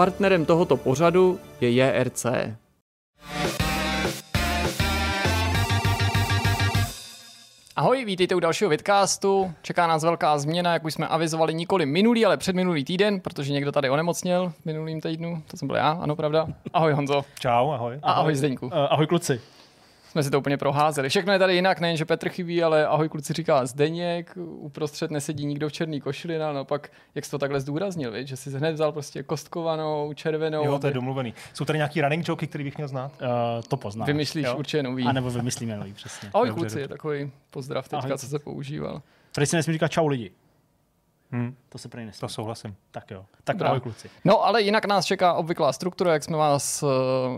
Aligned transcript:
partnerem 0.00 0.46
tohoto 0.46 0.76
pořadu 0.76 1.40
je 1.60 1.70
JRC. 1.70 2.26
Ahoj, 7.76 8.04
vítejte 8.04 8.34
u 8.34 8.40
dalšího 8.40 8.70
vidcastu. 8.70 9.52
Čeká 9.62 9.86
nás 9.86 10.04
velká 10.04 10.38
změna, 10.38 10.72
jak 10.72 10.84
už 10.84 10.94
jsme 10.94 11.08
avizovali 11.08 11.54
nikoli 11.54 11.86
minulý, 11.86 12.26
ale 12.26 12.36
předminulý 12.36 12.84
týden, 12.84 13.20
protože 13.20 13.52
někdo 13.52 13.72
tady 13.72 13.90
onemocněl 13.90 14.52
v 14.62 14.66
minulým 14.66 15.00
týdnu. 15.00 15.42
To 15.50 15.56
jsem 15.56 15.68
byl 15.68 15.76
já, 15.76 15.90
ano, 15.90 16.16
pravda. 16.16 16.46
Ahoj 16.72 16.92
Honzo. 16.92 17.22
Čau, 17.40 17.70
ahoj. 17.70 17.98
A 18.02 18.12
ahoj 18.12 18.34
Zdeňku. 18.34 18.66
Uh, 18.66 18.72
ahoj 18.74 19.06
kluci. 19.06 19.40
Jsme 20.10 20.22
si 20.22 20.30
to 20.30 20.38
úplně 20.38 20.56
proházeli. 20.56 21.08
Všechno 21.08 21.32
je 21.32 21.38
tady 21.38 21.54
jinak, 21.54 21.80
nejen, 21.80 21.96
že 21.96 22.04
Petr 22.04 22.28
chybí, 22.28 22.62
ale 22.62 22.86
ahoj 22.86 23.08
kluci 23.08 23.32
říká 23.32 23.66
Zdeněk, 23.66 24.32
uprostřed 24.36 25.10
nesedí 25.10 25.46
nikdo 25.46 25.68
v 25.68 25.72
černý 25.72 26.00
košili, 26.00 26.38
no, 26.38 26.52
no 26.52 26.64
pak, 26.64 26.92
jak 27.14 27.24
jsi 27.24 27.30
to 27.30 27.38
takhle 27.38 27.60
zdůraznil, 27.60 28.12
víc? 28.12 28.28
že 28.28 28.36
jsi 28.36 28.50
hned 28.50 28.72
vzal 28.72 28.92
prostě 28.92 29.22
kostkovanou, 29.22 30.12
červenou. 30.14 30.64
Jo, 30.64 30.78
to 30.78 30.86
je 30.86 30.92
domluvený. 30.92 31.34
Jsou 31.54 31.64
tady 31.64 31.78
nějaký 31.78 32.00
running 32.00 32.28
joky, 32.28 32.46
který 32.46 32.64
bych 32.64 32.76
měl 32.76 32.88
znát? 32.88 33.12
Uh, 33.22 33.28
to 33.68 33.76
poznáš. 33.76 34.06
Vymyslíš 34.06 34.46
jo? 34.46 34.56
určitě 34.56 34.82
nový. 34.82 35.04
A 35.04 35.12
nebo 35.12 35.30
vymyslíme 35.30 35.76
nový, 35.76 35.92
přesně. 35.92 36.30
Ahoj 36.34 36.48
dobře, 36.48 36.60
kluci, 36.60 36.74
dobře. 36.74 36.80
je 36.80 36.88
takový 36.88 37.32
pozdrav 37.50 37.88
teďka, 37.88 38.06
ahoj. 38.06 38.18
co 38.18 38.26
se 38.26 38.38
používal. 38.38 39.02
Tady 39.32 39.46
si 39.46 39.56
nesmí 39.56 39.72
říkat 39.72 39.88
čau 39.88 40.06
lidi. 40.06 40.30
Hmm. 41.32 41.56
To 41.68 41.78
se 41.78 41.88
prý 41.88 42.04
nesmí. 42.04 42.20
To 42.20 42.28
souhlasím. 42.28 42.76
Tak 42.90 43.10
jo. 43.10 43.24
Tak 43.44 43.56
Dobrá. 43.56 43.68
ahoj 43.68 43.80
kluci. 43.80 44.10
No 44.24 44.44
ale 44.44 44.62
jinak 44.62 44.84
nás 44.84 45.04
čeká 45.04 45.32
obvyklá 45.32 45.72
struktura, 45.72 46.12
jak 46.12 46.24
jsme 46.24 46.36
vás 46.36 46.82
uh, 46.82 46.88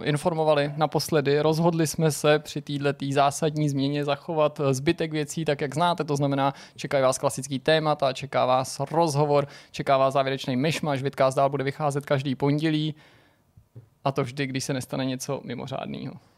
informovali 0.04 0.72
naposledy. 0.76 1.40
Rozhodli 1.40 1.86
jsme 1.86 2.12
se 2.12 2.38
při 2.38 2.62
této 2.62 3.06
zásadní 3.12 3.68
změně 3.68 4.04
zachovat 4.04 4.60
eh, 4.60 4.74
zbytek 4.74 5.12
věcí 5.12 5.44
tak, 5.44 5.60
jak 5.60 5.74
znáte. 5.74 6.04
To 6.04 6.16
znamená, 6.16 6.54
čekají 6.76 7.02
vás 7.02 7.18
klasický 7.18 7.58
témata, 7.58 8.12
čeká 8.12 8.46
vás 8.46 8.80
rozhovor, 8.90 9.46
čeká 9.70 9.96
vás 9.96 10.14
závěrečný 10.14 10.56
myšmaš. 10.56 11.02
Vidcast 11.02 11.36
dál 11.36 11.50
bude 11.50 11.64
vycházet 11.64 12.06
každý 12.06 12.34
pondělí. 12.34 12.94
A 14.04 14.12
to 14.12 14.24
vždy, 14.24 14.46
když 14.46 14.64
se 14.64 14.72
nestane 14.72 15.04
něco 15.04 15.40
mimořádného. 15.44 16.31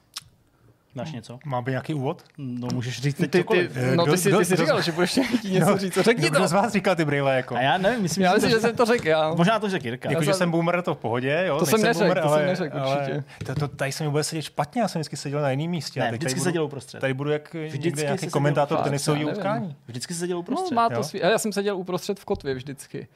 Máš 0.94 1.12
něco? 1.12 1.38
Má 1.44 1.62
být 1.62 1.70
nějaký 1.70 1.94
úvod? 1.94 2.22
No 2.38 2.68
můžeš 2.72 3.00
říct 3.00 3.16
teď 3.16 3.30
ty, 3.30 3.44
ty, 3.44 3.70
No 3.96 4.06
ty 4.06 4.18
jsi, 4.18 4.32
ty 4.32 4.44
jsi 4.44 4.56
říkal, 4.56 4.82
že 4.82 4.92
budeš 4.92 5.14
něco 5.44 5.70
no, 5.70 5.78
říct. 5.78 5.98
Řekni 5.98 6.30
to. 6.30 6.36
Kdo 6.36 6.48
z 6.48 6.52
vás 6.52 6.72
říkal 6.72 6.96
ty 6.96 7.04
brýle? 7.04 7.36
Jako? 7.36 7.56
A 7.56 7.60
já 7.60 7.78
nevím, 7.78 8.02
myslím, 8.02 8.24
já 8.24 8.34
myslím, 8.34 8.50
že 8.50 8.60
jsem 8.60 8.76
to 8.76 8.84
řekl 8.84 9.08
já. 9.08 9.34
Možná 9.34 9.58
to 9.58 9.68
řekl 9.70 9.86
Jirka. 9.86 10.10
Jako, 10.10 10.22
že 10.24 10.34
jsem 10.34 10.50
boomer, 10.50 10.82
to 10.82 10.94
v 10.94 10.98
pohodě, 10.98 11.44
jo? 11.46 11.58
To 11.58 11.66
jsem 11.66 11.82
neřekl, 11.82 12.22
to 12.22 12.28
jsem 12.28 12.46
neřekl 12.46 12.76
určitě. 12.76 13.24
To, 13.46 13.54
to, 13.54 13.68
tady 13.68 13.92
se 13.92 14.04
mi 14.04 14.10
bude 14.10 14.24
sedět 14.24 14.42
špatně, 14.42 14.82
já 14.82 14.88
jsem 14.88 15.00
vždycky 15.00 15.16
seděl 15.16 15.40
na 15.40 15.50
jiném 15.50 15.70
místě. 15.70 16.00
Ne, 16.00 16.12
vždycky 16.12 16.40
seděl 16.40 16.64
uprostřed. 16.64 17.00
Tady 17.00 17.14
budu 17.14 17.30
jak 17.30 17.54
vždycky 17.54 18.02
nějaký 18.02 18.28
komentátor 18.28 18.78
tenisového 18.78 19.30
utkání. 19.30 19.76
Vždycky 19.86 20.14
seděl 20.14 20.38
uprostřed. 20.38 20.74
No, 20.74 20.76
má 20.76 20.88
to 20.88 21.02
já 21.14 21.38
jsem 21.38 21.52
seděl 21.52 21.76
uprostřed 21.76 22.20
v 22.20 22.24
kotvě 22.24 22.54
vždycky. 22.54 23.08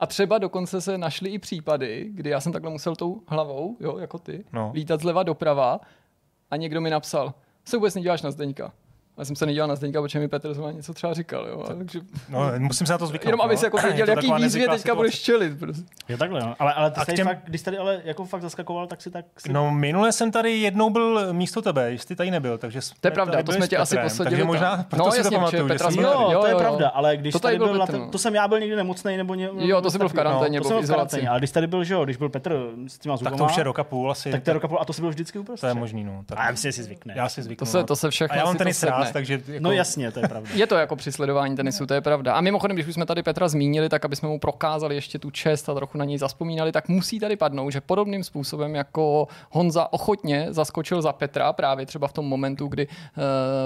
A 0.00 0.06
třeba 0.06 0.38
dokonce 0.38 0.80
se 0.80 0.98
našly 0.98 1.30
i 1.30 1.38
případy, 1.38 2.08
kdy 2.10 2.30
já 2.30 2.40
jsem 2.40 2.52
takhle 2.52 2.70
musel 2.70 2.96
tou 2.96 3.22
hlavou, 3.26 3.76
jo, 3.80 3.98
jako 3.98 4.18
ty, 4.18 4.44
no. 4.52 4.70
lítat 4.74 5.00
zleva 5.00 5.22
doprava 5.22 5.80
a 6.50 6.56
někdo 6.56 6.80
mi 6.80 6.90
napsal, 6.90 7.34
se 7.64 7.76
vůbec 7.76 7.94
nedíváš 7.94 8.22
na 8.22 8.30
Zdeňka. 8.30 8.72
Já 9.18 9.24
jsem 9.24 9.36
se 9.36 9.46
nedělal 9.46 9.68
na 9.68 9.76
Zdeňka, 9.76 10.02
protože 10.02 10.18
mi 10.18 10.28
Petr 10.28 10.54
zrovna 10.54 10.72
něco 10.72 10.94
třeba 10.94 11.14
říkal. 11.14 11.46
Jo. 11.46 11.64
A 11.70 11.74
takže... 11.74 12.00
No, 12.28 12.40
musím 12.58 12.86
se 12.86 12.92
na 12.92 12.98
to 12.98 13.06
zvyknout. 13.06 13.28
Jenom 13.28 13.40
aby 13.40 13.56
si 13.56 13.64
jako 13.64 13.76
věděl, 13.76 14.08
jaký 14.08 14.32
výzvě 14.32 14.68
teďka 14.68 14.94
budeš 14.94 15.20
čelit. 15.20 15.58
Prostě. 15.58 15.84
Jo, 16.08 16.16
takhle, 16.16 16.40
no. 16.40 16.54
Ale, 16.58 16.74
ale 16.74 16.90
ty 16.90 17.12
těm... 17.12 17.26
fakt, 17.26 17.38
když 17.44 17.62
tady 17.62 17.78
ale 17.78 18.00
jako 18.04 18.24
fakt 18.24 18.42
zaskakoval, 18.42 18.86
tak 18.86 19.02
si 19.02 19.10
tak... 19.10 19.24
Si... 19.38 19.52
No, 19.52 19.70
minule 19.70 20.12
jsem 20.12 20.30
tady 20.30 20.52
jednou 20.52 20.90
byl 20.90 21.32
místo 21.32 21.62
tebe, 21.62 21.92
jsi 21.92 22.16
tady 22.16 22.30
nebyl, 22.30 22.58
takže 22.58 22.80
To 23.00 23.08
je 23.08 23.10
pravda, 23.10 23.42
to 23.42 23.52
jsme 23.52 23.68
tě 23.68 23.76
asi 23.76 23.98
posadili. 23.98 24.30
Takže 24.30 24.44
možná, 24.44 24.86
proto 24.88 25.04
no, 25.04 25.12
si 25.12 25.22
to 25.22 25.30
pamatuju. 25.30 25.68
Petra 25.68 25.90
jsme, 25.90 26.02
jo, 26.02 26.38
to 26.40 26.46
je 26.46 26.54
pravda, 26.54 26.88
ale 26.88 27.16
když 27.16 27.34
tady 27.34 27.58
byl, 27.58 27.86
Petr, 27.86 28.00
to 28.10 28.18
jsem 28.18 28.34
já 28.34 28.48
byl 28.48 28.60
někdy 28.60 28.76
nemocný, 28.76 29.16
nebo 29.16 29.34
ně, 29.34 29.50
Jo, 29.58 29.80
to 29.80 29.90
jsi 29.90 29.98
byl 29.98 30.08
v 30.08 30.12
karanténě, 30.12 30.60
nebo 30.60 30.80
v 30.80 30.82
izolaci. 30.82 31.28
Ale 31.28 31.38
když 31.40 31.50
tady 31.50 31.66
byl, 31.66 31.84
že 31.84 31.94
jo, 31.94 32.04
když 32.04 32.16
byl 32.16 32.28
Petr 32.28 32.70
s 32.86 32.98
těma 32.98 33.16
zubama, 33.16 33.36
tak 33.36 33.46
to 33.46 33.52
už 33.52 33.56
je 33.56 33.64
roka 33.64 33.84
půl 33.84 34.10
asi. 34.10 34.30
Tak 34.30 34.42
to 34.42 34.50
je 34.50 34.54
roka 34.54 34.68
půl 34.68 34.78
a 34.80 34.84
to 34.84 34.92
si 34.92 35.00
byl 35.00 35.10
vždycky 35.10 35.38
uprostřed. 35.38 35.66
To 35.66 35.68
je 35.68 35.74
možný, 35.74 36.04
no. 36.04 36.24
A 36.36 36.50
já 36.50 36.56
si 36.56 36.72
zvykne. 36.72 37.14
Já 37.16 37.28
si 37.28 37.42
zvyknu. 37.42 37.84
To 37.84 37.96
se 37.96 38.10
všechno. 38.10 38.34
A 38.34 38.38
já 38.38 38.44
mám 38.44 38.56
tenis 38.56 38.82
rád, 38.82 38.99
takže 39.12 39.42
No 39.60 39.72
jasně, 39.72 40.12
to 40.12 40.20
je 40.20 40.28
pravda. 40.28 40.50
Je 40.54 40.66
to 40.66 40.74
jako 40.74 40.96
při 40.96 41.12
sledování 41.12 41.56
tenisu, 41.56 41.86
to 41.86 41.94
je 41.94 42.00
pravda. 42.00 42.34
A 42.34 42.40
mimochodem, 42.40 42.74
když 42.76 42.86
už 42.86 42.94
jsme 42.94 43.06
tady 43.06 43.22
Petra 43.22 43.48
zmínili, 43.48 43.88
tak 43.88 44.04
aby 44.04 44.16
jsme 44.16 44.28
mu 44.28 44.38
prokázali 44.38 44.94
ještě 44.94 45.18
tu 45.18 45.30
čest 45.30 45.68
a 45.68 45.74
trochu 45.74 45.98
na 45.98 46.04
něj 46.04 46.18
zaspomínali, 46.18 46.72
tak 46.72 46.88
musí 46.88 47.20
tady 47.20 47.36
padnout, 47.36 47.72
že 47.72 47.80
podobným 47.80 48.24
způsobem 48.24 48.74
jako 48.74 49.28
Honza 49.50 49.92
ochotně 49.92 50.46
zaskočil 50.50 51.02
za 51.02 51.12
Petra, 51.12 51.52
právě 51.52 51.86
třeba 51.86 52.08
v 52.08 52.12
tom 52.12 52.26
momentu, 52.26 52.66
kdy 52.66 52.86
uh, 52.86 52.92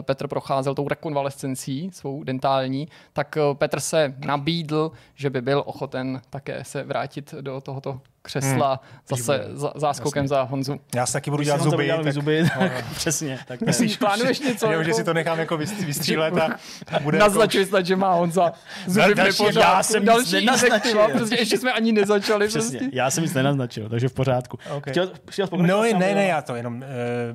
Petr 0.01 0.29
procházel 0.29 0.75
tou 0.75 0.89
rekonvalescencí 0.89 1.91
svou 1.93 2.25
dentální, 2.25 2.89
tak 3.13 3.39
uh, 3.51 3.55
Petr 3.57 3.81
se 3.81 4.15
nabídl, 4.27 4.93
že 5.15 5.31
by 5.31 5.43
byl 5.43 5.63
ochoten 5.67 6.21
také 6.31 6.65
se 6.65 6.83
vrátit 6.83 7.35
do 7.41 7.61
tohoto 7.61 8.01
křesla 8.25 8.81
hmm. 8.83 9.19
zase 9.19 9.45
za, 9.53 9.73
záskokem 9.77 10.25
Jasně. 10.25 10.29
za 10.29 10.43
Honzu. 10.43 10.81
Já 10.95 11.07
si 11.07 11.13
taky 11.13 11.31
budu 11.31 11.43
dělat 11.43 11.61
zuby. 11.61 11.89
Tak... 11.89 12.13
zuby, 12.13 12.45
tak 12.59 12.85
přesně. 12.95 13.39
Tak 13.47 13.61
Myslíš, 13.61 13.97
plánuješ 13.97 14.41
něco? 14.41 14.67
Jo, 14.67 14.73
jako... 14.73 14.85
že 14.85 14.95
si 14.95 15.05
to 15.05 15.15
nechám 15.15 15.39
jako 15.39 15.57
vystřílet 15.57 16.35
a 16.39 16.49
bude 17.01 17.19
Naznačuj 17.19 17.61
jako... 17.61 17.69
snad, 17.69 17.87
že 17.87 17.97
má 17.97 18.15
Honza 18.15 18.53
zuby 18.87 19.15
další, 19.15 19.45
já 19.55 19.83
jsem 19.83 20.05
další 20.05 20.37
nic 20.37 20.45
nenaznačil. 20.45 21.09
Prostě 21.09 21.35
ještě 21.35 21.59
jsme 21.59 21.73
ani 21.73 21.93
nezačali. 21.93 22.49
Přesně, 22.49 22.79
prostě. 22.79 22.97
já 22.97 23.11
jsem 23.11 23.25
nic 23.25 23.35
nenaznačil, 23.35 23.89
takže 23.89 24.09
v 24.09 24.13
pořádku. 24.13 24.59
Okay. 24.77 24.93
Chtěl, 24.93 25.11
chtěl 25.31 25.49
no, 25.57 25.83
ne, 25.83 26.15
ne, 26.15 26.27
já 26.27 26.43
to 26.43 26.57
jenom, 26.57 26.77
uh, 26.77 26.83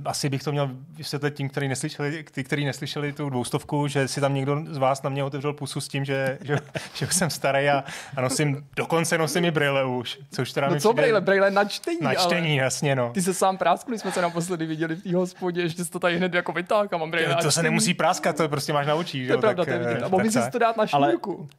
asi 0.06 0.30
bych 0.30 0.44
to 0.44 0.52
měl 0.52 0.70
vysvětlit 0.98 1.34
tím, 1.34 1.50
kteří 1.50 1.68
neslyšeli, 1.68 2.26
ty, 2.32 2.44
kteří 2.44 2.66
neslyšeli 2.66 3.14
tu 3.14 3.30
dvoustovku, 3.30 3.88
že 3.88 4.08
si 4.08 4.22
tam 4.22 4.34
někdo 4.34 4.64
z 4.70 4.78
vás 4.78 5.02
na 5.02 5.10
mě 5.10 5.24
otevřel 5.24 5.54
pusu 5.54 5.82
s 5.82 5.88
tím, 5.88 6.06
že, 6.06 6.38
že, 6.42 6.58
že 6.94 7.08
jsem 7.08 7.30
starý 7.30 7.70
a, 7.70 7.84
a 8.16 8.22
nosím, 8.22 8.66
dokonce 8.76 9.18
nosím 9.18 9.46
i 9.46 9.52
brýle 9.52 9.86
už, 9.86 10.20
což 10.32 10.54
teda 10.54 10.70
no 10.70 10.79
co 10.80 10.94
brýle, 10.94 11.22
brýle 11.22 11.52
na 11.52 11.66
čtení. 11.66 12.00
Na 12.02 12.16
čtení, 12.16 12.60
ale... 12.60 12.64
jasně, 12.64 12.96
no. 12.96 13.12
Ty 13.14 13.22
se 13.22 13.34
sám 13.34 13.58
práskl, 13.58 13.98
jsme 13.98 14.12
se 14.12 14.22
naposledy 14.22 14.66
viděli 14.66 14.96
v 14.96 15.04
té 15.04 15.16
hospodě, 15.16 15.62
ještě 15.62 15.86
jsi 15.86 15.92
to 15.92 16.00
tady 16.00 16.18
hned 16.18 16.34
jako 16.34 16.52
vytáhl, 16.52 16.88
mám 16.98 17.12
brýle. 17.12 17.36
To, 17.36 17.42
to 17.42 17.52
se 17.52 17.64
nemusí 17.64 17.94
práskat, 17.94 18.38
to 18.38 18.50
prostě 18.50 18.74
máš 18.74 18.88
na 18.88 18.96
očích. 18.96 19.28
To 19.28 19.34
je 19.34 19.38
pravda, 19.38 19.66
to 19.66 19.72
je 19.72 19.80
vidět. 19.80 20.04
A 20.04 20.08
mohl 20.08 20.32
jsi 20.32 20.52
to 20.52 20.60
dát 20.60 20.78
na 20.78 20.88
šňůrku. 20.88 21.50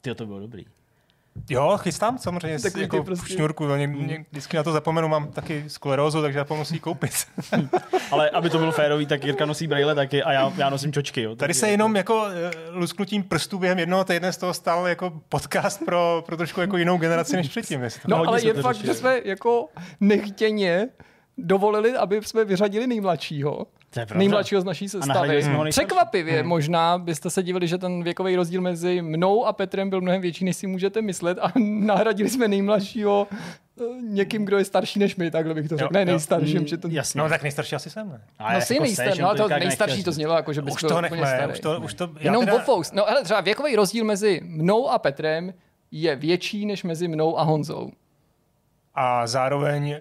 Ty 0.00 0.14
to 0.14 0.26
bylo 0.26 0.40
dobrý. 0.40 0.64
Jo, 1.50 1.78
chystám 1.82 2.18
samozřejmě 2.18 2.58
tak 2.58 2.76
jako 2.76 3.04
prostě... 3.04 3.34
šňůrku. 3.34 3.66
Ně, 3.66 3.86
ně, 3.86 4.24
vždycky 4.30 4.56
na 4.56 4.62
to 4.62 4.72
zapomenu, 4.72 5.08
mám 5.08 5.32
taky 5.32 5.64
sklerózu, 5.68 6.22
takže 6.22 6.38
zapomenu 6.38 6.64
si 6.64 6.74
ji 6.74 6.80
koupit. 6.80 7.10
Ale 8.10 8.30
aby 8.30 8.50
to 8.50 8.58
bylo 8.58 8.72
férový, 8.72 9.06
tak 9.06 9.24
Jirka 9.24 9.46
nosí 9.46 9.66
brýle 9.66 9.94
taky 9.94 10.22
a 10.22 10.32
já, 10.32 10.52
já 10.56 10.70
nosím 10.70 10.92
čočky. 10.92 11.22
Jo. 11.22 11.36
Tady 11.36 11.54
se 11.54 11.70
jenom 11.70 11.96
jako 11.96 12.14
uh, 12.22 12.30
lusknutím 12.70 13.22
prstů 13.22 13.58
během 13.58 13.78
jednoho 13.78 14.04
týdne 14.04 14.32
z 14.32 14.36
toho 14.36 14.54
stal 14.54 14.88
jako 14.88 15.12
podcast 15.28 15.84
pro, 15.84 16.22
pro 16.26 16.36
trošku 16.36 16.60
jako 16.60 16.76
jinou 16.76 16.98
generaci 16.98 17.36
než 17.36 17.48
předtím. 17.48 17.80
No, 18.08 18.16
ale 18.16 18.42
je 18.42 18.54
fakt, 18.54 18.76
že 18.76 18.94
jsme 18.94 19.20
jako 19.24 19.68
nechtěně 20.00 20.88
dovolili, 21.38 21.96
aby 21.96 22.20
jsme 22.22 22.44
vyřadili 22.44 22.86
nejmladšího 22.86 23.66
nejmladšího 24.14 24.60
z 24.60 24.64
naší 24.64 24.88
sestavy. 24.88 25.44
Překvapivě 25.70 26.40
hmm. 26.40 26.48
možná 26.48 26.98
byste 26.98 27.30
se 27.30 27.42
divili, 27.42 27.68
že 27.68 27.78
ten 27.78 28.02
věkový 28.02 28.36
rozdíl 28.36 28.60
mezi 28.60 29.02
mnou 29.02 29.46
a 29.46 29.52
Petrem 29.52 29.90
byl 29.90 30.00
mnohem 30.00 30.20
větší, 30.20 30.44
než 30.44 30.56
si 30.56 30.66
můžete 30.66 31.02
myslet 31.02 31.38
a 31.40 31.52
nahradili 31.58 32.30
jsme 32.30 32.48
nejmladšího 32.48 33.26
eh, 33.80 33.84
někým, 34.02 34.44
kdo 34.44 34.58
je 34.58 34.64
starší 34.64 34.98
než 34.98 35.16
my, 35.16 35.30
takhle 35.30 35.54
bych 35.54 35.68
to 35.68 35.76
řekl. 35.76 35.92
Ne, 35.92 36.04
nejstarším. 36.04 36.60
Mm, 36.60 36.66
že 36.66 36.76
to... 36.76 36.88
Jasně. 36.90 37.20
No 37.20 37.28
tak 37.28 37.42
nejstarší 37.42 37.76
asi 37.76 37.90
jsem, 37.90 38.08
ne? 38.08 38.20
no 38.40 38.46
jako 38.46 38.66
jsi 38.66 38.80
nejstarší, 38.80 39.22
no 39.22 39.34
to 39.34 39.48
nejstarší 39.48 40.04
to 40.04 40.12
znělo, 40.12 40.34
jako 40.34 40.52
že 40.52 40.62
bys 40.62 40.74
už 40.74 40.84
byl 40.84 41.02
úplně 41.06 41.26
starý. 41.26 41.52
Už 41.52 41.60
to, 41.60 41.80
už 41.80 41.94
to, 41.94 42.10
Jenom 42.20 42.44
teda... 42.44 42.58
Bofous. 42.58 42.92
No 42.92 43.08
ale 43.08 43.22
třeba 43.22 43.40
věkový 43.40 43.76
rozdíl 43.76 44.04
mezi 44.04 44.40
mnou 44.44 44.88
a 44.88 44.98
Petrem 44.98 45.54
je 45.90 46.16
větší 46.16 46.66
než 46.66 46.84
mezi 46.84 47.08
mnou 47.08 47.38
a 47.38 47.42
Honzou. 47.42 47.90
A 48.94 49.26
zároveň 49.26 50.00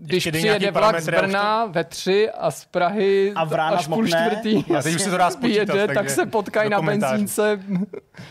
když 0.00 0.28
přijede 0.32 0.70
vlak 0.70 1.00
z 1.00 1.06
Brna 1.06 1.66
to... 1.66 1.72
ve 1.72 1.84
tři 1.84 2.30
a 2.30 2.50
z 2.50 2.64
Prahy 2.64 3.32
a 3.34 3.44
v 3.44 3.52
rána 3.52 3.76
až 3.76 3.86
půl 3.86 4.06
čtvrtý 4.06 4.64
a 4.78 4.82
teď 4.82 4.94
už 4.94 5.02
se 5.02 5.10
to 5.10 5.16
dá 5.16 5.30
spočítat, 5.30 5.74
jede, 5.74 5.94
tak 5.94 6.10
se 6.10 6.26
potkají 6.26 6.70
na 6.70 6.82
benzínce. 6.82 7.60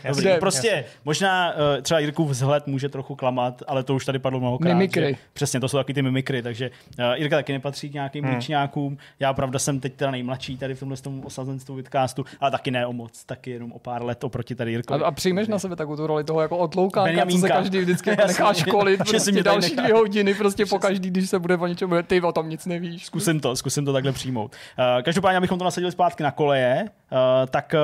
Jasný, 0.03 0.21
kde... 0.21 0.37
Prostě 0.37 0.67
jasný. 0.67 0.91
možná 1.05 1.53
uh, 1.53 1.81
třeba 1.81 1.99
Jirkův 1.99 2.29
vzhled 2.29 2.67
může 2.67 2.89
trochu 2.89 3.15
klamat, 3.15 3.63
ale 3.67 3.83
to 3.83 3.95
už 3.95 4.05
tady 4.05 4.19
padlo 4.19 4.39
mnohokrát. 4.39 4.73
Mimikry. 4.73 5.09
Že, 5.09 5.17
přesně, 5.33 5.59
to 5.59 5.69
jsou 5.69 5.77
taky 5.77 5.93
ty 5.93 6.01
mimikry, 6.01 6.41
takže 6.41 6.71
uh, 6.99 7.05
Jirka 7.13 7.35
taky 7.35 7.53
nepatří 7.53 7.89
k 7.89 7.93
nějakým 7.93 8.25
hmm. 8.25 8.35
ličňákům. 8.35 8.97
Já 9.19 9.33
pravda 9.33 9.59
jsem 9.59 9.79
teď 9.79 9.93
teda 9.93 10.11
nejmladší 10.11 10.57
tady 10.57 10.75
v 10.75 10.79
tomhle 10.79 10.97
tom 10.97 11.25
osazenstvu 11.25 11.75
vidcastu, 11.75 12.25
ale 12.39 12.51
taky 12.51 12.71
ne 12.71 12.87
o 12.87 12.93
moc, 12.93 13.23
taky 13.23 13.51
jenom 13.51 13.71
o 13.71 13.79
pár 13.79 14.03
let 14.03 14.23
oproti 14.23 14.55
tady 14.55 14.71
Jirkovi. 14.71 15.03
A, 15.03 15.07
a 15.07 15.11
přijmeš 15.11 15.47
na 15.47 15.59
sebe 15.59 15.75
takovou 15.75 15.95
tu 15.95 16.07
roli 16.07 16.23
toho 16.23 16.41
jako 16.41 16.57
otloukánka, 16.57 17.25
co 17.25 17.37
se 17.37 17.47
každý 17.47 17.79
vždycky 17.79 18.09
nechá 18.27 18.53
školit, 18.53 19.01
prostě 19.09 19.43
další 19.43 19.75
dvě 19.75 19.93
hodiny, 19.93 20.33
prostě 20.33 20.65
po 20.65 20.79
každý, 20.79 21.09
když 21.09 21.29
se 21.29 21.39
bude 21.39 21.56
o 21.61 21.67
něčem, 21.67 21.89
ty 22.07 22.21
o 22.21 22.31
tom 22.31 22.49
nic 22.49 22.65
nevíš. 22.65 23.05
Zkusím 23.05 23.39
to, 23.39 23.55
zkusím 23.55 23.85
to 23.85 23.93
takhle 23.93 24.11
přijmout. 24.11 24.55
Uh, 24.79 25.03
každopádně, 25.03 25.37
abychom 25.37 25.59
to 25.59 25.65
nasadili 25.65 25.91
zpátky 25.91 26.23
na 26.23 26.31
koleje, 26.31 26.85
uh, 27.11 27.17
tak 27.49 27.75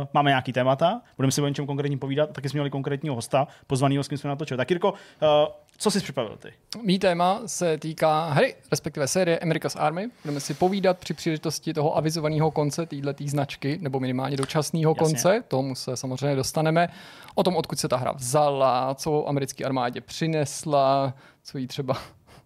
uh, 0.00 0.06
máme 0.14 0.30
nějaký 0.30 0.52
témata, 0.52 1.00
budeme 1.16 1.32
si 1.32 1.42
o 1.42 1.48
něčem 1.48 1.66
konkrétním 1.66 1.98
povídat, 1.98 2.30
taky 2.30 2.48
jsme 2.48 2.58
měli 2.58 2.70
konkrétního 2.70 3.14
hosta, 3.14 3.48
pozvaného, 3.66 4.04
s 4.04 4.08
kým 4.08 4.18
jsme 4.18 4.28
natočili. 4.28 4.58
Tak 4.58 4.70
Jirko, 4.70 4.92
uh, 4.92 5.28
co 5.78 5.90
jsi 5.90 6.00
připravil 6.00 6.36
ty? 6.36 6.52
Mý 6.82 6.98
téma 6.98 7.40
se 7.46 7.78
týká 7.78 8.28
hry, 8.30 8.54
respektive 8.70 9.08
série 9.08 9.38
America's 9.38 9.76
Army. 9.76 10.08
Budeme 10.24 10.40
si 10.40 10.54
povídat 10.54 10.98
při 10.98 11.14
příležitosti 11.14 11.74
toho 11.74 11.96
avizovaného 11.96 12.50
konce 12.50 12.86
této 12.86 13.24
značky, 13.26 13.78
nebo 13.80 14.00
minimálně 14.00 14.36
dočasného 14.36 14.94
konce. 14.94 15.44
Tomu 15.48 15.74
se 15.74 15.96
samozřejmě 15.96 16.36
dostaneme. 16.36 16.88
O 17.34 17.42
tom, 17.42 17.56
odkud 17.56 17.78
se 17.78 17.88
ta 17.88 17.96
hra 17.96 18.12
vzala, 18.12 18.94
co 18.94 19.28
americké 19.28 19.64
armádě 19.64 20.00
přinesla, 20.00 21.14
co 21.42 21.58
jí 21.58 21.66
třeba 21.66 21.96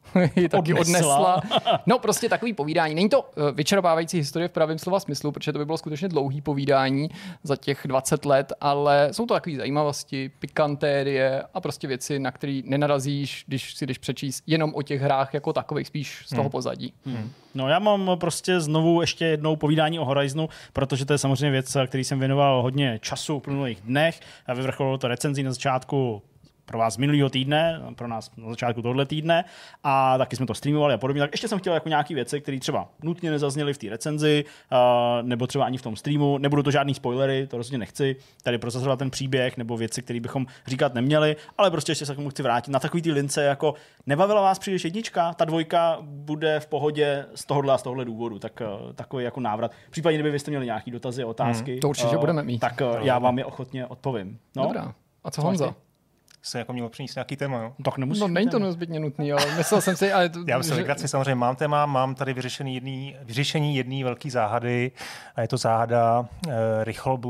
ji 0.37 0.49
taky 0.49 0.75
odnesla. 0.75 1.41
No 1.87 1.99
prostě 1.99 2.29
takový 2.29 2.53
povídání. 2.53 2.95
Není 2.95 3.09
to 3.09 3.31
eh, 3.37 3.53
vyčerpávající 3.53 4.17
historie 4.17 4.49
v 4.49 4.53
pravém 4.53 4.79
slova 4.79 5.01
smyslu, 5.01 5.33
protože 5.33 5.53
to 5.53 5.59
by 5.59 5.65
bylo 5.65 5.79
skutečně 5.79 6.09
dlouhý 6.09 6.41
povídání 6.41 7.11
za 7.43 7.57
těch 7.57 7.81
20 7.85 8.25
let, 8.25 8.53
ale 8.61 9.09
jsou 9.13 9.27
to 9.27 9.35
takové 9.35 9.57
zajímavosti, 9.57 10.31
pikantérie 10.39 11.43
a 11.55 11.61
prostě 11.61 11.87
věci, 11.87 12.19
na 12.19 12.31
které 12.31 12.61
nenarazíš, 12.65 13.45
když 13.47 13.75
si 13.75 13.87
jdeš 13.87 13.99
přečíst 13.99 14.43
jenom 14.47 14.75
o 14.75 14.83
těch 14.83 15.01
hrách 15.01 15.35
jako 15.35 15.53
takových, 15.53 15.87
spíš 15.87 16.23
z 16.27 16.29
toho 16.29 16.43
hmm. 16.43 16.51
pozadí. 16.51 16.93
Hmm. 17.07 17.31
No 17.55 17.69
já 17.69 17.79
mám 17.79 18.11
prostě 18.21 18.61
znovu 18.61 19.01
ještě 19.01 19.25
jednou 19.25 19.57
povídání 19.57 19.99
o 19.99 20.05
Horizonu, 20.05 20.49
protože 20.73 21.05
to 21.05 21.13
je 21.13 21.19
samozřejmě 21.19 21.51
věc, 21.51 21.77
který 21.87 22.05
jsem 22.05 22.19
věnoval 22.19 22.63
hodně 22.63 22.99
času 23.03 23.39
v 23.39 23.43
plynulých 23.43 23.81
dnech. 23.81 24.21
A 24.47 24.55
vyvrcholilo 24.55 24.99
to 24.99 25.09
recenzí 25.09 25.43
na 25.43 25.53
začátku 25.53 26.23
pro 26.65 26.79
vás 26.79 26.97
minulého 26.97 27.31
týdne, 27.31 27.81
pro 27.95 28.09
nás 28.09 28.31
na 28.37 28.51
začátku 28.51 28.83
tohle 28.83 29.07
týdne 29.07 29.45
a 29.85 30.19
taky 30.19 30.37
jsme 30.37 30.47
to 30.47 30.55
streamovali 30.55 30.95
a 30.95 30.99
podobně. 30.99 31.21
Tak 31.21 31.33
ještě 31.33 31.49
jsem 31.49 31.59
chtěl 31.59 31.75
jako 31.75 31.89
nějaké 31.89 32.15
věci, 32.15 32.41
které 32.41 32.61
třeba 32.61 32.89
nutně 33.03 33.31
nezazněly 33.31 33.75
v 33.75 33.79
té 33.79 33.89
recenzi, 33.89 34.45
uh, 34.73 34.79
nebo 35.27 35.47
třeba 35.47 35.65
ani 35.65 35.79
v 35.79 35.83
tom 35.83 35.97
streamu. 35.97 36.39
Nebudu 36.39 36.63
to 36.63 36.71
žádný 36.71 36.95
spoilery, 36.95 37.47
to 37.47 37.57
rozhodně 37.57 37.79
nechci. 37.79 38.17
Tady 38.43 38.59
procesovat 38.59 38.99
ten 38.99 39.11
příběh 39.11 39.57
nebo 39.57 39.77
věci, 39.77 40.03
které 40.03 40.21
bychom 40.21 40.47
říkat 40.67 40.95
neměli, 40.95 41.37
ale 41.59 41.71
prostě 41.71 41.93
ještě 41.93 42.07
se 42.07 42.13
k 42.13 42.17
tomu 42.17 42.31
chci 42.31 42.43
vrátit. 42.43 42.71
Na 42.71 42.81
takový 42.81 43.03
ty 43.03 43.13
lince, 43.13 43.45
jako 43.45 43.75
nebavila 44.07 44.43
vás 44.43 44.59
příliš 44.59 44.85
jednička, 44.85 45.35
ta 45.35 45.45
dvojka 45.45 45.99
bude 46.01 46.61
v 46.61 46.67
pohodě 46.67 47.27
z 47.35 47.45
tohohle 47.45 47.75
a 47.75 47.79
z 47.79 47.83
tohohle 47.83 48.05
důvodu. 48.05 48.39
Tak 48.39 48.61
uh, 48.61 48.93
takový 48.93 49.25
jako 49.25 49.41
návrat. 49.41 49.71
Případně, 49.91 50.19
kdyby 50.19 50.31
vy 50.31 50.39
jste 50.39 50.51
měli 50.51 50.67
nějaké 50.67 50.91
dotazy, 50.91 51.25
otázky, 51.25 51.73
hmm, 51.73 51.81
to 51.81 51.89
určitě 51.89 52.17
uh, 52.17 52.21
budeme 52.21 52.43
mít. 52.43 52.59
Tak 52.59 52.81
uh, 52.81 53.07
já 53.07 53.19
vám 53.19 53.39
je 53.39 53.45
ochotně 53.45 53.87
odpovím. 53.87 54.39
No? 54.57 54.63
Dobrá. 54.63 54.95
A 55.25 55.31
co, 55.31 55.41
co 55.41 55.47
Honza? 55.47 55.75
Se 56.45 56.59
jako 56.59 56.73
mělo 56.73 56.89
přinést 56.89 57.15
nějaký 57.15 57.37
téma, 57.37 57.63
jo? 57.63 57.73
Tak 57.85 57.99
nemusí. 57.99 58.21
No 58.21 58.29
není 58.29 58.51
to 58.51 58.59
nezbytně 58.59 59.01
nutný, 59.01 59.33
ale 59.33 59.57
myslel 59.57 59.81
jsem 59.81 59.97
si, 59.97 60.13
ale... 60.13 60.29
To, 60.29 60.45
Já 60.47 60.59
myslím, 60.59 60.87
že... 60.87 60.95
si 60.97 61.09
samozřejmě 61.09 61.35
mám 61.35 61.57
téma, 61.57 61.87
mám 61.87 62.15
tady 62.15 62.33
vyřešený 62.33 62.75
jedný, 62.75 63.17
vyřešení 63.23 63.77
jedné 63.77 64.05
velké 64.05 64.31
záhady 64.31 64.93
a 65.37 65.41
je 65.41 65.49
to 65.49 65.57
záhada 65.57 66.29
eh, 66.49 66.53
rychlo, 66.85 67.21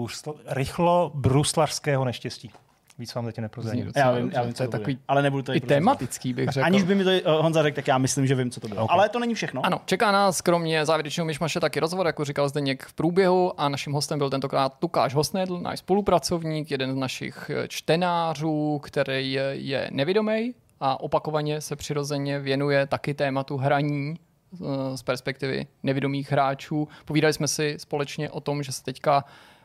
rychlo 0.47 1.13
bruslařského 1.15 2.05
neštěstí. 2.05 2.51
Víc 2.99 3.15
vám 3.15 3.25
zatím 3.25 3.43
neprozradím. 3.43 3.93
Já 3.97 4.13
vím, 4.13 4.31
já 4.35 4.43
vím, 4.43 4.55
co 4.55 4.57
to 4.57 4.63
je 4.63 4.69
takový, 4.69 4.99
ale 5.09 5.23
nebudu 5.23 5.43
to 5.43 5.55
i 5.55 5.61
tematický, 5.61 6.33
bych 6.33 6.49
řekl. 6.49 6.67
Aniž 6.67 6.83
by 6.83 6.95
mi 6.95 7.05
to 7.05 7.11
eh, 7.11 7.23
Honza 7.25 7.63
řekl, 7.63 7.77
tak 7.77 7.89
já 7.89 7.99
myslím, 7.99 8.27
že 8.27 8.35
vím, 8.35 8.51
co 8.51 8.61
to 8.61 8.69
bylo. 8.69 8.85
Okay. 8.85 8.95
Ale 8.95 9.09
to 9.09 9.19
není 9.19 9.35
všechno. 9.35 9.67
Ano, 9.67 9.81
čeká 9.85 10.13
nás 10.13 10.41
kromě 10.41 10.87
závěrečného 10.87 11.27
myšmaše 11.27 11.61
taky 11.61 11.81
rozhovor, 11.81 12.07
jako 12.07 12.25
říkal 12.25 12.49
Zdeněk 12.49 12.87
v 12.87 12.93
průběhu 12.93 13.61
a 13.61 13.69
naším 13.69 13.93
hostem 13.93 14.19
byl 14.19 14.31
tentokrát 14.31 14.79
Tukáš 14.79 15.15
Hosnedl, 15.15 15.61
náš 15.61 15.79
spolupracovník, 15.79 16.71
jeden 16.71 16.93
z 16.93 16.97
našich 16.97 17.51
eh, 17.51 17.69
čtenářů, 17.69 18.81
který 18.83 19.39
je 19.53 19.89
nevidomý 19.93 20.55
a 20.81 21.01
opakovaně 21.01 21.61
se 21.61 21.77
přirozeně 21.77 22.39
věnuje 22.39 22.87
taky 22.87 23.15
tématu 23.15 23.57
hraní 23.57 24.15
eh, 24.15 24.97
z 24.97 25.03
perspektivy 25.03 25.67
nevidomých 25.83 26.33
hráčů. 26.33 26.89
Povídali 27.05 27.33
jsme 27.33 27.49
si 27.49 27.75
společně 27.79 28.31
o 28.31 28.41
tom, 28.41 28.63
že 28.63 28.73
se 28.73 28.83
teďka 28.83 29.25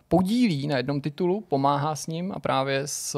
podílí 0.09 0.67
na 0.67 0.77
jednom 0.77 1.01
titulu, 1.01 1.41
pomáhá 1.41 1.95
s 1.95 2.07
ním 2.07 2.31
a 2.31 2.39
právě 2.39 2.87
s, 2.87 3.17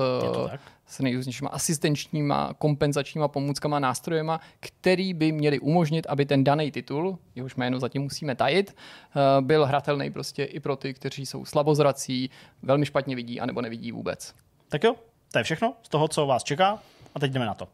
s 0.88 1.00
nejrůznějšíma 1.00 1.50
asistenčníma, 1.50 2.54
kompenzačníma 2.58 3.28
pomůckama, 3.28 3.80
nástrojema, 3.80 4.40
který 4.60 5.14
by 5.14 5.32
měli 5.32 5.60
umožnit, 5.60 6.08
aby 6.10 6.26
ten 6.26 6.44
daný 6.44 6.72
titul, 6.72 7.18
jehož 7.36 7.56
jméno 7.56 7.80
zatím 7.80 8.02
musíme 8.02 8.36
tajit, 8.36 8.76
eh, 8.76 9.42
byl 9.42 9.66
hratelný 9.66 10.12
prostě 10.12 10.44
i 10.44 10.60
pro 10.60 10.76
ty, 10.76 10.94
kteří 10.94 11.26
jsou 11.26 11.46
slabozrací, 11.46 12.30
velmi 12.64 12.86
špatně 12.86 13.16
vidí 13.16 13.40
anebo 13.40 13.62
nevidí 13.62 13.92
vůbec. 13.92 14.34
Tak 14.70 14.84
jo, 14.84 14.96
to 15.32 15.38
je 15.38 15.44
všechno 15.44 15.74
z 15.84 15.90
toho, 15.90 16.08
co 16.08 16.26
vás 16.26 16.44
čeká 16.44 16.80
a 17.16 17.20
teď 17.20 17.32
jdeme 17.32 17.46
na 17.46 17.54
to. 17.54 17.68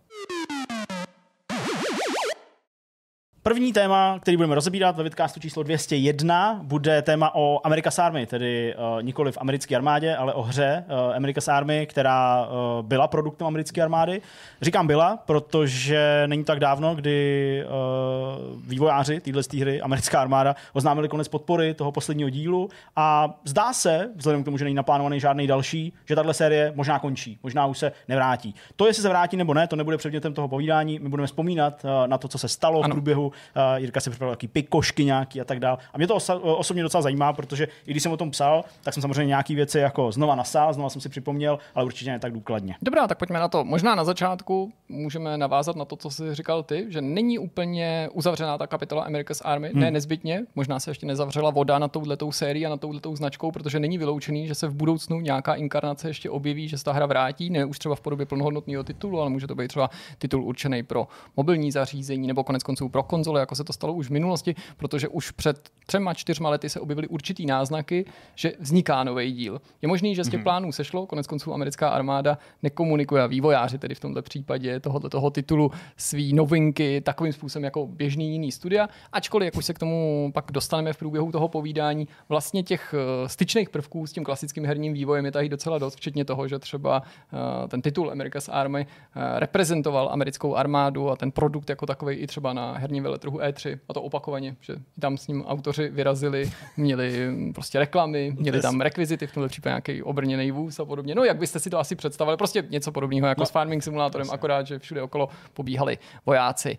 První 3.47 3.73
téma, 3.73 4.19
který 4.19 4.37
budeme 4.37 4.55
rozebírat 4.55 4.97
ve 4.97 5.03
vidcastu 5.03 5.39
číslo 5.39 5.63
201, 5.63 6.59
bude 6.63 7.01
téma 7.01 7.35
o 7.35 7.59
America's 7.63 7.99
Army, 7.99 8.25
tedy 8.25 8.75
uh, 8.75 9.03
nikoli 9.03 9.31
v 9.31 9.37
americké 9.37 9.75
armádě, 9.75 10.15
ale 10.15 10.33
o 10.33 10.41
hře 10.41 10.83
uh, 10.87 11.15
America's 11.15 11.47
Army, 11.47 11.87
která 11.89 12.47
uh, 12.47 12.85
byla 12.85 13.07
produktem 13.07 13.47
americké 13.47 13.81
armády. 13.81 14.21
Říkám 14.61 14.87
byla, 14.87 15.17
protože 15.25 16.23
není 16.27 16.43
tak 16.43 16.59
dávno, 16.59 16.95
kdy 16.95 17.63
uh, 17.65 18.61
vývojáři 18.69 19.19
téhle 19.19 19.41
hry, 19.59 19.81
americká 19.81 20.21
armáda, 20.21 20.55
oznámili 20.73 21.07
konec 21.07 21.27
podpory 21.27 21.73
toho 21.73 21.91
posledního 21.91 22.29
dílu 22.29 22.69
a 22.95 23.33
zdá 23.45 23.73
se, 23.73 24.09
vzhledem 24.15 24.41
k 24.41 24.45
tomu, 24.45 24.57
že 24.57 24.65
není 24.65 24.75
naplánovaný 24.75 25.19
žádný 25.19 25.47
další, 25.47 25.93
že 26.05 26.15
tahle 26.15 26.33
série 26.33 26.71
možná 26.75 26.99
končí, 26.99 27.39
možná 27.43 27.65
už 27.65 27.77
se 27.77 27.91
nevrátí. 28.07 28.55
To, 28.75 28.87
jestli 28.87 29.03
se 29.03 29.09
vrátí 29.09 29.37
nebo 29.37 29.53
ne, 29.53 29.67
to 29.67 29.75
nebude 29.75 29.97
předmětem 29.97 30.33
toho 30.33 30.47
povídání. 30.47 30.99
My 30.99 31.09
budeme 31.09 31.27
vzpomínat 31.27 31.83
uh, 31.83 32.07
na 32.07 32.17
to, 32.17 32.27
co 32.27 32.37
se 32.37 32.47
stalo 32.47 32.79
ano. 32.83 32.93
v 32.93 32.95
průběhu 32.95 33.31
Jirka 33.75 33.99
si 33.99 34.09
připravil 34.09 34.35
taky 34.35 34.47
pikošky 34.47 35.05
nějaký 35.05 35.41
a 35.41 35.43
tak 35.43 35.59
dále. 35.59 35.77
A 35.93 35.97
mě 35.97 36.07
to 36.07 36.15
osa- 36.15 36.39
osobně 36.43 36.83
docela 36.83 37.01
zajímá, 37.01 37.33
protože 37.33 37.67
i 37.87 37.91
když 37.91 38.03
jsem 38.03 38.11
o 38.11 38.17
tom 38.17 38.31
psal, 38.31 38.63
tak 38.83 38.93
jsem 38.93 39.01
samozřejmě 39.01 39.25
nějaký 39.25 39.55
věci 39.55 39.79
jako 39.79 40.11
znova 40.11 40.35
nasál, 40.35 40.73
znova 40.73 40.89
jsem 40.89 41.01
si 41.01 41.09
připomněl, 41.09 41.59
ale 41.75 41.85
určitě 41.85 42.11
ne 42.11 42.19
tak 42.19 42.33
důkladně. 42.33 42.75
Dobrá, 42.81 43.07
tak 43.07 43.17
pojďme 43.17 43.39
na 43.39 43.47
to. 43.47 43.63
Možná 43.63 43.95
na 43.95 44.03
začátku 44.03 44.71
můžeme 44.89 45.37
navázat 45.37 45.75
na 45.75 45.85
to, 45.85 45.95
co 45.95 46.09
jsi 46.09 46.35
říkal 46.35 46.63
ty, 46.63 46.85
že 46.89 47.01
není 47.01 47.39
úplně 47.39 48.09
uzavřená 48.13 48.57
ta 48.57 48.67
kapitola 48.67 49.03
America's 49.03 49.41
Army, 49.45 49.69
hmm. 49.69 49.81
ne 49.81 49.91
nezbytně, 49.91 50.43
možná 50.55 50.79
se 50.79 50.91
ještě 50.91 51.05
nezavřela 51.05 51.49
voda 51.49 51.79
na 51.79 51.87
touhletou 51.87 52.31
sérii 52.31 52.65
a 52.65 52.69
na 52.69 52.77
touhletou 52.77 53.15
značkou, 53.15 53.51
protože 53.51 53.79
není 53.79 53.97
vyloučený, 53.97 54.47
že 54.47 54.55
se 54.55 54.67
v 54.67 54.73
budoucnu 54.73 55.19
nějaká 55.19 55.55
inkarnace 55.55 56.09
ještě 56.09 56.29
objeví, 56.29 56.67
že 56.67 56.77
se 56.77 56.83
ta 56.83 56.93
hra 56.93 57.05
vrátí, 57.05 57.49
ne 57.49 57.65
už 57.65 57.79
třeba 57.79 57.95
v 57.95 58.01
podobě 58.01 58.25
plnohodnotného 58.25 58.83
titulu, 58.83 59.21
ale 59.21 59.29
může 59.29 59.47
to 59.47 59.55
být 59.55 59.67
třeba 59.67 59.89
titul 60.17 60.43
určený 60.43 60.83
pro 60.83 61.07
mobilní 61.37 61.71
zařízení 61.71 62.27
nebo 62.27 62.43
konec 62.43 62.63
konců 62.63 62.89
pro 62.89 63.03
konzole 63.03 63.26
jako 63.35 63.55
se 63.55 63.63
to 63.63 63.73
stalo 63.73 63.93
už 63.93 64.07
v 64.07 64.11
minulosti, 64.11 64.55
protože 64.77 65.07
už 65.07 65.31
před 65.31 65.69
třema, 65.85 66.13
čtyřma 66.13 66.49
lety 66.49 66.69
se 66.69 66.79
objevily 66.79 67.07
určitý 67.07 67.45
náznaky, 67.45 68.05
že 68.35 68.53
vzniká 68.59 69.03
nový 69.03 69.31
díl. 69.31 69.61
Je 69.81 69.87
možný, 69.87 70.15
že 70.15 70.23
z 70.23 70.29
těch 70.29 70.39
mm-hmm. 70.39 70.43
plánů 70.43 70.71
sešlo, 70.71 71.05
konec 71.05 71.27
konců 71.27 71.53
americká 71.53 71.89
armáda 71.89 72.37
nekomunikuje, 72.63 73.23
a 73.23 73.27
vývojáři 73.27 73.77
tedy 73.77 73.95
v 73.95 73.99
tomto 73.99 74.21
případě 74.21 74.79
tohoto 74.79 75.09
toho 75.09 75.29
titulu 75.29 75.71
svý 75.97 76.33
novinky 76.33 77.01
takovým 77.01 77.33
způsobem 77.33 77.63
jako 77.63 77.87
běžný 77.87 78.31
jiný 78.31 78.51
studia, 78.51 78.89
ačkoliv, 79.11 79.45
jak 79.45 79.55
už 79.55 79.65
se 79.65 79.73
k 79.73 79.79
tomu 79.79 80.31
pak 80.33 80.51
dostaneme 80.51 80.93
v 80.93 80.97
průběhu 80.97 81.31
toho 81.31 81.47
povídání, 81.47 82.07
vlastně 82.29 82.63
těch 82.63 82.93
eh, 82.97 83.29
styčných 83.29 83.69
prvků 83.69 84.07
s 84.07 84.11
tím 84.11 84.23
klasickým 84.23 84.65
herním 84.65 84.93
vývojem 84.93 85.25
je 85.25 85.31
tady 85.31 85.49
docela 85.49 85.77
dost, 85.77 85.95
včetně 85.95 86.25
toho, 86.25 86.47
že 86.47 86.59
třeba 86.59 87.01
eh, 87.03 87.67
ten 87.67 87.81
titul 87.81 88.11
America's 88.11 88.49
Army 88.49 88.87
eh, 88.87 89.39
reprezentoval 89.39 90.09
americkou 90.11 90.55
armádu 90.55 91.09
a 91.09 91.15
ten 91.15 91.31
produkt 91.31 91.69
jako 91.69 91.85
takový 91.85 92.15
i 92.15 92.27
třeba 92.27 92.53
na 92.53 92.77
herním 92.77 93.03
veletrhu 93.17 93.39
E3 93.39 93.79
a 93.89 93.93
to 93.93 94.01
opakovaně, 94.01 94.55
že 94.61 94.75
tam 94.99 95.17
s 95.17 95.27
ním 95.27 95.45
autoři 95.45 95.89
vyrazili, 95.89 96.51
měli 96.77 97.31
prostě 97.53 97.79
reklamy, 97.79 98.35
měli 98.39 98.61
tam 98.61 98.81
rekvizity, 98.81 99.27
v 99.27 99.33
tomhle 99.33 99.49
případě 99.49 99.71
nějaký 99.71 100.03
obrněný 100.03 100.51
vůz 100.51 100.79
a 100.79 100.85
podobně. 100.85 101.15
No, 101.15 101.23
jak 101.23 101.37
byste 101.37 101.59
si 101.59 101.69
to 101.69 101.79
asi 101.79 101.95
představili, 101.95 102.37
prostě 102.37 102.63
něco 102.69 102.91
podobného 102.91 103.27
jako 103.27 103.41
no. 103.41 103.45
s 103.45 103.49
farming 103.49 103.83
simulátorem, 103.83 104.27
akorát, 104.31 104.67
že 104.67 104.79
všude 104.79 105.01
okolo 105.01 105.29
pobíhali 105.53 105.97
vojáci. 106.25 106.77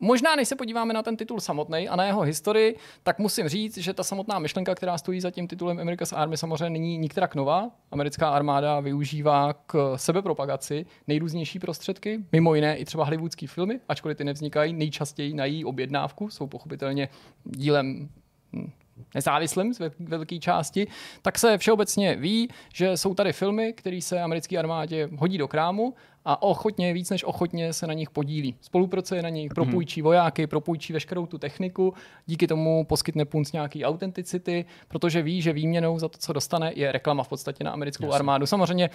Možná, 0.00 0.36
než 0.36 0.48
se 0.48 0.56
podíváme 0.56 0.94
na 0.94 1.02
ten 1.02 1.16
titul 1.16 1.40
samotný 1.40 1.88
a 1.88 1.96
na 1.96 2.04
jeho 2.04 2.20
historii, 2.20 2.76
tak 3.02 3.18
musím 3.18 3.48
říct, 3.48 3.78
že 3.78 3.94
ta 3.94 4.04
samotná 4.04 4.38
myšlenka, 4.38 4.74
která 4.74 4.98
stojí 4.98 5.20
za 5.20 5.30
tím 5.30 5.48
titulem 5.48 5.78
America's 5.78 6.12
Army, 6.12 6.36
samozřejmě 6.36 6.70
není 6.70 6.98
nikterak 6.98 7.34
nová. 7.34 7.70
Americká 7.90 8.30
armáda 8.30 8.80
využívá 8.80 9.52
k 9.66 9.96
sebepropagaci 9.96 10.86
nejrůznější 11.06 11.58
prostředky, 11.58 12.24
mimo 12.32 12.54
jiné 12.54 12.76
i 12.76 12.84
třeba 12.84 13.04
hollywoodský 13.04 13.46
filmy, 13.46 13.80
ačkoliv 13.88 14.16
ty 14.16 14.24
nevznikají 14.24 14.72
nejčastěji 14.72 15.34
na 15.34 15.44
její 15.44 15.64
objednávku, 15.64 16.30
jsou 16.30 16.46
pochopitelně 16.46 17.08
dílem 17.44 18.08
hm, 18.52 18.70
nezávislým 19.14 19.74
z 19.74 19.80
velké 19.98 20.38
části, 20.38 20.86
tak 21.22 21.38
se 21.38 21.58
všeobecně 21.58 22.16
ví, 22.16 22.48
že 22.74 22.96
jsou 22.96 23.14
tady 23.14 23.32
filmy, 23.32 23.72
které 23.72 24.00
se 24.02 24.20
americké 24.20 24.58
armádě 24.58 25.08
hodí 25.18 25.38
do 25.38 25.48
krámu 25.48 25.94
a 26.24 26.42
ochotně, 26.42 26.92
víc 26.92 27.10
než 27.10 27.24
ochotně 27.24 27.72
se 27.72 27.86
na 27.86 27.94
nich 27.94 28.10
podílí. 28.10 28.54
Spolupracuje 28.60 29.22
na 29.22 29.28
nich, 29.28 29.54
propůjčí 29.54 30.02
vojáky, 30.02 30.46
propůjčí 30.46 30.92
veškerou 30.92 31.26
tu 31.26 31.38
techniku, 31.38 31.94
díky 32.26 32.46
tomu 32.46 32.84
poskytne 32.84 33.24
punc 33.24 33.52
nějaký 33.52 33.84
autenticity, 33.84 34.64
protože 34.88 35.22
ví, 35.22 35.42
že 35.42 35.52
výměnou 35.52 35.98
za 35.98 36.08
to, 36.08 36.18
co 36.18 36.32
dostane, 36.32 36.72
je 36.76 36.92
reklama 36.92 37.22
v 37.22 37.28
podstatě 37.28 37.64
na 37.64 37.70
americkou 37.70 38.04
Jasně. 38.04 38.16
armádu. 38.16 38.46
Samozřejmě 38.46 38.90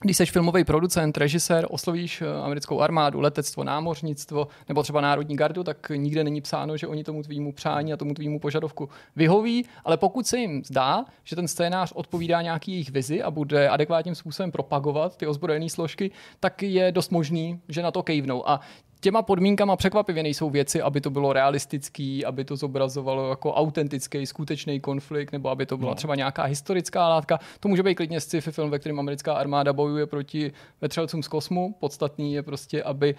když 0.00 0.16
jsi 0.16 0.26
filmový 0.26 0.64
producent, 0.64 1.16
režisér, 1.16 1.66
oslovíš 1.70 2.22
eh, 2.22 2.42
americkou 2.42 2.80
armádu, 2.80 3.20
letectvo, 3.20 3.64
námořnictvo 3.64 4.48
nebo 4.68 4.82
třeba 4.82 5.00
Národní 5.00 5.36
gardu, 5.36 5.64
tak 5.64 5.92
nikde 5.96 6.24
není 6.24 6.40
psáno, 6.40 6.76
že 6.76 6.86
oni 6.86 7.04
tomu 7.04 7.22
tvýmu 7.22 7.52
přání 7.52 7.92
a 7.92 7.96
tomu 7.96 8.14
tvýmu 8.14 8.40
požadovku 8.40 8.88
vyhoví, 9.16 9.64
ale 9.84 9.96
pokud 9.96 10.26
se 10.26 10.38
jim 10.38 10.64
zdá, 10.64 11.04
že 11.24 11.36
ten 11.36 11.48
scénář 11.48 11.92
odpovídá 11.92 12.42
nějaký 12.42 12.72
jejich 12.72 12.90
vizi 12.90 13.22
a 13.22 13.30
bude 13.30 13.68
adekvátním 13.68 14.14
způsobem 14.14 14.52
propagovat 14.52 15.16
ty 15.16 15.26
ozbrojené 15.26 15.68
složky, 15.68 16.10
tak 16.40 16.62
je 16.62 16.92
dost 16.92 17.10
možný, 17.10 17.60
že 17.68 17.82
na 17.82 17.90
to 17.90 18.02
kejvnou. 18.02 18.48
A 18.48 18.60
těma 19.00 19.22
podmínkama 19.22 19.76
překvapivě 19.76 20.22
nejsou 20.22 20.50
věci, 20.50 20.82
aby 20.82 21.00
to 21.00 21.10
bylo 21.10 21.32
realistický, 21.32 22.24
aby 22.24 22.44
to 22.44 22.56
zobrazovalo 22.56 23.30
jako 23.30 23.54
autentický, 23.54 24.26
skutečný 24.26 24.80
konflikt, 24.80 25.32
nebo 25.32 25.50
aby 25.50 25.66
to 25.66 25.76
byla 25.76 25.90
no. 25.90 25.94
třeba 25.94 26.14
nějaká 26.14 26.42
historická 26.42 27.08
látka. 27.08 27.38
To 27.60 27.68
může 27.68 27.82
být 27.82 27.94
klidně 27.94 28.20
sci-fi 28.20 28.52
film, 28.52 28.70
ve 28.70 28.78
kterém 28.78 28.98
americká 28.98 29.34
armáda 29.34 29.72
bojuje 29.72 30.06
proti 30.06 30.52
vetřelcům 30.80 31.22
z 31.22 31.28
kosmu. 31.28 31.74
Podstatný 31.80 32.34
je 32.34 32.42
prostě, 32.42 32.82
aby 32.82 33.14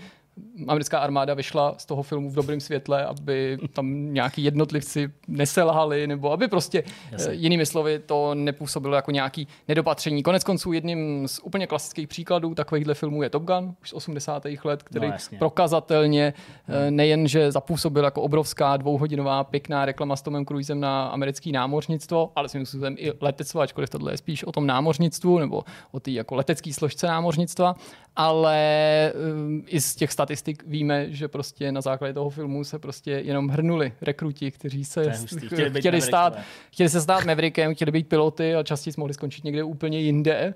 americká 0.67 0.99
armáda 0.99 1.33
vyšla 1.33 1.75
z 1.77 1.85
toho 1.85 2.03
filmu 2.03 2.29
v 2.29 2.33
dobrém 2.33 2.59
světle, 2.59 3.05
aby 3.05 3.57
tam 3.73 4.13
nějaký 4.13 4.43
jednotlivci 4.43 5.11
neselhali, 5.27 6.07
nebo 6.07 6.31
aby 6.31 6.47
prostě 6.47 6.83
Jasně. 7.11 7.33
jinými 7.33 7.65
slovy 7.65 7.99
to 7.99 8.35
nepůsobilo 8.35 8.95
jako 8.95 9.11
nějaký 9.11 9.47
nedopatření. 9.67 10.23
Konec 10.23 10.43
konců 10.43 10.71
jedním 10.71 11.27
z 11.27 11.39
úplně 11.39 11.67
klasických 11.67 12.07
příkladů 12.07 12.55
takovýchhle 12.55 12.93
filmů 12.93 13.23
je 13.23 13.29
Top 13.29 13.43
Gun 13.43 13.75
už 13.81 13.89
z 13.89 13.93
80. 13.93 14.43
let, 14.63 14.83
který 14.83 15.07
no, 15.07 15.37
prokazatelně 15.39 16.33
hmm. 16.65 16.95
nejenže 16.95 17.51
zapůsobil 17.51 18.03
jako 18.03 18.21
obrovská 18.21 18.77
dvouhodinová 18.77 19.43
pěkná 19.43 19.85
reklama 19.85 20.15
s 20.15 20.21
Tomem 20.21 20.45
Cruisem 20.45 20.79
na 20.79 21.07
americký 21.07 21.51
námořnictvo, 21.51 22.31
ale 22.35 22.49
svým 22.49 22.65
způsobem 22.65 22.95
i 22.97 23.11
letectvo, 23.21 23.61
ačkoliv 23.61 23.89
tohle 23.89 24.13
je 24.13 24.17
spíš 24.17 24.43
o 24.43 24.51
tom 24.51 24.67
námořnictvu 24.67 25.39
nebo 25.39 25.63
o 25.91 25.99
té 25.99 26.11
jako 26.11 26.35
letecké 26.35 26.73
složce 26.73 27.07
námořnictva, 27.07 27.75
ale 28.19 29.13
um, 29.33 29.63
i 29.67 29.81
z 29.81 29.95
těch 29.95 30.11
statistik 30.11 30.63
víme, 30.67 31.05
že 31.09 31.27
prostě 31.27 31.71
na 31.71 31.81
základě 31.81 32.13
toho 32.13 32.29
filmu 32.29 32.63
se 32.63 32.79
prostě 32.79 33.11
jenom 33.11 33.49
hrnuli 33.49 33.93
rekruti, 34.01 34.51
kteří 34.51 34.85
se 34.85 35.11
chtěli, 35.37 35.79
chtěli, 35.79 36.01
stát, 36.01 36.37
chtěli 36.71 36.89
se 36.89 37.01
stát 37.01 37.25
Maverickem, 37.25 37.75
chtěli 37.75 37.91
být 37.91 38.09
piloty 38.09 38.55
a 38.55 38.63
častěji 38.63 38.93
mohli 38.97 39.13
skončit 39.13 39.43
někde 39.43 39.63
úplně 39.63 39.99
jinde. 39.99 40.53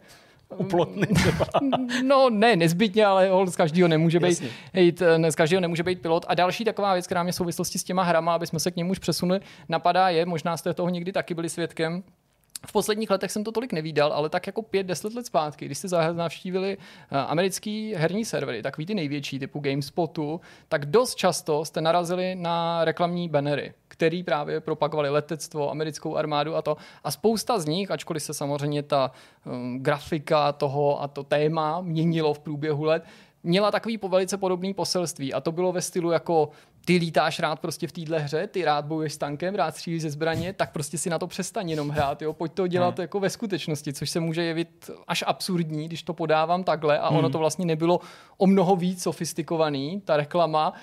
Uplotný 0.57 1.03
No 2.03 2.29
ne, 2.29 2.55
nezbytně, 2.55 3.05
ale 3.05 3.29
z 3.47 3.55
každého 3.55 3.87
nemůže 3.87 4.19
být, 4.19 4.43
hejt, 4.73 5.03
z 5.29 5.35
každého 5.35 5.61
nemůže 5.61 5.83
být 5.83 6.01
pilot. 6.01 6.25
A 6.27 6.35
další 6.35 6.65
taková 6.65 6.93
věc, 6.93 7.05
která 7.05 7.23
mě 7.23 7.31
v 7.31 7.35
souvislosti 7.35 7.79
s 7.79 7.83
těma 7.83 8.03
hrama, 8.03 8.35
aby 8.35 8.47
jsme 8.47 8.59
se 8.59 8.71
k 8.71 8.75
němu 8.75 8.91
už 8.91 8.99
přesunuli, 8.99 9.39
napadá 9.69 10.09
je, 10.09 10.25
možná 10.25 10.57
jste 10.57 10.73
toho 10.73 10.89
někdy 10.89 11.11
taky 11.11 11.33
byli 11.33 11.49
svědkem, 11.49 12.03
v 12.67 12.71
posledních 12.71 13.09
letech 13.09 13.31
jsem 13.31 13.43
to 13.43 13.51
tolik 13.51 13.73
nevídal, 13.73 14.13
ale 14.13 14.29
tak 14.29 14.47
jako 14.47 14.61
pět, 14.61 14.83
deset 14.83 15.13
let 15.13 15.25
zpátky, 15.25 15.65
když 15.65 15.77
jste 15.77 16.13
navštívili 16.13 16.77
eh, 16.77 17.17
americký 17.17 17.93
herní 17.93 18.25
servery, 18.25 18.61
takový 18.61 18.85
ty 18.85 18.93
největší 18.95 19.39
typu 19.39 19.59
GameSpotu, 19.59 20.41
tak 20.67 20.85
dost 20.85 21.15
často 21.15 21.65
jste 21.65 21.81
narazili 21.81 22.35
na 22.35 22.85
reklamní 22.85 23.29
bannery, 23.29 23.73
který 23.87 24.23
právě 24.23 24.59
propagovali 24.59 25.09
letectvo, 25.09 25.71
americkou 25.71 26.15
armádu 26.15 26.55
a 26.55 26.61
to. 26.61 26.77
A 27.03 27.11
spousta 27.11 27.59
z 27.59 27.65
nich, 27.65 27.91
ačkoliv 27.91 28.23
se 28.23 28.33
samozřejmě 28.33 28.83
ta 28.83 29.11
um, 29.45 29.79
grafika 29.83 30.51
toho 30.51 31.01
a 31.01 31.07
to 31.07 31.23
téma 31.23 31.81
měnilo 31.81 32.33
v 32.33 32.39
průběhu 32.39 32.83
let, 32.83 33.03
měla 33.43 33.71
takový 33.71 33.99
velice 34.07 34.37
podobný 34.37 34.73
poselství 34.73 35.33
a 35.33 35.41
to 35.41 35.51
bylo 35.51 35.71
ve 35.71 35.81
stylu 35.81 36.11
jako 36.11 36.49
ty 36.85 36.97
lítáš 36.97 37.39
rád 37.39 37.59
prostě 37.59 37.87
v 37.87 37.91
téhle 37.91 38.19
hře, 38.19 38.47
ty 38.47 38.65
rád 38.65 38.85
bojuješ 38.85 39.13
s 39.13 39.17
tankem, 39.17 39.55
rád 39.55 39.75
střílíš 39.75 40.01
ze 40.01 40.09
zbraně, 40.09 40.53
tak 40.53 40.71
prostě 40.71 40.97
si 40.97 41.09
na 41.09 41.19
to 41.19 41.27
přestaň 41.27 41.69
jenom 41.69 41.89
hrát, 41.89 42.21
jo, 42.21 42.33
pojď 42.33 42.51
to 42.51 42.67
dělat 42.67 42.97
hmm. 42.97 43.01
jako 43.01 43.19
ve 43.19 43.29
skutečnosti, 43.29 43.93
což 43.93 44.09
se 44.09 44.19
může 44.19 44.43
jevit 44.43 44.89
až 45.07 45.23
absurdní, 45.27 45.87
když 45.87 46.03
to 46.03 46.13
podávám 46.13 46.63
takhle 46.63 46.99
a 46.99 47.09
hmm. 47.09 47.17
ono 47.17 47.29
to 47.29 47.37
vlastně 47.37 47.65
nebylo 47.65 47.99
o 48.37 48.47
mnoho 48.47 48.75
víc 48.75 49.03
sofistikovaný, 49.03 50.01
ta 50.05 50.17
reklama, 50.17 50.73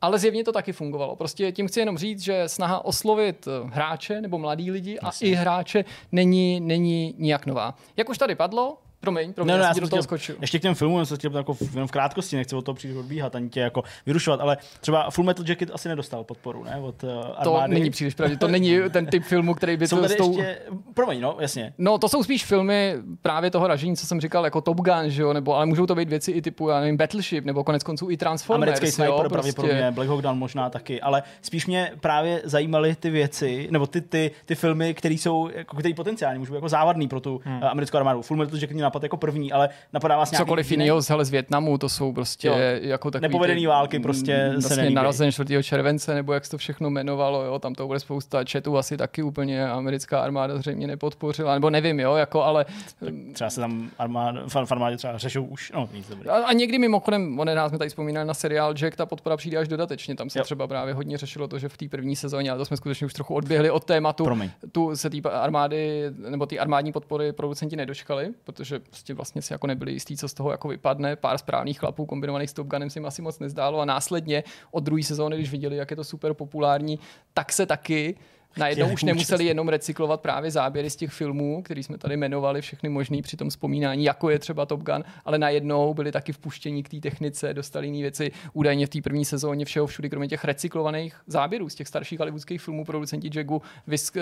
ale 0.00 0.18
zjevně 0.18 0.44
to 0.44 0.52
taky 0.52 0.72
fungovalo. 0.72 1.16
Prostě 1.16 1.52
tím 1.52 1.68
chci 1.68 1.80
jenom 1.80 1.98
říct, 1.98 2.20
že 2.20 2.48
snaha 2.48 2.84
oslovit 2.84 3.48
hráče 3.66 4.20
nebo 4.20 4.38
mladí 4.38 4.70
lidi 4.70 4.98
a 4.98 5.06
Jasně. 5.06 5.28
i 5.28 5.34
hráče 5.34 5.84
není, 6.12 6.60
není 6.60 7.14
nijak 7.18 7.46
nová. 7.46 7.74
Jak 7.96 8.08
už 8.08 8.18
tady 8.18 8.34
padlo, 8.34 8.78
Promiň, 9.04 9.32
promiň, 9.32 9.52
no, 9.52 9.58
no, 9.58 9.64
já, 9.64 9.68
já 9.68 9.80
do 9.80 9.88
toho 9.88 10.02
skočil. 10.02 10.36
Ještě 10.40 10.58
k 10.58 10.62
těm 10.62 10.74
filmům, 10.74 10.98
jsem 10.98 11.06
se 11.06 11.18
chtěl 11.18 11.36
jako 11.36 11.56
jenom 11.74 11.88
v 11.88 11.90
krátkosti, 11.90 12.36
nechci 12.36 12.56
o 12.56 12.62
toho 12.62 12.74
příliš 12.74 12.96
odbíhat, 12.96 13.34
ani 13.34 13.48
tě 13.48 13.60
jako 13.60 13.82
vyrušovat, 14.06 14.40
ale 14.40 14.56
třeba 14.80 15.10
Full 15.10 15.26
Metal 15.26 15.44
Jacket 15.48 15.70
asi 15.72 15.88
nedostal 15.88 16.24
podporu, 16.24 16.64
ne? 16.64 16.76
Od 16.82 17.04
uh, 17.04 17.10
armády. 17.10 17.44
To 17.44 17.78
není 17.78 17.90
příliš 17.90 18.14
pravdě, 18.14 18.36
to 18.36 18.48
není 18.48 18.78
ten 18.90 19.06
typ 19.06 19.22
filmu, 19.22 19.54
který 19.54 19.76
by 19.76 19.88
jsou 19.88 19.96
to... 20.02 20.08
tou... 20.16 20.38
ještě... 20.38 20.58
Promiň, 20.94 21.20
no, 21.20 21.36
jasně. 21.40 21.72
No, 21.78 21.98
to 21.98 22.08
jsou 22.08 22.22
spíš 22.22 22.44
filmy 22.44 22.96
právě 23.22 23.50
toho 23.50 23.66
ražení, 23.66 23.96
co 23.96 24.06
jsem 24.06 24.20
říkal, 24.20 24.44
jako 24.44 24.60
Top 24.60 24.76
Gun, 24.76 25.10
že 25.10 25.22
jo, 25.22 25.32
nebo 25.32 25.56
ale 25.56 25.66
můžou 25.66 25.86
to 25.86 25.94
být 25.94 26.08
věci 26.08 26.30
i 26.30 26.42
typu, 26.42 26.68
já 26.68 26.80
nevím, 26.80 26.96
Battleship, 26.96 27.44
nebo 27.44 27.64
konec 27.64 27.82
konců 27.82 28.10
i 28.10 28.16
Transformers. 28.16 28.68
Americký 28.68 28.90
sniper 28.90 29.12
jo, 29.12 29.18
prostě... 29.18 29.32
pravděpodobně, 29.32 29.90
Black 29.90 30.08
Hawk 30.08 30.22
Down 30.22 30.38
možná 30.38 30.70
taky, 30.70 31.00
ale 31.00 31.22
spíš 31.42 31.66
mě 31.66 31.92
právě 32.00 32.42
zajímaly 32.44 32.94
ty 32.94 33.10
věci, 33.10 33.68
nebo 33.70 33.86
ty, 33.86 34.00
ty, 34.00 34.30
ty 34.44 34.54
filmy, 34.54 34.94
které 34.94 35.14
jsou, 35.14 35.48
jako, 35.54 35.76
který 35.76 35.94
potenciálně 35.94 36.38
můžou 36.38 36.52
být 36.52 36.56
jako 36.56 36.68
závadný 36.68 37.08
pro 37.08 37.20
tu 37.20 37.40
hmm. 37.44 37.64
americkou 37.64 37.96
armádu. 37.96 38.22
Full 38.22 38.38
Metal 38.38 38.58
Jacket 38.58 38.74
mě 38.74 38.82
napad 38.94 39.02
jako 39.02 39.16
první, 39.16 39.52
ale 39.52 39.68
napadá 39.92 40.16
vás 40.16 40.30
nějaký... 40.30 40.42
Cokoliv 40.42 40.70
jiného 40.70 41.02
z, 41.02 41.10
z 41.22 41.30
Větnamu, 41.30 41.78
to 41.78 41.88
jsou 41.88 42.12
prostě 42.12 42.48
jo. 42.48 42.54
jako 42.82 43.10
takový... 43.10 43.28
Nepovedený 43.28 43.66
války 43.66 43.98
prostě 43.98 44.48
vlastně 44.52 44.68
se 44.68 44.76
nelíbí. 44.76 44.94
narozen 44.94 45.32
4. 45.32 45.62
července, 45.62 46.14
nebo 46.14 46.32
jak 46.32 46.44
se 46.44 46.50
to 46.50 46.58
všechno 46.58 46.90
jmenovalo, 46.90 47.44
jo, 47.44 47.58
tam 47.58 47.74
to 47.74 47.86
bude 47.86 48.00
spousta 48.00 48.44
četů, 48.44 48.78
asi 48.78 48.96
taky 48.96 49.22
úplně 49.22 49.68
americká 49.68 50.20
armáda 50.20 50.58
zřejmě 50.58 50.86
nepodpořila, 50.86 51.54
nebo 51.54 51.70
nevím, 51.70 52.00
jo, 52.00 52.14
jako, 52.14 52.42
ale... 52.42 52.66
Tak 53.00 53.14
třeba 53.32 53.50
se 53.50 53.60
tam 53.60 53.90
armáda, 53.98 54.42
v 54.64 54.72
armádě 54.72 54.96
třeba 54.96 55.18
řešou 55.18 55.44
už, 55.44 55.72
no, 55.74 55.88
nic 55.92 56.08
dobrý. 56.08 56.28
A, 56.28 56.34
a 56.34 56.52
někdy 56.52 56.78
mimochodem, 56.78 57.40
on 57.40 57.54
nás 57.54 57.68
jsme 57.68 57.78
tady 57.78 57.88
vzpomínali 57.88 58.26
na 58.26 58.34
seriál 58.34 58.74
Jack, 58.74 58.96
ta 58.96 59.06
podpora 59.06 59.36
přijde 59.36 59.58
až 59.58 59.68
dodatečně, 59.68 60.14
tam 60.14 60.30
se 60.30 60.38
jo. 60.38 60.44
třeba 60.44 60.66
právě 60.66 60.94
hodně 60.94 61.18
řešilo 61.18 61.48
to, 61.48 61.58
že 61.58 61.68
v 61.68 61.76
té 61.76 61.88
první 61.88 62.16
sezóně, 62.16 62.50
ale 62.50 62.58
to 62.58 62.64
jsme 62.64 62.76
skutečně 62.76 63.06
už 63.06 63.12
trochu 63.12 63.34
odběhli 63.34 63.70
od 63.70 63.84
tématu, 63.84 64.24
Promiň. 64.24 64.50
tu 64.72 64.96
se 64.96 65.10
té 65.10 65.20
armády, 65.30 66.10
nebo 66.28 66.46
ty 66.46 66.58
armádní 66.58 66.92
podpory 66.92 67.32
producenti 67.32 67.76
nedočkali, 67.76 68.28
protože 68.44 68.80
prostě 68.88 69.14
vlastně 69.14 69.42
si 69.42 69.52
jako 69.52 69.66
nebyli 69.66 69.92
jistí, 69.92 70.16
co 70.16 70.28
z 70.28 70.34
toho 70.34 70.50
jako 70.50 70.68
vypadne. 70.68 71.16
Pár 71.16 71.38
správných 71.38 71.78
chlapů 71.78 72.06
kombinovaných 72.06 72.50
s 72.50 72.52
Top 72.52 72.66
Gunem 72.66 72.90
si 72.90 72.98
jim 72.98 73.06
asi 73.06 73.22
moc 73.22 73.38
nezdálo 73.38 73.80
a 73.80 73.84
následně 73.84 74.44
od 74.70 74.84
druhé 74.84 75.02
sezóny, 75.02 75.36
když 75.36 75.50
viděli, 75.50 75.76
jak 75.76 75.90
je 75.90 75.96
to 75.96 76.04
super 76.04 76.34
populární, 76.34 76.98
tak 77.34 77.52
se 77.52 77.66
taky 77.66 78.14
Najednou 78.56 78.92
už 78.92 79.02
nemuseli 79.02 79.44
jenom 79.44 79.68
recyklovat 79.68 80.20
právě 80.20 80.50
záběry 80.50 80.90
z 80.90 80.96
těch 80.96 81.10
filmů, 81.10 81.62
který 81.62 81.82
jsme 81.82 81.98
tady 81.98 82.16
jmenovali 82.16 82.60
všechny 82.60 82.88
možný 82.88 83.22
při 83.22 83.36
tom 83.36 83.50
vzpomínání, 83.50 84.04
jako 84.04 84.30
je 84.30 84.38
třeba 84.38 84.66
Top 84.66 84.82
Gun, 84.82 85.04
ale 85.24 85.38
najednou 85.38 85.94
byli 85.94 86.12
taky 86.12 86.32
vpuštění 86.32 86.82
k 86.82 86.88
té 86.88 87.00
technice, 87.00 87.54
dostali 87.54 87.86
jiné 87.86 87.98
věci. 87.98 88.32
Údajně 88.52 88.86
v 88.86 88.90
té 88.90 89.02
první 89.02 89.24
sezóně 89.24 89.64
všeho 89.64 89.86
všude, 89.86 90.08
kromě 90.08 90.28
těch 90.28 90.44
recyklovaných 90.44 91.16
záběrů 91.26 91.68
z 91.68 91.74
těch 91.74 91.88
starších 91.88 92.18
hollywoodských 92.18 92.60
filmů, 92.60 92.84
producenti 92.84 93.30
Jagu 93.34 93.62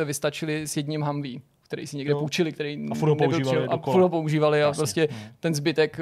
vystačili 0.04 0.66
s 0.66 0.76
jedním 0.76 1.02
Humvee 1.02 1.40
který 1.72 1.86
si 1.86 1.96
někde 1.96 2.12
jo. 2.12 2.18
půjčili, 2.18 2.52
který 2.52 2.86
a 2.90 2.94
furt 2.94 3.16
používali, 3.16 3.66
a 3.66 3.76
furt 3.76 4.08
používali 4.08 4.62
a 4.62 4.72
prostě 4.72 5.08
no. 5.10 5.16
ten 5.40 5.54
zbytek 5.54 6.00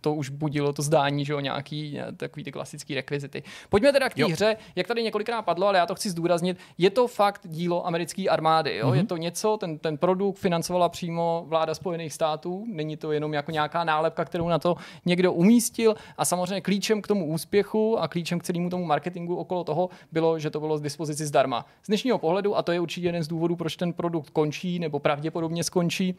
to 0.00 0.14
už 0.14 0.28
budilo 0.28 0.72
to 0.72 0.82
zdání, 0.82 1.24
že 1.24 1.32
jo, 1.32 1.40
nějaký 1.40 1.98
takový 2.16 2.44
ty 2.44 2.52
klasický 2.52 2.94
rekvizity. 2.94 3.42
Pojďme 3.68 3.92
teda 3.92 4.08
k 4.08 4.14
té 4.14 4.24
hře, 4.24 4.56
jak 4.76 4.86
tady 4.86 5.02
několikrát 5.02 5.42
padlo, 5.42 5.66
ale 5.66 5.78
já 5.78 5.86
to 5.86 5.94
chci 5.94 6.10
zdůraznit, 6.10 6.58
je 6.78 6.90
to 6.90 7.08
fakt 7.08 7.40
dílo 7.44 7.86
americké 7.86 8.28
armády, 8.28 8.76
jo? 8.76 8.90
Mm-hmm. 8.90 8.94
je 8.94 9.04
to 9.04 9.16
něco, 9.16 9.56
ten, 9.56 9.78
ten 9.78 9.96
produkt 9.96 10.38
financovala 10.38 10.88
přímo 10.88 11.44
vláda 11.48 11.74
Spojených 11.74 12.12
států, 12.12 12.64
není 12.68 12.96
to 12.96 13.12
jenom 13.12 13.34
jako 13.34 13.50
nějaká 13.50 13.84
nálepka, 13.84 14.24
kterou 14.24 14.48
na 14.48 14.58
to 14.58 14.76
někdo 15.04 15.32
umístil 15.32 15.94
a 16.18 16.24
samozřejmě 16.24 16.60
klíčem 16.60 17.02
k 17.02 17.06
tomu 17.06 17.26
úspěchu 17.26 17.98
a 17.98 18.08
klíčem 18.08 18.38
k 18.38 18.42
celému 18.42 18.70
tomu 18.70 18.84
marketingu 18.84 19.36
okolo 19.36 19.64
toho 19.64 19.88
bylo, 20.12 20.38
že 20.38 20.50
to 20.50 20.60
bylo 20.60 20.78
z 20.78 20.80
dispozici 20.80 21.26
zdarma. 21.26 21.66
Z 21.82 21.86
dnešního 21.86 22.18
pohledu, 22.18 22.56
a 22.56 22.62
to 22.62 22.72
je 22.72 22.80
určitě 22.80 23.06
jeden 23.06 23.22
z 23.22 23.28
důvodů, 23.28 23.56
proč 23.56 23.76
ten 23.76 23.92
produkt 23.92 24.30
končí 24.30 24.78
nebo 24.78 24.98
pravděpodobně 25.06 25.64
skončí, 25.64 26.14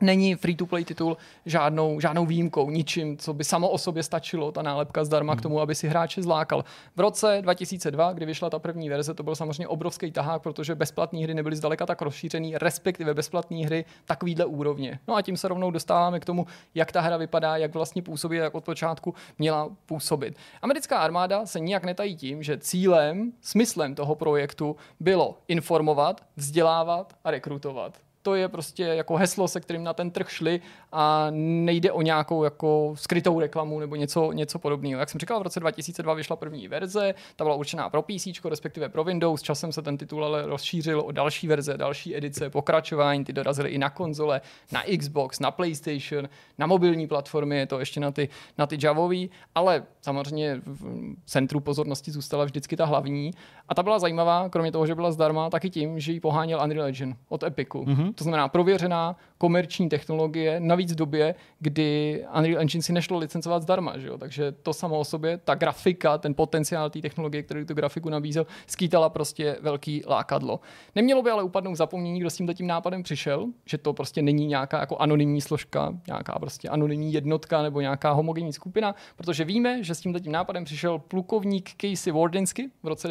není 0.00 0.34
free-to-play 0.34 0.84
titul 0.84 1.16
žádnou, 1.46 2.00
žádnou 2.00 2.26
výjimkou, 2.26 2.70
ničím, 2.70 3.16
co 3.16 3.32
by 3.32 3.44
samo 3.44 3.68
o 3.68 3.78
sobě 3.78 4.02
stačilo, 4.02 4.52
ta 4.52 4.62
nálepka 4.62 5.04
zdarma 5.04 5.32
hmm. 5.32 5.38
k 5.38 5.42
tomu, 5.42 5.60
aby 5.60 5.74
si 5.74 5.88
hráče 5.88 6.22
zlákal. 6.22 6.64
V 6.96 7.00
roce 7.00 7.38
2002, 7.40 8.12
kdy 8.12 8.26
vyšla 8.26 8.50
ta 8.50 8.58
první 8.58 8.88
verze, 8.88 9.14
to 9.14 9.22
byl 9.22 9.36
samozřejmě 9.36 9.68
obrovský 9.68 10.12
tahák, 10.12 10.42
protože 10.42 10.74
bezplatné 10.74 11.20
hry 11.20 11.34
nebyly 11.34 11.56
zdaleka 11.56 11.86
tak 11.86 12.02
rozšířený, 12.02 12.58
respektive 12.58 13.14
bezplatné 13.14 13.66
hry 13.66 13.84
takovýhle 14.04 14.44
úrovně. 14.44 14.98
No 15.08 15.14
a 15.14 15.22
tím 15.22 15.36
se 15.36 15.48
rovnou 15.48 15.70
dostáváme 15.70 16.20
k 16.20 16.24
tomu, 16.24 16.46
jak 16.74 16.92
ta 16.92 17.00
hra 17.00 17.16
vypadá, 17.16 17.56
jak 17.56 17.74
vlastně 17.74 18.02
působí, 18.02 18.36
jak 18.36 18.54
od 18.54 18.64
počátku 18.64 19.14
měla 19.38 19.70
působit. 19.86 20.36
Americká 20.62 20.98
armáda 20.98 21.46
se 21.46 21.60
nijak 21.60 21.84
netají 21.84 22.16
tím, 22.16 22.42
že 22.42 22.58
cílem, 22.58 23.32
smyslem 23.40 23.94
toho 23.94 24.14
projektu 24.14 24.76
bylo 25.00 25.38
informovat, 25.48 26.20
vzdělávat 26.36 27.16
a 27.24 27.30
rekrutovat 27.30 28.07
to 28.28 28.34
je 28.34 28.48
prostě 28.48 28.82
jako 28.82 29.16
heslo, 29.16 29.48
se 29.48 29.60
kterým 29.60 29.84
na 29.84 29.92
ten 29.92 30.10
trh 30.10 30.30
šli 30.30 30.60
a 30.92 31.26
nejde 31.30 31.92
o 31.92 32.02
nějakou 32.02 32.44
jako 32.44 32.92
skrytou 32.94 33.40
reklamu 33.40 33.80
nebo 33.80 33.96
něco, 33.96 34.32
něco 34.32 34.58
podobného. 34.58 35.00
Jak 35.00 35.10
jsem 35.10 35.20
říkal, 35.20 35.40
v 35.40 35.42
roce 35.42 35.60
2002 35.60 36.14
vyšla 36.14 36.36
první 36.36 36.68
verze, 36.68 37.14
ta 37.36 37.44
byla 37.44 37.56
určená 37.56 37.90
pro 37.90 38.02
PC, 38.02 38.44
respektive 38.44 38.88
pro 38.88 39.04
Windows. 39.04 39.42
Časem 39.42 39.72
se 39.72 39.82
ten 39.82 39.98
titul 39.98 40.24
ale 40.24 40.46
rozšířil 40.46 41.00
o 41.00 41.12
další 41.12 41.46
verze, 41.48 41.76
další 41.76 42.16
edice, 42.16 42.50
pokračování, 42.50 43.24
ty 43.24 43.32
dorazily 43.32 43.70
i 43.70 43.78
na 43.78 43.90
konzole, 43.90 44.40
na 44.72 44.82
Xbox, 44.98 45.40
na 45.40 45.50
PlayStation, 45.50 46.28
na 46.58 46.66
mobilní 46.66 47.06
platformy, 47.06 47.56
je 47.56 47.66
to 47.66 47.80
ještě 47.80 48.00
na 48.00 48.10
ty, 48.10 48.28
na 48.58 48.66
ty 48.66 48.78
Javový, 48.82 49.30
ale 49.54 49.82
samozřejmě 50.00 50.60
v 50.64 51.16
centru 51.26 51.60
pozornosti 51.60 52.10
zůstala 52.10 52.44
vždycky 52.44 52.76
ta 52.76 52.84
hlavní 52.84 53.30
A 53.68 53.74
ta 53.74 53.82
byla 53.82 53.98
zajímavá, 53.98 54.48
kromě 54.48 54.72
toho, 54.72 54.86
že 54.86 54.94
byla 54.94 55.12
zdarma, 55.12 55.50
taky 55.50 55.70
tím, 55.70 56.00
že 56.00 56.12
ji 56.12 56.20
poháněl 56.20 56.60
Unreal 56.64 56.86
Engine 56.86 57.16
od 57.28 57.42
Epicu. 57.42 57.84
Mm-hmm. 57.84 58.14
To 58.14 58.24
znamená 58.24 58.48
prověřená 58.48 59.16
komerční 59.38 59.88
technologie, 59.88 60.60
navíc 60.60 60.92
v 60.92 60.94
době, 60.94 61.34
kdy 61.60 62.24
Unreal 62.36 62.60
Engine 62.60 62.82
si 62.82 62.92
nešlo 62.92 63.18
licencovat 63.18 63.62
zdarma. 63.62 63.98
Že 63.98 64.08
jo? 64.08 64.18
Takže 64.18 64.52
to 64.52 64.72
samo 64.72 64.98
o 64.98 65.04
sobě, 65.04 65.38
ta 65.38 65.54
grafika, 65.54 66.18
ten 66.18 66.34
potenciál 66.34 66.90
té 66.90 67.00
technologie, 67.00 67.42
který 67.42 67.64
tu 67.64 67.74
grafiku 67.74 68.08
nabízel, 68.08 68.46
skýtala 68.66 69.08
prostě 69.08 69.56
velký 69.60 70.02
lákadlo. 70.06 70.60
Nemělo 70.94 71.22
by 71.22 71.30
ale 71.30 71.42
upadnout 71.42 71.76
zapomnění, 71.76 72.20
kdo 72.20 72.30
s 72.30 72.36
tímto 72.36 72.54
tím 72.54 72.66
nápadem 72.66 73.02
přišel, 73.02 73.46
že 73.66 73.78
to 73.78 73.92
prostě 73.92 74.22
není 74.22 74.46
nějaká 74.46 74.80
jako 74.80 74.96
anonymní 74.96 75.40
složka, 75.40 75.94
nějaká 76.06 76.38
prostě 76.38 76.68
anonymní 76.68 77.12
jednotka 77.12 77.62
nebo 77.62 77.80
nějaká 77.80 78.12
homogenní 78.12 78.52
skupina, 78.52 78.94
protože 79.16 79.44
víme, 79.44 79.82
že 79.82 79.94
s 79.94 80.00
tímto 80.00 80.20
tím 80.20 80.32
nápadem 80.32 80.64
přišel 80.64 80.98
plukovník 80.98 81.70
Casey 81.80 82.12
Wardinsky 82.12 82.70
v 82.82 82.86
roce 82.88 83.08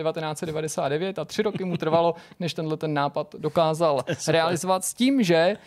1999 0.51 1.20
a 1.20 1.25
tři 1.25 1.42
roky 1.42 1.63
mu 1.63 1.77
trvalo, 1.77 2.16
než 2.39 2.54
tenhle 2.54 2.77
ten 2.77 2.94
nápad 2.94 3.36
dokázal 3.38 4.04
realizovat 4.27 4.86
s 4.86 4.94
tím, 4.94 5.24
že 5.24 5.58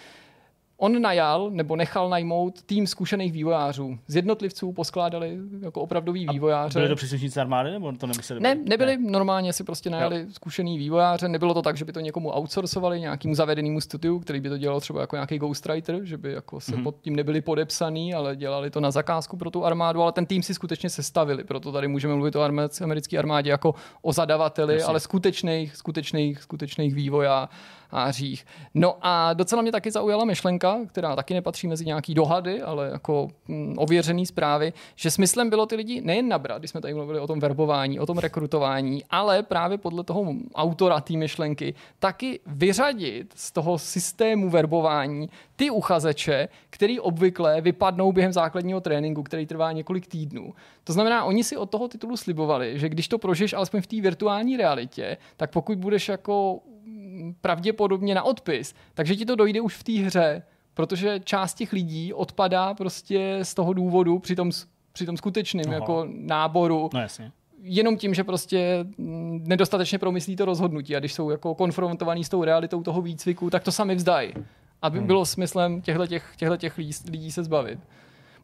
On 0.82 1.02
najal 1.02 1.50
nebo 1.50 1.76
nechal 1.76 2.08
najmout 2.08 2.62
tým 2.62 2.86
zkušených 2.86 3.32
vývojářů. 3.32 3.98
Z 4.06 4.16
jednotlivců 4.16 4.72
poskládali 4.72 5.38
jako 5.60 5.80
opravdový 5.80 6.26
vývojáře. 6.32 6.78
byli 6.78 6.88
to 6.88 6.96
příslušníci 6.96 7.40
armády 7.40 7.70
nebo 7.70 7.92
to 7.92 8.06
nemuseli 8.06 8.40
Ne, 8.40 8.54
nebyli. 8.54 8.96
Ne. 8.96 9.10
Normálně 9.10 9.52
si 9.52 9.64
prostě 9.64 9.90
najali 9.90 10.20
jo. 10.20 10.26
zkušený 10.32 10.78
vývojáře. 10.78 11.28
Nebylo 11.28 11.54
to 11.54 11.62
tak, 11.62 11.76
že 11.76 11.84
by 11.84 11.92
to 11.92 12.00
někomu 12.00 12.30
outsourcovali, 12.36 13.00
nějakému 13.00 13.34
zavedenému 13.34 13.80
studiu, 13.80 14.18
který 14.18 14.40
by 14.40 14.48
to 14.48 14.58
dělal 14.58 14.80
třeba 14.80 15.00
jako 15.00 15.16
nějaký 15.16 15.38
ghostwriter, 15.38 16.00
že 16.02 16.16
by 16.16 16.32
jako 16.32 16.60
se 16.60 16.72
mm-hmm. 16.72 16.82
pod 16.82 16.96
tím 17.00 17.16
nebyli 17.16 17.40
podepsaný, 17.40 18.14
ale 18.14 18.36
dělali 18.36 18.70
to 18.70 18.80
na 18.80 18.90
zakázku 18.90 19.36
pro 19.36 19.50
tu 19.50 19.64
armádu, 19.64 20.02
ale 20.02 20.12
ten 20.12 20.26
tým 20.26 20.42
si 20.42 20.54
skutečně 20.54 20.90
sestavili. 20.90 21.44
Proto 21.44 21.72
tady 21.72 21.88
můžeme 21.88 22.14
mluvit 22.14 22.36
o 22.36 22.42
americké 22.82 23.18
armádě 23.18 23.50
jako 23.50 23.74
o 24.02 24.12
zadavateli, 24.12 24.74
Jasně. 24.74 24.86
ale 24.86 25.00
skutečných, 25.00 25.76
skutečných, 25.76 26.42
skutečných 26.42 26.94
vývojářů 26.94 27.79
ářích. 27.92 28.46
No 28.74 28.96
a 29.00 29.34
docela 29.34 29.62
mě 29.62 29.72
taky 29.72 29.90
zaujala 29.90 30.24
myšlenka, 30.24 30.78
která 30.86 31.16
taky 31.16 31.34
nepatří 31.34 31.66
mezi 31.66 31.86
nějaký 31.86 32.14
dohady, 32.14 32.62
ale 32.62 32.90
jako 32.92 33.28
mm, 33.48 33.74
ověřený 33.78 34.26
zprávy, 34.26 34.72
že 34.96 35.10
smyslem 35.10 35.50
bylo 35.50 35.66
ty 35.66 35.76
lidi 35.76 36.00
nejen 36.00 36.28
nabrat, 36.28 36.58
když 36.58 36.70
jsme 36.70 36.80
tady 36.80 36.94
mluvili 36.94 37.20
o 37.20 37.26
tom 37.26 37.40
verbování, 37.40 38.00
o 38.00 38.06
tom 38.06 38.18
rekrutování, 38.18 39.04
ale 39.10 39.42
právě 39.42 39.78
podle 39.78 40.04
toho 40.04 40.34
autora 40.54 41.00
té 41.00 41.16
myšlenky 41.16 41.74
taky 41.98 42.40
vyřadit 42.46 43.32
z 43.36 43.52
toho 43.52 43.78
systému 43.78 44.50
verbování 44.50 45.28
ty 45.56 45.70
uchazeče, 45.70 46.48
který 46.70 47.00
obvykle 47.00 47.60
vypadnou 47.60 48.12
během 48.12 48.32
základního 48.32 48.80
tréninku, 48.80 49.22
který 49.22 49.46
trvá 49.46 49.72
několik 49.72 50.06
týdnů. 50.06 50.54
To 50.84 50.92
znamená, 50.92 51.24
oni 51.24 51.44
si 51.44 51.56
od 51.56 51.70
toho 51.70 51.88
titulu 51.88 52.16
slibovali, 52.16 52.78
že 52.78 52.88
když 52.88 53.08
to 53.08 53.18
prožiješ 53.18 53.52
alespoň 53.52 53.80
v 53.80 53.86
té 53.86 54.00
virtuální 54.00 54.56
realitě, 54.56 55.16
tak 55.36 55.50
pokud 55.50 55.78
budeš 55.78 56.08
jako 56.08 56.60
pravděpodobně 57.40 58.14
na 58.14 58.22
odpis, 58.22 58.74
takže 58.94 59.16
ti 59.16 59.26
to 59.26 59.36
dojde 59.36 59.60
už 59.60 59.76
v 59.76 59.84
té 59.84 59.92
hře, 59.92 60.42
protože 60.74 61.20
část 61.24 61.54
těch 61.54 61.72
lidí 61.72 62.12
odpadá 62.12 62.74
prostě 62.74 63.38
z 63.42 63.54
toho 63.54 63.72
důvodu 63.72 64.18
při 64.18 64.36
tom, 64.36 64.50
při 64.92 65.06
tom 65.06 65.16
skutečném 65.16 65.72
jako 65.72 66.06
náboru. 66.10 66.90
No 66.94 67.00
jasně 67.00 67.32
jenom 67.62 67.96
tím, 67.96 68.14
že 68.14 68.24
prostě 68.24 68.86
mm, 68.98 69.42
nedostatečně 69.46 69.98
promyslí 69.98 70.36
to 70.36 70.44
rozhodnutí 70.44 70.96
a 70.96 70.98
když 70.98 71.12
jsou 71.12 71.30
jako 71.30 71.54
konfrontovaní 71.54 72.24
s 72.24 72.28
tou 72.28 72.44
realitou 72.44 72.82
toho 72.82 73.02
výcviku, 73.02 73.50
tak 73.50 73.64
to 73.64 73.72
sami 73.72 73.94
vzdají. 73.94 74.32
Aby 74.82 74.98
hmm. 74.98 75.06
bylo 75.06 75.26
smyslem 75.26 75.82
těchto 75.82 76.06
těch, 76.06 76.34
těch 76.56 76.78
lidí, 76.78 76.92
lidí 77.10 77.32
se 77.32 77.44
zbavit. 77.44 77.78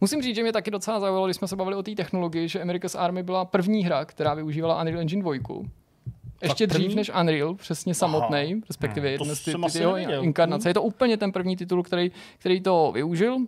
Musím 0.00 0.22
říct, 0.22 0.36
že 0.36 0.42
mě 0.42 0.52
taky 0.52 0.70
docela 0.70 1.00
zaujalo, 1.00 1.26
když 1.26 1.36
jsme 1.36 1.48
se 1.48 1.56
bavili 1.56 1.76
o 1.76 1.82
té 1.82 1.94
technologii, 1.94 2.48
že 2.48 2.62
America's 2.62 2.94
Army 2.94 3.22
byla 3.22 3.44
první 3.44 3.84
hra, 3.84 4.04
která 4.04 4.34
využívala 4.34 4.80
Unreal 4.80 5.00
Engine 5.00 5.22
2 5.22 5.34
ještě 6.42 6.66
dřív 6.66 6.94
než 6.94 7.10
Unreal, 7.20 7.54
přesně 7.54 7.94
samotný, 7.94 8.62
respektive 8.68 9.08
hmm, 9.08 9.34
ty, 9.44 9.54
ty 9.72 9.78
jeho 9.78 10.22
inkarnace. 10.22 10.70
Je 10.70 10.74
to 10.74 10.82
úplně 10.82 11.16
ten 11.16 11.32
první 11.32 11.56
titul, 11.56 11.82
který, 11.82 12.10
který 12.38 12.60
to 12.60 12.90
využil. 12.94 13.38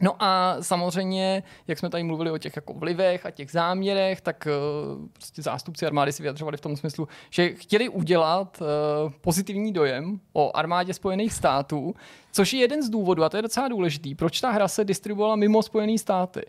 No 0.00 0.14
a 0.18 0.56
samozřejmě, 0.60 1.42
jak 1.68 1.78
jsme 1.78 1.90
tady 1.90 2.02
mluvili 2.02 2.30
o 2.30 2.38
těch 2.38 2.56
jako 2.56 2.72
vlivech 2.72 3.26
a 3.26 3.30
těch 3.30 3.50
záměrech, 3.50 4.20
tak 4.20 4.48
uh, 4.96 5.06
prostě 5.12 5.42
zástupci 5.42 5.86
armády 5.86 6.12
si 6.12 6.22
vyjadřovali 6.22 6.56
v 6.56 6.60
tom 6.60 6.76
smyslu, 6.76 7.08
že 7.30 7.48
chtěli 7.48 7.88
udělat 7.88 8.60
uh, 8.60 9.12
pozitivní 9.20 9.72
dojem 9.72 10.20
o 10.32 10.56
armádě 10.56 10.94
Spojených 10.94 11.32
států, 11.32 11.94
což 12.32 12.52
je 12.52 12.60
jeden 12.60 12.82
z 12.82 12.90
důvodů, 12.90 13.24
a 13.24 13.28
to 13.28 13.36
je 13.36 13.42
docela 13.42 13.68
důležitý, 13.68 14.14
proč 14.14 14.40
ta 14.40 14.50
hra 14.50 14.68
se 14.68 14.84
distribuovala 14.84 15.36
mimo 15.36 15.62
Spojené 15.62 15.98
státy. 15.98 16.42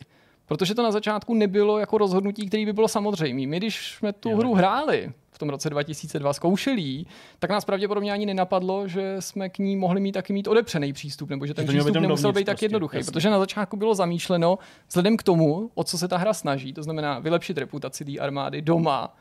Protože 0.46 0.76
to 0.76 0.84
na 0.84 0.92
začátku 0.92 1.34
nebylo 1.34 1.80
jako 1.80 1.98
rozhodnutí, 1.98 2.48
který 2.48 2.66
by 2.66 2.74
bylo 2.74 2.88
samozřejmé. 2.88 3.48
My, 3.48 3.58
když 3.58 3.96
jsme 3.96 4.14
tu 4.14 4.30
jo. 4.30 4.38
hru 4.38 4.54
hráli 4.54 5.12
v 5.38 5.40
tom 5.40 5.50
roce 5.50 5.70
2002 5.70 6.34
zkoušeli, 6.34 7.06
tak 7.40 7.50
nás 7.50 7.66
pravděpodobně 7.66 8.12
ani 8.12 8.26
nenapadlo, 8.26 8.88
že 8.88 9.16
jsme 9.20 9.50
k 9.50 9.60
ní 9.60 9.76
mohli 9.76 10.02
mít 10.02 10.12
taky 10.12 10.34
mít 10.34 10.48
odepřený 10.48 10.94
přístup, 10.94 11.30
nebo 11.30 11.46
že 11.46 11.54
ten 11.54 11.68
přístup 11.68 11.96
nemusel 11.96 12.34
být 12.34 12.46
tak 12.46 12.54
prostě, 12.54 12.66
jednoduchý, 12.66 12.98
jasný. 12.98 13.12
protože 13.12 13.30
na 13.30 13.40
začátku 13.40 13.78
bylo 13.78 13.96
zamýšleno 13.96 14.60
vzhledem 14.88 15.18
k 15.18 15.24
tomu, 15.24 15.72
o 15.76 15.84
co 15.84 15.98
se 15.98 16.08
ta 16.08 16.18
hra 16.18 16.34
snaží, 16.34 16.74
to 16.74 16.84
znamená 16.84 17.20
vylepšit 17.20 17.58
reputaci 17.58 18.06
té 18.06 18.18
armády 18.20 18.62
doma, 18.62 19.16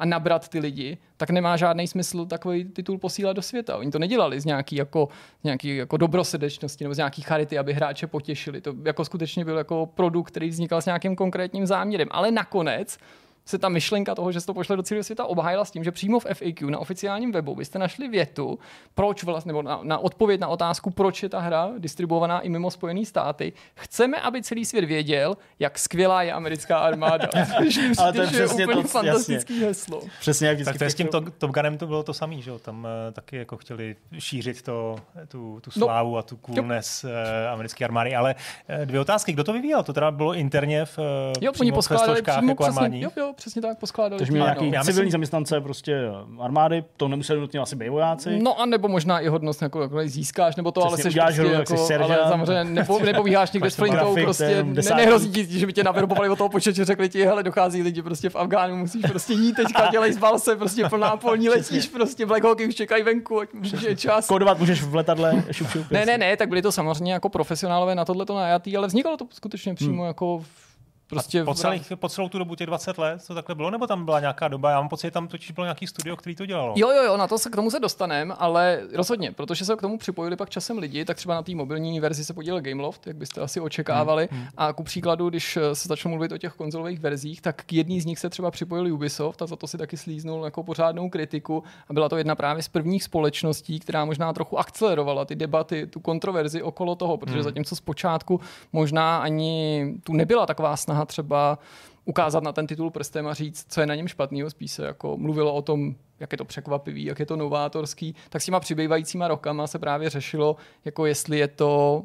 a 0.00 0.04
nabrat 0.04 0.48
ty 0.48 0.58
lidi, 0.58 0.98
tak 1.16 1.30
nemá 1.30 1.56
žádný 1.56 1.88
smysl 1.88 2.26
takový 2.26 2.64
titul 2.64 2.98
posílat 2.98 3.36
do 3.36 3.42
světa. 3.42 3.76
Oni 3.76 3.90
to 3.90 3.98
nedělali 3.98 4.40
z 4.40 4.44
nějaký 4.44 4.76
jako, 4.76 5.08
nějaký 5.44 5.76
jako 5.76 5.96
dobrosrdečnosti 5.96 6.84
nebo 6.84 6.94
z 6.94 6.96
nějaký 6.96 7.22
charity, 7.22 7.58
aby 7.58 7.72
hráče 7.72 8.06
potěšili. 8.06 8.60
To 8.60 8.74
jako 8.84 9.04
skutečně 9.04 9.44
byl 9.44 9.58
jako 9.58 9.86
produkt, 9.86 10.28
který 10.28 10.48
vznikal 10.48 10.82
s 10.82 10.86
nějakým 10.86 11.16
konkrétním 11.16 11.66
záměrem. 11.66 12.08
Ale 12.10 12.30
nakonec 12.30 12.98
se 13.44 13.58
ta 13.58 13.68
myšlenka 13.68 14.14
toho, 14.14 14.32
že 14.32 14.40
se 14.40 14.46
to 14.46 14.54
pošle 14.54 14.76
do 14.76 14.82
celého 14.82 15.04
světa, 15.04 15.24
obhájila 15.24 15.64
s 15.64 15.70
tím, 15.70 15.84
že 15.84 15.92
přímo 15.92 16.20
v 16.20 16.26
FAQ 16.34 16.70
na 16.70 16.78
oficiálním 16.78 17.32
webu 17.32 17.54
byste 17.54 17.78
našli 17.78 18.08
větu, 18.08 18.58
proč 18.94 19.24
vlastně, 19.24 19.48
nebo 19.48 19.62
na, 19.62 19.80
na 19.82 19.98
odpověď 19.98 20.40
na 20.40 20.48
otázku, 20.48 20.90
proč 20.90 21.22
je 21.22 21.28
ta 21.28 21.40
hra 21.40 21.70
distribuovaná 21.78 22.40
i 22.40 22.48
mimo 22.48 22.70
Spojené 22.70 23.04
státy. 23.04 23.52
Chceme, 23.74 24.20
aby 24.20 24.42
celý 24.42 24.64
svět 24.64 24.84
věděl, 24.84 25.36
jak 25.58 25.78
skvělá 25.78 26.22
je 26.22 26.32
americká 26.32 26.78
armáda. 26.78 27.28
Ale 27.98 28.12
to 28.12 28.20
je 28.20 28.26
přesně 28.26 28.66
úplně 28.66 28.82
to, 28.82 28.88
fantastický 28.88 29.52
jasně. 29.54 29.66
heslo. 29.66 30.02
Přesně 30.20 30.48
jak 30.48 30.58
tak 30.64 30.78
to 30.78 30.84
je 30.84 30.90
s 30.90 30.94
tím 30.94 31.08
to, 31.08 31.20
Top 31.20 31.50
Gunem 31.50 31.78
to 31.78 31.86
bylo 31.86 32.02
to 32.02 32.14
samé, 32.14 32.40
že 32.40 32.50
jo? 32.50 32.58
Tam 32.58 32.78
uh, 32.78 33.12
taky 33.12 33.36
jako 33.36 33.56
chtěli 33.56 33.96
šířit 34.18 34.62
to, 34.62 34.96
tu, 35.28 35.60
tu 35.60 35.70
no. 35.76 35.86
slávu 35.86 36.12
no. 36.12 36.18
a 36.18 36.22
tu 36.22 36.38
coolness 36.46 37.04
uh, 37.04 37.10
americké 37.52 37.84
armády. 37.84 38.14
Ale 38.14 38.34
uh, 38.78 38.86
dvě 38.86 39.00
otázky, 39.00 39.32
kdo 39.32 39.44
to 39.44 39.52
vyvíjel? 39.52 39.82
To 39.82 39.92
teda 39.92 40.10
bylo 40.10 40.34
interně 40.34 40.84
v, 40.84 40.98
uh, 40.98 41.04
jo, 41.40 41.52
oni 41.60 41.72
poskládali 41.72 42.22
přímo 42.22 42.48
jako 42.48 42.64
přesně, 42.64 43.00
jo, 43.00 43.10
jo, 43.16 43.29
přesně 43.32 43.62
tak 43.62 43.78
poskládali. 43.78 44.18
Takže 44.18 44.32
měli 44.32 44.44
nějaký 44.44 44.60
civilní 44.60 44.86
myslím... 44.86 45.10
zaměstnance 45.10 45.60
prostě 45.60 46.10
armády, 46.40 46.84
to 46.96 47.08
nemuseli 47.08 47.40
nutně 47.40 47.60
asi 47.60 47.76
být 47.76 47.88
vojáci. 47.88 48.38
No 48.42 48.60
a 48.60 48.66
nebo 48.66 48.88
možná 48.88 49.20
i 49.20 49.28
hodnost, 49.28 49.62
jako, 49.62 49.82
jako 49.82 50.00
získáš, 50.04 50.56
nebo 50.56 50.72
to, 50.72 50.80
Přesně, 50.80 51.20
ale 51.20 51.32
jsi 51.32 51.40
prostě, 51.66 51.92
jako, 51.92 52.04
ale 52.04 52.18
samozřejmě 52.28 52.64
nepo, 52.64 52.98
nepovíháš 53.04 53.52
někde 53.52 53.70
s 53.70 53.74
flinkou, 53.74 54.14
prostě 54.22 54.62
ne, 54.62 54.82
nehrozí 54.96 55.30
ti, 55.30 55.58
že 55.58 55.66
by 55.66 55.72
tě 55.72 55.84
naverbovali 55.84 56.28
o 56.28 56.36
toho 56.36 56.48
počet, 56.48 56.74
řekli 56.74 57.08
ti, 57.08 57.24
hele, 57.24 57.42
dochází 57.42 57.82
lidi 57.82 58.02
prostě 58.02 58.28
v 58.28 58.36
Afgánu, 58.36 58.76
musíš 58.76 59.02
prostě 59.08 59.32
jít 59.32 59.52
teďka, 59.52 59.90
dělej 59.90 60.12
zbal 60.12 60.38
se, 60.38 60.56
prostě 60.56 60.88
plná 60.88 61.16
polní 61.16 61.48
letíš, 61.48 61.88
prostě 61.88 62.26
Black 62.26 62.44
Hawky 62.44 62.66
už 62.66 62.74
čekají 62.74 63.02
venku, 63.02 63.40
ať 63.40 63.52
může 63.52 63.96
čas. 63.96 64.26
Kodovat 64.26 64.58
můžeš 64.58 64.82
v 64.82 64.94
letadle, 64.94 65.44
šup, 65.50 65.68
šup, 65.70 65.90
Ne, 65.90 66.06
ne, 66.06 66.18
ne, 66.18 66.36
tak 66.36 66.48
byli 66.48 66.62
to 66.62 66.72
samozřejmě 66.72 67.12
jako 67.12 67.28
profesionálové 67.28 67.94
na 67.94 68.04
tohle 68.04 68.26
to 68.26 68.34
najatý, 68.34 68.76
ale 68.76 68.86
vznikalo 68.86 69.16
to 69.16 69.26
skutečně 69.30 69.74
přímo 69.74 70.02
hmm. 70.02 70.06
jako 70.06 70.38
v 70.38 70.69
Prostě 71.10 71.44
po, 71.44 71.54
celý, 71.54 71.82
po 71.94 72.08
celou 72.08 72.28
tu 72.28 72.38
dobu 72.38 72.54
těch 72.54 72.66
20 72.66 72.98
let 72.98 73.26
to 73.26 73.34
takhle 73.34 73.54
bylo, 73.54 73.70
nebo 73.70 73.86
tam 73.86 74.04
byla 74.04 74.20
nějaká 74.20 74.48
doba? 74.48 74.70
Já 74.70 74.80
mám 74.80 74.88
pocit, 74.88 75.06
že 75.06 75.10
tam 75.10 75.28
totiž 75.28 75.50
bylo 75.50 75.64
nějaký 75.64 75.86
studio, 75.86 76.16
který 76.16 76.36
to 76.36 76.46
dělalo. 76.46 76.74
Jo, 76.76 76.90
jo, 76.90 77.02
jo, 77.02 77.16
na 77.16 77.28
to 77.28 77.38
se 77.38 77.50
k 77.50 77.56
tomu 77.56 77.70
se 77.70 77.80
dostaneme, 77.80 78.34
ale 78.38 78.80
rozhodně, 78.94 79.32
protože 79.32 79.64
se 79.64 79.76
k 79.76 79.80
tomu 79.80 79.98
připojili 79.98 80.36
pak 80.36 80.50
časem 80.50 80.78
lidi, 80.78 81.04
tak 81.04 81.16
třeba 81.16 81.34
na 81.34 81.42
té 81.42 81.54
mobilní 81.54 82.00
verzi 82.00 82.24
se 82.24 82.34
podílel 82.34 82.60
Gameloft, 82.60 83.06
jak 83.06 83.16
byste 83.16 83.40
asi 83.40 83.60
očekávali. 83.60 84.28
Hmm, 84.30 84.40
hmm. 84.40 84.50
A 84.56 84.72
ku 84.72 84.82
příkladu, 84.82 85.28
když 85.28 85.58
se 85.72 85.88
začalo 85.88 86.10
mluvit 86.10 86.32
o 86.32 86.38
těch 86.38 86.52
konzolových 86.52 87.00
verzích, 87.00 87.40
tak 87.40 87.62
k 87.64 87.72
jedný 87.72 88.00
z 88.00 88.06
nich 88.06 88.18
se 88.18 88.30
třeba 88.30 88.50
připojil 88.50 88.94
Ubisoft 88.94 89.42
a 89.42 89.46
za 89.46 89.56
to 89.56 89.66
si 89.66 89.78
taky 89.78 89.96
slíznul 89.96 90.44
jako 90.44 90.62
pořádnou 90.62 91.10
kritiku. 91.10 91.62
A 91.88 91.92
byla 91.92 92.08
to 92.08 92.16
jedna 92.16 92.34
právě 92.34 92.62
z 92.62 92.68
prvních 92.68 93.04
společností, 93.04 93.80
která 93.80 94.04
možná 94.04 94.32
trochu 94.32 94.58
akcelerovala 94.58 95.24
ty 95.24 95.34
debaty, 95.34 95.86
tu 95.86 96.00
kontroverzi 96.00 96.62
okolo 96.62 96.94
toho, 96.94 97.16
protože 97.16 97.34
hmm. 97.34 97.44
zatímco 97.44 97.76
zpočátku 97.76 98.40
možná 98.72 99.18
ani 99.18 99.86
tu 100.02 100.12
nebyla 100.12 100.46
taková 100.46 100.76
snaha 100.76 100.99
třeba 101.04 101.58
ukázat 102.04 102.42
na 102.42 102.52
ten 102.52 102.66
titul 102.66 102.90
prstem 102.90 103.26
a 103.26 103.34
říct, 103.34 103.66
co 103.68 103.80
je 103.80 103.86
na 103.86 103.94
něm 103.94 104.08
špatného, 104.08 104.50
spíš 104.50 104.72
se 104.72 104.86
jako 104.86 105.16
mluvilo 105.16 105.54
o 105.54 105.62
tom, 105.62 105.94
jak 106.20 106.32
je 106.32 106.38
to 106.38 106.44
překvapivý, 106.44 107.04
jak 107.04 107.18
je 107.18 107.26
to 107.26 107.36
novátorský, 107.36 108.14
tak 108.28 108.42
s 108.42 108.44
těma 108.44 108.60
přibývajícíma 108.60 109.28
rokama 109.28 109.66
se 109.66 109.78
právě 109.78 110.10
řešilo, 110.10 110.56
jako 110.84 111.06
jestli 111.06 111.38
je 111.38 111.48
to 111.48 112.04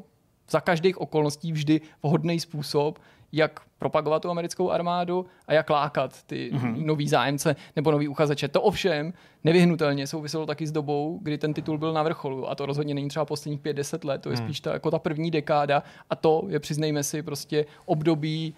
za 0.50 0.60
každých 0.60 1.00
okolností 1.00 1.52
vždy 1.52 1.80
vhodný 2.02 2.40
způsob, 2.40 2.98
jak 3.32 3.60
propagovat 3.78 4.22
tu 4.22 4.30
americkou 4.30 4.70
armádu 4.70 5.26
a 5.46 5.52
jak 5.52 5.70
lákat 5.70 6.22
ty 6.22 6.50
mm-hmm. 6.54 6.84
nový 6.84 7.08
zájemce 7.08 7.56
nebo 7.76 7.90
nový 7.90 8.08
uchazeče. 8.08 8.48
To 8.48 8.62
ovšem 8.62 9.12
nevyhnutelně 9.44 10.06
souviselo 10.06 10.46
taky 10.46 10.66
s 10.66 10.72
dobou, 10.72 11.18
kdy 11.22 11.38
ten 11.38 11.54
titul 11.54 11.78
byl 11.78 11.92
na 11.92 12.02
vrcholu 12.02 12.50
a 12.50 12.54
to 12.54 12.66
rozhodně 12.66 12.94
není 12.94 13.08
třeba 13.08 13.24
posledních 13.24 13.60
5-10 13.60 14.06
let, 14.08 14.22
to 14.22 14.30
je 14.30 14.36
mm. 14.36 14.44
spíš 14.44 14.60
ta, 14.60 14.72
jako 14.72 14.90
ta 14.90 14.98
první 14.98 15.30
dekáda 15.30 15.82
a 16.10 16.16
to 16.16 16.44
je, 16.48 16.60
přiznejme 16.60 17.02
si, 17.02 17.22
prostě 17.22 17.66
období 17.86 18.54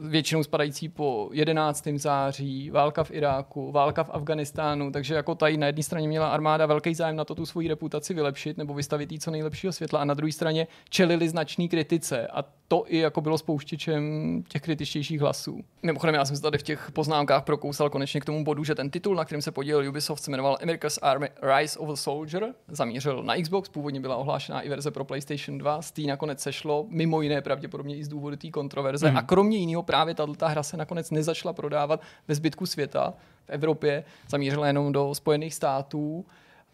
většinou 0.00 0.42
spadající 0.42 0.88
po 0.88 1.30
11. 1.32 1.88
září, 1.96 2.70
válka 2.70 3.04
v 3.04 3.10
Iráku, 3.10 3.72
válka 3.72 4.04
v 4.04 4.10
Afganistánu, 4.12 4.92
takže 4.92 5.14
jako 5.14 5.34
tady 5.34 5.56
na 5.56 5.66
jedné 5.66 5.82
straně 5.82 6.08
měla 6.08 6.28
armáda 6.28 6.66
velký 6.66 6.94
zájem 6.94 7.16
na 7.16 7.24
to 7.24 7.34
tu 7.34 7.46
svoji 7.46 7.68
reputaci 7.68 8.14
vylepšit 8.14 8.58
nebo 8.58 8.74
vystavit 8.74 9.12
jí 9.12 9.18
co 9.18 9.30
nejlepšího 9.30 9.72
světla 9.72 10.00
a 10.00 10.04
na 10.04 10.14
druhé 10.14 10.32
straně 10.32 10.66
čelili 10.88 11.28
značný 11.28 11.68
kritice 11.68 12.26
a 12.26 12.44
to 12.72 12.84
i 12.86 12.98
jako 12.98 13.20
bylo 13.20 13.38
spouštěčem 13.38 14.02
těch 14.48 14.62
kritičtějších 14.62 15.20
hlasů. 15.20 15.60
Mimochodem, 15.82 16.14
já 16.14 16.24
jsem 16.24 16.36
se 16.36 16.42
tady 16.42 16.58
v 16.58 16.62
těch 16.62 16.90
poznámkách 16.92 17.44
prokousal 17.44 17.90
konečně 17.90 18.20
k 18.20 18.24
tomu 18.24 18.44
bodu, 18.44 18.64
že 18.64 18.74
ten 18.74 18.90
titul, 18.90 19.14
na 19.14 19.24
kterém 19.24 19.42
se 19.42 19.50
podílel 19.50 19.88
Ubisoft, 19.88 20.22
se 20.22 20.30
jmenoval 20.30 20.58
America's 20.62 20.98
Army 21.02 21.28
Rise 21.42 21.78
of 21.78 21.88
a 21.88 21.96
Soldier, 21.96 22.54
zamířil 22.68 23.22
na 23.22 23.36
Xbox, 23.42 23.68
původně 23.68 24.00
byla 24.00 24.16
ohlášená 24.16 24.60
i 24.60 24.68
verze 24.68 24.90
pro 24.90 25.04
PlayStation 25.04 25.58
2, 25.58 25.82
z 25.82 25.90
té 25.92 26.02
nakonec 26.02 26.40
sešlo, 26.40 26.86
mimo 26.88 27.22
jiné 27.22 27.40
pravděpodobně 27.40 27.96
i 27.96 28.04
z 28.04 28.08
důvodu 28.08 28.36
té 28.36 28.50
kontroverze 28.50 29.10
mm. 29.10 29.16
a 29.16 29.22
kromě 29.22 29.58
jiného 29.62 29.82
právě 29.82 30.14
tato 30.14 30.48
hra 30.48 30.62
se 30.62 30.76
nakonec 30.76 31.10
nezačala 31.10 31.52
prodávat 31.52 32.00
ve 32.28 32.34
zbytku 32.34 32.66
světa, 32.66 33.14
v 33.44 33.50
Evropě, 33.50 34.04
zamířila 34.28 34.66
jenom 34.66 34.92
do 34.92 35.14
Spojených 35.14 35.54
států 35.54 36.24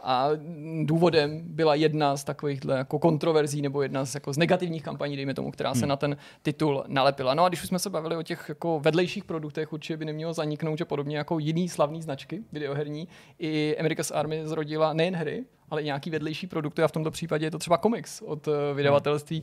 a 0.01 0.29
důvodem 0.85 1.41
byla 1.45 1.75
jedna 1.75 2.17
z 2.17 2.25
takových 2.25 2.61
jako 2.77 2.99
kontroverzí 2.99 3.63
nebo 3.63 3.83
jedna 3.83 4.05
z, 4.05 4.15
jako 4.15 4.33
z 4.33 4.39
negativních 4.39 4.83
kampaní, 4.83 5.17
dejme 5.17 5.35
tomu, 5.35 5.51
která 5.51 5.75
se 5.75 5.81
hmm. 5.81 5.89
na 5.89 5.97
ten 5.97 6.17
titul 6.43 6.85
nalepila. 6.87 7.35
No 7.35 7.45
a 7.45 7.49
když 7.49 7.63
už 7.63 7.69
jsme 7.69 7.79
se 7.79 7.91
bavili 7.91 8.17
o 8.17 8.23
těch 8.23 8.45
jako 8.49 8.81
vedlejších 8.81 9.25
produktech, 9.25 9.73
určitě 9.73 9.97
by 9.97 10.05
nemělo 10.05 10.33
zaniknout, 10.33 10.79
že 10.79 10.85
podobně 10.85 11.17
jako 11.17 11.39
jiný 11.39 11.69
slavný 11.69 12.03
značky 12.03 12.43
videoherní, 12.53 13.09
i 13.39 13.77
America's 13.79 14.11
Army 14.11 14.43
zrodila 14.45 14.93
nejen 14.93 15.17
hry, 15.17 15.45
ale 15.71 15.83
i 15.83 15.85
nějaký 15.85 16.11
vedlejší 16.11 16.47
produkty 16.47 16.83
a 16.83 16.89
v 16.89 16.93
tomto 16.93 17.11
případě 17.11 17.47
je 17.47 17.51
to 17.51 17.59
třeba 17.59 17.77
komiks 17.77 18.23
od 18.23 18.49
eh, 18.49 18.75
vydavatelství 18.75 19.43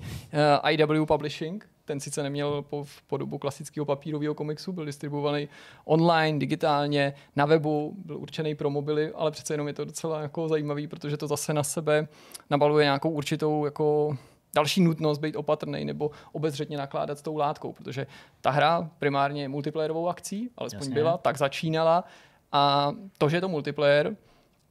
eh, 0.63 0.71
IW 0.71 1.05
Publishing, 1.05 1.69
ten 1.85 1.99
sice 1.99 2.23
neměl 2.23 2.61
po, 2.61 2.85
po 3.07 3.17
dobu 3.17 3.37
klasického 3.37 3.85
papírového 3.85 4.33
komiksu, 4.33 4.73
byl 4.73 4.85
distribuovaný 4.85 5.49
online, 5.85 6.39
digitálně, 6.39 7.13
na 7.35 7.45
webu, 7.45 7.93
byl 8.05 8.17
určený 8.17 8.55
pro 8.55 8.69
mobily, 8.69 9.11
ale 9.15 9.31
přece 9.31 9.53
jenom 9.53 9.67
je 9.67 9.73
to 9.73 9.85
docela 9.85 10.21
jako 10.21 10.47
zajímavý, 10.47 10.87
protože 10.87 11.17
to 11.17 11.27
zase 11.27 11.53
na 11.53 11.63
sebe 11.63 12.07
nabaluje 12.49 12.85
nějakou 12.85 13.09
určitou 13.09 13.65
jako 13.65 14.17
další 14.55 14.81
nutnost 14.81 15.17
být 15.17 15.35
opatrný 15.35 15.85
nebo 15.85 16.11
obezřetně 16.31 16.77
nakládat 16.77 17.19
s 17.19 17.21
tou 17.21 17.37
látkou, 17.37 17.73
protože 17.73 18.07
ta 18.41 18.51
hra 18.51 18.89
primárně 18.99 19.41
je 19.41 19.49
multiplayerovou 19.49 20.09
akcí, 20.09 20.49
alespoň 20.57 20.79
Jasně. 20.79 20.93
byla, 20.93 21.17
tak 21.17 21.37
začínala 21.37 22.03
a 22.51 22.91
to, 23.17 23.29
že 23.29 23.37
je 23.37 23.41
to 23.41 23.49
multiplayer, 23.49 24.15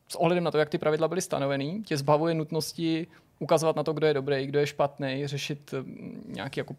s 0.09 0.17
ohledem 0.17 0.45
na 0.45 0.51
to, 0.51 0.59
jak 0.59 0.69
ty 0.69 0.79
pravidla 0.79 1.09
byly 1.09 1.21
stanovený, 1.21 1.83
tě 1.83 1.97
zbavuje 1.97 2.35
nutnosti 2.35 3.07
ukazovat 3.39 3.77
na 3.77 3.83
to, 3.83 3.93
kdo 3.93 4.07
je 4.07 4.15
dobrý, 4.15 4.47
kdo 4.47 4.59
je 4.59 4.67
špatný, 4.67 5.27
řešit 5.27 5.73
mm, 5.73 6.33
nějaký 6.35 6.61
jako 6.61 6.77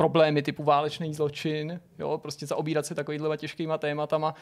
problémy 0.00 0.42
typu 0.42 0.64
válečný 0.64 1.14
zločin, 1.14 1.80
jo, 1.98 2.18
prostě 2.18 2.46
zaobírat 2.46 2.86
se 2.86 2.94
takovýhle 2.94 3.36
těžkýma 3.36 3.78
tématama, 3.78 4.34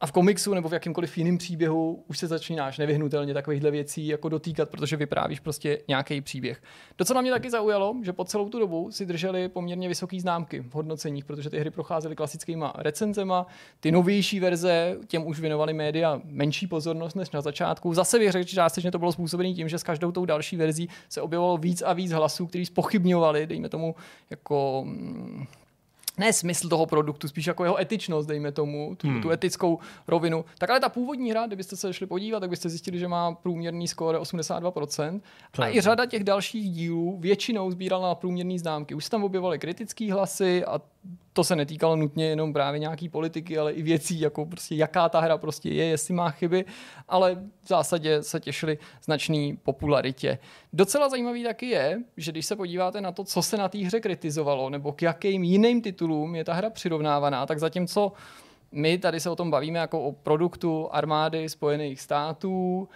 a 0.00 0.06
v 0.06 0.12
komiksu 0.12 0.54
nebo 0.54 0.68
v 0.68 0.72
jakýmkoliv 0.72 1.18
jiném 1.18 1.38
příběhu 1.38 2.04
už 2.06 2.18
se 2.18 2.26
začínáš 2.26 2.78
nevyhnutelně 2.78 3.34
takovýchhle 3.34 3.70
věcí 3.70 4.06
jako 4.06 4.28
dotýkat, 4.28 4.70
protože 4.70 4.96
vyprávíš 4.96 5.40
prostě 5.40 5.78
nějaký 5.88 6.20
příběh. 6.20 6.62
To, 6.96 7.04
co 7.04 7.14
na 7.14 7.20
mě 7.20 7.30
taky 7.30 7.50
zaujalo, 7.50 7.96
že 8.02 8.12
po 8.12 8.24
celou 8.24 8.48
tu 8.48 8.58
dobu 8.58 8.90
si 8.90 9.06
drželi 9.06 9.48
poměrně 9.48 9.88
vysoké 9.88 10.20
známky 10.20 10.60
v 10.60 10.74
hodnoceních, 10.74 11.24
protože 11.24 11.50
ty 11.50 11.58
hry 11.58 11.70
procházely 11.70 12.16
klasickýma 12.16 12.72
recenzema, 12.76 13.46
ty 13.80 13.92
novější 13.92 14.40
verze 14.40 14.96
těm 15.06 15.26
už 15.26 15.40
věnovali 15.40 15.72
média 15.72 16.20
menší 16.24 16.66
pozornost 16.66 17.14
než 17.14 17.30
na 17.30 17.40
začátku. 17.40 17.94
Zase 17.94 18.18
bych 18.18 18.32
řekl, 18.32 18.48
že 18.48 18.54
částečně 18.54 18.90
to 18.90 18.98
bylo 18.98 19.12
způsobené 19.12 19.54
tím, 19.54 19.68
že 19.68 19.78
s 19.78 19.82
každou 19.82 20.12
tou 20.12 20.24
další 20.24 20.56
verzí 20.56 20.88
se 21.08 21.20
objevovalo 21.20 21.58
víc 21.58 21.82
a 21.82 21.92
víc 21.92 22.12
hlasů, 22.12 22.46
kteří 22.46 22.66
spochybňovali, 22.66 23.46
dejme 23.46 23.68
tomu, 23.68 23.94
jako 24.30 24.82
mm, 24.86 25.46
ne 26.18 26.32
smysl 26.32 26.68
toho 26.68 26.86
produktu, 26.86 27.28
spíš 27.28 27.46
jako 27.46 27.64
jeho 27.64 27.80
etičnost, 27.80 28.28
dejme 28.28 28.52
tomu, 28.52 28.94
tu, 28.96 29.08
hmm. 29.08 29.22
tu 29.22 29.30
etickou 29.30 29.78
rovinu. 30.08 30.44
Tak 30.58 30.70
ale 30.70 30.80
ta 30.80 30.88
původní 30.88 31.30
hra, 31.30 31.46
kdybyste 31.46 31.76
se 31.76 31.92
šli 31.92 32.06
podívat, 32.06 32.40
tak 32.40 32.50
byste 32.50 32.68
zjistili, 32.68 32.98
že 32.98 33.08
má 33.08 33.34
průměrný 33.34 33.88
skóre 33.88 34.18
82%. 34.18 35.20
To 35.50 35.62
a 35.62 35.68
i 35.68 35.80
řada 35.80 36.06
těch 36.06 36.24
dalších 36.24 36.70
dílů 36.70 37.18
většinou 37.20 37.70
sbírala 37.70 38.08
na 38.08 38.14
průměrné 38.14 38.58
známky. 38.58 38.94
Už 38.94 39.04
se 39.04 39.10
tam 39.10 39.24
objevovaly 39.24 39.58
kritické 39.58 40.12
hlasy 40.12 40.64
a 40.64 40.80
to 41.38 41.44
se 41.44 41.56
netýkalo 41.56 41.96
nutně 41.96 42.26
jenom 42.26 42.52
právě 42.52 42.78
nějaký 42.80 43.08
politiky, 43.08 43.58
ale 43.58 43.72
i 43.72 43.82
věcí, 43.82 44.20
jako 44.20 44.46
prostě 44.46 44.74
jaká 44.74 45.08
ta 45.08 45.20
hra 45.20 45.38
prostě 45.38 45.68
je, 45.68 45.84
jestli 45.84 46.14
má 46.14 46.30
chyby, 46.30 46.64
ale 47.08 47.34
v 47.62 47.68
zásadě 47.68 48.22
se 48.22 48.40
těšili 48.40 48.78
značný 49.04 49.56
popularitě. 49.56 50.38
Docela 50.72 51.08
zajímavý 51.08 51.44
taky 51.44 51.66
je, 51.66 51.98
že 52.16 52.32
když 52.32 52.46
se 52.46 52.56
podíváte 52.56 53.00
na 53.00 53.12
to, 53.12 53.24
co 53.24 53.42
se 53.42 53.56
na 53.56 53.68
té 53.68 53.78
hře 53.78 54.00
kritizovalo, 54.00 54.70
nebo 54.70 54.92
k 54.92 55.02
jakým 55.02 55.44
jiným 55.44 55.82
titulům 55.82 56.34
je 56.34 56.44
ta 56.44 56.54
hra 56.54 56.70
přirovnávaná, 56.70 57.46
tak 57.46 57.58
zatímco 57.58 58.12
my 58.72 58.98
tady 58.98 59.20
se 59.20 59.30
o 59.30 59.36
tom 59.36 59.50
bavíme 59.50 59.78
jako 59.78 60.02
o 60.02 60.12
produktu 60.12 60.88
armády 60.92 61.48
Spojených 61.48 62.00
států, 62.00 62.88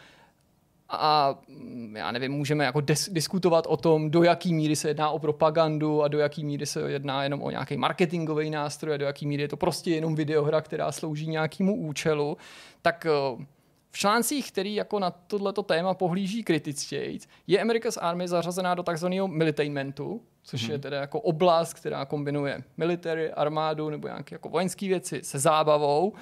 a 0.93 1.39
mm, 1.49 1.97
já 1.97 2.13
nevím, 2.13 2.33
můžeme 2.33 2.65
jako 2.65 2.79
des- 2.79 3.13
diskutovat 3.13 3.65
o 3.69 3.77
tom, 3.77 4.11
do 4.11 4.23
jaký 4.23 4.55
míry 4.55 4.77
se 4.77 4.89
jedná 4.89 5.11
o 5.11 5.19
propagandu 5.19 6.03
a 6.03 6.09
do 6.09 6.19
jaký 6.19 6.45
míry 6.45 6.67
se 6.67 6.91
jedná 6.91 7.25
jenom 7.25 7.43
o 7.43 7.51
nějaký 7.51 7.77
marketingový 7.77 8.51
nástroj 8.51 8.95
a 8.95 8.97
do 8.97 9.05
jaký 9.05 9.27
míry 9.27 9.43
je 9.43 9.49
to 9.49 9.57
prostě 9.57 9.91
jenom 9.91 10.15
videohra, 10.15 10.61
která 10.61 10.93
slouží 10.93 11.27
nějakému 11.27 11.77
účelu, 11.77 12.37
tak 12.83 13.07
eh, 13.07 13.45
v 13.91 13.99
článcích, 13.99 14.53
který 14.53 14.75
jako 14.75 14.99
na 14.99 15.11
tohleto 15.11 15.63
téma 15.63 15.95
pohlíží 15.95 16.45
kritičtěji, 16.45 17.19
je 17.47 17.61
America's 17.61 17.97
Army 17.97 18.29
zařazená 18.29 18.75
do 18.75 18.83
takzvaného 18.83 19.29
militainmentu, 19.29 20.23
což 20.43 20.63
hmm. 20.63 20.71
je 20.71 20.77
mhm. 20.77 20.83
teda 20.83 21.01
jako 21.01 21.21
oblast, 21.21 21.75
která 21.75 22.05
kombinuje 22.05 22.63
military, 22.77 23.33
armádu 23.33 23.91
nebo 23.91 24.09
nějaké 24.09 24.35
jako 24.35 24.49
vojenské 24.49 24.89
věci 24.89 25.21
se 25.23 25.39
zábavou 25.39 26.13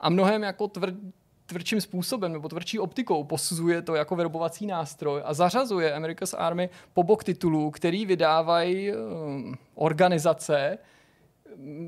a 0.00 0.10
mnohem 0.10 0.42
jako 0.42 0.68
tvrdí 0.68 1.12
tvrdším 1.48 1.80
způsobem 1.80 2.32
nebo 2.32 2.48
tvrdší 2.48 2.78
optikou 2.78 3.24
posuzuje 3.24 3.82
to 3.82 3.94
jako 3.94 4.16
verbovací 4.16 4.66
nástroj 4.66 5.22
a 5.24 5.34
zařazuje 5.34 5.94
America's 5.94 6.34
Army 6.34 6.70
po 6.94 7.02
bok 7.02 7.24
titulů, 7.24 7.70
který 7.70 8.06
vydávají 8.06 8.92
um, 8.92 9.54
organizace, 9.74 10.78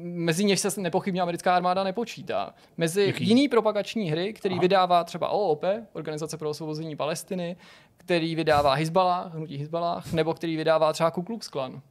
mezi 0.02 0.44
něž 0.44 0.60
se 0.60 0.80
nepochybně 0.80 1.22
americká 1.22 1.56
armáda 1.56 1.84
nepočítá. 1.84 2.54
Mezi 2.76 3.06
Jaký? 3.06 3.28
jiný 3.28 3.48
propagační 3.48 4.10
hry, 4.10 4.32
který 4.32 4.54
Aha. 4.54 4.62
vydává 4.62 5.04
třeba 5.04 5.28
OOP, 5.28 5.64
Organizace 5.92 6.36
pro 6.36 6.50
osvobození 6.50 6.96
Palestiny, 6.96 7.56
který 7.96 8.34
vydává 8.34 8.74
Hezbalah, 8.74 9.34
hnutí 9.34 9.58
Hezbalah, 9.58 10.12
nebo 10.12 10.34
který 10.34 10.56
vydává 10.56 10.92
třeba 10.92 11.10
Ku 11.10 11.22
Klux 11.22 11.48
Klan. 11.48 11.82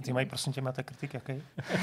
A 0.00 0.02
ty 0.02 0.12
mají 0.12 0.26
prosím 0.26 0.52
tě 0.52 0.60
máte 0.60 0.82
kritik 0.82 1.14
jaký? 1.14 1.32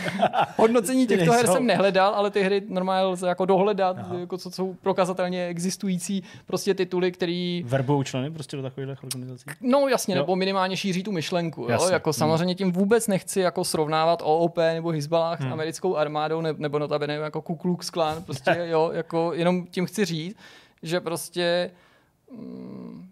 Hodnocení 0.58 1.08
těchto 1.08 1.32
her 1.32 1.47
jsem 1.47 1.65
nehledal, 1.65 2.15
ale 2.15 2.32
ty 2.32 2.43
hry 2.43 2.62
normálně 2.67 3.06
lze 3.06 3.28
jako 3.28 3.45
dohledat, 3.45 3.97
jako 4.19 4.38
co 4.38 4.52
jsou 4.52 4.73
prokazatelně 4.73 5.47
existující 5.47 6.23
prostě 6.45 6.73
tituly, 6.73 7.12
který... 7.12 7.63
Verbou 7.65 8.04
členy 8.04 8.32
prostě 8.32 8.58
do 8.58 8.63
takových 8.63 9.04
organizací? 9.04 9.45
No 9.62 9.88
jasně, 9.88 10.15
jo. 10.15 10.21
nebo 10.21 10.36
minimálně 10.36 10.78
šíří 10.78 11.04
tu 11.04 11.12
myšlenku. 11.12 11.67
Jo? 11.69 11.89
Jako 11.91 12.10
hmm. 12.10 12.13
samozřejmě 12.13 12.56
tím 12.56 12.71
vůbec 12.71 13.08
nechci 13.08 13.39
jako 13.39 13.63
srovnávat 13.63 14.21
OOP 14.21 14.58
nebo 14.58 14.89
Hezbalah 14.89 15.39
hmm. 15.39 15.49
s 15.49 15.54
americkou 15.54 15.95
armádou, 15.95 16.41
ne, 16.41 16.54
nebo 16.58 16.80
notabene 16.80 17.13
jako 17.13 17.41
Ku 17.41 17.56
Klux 17.56 17.89
Klan, 17.89 18.23
prostě 18.23 18.56
jo, 18.65 18.91
jako 18.93 19.32
jenom 19.34 19.65
tím 19.67 19.86
chci 19.86 20.06
říct, 20.06 20.38
že 20.84 20.99
prostě 20.99 21.71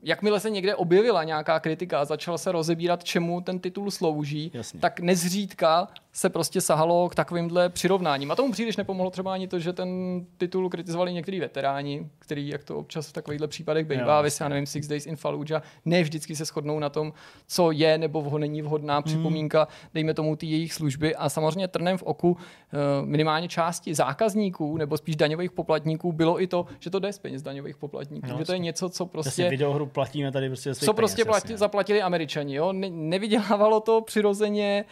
jakmile 0.03 0.39
se 0.39 0.49
někde 0.49 0.75
objevila 0.75 1.23
nějaká 1.23 1.60
kritika 1.60 1.99
a 1.99 2.05
začala 2.05 2.38
se 2.38 2.51
rozebírat, 2.51 3.03
čemu 3.03 3.41
ten 3.41 3.60
titul 3.60 3.91
slouží, 3.91 4.51
Jasně. 4.53 4.79
tak 4.79 4.99
nezřídka 4.99 5.88
se 6.13 6.30
prostě 6.30 6.62
sahalo 6.62 7.10
k 7.10 7.15
takovýmhle 7.15 7.69
přirovnáním. 7.69 8.32
A 8.32 8.36
tomu 8.36 8.52
příliš 8.52 8.78
nepomohlo 8.78 9.12
třeba 9.12 9.34
ani 9.34 9.47
to, 9.47 9.60
že 9.60 9.74
ten 9.74 9.89
titul 10.38 10.69
kritizovali 10.69 11.13
některý 11.13 11.39
veteráni, 11.39 12.10
který, 12.19 12.47
jak 12.47 12.63
to 12.63 12.78
občas 12.78 13.08
v 13.08 13.13
takovýchhle 13.13 13.47
případech 13.47 13.86
bývá, 13.86 14.21
vy 14.21 14.30
já 14.41 14.50
nevím, 14.50 14.65
Six 14.65 14.88
Days 14.88 15.06
in 15.06 15.15
Fallujah, 15.15 15.63
ne 15.86 16.04
vždycky 16.04 16.36
se 16.36 16.45
shodnou 16.45 16.80
na 16.80 16.89
tom, 16.89 17.13
co 17.47 17.71
je 17.71 17.97
nebo 17.97 18.21
ho 18.21 18.38
není 18.38 18.62
vhodná 18.62 18.95
hmm. 18.95 19.04
připomínka, 19.04 19.67
dejme 19.93 20.13
tomu 20.13 20.36
ty 20.36 20.45
jejich 20.45 20.74
služby. 20.74 21.15
A 21.15 21.30
samozřejmě 21.30 21.67
trnem 21.67 21.97
v 21.97 22.04
oku 22.04 22.38
eh, 22.38 22.78
minimálně 23.06 23.47
části 23.47 23.95
zákazníků 23.95 24.78
nebo 24.78 24.97
spíš 24.97 25.15
daňových 25.15 25.52
poplatníků 25.52 26.12
bylo 26.12 26.41
i 26.41 26.47
to, 26.47 26.65
že 26.80 26.89
to 26.89 27.00
jde 27.00 27.13
z 27.13 27.19
peněz 27.19 27.41
daňových 27.41 27.78
poplatníků. 27.78 28.28
No, 28.30 28.38
že 28.38 28.45
to 28.45 28.54
je 28.54 28.60
něco, 28.60 28.89
co 28.89 29.06
prostě... 29.06 29.50
videohru 29.50 29.86
platíme 29.86 30.32
tady 30.32 30.50
prostě 30.50 30.76
Co 30.76 30.93
prostě 30.93 31.26
platí, 31.26 31.58
zaplatili 31.58 32.02
američani. 32.02 32.56
Jo? 32.56 32.74
Ne, 32.74 32.89
nevydělávalo 32.89 33.80
to 33.80 34.02
přirozeně 34.02 34.86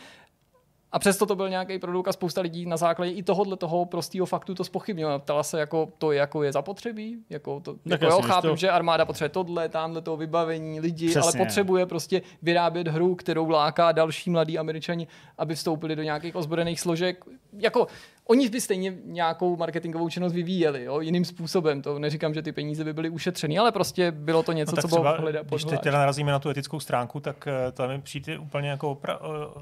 A 0.91 0.99
přesto 0.99 1.25
to 1.25 1.36
byl 1.36 1.49
nějaký 1.49 1.80
produkt 1.80 2.08
a 2.08 2.12
spousta 2.12 2.41
lidí 2.41 2.65
na 2.65 2.78
základě 2.78 3.12
i 3.12 3.23
tohohle 3.23 3.58
toho 3.58 3.86
prostého 3.86 4.25
faktu 4.25 4.56
to 4.56 4.63
spochybnilo. 4.63 5.19
Ptala 5.19 5.43
se, 5.43 5.60
jako 5.60 5.89
to 5.97 6.12
jako 6.12 6.43
je 6.43 6.52
zapotřebí, 6.52 7.17
jako 7.30 7.60
to, 7.60 7.75
jako 7.86 8.06
jo, 8.06 8.21
chápu, 8.21 8.47
to... 8.47 8.56
že 8.56 8.69
armáda 8.69 9.06
potřebuje 9.06 9.30
tohle, 9.30 9.69
tamhle 9.69 10.02
to 10.02 10.17
vybavení, 10.17 10.80
lidi, 10.80 11.10
Přesně. 11.10 11.21
ale 11.21 11.45
potřebuje 11.45 11.86
prostě 11.86 12.21
vyrábět 12.41 12.88
hru, 12.88 13.15
kterou 13.15 13.49
láká 13.49 13.91
další 13.91 14.30
mladí 14.30 14.58
američani, 14.60 15.08
aby 15.38 15.56
vstoupili 15.56 15.95
do 15.95 16.04
nějakých 16.04 16.36
ozbrojených 16.36 16.80
složek. 16.80 17.25
Jako 17.54 17.88
Oni 18.29 18.49
by 18.49 18.61
stejně 18.61 18.93
nějakou 19.05 19.57
marketingovou 19.57 20.09
činnost 20.09 20.33
vyvíjeli, 20.33 20.83
jo, 20.83 20.99
jiným 20.99 21.25
způsobem. 21.25 21.81
To 21.81 21.99
neříkám, 21.99 22.33
že 22.33 22.41
ty 22.41 22.51
peníze 22.51 22.83
by 22.83 22.93
byly 22.93 23.09
ušetřený, 23.09 23.59
ale 23.59 23.71
prostě 23.71 24.11
bylo 24.11 24.43
to 24.43 24.51
něco, 24.51 24.75
no, 24.75 24.81
co 24.81 24.87
bylo 24.87 25.17
hledat. 25.17 25.45
Když 25.45 25.63
teď 25.63 25.79
teda 25.79 25.97
narazíme 25.97 26.31
na 26.31 26.39
tu 26.39 26.49
etickou 26.49 26.79
stránku, 26.79 27.19
tak 27.19 27.47
eh, 27.47 27.71
to 27.71 27.87
mi 27.87 28.01
přijde 28.01 28.39
úplně 28.39 28.69
jako, 28.69 28.93
opra- 28.95 29.19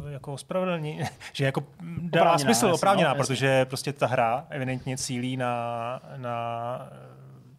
eh, 0.08 0.14
jako 0.14 0.34
ospravedlnění, 0.34 1.00
že 1.34 1.46
jako 1.46 1.64
dává 1.98 2.32
oprávněná, 2.32 2.38
smysl, 2.54 2.74
oprávněná, 2.74 3.10
no, 3.10 3.16
protože 3.16 3.66
prostě 3.66 3.94
ta 3.94 4.08
hra 4.08 4.48
evidentně 4.50 4.98
cílí 4.98 5.38
na, 5.38 6.02
na 6.18 6.90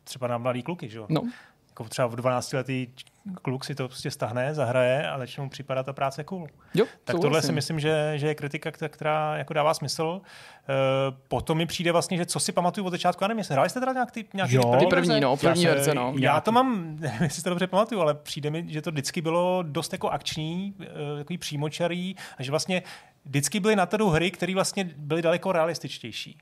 třeba 0.05 0.27
na 0.27 0.38
mladý 0.38 0.62
kluky, 0.62 0.88
že 0.88 0.99
jo? 0.99 1.07
No. 1.09 1.23
Jako 1.79 1.88
třeba 1.88 2.09
v 2.09 2.17
12 2.17 2.53
letý 2.53 2.87
kluk 3.43 3.64
si 3.64 3.75
to 3.75 3.88
prostě 3.88 4.11
stahne, 4.11 4.55
zahraje 4.55 5.09
a 5.09 5.19
začne 5.19 5.45
mu 5.45 5.51
připadat 5.51 5.87
ta 5.87 5.93
práce 5.93 6.25
cool. 6.25 6.47
Jo, 6.75 6.85
tak 7.05 7.17
tohle 7.17 7.31
vlastně. 7.31 7.47
si 7.47 7.53
myslím, 7.53 7.81
že, 7.81 8.12
že 8.17 8.27
je 8.27 8.35
kritika, 8.35 8.71
která 8.71 9.37
jako 9.37 9.55
dává 9.55 9.75
smysl. 9.75 10.03
Uh, 10.03 11.17
potom 11.29 11.59
mi 11.59 11.67
přijde 11.67 11.93
vlastně, 11.93 12.17
že 12.17 12.27
co 12.27 12.41
si 12.41 12.53
pamatuju 12.53 12.87
od 12.87 12.91
začátku, 12.91 13.25
já 13.25 13.29
nevím, 13.29 13.38
jestli 13.38 13.53
hráli 13.53 13.71
jste 13.71 13.81
teda 13.81 13.93
nějak 13.93 14.11
ty, 14.11 14.27
nějaký 14.35 14.55
jo, 14.55 14.77
ty 14.79 14.87
první, 14.87 15.21
no, 15.21 15.37
první 15.37 15.62
já 15.62 15.71
verze, 15.71 15.95
no. 15.95 16.14
Já 16.19 16.41
to 16.41 16.53
mám, 16.53 16.97
nevím, 17.01 17.23
jestli 17.23 17.43
to 17.43 17.51
dobře 17.51 17.67
pamatuju, 17.67 18.01
ale 18.01 18.14
přijde 18.14 18.51
mi, 18.51 18.64
že 18.69 18.83
to 18.83 18.91
vždycky 18.91 19.21
bylo 19.21 19.62
dost 19.62 19.93
jako 19.93 20.11
akční, 20.11 20.75
uh, 20.79 20.85
takový 21.19 21.38
přímočarý 21.38 22.17
a 22.38 22.43
že 22.43 22.51
vlastně 22.51 22.83
vždycky 23.25 23.61
byly 23.61 23.77
na 23.77 23.87
to 23.87 24.09
hry, 24.09 24.31
které 24.31 24.55
vlastně 24.55 24.91
byly 24.97 25.23
daleko 25.23 25.53
realističtější. 25.53 26.38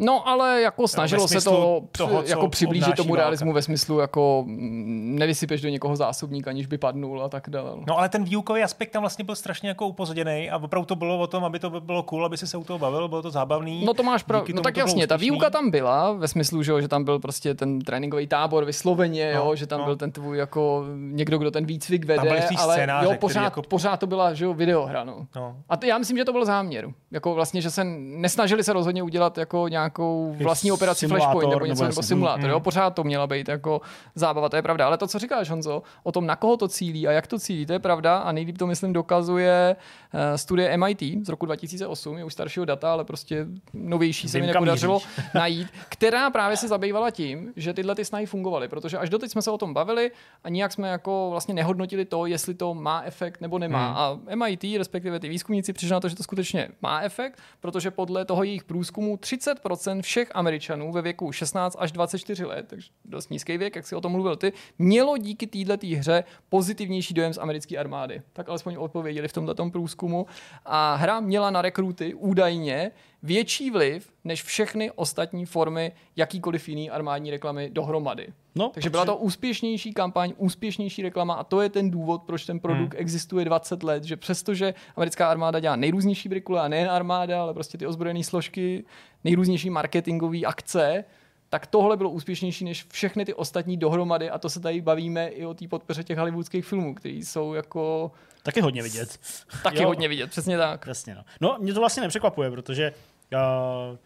No, 0.00 0.28
ale 0.28 0.62
jako 0.62 0.88
snažilo 0.88 1.28
se 1.28 1.40
to 1.40 1.82
toho, 1.92 2.22
jako 2.22 2.48
přiblížit 2.48 2.96
tomu 2.96 3.14
realismu 3.14 3.46
válka. 3.46 3.54
ve 3.54 3.62
smyslu, 3.62 3.98
jako 3.98 4.44
mm, 4.46 5.16
nevysypeš 5.18 5.60
do 5.60 5.68
někoho 5.68 5.96
zásobník, 5.96 6.48
aniž 6.48 6.66
by 6.66 6.78
padnul 6.78 7.22
a 7.22 7.28
tak 7.28 7.50
dále. 7.50 7.70
No, 7.86 7.98
ale 7.98 8.08
ten 8.08 8.24
výukový 8.24 8.62
aspekt 8.62 8.90
tam 8.90 9.02
vlastně 9.02 9.24
byl 9.24 9.34
strašně 9.34 9.68
jako 9.68 9.86
upozděný 9.86 10.50
a 10.50 10.56
opravdu 10.56 10.86
to 10.86 10.96
bylo 10.96 11.18
o 11.18 11.26
tom, 11.26 11.44
aby 11.44 11.58
to 11.58 11.80
bylo 11.80 12.02
cool, 12.02 12.26
aby 12.26 12.36
si 12.36 12.46
se 12.46 12.56
u 12.56 12.64
toho 12.64 12.78
bavil, 12.78 13.08
bylo 13.08 13.22
to 13.22 13.30
zábavný. 13.30 13.84
No 13.84 13.94
to 13.94 14.02
máš 14.02 14.22
pravdu. 14.22 14.54
No 14.54 14.62
tak 14.62 14.76
jasně, 14.76 15.06
ta 15.06 15.16
výuka 15.16 15.50
tam 15.50 15.70
byla 15.70 16.12
ve 16.12 16.28
smyslu, 16.28 16.62
že, 16.62 16.82
že 16.82 16.88
tam 16.88 17.04
byl 17.04 17.18
prostě 17.18 17.54
ten 17.54 17.80
tréninkový 17.80 18.26
tábor 18.26 18.64
vysloveně, 18.64 19.32
no, 19.34 19.40
jo, 19.40 19.54
že 19.56 19.66
tam 19.66 19.78
no. 19.80 19.84
byl 19.84 19.96
ten 19.96 20.12
tvůj 20.12 20.38
jako 20.38 20.84
někdo, 20.96 21.38
kdo 21.38 21.50
ten 21.50 21.64
výcvik 21.64 22.04
vede, 22.04 22.46
ale 22.58 22.86
jo, 23.02 23.14
pořád, 23.20 23.44
jako... 23.44 23.62
pořád 23.62 23.96
to 23.96 24.06
byla 24.06 24.34
že 24.34 24.44
jo, 24.44 24.54
videohra. 24.54 25.04
No. 25.04 25.26
No. 25.36 25.56
A 25.68 25.76
to, 25.76 25.86
já 25.86 25.98
myslím, 25.98 26.16
že 26.16 26.24
to 26.24 26.32
byl 26.32 26.44
záměr. 26.44 26.88
Jako 27.10 27.34
vlastně, 27.34 27.60
že 27.60 27.70
se 27.70 27.84
nesnažili 27.84 28.64
se 28.64 28.72
rozhodně 28.72 29.02
udělat 29.02 29.38
jako 29.38 29.68
nějakou 29.90 30.36
vlastní 30.42 30.72
operaci 30.72 31.08
Flashpoint 31.08 31.50
nebo 31.50 31.66
něco, 31.66 31.84
nebo 31.84 32.02
simulátor. 32.02 32.40
Hmm. 32.40 32.50
Jo? 32.50 32.60
Pořád 32.60 32.90
to 32.90 33.04
měla 33.04 33.26
být 33.26 33.48
jako 33.48 33.80
zábava, 34.14 34.48
to 34.48 34.56
je 34.56 34.62
pravda. 34.62 34.86
Ale 34.86 34.98
to, 34.98 35.06
co 35.06 35.18
říkáš, 35.18 35.50
Honzo, 35.50 35.82
o 36.02 36.12
tom, 36.12 36.26
na 36.26 36.36
koho 36.36 36.56
to 36.56 36.68
cílí 36.68 37.08
a 37.08 37.12
jak 37.12 37.26
to 37.26 37.38
cílí, 37.38 37.66
to 37.66 37.72
je 37.72 37.78
pravda 37.78 38.18
a 38.18 38.32
nejlíp 38.32 38.58
to, 38.58 38.66
myslím, 38.66 38.92
dokazuje 38.92 39.76
uh, 40.14 40.20
studie 40.36 40.76
MIT 40.76 41.02
z 41.26 41.28
roku 41.28 41.46
2008, 41.46 42.18
je 42.18 42.24
už 42.24 42.32
staršího 42.32 42.64
data, 42.64 42.92
ale 42.92 43.04
prostě 43.04 43.46
novější 43.74 44.28
se 44.28 44.38
mi 44.38 44.46
nepodařilo 44.46 45.00
najít, 45.34 45.68
která 45.88 46.30
právě 46.30 46.56
se 46.56 46.68
zabývala 46.68 47.10
tím, 47.10 47.52
že 47.56 47.74
tyhle 47.74 47.94
ty 47.94 48.04
snahy 48.04 48.26
fungovaly, 48.26 48.68
protože 48.68 48.98
až 48.98 49.10
doteď 49.10 49.30
jsme 49.30 49.42
se 49.42 49.50
o 49.50 49.58
tom 49.58 49.74
bavili 49.74 50.10
a 50.44 50.48
nijak 50.48 50.72
jsme 50.72 50.88
jako 50.88 51.28
vlastně 51.30 51.54
nehodnotili 51.54 52.04
to, 52.04 52.26
jestli 52.26 52.54
to 52.54 52.74
má 52.74 53.02
efekt 53.02 53.40
nebo 53.40 53.58
nemá. 53.58 53.86
Hmm. 53.86 53.96
A 54.30 54.34
MIT, 54.34 54.64
respektive 54.78 55.20
ty 55.20 55.28
výzkumníci, 55.28 55.72
přišli 55.72 55.92
na 55.92 56.00
to, 56.00 56.08
že 56.08 56.16
to 56.16 56.22
skutečně 56.22 56.68
má 56.82 57.00
efekt, 57.00 57.38
protože 57.60 57.90
podle 57.90 58.24
toho 58.24 58.42
jejich 58.42 58.64
průzkumu 58.64 59.16
30% 59.16 59.54
všech 60.02 60.30
Američanů 60.34 60.92
ve 60.92 61.02
věku 61.02 61.32
16 61.32 61.76
až 61.78 61.92
24 61.92 62.44
let, 62.44 62.66
takže 62.68 62.90
dost 63.04 63.30
nízký 63.30 63.58
věk, 63.58 63.76
jak 63.76 63.86
si 63.86 63.96
o 63.96 64.00
tom 64.00 64.12
mluvil 64.12 64.36
ty, 64.36 64.52
mělo 64.78 65.16
díky 65.16 65.46
této 65.46 65.86
hře 65.86 66.24
pozitivnější 66.48 67.14
dojem 67.14 67.32
z 67.32 67.38
americké 67.38 67.78
armády. 67.78 68.22
Tak 68.32 68.48
alespoň 68.48 68.76
odpověděli 68.78 69.28
v 69.28 69.32
tomto 69.32 69.70
průzkumu. 69.70 70.26
A 70.64 70.94
hra 70.94 71.20
měla 71.20 71.50
na 71.50 71.62
rekruty 71.62 72.14
údajně 72.14 72.90
větší 73.22 73.70
vliv 73.70 74.12
než 74.24 74.42
všechny 74.42 74.90
ostatní 74.90 75.46
formy 75.46 75.92
jakýkoliv 76.16 76.68
jiný 76.68 76.90
armádní 76.90 77.30
reklamy 77.30 77.70
dohromady. 77.70 78.32
No, 78.54 78.70
Takže 78.74 78.90
byla 78.90 79.04
to 79.04 79.16
úspěšnější 79.16 79.92
kampaň, 79.92 80.32
úspěšnější 80.36 81.02
reklama 81.02 81.34
a 81.34 81.44
to 81.44 81.60
je 81.60 81.68
ten 81.68 81.90
důvod, 81.90 82.22
proč 82.22 82.46
ten 82.46 82.60
produkt 82.60 82.94
hmm. 82.94 83.00
existuje 83.00 83.44
20 83.44 83.82
let, 83.82 84.04
že 84.04 84.16
přestože 84.16 84.74
americká 84.96 85.30
armáda 85.30 85.60
dělá 85.60 85.76
nejrůznější 85.76 86.28
brikule 86.28 86.60
a 86.60 86.68
nejen 86.68 86.90
armáda, 86.90 87.42
ale 87.42 87.54
prostě 87.54 87.78
ty 87.78 87.86
ozbrojené 87.86 88.24
složky, 88.24 88.84
nejrůznější 89.24 89.70
marketingové 89.70 90.38
akce, 90.38 91.04
tak 91.48 91.66
tohle 91.66 91.96
bylo 91.96 92.10
úspěšnější 92.10 92.64
než 92.64 92.86
všechny 92.90 93.24
ty 93.24 93.34
ostatní 93.34 93.76
dohromady 93.76 94.30
a 94.30 94.38
to 94.38 94.50
se 94.50 94.60
tady 94.60 94.80
bavíme 94.80 95.28
i 95.28 95.46
o 95.46 95.54
té 95.54 95.68
podpoře 95.68 96.04
těch 96.04 96.18
hollywoodských 96.18 96.64
filmů, 96.64 96.94
které 96.94 97.14
jsou 97.14 97.54
jako... 97.54 98.12
Taky 98.42 98.60
hodně 98.60 98.82
vidět. 98.82 99.18
Taky 99.62 99.82
jo. 99.82 99.88
hodně 99.88 100.08
vidět, 100.08 100.30
přesně 100.30 100.58
tak. 100.58 100.80
Přesně, 100.80 101.14
no. 101.14 101.24
no, 101.40 101.56
mě 101.60 101.74
to 101.74 101.80
vlastně 101.80 102.02
nepřekvapuje, 102.02 102.50
protože 102.50 102.92
uh, 103.32 103.96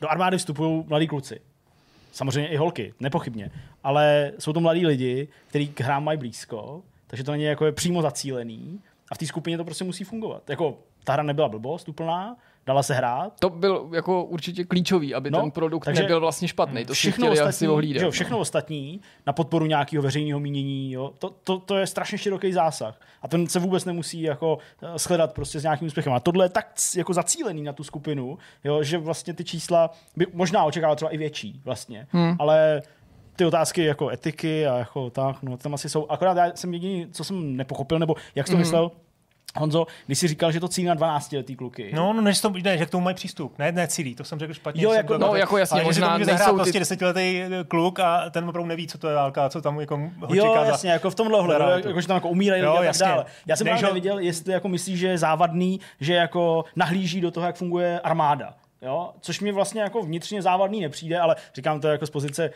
do 0.00 0.10
armády 0.10 0.38
vstupují 0.38 0.84
mladí 0.88 1.06
kluci. 1.06 1.40
Samozřejmě 2.12 2.48
i 2.48 2.56
holky, 2.56 2.94
nepochybně. 3.00 3.50
Ale 3.84 4.32
jsou 4.38 4.52
to 4.52 4.60
mladí 4.60 4.86
lidi, 4.86 5.28
kteří 5.46 5.68
k 5.68 5.80
hrám 5.80 6.04
mají 6.04 6.18
blízko, 6.18 6.82
takže 7.06 7.24
to 7.24 7.32
není 7.32 7.44
jako 7.44 7.66
je 7.66 7.72
přímo 7.72 8.02
zacílený 8.02 8.80
a 9.10 9.14
v 9.14 9.18
té 9.18 9.26
skupině 9.26 9.56
to 9.56 9.64
prostě 9.64 9.84
musí 9.84 10.04
fungovat. 10.04 10.50
Jako 10.50 10.78
ta 11.04 11.12
hra 11.12 11.22
nebyla 11.22 11.48
blbost 11.48 11.88
úplná, 11.88 12.36
dala 12.66 12.82
se 12.82 12.94
hrát. 12.94 13.40
To 13.40 13.50
byl 13.50 13.88
jako 13.94 14.24
určitě 14.24 14.64
klíčový, 14.64 15.14
aby 15.14 15.30
no, 15.30 15.40
ten 15.40 15.50
produkt 15.50 15.84
takže 15.84 16.02
nebyl 16.02 16.20
vlastně 16.20 16.48
špatný. 16.48 16.84
To 16.84 16.94
všechno 16.94 17.30
ostatní, 17.30 17.68
ohlídat, 17.68 18.02
jo, 18.02 18.10
všechno 18.10 18.36
no. 18.36 18.40
ostatní 18.40 19.00
na 19.26 19.32
podporu 19.32 19.66
nějakého 19.66 20.02
veřejného 20.02 20.40
mínění, 20.40 20.92
jo, 20.92 21.12
to, 21.18 21.30
to, 21.30 21.58
to, 21.58 21.76
je 21.76 21.86
strašně 21.86 22.18
široký 22.18 22.52
zásah. 22.52 23.00
A 23.22 23.28
ten 23.28 23.46
se 23.46 23.58
vůbec 23.58 23.84
nemusí 23.84 24.22
jako 24.22 24.58
eh, 24.82 24.98
shledat 24.98 25.32
prostě 25.32 25.60
s 25.60 25.62
nějakým 25.62 25.86
úspěchem. 25.86 26.12
A 26.12 26.20
tohle 26.20 26.44
je 26.44 26.48
tak 26.48 26.74
jako 26.96 27.14
zacílený 27.14 27.62
na 27.62 27.72
tu 27.72 27.84
skupinu, 27.84 28.38
jo, 28.64 28.82
že 28.82 28.98
vlastně 28.98 29.34
ty 29.34 29.44
čísla 29.44 29.90
by 30.16 30.26
možná 30.32 30.64
očekával 30.64 30.96
třeba 30.96 31.10
i 31.10 31.16
větší 31.16 31.60
vlastně. 31.64 32.06
Hmm. 32.10 32.36
Ale 32.38 32.82
ty 33.36 33.44
otázky 33.44 33.84
jako 33.84 34.10
etiky 34.10 34.66
a 34.66 34.78
jako 34.78 35.10
tak, 35.10 35.42
no 35.42 35.56
tam 35.56 35.74
asi 35.74 35.88
jsou. 35.88 36.06
Akorát 36.06 36.36
já 36.36 36.56
jsem 36.56 36.72
jediný, 36.74 37.06
co 37.12 37.24
jsem 37.24 37.56
nepochopil, 37.56 37.98
nebo 37.98 38.14
jak 38.34 38.46
jsi 38.46 38.52
to 38.52 38.56
mm. 38.56 38.60
myslel, 38.60 38.90
Honzo, 39.56 39.86
když 40.06 40.18
jsi 40.18 40.28
říkal, 40.28 40.52
že 40.52 40.60
to 40.60 40.68
cílí 40.68 40.86
na 40.86 40.94
12 40.94 41.32
letý 41.32 41.56
kluky. 41.56 41.90
No, 41.94 42.12
no 42.12 42.20
než 42.20 42.40
to, 42.40 42.50
ne, 42.62 42.78
že 42.78 42.86
k 42.86 42.90
tomu 42.90 43.04
mají 43.04 43.14
přístup. 43.16 43.58
Ne, 43.58 43.72
ne 43.72 43.88
cílí, 43.88 44.14
to 44.14 44.24
jsem 44.24 44.38
řekl 44.38 44.54
špatně. 44.54 44.84
Jo, 44.84 44.92
jako, 44.92 45.18
no, 45.18 45.36
jako 45.36 45.58
jasně, 45.58 45.74
ale 45.74 45.84
možná 45.84 46.18
že 46.18 46.24
to 46.24 46.32
ty... 46.32 46.54
prostě 46.54 46.78
desetiletý 46.78 47.42
eh, 47.42 47.64
kluk 47.68 48.00
a 48.00 48.30
ten 48.30 48.48
opravdu 48.48 48.68
neví, 48.68 48.86
co 48.86 48.98
to 48.98 49.08
je 49.08 49.14
válka, 49.14 49.48
co 49.48 49.62
tam 49.62 49.80
jako 49.80 49.96
ho 49.96 50.34
jo, 50.34 50.46
čeká 50.46 50.64
jasně, 50.64 50.88
za... 50.88 50.92
jako 50.92 51.10
v 51.10 51.14
tomhle 51.14 51.38
ohledu, 51.38 51.64
jako, 51.88 52.00
že 52.00 52.06
tam 52.06 52.14
jako 52.14 52.28
umírají 52.28 52.62
jo, 52.62 52.74
a 52.74 52.84
tak 52.84 52.96
dále. 52.98 53.24
Já 53.46 53.56
jsem 53.56 53.64
právě 53.64 53.82
neviděl, 53.82 54.18
jestli 54.18 54.52
jako 54.52 54.68
myslíš, 54.68 54.98
že 54.98 55.06
je 55.06 55.18
závadný, 55.18 55.80
že 56.00 56.14
jako 56.14 56.64
nahlíží 56.76 57.20
do 57.20 57.30
toho, 57.30 57.46
jak 57.46 57.56
funguje 57.56 58.00
armáda. 58.00 58.54
Jo? 58.82 59.12
Což 59.20 59.40
mi 59.40 59.52
vlastně 59.52 59.80
jako 59.80 60.02
vnitřně 60.02 60.42
závadný 60.42 60.80
nepřijde, 60.80 61.18
ale 61.18 61.36
říkám 61.54 61.80
to 61.80 61.88
jako 61.88 62.06
z 62.06 62.10
pozice 62.10 62.50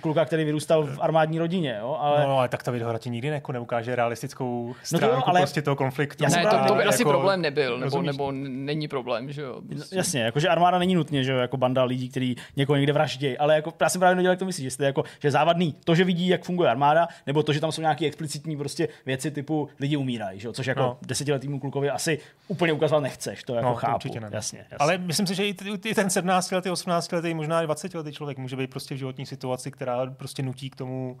kluka, 0.00 0.24
který 0.24 0.44
vyrůstal 0.44 0.82
v 0.82 0.98
armádní 1.00 1.38
rodině. 1.38 1.76
Jo? 1.80 1.96
Ale... 2.00 2.20
No, 2.20 2.28
no, 2.28 2.38
ale 2.38 2.48
tak 2.48 2.62
ta 2.62 2.70
videohra 2.70 2.98
ti 2.98 3.10
nikdy 3.10 3.28
jako 3.28 3.52
neukáže 3.52 3.96
realistickou 3.96 4.74
stránku 4.82 5.06
no 5.06 5.12
to 5.12 5.16
jo, 5.16 5.22
ale... 5.26 5.40
prostě 5.40 5.62
toho 5.62 5.76
konfliktu. 5.76 6.24
Já 6.24 6.30
ne, 6.30 6.42
to, 6.42 6.68
to 6.68 6.74
by 6.74 6.80
jako... 6.80 6.88
asi 6.88 7.04
problém 7.04 7.40
nebyl, 7.40 7.78
nebo, 7.78 8.02
nebo 8.02 8.32
není 8.32 8.88
problém. 8.88 9.32
Že 9.32 9.42
jo? 9.42 9.60
Prostě. 9.68 9.96
Jasně, 9.96 10.20
jakože 10.20 10.48
armáda 10.48 10.78
není 10.78 10.94
nutně, 10.94 11.24
že 11.24 11.32
jo, 11.32 11.38
jako 11.38 11.56
banda 11.56 11.84
lidí, 11.84 12.08
kteří 12.08 12.36
někoho 12.56 12.76
někde 12.76 12.92
vraždějí, 12.92 13.38
ale 13.38 13.54
jako, 13.54 13.72
já 13.80 13.88
jsem 13.88 13.98
právě 13.98 14.16
nedělal, 14.16 14.32
jak 14.32 14.38
to 14.38 14.44
myslíš, 14.44 14.64
jestli 14.64 14.84
jako, 14.84 15.04
že 15.20 15.30
závadný 15.30 15.74
to, 15.84 15.94
že 15.94 16.04
vidí, 16.04 16.28
jak 16.28 16.44
funguje 16.44 16.70
armáda, 16.70 17.08
nebo 17.26 17.42
to, 17.42 17.52
že 17.52 17.60
tam 17.60 17.72
jsou 17.72 17.80
nějaké 17.80 18.06
explicitní 18.06 18.56
prostě 18.56 18.88
věci 19.06 19.30
typu 19.30 19.68
lidi 19.80 19.96
umírají, 19.96 20.40
že 20.40 20.48
jo? 20.48 20.52
což 20.52 20.66
jako 20.66 20.80
no. 20.80 20.98
desetiletýmu 21.06 21.60
klukovi 21.60 21.90
asi 21.90 22.18
úplně 22.48 22.72
ukazovat 22.72 23.02
nechceš, 23.02 23.42
to 23.42 23.54
jako 23.54 23.68
no, 23.68 23.74
chápu. 23.74 24.08
To 24.08 24.20
ne. 24.20 24.28
Jasně, 24.32 24.58
jasně, 24.58 24.76
Ale 24.78 24.98
myslím 24.98 25.26
si, 25.26 25.34
že 25.34 25.46
i, 25.46 25.54
i 25.84 25.94
ten 25.94 26.10
17 26.10 26.50
letý, 26.50 26.70
18 26.70 27.12
letý, 27.12 27.34
možná 27.34 27.62
20 27.62 27.94
letý 27.94 28.12
člověk 28.12 28.38
může 28.38 28.56
být 28.56 28.70
prostě 28.70 28.94
v 28.94 28.98
životní 28.98 29.26
situaci, 29.26 29.70
která 29.70 30.06
prostě 30.06 30.42
nutí 30.42 30.70
k 30.70 30.76
tomu 30.76 31.18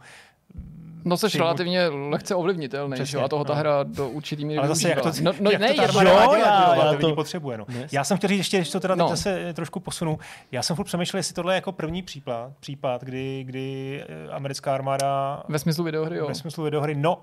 No 1.06 1.16
jsi 1.16 1.38
relativně 1.38 1.88
lehce 1.88 2.34
ovlivnitelný, 2.34 2.94
Přesně, 2.94 3.20
a 3.20 3.28
toho 3.28 3.44
ta 3.44 3.54
no. 3.54 3.58
hra 3.60 3.82
do 3.82 4.08
určitý 4.08 4.44
míry 4.44 4.58
Ale 4.58 4.68
zase, 4.68 4.88
jak 4.88 5.02
to, 5.02 5.10
no, 5.22 5.32
no, 5.40 5.50
jak 5.50 5.60
ne, 5.60 5.74
to 5.74 5.82
já, 5.82 6.02
jo, 6.02 6.34
já, 6.34 6.74
já 6.74 6.98
to 6.98 7.14
potřebuje. 7.14 7.58
No. 7.58 7.66
Yes. 7.68 7.92
Já 7.92 8.04
jsem 8.04 8.16
chtěl 8.16 8.28
říct 8.28 8.38
ještě, 8.38 8.56
když 8.56 8.70
to 8.70 8.80
teda 8.80 8.94
no. 8.94 9.16
se 9.16 9.52
trošku 9.54 9.80
posunu, 9.80 10.18
já 10.52 10.62
jsem 10.62 10.76
furt 10.76 10.84
přemýšlel, 10.84 11.18
jestli 11.18 11.34
tohle 11.34 11.52
je 11.52 11.54
jako 11.54 11.72
první 11.72 12.02
případ, 12.02 12.52
případ 12.60 13.04
kdy, 13.04 13.44
kdy 13.44 14.04
eh, 14.08 14.32
americká 14.32 14.74
armáda... 14.74 15.42
Ve 15.48 15.58
smyslu 15.58 15.84
videohry, 15.84 16.16
jo. 16.16 16.26
Ve 16.28 16.34
smyslu 16.34 16.64
videohry, 16.64 16.94
no, 16.94 17.22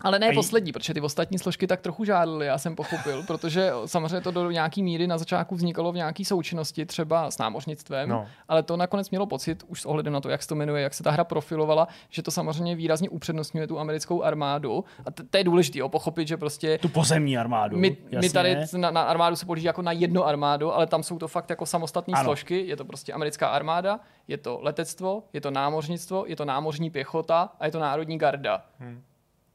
Ale 0.00 0.18
ne 0.18 0.32
poslední, 0.34 0.72
protože 0.72 0.94
ty 0.94 1.00
ostatní 1.00 1.38
složky 1.38 1.66
tak 1.66 1.80
trochu 1.80 2.04
žádly, 2.04 2.46
já 2.46 2.58
jsem 2.58 2.76
pochopil, 2.76 3.22
protože 3.26 3.70
samozřejmě 3.86 4.20
to 4.20 4.30
do 4.30 4.50
nějaký 4.50 4.82
míry 4.82 5.06
na 5.06 5.18
začátku 5.18 5.54
vznikalo 5.56 5.92
v 5.92 5.94
nějaký 5.96 6.24
součinnosti, 6.24 6.86
třeba 6.86 7.30
s 7.30 7.38
námořnictvem, 7.38 8.08
No. 8.08 8.26
ale 8.48 8.62
to 8.62 8.76
nakonec 8.76 9.10
mělo 9.10 9.26
pocit, 9.26 9.62
už 9.66 9.80
s 9.82 9.86
ohledem 9.86 10.12
na 10.12 10.20
to, 10.20 10.28
jak 10.28 10.42
se 10.42 10.48
to 10.48 10.54
jmenuje, 10.54 10.82
jak 10.82 10.94
se 10.94 11.02
ta 11.02 11.10
hra 11.10 11.24
profilovala, 11.24 11.88
že 12.08 12.22
to 12.22 12.30
samozřejmě 12.30 12.76
výrazně 12.76 13.08
upřednostňuje 13.08 13.66
tu 13.66 13.78
americkou 13.78 14.22
armádu. 14.22 14.84
A 15.06 15.10
to 15.30 15.36
je 15.38 15.44
důležité 15.44 15.78
pochopit, 15.88 16.28
že 16.28 16.36
prostě 16.36 16.78
Tu 16.78 16.88
pozemní 16.88 17.38
armádu. 17.38 17.76
my, 17.78 17.90
my 17.90 17.96
jasně. 18.10 18.30
tady 18.30 18.56
na, 18.76 18.90
na 18.90 19.02
armádu 19.02 19.36
se 19.36 19.46
pohlíží 19.46 19.66
jako 19.66 19.82
na 19.82 19.92
jednu 19.92 20.24
armádu, 20.24 20.74
ale 20.74 20.86
tam 20.86 21.02
jsou 21.02 21.18
to 21.18 21.28
fakt 21.28 21.50
jako 21.50 21.66
samostatné 21.66 22.14
složky. 22.24 22.66
Je 22.66 22.76
to 22.76 22.84
prostě 22.84 23.12
americká 23.12 23.48
armáda, 23.48 24.00
je 24.28 24.36
to 24.38 24.58
letectvo, 24.62 25.22
je 25.32 25.40
to 25.40 25.50
námořnictvo, 25.50 26.24
je 26.26 26.36
to 26.36 26.44
námořní 26.44 26.90
pěchota 26.90 27.48
a 27.60 27.66
je 27.66 27.72
to 27.72 27.78
národní 27.78 28.18
garda. 28.18 28.62
Hmm. 28.78 29.02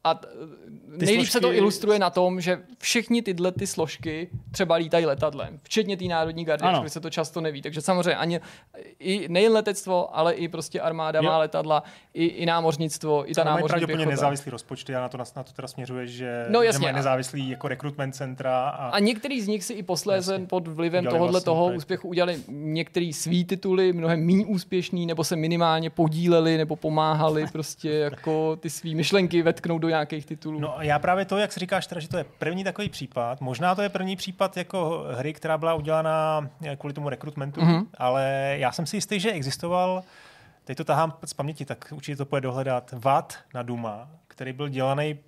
A 0.06 0.20
nejlíp 0.98 1.26
se 1.28 1.40
to 1.40 1.46
složky- 1.46 1.58
ilustruje 1.58 1.98
na 1.98 2.10
tom, 2.10 2.40
že 2.40 2.62
všichni 2.78 3.22
tyhle 3.22 3.52
ty 3.52 3.66
složky 3.66 4.28
třeba 4.50 4.74
lítají 4.74 5.06
letadlem, 5.06 5.60
včetně 5.62 5.96
té 5.96 6.04
národní 6.04 6.44
gardy, 6.44 6.64
ačkoliv 6.66 6.92
se 6.92 7.00
to 7.00 7.10
často 7.10 7.40
neví. 7.40 7.62
Takže 7.62 7.80
samozřejmě 7.80 8.16
ani 8.16 8.40
i 8.98 9.28
nejen 9.28 9.52
letectvo, 9.52 10.16
ale 10.16 10.32
i 10.34 10.48
prostě 10.48 10.80
armáda 10.80 11.18
Jo. 11.18 11.22
má 11.22 11.38
letadla, 11.38 11.82
i, 12.14 12.24
i 12.26 12.46
námořnictvo, 12.46 13.30
i 13.30 13.34
ta 13.34 13.44
námořní 13.44 13.68
pravděpodobně 13.68 13.96
pěchota. 14.06 14.10
nezávislý 14.10 14.50
rozpočty, 14.50 14.92
já 14.92 15.00
na 15.00 15.08
to, 15.08 15.18
na 15.18 15.42
to 15.42 15.52
teda 15.52 15.68
směřuješ, 15.68 16.10
že, 16.10 16.46
No, 16.50 16.60
že 16.60 16.66
jasně. 16.66 16.82
mají 16.82 16.94
nezávislý 16.96 17.50
jako 17.50 17.68
rekrutment 17.68 18.14
centra. 18.14 18.68
A, 18.68 18.88
A 18.88 18.98
některý 18.98 19.40
z 19.40 19.48
nich 19.48 19.64
si 19.64 19.72
i 19.72 19.82
posléze 19.82 20.32
Jasně. 20.32 20.46
pod 20.46 20.68
vlivem 20.68 21.04
tohohle 21.04 21.30
vlastní 21.30 21.44
toho 21.44 21.64
projekt. 21.64 21.78
úspěchu 21.78 22.08
udělali 22.08 22.38
některý 22.48 23.12
svý 23.12 23.44
tituly, 23.44 23.92
mnohem 23.92 24.26
méně 24.26 24.46
úspěšný, 24.46 25.06
nebo 25.06 25.24
se 25.24 25.36
minimálně 25.36 25.90
podíleli, 25.90 26.56
nebo 26.58 26.76
pomáhali 26.76 27.46
prostě 27.52 27.90
jako 27.90 28.56
ty 28.56 28.70
svý 28.70 28.94
myšlenky 28.94 29.42
vetknout 29.42 29.82
do 29.82 29.88
nějakých 29.94 30.26
titulů. 30.26 30.60
No 30.60 30.78
a 30.78 30.82
já 30.82 30.98
právě 30.98 31.24
to, 31.24 31.38
jak 31.38 31.52
si 31.52 31.60
říkáš, 31.60 31.86
teda, 31.86 32.00
že 32.00 32.08
to 32.08 32.18
je 32.18 32.24
první 32.38 32.64
takový 32.64 32.88
případ. 32.88 33.40
Možná 33.40 33.74
to 33.74 33.82
je 33.82 33.88
první 33.88 34.16
případ 34.16 34.56
jako 34.56 35.04
hry, 35.10 35.32
která 35.32 35.58
byla 35.58 35.74
udělaná 35.74 36.48
eh, 36.64 36.76
kvůli 36.76 36.94
tomu 36.94 37.08
rekrutmentu, 37.08 37.60
Mhm. 37.60 37.74
mm-hmm. 37.74 37.86
ale 37.98 38.54
já 38.58 38.72
jsem 38.72 38.86
si 38.86 38.96
jistý, 38.96 39.20
že 39.20 39.32
existoval, 39.32 40.02
teď 40.64 40.76
to 40.76 40.84
tahám 40.84 41.16
z 41.24 41.34
paměti, 41.34 41.64
tak 41.64 41.88
určitě 41.96 42.16
to 42.16 42.26
půjde 42.26 42.40
dohledat, 42.40 42.94
VAT 42.98 43.34
na 43.54 43.62
Duma, 43.62 44.08
který 44.28 44.52
byl 44.52 44.68
dělaný, 44.68 45.18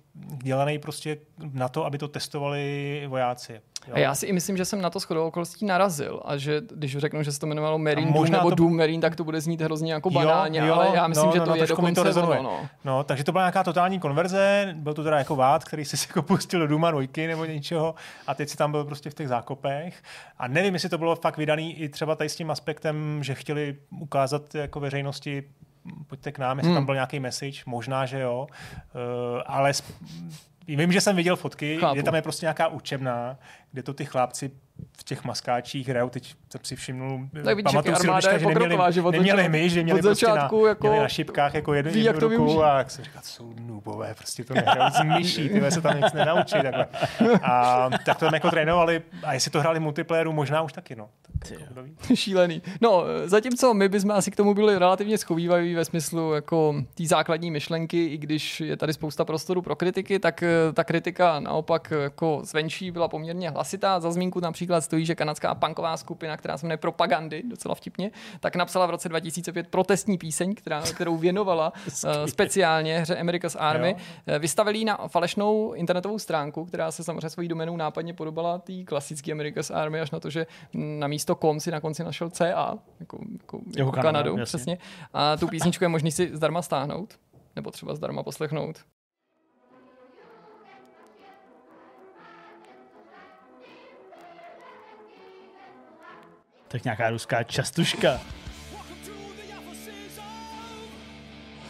dělaný 0.43 0.79
prostě 0.79 1.17
na 1.53 1.69
to, 1.69 1.85
aby 1.85 1.97
to 1.97 2.07
testovali 2.07 3.03
vojáci. 3.07 3.61
Jo. 3.87 3.93
A 3.93 3.99
já 3.99 4.15
si 4.15 4.25
i 4.25 4.33
myslím, 4.33 4.57
že 4.57 4.65
jsem 4.65 4.81
na 4.81 4.89
to 4.89 4.99
shodou 4.99 5.27
okolností 5.27 5.65
narazil 5.65 6.21
a 6.25 6.37
že 6.37 6.61
když 6.75 6.97
řeknu, 6.97 7.23
že 7.23 7.31
se 7.31 7.39
to 7.39 7.45
jmenovalo 7.45 7.77
Marine 7.77 8.11
A 8.11 8.13
Doom 8.13 8.31
nebo 8.31 8.49
to- 8.49 8.55
Doom 8.55 8.77
Marine, 8.77 9.01
tak 9.01 9.15
to 9.15 9.23
bude 9.23 9.41
znít 9.41 9.61
hrozně 9.61 9.93
jako 9.93 10.09
banálně, 10.09 10.71
ale 10.71 10.89
já 10.95 11.07
myslím, 11.07 11.25
no, 11.25 11.31
že 11.33 11.39
no, 11.39 11.45
to 11.45 11.49
no, 11.49 11.55
je 11.55 11.61
mi 11.61 11.67
to 11.67 11.73
dokonce 11.75 12.03
rezonuje. 12.03 12.39
ono, 12.39 12.49
no. 12.61 12.69
no, 12.85 13.03
takže 13.03 13.23
to 13.23 13.31
byla 13.31 13.43
nějaká 13.43 13.63
totální 13.63 13.99
konverze, 13.99 14.73
byl 14.77 14.93
to 14.93 15.03
teda 15.03 15.17
jako 15.17 15.35
vád, 15.35 15.63
který 15.63 15.85
si 15.85 16.07
jako 16.09 16.21
pustil 16.21 16.59
do 16.59 16.67
Duma 16.67 16.91
dvojky 16.91 17.27
nebo 17.27 17.45
něčeho 17.45 17.95
a 18.27 18.33
teď 18.33 18.49
si 18.49 18.57
tam 18.57 18.71
byl 18.71 18.85
prostě 18.85 19.09
v 19.09 19.13
těch 19.13 19.27
zákopech 19.27 20.03
a 20.37 20.47
nevím, 20.47 20.73
jestli 20.73 20.89
to 20.89 20.97
bylo 20.97 21.15
fakt 21.15 21.37
vydaný 21.37 21.79
i 21.79 21.89
třeba 21.89 22.15
tady 22.15 22.29
s 22.29 22.35
tím 22.35 22.51
aspektem, 22.51 23.23
že 23.23 23.35
chtěli 23.35 23.75
ukázat 23.99 24.55
jako 24.55 24.79
veřejnosti 24.79 25.43
pojďte 26.07 26.31
k 26.31 26.39
nám, 26.39 26.57
jestli 26.57 26.67
Hmm. 26.69 26.75
tam 26.77 26.85
byl 26.85 26.93
nějaký 26.95 27.19
message, 27.19 27.61
možná, 27.65 28.05
že 28.05 28.19
jo, 28.19 28.47
uh, 28.95 29.41
ale 29.45 29.71
sp- 29.73 29.93
Vím, 30.67 30.91
že 30.91 31.01
jsem 31.01 31.15
viděl 31.15 31.35
fotky, 31.35 31.77
Chápu. 31.79 31.93
kde 31.93 32.03
tam 32.03 32.15
je 32.15 32.21
prostě 32.21 32.45
nějaká 32.45 32.67
učebná, 32.67 33.37
kde 33.71 33.83
to 33.83 33.93
ty 33.93 34.05
chlápci 34.05 34.51
v 34.99 35.03
těch 35.03 35.23
maskáčích 35.23 35.87
hrajou. 35.89 36.09
Teď 36.09 36.35
jsem 36.49 36.61
si 36.63 36.75
všimnul, 36.75 37.19
Tak 37.43 37.55
vidíš, 37.55 37.71
pamatuju 37.71 37.91
jak 37.91 38.23
si 38.23 38.29
je 38.29 38.39
že 38.39 38.45
neměli, 38.45 38.77
že 38.89 39.01
od 39.01 39.11
neměli 39.11 39.37
začátku- 39.37 39.51
my, 39.51 39.69
že 39.69 39.83
měli 39.83 39.99
od 39.99 40.03
prostě 40.03 40.25
začátku 40.25 40.63
na, 40.63 40.69
jako 40.69 40.87
měli 40.87 41.01
na 41.01 41.07
šipkách 41.07 41.53
jako 41.53 41.73
jednu, 41.73 41.91
ví, 41.91 42.03
jak 42.03 42.15
jednu 42.15 42.29
to 42.29 42.35
ruku 42.35 42.43
využít. 42.43 42.61
a 42.63 42.77
jak 42.77 42.91
jsem 42.91 43.05
říkal, 43.05 43.21
jsou 43.25 43.53
noobové, 43.59 44.13
prostě 44.15 44.43
to 44.43 44.53
nehrajou 44.53 44.89
z 44.91 45.03
myší, 45.03 45.49
ty 45.49 45.71
se 45.71 45.81
tam 45.81 45.97
nic 46.01 46.13
nenaučí. 46.13 46.55
Takhle. 46.63 46.87
A 47.43 47.89
tak 48.05 48.19
to 48.19 48.25
tam 48.25 48.33
jako 48.33 48.49
trénovali 48.49 49.01
a 49.23 49.33
jestli 49.33 49.51
to 49.51 49.59
hráli 49.59 49.79
multiplayeru, 49.79 50.33
možná 50.33 50.61
už 50.61 50.73
taky, 50.73 50.95
no. 50.95 51.09
Tak 51.39 51.51
jako. 51.51 51.81
Šílený. 52.15 52.61
No, 52.81 53.03
zatímco 53.25 53.73
my 53.73 53.89
bychom 53.89 54.11
asi 54.11 54.31
k 54.31 54.35
tomu 54.35 54.53
byli 54.53 54.77
relativně 54.77 55.17
schovývaví 55.17 55.75
ve 55.75 55.85
smyslu 55.85 56.33
jako 56.33 56.75
té 56.95 57.05
základní 57.05 57.51
myšlenky, 57.51 58.05
i 58.05 58.17
když 58.17 58.61
je 58.61 58.77
tady 58.77 58.93
spousta 58.93 59.25
prostoru 59.25 59.61
pro 59.61 59.75
kritiky, 59.75 60.19
tak 60.19 60.43
eh, 60.43 60.49
ta 60.73 60.83
kritika 60.83 61.39
naopak 61.39 61.93
jako 62.01 62.39
zvenčí 62.43 62.91
byla 62.91 63.07
poměrně 63.07 63.49
hlasitá. 63.49 63.99
Za 63.99 64.11
zmínku 64.11 64.39
například 64.39 64.66
stojí, 64.81 65.05
že 65.05 65.15
kanadská 65.15 65.55
punková 65.55 65.97
skupina, 65.97 66.37
která 66.37 66.57
se 66.57 66.65
jmenuje 66.65 66.77
Propagandy, 66.77 67.43
docela 67.45 67.75
vtipně, 67.75 68.11
tak 68.39 68.55
napsala 68.55 68.85
v 68.85 68.89
roce 68.89 69.09
2005 69.09 69.67
protestní 69.67 70.17
píseň, 70.17 70.55
která, 70.55 70.81
kterou 70.81 71.17
věnovala 71.17 71.73
eh, 72.05 72.27
speciálně 72.27 72.99
hře 72.99 73.17
America's 73.17 73.55
Army. 73.59 73.89
Jo. 73.89 73.97
Eh, 74.27 74.39
Vystavili 74.39 74.77
ji 74.77 74.85
na 74.85 74.97
falešnou 75.07 75.73
internetovou 75.73 76.19
stránku, 76.19 76.65
která 76.65 76.91
se 76.91 77.03
samozřejmě 77.03 77.29
svojí 77.29 77.47
domenou 77.47 77.77
nápadně 77.77 78.13
podobala 78.13 78.57
té 78.57 78.83
klasické 78.83 79.31
America's 79.31 79.71
Army, 79.71 79.99
až 79.99 80.11
na 80.11 80.19
to, 80.19 80.29
že 80.29 80.47
na 80.73 81.07
místo 81.07 81.35
com 81.35 81.59
si 81.59 81.71
na 81.71 81.79
konci 81.81 82.03
našel 82.03 82.29
CA, 82.29 82.77
jako, 82.99 83.17
jako, 83.31 83.57
jako, 83.57 83.57
jako 83.77 83.91
Kanada, 83.91 84.11
Kanadu, 84.11 84.29
jasně. 84.29 84.45
přesně. 84.45 84.77
A 85.13 85.37
tu 85.37 85.47
písničku 85.47 85.83
je 85.83 85.87
možný 85.87 86.11
si 86.11 86.29
zdarma 86.33 86.61
stáhnout, 86.61 87.19
nebo 87.55 87.71
třeba 87.71 87.95
zdarma 87.95 88.23
poslechnout. 88.23 88.77
Tak 96.67 96.83
nějaká 96.83 97.09
ruská 97.09 97.43
častuška. 97.43 98.19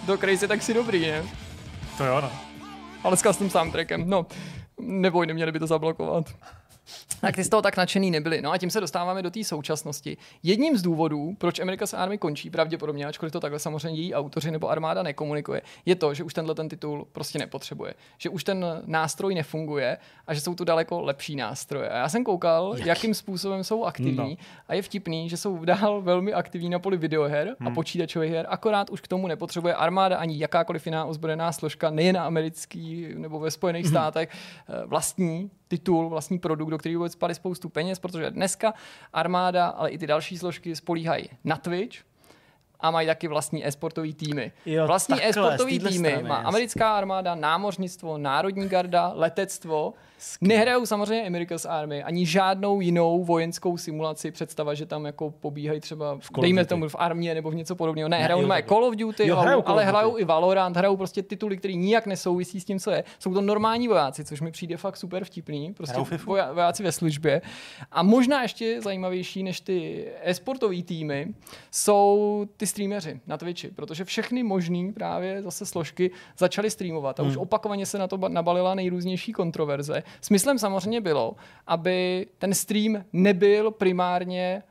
Do 0.05 0.17
Crazy 0.17 0.47
tak 0.47 0.61
si 0.61 0.73
dobrý, 0.73 1.01
ne? 1.01 1.23
To 1.97 2.05
jo, 2.05 2.21
no. 2.21 2.31
Ale 3.03 3.17
s 3.17 3.21
custom 3.21 3.49
soundtrackem, 3.49 4.09
no. 4.09 4.25
Neboj, 4.79 5.27
neměli 5.27 5.51
by 5.51 5.59
to 5.59 5.67
zablokovat. 5.67 6.25
Tak 7.21 7.35
ty 7.35 7.43
z 7.43 7.49
toho 7.49 7.61
tak 7.61 7.77
nadšený 7.77 8.11
nebyli. 8.11 8.41
No 8.41 8.51
a 8.51 8.57
tím 8.57 8.69
se 8.69 8.81
dostáváme 8.81 9.21
do 9.21 9.31
té 9.31 9.43
současnosti. 9.43 10.17
Jedním 10.43 10.77
z 10.77 10.81
důvodů, 10.81 11.35
proč 11.37 11.59
America's 11.59 11.93
Army 11.93 12.17
končí 12.17 12.49
pravděpodobně, 12.49 13.05
ačkoliv 13.05 13.31
to 13.31 13.39
takhle 13.39 13.59
samozřejmě 13.59 14.01
její 14.01 14.13
autoři 14.13 14.51
nebo 14.51 14.69
armáda 14.69 15.03
nekomunikuje, 15.03 15.61
je 15.85 15.95
to, 15.95 16.13
že 16.13 16.23
už 16.23 16.33
tenhle 16.33 16.55
ten 16.55 16.69
titul 16.69 17.07
prostě 17.11 17.39
nepotřebuje. 17.39 17.93
Že 18.17 18.29
už 18.29 18.43
ten 18.43 18.65
nástroj 18.85 19.35
nefunguje 19.35 19.97
a 20.27 20.33
že 20.33 20.41
jsou 20.41 20.55
tu 20.55 20.63
daleko 20.63 21.01
lepší 21.01 21.35
nástroje. 21.35 21.89
A 21.89 21.97
já 21.97 22.09
jsem 22.09 22.23
koukal, 22.23 22.73
Jak? 22.77 22.87
jakým 22.87 23.13
způsobem 23.13 23.63
jsou 23.63 23.83
aktivní 23.83 24.37
no. 24.39 24.45
a 24.67 24.73
je 24.73 24.81
vtipný, 24.81 25.29
že 25.29 25.37
jsou 25.37 25.65
dál 25.65 26.01
velmi 26.01 26.33
aktivní 26.33 26.69
na 26.69 26.79
poli 26.79 26.97
videoher 26.97 27.55
hmm. 27.59 27.67
a 27.67 27.71
počítačových 27.71 28.31
her, 28.31 28.45
akorát 28.49 28.89
už 28.89 29.01
k 29.01 29.07
tomu 29.07 29.27
nepotřebuje 29.27 29.75
armáda 29.75 30.17
ani 30.17 30.39
jakákoliv 30.39 30.85
jiná 30.85 31.05
ozbrojená 31.05 31.51
složka, 31.51 31.89
nejen 31.89 32.15
na 32.15 32.25
americký 32.25 33.07
nebo 33.15 33.39
ve 33.39 33.51
Spojených 33.51 33.85
hmm. 33.85 33.91
státech, 33.91 34.29
eh, 34.29 34.85
vlastní 34.85 35.51
titul, 35.67 36.09
vlastní 36.09 36.39
produkt, 36.39 36.69
do 36.69 36.77
kterého 36.77 36.99
vůbec 36.99 37.13
spali 37.13 37.35
spoustu 37.35 37.69
peněz, 37.69 37.99
protože 37.99 38.31
dneska 38.31 38.73
armáda, 39.13 39.67
ale 39.67 39.89
i 39.89 39.97
ty 39.97 40.07
další 40.07 40.37
složky 40.37 40.75
spolíhají 40.75 41.29
na 41.43 41.57
Twitch, 41.57 41.97
a 42.79 42.91
mají 42.91 43.07
taky 43.07 43.27
vlastní 43.27 43.67
e-sportový 43.67 44.13
týmy. 44.13 44.51
Jo, 44.65 44.87
vlastní 44.87 45.15
takhle, 45.15 45.29
e-sportový 45.29 45.79
týmy 45.79 46.09
strany, 46.09 46.29
má 46.29 46.35
americká 46.35 46.97
armáda, 46.97 47.35
námořnictvo, 47.35 48.17
národní 48.17 48.69
garda, 48.69 49.11
letectvo. 49.15 49.93
Nehrajou 50.41 50.85
samozřejmě 50.85 51.27
America's 51.27 51.65
Army 51.65 52.03
ani 52.03 52.25
žádnou 52.25 52.81
jinou 52.81 53.23
vojenskou 53.23 53.77
simulaci. 53.77 54.31
Představa, 54.31 54.73
že 54.73 54.85
tam 54.85 55.05
jako 55.05 55.31
pobíhají 55.31 55.79
třeba, 55.79 56.11
of 56.11 56.29
dejme 56.41 56.65
tomu 56.65 56.89
v 56.89 56.95
armě 56.99 57.33
nebo 57.35 57.51
v 57.51 57.55
něco 57.55 57.75
podobného. 57.75 58.09
Ne, 58.09 58.17
hrajou 58.23 58.37
jo, 58.39 58.41
normálně. 58.41 58.63
Call 58.63 58.83
of 58.83 58.95
Duty, 58.95 59.27
Jo, 59.27 59.35
ale- 59.35 59.45
hrajou 59.45 59.63
ale 59.65 59.85
hrajou 59.85 60.17
i 60.17 60.23
Valorant, 60.23 60.77
hrajou 60.77 60.97
prostě 60.97 61.23
tituly, 61.23 61.57
které 61.57 61.73
nijak 61.73 62.05
nesouvisí 62.07 62.59
s 62.61 62.65
tím, 62.65 62.79
co 62.79 62.91
je. 62.91 63.03
Jsou 63.19 63.33
to 63.33 63.41
normální 63.41 63.87
vojáci, 63.87 64.25
což 64.25 64.41
mi 64.41 64.51
přijde 64.51 64.77
fakt 64.77 64.97
super 64.97 65.25
vtipný. 65.25 65.73
Prostě 65.73 65.97
voja- 66.17 66.53
vojáci 66.53 66.83
ve 66.83 66.91
službě. 66.91 67.41
A 67.91 68.03
možná 68.03 68.41
ještě 68.41 68.81
zajímavější 68.81 69.43
než 69.43 69.61
ty 69.61 70.05
e-sportové 70.23 70.81
týmy 70.81 71.27
jsou 71.71 72.45
ty 72.57 72.67
streameři 72.67 73.19
na 73.27 73.37
Twitchi, 73.37 73.67
protože 73.67 74.03
všechny 74.05 74.43
možný 74.43 74.93
právě 74.93 75.41
zase 75.41 75.65
složky 75.65 76.11
začaly 76.37 76.69
streamovat 76.71 77.19
a 77.19 77.23
už 77.23 77.37
opakovaně 77.37 77.85
se 77.85 77.97
na 77.97 78.07
to 78.07 78.17
ba- 78.17 78.29
nabalila 78.29 78.75
nejrůznější 78.75 79.33
kontroverze. 79.33 80.03
Smyslem 80.21 80.59
samozřejmě 80.59 81.01
bylo, 81.01 81.35
aby 81.67 82.27
ten 82.37 82.53
stream 82.53 83.03
nebyl 83.13 83.71
primárně 83.71 84.63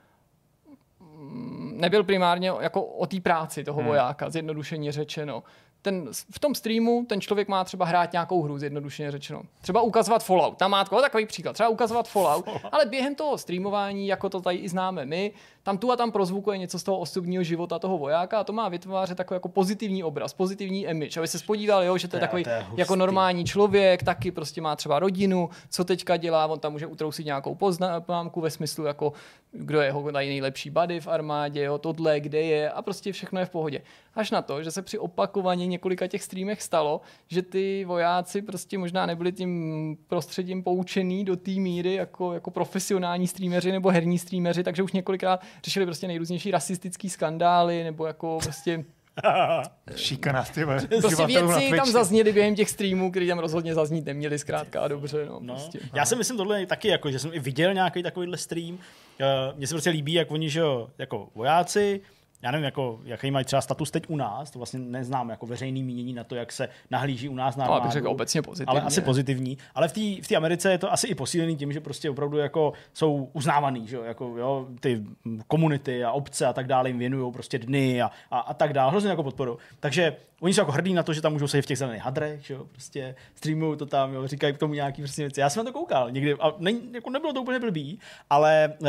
mm, 1.00 1.72
nebyl 1.76 2.04
primárně 2.04 2.52
jako 2.60 2.82
o 2.84 3.06
té 3.06 3.20
práci 3.20 3.64
toho 3.64 3.82
vojáka, 3.82 4.30
zjednodušeně 4.30 4.92
řečeno. 4.92 5.42
Ten, 5.82 6.08
v 6.30 6.38
tom 6.38 6.54
streamu 6.54 7.06
ten 7.08 7.20
člověk 7.20 7.48
má 7.48 7.64
třeba 7.64 7.84
hrát 7.84 8.12
nějakou 8.12 8.42
hru, 8.42 8.58
zjednodušeně 8.58 9.10
řečeno. 9.10 9.42
Třeba 9.60 9.80
ukazovat 9.80 10.24
Fallout. 10.24 10.56
Tam 10.56 10.70
má 10.70 10.84
takový 10.84 11.02
takový 11.02 11.26
příklad. 11.26 11.52
Třeba 11.52 11.68
ukazovat 11.68 12.08
Fallout, 12.08 12.48
ale 12.72 12.86
během 12.86 13.14
toho 13.14 13.38
streamování, 13.38 14.06
jako 14.06 14.28
to 14.28 14.40
tady 14.40 14.56
i 14.56 14.68
známe 14.68 15.06
my, 15.06 15.32
tam 15.62 15.78
tu 15.78 15.92
a 15.92 15.96
tam 15.96 16.12
prozvukuje 16.12 16.58
něco 16.58 16.78
z 16.78 16.82
toho 16.82 16.98
osobního 16.98 17.42
života 17.42 17.78
toho 17.78 17.98
vojáka 17.98 18.40
a 18.40 18.44
to 18.44 18.52
má 18.52 18.68
vytvářet 18.68 19.16
takový 19.18 19.36
jako 19.36 19.48
pozitivní 19.48 20.04
obraz, 20.04 20.34
pozitivní 20.34 20.84
image. 20.84 21.16
Aby 21.16 21.28
se 21.28 21.38
spodíval, 21.38 21.82
jo, 21.82 21.98
že 21.98 22.08
to 22.08 22.16
je 22.16 22.20
takový 22.20 22.44
to 22.44 22.50
je 22.50 22.66
jako 22.76 22.96
normální 22.96 23.44
člověk, 23.44 24.02
taky 24.02 24.30
prostě 24.30 24.60
má 24.60 24.76
třeba 24.76 24.98
rodinu, 24.98 25.50
co 25.70 25.84
teďka 25.84 26.16
dělá, 26.16 26.46
on 26.46 26.58
tam 26.58 26.72
může 26.72 26.86
utrousit 26.86 27.26
nějakou 27.26 27.54
poznámku 27.54 28.40
ve 28.40 28.50
smyslu 28.50 28.84
jako 28.84 29.12
kdo 29.52 29.80
je 29.80 29.86
jeho 29.86 30.10
nejlepší 30.10 30.70
buddy 30.70 31.00
v 31.00 31.08
armádě, 31.08 31.62
jo, 31.62 31.78
tohle, 31.78 32.20
kde 32.20 32.42
je 32.42 32.70
a 32.70 32.82
prostě 32.82 33.12
všechno 33.12 33.40
je 33.40 33.46
v 33.46 33.50
pohodě. 33.50 33.82
Až 34.16 34.30
na 34.30 34.42
to, 34.42 34.62
že 34.62 34.70
se 34.70 34.82
při 34.82 34.98
opakovaně 34.98 35.66
několika 35.66 36.06
těch 36.06 36.22
streamech 36.22 36.62
stalo, 36.62 37.00
že 37.28 37.42
ty 37.42 37.84
vojáci 37.84 38.42
prostě 38.42 38.78
možná 38.78 39.06
nebyli 39.06 39.32
tím 39.32 39.96
prostředím 40.06 40.62
poučený 40.62 41.24
do 41.24 41.36
té 41.36 41.50
míry 41.50 41.94
jako, 41.94 42.32
jako 42.32 42.50
profesionální 42.50 43.26
streameři 43.26 43.72
nebo 43.72 43.90
herní 43.90 44.18
streameři, 44.18 44.62
takže 44.64 44.82
už 44.82 44.92
několikrát 44.92 45.40
řešili 45.64 45.86
prostě 45.86 46.06
nejrůznější 46.08 46.50
rasistický 46.50 47.10
skandály 47.10 47.84
nebo 47.84 48.06
jako 48.06 48.38
prostě 48.42 48.84
Šikana, 49.96 50.44
ty 50.44 50.64
Prostě 51.00 51.26
věci 51.26 51.70
tam 51.76 51.86
zazněly 51.90 52.32
během 52.32 52.54
těch 52.54 52.70
streamů, 52.70 53.10
které 53.10 53.26
tam 53.26 53.38
rozhodně 53.38 53.74
zaznít 53.74 54.04
neměly 54.06 54.38
zkrátka 54.38 54.80
a 54.80 54.88
dobře. 54.88 55.26
No, 55.26 55.38
No. 55.42 55.54
prostě. 55.54 55.78
Já 55.94 56.06
si 56.06 56.16
myslím 56.16 56.36
tohle 56.36 56.66
taky, 56.66 56.88
jako, 56.88 57.10
že 57.10 57.18
jsem 57.18 57.30
i 57.34 57.38
viděl 57.38 57.74
nějaký 57.74 58.02
takovýhle 58.02 58.36
stream. 58.36 58.78
Eh, 59.20 59.24
Mně 59.56 59.66
se 59.66 59.74
prostě 59.74 59.90
líbí, 59.90 60.12
jak 60.12 60.30
oni, 60.30 60.50
že 60.50 60.60
jo, 60.60 60.88
jako 60.98 61.28
vojáci, 61.34 62.00
já 62.46 62.52
nevím, 62.52 62.64
jako, 62.64 63.00
jaký 63.04 63.30
mají 63.30 63.44
třeba 63.44 63.62
status 63.62 63.90
teď 63.90 64.04
u 64.08 64.16
nás, 64.16 64.50
to 64.50 64.58
vlastně 64.58 64.80
neznám 64.80 65.30
jako 65.30 65.46
veřejný 65.46 65.82
mínění 65.82 66.12
na 66.12 66.24
to, 66.24 66.34
jak 66.34 66.52
se 66.52 66.68
nahlíží 66.90 67.28
u 67.28 67.34
nás 67.34 67.56
na 67.56 67.64
Ale 67.64 67.74
bych 67.74 67.76
armádu. 67.76 67.92
řekl 67.92 68.08
obecně 68.08 68.42
pozitivně. 68.42 68.70
Ale 68.70 68.80
asi 68.80 69.00
pozitivní. 69.00 69.58
Ale 69.74 69.88
v 69.88 69.92
té 69.92 70.00
v 70.28 70.36
Americe 70.36 70.70
je 70.70 70.78
to 70.78 70.92
asi 70.92 71.06
i 71.06 71.14
posílený 71.14 71.56
tím, 71.56 71.72
že 71.72 71.80
prostě 71.80 72.10
opravdu 72.10 72.38
jako 72.38 72.72
jsou 72.92 73.30
uznávaný, 73.32 73.86
že 73.86 73.96
jo, 73.96 74.02
jako 74.02 74.24
jo, 74.24 74.66
ty 74.80 75.04
komunity 75.48 76.04
a 76.04 76.12
obce 76.12 76.46
a 76.46 76.52
tak 76.52 76.66
dále 76.66 76.88
jim 76.88 76.98
věnují 76.98 77.32
prostě 77.32 77.58
dny 77.58 78.02
a, 78.02 78.10
a, 78.30 78.38
a 78.38 78.54
tak 78.54 78.72
dále, 78.72 78.90
hrozně 78.90 79.10
jako 79.10 79.22
podporu. 79.22 79.58
Takže 79.80 80.16
oni 80.40 80.54
jsou 80.54 80.60
jako 80.60 80.72
hrdí 80.72 80.94
na 80.94 81.02
to, 81.02 81.12
že 81.12 81.22
tam 81.22 81.32
můžou 81.32 81.46
se 81.46 81.62
v 81.62 81.66
těch 81.66 81.78
zelených 81.78 82.02
hadrech, 82.02 82.46
že 82.46 82.54
jo, 82.54 82.64
prostě 82.64 83.14
streamují 83.34 83.78
to 83.78 83.86
tam, 83.86 84.14
jo, 84.14 84.26
říkají 84.26 84.54
k 84.54 84.58
tomu 84.58 84.74
nějaký 84.74 85.02
prostě 85.02 85.22
věci. 85.22 85.40
Já 85.40 85.50
jsem 85.50 85.64
na 85.64 85.70
to 85.72 85.78
koukal 85.78 86.10
někdy 86.10 86.34
a 86.34 86.52
ne, 86.58 86.72
jako 86.92 87.10
nebylo 87.10 87.32
to 87.32 87.42
úplně 87.42 87.58
blbý, 87.58 87.98
ale 88.30 88.72
uh, 88.78 88.88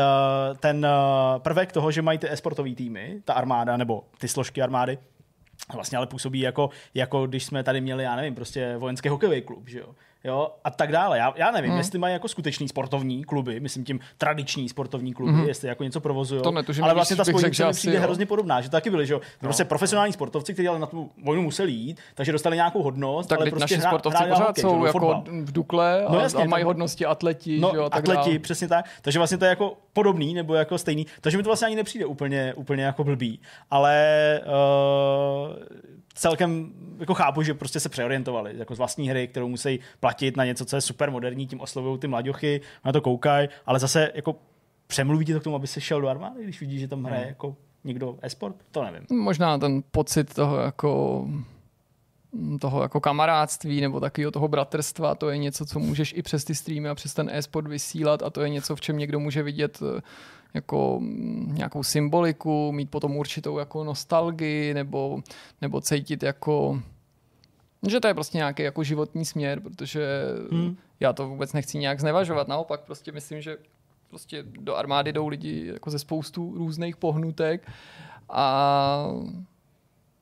ten 0.59 0.85
uh, 0.85 1.41
prvek 1.41 1.71
toho, 1.71 1.91
že 1.91 2.01
mají 2.01 2.19
ty 2.19 2.31
esportové 2.31 2.75
týmy, 2.75 3.21
ta 3.25 3.33
armáda 3.33 3.77
nebo 3.77 4.03
ty 4.17 4.27
složky 4.27 4.61
armády, 4.61 4.97
vlastně 5.73 5.97
ale 5.97 6.07
působí 6.07 6.39
jako, 6.39 6.69
jako 6.93 7.27
když 7.27 7.45
jsme 7.45 7.63
tady 7.63 7.81
měli, 7.81 8.03
já 8.03 8.15
nevím, 8.15 8.35
prostě 8.35 8.77
vojenský 8.77 9.09
hokejový 9.09 9.41
klub, 9.41 9.67
že 9.69 9.79
jo? 9.79 9.95
Jo, 10.27 10.51
a 10.63 10.69
tak 10.69 10.91
dále. 10.91 11.17
Já, 11.17 11.33
já 11.35 11.51
nevím, 11.51 11.69
hmm. 11.69 11.77
jestli 11.77 11.99
mají 11.99 12.13
jako 12.13 12.27
skutečný 12.27 12.67
sportovní 12.67 13.23
kluby, 13.23 13.59
myslím 13.59 13.83
tím 13.85 13.99
tradiční 14.17 14.69
sportovní 14.69 15.13
kluby, 15.13 15.31
hmm. 15.31 15.47
jestli 15.47 15.67
jako 15.67 15.83
něco 15.83 16.01
provozují. 16.01 16.41
To 16.41 16.51
ale 16.81 16.93
vlastně 16.93 17.15
ta 17.15 17.23
bych 17.23 17.25
řekl, 17.25 17.39
spojnice 17.39 17.63
že 17.63 17.67
mi 17.67 17.73
přijde 17.73 17.95
jo. 17.97 18.01
hrozně 18.01 18.25
podobná, 18.25 18.61
že 18.61 18.69
taky 18.69 18.89
byli, 18.89 19.07
že 19.07 19.13
jo? 19.13 19.21
Prostě 19.39 19.65
profesionální 19.65 20.13
sportovci, 20.13 20.53
kteří 20.53 20.67
ale 20.67 20.79
na 20.79 20.85
tu 20.85 21.09
vojnu 21.23 21.41
museli 21.41 21.71
jít, 21.71 21.99
takže 22.15 22.31
dostali 22.31 22.55
nějakou 22.55 22.83
hodnost, 22.83 23.29
Tak 23.29 23.39
ale 23.39 23.49
prostě 23.49 23.75
naši 23.75 23.85
hra- 23.85 23.89
sportovci 23.89 24.23
na 24.23 24.29
pořád 24.35 24.47
hokej, 24.47 24.61
jsou 24.61 24.85
jako 24.85 24.99
fotbal. 24.99 25.23
v 25.41 25.51
Dukle 25.51 26.05
a, 26.05 26.11
No 26.13 26.19
jasně, 26.19 26.43
a 26.43 26.47
mají 26.47 26.63
to- 26.63 26.67
hodnosti 26.67 27.05
atleti, 27.05 27.59
No, 27.59 27.69
že 27.71 27.77
jo, 27.77 27.83
a 27.83 27.89
tak 27.89 27.99
atleti, 27.99 28.29
dále. 28.29 28.39
přesně 28.39 28.67
tak. 28.67 28.85
Takže 29.01 29.19
vlastně 29.19 29.37
to 29.37 29.45
je 29.45 29.49
jako 29.49 29.73
podobný, 29.93 30.33
nebo 30.33 30.55
jako 30.55 30.77
stejný. 30.77 31.05
Takže 31.21 31.37
mi 31.37 31.43
to 31.43 31.49
vlastně 31.49 31.65
ani 31.65 31.75
nepřijde 31.75 32.05
úplně, 32.05 32.53
úplně 32.53 32.83
jako 32.83 33.03
blbý. 33.03 33.39
Ale 33.71 34.41
uh, 34.45 35.55
celkem 36.19 36.73
jako 36.99 37.13
chápu, 37.13 37.43
že 37.43 37.53
prostě 37.53 37.79
se 37.79 37.89
přeorientovali 37.89 38.53
jako 38.57 38.75
z 38.75 38.77
vlastní 38.77 39.09
hry, 39.09 39.27
kterou 39.27 39.47
musí 39.47 39.79
platit 39.99 40.37
na 40.37 40.45
něco, 40.45 40.65
co 40.65 40.75
je 40.75 40.81
super 40.81 41.11
moderní, 41.11 41.47
tím 41.47 41.61
oslovují 41.61 41.99
ty 41.99 42.07
mladěchy, 42.07 42.61
na 42.85 42.91
to 42.91 43.01
koukají, 43.01 43.49
ale 43.65 43.79
zase 43.79 44.11
jako 44.15 44.35
přemluví 44.87 45.25
tě 45.25 45.33
to 45.33 45.39
k 45.39 45.43
tomu, 45.43 45.55
aby 45.55 45.67
se 45.67 45.81
šel 45.81 46.01
do 46.01 46.07
armády, 46.07 46.43
když 46.43 46.59
vidí, 46.59 46.79
že 46.79 46.87
tam 46.87 47.03
hraje 47.03 47.21
Hmm. 47.21 47.29
jako 47.29 47.55
někdo 47.83 48.17
esport? 48.21 48.55
To 48.71 48.83
nevím. 48.83 49.01
Možná 49.23 49.57
ten 49.57 49.83
pocit 49.91 50.33
toho 50.33 50.57
jako 50.57 51.25
toho 52.61 52.81
jako 52.81 52.99
kamarádství 52.99 53.81
nebo 53.81 53.99
takového 53.99 54.31
toho 54.31 54.47
bratrstva, 54.47 55.15
to 55.15 55.29
je 55.29 55.37
něco, 55.37 55.65
co 55.65 55.79
můžeš 55.79 56.13
i 56.17 56.21
přes 56.21 56.43
ty 56.43 56.55
streamy 56.55 56.89
a 56.89 56.95
přes 56.95 57.13
ten 57.13 57.29
e-sport 57.33 57.67
vysílat 57.67 58.23
a 58.23 58.29
to 58.29 58.41
je 58.41 58.49
něco, 58.49 58.75
v 58.75 58.81
čem 58.81 58.97
někdo 58.97 59.19
může 59.19 59.43
vidět 59.43 59.79
eh, 59.97 60.01
jako 60.53 60.97
mm, 60.99 61.55
nějakou 61.55 61.83
symboliku, 61.83 62.71
mít 62.71 62.89
potom 62.89 63.17
určitou 63.17 63.57
jako 63.57 63.83
nostalgii 63.83 64.73
nebo, 64.73 65.19
nebo 65.61 65.81
cítit 65.81 66.23
jako 66.23 66.81
že 67.87 67.99
to 67.99 68.07
je 68.07 68.13
prostě 68.13 68.37
nějaký 68.37 68.63
jako 68.63 68.83
životní 68.83 69.25
směr, 69.25 69.59
protože 69.59 70.07
hmm. 70.51 70.77
já 70.99 71.13
to 71.13 71.29
vůbec 71.29 71.53
nechci 71.53 71.77
nějak 71.77 71.99
znevažovat, 71.99 72.47
naopak 72.47 72.81
prostě 72.81 73.11
myslím, 73.11 73.41
že 73.41 73.57
prostě 74.09 74.43
do 74.43 74.75
armády 74.75 75.13
jdou 75.13 75.27
lidi 75.27 75.67
jako 75.73 75.89
ze 75.89 75.99
spoustu 75.99 76.53
různých 76.57 76.97
pohnutek 76.97 77.71
a 78.29 79.07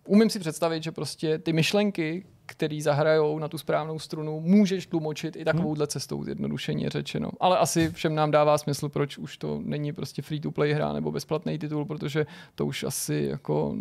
umím 0.05 0.29
si 0.29 0.39
představit, 0.39 0.83
že 0.83 0.91
prostě 0.91 1.37
ty 1.37 1.53
myšlenky, 1.53 2.25
které 2.45 2.79
zahrajou 2.81 3.39
na 3.39 3.47
tu 3.47 3.57
správnou 3.57 3.99
strunu, 3.99 4.41
můžeš 4.41 4.87
tlumočit 4.87 5.35
i 5.35 5.45
takovouhle 5.45 5.87
cestou, 5.87 6.23
zjednodušeně 6.23 6.89
řečeno. 6.89 7.29
Ale 7.39 7.57
asi 7.57 7.91
všem 7.91 8.15
nám 8.15 8.31
dává 8.31 8.57
smysl, 8.57 8.89
proč 8.89 9.17
už 9.17 9.37
to 9.37 9.61
není 9.63 9.93
prostě 9.93 10.21
free-to-play 10.21 10.73
hra 10.73 10.93
nebo 10.93 11.11
bezplatný 11.11 11.59
titul, 11.59 11.85
protože 11.85 12.25
to 12.55 12.65
už 12.65 12.83
asi 12.83 13.27
jako 13.29 13.75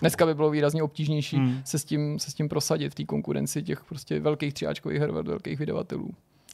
dneska 0.00 0.26
by 0.26 0.34
bylo 0.34 0.50
výrazně 0.50 0.82
obtížnější 0.82 1.36
hmm. 1.36 1.60
se, 1.64 1.78
s 1.78 1.84
tím, 1.84 2.18
se 2.18 2.30
s 2.30 2.34
tím 2.34 2.48
prosadit 2.48 2.92
v 2.92 2.94
té 2.94 3.04
konkurenci 3.04 3.62
těch 3.62 3.84
prostě 3.84 4.20
velkých 4.20 4.54
třiáčkových 4.54 5.00
her 5.00 5.10
velkých 5.10 5.58
vydavatelů. 5.58 6.10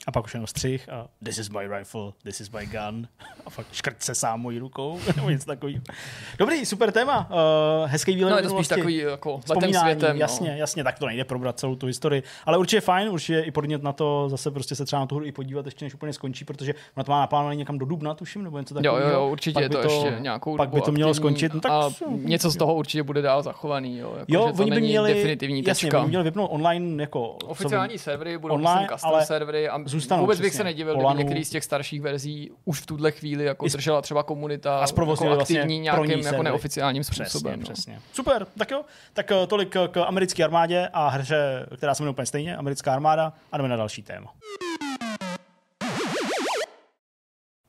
A 0.06 0.12
pak 0.12 0.24
už 0.24 0.34
jenom 0.34 0.46
střih 0.46 0.88
a 0.88 1.08
this 1.24 1.38
is 1.38 1.48
my 1.48 1.68
rifle, 1.78 2.12
this 2.22 2.40
is 2.40 2.50
my 2.50 2.66
gun. 2.66 3.08
A 3.46 3.50
fakt 3.50 3.66
škrt 3.72 4.02
se 4.02 4.14
sám 4.14 4.40
mojí 4.40 4.58
rukou, 4.58 5.00
nebo 5.16 5.30
něco 5.30 5.46
takového. 5.46 5.82
Dobrý, 6.38 6.66
super 6.66 6.92
téma. 6.92 7.30
Uh, 7.30 7.88
hezký 7.88 8.14
výlet 8.14 8.30
No 8.30 8.36
je 8.36 8.42
to 8.42 8.50
spíš 8.50 8.68
takový 8.68 8.96
jako 8.96 9.40
letem 9.50 9.74
světem. 9.74 10.16
Jasně, 10.16 10.50
no. 10.50 10.56
jasně, 10.56 10.84
tak 10.84 10.98
to 10.98 11.06
nejde 11.06 11.24
probrat 11.24 11.58
celou 11.58 11.74
tu 11.74 11.86
historii. 11.86 12.22
Ale 12.44 12.58
určitě 12.58 12.80
fajn, 12.80 13.08
určitě 13.08 13.40
i 13.40 13.50
podnět 13.50 13.82
na 13.82 13.92
to 13.92 14.28
zase 14.28 14.50
prostě 14.50 14.74
se 14.74 14.84
třeba 14.84 15.00
na 15.00 15.06
tu 15.06 15.14
hru 15.14 15.24
i 15.24 15.32
podívat, 15.32 15.64
ještě 15.66 15.84
než 15.84 15.94
úplně 15.94 16.12
skončí, 16.12 16.44
protože 16.44 16.74
ona 16.96 17.04
to 17.04 17.12
má 17.12 17.20
naplánované 17.20 17.56
někam 17.56 17.78
do 17.78 17.86
dubna, 17.86 18.14
tuším, 18.14 18.44
nebo 18.44 18.58
něco 18.58 18.74
takového. 18.74 19.08
jo, 19.08 19.14
jo, 19.14 19.28
určitě 19.28 19.62
je 19.62 19.68
by 19.68 19.74
to, 19.74 19.80
ještě 19.82 20.16
nějakou 20.20 20.56
Pak 20.56 20.68
by 20.68 20.80
to 20.80 20.92
mělo 20.92 21.10
aktivní 21.10 21.24
skončit. 21.24 21.54
No, 21.54 21.60
tak 21.60 21.72
a 21.72 21.90
co, 21.90 22.04
něco 22.10 22.50
z 22.50 22.56
toho 22.56 22.74
určitě 22.74 23.02
bude 23.02 23.22
dál 23.22 23.42
zachovaný. 23.42 23.98
Jo, 23.98 24.14
jako, 24.18 24.32
Jo, 24.32 24.46
že 24.46 24.52
to 24.52 24.62
oni 24.62 24.70
by 24.70 24.80
měli, 24.80 25.14
definitivní 25.14 25.64
jasně, 25.66 25.92
oni 25.92 26.08
měli 26.08 26.24
vypnout 26.24 26.50
online 26.52 27.02
jako 27.02 27.28
Oficiální 27.30 27.98
servery 27.98 28.38
budou 28.38 28.54
online, 28.54 28.88
custom 28.92 29.20
servery 29.22 29.68
a 29.68 29.78
zůstanou 29.96 30.20
vůbec 30.22 30.40
bych 30.40 30.46
přesně. 30.50 30.56
se 30.58 30.64
nedivil, 30.64 30.94
Po 30.94 31.00
kdyby 31.00 31.18
některý 31.18 31.44
z 31.44 31.50
těch 31.50 31.64
starších 31.64 32.00
verzí 32.00 32.50
už 32.64 32.80
v 32.80 32.86
tuhle 32.86 33.10
chvíli 33.12 33.44
jako 33.44 33.66
držela 33.68 34.02
třeba 34.02 34.22
komunita 34.22 34.78
a 34.78 34.80
jako 34.80 35.04
vlastně 35.04 35.30
aktivní 35.30 35.74
ní 35.74 35.80
nějakým 35.80 36.18
jako 36.20 36.42
neoficiálním 36.42 37.02
Přesně, 37.02 37.24
způsobem. 37.24 37.60
no. 37.60 37.64
přesně. 37.64 38.00
Super, 38.12 38.46
tak 38.58 38.70
jo. 38.70 38.82
Tak 39.12 39.32
eh, 39.32 39.46
tolik 39.46 39.76
k 39.90 40.04
americké 40.06 40.44
armádě 40.44 40.88
a 40.92 41.08
hře, 41.08 41.66
která 41.76 41.94
se 41.94 42.02
jmenuje 42.02 42.10
úplně 42.12 42.26
stejně, 42.26 42.56
americká 42.56 42.92
armáda 42.92 43.32
a 43.52 43.56
jdeme 43.56 43.68
na 43.68 43.76
další 43.76 44.02
téma. 44.02 44.32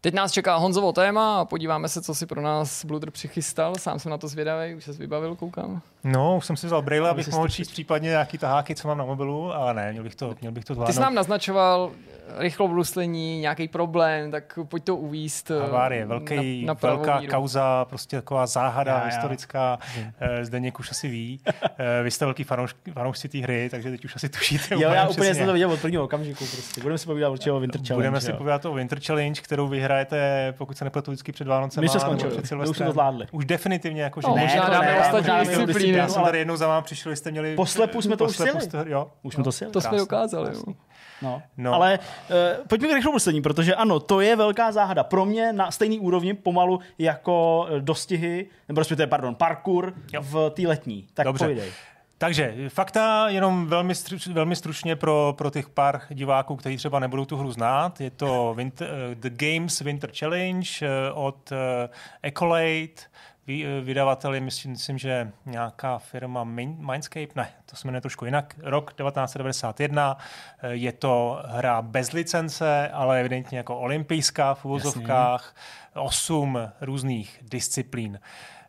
Teď 0.01 0.13
nás 0.13 0.32
čeká 0.32 0.55
Honzovo 0.55 0.91
téma 0.93 1.39
a 1.39 1.45
podíváme 1.45 1.89
se, 1.89 2.01
co 2.01 2.15
si 2.15 2.25
pro 2.25 2.41
nás 2.41 2.86
Bludr 2.86 3.11
přichystal. 3.11 3.75
Sám 3.75 3.99
jsem 3.99 4.09
na 4.09 4.17
to 4.17 4.28
zvědavý, 4.28 4.75
už 4.75 4.84
se 4.84 4.91
vybavil, 4.91 5.36
koukám. 5.36 5.82
No, 6.12 6.38
už 6.38 6.45
jsem 6.45 6.58
si 6.58 6.68
vzal 6.68 6.82
brýle, 6.82 7.10
abych 7.10 7.28
mohl 7.28 7.47
číst 7.47 7.72
případně 7.72 8.10
nějaký 8.10 8.38
taháky, 8.38 8.76
co 8.76 8.88
mám 8.88 8.97
na 8.97 9.05
mobilu, 9.05 9.53
ale 9.53 9.74
ne, 9.74 9.91
měl 9.91 10.03
bych 10.03 10.16
to, 10.16 10.36
měl 10.41 10.51
bych 10.51 10.66
to 10.66 10.74
Ty 10.74 10.76
zvládnout. 10.76 10.93
jsi 10.93 10.99
nám 11.01 11.16
naznačoval 11.16 11.91
rychlo 12.38 12.68
bruslení, 12.68 13.39
nějaký 13.39 13.68
problém, 13.68 14.32
tak 14.32 14.60
pojď 14.64 14.84
to 14.84 14.95
uvíst. 14.95 15.51
eh, 15.51 15.60
Havárie, 15.62 16.05
velký, 16.05 16.66
na, 16.66 16.74
na 16.74 16.80
velká 16.82 17.20
míru. 17.20 17.32
kauza, 17.34 17.86
prostě 17.86 18.16
taková 18.16 18.47
záhada 18.47 18.91
Já, 18.91 18.99
já. 18.99 19.05
historická. 19.05 19.80
Eh, 20.20 20.45
Zdeněk 20.45 20.80
už 20.80 20.91
asi 20.91 21.08
ví. 21.08 21.39
Eh, 21.80 22.03
Vy 22.03 22.12
jste 22.12 22.26
velký 22.26 22.43
fanouš, 22.43 22.76
fanoušci 22.93 23.30
té 23.30 23.38
hry, 23.38 23.68
takže 23.72 23.91
teď 23.91 24.05
už 24.05 24.16
asi 24.16 24.30
tušíte 24.30 24.76
Jo, 24.76 24.82
já 24.91 25.08
úplně 25.08 25.36
jsem 25.36 25.45
to 25.47 25.53
viděl 25.53 25.72
od 25.72 25.80
prvního 25.80 26.03
okamžiku. 26.03 26.45
Prostě. 26.51 26.82
Budeme 26.82 26.97
si 26.97 27.05
povídat 27.05 27.32
určitě 27.32 27.51
o 27.51 27.60
Winter 27.60 27.82
Challenge. 27.82 27.93
Budeme 27.95 28.22
si 28.22 28.34
povídat 28.34 28.66
o 28.66 28.74
Winter 28.74 28.99
Challenge, 29.05 29.41
kterou 29.41 29.68
vyhrajete, 29.68 30.53
pokud 30.58 30.78
se 30.78 30.84
nepletu 30.86 31.12
vždycky 31.12 31.32
před 31.32 31.47
Vánocem. 31.47 31.82
My 31.82 31.89
jsme 31.89 31.99
skončili, 31.99 32.36
už 32.70 32.78
jsme 32.78 32.86
to 32.86 32.91
zvládli. 32.91 33.26
Už 33.32 33.45
definitivně, 33.45 34.01
jako, 34.01 34.22
že 34.22 34.28
No, 34.28 34.36
ne, 34.36 34.41
možná 34.41 34.66
to 34.66 34.72
dáme 34.72 34.86
ne, 34.86 34.99
ostatní 35.01 35.39
disciplíny. 35.55 35.97
Já 35.98 36.08
no, 36.08 36.14
jsem 36.14 36.24
tady 36.24 36.38
jednou 36.38 36.56
za 36.56 36.68
vámi 36.68 36.84
přišel, 36.84 37.16
jste 37.16 37.32
měli... 37.32 37.56
Poslepu 37.56 38.02
jsme 38.02 38.18
to 38.18 38.26
už 38.26 38.36
sjeli. 38.36 38.62
jste- 38.62 38.86
Jo, 38.88 39.12
Už 39.24 39.34
jsme 39.34 39.43
to 39.43 39.52
sjeli. 39.52 39.74
To 39.74 39.82
jsme 39.82 39.89
Krásný, 39.89 40.00
dokázali. 40.04 40.52
Jo. 40.54 40.62
No. 40.68 40.74
No. 41.22 41.41
No. 41.58 41.74
Ale 41.74 42.00
uh, 42.30 42.68
pojďme 42.68 42.88
k 42.88 42.93
rychlobruslení, 42.93 43.41
protože 43.41 43.76
ano, 43.76 44.00
to 44.00 44.22
je 44.22 44.36
velká 44.36 44.72
záhada. 44.72 45.04
Pro 45.04 45.26
mě 45.26 45.54
na 45.54 45.72
stejný 45.72 46.00
úrovni 46.00 46.34
pomalu 46.34 46.80
jako 46.98 47.68
eh, 47.70 47.80
dostihy, 47.80 48.45
nebo 48.68 48.80
respektive, 48.82 49.08
pardon, 49.08 49.36
parkour 49.36 49.93
Jo. 50.14 50.22
v 50.24 50.50
té 50.50 50.62
letní. 50.68 51.08
Tak 51.14 51.26
Dobře. 51.26 51.45
povídej. 51.45 51.72
Takže 52.20 52.56
fakta 52.70 53.30
jenom 53.30 53.68
velmi, 53.68 53.95
stru, 53.95 54.18
velmi 54.34 54.56
stručně 54.56 54.95
pro, 54.95 55.34
pro 55.38 55.50
těch 55.50 55.70
pár 55.70 56.02
diváků, 56.10 56.56
kteří 56.56 56.78
třeba 56.78 57.00
nebudou 57.00 57.26
tu 57.26 57.38
hru 57.38 57.52
znát. 57.52 58.02
Je 58.02 58.10
to 58.12 58.54
winter, 58.58 58.88
eh, 59.12 59.16
The 59.16 59.30
Games 59.30 59.80
Winter 59.82 60.10
Challenge 60.20 60.68
eh, 60.82 61.12
od 61.14 61.52
eh, 61.52 62.28
Accolade. 62.28 63.08
Eh, 63.50 63.82
Vydavatel 63.82 64.34
je, 64.34 64.41
myslím, 64.41 64.72
myslím, 64.72 64.98
že 64.98 65.32
nějaká 65.45 65.98
firma 65.98 66.43
Min- 66.45 66.91
Mindscape, 66.91 67.28
ne, 67.36 67.50
to 67.66 67.76
se 67.76 67.88
jmenuje 67.88 68.02
trošku 68.02 68.26
jinak, 68.26 68.56
rok 68.64 68.93
1991. 68.93 70.18
Eh, 70.62 70.70
Je 70.74 70.91
to 70.91 71.41
hra 71.48 71.82
bez 71.82 72.12
licence, 72.12 72.89
ale 72.93 73.20
evidentně 73.20 73.58
jako 73.58 73.78
olympijská 73.80 74.54
v 74.54 74.66
uvozovkách. 74.66 75.56
Osm 75.95 76.58
různých 76.82 77.39
disciplín. 77.41 78.20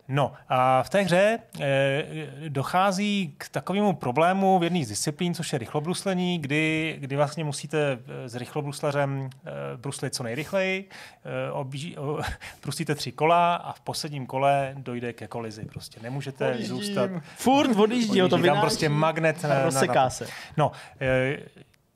No 0.09 0.33
a 0.49 0.83
v 0.83 0.89
té 0.89 1.01
hře 1.01 1.39
e, 1.59 2.03
dochází 2.49 3.33
k 3.37 3.49
takovému 3.49 3.93
problému 3.93 4.59
v 4.59 4.63
jedné 4.63 4.85
z 4.85 4.87
disciplín, 4.87 5.33
což 5.33 5.53
je 5.53 5.59
rychlobruslení, 5.59 6.39
kdy, 6.39 6.95
kdy 6.99 7.15
vlastně 7.15 7.43
musíte 7.43 7.99
s 8.25 8.35
rychlobruslařem 8.35 9.29
e, 9.45 9.77
bruslit 9.77 10.15
co 10.15 10.23
nejrychleji, 10.23 10.89
e, 11.47 11.51
obíží, 11.51 11.97
o, 11.97 12.19
brusíte 12.63 12.95
tři 12.95 13.11
kola 13.11 13.55
a 13.55 13.73
v 13.73 13.79
posledním 13.79 14.25
kole 14.25 14.73
dojde 14.77 15.13
ke 15.13 15.27
kolizi. 15.27 15.65
Prostě 15.65 15.99
nemůžete 16.03 16.49
Odjíždím. 16.49 16.77
zůstat. 16.77 17.11
Furt 17.37 17.75
odjíždí, 17.79 18.19
to 18.19 18.29
Tam 18.29 18.41
vynáší 18.41 18.61
prostě 18.61 18.89
magnet 18.89 19.43
na, 19.43 19.49
na, 19.49 19.93
na, 19.93 20.09
se. 20.09 20.27
No, 20.57 20.71
e, 21.01 21.37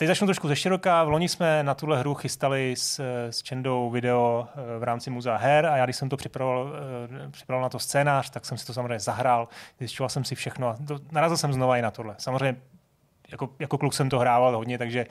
Teď 0.04 0.08
začnu 0.08 0.28
trošku 0.28 0.48
ze 0.48 0.56
široka. 0.56 1.04
V 1.04 1.10
loni 1.10 1.30
jsme 1.30 1.64
na 1.64 1.74
tuhle 1.74 2.00
hru 2.00 2.14
chystali 2.14 2.76
s, 2.78 3.00
s 3.30 3.42
Čendou 3.42 3.90
video 3.90 4.48
eh, 4.56 4.80
v 4.80 4.84
rámci 4.84 5.10
muzea 5.10 5.38
her 5.38 5.66
a 5.66 5.78
já, 5.78 5.86
když 5.86 5.96
jsem 5.96 6.10
to 6.10 6.18
připravoval, 6.18 6.74
eh, 7.26 7.30
připravoval 7.32 7.66
na 7.66 7.70
to 7.70 7.80
scénář, 7.80 8.30
tak 8.30 8.46
jsem 8.46 8.58
si 8.58 8.66
to 8.66 8.74
samozřejmě 8.74 9.00
zahrál, 9.00 9.48
zjišťoval 9.80 10.10
jsem 10.10 10.24
si 10.24 10.36
všechno 10.36 10.68
a 10.68 10.78
to, 10.88 11.00
narazil 11.12 11.38
jsem 11.38 11.54
znova 11.54 11.78
i 11.78 11.82
na 11.82 11.92
tohle. 11.92 12.16
Samozřejmě 12.18 12.62
jako, 13.32 13.50
jako 13.60 13.78
kluk 13.78 13.94
jsem 13.94 14.10
to 14.10 14.20
hrával 14.20 14.56
hodně, 14.56 14.78
takže 14.78 15.06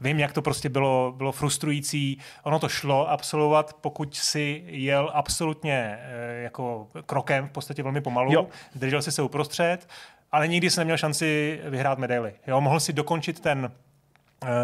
vím, 0.00 0.18
jak 0.18 0.32
to 0.32 0.42
prostě 0.42 0.68
bylo, 0.68 1.14
bylo 1.16 1.32
frustrující. 1.32 2.18
Ono 2.42 2.58
to 2.58 2.68
šlo 2.68 3.10
absolvovat, 3.10 3.74
pokud 3.80 4.16
si 4.16 4.64
jel 4.66 5.10
absolutně 5.14 5.98
eh, 6.00 6.42
jako 6.42 6.88
krokem, 7.06 7.48
v 7.48 7.50
podstatě 7.50 7.82
velmi 7.82 8.00
pomalu, 8.00 8.32
Jo. 8.32 8.46
držel 8.74 9.02
si 9.02 9.12
se 9.12 9.22
uprostřed, 9.22 9.88
ale 10.32 10.48
nikdy 10.48 10.70
jsem 10.70 10.80
neměl 10.80 10.96
šanci 10.96 11.60
vyhrát 11.64 11.98
medaily. 11.98 12.34
Jo, 12.46 12.60
mohl 12.60 12.80
si 12.80 12.92
dokončit 12.92 13.40
ten 13.40 13.72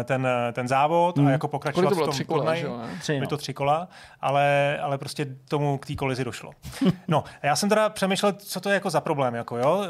ten, 0.03 0.27
ten 0.53 0.67
závod 0.67 1.17
Hmm. 1.17 1.27
a 1.27 1.31
jako 1.31 1.47
pokračovat 1.47 1.89
to 1.89 1.95
bylo? 1.95 2.05
v 2.05 2.09
tom 2.09 2.13
Tři 2.13 2.25
kola, 2.25 2.39
turnaji. 2.39 2.61
že 2.61 2.67
jo, 2.67 2.77
ne? 2.77 2.97
Tři, 2.99 3.19
no. 3.19 3.27
to 3.27 3.37
tři 3.37 3.53
kola, 3.53 3.87
ale, 4.21 4.77
ale 4.81 4.97
prostě 4.97 5.25
tomu 5.25 5.77
k 5.77 5.85
té 5.85 5.95
kolizi 5.95 6.23
došlo. 6.23 6.51
No, 7.07 7.23
a 7.41 7.45
já 7.45 7.55
jsem 7.55 7.69
teda 7.69 7.89
přemýšlel, 7.89 8.33
co 8.33 8.61
to 8.61 8.69
je 8.69 8.73
jako 8.73 8.89
za 8.89 9.01
problém. 9.01 9.35
Jako, 9.35 9.57
jo? 9.57 9.83
E, 9.83 9.87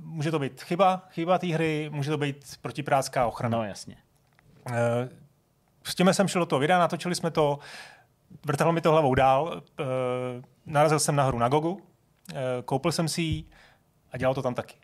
může 0.00 0.30
to 0.30 0.38
být 0.38 0.62
chyba, 0.62 1.02
chyba 1.10 1.38
té 1.38 1.46
hry, 1.46 1.90
může 1.92 2.10
to 2.10 2.18
být 2.18 2.44
protipirátská 2.62 3.26
ochrana. 3.26 3.58
No 3.58 3.64
jasně. 3.64 3.96
S 5.84 5.94
tím 5.94 6.08
jsem 6.14 6.28
šel 6.28 6.40
do 6.42 6.46
toho 6.46 6.60
videa, 6.60 6.78
natočili 6.78 7.14
jsme 7.14 7.30
to, 7.30 7.58
vrtalo 8.46 8.72
mi 8.72 8.80
to 8.80 8.90
hlavou 8.92 9.14
dál, 9.14 9.62
narazil 10.66 10.98
jsem 10.98 11.16
na 11.16 11.24
hru 11.24 11.38
na 11.38 11.48
Gogu, 11.48 11.80
koupil 12.64 12.92
jsem 12.92 13.08
si 13.08 13.22
ji 13.22 13.44
a 14.12 14.16
dělal 14.18 14.34
to 14.34 14.42
tam 14.42 14.54
taky. 14.54 14.74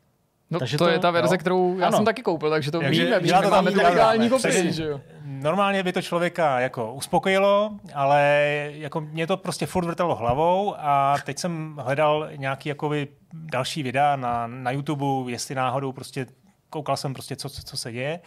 No 0.50 0.58
Takže 0.58 0.78
to, 0.78 0.84
to- 0.84 0.90
je 0.90 0.98
ta 0.98 1.10
verze, 1.10 1.34
jo. 1.34 1.38
kterou 1.38 1.78
já 1.78 1.86
Ano. 1.86 1.96
jsem 1.96 2.04
taky 2.04 2.22
koupil, 2.22 2.50
takže 2.50 2.70
to 2.70 2.80
Takže 2.80 3.04
víme, 3.04 3.20
víme, 3.20 3.36
to 3.42 3.50
tam 3.50 3.64
máme 3.64 3.70
legální 3.70 4.28
kopii, 4.28 4.72
že 4.72 4.84
jo. 4.84 5.00
Normálně 5.24 5.82
by 5.82 5.92
to 5.92 6.02
člověka 6.02 6.60
jako 6.60 6.94
uspokojilo, 6.94 7.70
ale 7.94 8.48
jako 8.72 9.00
mě 9.00 9.26
to 9.26 9.36
prostě 9.36 9.66
furt 9.66 9.84
vrtalo 9.84 10.14
hlavou 10.14 10.74
a 10.78 11.16
teď 11.24 11.38
jsem 11.38 11.76
hledal 11.82 12.28
nějaký 12.36 12.68
jakoby 12.68 13.08
další 13.32 13.82
videa 13.82 14.16
na, 14.16 14.46
na 14.46 14.70
YouTube, 14.70 15.32
jestli 15.32 15.54
náhodou 15.54 15.92
prostě 15.92 16.26
koukal 16.70 16.96
jsem 16.96 17.12
prostě, 17.14 17.36
co, 17.36 17.48
co, 17.50 17.62
co 17.62 17.76
se 17.76 17.92
děje. 17.92 18.20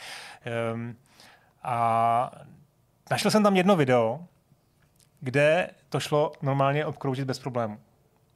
Um, 0.74 0.96
a 1.64 2.32
našel 3.12 3.32
jsem 3.32 3.44
tam 3.44 3.56
jedno 3.56 3.76
video, 3.76 4.20
kde 5.22 5.70
to 5.90 6.00
šlo 6.00 6.32
normálně 6.42 6.86
obkroužit 6.86 7.26
bez 7.26 7.40
problému. 7.40 7.78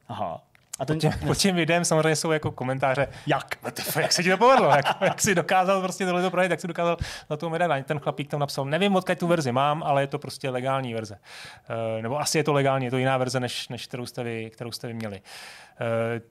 Aha. 0.07 0.41
A 0.79 0.85
ten, 0.85 0.95
Pod 0.95 1.01
tím, 1.01 1.11
pod 1.27 1.37
tím 1.37 1.55
videem 1.55 1.85
samozřejmě 1.85 2.15
jsou 2.15 2.31
jako 2.31 2.51
komentáře, 2.51 3.07
jak, 3.27 3.59
jak 3.99 4.13
se 4.13 4.23
ti 4.23 4.29
to 4.29 4.37
povedlo, 4.37 4.69
jak, 4.69 4.85
jak 5.01 5.21
jsi 5.21 5.35
dokázal 5.35 5.81
prostě 5.81 6.05
tohle 6.05 6.21
to 6.21 6.31
projít, 6.31 6.51
jak 6.51 6.59
jsi 6.59 6.67
dokázal 6.67 6.97
na 7.29 7.37
tu 7.37 7.49
medaili. 7.49 7.83
Ten 7.83 7.99
chlapík 7.99 8.29
tam 8.29 8.39
napsal, 8.39 8.65
nevím, 8.65 8.95
odkud 8.95 9.19
tu 9.19 9.27
verzi 9.27 9.51
mám, 9.51 9.83
ale 9.83 10.03
je 10.03 10.07
to 10.07 10.19
prostě 10.19 10.49
legální 10.49 10.93
verze. 10.93 11.15
Uh, 11.15 12.01
nebo 12.01 12.19
asi 12.19 12.37
je 12.37 12.43
to 12.43 12.53
legální, 12.53 12.85
je 12.85 12.91
to 12.91 12.97
jiná 12.97 13.17
verze, 13.17 13.39
než, 13.39 13.69
než 13.69 13.87
kterou, 13.87 14.05
jste 14.05 14.23
vy, 14.23 14.49
kterou 14.53 14.71
jste 14.71 14.87
vy 14.87 14.93
měli. 14.93 15.21
Uh, 15.21 16.21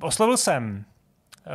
oslovil 0.00 0.36
jsem 0.36 0.84
uh, 1.46 1.52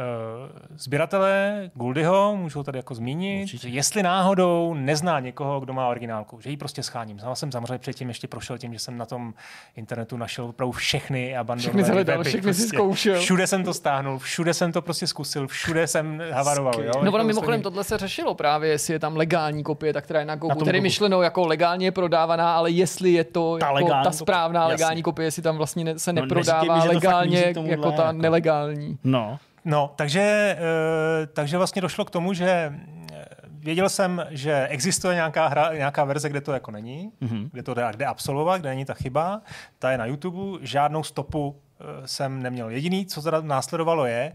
sběratele 0.78 1.62
Guldyho, 1.74 2.36
můžu 2.36 2.60
ho 2.60 2.64
tady 2.64 2.80
jako 2.80 2.96
zmínit, 2.96 3.44
Určitě. 3.44 3.68
jestli 3.68 4.04
náhodou 4.04 4.74
nezná 4.74 5.20
někoho, 5.20 5.60
kdo 5.60 5.74
má 5.74 5.88
originálku, 5.88 6.42
že 6.42 6.50
ji 6.50 6.58
prostě 6.58 6.84
scháním. 6.84 7.18
Já 7.24 7.36
jsem 7.36 7.52
samozřejmě 7.52 7.78
předtím 7.78 8.08
ještě 8.08 8.28
prošel 8.28 8.58
tím, 8.58 8.74
že 8.74 8.80
jsem 8.80 8.98
na 8.98 9.06
tom 9.06 9.34
internetu 9.76 10.18
našel 10.18 10.46
opravdu 10.46 10.72
všechny 10.72 11.38
abandonované 11.38 11.84
Všechny 11.84 11.84
zhledal, 11.84 12.24
všechny 12.24 12.54
si 12.54 12.60
prostě. 12.62 12.78
zkoušel. 12.78 13.20
Všude 13.20 13.48
jsem 13.48 13.64
to 13.64 13.74
stáhnul, 13.74 14.20
všude 14.20 14.54
jsem 14.54 14.72
to 14.72 14.82
prostě 14.82 15.08
zkusil, 15.08 15.48
všude 15.48 15.88
jsem 15.88 16.22
havaroval. 16.32 16.74
Jo? 16.84 16.92
No 16.96 17.00
ono 17.00 17.06
Jako 17.18 17.24
mimochodem 17.28 17.62
tohle 17.62 17.84
se 17.84 17.98
řešilo 17.98 18.36
právě, 18.36 18.70
jestli 18.70 18.94
je 18.94 19.00
tam 19.00 19.16
legální 19.16 19.64
kopie, 19.64 19.94
ta, 19.94 20.02
která 20.02 20.20
je 20.20 20.26
na 20.26 20.36
Gogu, 20.36 20.56
tom 20.56 20.66
tedy 20.66 20.78
Gogu. 20.78 20.84
myšleno 20.84 21.22
jako 21.22 21.48
legálně 21.48 21.92
prodávaná, 21.92 22.56
ale 22.56 22.72
jestli 22.72 23.12
je 23.12 23.24
to 23.24 23.58
Ta 23.60 23.66
jako 23.66 23.76
legální 23.76 24.04
ta 24.04 24.10
kopie, 24.10 24.18
správná 24.20 24.60
jasně. 24.62 24.72
legální 24.74 25.04
kopie, 25.04 25.28
jestli 25.28 25.42
tam 25.42 25.58
vlastně 25.58 25.84
ne, 25.84 26.00
se 26.00 26.14
No, 26.14 26.22
neprodává 26.22 26.76
neříkej 26.76 26.88
mi, 26.90 26.96
legálně 26.96 27.54
jako 27.66 27.92
ta 27.92 28.04
jako. 28.06 28.18
nelegální. 28.22 28.98
no. 29.04 29.40
No, 29.66 29.94
takže, 29.96 30.58
eh, 30.60 31.28
takže 31.28 31.58
vlastně 31.58 31.82
došlo 31.82 32.06
k 32.06 32.10
tomu, 32.10 32.34
že 32.34 32.74
eh, 33.14 33.26
věděl 33.50 33.90
jsem, 33.90 34.26
že 34.30 34.68
existuje 34.68 35.16
nějaká, 35.16 35.48
hra, 35.48 35.74
nějaká 35.74 36.04
verze, 36.04 36.30
kde 36.30 36.42
to 36.42 36.54
jako 36.54 36.72
není, 36.72 37.12
mm-hmm. 37.22 37.50
kde 37.52 37.64
to 37.64 37.74
jde, 37.74 37.92
jde 37.96 38.06
absolvovat, 38.06 38.62
kde 38.62 38.70
není 38.70 38.86
ta 38.86 38.94
chyba. 38.94 39.42
Ta 39.80 39.92
je 39.92 39.98
na 39.98 40.06
YouTube, 40.06 40.66
žádnou 40.66 41.04
stopu 41.04 41.62
eh, 41.80 42.08
jsem 42.08 42.44
neměl. 42.44 42.70
Jediný, 42.70 43.06
co 43.06 43.22
teda 43.22 43.42
následovalo 43.42 44.06
je, 44.06 44.34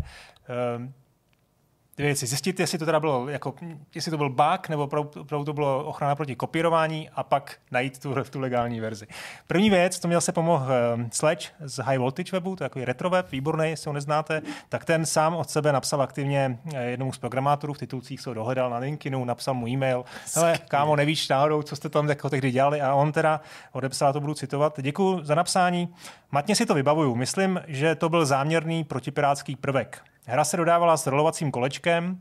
ty 1.95 2.03
věci, 2.03 2.26
zjistit, 2.26 2.61
jestli 2.61 2.78
to 2.78 2.86
teda 2.86 3.01
bylo, 3.01 3.28
jako, 3.28 3.55
jestli 3.95 4.11
to 4.11 4.16
byl 4.16 4.30
bug, 4.30 4.68
nebo 4.68 4.82
opravdu 4.82 5.45
to 5.45 5.53
bylo 5.53 5.84
ochrana 5.84 6.14
proti 6.14 6.36
kopírování 6.36 7.11
a 7.14 7.22
pak 7.22 7.57
najít 7.70 7.99
tu, 7.99 8.14
tu 8.30 8.41
legální 8.41 8.80
verzi. 8.80 9.07
První 9.47 9.70
věc, 9.70 9.99
to 9.99 10.09
měl 10.09 10.20
se 10.20 10.32
pomohl 10.32 10.64
uh, 10.64 11.03
Sledge 11.12 11.49
z 11.61 11.82
High 11.82 11.99
Voltage 11.99 12.32
webu, 12.32 12.57
to 12.57 12.64
je 12.64 12.68
takový 12.68 12.84
retro 12.84 13.11
web, 13.11 13.30
výborný, 13.32 13.70
jestli 13.70 13.88
ho 13.88 13.93
neznáte, 13.93 14.43
tak 14.68 14.84
ten 14.84 15.07
sám 15.07 15.34
od 15.34 15.51
sebe 15.51 15.72
napsal 15.72 16.03
aktivně 16.03 16.59
eh, 16.74 16.84
jednomu 16.84 17.12
z 17.12 17.18
programátorů, 17.18 17.72
v 17.72 17.78
titulcích 17.78 18.20
se 18.20 18.30
ho 18.30 18.34
dohledal 18.34 18.70
na 18.70 18.78
LinkedInu, 18.78 19.24
napsal 19.24 19.55
mu 19.55 19.68
e-mail, 19.68 20.05
hele, 20.34 20.59
kámo, 20.68 20.97
nevíš 20.97 21.28
náhodou, 21.28 21.62
co 21.62 21.76
jste 21.76 21.88
tam 21.88 22.09
jako 22.09 22.30
tehdy 22.30 22.51
dělali? 22.51 22.80
A 22.80 22.95
on 22.95 23.12
teda 23.12 23.41
odepsal, 23.72 24.12
to 24.12 24.20
budu 24.20 24.34
citovat, 24.34 24.80
děkuji 24.80 25.20
za 25.22 25.34
napsání, 25.34 25.95
matně 26.30 26.57
si 26.57 26.66
to 26.66 26.74
vybavuju, 26.74 27.14
myslím, 27.14 27.61
že 27.66 27.95
to 27.95 28.09
byl 28.09 28.26
záměrný 28.26 28.84
protipirátský 28.84 29.57
prvek. 29.57 30.10
Hra 30.31 30.45
se 30.45 30.57
dodávala 30.57 30.97
s 30.97 31.07
rolovacím 31.07 31.51
kolečkem, 31.51 32.20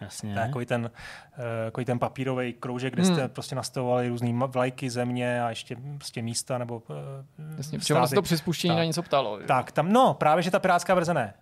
Jasně. 0.00 0.34
takový 0.34 0.66
ten, 0.66 0.90
eh, 1.38 1.64
takový 1.64 1.84
ten 1.84 1.98
papírový 1.98 2.52
kroužek, 2.52 2.94
kde 2.94 3.04
jste 3.04 3.28
prostě 3.28 3.54
nastavovali 3.54 4.08
různé 4.08 4.32
vlajky, 4.46 4.90
země 4.90 5.42
a 5.42 5.48
ještě 5.48 5.76
prostě 5.96 6.22
místa 6.22 6.58
nebo 6.58 6.82
eh, 6.90 7.56
Jasně, 7.56 7.78
to 8.14 8.22
při 8.22 8.38
spuštění 8.38 8.70
Tak. 8.70 8.78
na 8.78 8.84
něco 8.84 9.02
ptalo. 9.02 9.40
jo. 9.40 9.46
Tak, 9.46 9.72
tam, 9.72 9.92
no, 9.92 10.14
právě, 10.14 10.42
že 10.42 10.50
ta 10.50 10.58
pirátská 10.58 10.94
verze 10.94 11.14
ne. 11.14 11.34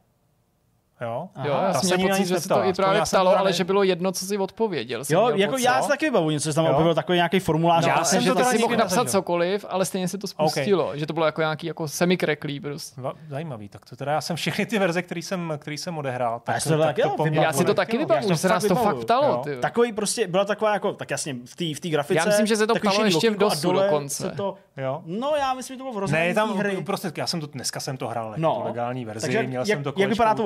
Jo? 1.00 1.28
Jo, 1.44 1.52
Aha. 1.52 1.62
já 1.66 1.72
Ta 1.72 1.78
jsem 1.78 1.88
se 1.88 1.96
měl 1.96 2.08
pocit, 2.08 2.20
nic 2.20 2.28
že 2.28 2.40
se 2.40 2.48
to 2.48 2.64
i 2.64 2.72
právě 2.72 2.98
já 2.98 3.04
ptalo, 3.04 3.38
ale 3.38 3.52
že 3.52 3.64
bylo 3.64 3.82
jedno, 3.82 4.12
co 4.12 4.26
si 4.26 4.38
odpověděl. 4.38 5.04
jsem 5.04 5.18
Jo, 5.18 5.28
jako 5.34 5.52
pocit. 5.52 5.64
já 5.64 5.82
si 5.82 5.88
taky 5.88 6.04
vybavu 6.04 6.30
něco, 6.30 6.50
že 6.50 6.54
tam 6.54 6.64
Jo. 6.64 6.72
objevil 6.72 6.94
takový 6.94 7.16
nějaký 7.16 7.40
formulář. 7.40 7.86
Já 7.86 7.94
a- 7.94 8.04
jsem 8.04 8.20
že 8.22 8.28
to 8.32 8.38
to 8.38 8.44
si 8.44 8.58
mohl 8.58 8.76
napsat 8.76 9.10
cokoliv, 9.10 9.64
ale 9.68 9.84
stejně 9.84 10.08
se 10.08 10.18
to 10.18 10.26
spustilo. 10.26 10.96
Že 10.96 11.06
to 11.06 11.12
bylo 11.12 11.26
jako 11.26 11.40
nějaký 11.40 11.66
jako 11.66 11.88
semikreklý 11.88 12.60
prostě. 12.60 13.00
Zajímavý, 13.28 13.68
tak 13.68 13.84
to 13.90 13.96
teda 13.96 14.12
já 14.12 14.20
jsem 14.20 14.36
všechny 14.36 14.66
ty 14.66 14.78
verze, 14.78 15.02
který 15.02 15.22
jsem, 15.22 15.52
který 15.58 15.78
jsem 15.78 15.98
odehrál. 15.98 16.40
Tak 16.44 16.54
já 16.54 16.60
si 16.60 16.68
to 16.68 16.78
taky 16.78 17.00
jo, 17.00 17.10
poměrně- 17.16 17.40
Já 17.46 17.52
si 17.52 17.64
to 17.64 17.74
taky 17.74 17.96
jo, 17.96 18.00
vybavuju, 18.00 18.28
já 18.28 18.34
že 18.34 18.36
si 18.36 18.42
se 18.42 18.48
to 18.48 18.54
nás 18.54 18.62
fakt 18.66 18.68
to 18.68 18.74
fakt 18.84 18.96
ptalo. 18.96 19.42
Jo. 19.46 19.52
jo. 19.52 19.60
Takový 19.60 19.92
prostě, 19.92 20.26
byla 20.26 20.44
taková 20.44 20.72
jako, 20.72 20.92
tak 20.92 21.10
jasně, 21.10 21.36
v 21.44 21.56
té 21.56 21.64
v 21.74 21.90
grafice. 21.90 22.18
Já 22.18 22.24
myslím, 22.24 22.46
že 22.46 22.56
se 22.56 22.66
to 22.66 22.74
ptalo 22.74 23.04
ještě 23.04 23.30
v 23.30 23.36
DOSu 23.38 23.72
dokonce. 23.72 24.22
Se 24.22 24.30
to, 24.30 24.54
Jo. 24.76 25.02
no 25.06 25.32
já 25.38 25.54
myslím, 25.54 25.74
že 25.74 25.78
to 25.78 25.90
bylo 25.92 26.06
v 26.06 26.34
tam 26.34 26.56
hry. 26.56 26.82
prostě, 26.86 27.12
já 27.16 27.26
jsem 27.26 27.40
to, 27.40 27.46
dneska 27.46 27.80
jsem 27.80 27.96
to 27.96 28.08
hrál 28.08 28.28
jako 28.28 28.40
No. 28.40 28.62
legální 28.64 29.04
verzi, 29.04 29.20
Takže 29.26 29.42
měl 29.42 29.60
jak- 29.62 29.66
jsem 29.78 29.84
to 29.84 29.92
jak 29.96 30.10
vypadá 30.10 30.34
to 30.34 30.42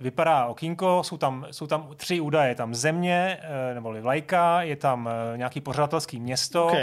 Vypadá 0.00 0.46
okýnko, 0.46 1.02
jsou 1.04 1.16
tam, 1.16 1.46
jsou 1.50 1.66
tam 1.66 1.88
tři 1.96 2.20
údaje, 2.20 2.54
tam 2.54 2.74
země, 2.74 3.38
eh, 3.42 3.74
nebo 3.74 3.92
vlajka, 4.00 4.62
je 4.62 4.76
tam 4.76 5.08
eh, 5.08 5.38
nějaký 5.38 5.60
pořadatelský 5.60 6.20
město 6.20 6.66
OK. 6.66 6.74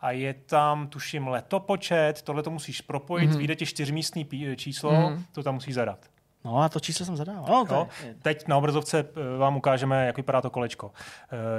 a 0.00 0.10
je 0.10 0.34
tam, 0.34 0.86
tuším, 0.88 1.28
letopočet, 1.28 2.22
tohle 2.22 2.42
to 2.42 2.50
musíš 2.50 2.80
propojit, 2.80 3.30
mm-hmm. 3.30 3.36
vyjde 3.38 3.56
ti 3.56 3.66
čtyřmístný 3.66 4.26
číslo, 4.56 4.92
Mhm. 4.92 5.02
mm-hmm. 5.02 5.22
to 5.32 5.42
tam 5.42 5.54
musíš 5.54 5.74
zadat. 5.74 5.98
No 6.44 6.58
a 6.58 6.68
to 6.68 6.80
číslo 6.80 7.06
jsem 7.06 7.16
zadával. 7.16 7.44
No, 7.48 7.64
to 7.66 7.74
Jo? 7.74 7.88
je, 8.04 8.14
Teď 8.22 8.48
na 8.48 8.56
obrazovce 8.56 8.98
eh, 8.98 9.38
vám 9.38 9.56
ukážeme, 9.56 10.06
jak 10.06 10.16
vypadá 10.16 10.40
to 10.40 10.50
kolečko. 10.50 10.90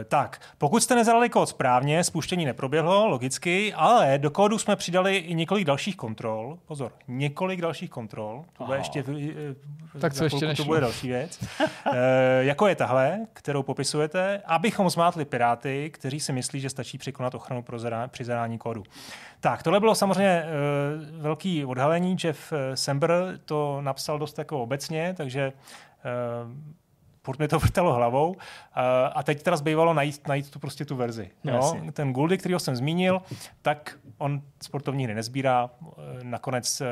Eh, 0.01 0.03
tak, 0.05 0.41
pokud 0.57 0.84
jste 0.84 0.95
nezadali 0.95 1.29
kód 1.29 1.49
správně, 1.49 2.03
spuštění 2.03 2.45
neproběhlo, 2.45 3.07
logicky, 3.07 3.73
ale 3.73 4.17
do 4.17 4.31
kódu 4.31 4.57
jsme 4.59 4.75
přidali 4.75 5.17
i 5.17 5.36
několik 5.36 5.65
dalších 5.65 5.95
kontrol. 5.95 6.57
Pozor, 6.65 6.91
několik 7.07 7.61
dalších 7.61 7.89
kontrol. 7.89 8.45
To 8.57 8.63
bude 8.63 8.75
Aha. 8.75 8.81
ještě, 8.81 9.03
v- 9.03 9.55
eh, 9.95 9.99
Tak 9.99 10.13
co 10.13 10.23
ještě? 10.23 10.53
To 10.55 10.63
bude 10.63 10.79
další 10.79 11.07
věc. 11.07 11.39
Eh, 11.86 12.43
jako 12.43 12.67
je 12.67 12.75
tahle, 12.75 13.19
kterou 13.34 13.63
popisujete, 13.63 14.41
abychom 14.45 14.89
zmátli 14.89 15.25
piráty, 15.25 15.89
kteří 15.93 16.19
si 16.19 16.34
myslí, 16.34 16.59
že 16.59 16.69
stačí 16.69 16.97
překonat 16.97 17.36
ochranu 17.36 17.63
pro 17.63 17.79
zada- 17.79 18.07
při 18.07 18.23
zadání 18.23 18.57
kódu. 18.57 18.84
Tak, 19.44 19.64
tohle 19.64 19.80
bylo 19.80 19.96
samozřejmě 19.96 20.44
eh, 20.44 20.48
velký 21.12 21.66
odhalení. 21.66 22.18
Jeff 22.24 22.54
eh, 22.54 22.78
Sember 22.78 23.39
to 23.46 23.82
napsal 23.82 24.20
dost 24.20 24.38
jako 24.38 24.64
obecně, 24.64 25.14
takže 25.18 25.41
eh, 25.41 25.54
furt 27.24 27.39
mi 27.39 27.47
to 27.47 27.59
vrtalo 27.63 27.93
hlavou 27.93 28.30
uh, 28.30 28.36
a 29.13 29.24
teď 29.24 29.43
teda 29.43 29.57
zbývalo 29.57 29.93
najít, 29.93 30.28
najít 30.28 30.51
tu 30.51 30.59
prostě 30.59 30.86
tu 30.86 30.95
verzi. 30.95 31.30
No, 31.43 31.53
jo? 31.53 31.91
Ten 31.93 32.13
Gouldy, 32.13 32.38
který 32.38 32.55
jsem 32.57 32.76
zmínil, 32.76 33.21
tak 33.61 33.97
on 34.17 34.41
sportovní 34.63 35.03
hry 35.03 35.15
nezbírá, 35.15 35.69
eh, 35.69 36.24
nakonec 36.24 36.82
eh, 36.82 36.88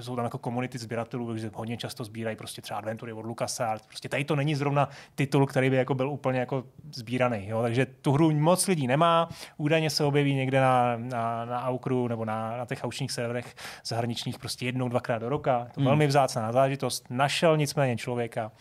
jsou 0.00 0.16
tam 0.16 0.24
jako 0.24 0.38
komunity 0.38 0.78
sběratelů, 0.78 1.36
že 1.36 1.50
hodně 1.54 1.76
často 1.76 2.04
sbírají 2.04 2.36
prostě 2.36 2.62
třeba 2.62 2.78
adventury 2.78 3.12
od 3.12 3.26
Lucasa, 3.26 3.66
ale 3.66 3.80
prostě 3.86 4.08
tady 4.08 4.24
to 4.24 4.36
není 4.36 4.54
zrovna 4.54 4.88
titul, 5.14 5.46
který 5.46 5.70
by 5.70 5.76
jako 5.76 5.94
byl 5.94 6.10
úplně 6.10 6.40
jako 6.40 6.64
sbíraný, 6.94 7.48
jo? 7.48 7.62
takže 7.62 7.86
tu 7.86 8.12
hru 8.12 8.30
moc 8.30 8.66
lidí 8.66 8.86
nemá, 8.86 9.28
údajně 9.56 9.90
se 9.90 10.04
objeví 10.04 10.34
někde 10.34 10.60
na, 10.60 10.96
na, 10.96 11.44
na 11.44 11.62
Aukru 11.64 12.08
nebo 12.08 12.24
na, 12.24 12.56
na 12.56 12.66
těch 12.66 12.84
aučních 12.84 13.12
serverech 13.12 13.54
zahraničních 13.84 14.38
prostě 14.38 14.66
jednou, 14.66 14.88
dvakrát 14.88 15.18
do 15.18 15.28
roka, 15.28 15.66
to 15.74 15.80
hmm. 15.80 15.86
velmi 15.86 16.06
vzácná 16.06 16.52
záležitost, 16.52 17.06
našel 17.10 17.56
nicméně 17.56 17.96
člověka 17.96 18.52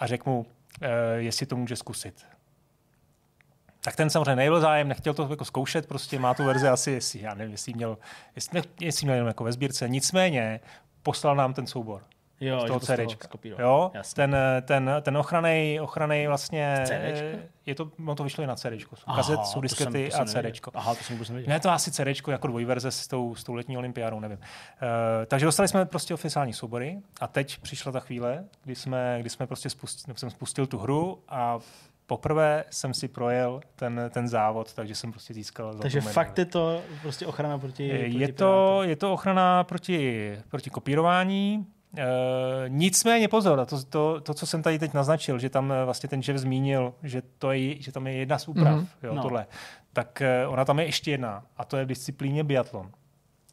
a 0.00 0.06
řekl 0.06 0.30
mu, 0.30 0.46
eh, 0.82 0.88
jestli 1.16 1.46
to 1.46 1.56
může 1.56 1.76
zkusit. 1.76 2.26
Tak 3.80 3.96
ten 3.96 4.10
samozřejmě 4.10 4.36
nebyl 4.36 4.60
zájem, 4.60 4.88
nechtěl 4.88 5.14
to 5.14 5.26
jako 5.30 5.44
zkoušet, 5.44 5.86
prostě 5.86 6.18
má 6.18 6.34
tu 6.34 6.44
verzi 6.44 6.68
asi, 6.68 6.90
jestli, 6.90 7.20
já 7.20 7.34
nevím, 7.34 7.52
jestli 7.52 7.74
měl, 7.74 7.98
jestli, 8.36 8.60
ne, 8.60 8.66
jestli 8.80 9.04
měl 9.04 9.14
jenom 9.14 9.28
jako 9.28 9.44
ve 9.44 9.52
sbírce, 9.52 9.88
nicméně 9.88 10.60
poslal 11.02 11.36
nám 11.36 11.54
ten 11.54 11.66
soubor 11.66 12.02
Jo, 12.40 12.60
z 12.60 12.66
toho 12.66 12.80
skopíroval. 13.22 13.66
Jo, 13.66 13.90
Jasně. 13.94 14.14
ten, 14.14 14.36
ten, 14.62 14.90
ten 15.02 15.16
ochranej, 15.16 15.80
ochranej 15.80 16.26
vlastně, 16.26 16.84
eh, 16.90 17.38
je 17.66 17.74
to, 17.74 17.90
no 17.98 18.14
to 18.14 18.24
vyšlo 18.24 18.44
i 18.44 18.46
na 18.46 18.56
Aha, 19.06 19.16
kazet, 19.16 19.44
jsou 19.44 19.60
diskety 19.60 20.10
jsem 20.10 20.20
a. 20.20 20.24
CDčko. 20.24 20.70
Aha, 20.74 20.94
to 20.94 21.04
jsem 21.04 21.16
vůbec 21.16 21.28
nevěděl. 21.28 21.54
Ne, 21.54 21.60
to 21.60 21.70
asi 21.70 21.90
CDčko 21.90 22.30
jako 22.30 22.46
dvojverze 22.46 22.90
s 22.90 23.08
tou, 23.08 23.34
s 23.34 23.44
tou 23.44 23.54
letní 23.54 23.78
olympiádou, 23.78 24.20
nevím. 24.20 24.38
Uh, 24.38 24.46
takže 25.26 25.46
dostali 25.46 25.68
jsme 25.68 25.84
prostě 25.84 26.14
oficiální 26.14 26.52
soubory 26.52 26.98
a 27.20 27.26
teď 27.26 27.58
přišla 27.58 27.92
ta 27.92 28.00
chvíle, 28.00 28.44
kdy 28.64 28.74
jsme, 28.74 29.16
kdy 29.20 29.30
jsme 29.30 29.46
prostě 29.46 29.70
spustil, 29.70 30.14
jsem 30.16 30.30
spustil 30.30 30.66
tu 30.66 30.78
hru 30.78 31.22
a 31.28 31.58
poprvé 32.06 32.64
jsem 32.70 32.94
si 32.94 33.08
projel 33.08 33.60
ten, 33.76 34.00
ten 34.10 34.28
závod, 34.28 34.74
takže 34.74 34.94
jsem 34.94 35.10
prostě 35.12 35.34
získal 35.34 35.74
Takže 35.74 35.98
medaili. 35.98 36.14
fakt 36.14 36.38
je 36.38 36.44
to 36.44 36.82
prostě 37.02 37.26
ochrana 37.26 37.58
proti, 37.58 37.88
je, 37.88 37.98
proti 37.98 38.18
je, 38.18 38.32
to, 38.32 38.82
je 38.82 38.96
to 38.96 39.12
ochrana 39.12 39.64
proti, 39.64 40.38
proti 40.48 40.70
kopírování, 40.70 41.66
E, 41.96 42.04
nicméně 42.68 43.28
pozor, 43.28 43.60
a 43.60 43.64
to, 43.64 43.82
to, 43.82 44.20
to, 44.20 44.34
co 44.34 44.46
jsem 44.46 44.62
tady 44.62 44.78
teď 44.78 44.94
naznačil, 44.94 45.38
že 45.38 45.50
tam 45.50 45.72
eh, 45.72 45.84
vlastně 45.84 46.08
ten 46.08 46.20
Jeff 46.28 46.40
zmínil, 46.40 46.94
že, 47.02 47.22
to 47.38 47.52
je, 47.52 47.82
že 47.82 47.92
tam 47.92 48.06
je 48.06 48.12
jedna 48.12 48.38
z 48.38 48.48
úprav, 48.48 48.74
Mhm. 48.74 48.84
mm-hmm. 48.84 48.88
jo, 49.06 49.10
No. 49.10 49.14
no. 49.16 49.22
tohle, 49.22 49.46
tak 49.92 50.22
eh, 50.22 50.46
ona 50.46 50.64
tam 50.64 50.78
je 50.78 50.84
ještě 50.84 51.10
jedna 51.10 51.42
a 51.56 51.64
to 51.64 51.76
je 51.76 51.84
v 51.84 51.88
disciplíně 51.88 52.44
biatlon. 52.44 52.90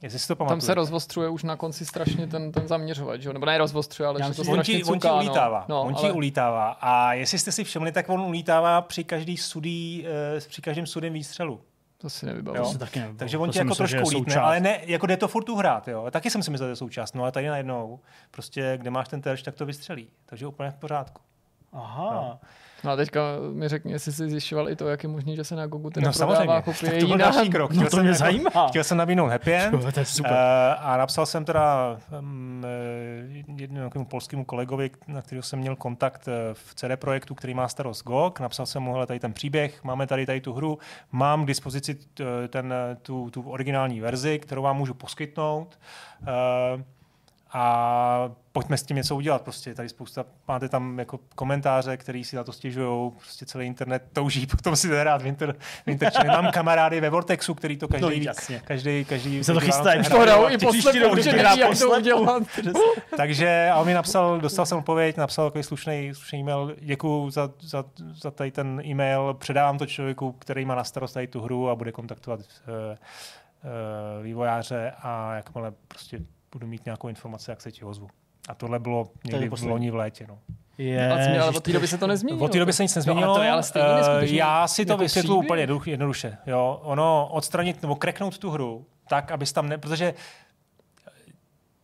Jestli 0.02 0.20
si 0.20 0.28
to 0.28 0.36
Tam 0.36 0.38
pamatujete. 0.48 0.66
se 0.66 0.74
rozvostřuje 0.74 1.30
už 1.30 1.44
na 1.44 1.56
konci 1.56 1.86
strašně 1.86 2.28
ten, 2.28 2.52
ten 2.52 2.68
zaměřovač, 2.68 3.22
že? 3.22 3.34
Nebo 3.34 3.46
ne 3.46 3.58
rozvostřuje, 3.58 4.08
ale 4.08 4.20
Já 4.22 4.28
že 4.28 4.34
to 4.36 4.42
On 4.42 4.46
strašně 4.46 4.74
ti, 4.76 4.84
on 4.84 4.94
ti 4.94 5.02
cuká, 5.02 5.16
ulítává. 5.16 5.66
No, 5.70 5.82
on 5.82 5.92
no, 5.94 6.00
ti 6.00 6.04
ale 6.06 6.14
ulítává. 6.14 6.78
A 6.82 7.14
jestli 7.14 7.40
jste 7.40 7.52
si 7.52 7.64
všimli, 7.64 7.92
tak 7.92 8.10
on 8.10 8.22
ulítává 8.22 8.82
při 8.82 9.04
každý 9.04 9.38
sudý, 9.38 10.06
eh, 10.38 10.40
při 10.48 10.62
každém 10.62 10.86
sudém 10.86 11.14
výstřelu. 11.14 11.62
To 11.98 12.10
si 12.10 12.26
Jo. 12.26 12.30
nevybavuju. 12.30 12.64
To 12.64 12.70
si 12.70 12.78
taky 12.78 13.00
nevybavuju. 13.00 13.20
Takže 13.20 13.38
on 13.38 13.54
jsem 13.54 13.60
jako 13.60 13.70
myslel, 13.70 13.88
trošku 13.88 14.18
lítne, 14.18 14.36
ale 14.36 14.60
ne, 14.60 14.80
jako 14.86 15.06
jde 15.06 15.18
to 15.18 15.28
furt 15.28 15.50
uhrát, 15.50 15.88
jo. 15.88 16.12
Taky 16.12 16.30
jsem 16.30 16.44
si 16.44 16.52
myslel, 16.52 16.70
že 16.70 16.72
je 16.72 16.76
součást, 16.76 17.16
no 17.16 17.24
a 17.24 17.32
tady 17.32 17.48
najednou, 17.48 18.00
prostě 18.32 18.78
kde 18.78 18.90
máš 18.90 19.08
ten 19.08 19.22
terč, 19.22 19.42
tak 19.42 19.56
to 19.56 19.66
vystřelí. 19.66 20.10
Takže 20.26 20.48
úplně 20.48 20.72
v 20.72 20.76
pořádku. 20.76 21.22
Aha. 21.74 22.10
No. 22.14 22.40
No 22.84 22.92
a 22.92 22.96
teďka 22.96 23.22
mi 23.54 23.68
řekni, 23.68 23.92
jestli 23.92 24.12
jsi 24.12 24.30
zjišťoval 24.30 24.70
i 24.70 24.76
to, 24.76 24.88
jak 24.88 25.04
je 25.04 25.10
možné, 25.10 25.36
že 25.36 25.44
se 25.44 25.56
na 25.56 25.68
Gogu 25.68 25.90
teda 25.90 26.08
No 26.08 26.14
prodává 26.14 26.36
samozřejmě, 26.36 26.62
kopie 26.62 26.92
tak 26.92 27.02
to 27.02 27.08
byl 27.08 27.18
další 27.18 27.50
krok. 27.50 27.72
No 27.72 27.76
Chtěl 27.76 27.90
to 27.90 27.96
jsem 27.96 28.04
mě 28.04 28.10
jako- 28.10 28.20
zajímá. 28.20 28.68
Chtěl 28.68 28.84
jsem 28.84 28.98
nabídnout 28.98 29.28
happy 29.28 29.54
end, 29.54 29.74
Jo, 29.74 29.92
to 29.92 30.00
je 30.00 30.06
super. 30.06 30.32
Uh, 30.32 30.38
a 30.80 30.98
napsal 30.98 31.26
jsem 31.26 31.46
teda 31.46 31.98
um, 32.20 32.66
jednomu 33.56 33.84
takovému 33.84 34.06
polskému 34.06 34.46
kolegovi, 34.46 34.92
na 35.08 35.22
kterého 35.22 35.44
jsem 35.44 35.60
měl 35.60 35.76
kontakt 35.76 36.28
eh, 36.28 36.54
v 36.54 36.76
CD 36.76 36.86
projektu, 36.96 37.36
který 37.36 37.54
má 37.54 37.68
starost 37.68 38.04
GOG. 38.04 38.40
Napsal 38.40 38.66
jsem 38.66 38.84
mu, 38.84 38.94
hele, 38.94 39.08
tady 39.08 39.20
ten 39.20 39.34
příběh, 39.34 39.84
máme 39.84 40.08
tady, 40.08 40.26
tady 40.26 40.42
tu 40.42 40.54
hru, 40.54 40.78
mám 41.12 41.44
k 41.44 41.48
dispozici 41.48 41.98
ten, 42.50 42.74
eh, 42.74 42.96
tu, 43.02 43.30
tu 43.30 43.42
originální 43.42 44.00
verzi, 44.00 44.40
kterou 44.40 44.62
vám 44.62 44.78
můžu 44.78 44.94
poskytnout. 44.94 45.80
Uh, 46.22 46.82
a 47.54 48.32
pojďme 48.58 48.78
s 48.78 48.84
tím 48.84 48.98
něco 48.98 49.16
udělat. 49.16 49.42
Prostě 49.42 49.76
tady 49.76 49.90
spousta, 49.90 50.26
máte 50.48 50.70
tam 50.70 51.00
jako 51.00 51.20
komentáře, 51.36 51.98
který 51.98 52.24
si 52.24 52.36
na 52.36 52.44
to 52.44 52.52
stěžují, 52.52 53.12
prostě 53.12 53.46
celý 53.46 53.66
internet 53.66 54.04
touží 54.14 54.48
potom 54.52 54.76
si 54.76 54.88
zahrát 54.88 55.22
v, 55.22 55.26
inter, 55.28 55.56
v 55.86 55.88
interčinu. 55.88 56.28
Mám 56.28 56.52
kamarády 56.52 57.02
ve 57.02 57.10
Vortexu, 57.10 57.54
který 57.54 57.78
to 57.78 57.88
každý, 57.88 58.06
No, 58.06 58.12
jasně. 58.12 58.62
každý, 58.66 59.06
každý, 59.06 59.44
Se 59.44 59.54
to. 59.54 59.60
Vánoce 59.60 60.10
To 60.10 60.20
hrajou 60.20 60.50
i 60.50 60.58
poslední, 60.58 61.24
že 61.24 61.34
neví, 61.34 61.60
jak 61.60 61.80
to 61.80 61.90
udělat. 61.90 62.44
Takže 63.18 63.70
a 63.74 63.80
on 63.80 63.86
mi 63.86 63.94
napsal, 63.94 64.40
dostal 64.40 64.66
jsem 64.66 64.78
odpověď, 64.78 65.18
napsal 65.18 65.50
takový 65.50 65.64
slušný, 65.64 66.12
slušný 66.14 66.40
e-mail, 66.40 66.76
děkuji 66.80 67.30
za, 67.30 67.50
za, 67.62 67.84
za 68.22 68.32
tady 68.32 68.52
ten 68.52 68.82
e-mail, 68.86 69.34
předávám 69.34 69.78
to 69.78 69.86
člověku, 69.86 70.32
který 70.32 70.66
má 70.66 70.76
na 70.76 70.84
starost 70.84 71.14
tady 71.14 71.28
tu 71.28 71.42
hru 71.42 71.70
a 71.70 71.76
bude 71.76 71.92
kontaktovat 71.92 72.40
uh, 72.40 72.46
uh, 72.46 74.24
vývojáře 74.24 74.94
a 75.02 75.36
jakmile 75.36 75.74
prostě 75.88 76.20
budu 76.52 76.68
mít 76.68 76.86
nějakou 76.86 77.08
informaci, 77.08 77.52
jak 77.52 77.62
se 77.62 77.72
ti 77.72 77.86
ozvu. 77.86 78.10
A 78.48 78.56
tohle 78.56 78.80
bylo 78.80 79.08
někdy 79.26 79.50
v 79.50 79.64
loni 79.64 79.92
v 79.92 79.96
létě. 79.96 80.26
No. 80.28 80.40
Je, 80.78 81.12
Ale 81.12 81.40
ale 81.40 81.52
od 81.58 81.64
té 81.64 81.72
doby 81.74 81.88
se 81.88 81.98
to 81.98 82.08
nezměnilo. 82.08 82.46
Od 82.46 82.52
té 82.52 82.60
doby 82.60 82.74
se 82.74 82.84
nic 82.84 82.96
No, 82.96 83.00
nezměnilo. 83.00 83.34
a 83.34 83.36
to 83.38 83.44
je 83.44 83.52
ale 83.52 83.64
stejně 83.64 83.88
Eh, 84.22 84.26
Já 84.36 84.68
si 84.68 84.86
to 84.86 84.92
jako 84.94 85.02
vysvětlu 85.04 85.36
příběh. 85.42 85.48
úplně 85.66 85.92
jednoduše. 85.92 86.38
Jo. 86.46 86.80
Ono 86.84 87.28
odstranit 87.32 87.82
nebo 87.82 87.96
kreknout 87.96 88.38
tu 88.38 88.50
hru 88.50 88.86
tak, 89.10 89.32
abys 89.32 89.54
tam 89.54 89.70
ne... 89.70 89.78
Protože 89.78 90.14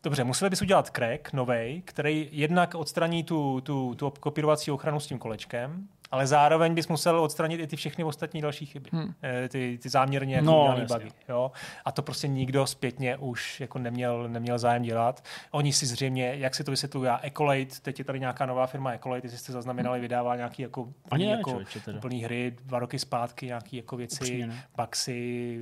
Dobře, 0.03 0.23
museli 0.23 0.49
bys 0.49 0.61
udělat 0.61 0.89
crack 0.95 1.33
novej, 1.33 1.81
který 1.85 2.29
jednak 2.31 2.75
odstraní 2.75 3.23
tu, 3.23 3.61
tu, 3.61 3.95
tu 3.95 4.09
kopírovací 4.19 4.71
ochranu 4.71 4.99
s 4.99 5.07
tím 5.07 5.19
kolečkem, 5.19 5.87
ale 6.13 6.27
zároveň 6.27 6.73
bys 6.73 6.87
musel 6.87 7.19
odstranit 7.19 7.59
i 7.59 7.67
ty 7.67 7.75
všechny 7.75 8.03
ostatní 8.03 8.41
další 8.41 8.65
chyby. 8.65 8.89
Hmm. 8.93 9.13
Ty, 9.49 9.79
ty 9.81 9.89
záměrně 9.89 10.41
No, 10.41 10.75
bugy. 10.87 11.11
Jo? 11.29 11.51
A 11.85 11.91
to 11.91 12.01
prostě 12.01 12.27
nikdo 12.27 12.67
zpětně 12.67 13.17
už 13.17 13.59
jako 13.61 13.79
neměl, 13.79 14.29
neměl 14.29 14.59
zájem 14.59 14.83
dělat. 14.83 15.23
Oni 15.51 15.73
si 15.73 15.85
zřejmě, 15.85 16.35
jak 16.35 16.55
si 16.55 16.63
to 16.63 16.71
vysvětlují, 16.71 17.05
já 17.05 17.19
Ecolate, 17.23 17.79
teď 17.81 17.99
je 17.99 18.05
tady 18.05 18.19
nějaká 18.19 18.45
nová 18.45 18.67
firma 18.67 18.91
Ecolate, 18.93 19.25
jestli 19.25 19.37
jste 19.37 19.51
zaznamenali, 19.51 19.99
vydává 19.99 20.35
nějaký 20.35 20.61
jako, 20.61 20.89
ne, 21.17 21.25
jako 21.25 21.49
člověče, 21.49 21.79
plný 21.99 22.23
hry, 22.23 22.55
dva 22.65 22.79
roky 22.79 22.99
zpátky, 22.99 23.45
nějaký 23.45 23.77
jako 23.77 23.97
věci, 23.97 24.21
Upřímně. 24.21 24.63
Baxy, 24.75 25.59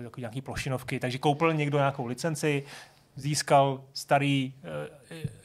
eh, 0.00 0.04
jako 0.04 0.20
nějaký 0.20 0.40
plošinovky, 0.40 1.00
takže 1.00 1.18
koupil 1.18 1.54
někdo 1.54 1.78
nějakou 1.78 2.06
licenci, 2.06 2.62
získal 3.16 3.80
starý 3.92 4.52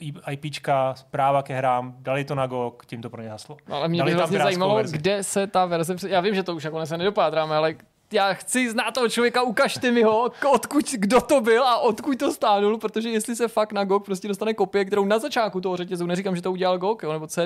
uh, 0.00 0.32
IPčka, 0.32 0.94
práva 1.10 1.42
ke 1.42 1.54
hrám, 1.54 1.94
dali 1.98 2.24
to 2.24 2.34
na 2.34 2.46
GOG, 2.46 2.86
tím 2.86 3.02
to 3.02 3.10
pro 3.10 3.22
ně 3.22 3.28
haslo. 3.28 3.56
No, 3.68 3.76
Ale 3.76 3.88
mě 3.88 3.98
Dali 3.98 4.10
by 4.10 4.16
vlastně 4.16 4.38
zajímalo, 4.38 4.74
verzi. 4.74 4.98
kde 4.98 5.22
se 5.22 5.46
ta 5.46 5.66
verze... 5.66 5.96
Já 6.08 6.20
vím, 6.20 6.34
že 6.34 6.42
to 6.42 6.54
už 6.54 6.64
jako 6.64 6.86
se 6.86 6.98
nedopádráme, 6.98 7.56
ale 7.56 7.74
já 8.12 8.34
chci 8.34 8.70
znát 8.70 8.94
toho 8.94 9.08
člověka, 9.08 9.42
ukažte 9.42 9.90
mi 9.90 10.02
ho, 10.02 10.30
odkud, 10.52 10.92
kdo 10.92 11.20
to 11.20 11.40
byl 11.40 11.64
a 11.64 11.78
odkud 11.78 12.18
to 12.18 12.32
stánul, 12.32 12.78
protože 12.78 13.10
jestli 13.10 13.36
se 13.36 13.48
fakt 13.48 13.72
na 13.72 13.84
GOG 13.84 14.04
prostě 14.04 14.28
dostane 14.28 14.54
kopie, 14.54 14.84
kterou 14.84 15.04
na 15.04 15.18
začátku 15.18 15.60
toho 15.60 15.76
řetězu, 15.76 16.06
neříkám, 16.06 16.36
že 16.36 16.42
to 16.42 16.52
udělal 16.52 16.78
GOG, 16.78 17.02
jo, 17.02 17.12
nebo 17.12 17.26
CD, 17.26 17.38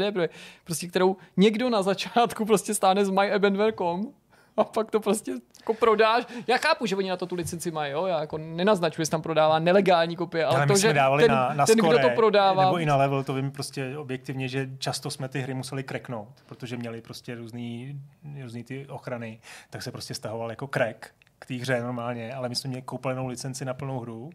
prostě 0.65 0.89
kterou 0.89 1.17
někdo 1.37 1.71
na 1.71 1.83
začátku 1.83 2.45
prostě 2.45 2.75
stáne 2.75 3.05
z 3.05 3.11
myabandware.com 3.11 4.13
a 4.57 4.65
pak 4.65 4.91
to 4.91 5.01
prostě 5.01 5.33
jako 5.61 5.75
prodáš. 5.75 6.25
Já 6.47 6.57
chápu, 6.57 6.87
že 6.87 6.97
oni 6.97 7.11
na 7.11 7.17
to 7.17 7.27
tu 7.27 7.35
licenci 7.35 7.71
mají, 7.71 7.93
jo? 7.93 8.07
Já 8.07 8.21
jako 8.21 8.39
nenaznačuji, 8.39 9.05
že 9.05 9.11
tam 9.11 9.23
prodává 9.23 9.59
nelegální 9.59 10.17
kopie, 10.17 10.45
ale, 10.45 10.57
Ale 10.57 10.67
to, 10.67 10.77
že 10.77 10.93
dávali 10.93 11.23
ten, 11.23 11.31
na, 11.31 11.55
na 11.55 11.67
ten 11.67 11.79
Score, 11.79 11.99
kdo 11.99 12.09
to 12.09 12.15
prodává, 12.15 12.65
nebo 12.65 12.79
i 12.79 12.87
na 12.87 12.97
level, 12.97 13.25
to 13.25 13.35
vím 13.35 13.51
prostě 13.51 13.99
objektivně, 13.99 14.49
že 14.49 14.69
často 14.79 15.11
jsme 15.11 15.29
ty 15.29 15.41
hry 15.41 15.55
museli 15.55 15.83
kreknout, 15.83 16.43
protože 16.47 16.77
měli 16.77 17.01
prostě 17.01 17.35
různý, 17.35 18.01
různý 18.43 18.65
ty 18.65 18.87
ochrany, 18.87 19.41
tak 19.71 19.83
se 19.83 19.91
prostě 19.91 20.15
stahoval 20.15 20.51
jako 20.51 20.67
crack 20.67 21.07
k 21.39 21.47
té 21.47 21.55
hře 21.55 21.81
normálně, 21.81 22.35
ale 22.35 22.49
my 22.49 22.55
jsme 22.55 22.69
měli 22.69 22.83
koupenou 22.83 23.27
licenci 23.27 23.65
na 23.65 23.75
plnou 23.75 24.01
hru 24.01 24.31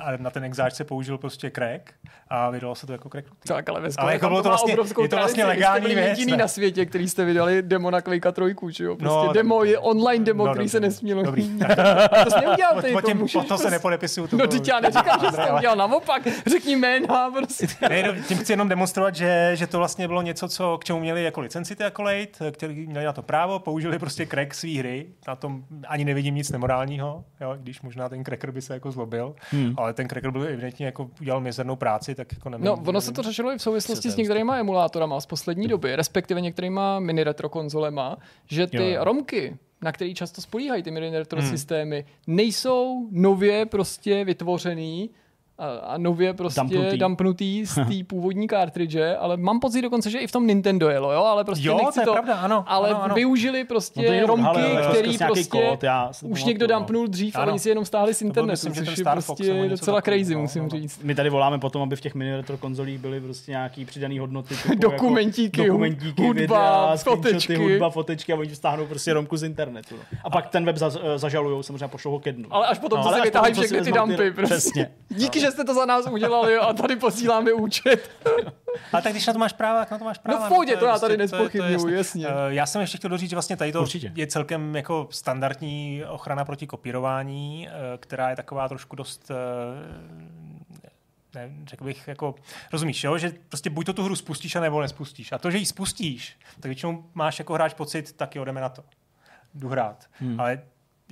a 0.00 0.16
na 0.16 0.30
ten 0.30 0.44
exáč 0.44 0.74
se 0.74 0.84
použil 0.84 1.18
prostě 1.18 1.50
crack 1.50 1.90
a 2.28 2.50
vydalo 2.50 2.74
se 2.74 2.86
to 2.86 2.92
jako 2.92 3.08
crack. 3.08 3.26
Tak, 3.46 3.68
ale, 3.68 3.80
ve 3.80 3.88
Ale 3.98 4.12
jako 4.12 4.28
bylo 4.28 4.42
to 4.42 4.48
vlastně- 4.48 4.76
je 5.02 5.08
to 5.08 5.16
vlastně 5.16 5.44
legální 5.44 5.82
jste 5.84 5.88
byli 5.88 5.94
věc, 5.94 6.18
jediný 6.18 6.32
ne? 6.32 6.38
na 6.38 6.48
světě, 6.48 6.86
který 6.86 7.08
jste 7.08 7.24
vydali 7.24 7.62
demo 7.62 7.90
na 7.90 8.00
Quake 8.00 8.32
3, 8.32 8.42
že 8.68 8.84
jo? 8.84 8.96
Prostě 8.96 9.26
No, 9.26 9.32
demo 9.32 9.64
je 9.64 9.78
online 9.78 10.24
demo, 10.24 10.46
no, 10.46 10.52
který 10.52 10.64
dobře, 10.64 10.70
se 10.70 10.80
nesmělo. 10.80 11.22
dobrý. 11.22 11.58
to 12.24 12.30
jsi 12.30 12.40
neudělal 12.46 12.82
ty, 12.82 12.94
O, 12.94 12.98
o, 12.98 13.00
to 13.02 13.38
se 13.38 13.44
prostě- 13.48 13.70
nepodepisuju. 13.70 14.26
to 14.26 14.36
No, 14.36 14.46
teď 14.46 14.68
já 14.68 14.80
neříkám, 14.80 15.20
že 15.20 15.26
jsi 15.32 15.50
udělal 15.58 15.76
naopak. 15.76 16.22
Řekni 16.46 16.76
jména, 16.76 17.30
prostě. 17.30 17.66
Ne, 17.88 18.14
tím 18.28 18.38
chci 18.38 18.52
jenom 18.52 18.68
demonstrovat, 18.68 19.14
že, 19.14 19.50
že 19.54 19.66
to 19.66 19.78
vlastně 19.78 20.08
bylo 20.08 20.22
něco, 20.22 20.48
co, 20.48 20.78
k 20.78 20.84
čemu 20.84 21.00
měli 21.00 21.24
jako 21.24 21.40
licenci 21.40 21.76
ty 21.76 21.84
Accolade, 21.84 22.26
který 22.52 22.86
měli 22.86 23.04
na 23.04 23.12
to 23.12 23.22
právo, 23.22 23.58
použili 23.58 23.98
prostě 23.98 24.26
crack 24.26 24.54
své 24.54 24.78
hry, 24.78 25.06
na 25.28 25.36
tom 25.36 25.64
ani 25.88 26.04
nevidím 26.04 26.34
nic 26.34 26.50
nemorálního, 26.50 27.24
jo, 27.40 27.54
když 27.60 27.82
možná 27.82 28.08
ten 28.08 28.24
cracker 28.24 28.50
by 28.50 28.62
se 28.62 28.74
jako 28.74 28.90
zlobil, 28.92 29.34
hmm. 29.52 29.74
ale 29.76 29.94
ten 29.94 30.08
cracker 30.08 30.30
byl 30.30 30.42
evidentně 30.42 30.86
jako 30.86 31.10
udělal 31.20 31.40
mizernou 31.40 31.76
práci, 31.76 32.14
tak 32.14 32.32
jako 32.32 32.48
nevím. 32.48 32.66
No, 32.66 32.82
ono 32.86 33.00
se 33.00 33.12
to 33.12 33.22
řešilo 33.22 33.52
i 33.52 33.58
v 33.58 33.62
souvislosti 33.62 34.10
s 34.10 34.18
je 34.18 34.18
některýma 34.18 34.58
emulátorama 34.58 35.20
z 35.20 35.26
poslední 35.26 35.68
doby, 35.68 35.96
respektive 35.96 36.40
některýma 36.40 36.98
mini 36.98 37.24
retro 37.24 37.48
konzolema, 37.48 38.16
že 38.46 38.66
ty 38.66 38.92
jo. 38.92 39.04
romky, 39.04 39.56
na 39.82 39.92
který 39.92 40.14
často 40.14 40.40
spolíhají 40.40 40.82
ty 40.82 40.90
mini 40.90 41.18
retro 41.18 41.40
Hmm. 41.40 41.50
systémy, 41.50 42.04
nejsou 42.26 43.08
nově 43.10 43.66
prostě 43.66 44.24
vytvořený 44.24 45.10
a, 45.58 45.66
a 45.68 45.98
nově 45.98 46.34
prostě 46.34 46.60
Dumpnutý. 46.60 46.98
dumpnutý, 46.98 47.66
z 47.66 47.74
té 47.74 48.04
původní 48.06 48.48
cartridge, 48.48 48.96
ale 49.18 49.36
mám 49.36 49.60
pocit 49.60 49.82
dokonce, 49.82 50.10
že 50.10 50.18
i 50.18 50.26
v 50.26 50.32
tom 50.32 50.46
Nintendo 50.46 50.88
jelo, 50.88 51.12
jo, 51.12 51.24
ale 51.24 51.44
prostě 51.44 51.68
Jo, 51.68 51.76
nechci 51.84 52.00
to 52.04 52.10
je 52.10 52.12
pravda, 52.12 52.34
ano, 52.34 52.64
ale 52.66 52.90
ano, 52.90 53.02
ano. 53.02 53.14
využili 53.14 53.58
No 53.58 53.64
to 53.64 53.68
prostě 53.68 54.02
jenom- 54.02 54.28
romky, 54.44 54.60
hele, 54.60 54.82
hele, 54.82 54.92
který 54.92 55.18
prostě 55.18 55.50
kód, 55.70 55.82
já 55.82 56.10
to 56.20 56.26
už 56.26 56.44
někdo 56.44 56.66
pamatuju, 56.68 56.74
no. 56.74 56.86
dumpnul 56.86 57.06
dřív 57.08 57.36
a 57.36 57.38
Ano. 57.42 57.50
oni 57.52 57.58
si 57.58 57.68
jenom 57.68 57.84
stáhli 57.84 58.14
z 58.14 58.22
internetu, 58.22 58.50
myslím, 58.50 58.72
což 58.86 58.98
je 58.98 59.04
prostě 59.04 59.68
docela 59.68 59.98
takového, 60.00 60.18
crazy, 60.20 60.34
no, 60.34 60.40
musím 60.40 60.62
no. 60.62 60.68
říct. 60.68 61.00
My 61.02 61.14
tady 61.14 61.30
voláme 61.30 61.58
potom, 61.58 61.82
aby 61.82 61.96
v 61.96 62.00
těch 62.00 62.14
mini 62.14 62.36
retro 62.36 62.58
konzolích 62.58 62.98
byly 62.98 63.20
prostě 63.20 63.50
nějaký 63.50 63.84
přidané 63.84 64.20
hodnoty. 64.20 64.54
Typu 64.62 64.74
Dokumentíky, 64.78 65.60
jako 65.60 65.68
dokumentíky, 65.72 66.22
hudba, 66.22 66.40
videa, 66.40 66.96
fotečky. 66.96 67.56
hudba, 67.56 67.90
fotečky 67.90 68.32
a 68.32 68.36
oni 68.36 68.54
stáhnou 68.54 68.86
prostě 68.86 69.12
romku 69.12 69.36
z 69.36 69.42
internetu. 69.42 69.94
No. 69.96 70.18
A 70.24 70.30
pak 70.30 70.46
ten 70.48 70.64
web 70.64 70.76
za, 70.76 70.90
zažalujou, 71.16 71.62
samozřejmě 71.62 71.88
pošlou 71.88 72.12
ho 72.12 72.18
ke 72.20 72.32
dnu. 72.32 72.48
Ale 72.50 72.66
až 72.66 72.78
potom 72.78 72.98
No, 72.98 73.04
to 73.04 73.08
ale 73.08 73.24
se 73.24 73.54
co 73.54 73.60
si 73.62 73.66
všechny 73.66 73.84
ty 73.84 73.92
dumpy. 73.98 74.30
Prostě. 74.30 74.54
Přesně. 74.54 74.90
Díky, 75.08 75.40
že 75.42 75.50
jste 75.50 75.64
to 75.64 75.74
za 75.74 75.84
nás 75.86 76.06
udělali 76.06 76.56
a 76.58 76.72
tady 76.72 76.96
posíláme 76.96 77.52
účet. 77.52 78.10
Ale 78.92 79.02
tak 79.02 79.12
když 79.12 79.26
na 79.26 79.32
to 79.32 79.38
máš 79.38 79.52
práva, 79.52 79.78
tak 79.80 79.90
na 79.90 79.98
to 79.98 80.04
máš 80.04 80.18
práva. 80.18 80.40
No 80.40 80.46
v 80.46 80.48
pohodě, 80.48 80.72
je 80.72 80.76
to 80.76 80.84
já 80.84 80.90
prostě- 80.92 81.06
tady 81.16 81.28
to 81.28 81.48
to 81.58 81.64
jasný. 81.64 81.92
jasně. 81.92 82.26
Eh, 82.28 82.32
Já 82.48 82.66
jsem 82.66 82.80
ještě 82.80 82.98
chtěl 82.98 83.10
doříct, 83.10 83.30
že 83.30 83.36
vlastně 83.36 83.56
tady 83.56 83.72
to 83.72 83.82
Určitě. 83.82 84.12
je 84.14 84.26
celkem 84.26 84.76
jako 84.76 85.08
standardní 85.10 86.02
ochrana 86.08 86.44
proti 86.44 86.66
kopírování, 86.66 87.68
eh, 87.68 87.72
která 87.98 88.30
je 88.30 88.36
taková 88.36 88.68
trošku 88.68 88.96
dost 88.96 89.30
eh, 89.30 89.34
ne, 91.34 91.50
řekl 91.66 91.84
bych, 91.84 92.08
jako, 92.08 92.34
rozumíš, 92.72 93.04
jo? 93.04 93.18
že 93.18 93.32
prostě 93.48 93.70
buď 93.70 93.86
to 93.86 93.92
tu 93.92 94.02
hru 94.04 94.16
spustíš, 94.16 94.56
a 94.56 94.60
nebo 94.60 94.80
nespustíš. 94.80 95.32
A 95.32 95.38
to, 95.38 95.50
že 95.50 95.58
ji 95.58 95.66
spustíš, 95.66 96.36
tak 96.54 96.64
většinou 96.64 97.04
máš 97.14 97.38
jako 97.38 97.54
hráč 97.54 97.74
pocit, 97.74 98.12
tak 98.12 98.36
jo, 98.36 98.44
jdeme 98.44 98.60
na 98.60 98.68
to. 98.68 98.84
Jdu 99.54 99.68
hrát. 99.68 100.06
Hmm. 100.12 100.40
Ale 100.40 100.62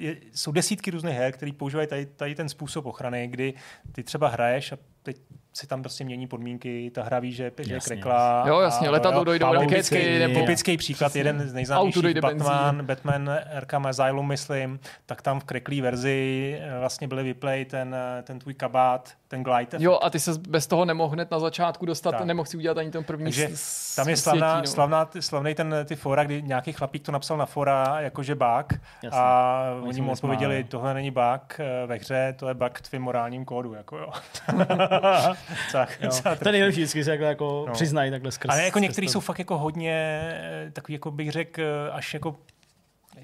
je, 0.00 0.16
jsou 0.32 0.52
desítky 0.52 0.90
různých 0.90 1.14
her, 1.14 1.32
které 1.32 1.52
používají 1.52 1.88
tady, 1.88 2.06
tady 2.06 2.34
ten 2.34 2.48
způsob 2.48 2.86
ochrany, 2.86 3.28
kdy 3.28 3.54
ty 3.92 4.02
třeba 4.02 4.28
hraješ 4.28 4.72
a 4.72 4.78
teď 5.02 5.16
si 5.52 5.66
tam 5.66 5.82
prostě 5.82 6.04
mění 6.04 6.26
podmínky, 6.26 6.90
ta 6.94 7.02
hra 7.02 7.18
ví, 7.18 7.32
že, 7.32 7.52
je 7.66 7.80
kreklá. 7.80 8.44
Jo, 8.48 8.60
jasně, 8.60 8.88
a- 8.88 8.90
letadlo 8.90 9.24
Pavel 9.24 9.38
raketky, 9.52 9.74
Typický- 9.96 10.18
nebo 10.18 10.40
Typický 10.40 10.76
příklad, 10.76 11.16
jeden 11.16 11.48
z 11.48 11.52
nejznámějších 11.52 12.02
dojde 12.02 12.20
Batman, 12.20 12.66
benzín. 12.76 12.86
Batman 12.86 13.30
Arkham 13.56 13.86
Asylum, 13.86 14.28
myslím, 14.28 14.80
tak 15.06 15.22
tam 15.22 15.40
v 15.40 15.44
kreklý 15.44 15.80
verzi 15.80 16.58
eh, 16.62 16.78
vlastně 16.78 17.08
byly 17.08 17.22
vyplay 17.22 17.64
ten, 17.64 17.94
eh, 18.18 18.22
ten 18.22 18.38
tvůj 18.38 18.54
kabát, 18.54 19.10
ten 19.28 19.42
glide 19.42 19.62
effect. 19.62 19.82
Jo, 19.82 19.98
a 20.02 20.10
ty 20.10 20.20
se 20.20 20.30
bez 20.48 20.66
toho 20.66 20.84
nemohl 20.84 21.12
hned 21.12 21.30
na 21.30 21.38
začátku 21.38 21.86
dostat, 21.86 22.10
Tak. 22.12 22.24
nemohl 22.24 22.46
si 22.46 22.56
udělat 22.56 22.78
ani 22.78 22.90
ten 22.90 23.04
první 23.04 23.24
Takže 23.24 23.48
s- 23.54 23.94
tam 23.96 24.08
je 24.08 24.16
slavná, 24.16 24.52
světí, 24.52 24.66
no. 24.70 24.74
slavná, 24.74 25.10
slavný 25.20 25.54
ten 25.54 25.74
ty 25.84 25.96
fora, 25.96 26.24
kdy 26.24 26.42
nějaký 26.42 26.72
chlapík 26.72 27.02
to 27.02 27.12
napsal 27.12 27.36
na 27.36 27.46
fora 27.46 28.00
jakože 28.00 28.34
bug 28.34 28.72
Jasně. 29.02 29.10
a 29.20 29.62
Oni 29.82 30.00
mu 30.00 30.12
odpověděli, 30.12 30.64
tohle 30.64 30.94
není 30.94 31.10
bug 31.10 31.56
eh, 31.58 31.86
ve 31.86 31.96
hře, 31.96 32.34
to 32.38 32.48
je 32.48 32.54
bug 32.54 32.78
v 32.78 32.82
tvým 32.82 33.02
morálním 33.02 33.44
kódu. 33.44 33.74
Jako 33.74 33.98
jo. 33.98 34.10
tak, 35.72 35.98
Jo. 36.00 36.06
docela 36.06 36.36
To 36.36 36.48
je 36.48 36.52
nejlepší, 36.52 36.80
vždycky 36.80 37.04
se 37.04 37.16
jako 37.16 37.64
No. 37.66 37.72
přiznají 37.72 38.10
takhle 38.10 38.32
skrz. 38.32 38.50
Ale 38.50 38.64
jako 38.64 38.78
některý 38.78 39.08
jsou 39.08 39.20
fakt 39.20 39.38
jako 39.38 39.58
hodně, 39.58 40.20
eh, 40.32 40.70
takový 40.72 40.92
jako 40.94 41.10
bych 41.10 41.30
řekl, 41.30 41.60
eh, 41.62 41.90
až 41.90 42.14
jako 42.14 42.36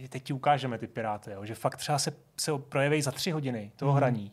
teď 0.08 0.22
ti 0.22 0.32
ukážeme 0.32 0.78
ty 0.78 0.86
piráty, 0.86 1.30
jo, 1.30 1.44
že 1.44 1.54
fakt 1.54 1.76
třeba 1.76 1.98
se, 1.98 2.12
se 2.40 2.52
projeví 2.68 3.02
za 3.02 3.10
tři 3.10 3.30
hodiny 3.30 3.72
toho 3.76 3.92
mm. 3.92 3.96
hraní. 3.96 4.32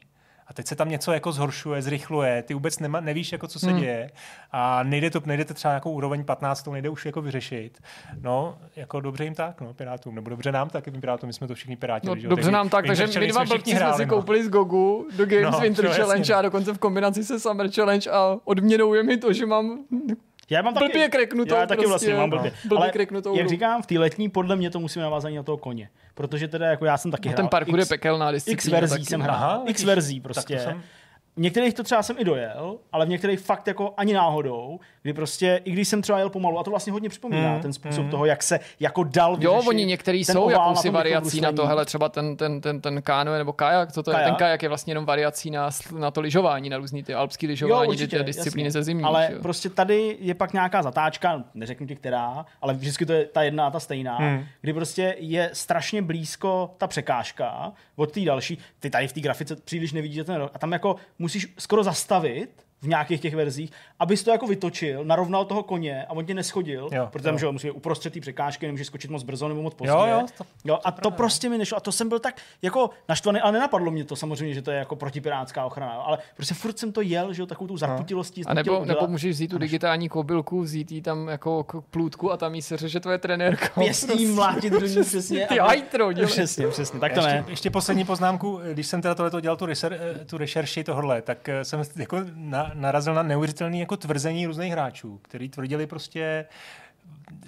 A 0.53 0.55
teď 0.55 0.67
se 0.67 0.75
tam 0.75 0.89
něco 0.89 1.11
jako 1.11 1.31
zhoršuje, 1.31 1.81
zrychluje, 1.81 2.43
ty 2.43 2.53
vůbec 2.53 2.79
nema, 2.79 2.99
nevíš, 2.99 3.31
jako 3.31 3.47
co 3.47 3.59
se 3.59 3.69
Hmm. 3.69 3.79
děje 3.79 4.11
a 4.51 4.83
nejde 4.83 5.09
to, 5.09 5.21
nejde 5.25 5.45
to 5.45 5.53
třeba 5.53 5.71
nějakou 5.71 5.91
úroveň 5.91 6.23
15, 6.23 6.67
nejde 6.71 6.89
už 6.89 7.05
jako 7.05 7.21
vyřešit. 7.21 7.79
No, 8.21 8.57
jako 8.75 8.99
dobře 8.99 9.23
jim 9.23 9.35
tak, 9.35 9.61
no, 9.61 9.73
pirátům, 9.73 10.15
nebo 10.15 10.29
dobře 10.29 10.51
nám 10.51 10.69
tak, 10.69 10.83
pirátům, 10.99 11.27
my 11.27 11.33
jsme 11.33 11.47
to 11.47 11.55
všichni 11.55 11.75
piráti. 11.75 12.07
No, 12.07 12.15
že 12.15 12.27
dobře 12.27 12.51
nám 12.51 12.69
tak, 12.69 12.85
takže 12.87 13.19
my 13.19 13.27
dva 13.27 13.45
blbci 13.45 13.69
jsme 13.71 13.79
hráli, 13.79 13.97
si 13.97 14.05
no. 14.05 14.15
koupili 14.15 14.43
z 14.43 14.49
Gogu 14.49 15.07
do 15.17 15.25
Games 15.25 15.51
No, 15.51 15.59
Winter 15.59 15.85
to 15.85 15.89
jasně. 15.91 16.03
Challenge 16.03 16.33
a 16.33 16.41
dokonce 16.41 16.73
v 16.73 16.77
kombinaci 16.77 17.23
se 17.23 17.39
Summer 17.39 17.71
Challenge 17.71 18.11
a 18.11 18.37
odměnou 18.45 18.93
je 18.93 19.03
mi 19.03 19.17
to, 19.17 19.33
že 19.33 19.45
mám 19.45 19.79
Já 20.49 20.61
mám 20.61 20.73
taky, 20.73 20.85
blbě 20.85 21.09
kreknutou 21.09 21.55
Já 21.55 21.65
taky 21.65 21.77
prostě, 21.77 21.89
vlastně 21.89 22.13
mám 22.15 22.29
blbě. 22.29 22.51
no, 22.63 22.69
blbě 22.69 22.91
kreknutou 22.91 23.35
jak 23.37 23.49
říkám, 23.49 23.81
v 23.81 23.85
té 23.85 23.99
letní 23.99 24.29
podle 24.29 24.55
mě 24.55 24.69
to 24.69 24.79
musíme 24.79 25.03
navázat 25.03 25.33
na 25.33 25.43
toho 25.43 25.57
koně. 25.57 25.89
Protože 26.15 26.47
teda 26.47 26.65
jako 26.67 26.85
já 26.85 26.97
jsem 26.97 27.11
taky 27.11 27.27
No, 27.29 27.31
hrál. 27.31 27.37
ten 27.37 27.47
parkour 27.47 27.79
je 27.79 27.83
X, 27.83 27.89
pekelná 27.89 28.31
X 28.31 28.45
disciplína. 28.45 28.79
verzí 28.79 28.95
taky. 28.95 29.05
jsem 29.05 29.21
hrál. 29.21 29.35
Aha, 29.35 29.63
X 29.65 29.83
verzí 29.83 30.19
Tak 30.19 30.23
prostě. 30.23 30.75
V 31.37 31.39
některých 31.39 31.73
to 31.73 31.83
třeba 31.83 32.03
jsem 32.03 32.15
i 32.19 32.23
dojel, 32.23 32.77
ale 32.91 33.05
v 33.05 33.09
některých 33.09 33.39
fakt 33.39 33.67
jako 33.67 33.93
ani 33.97 34.13
náhodou, 34.13 34.79
kdy 35.01 35.13
prostě, 35.13 35.61
i 35.65 35.71
když 35.71 35.87
jsem 35.87 36.01
třeba 36.01 36.19
jel 36.19 36.29
pomalu, 36.29 36.59
a 36.59 36.63
to 36.63 36.69
vlastně 36.69 36.93
hodně 36.93 37.09
připomíná 37.09 37.53
Mm, 37.55 37.61
ten 37.61 37.73
způsob 37.73 38.09
toho, 38.09 38.25
jak 38.25 38.43
se 38.43 38.59
jako 38.79 39.03
dal 39.03 39.37
Jo, 39.39 39.61
oni 39.67 39.85
některý 39.85 40.25
jsou 40.25 40.49
na 40.49 40.51
jakousi 40.51 40.87
tom 40.87 40.93
variací 40.93 41.41
na 41.41 41.51
to, 41.51 41.67
hele, 41.67 41.85
třeba 41.85 42.09
ten, 42.09 42.37
ten, 42.37 42.61
ten, 42.61 42.81
ten 42.81 43.01
káno 43.01 43.33
nebo 43.37 43.53
kajak, 43.53 43.91
co 43.91 44.03
to 44.03 44.11
je? 44.11 44.15
Kajak. 44.15 44.27
Ten 44.29 44.35
kajak 44.35 44.63
je 44.63 44.69
vlastně 44.69 44.91
jenom 44.91 45.05
variací 45.05 45.51
na, 45.51 45.69
na 45.99 46.11
to 46.11 46.21
lyžování, 46.21 46.69
na 46.69 46.77
různý 46.77 47.03
ty 47.03 47.13
alpský 47.13 47.45
Jo, 47.45 47.49
lyžování, 47.49 47.89
určitě, 47.89 48.17
ty 48.17 48.23
disciplíny 48.23 48.67
jasně. 48.67 48.79
ze 48.79 48.83
zimní. 48.83 49.03
Ale 49.03 49.25
že 49.29 49.33
jo. 49.35 49.41
prostě 49.41 49.69
tady 49.69 50.17
je 50.19 50.33
pak 50.35 50.53
nějaká 50.53 50.81
zatáčka, 50.83 51.43
neřeknu 51.53 51.87
ti 51.87 51.95
která, 51.95 52.45
ale 52.61 52.73
vždycky 52.73 53.05
to 53.05 53.13
je 53.13 53.25
ta 53.25 53.43
jedna 53.43 53.67
a 53.67 53.71
ta 53.71 53.79
stejná, 53.79 54.17
Hmm. 54.17 54.43
kdy 54.61 54.73
prostě 54.73 55.15
je 55.19 55.49
strašně 55.53 56.01
blízko 56.01 56.75
ta 56.77 56.87
překážka 56.87 57.71
od 57.95 58.11
té 58.11 58.19
další. 58.21 58.57
Ty 58.79 58.89
tady 58.89 59.07
v 59.07 59.13
té 59.13 59.19
grafice 59.19 59.55
příliš 59.55 59.91
nevidíte 59.93 60.23
ten 60.23 60.35
rok. 60.35 60.51
A 60.53 60.59
tam 60.59 60.71
jako 60.71 60.95
musíš 61.23 61.47
skoro 61.59 61.83
zastavit 61.83 62.62
v 62.83 62.87
nějakých 62.87 63.21
těch 63.21 63.35
verzích, 63.35 63.71
abys 63.99 64.23
to 64.23 64.31
jako 64.31 64.47
vytočil, 64.47 65.05
narovnal 65.05 65.45
toho 65.45 65.63
koně 65.63 66.05
a 66.05 66.11
on 66.11 66.25
tě 66.25 66.33
neschodil, 66.33 66.89
Jo, 66.91 67.07
protože 67.11 67.23
tam 67.23 67.39
že 67.39 67.47
musí 67.51 67.67
být 67.67 67.71
uprostřed 67.73 68.13
té 68.13 68.19
překážky, 68.19 68.65
nemůžeš 68.65 68.87
skočit 68.87 69.11
moc 69.11 69.23
brzo 69.23 69.47
nebo 69.47 69.61
moc 69.61 69.73
pozdě. 69.73 69.91
Jo, 69.91 70.05
jo, 70.05 70.25
to- 70.37 70.43
jo, 70.65 70.79
a 70.83 70.91
to 70.91 71.11
prostě 71.11 71.49
mi 71.49 71.57
nešlo. 71.57 71.77
A 71.77 71.79
to 71.79 71.91
jsem 71.91 72.09
byl 72.09 72.19
tak 72.19 72.35
jako 72.61 72.89
naštvaný, 73.09 73.39
ale 73.39 73.51
nenapadlo 73.51 73.91
mě 73.91 74.03
to 74.05 74.15
samozřejmě, 74.15 74.53
že 74.53 74.61
to 74.61 74.71
je 74.71 74.77
jako 74.77 74.95
protipirátská 74.95 75.65
ochrana, 75.65 75.91
ale 75.93 76.17
prostě 76.35 76.53
furt 76.53 76.79
jsem 76.79 76.91
to 76.91 77.01
jel, 77.01 77.33
že 77.33 77.41
jo, 77.41 77.45
takovou 77.45 77.67
tu 77.67 77.77
zarputilostí. 77.77 78.45
A 78.45 78.53
nebo, 78.53 78.85
nebo 78.85 79.07
můžeš 79.07 79.31
vzít 79.35 79.47
tu 79.47 79.57
digitální 79.57 80.09
kobylku, 80.09 80.61
vzít 80.61 80.91
jí 80.91 81.01
tam 81.01 81.27
jako 81.27 81.63
k 81.63 81.81
plůtku 81.81 82.31
a 82.31 82.37
tam 82.37 82.55
jí 82.55 82.61
se 82.61 82.77
že 82.89 82.99
to 82.99 83.11
je 83.11 83.17
trenérka. 83.17 83.67
pěstí 83.81 84.25
mlátit 84.25 84.73
do 84.73 84.85
ní 84.85 84.95
přesně. 85.03 85.47
Ty 85.47 85.59
aby- 85.59 85.67
hajtro. 85.67 86.09
Přesně, 86.25 86.67
přesně, 86.67 86.99
tak 86.99 87.13
to 87.13 87.19
ještě, 87.19 87.31
ne. 87.33 87.45
ještě 87.47 87.69
poslední 87.69 88.05
poznámku, 88.05 88.59
když 88.73 88.87
jsem 88.87 89.01
teda 89.01 89.15
tohleto 89.15 89.39
dělal 89.39 89.57
tu, 89.57 89.65
tu 90.25 90.37
rešerši 90.37 90.83
tohle, 90.83 91.21
tak 91.21 91.49
eh, 91.49 91.65
jsem 91.65 91.81
jako 91.95 92.17
na, 92.35 92.71
narazil 92.73 93.13
na 93.13 93.23
neuvěřitelné 93.23 93.77
jako 93.77 93.97
tvrzení 93.97 94.45
různých 94.47 94.71
hráčů, 94.71 95.19
kteří 95.23 95.49
tvrdili 95.49 95.87
prostě 95.87 96.45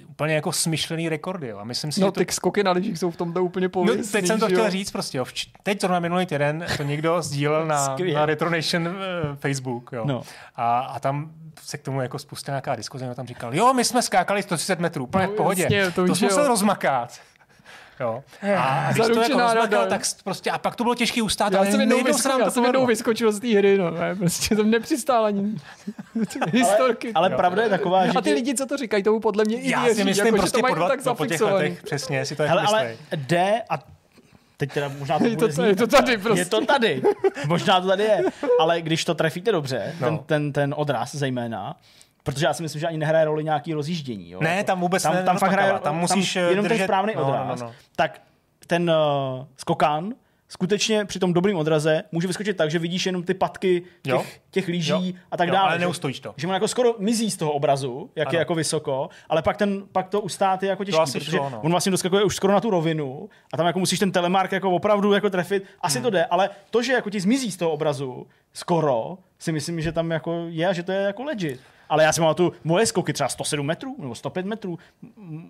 úplně 0.09 0.35
jako 0.35 0.51
smyšlený 0.51 1.09
rekordy. 1.09 1.47
Jo. 1.47 1.57
A 1.57 1.63
myslím 1.63 1.91
si, 1.91 2.01
No 2.01 2.07
že 2.07 2.11
to, 2.11 2.25
ty 2.25 2.33
skoky 2.33 2.63
na 2.63 2.71
lyžích 2.71 2.99
jsou 2.99 3.11
v 3.11 3.17
tomto 3.17 3.43
úplně 3.43 3.65
No, 3.65 3.69
pověstný. 3.69 4.11
teď 4.11 4.27
jsem 4.27 4.39
to 4.39 4.49
že 4.49 4.55
jo? 4.55 4.59
chtěl 4.59 4.71
říct 4.71 4.91
prostě. 4.91 5.17
Jo. 5.17 5.23
Vč- 5.25 5.47
Teď 5.63 5.81
zrovna 5.81 5.99
minulý 5.99 6.25
týden 6.25 6.65
to 6.77 6.83
někdo 6.83 7.21
sdílel 7.21 7.65
na, 7.65 7.95
na 8.13 8.25
Retronation 8.25 8.87
uh, 8.87 8.93
Facebook. 9.35 9.89
Jo. 9.93 10.03
No. 10.05 10.21
A, 10.55 10.79
a 10.79 10.99
tam 10.99 11.31
se 11.61 11.77
k 11.77 11.81
tomu 11.81 12.01
jako 12.01 12.19
spustila 12.19 12.53
nějaká 12.55 12.75
diskuze. 12.75 13.15
Tam 13.15 13.27
říkal, 13.27 13.55
jo, 13.55 13.73
my 13.73 13.83
jsme 13.85 14.01
skákali 14.01 14.43
130 14.43 14.79
metrů, 14.79 15.03
úplně 15.03 15.27
No, 15.27 15.33
v 15.33 15.35
pohodě. 15.35 15.63
jasně, 15.63 15.85
to 15.85 15.91
to 15.91 16.01
jo. 16.01 16.07
musel 16.21 16.47
rozmakat. 16.47 17.19
Jo. 17.99 18.23
A, 18.57 18.63
a 18.63 18.91
když 18.93 19.07
to 19.07 19.21
jako 19.21 19.39
rozmakal, 19.39 19.87
tak 19.87 20.01
prostě, 20.23 20.51
a 20.51 20.57
pak 20.57 20.75
to 20.75 20.83
bylo 20.83 20.95
těžké 20.95 21.21
ustát, 21.21 21.53
Já 21.53 21.59
ale 21.59 21.71
jsem 21.71 21.79
jednou, 21.79 21.97
nám 21.97 22.39
já 22.39 22.45
to 22.45 22.51
jsem 22.51 22.63
jednou 22.65 22.85
vyskočil 22.85 23.31
z 23.31 23.39
té 23.39 23.47
hry, 23.47 23.77
no, 23.77 23.91
ne, 23.91 24.15
prostě 24.15 24.55
jsem 24.55 24.71
nepřistál 24.71 25.25
ani 25.25 25.55
historky. 26.51 27.11
Ale 27.15 27.31
Jo. 27.31 27.37
pravda 27.37 27.63
je 27.63 27.69
taková, 27.69 28.05
že 28.05 28.11
a 28.15 28.21
ty 28.21 28.33
lidi, 28.33 28.55
co 28.55 28.65
to 28.65 28.77
říkají, 28.77 29.03
tomu 29.03 29.19
podle 29.19 29.43
mě 29.45 29.57
i 29.61 29.69
Já 29.69 29.81
věří, 29.83 29.95
si 29.95 30.03
myslím 30.03 30.25
jako, 30.25 30.37
prostě 30.37 30.57
že 30.57 30.61
to 30.61 30.61
mají 30.61 30.73
po, 30.73 30.79
dva, 30.79 30.87
tak 30.87 31.17
po 31.17 31.25
těch 31.25 31.41
letech, 31.41 31.83
přesně, 31.83 32.25
si 32.25 32.35
to 32.35 32.43
jako 32.43 32.49
Hele, 32.57 32.67
ale 32.67 32.95
jde 33.15 33.61
a 33.69 33.79
teď 34.57 34.71
teda 34.73 34.91
možná 34.99 35.19
to, 35.19 35.25
Je 35.25 35.37
to, 35.37 35.51
znít, 35.51 35.65
je 35.67 35.75
to 35.75 35.87
tady 35.87 36.17
prostě. 36.17 36.41
je 36.41 36.45
to 36.45 36.65
tady, 36.65 37.01
možná 37.47 37.81
to 37.81 37.87
tady 37.87 38.03
je, 38.03 38.23
ale 38.59 38.81
když 38.81 39.05
to 39.05 39.15
trefíte 39.15 39.51
dobře, 39.51 39.95
No. 40.01 40.07
ten, 40.07 40.17
ten, 40.25 40.53
ten 40.53 40.73
odraz 40.77 41.15
zejména, 41.15 41.75
protože 42.25 42.45
já 42.45 42.53
si 42.53 42.63
myslím, 42.63 42.79
že 42.79 42.87
ani 42.87 42.97
nehraje 42.97 43.25
roli 43.25 43.43
nějaký 43.43 43.73
rozjíždění. 43.73 44.29
Jo? 44.31 44.39
Ne, 44.41 44.55
Jako- 44.55 44.67
tam 44.67 44.81
vůbec 44.81 45.03
tam, 45.03 45.13
ne- 45.13 45.23
tam 45.23 45.37
fakt 45.37 45.51
hraje, 45.51 45.73
tam 45.79 45.97
musíš, 45.99 46.35
eh, 46.35 46.39
jenom 46.39 46.65
ten 46.65 46.71
držet- 46.71 46.83
správný 46.83 47.13
no, 47.15 47.21
no, 47.21 47.27
odraz. 47.27 47.61
no, 47.61 47.67
no. 47.67 47.73
Tak 47.95 48.21
ten 48.67 48.89
uh, 49.37 49.45
skokan 49.57 50.13
skutečně 50.49 51.05
při 51.05 51.19
tom 51.19 51.33
dobrým 51.33 51.57
odraze 51.57 52.03
může 52.11 52.27
vyskočit 52.27 52.57
tak, 52.57 52.71
že 52.71 52.79
vidíš 52.79 53.05
jenom 53.05 53.23
ty 53.23 53.33
patky 53.33 53.83
Jo. 54.07 54.17
těch, 54.17 54.41
těch 54.51 54.67
lyží 54.67 54.91
Jo. 55.09 55.13
a 55.31 55.37
tak 55.37 55.47
Jo, 55.47 55.53
dále. 55.53 55.67
ale 55.69 55.75
že- 55.77 55.85
neustojíš 55.85 56.19
to. 56.19 56.33
Že 56.37 56.47
on 56.47 56.53
jako 56.53 56.67
skoro 56.67 56.95
mizí 56.99 57.31
z 57.31 57.37
toho 57.37 57.51
obrazu, 57.51 58.09
jak 58.15 58.27
Ano. 58.27 58.35
je 58.35 58.39
jako 58.39 58.55
vysoko, 58.55 59.09
ale 59.29 59.41
pak, 59.41 59.57
ten, 59.57 59.83
pak 59.91 60.09
to 60.09 60.21
ustát 60.21 60.63
je 60.63 60.69
jako 60.69 60.83
těžký, 60.83 60.99
asi 61.01 61.19
protože 61.19 61.31
šlo, 61.37 61.49
no. 61.49 61.61
on 61.63 61.71
vlastně 61.71 61.91
doskakuje 61.91 62.23
už 62.23 62.35
skoro 62.35 62.53
na 62.53 62.61
tu 62.61 62.69
rovinu 62.69 63.29
a 63.53 63.57
tam 63.57 63.65
jako 63.65 63.79
musíš 63.79 63.99
ten 63.99 64.11
telemark 64.11 64.51
jako 64.51 64.71
opravdu 64.71 65.13
jako 65.13 65.29
trefit. 65.29 65.63
Asi 65.81 65.97
Hmm. 65.97 66.03
to 66.03 66.09
jde, 66.09 66.25
ale 66.25 66.49
to, 66.69 66.83
že 66.83 66.93
jako 66.93 67.09
ti 67.09 67.19
zmizí 67.19 67.51
z 67.51 67.57
toho 67.57 67.71
obrazu 67.71 68.27
skoro, 68.53 69.17
si 69.39 69.51
myslím, 69.51 69.81
že 69.81 69.91
tam 69.91 70.11
jako 70.11 70.45
je 70.49 70.67
a 70.67 70.73
že 70.73 70.83
to 70.83 70.91
je 70.91 70.99
jako 71.01 71.23
legit. 71.23 71.59
Ale 71.89 72.03
já 72.03 72.13
si 72.13 72.21
mám 72.21 72.35
tu 72.35 72.51
moje 72.63 72.85
skoky 72.85 73.13
třeba 73.13 73.29
107 73.29 73.65
metrů 73.65 73.95
nebo 73.99 74.15
105 74.15 74.45
metrů. 74.45 74.79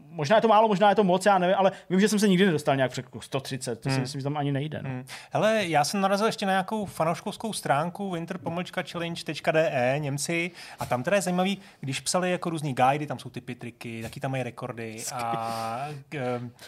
Možná 0.10 0.36
je 0.36 0.42
to 0.42 0.48
málo, 0.48 0.68
možná 0.68 0.90
je 0.90 0.96
to 0.96 1.04
moc, 1.04 1.26
já 1.26 1.38
nevím, 1.38 1.56
ale 1.60 1.72
vím, 1.90 2.00
že 2.00 2.10
jsem 2.10 2.20
se 2.20 2.28
nikdy 2.28 2.46
nedostal 2.46 2.76
nějak 2.76 2.92
před 2.92 3.06
130, 3.20 3.76
to 3.76 3.90
si 3.90 3.94
hmm. 3.94 4.02
myslím, 4.02 4.22
že 4.22 4.24
tam 4.24 4.38
ani 4.38 4.52
nejde. 4.52 4.80
No. 4.84 4.90
Hmm. 4.90 5.06
Hele, 5.32 5.66
já 5.66 5.84
jsem 5.84 6.02
narazil 6.02 6.26
ještě 6.26 6.46
na 6.46 6.52
nějakou 6.52 6.86
fanouškovskou 6.86 7.54
stránku 7.54 8.12
winter-challenge.de 8.12 9.96
Němci 9.98 10.52
a 10.80 10.86
tam 10.86 11.04
teda 11.04 11.16
je 11.16 11.22
zajímavý, 11.22 11.58
když 11.80 12.00
psali 12.00 12.32
jako 12.32 12.50
různý 12.50 12.74
guidy, 12.74 13.08
tam 13.08 13.20
jsou 13.20 13.30
ty 13.30 13.42
pitriky, 13.42 14.02
taky 14.02 14.20
tam 14.20 14.32
mají 14.32 14.44
rekordy 14.44 15.04
a 15.14 15.88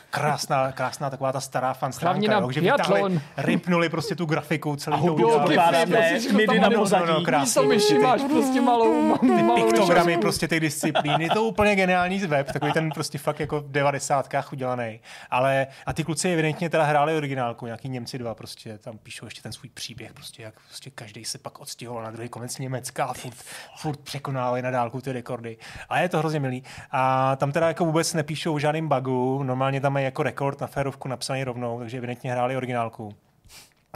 krásná, 0.09 0.71
krásná 0.71 1.09
taková 1.09 1.31
ta 1.31 1.41
stará 1.41 1.73
fan 1.73 1.91
stránka, 1.91 2.33
jo, 2.33 2.51
že 2.51 2.61
vytáhli, 2.61 3.21
rypnuli 3.37 3.89
prostě 3.89 4.15
tu 4.15 4.25
grafiku 4.25 4.75
celý 4.75 5.01
to 5.05 5.13
ukládané, 5.13 6.19
midy 6.35 6.59
na 6.59 6.69
pozadí. 6.69 7.05
No, 7.07 7.21
krásný, 7.21 7.79
máš 8.01 8.21
prostě 8.21 8.61
malou, 8.61 9.17
ty 9.17 9.56
piktogramy 9.65 10.17
prostě 10.17 10.47
těch 10.47 10.59
disciplíny, 10.59 11.29
to 11.29 11.43
úplně 11.43 11.75
geniální 11.75 12.19
web, 12.19 12.51
takový 12.51 12.71
ten 12.71 12.89
prostě 12.89 13.17
fakt 13.17 13.39
jako 13.39 13.59
v 13.59 13.71
devadesátkách 13.71 14.53
udělaný. 14.53 14.99
Ale 15.29 15.67
a 15.85 15.93
ty 15.93 16.03
kluci 16.03 16.33
evidentně 16.33 16.69
teda 16.69 16.83
hráli 16.83 17.17
originálku, 17.17 17.65
nějaký 17.65 17.89
Němci 17.89 18.17
dva 18.17 18.35
prostě, 18.35 18.77
tam 18.77 18.97
píšou 18.97 19.25
ještě 19.25 19.41
ten 19.41 19.51
svůj 19.51 19.69
příběh, 19.69 20.13
prostě 20.13 20.43
jak 20.43 20.53
prostě 20.59 20.89
každý 20.89 21.25
se 21.25 21.37
pak 21.37 21.59
odstěhoval 21.59 22.03
na 22.03 22.11
druhý 22.11 22.29
konec 22.29 22.57
Německa 22.57 23.05
a 23.05 23.13
furt, 23.13 23.37
furt 23.75 23.99
překonávali 23.99 24.61
na 24.61 24.71
dálku 24.71 25.01
ty 25.01 25.11
rekordy. 25.11 25.57
A 25.89 25.99
je 25.99 26.09
to 26.09 26.17
hrozně 26.17 26.39
milý. 26.39 26.63
A 26.91 27.35
tam 27.35 27.51
teda 27.51 27.67
jako 27.67 27.85
vůbec 27.85 28.13
nepíšou 28.13 28.53
o 28.53 28.59
žádným 28.59 28.87
bugu, 28.87 29.43
normálně 29.43 29.81
tam 29.81 29.97
je 29.97 30.03
jako 30.03 30.23
rekord 30.23 30.61
na 30.61 30.67
férovku 30.67 31.07
napsaný 31.07 31.43
rovnou, 31.43 31.79
takže 31.79 31.97
evidentně 31.97 32.31
hráli 32.31 32.57
originálku. 32.57 33.26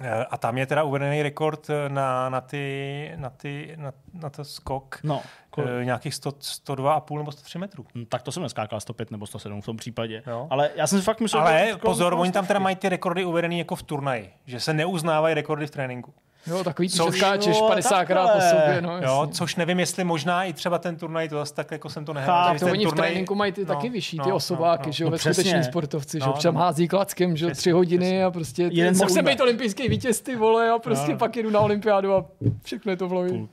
Eh, 0.03 0.25
a 0.29 0.37
tam 0.37 0.57
je 0.57 0.65
teda 0.65 0.83
uvedený 0.83 1.23
rekord 1.23 1.69
eh, 1.69 1.89
na, 1.89 2.29
na, 2.29 2.41
ty, 2.41 3.11
na, 3.15 3.29
ty, 3.29 3.75
na, 3.77 3.93
na 4.13 4.29
to 4.29 4.45
skok 4.45 4.99
no, 5.03 5.21
e, 5.57 5.85
nějakých 5.85 6.15
100, 6.15 6.29
102,5 6.31 7.17
nebo 7.17 7.31
103 7.31 7.57
metrů. 7.57 7.85
Hmm, 7.95 8.05
tak 8.05 8.21
to 8.21 8.31
jsem 8.31 8.43
neskákal 8.43 8.79
105 8.79 9.11
nebo 9.11 9.27
107 9.27 9.61
v 9.61 9.65
tom 9.65 9.77
případě. 9.77 10.23
Jo. 10.27 10.47
Ale 10.49 10.69
já 10.75 10.87
jsem 10.87 10.99
si 10.99 11.05
fakt 11.05 11.19
myslel... 11.19 11.41
Ale 11.41 11.67
jako, 11.67 11.87
pozor, 11.87 12.13
oni 12.13 12.31
tam 12.31 12.47
teda 12.47 12.59
mají 12.59 12.75
ty 12.75 12.89
rekordy 12.89 13.25
uvedený 13.25 13.59
jako 13.59 13.75
v 13.75 13.83
turnaji, 13.83 14.33
že 14.45 14.59
se 14.59 14.73
neuznávají 14.73 15.35
rekordy 15.35 15.67
v 15.67 15.71
tréninku. 15.71 16.13
Jo, 16.47 16.63
takový 16.63 16.89
ty, 16.89 16.95
což, 16.95 17.17
skáčeš 17.17 17.57
50 17.67 18.05
krát 18.05 18.29
po 18.33 18.41
sobě. 18.41 18.81
No, 18.81 18.97
jo, 18.97 19.27
což 19.31 19.55
nevím, 19.55 19.79
jestli 19.79 20.03
možná 20.03 20.43
i 20.43 20.53
třeba 20.53 20.77
ten 20.77 20.95
turnaj, 20.95 21.29
to 21.29 21.35
zase 21.35 21.53
tak 21.53 21.71
jako 21.71 21.89
jsem 21.89 22.05
to 22.05 22.13
nehrál. 22.13 22.51
Tak 22.51 22.59
to 22.59 22.65
oni 22.65 22.85
turnaj... 22.85 23.07
v 23.07 23.09
tréninku 23.09 23.35
mají 23.35 23.51
ty 23.51 23.61
no, 23.61 23.67
taky 23.67 23.89
vyšší, 23.89 24.17
ty 24.17 24.29
no, 24.29 24.35
osováky, 24.35 24.83
no, 24.83 24.87
no. 24.87 24.91
že 24.91 25.03
jo, 25.03 25.09
no, 25.09 25.11
ve 25.11 25.17
skuteční 25.17 25.63
sportovci, 25.63 26.19
no, 26.19 26.25
že 26.25 26.29
občas 26.29 26.53
no. 26.53 26.59
hází 26.59 26.87
klackem, 26.87 27.37
že 27.37 27.51
tři 27.51 27.71
hodiny 27.71 28.05
přesně. 28.05 28.25
a 28.25 28.31
prostě 28.31 28.63
Jeden 28.63 28.97
mohl 28.97 29.09
jsem 29.09 29.25
být 29.25 29.41
olympijský 29.41 29.89
vítěz, 29.89 30.21
ty 30.21 30.35
vole, 30.35 30.69
a 30.69 30.79
prostě 30.79 31.07
no, 31.07 31.13
no. 31.13 31.17
pak 31.17 31.35
jedu 31.35 31.49
na 31.49 31.59
olympiádu 31.59 32.13
a 32.13 32.25
všechno 32.63 32.91
je 32.91 32.97
to 32.97 33.07
v 33.07 33.11
hlavě. 33.11 33.47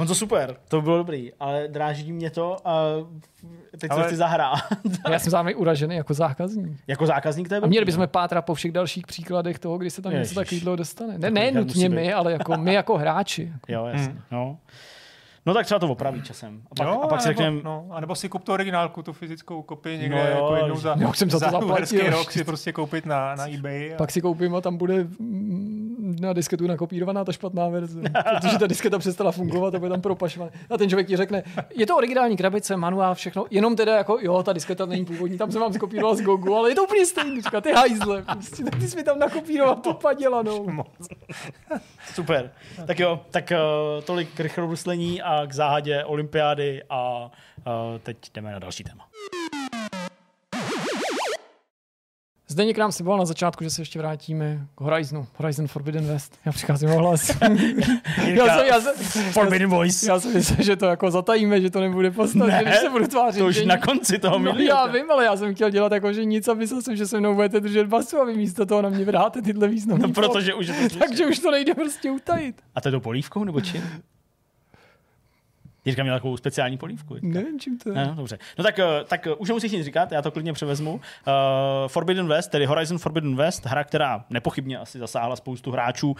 Honzo, 0.00 0.14
super, 0.14 0.56
to 0.68 0.82
bylo 0.82 0.96
dobrý, 0.96 1.32
ale 1.40 1.68
dráží 1.68 2.12
mě 2.12 2.30
to 2.30 2.56
a 2.68 2.84
teď 3.78 3.90
ale... 3.90 4.02
se 4.02 4.08
chci 4.08 4.16
zahrát. 4.16 4.58
já 5.10 5.18
jsem 5.18 5.30
zároveň 5.30 5.54
uražený 5.58 5.96
jako 5.96 6.14
zákazník. 6.14 6.78
Jako 6.86 7.06
zákazník 7.06 7.48
to 7.48 7.54
je 7.54 7.60
A 7.60 7.66
měli 7.66 7.84
bychom 7.84 8.08
pátrat 8.08 8.44
po 8.44 8.54
všech 8.54 8.72
dalších 8.72 9.06
příkladech 9.06 9.58
toho, 9.58 9.78
kdy 9.78 9.90
se 9.90 10.02
tam 10.02 10.12
Ježiš. 10.12 10.36
něco 10.36 10.40
takového 10.40 10.76
dostane. 10.76 11.18
Ne, 11.18 11.30
ne 11.30 11.52
nutně 11.52 11.88
my, 11.88 12.12
ale 12.12 12.32
jako 12.32 12.56
my 12.56 12.74
jako 12.74 12.98
hráči. 12.98 13.52
Jo, 13.68 13.86
jasně. 13.86 14.12
Hmm. 14.12 14.22
No. 14.30 14.58
No 15.46 15.54
tak 15.54 15.66
třeba 15.66 15.78
to 15.78 15.88
opraví 15.88 16.22
časem. 16.22 16.62
A 16.70 16.74
pak, 16.74 16.86
jo, 16.86 17.00
a 17.02 17.08
pak 17.08 17.20
si 17.20 17.28
řekneme... 17.28 17.60
No, 17.64 17.86
a 17.90 18.00
nebo 18.00 18.14
si 18.14 18.28
kup 18.28 18.44
tu 18.44 18.52
originálku, 18.52 19.02
tu 19.02 19.12
fyzickou 19.12 19.62
kopii 19.62 19.98
někde 19.98 20.16
no 20.16 20.30
jo, 20.30 20.36
jako 20.36 20.56
jednou 20.56 20.76
za, 20.76 20.96
já 20.98 21.12
jsem 21.12 21.30
za, 21.30 21.38
za 21.38 21.46
to 21.46 21.52
zaplatil. 21.52 22.10
rok 22.10 22.32
si 22.32 22.44
prostě 22.44 22.72
koupit 22.72 23.06
na, 23.06 23.34
na 23.34 23.54
eBay. 23.54 23.94
A... 23.94 23.96
Pak 23.96 24.10
si 24.10 24.20
koupím 24.20 24.54
a 24.54 24.60
tam 24.60 24.76
bude 24.76 25.04
mm, 25.04 26.16
na 26.20 26.32
disketu 26.32 26.66
nakopírovaná 26.66 27.24
ta 27.24 27.32
špatná 27.32 27.68
verze. 27.68 28.00
protože 28.40 28.58
ta 28.58 28.66
disketa 28.66 28.98
přestala 28.98 29.32
fungovat 29.32 29.74
a 29.74 29.78
bude 29.78 29.90
tam 29.90 30.00
propašovaná. 30.00 30.52
A 30.70 30.78
ten 30.78 30.88
člověk 30.88 31.06
ti 31.06 31.16
řekne, 31.16 31.42
je 31.74 31.86
to 31.86 31.96
originální 31.96 32.36
krabice, 32.36 32.76
manuál, 32.76 33.14
všechno, 33.14 33.46
jenom 33.50 33.76
teda 33.76 33.96
jako, 33.96 34.18
jo, 34.20 34.42
ta 34.42 34.52
disketa 34.52 34.86
není 34.86 35.04
původní, 35.04 35.38
tam 35.38 35.52
jsem 35.52 35.60
vám 35.60 35.72
skopíroval 35.72 36.16
z 36.16 36.22
Gogu, 36.22 36.54
ale 36.54 36.70
je 36.70 36.74
to 36.74 36.84
úplně 36.84 37.06
stejný. 37.06 37.40
Říká, 37.40 37.60
ty 37.60 37.72
hajzle, 37.72 38.22
prostě, 38.22 38.64
tak 38.64 38.76
ty 38.80 38.88
jsi 38.88 38.96
mi 38.96 39.02
tam 39.02 39.18
nakopíroval 39.18 39.76
tu 39.76 39.94
padělanou. 39.94 40.84
Super. 42.14 42.50
Tak 42.86 42.98
jo, 42.98 43.20
tak 43.30 43.52
uh, 43.52 44.02
tolik 44.04 44.40
rychlobruslení 44.40 45.22
a 45.30 45.46
k 45.46 45.52
záhadě 45.52 46.04
olympiády 46.04 46.82
a 46.90 47.30
teď 48.02 48.16
jdeme 48.34 48.52
na 48.52 48.58
další 48.58 48.84
téma. 48.84 49.06
Zdeněk 52.48 52.78
nám 52.78 52.92
sliboval 52.92 53.18
na 53.18 53.24
začátku, 53.24 53.64
že 53.64 53.70
se 53.70 53.82
ještě 53.82 53.98
vrátíme 53.98 54.66
k 54.74 54.80
Horizonu, 54.80 55.26
Horizon 55.36 55.68
Forbidden 55.68 56.06
West. 56.06 56.38
Já 56.44 56.52
přicházím 56.52 56.90
o 56.90 56.98
hlas. 56.98 57.28
já 58.26 58.58
jsem, 58.58 58.66
já 58.66 58.80
jsem, 58.80 59.32
Forbidden 59.32 59.70
Voice. 59.70 60.08
Já 60.08 60.20
jsem 60.20 60.34
myslel, 60.34 60.64
že 60.64 60.76
to 60.76 60.86
jako 60.86 61.10
zatajíme, 61.10 61.60
že 61.60 61.70
to 61.70 61.80
nebude 61.80 62.10
postat, 62.10 62.48
ne, 62.48 62.64
že 62.66 62.74
se 62.74 62.90
budu 62.90 63.06
tvářit. 63.06 63.38
To 63.38 63.46
už 63.46 63.54
že 63.54 63.66
na 63.66 63.78
konci 63.78 64.18
toho 64.18 64.38
no, 64.38 64.54
Já 64.58 64.86
vím, 64.86 65.10
ale 65.10 65.24
já 65.24 65.36
jsem 65.36 65.54
chtěl 65.54 65.70
dělat 65.70 65.92
jako, 65.92 66.12
že 66.12 66.24
nic 66.24 66.48
a 66.48 66.54
myslel 66.54 66.82
jsem, 66.82 66.96
že 66.96 67.06
se 67.06 67.20
mnou 67.20 67.34
budete 67.34 67.60
držet 67.60 67.86
basu 67.86 68.18
a 68.18 68.24
vy 68.24 68.34
místo 68.34 68.66
toho 68.66 68.82
na 68.82 68.88
mě 68.88 69.04
vydáte 69.04 69.42
tyhle 69.42 69.68
významné. 69.68 70.06
No, 70.06 70.12
protože 70.12 70.54
už 70.54 70.66
je 70.66 70.88
to 70.88 70.98
Takže 70.98 71.26
už 71.26 71.38
to 71.38 71.50
nejde 71.50 71.74
prostě 71.74 72.10
utajit. 72.10 72.62
A 72.74 72.80
to 72.80 72.88
je 72.88 72.92
to 72.92 73.00
polívkou 73.00 73.44
nebo 73.44 73.60
čím? 73.60 73.82
Jirka 75.84 76.02
měl 76.02 76.14
takovou 76.14 76.36
speciální 76.36 76.78
polívku. 76.78 77.14
Jirka. 77.14 77.28
Nevím, 77.28 77.60
čím 77.60 77.78
to 77.78 77.88
je. 77.88 78.06
No, 78.06 78.14
dobře. 78.14 78.38
No 78.58 78.64
tak, 78.64 78.78
eh, 78.78 78.84
tak 79.08 79.26
eh, 79.26 79.34
už 79.34 79.48
nemusíš 79.48 79.72
nic 79.72 79.84
říkat, 79.84 80.12
já 80.12 80.22
to 80.22 80.30
klidně 80.30 80.52
převezmu. 80.52 80.92
Uh, 80.92 81.00
Forbidden 81.86 82.28
West, 82.28 82.50
tedy 82.50 82.66
Horizon 82.66 82.98
Forbidden 82.98 83.36
West, 83.36 83.66
hra, 83.66 83.84
která 83.84 84.24
nepochybně 84.30 84.78
asi 84.78 84.98
zasáhla 84.98 85.36
spoustu 85.36 85.70
hráčů 85.70 86.10
uh, 86.10 86.16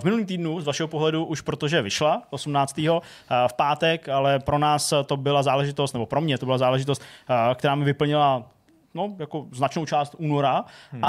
v 0.00 0.04
minulý 0.04 0.24
týdnu, 0.24 0.60
z 0.60 0.64
vašeho 0.64 0.88
pohledu, 0.88 1.24
už 1.24 1.40
protože 1.40 1.82
vyšla 1.82 2.22
18. 2.30 2.78
Uh, 2.78 2.98
v 3.46 3.52
pátek, 3.52 4.08
ale 4.08 4.38
pro 4.38 4.58
nás 4.58 4.94
to 5.06 5.16
byla 5.16 5.42
záležitost, 5.42 5.92
nebo 5.92 6.06
pro 6.06 6.20
mě 6.20 6.38
to 6.38 6.46
byla 6.46 6.58
záležitost, 6.58 7.02
uh, 7.02 7.54
která 7.54 7.74
mi 7.74 7.84
vyplnila 7.84 8.50
no, 8.94 9.16
jako 9.18 9.46
značnou 9.52 9.86
část 9.86 10.14
února. 10.18 10.64
Hmm. 10.92 11.04
A, 11.04 11.08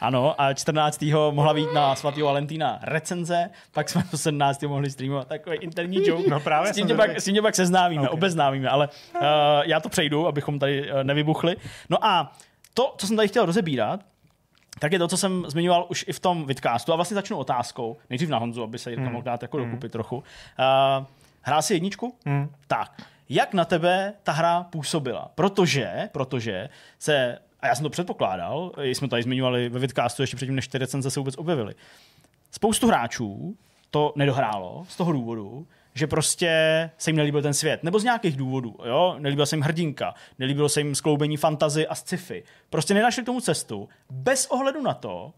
ano, 0.00 0.40
a 0.40 0.54
14. 0.54 1.04
mohla 1.30 1.54
být 1.54 1.72
na 1.74 1.94
svatý 1.94 2.22
Valentína 2.22 2.78
recenze, 2.82 3.50
pak 3.72 3.88
jsme 3.88 4.04
to 4.10 4.18
17. 4.18 4.62
mohli 4.62 4.90
streamovat 4.90 5.28
takový 5.28 5.56
interní 5.56 6.08
joke. 6.08 6.30
No 6.30 6.40
právě 6.40 6.72
s 6.72 6.76
tím, 6.76 6.86
tě 6.86 6.94
pak, 6.94 7.20
s 7.20 7.24
tím 7.24 7.34
tě 7.34 7.42
pak 7.42 7.54
seznámíme, 7.54 8.02
okay. 8.02 8.14
obeznámíme, 8.14 8.68
ale 8.68 8.88
uh, 9.14 9.22
já 9.64 9.80
to 9.80 9.88
přejdu, 9.88 10.26
abychom 10.26 10.58
tady 10.58 10.92
uh, 10.92 11.04
nevybuchli. 11.04 11.56
No 11.90 12.04
a 12.04 12.32
to, 12.74 12.94
co 12.98 13.06
jsem 13.06 13.16
tady 13.16 13.28
chtěl 13.28 13.46
rozebírat, 13.46 14.00
tak 14.78 14.92
je 14.92 14.98
to, 14.98 15.08
co 15.08 15.16
jsem 15.16 15.44
zmiňoval 15.48 15.86
už 15.88 16.04
i 16.08 16.12
v 16.12 16.20
tom 16.20 16.46
vidcastu. 16.46 16.92
A 16.92 16.96
vlastně 16.96 17.14
začnu 17.14 17.36
otázkou, 17.36 17.96
nejdřív 18.10 18.28
na 18.28 18.38
Honzu, 18.38 18.62
aby 18.62 18.78
se 18.78 18.90
Jirka 18.90 19.04
hmm. 19.04 19.12
mohl 19.12 19.22
dát 19.22 19.42
jako 19.42 19.56
hmm. 19.56 19.70
dokupy 19.70 19.88
trochu. 19.88 20.16
Uh, 20.16 20.24
hrál 21.42 21.62
si 21.62 21.74
jedničku? 21.74 22.14
Hmm. 22.26 22.48
Tak 22.66 23.02
jak 23.28 23.54
na 23.54 23.64
tebe 23.64 24.14
ta 24.22 24.32
hra 24.32 24.62
působila. 24.62 25.30
Protože, 25.34 26.08
protože 26.12 26.68
se, 26.98 27.38
a 27.60 27.66
já 27.66 27.74
jsem 27.74 27.82
to 27.82 27.90
předpokládal, 27.90 28.72
jsme 28.78 29.08
tady 29.08 29.22
zmiňovali 29.22 29.68
ve 29.68 29.78
vidcastu 29.78 30.22
ještě 30.22 30.36
předtím, 30.36 30.54
než 30.54 30.68
ty 30.68 30.78
recenze 30.78 31.10
se 31.10 31.20
vůbec 31.20 31.38
objevily. 31.38 31.74
Spoustu 32.50 32.88
hráčů 32.88 33.56
to 33.90 34.12
nedohrálo 34.16 34.86
z 34.88 34.96
toho 34.96 35.12
důvodu, 35.12 35.66
že 35.94 36.06
prostě 36.06 36.50
se 36.98 37.10
jim 37.10 37.16
nelíbil 37.16 37.42
ten 37.42 37.54
svět. 37.54 37.82
Nebo 37.82 37.98
z 37.98 38.04
nějakých 38.04 38.36
důvodů. 38.36 38.76
Jo? 38.84 39.16
Nelíbila 39.18 39.46
se 39.46 39.56
jim 39.56 39.62
hrdinka, 39.62 40.14
nelíbilo 40.38 40.68
se 40.68 40.80
jim 40.80 40.94
skloubení 40.94 41.36
fantazy 41.36 41.86
a 41.86 41.94
sci-fi. 41.94 42.44
Prostě 42.70 42.94
nenašli 42.94 43.22
tomu 43.22 43.40
cestu 43.40 43.88
bez 44.10 44.46
ohledu 44.46 44.82
na 44.82 44.94
to, 44.94 45.32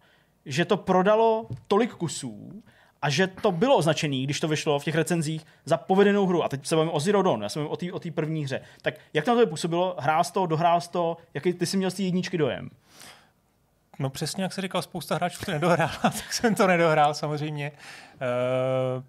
že 0.46 0.64
to 0.64 0.76
prodalo 0.76 1.46
tolik 1.68 1.94
kusů 1.94 2.62
a 3.02 3.10
že 3.10 3.26
to 3.26 3.52
bylo 3.52 3.76
označené, 3.76 4.16
když 4.16 4.40
to 4.40 4.48
vyšlo 4.48 4.78
v 4.78 4.84
těch 4.84 4.94
recenzích, 4.94 5.46
za 5.64 5.76
povedenou 5.76 6.26
hru. 6.26 6.44
A 6.44 6.48
teď 6.48 6.66
se 6.66 6.76
bavím 6.76 6.92
o 6.92 7.00
Zero 7.00 7.22
Dawn, 7.22 7.42
já 7.42 7.48
se 7.48 7.58
bavím 7.58 7.94
o 7.94 7.98
té 7.98 8.10
první 8.10 8.44
hře. 8.44 8.60
Tak 8.82 8.94
jak 9.12 9.24
to 9.24 9.34
na 9.34 9.40
to 9.40 9.46
působilo? 9.46 9.96
Hrál 9.98 10.24
to, 10.32 10.46
dohrál 10.46 10.80
to, 10.80 11.16
jaký 11.34 11.52
ty 11.52 11.66
jsi 11.66 11.76
měl 11.76 11.90
z 11.90 11.94
té 11.94 12.02
jedničky 12.02 12.38
dojem? 12.38 12.70
No 13.98 14.10
přesně, 14.10 14.42
jak 14.42 14.52
se 14.52 14.60
říkal, 14.60 14.82
spousta 14.82 15.14
hráčů 15.14 15.44
to 15.44 15.52
nedohrála, 15.52 15.92
tak 16.02 16.32
jsem 16.32 16.54
to 16.54 16.66
nedohrál 16.66 17.14
samozřejmě. 17.14 17.72
Uh, 18.96 19.04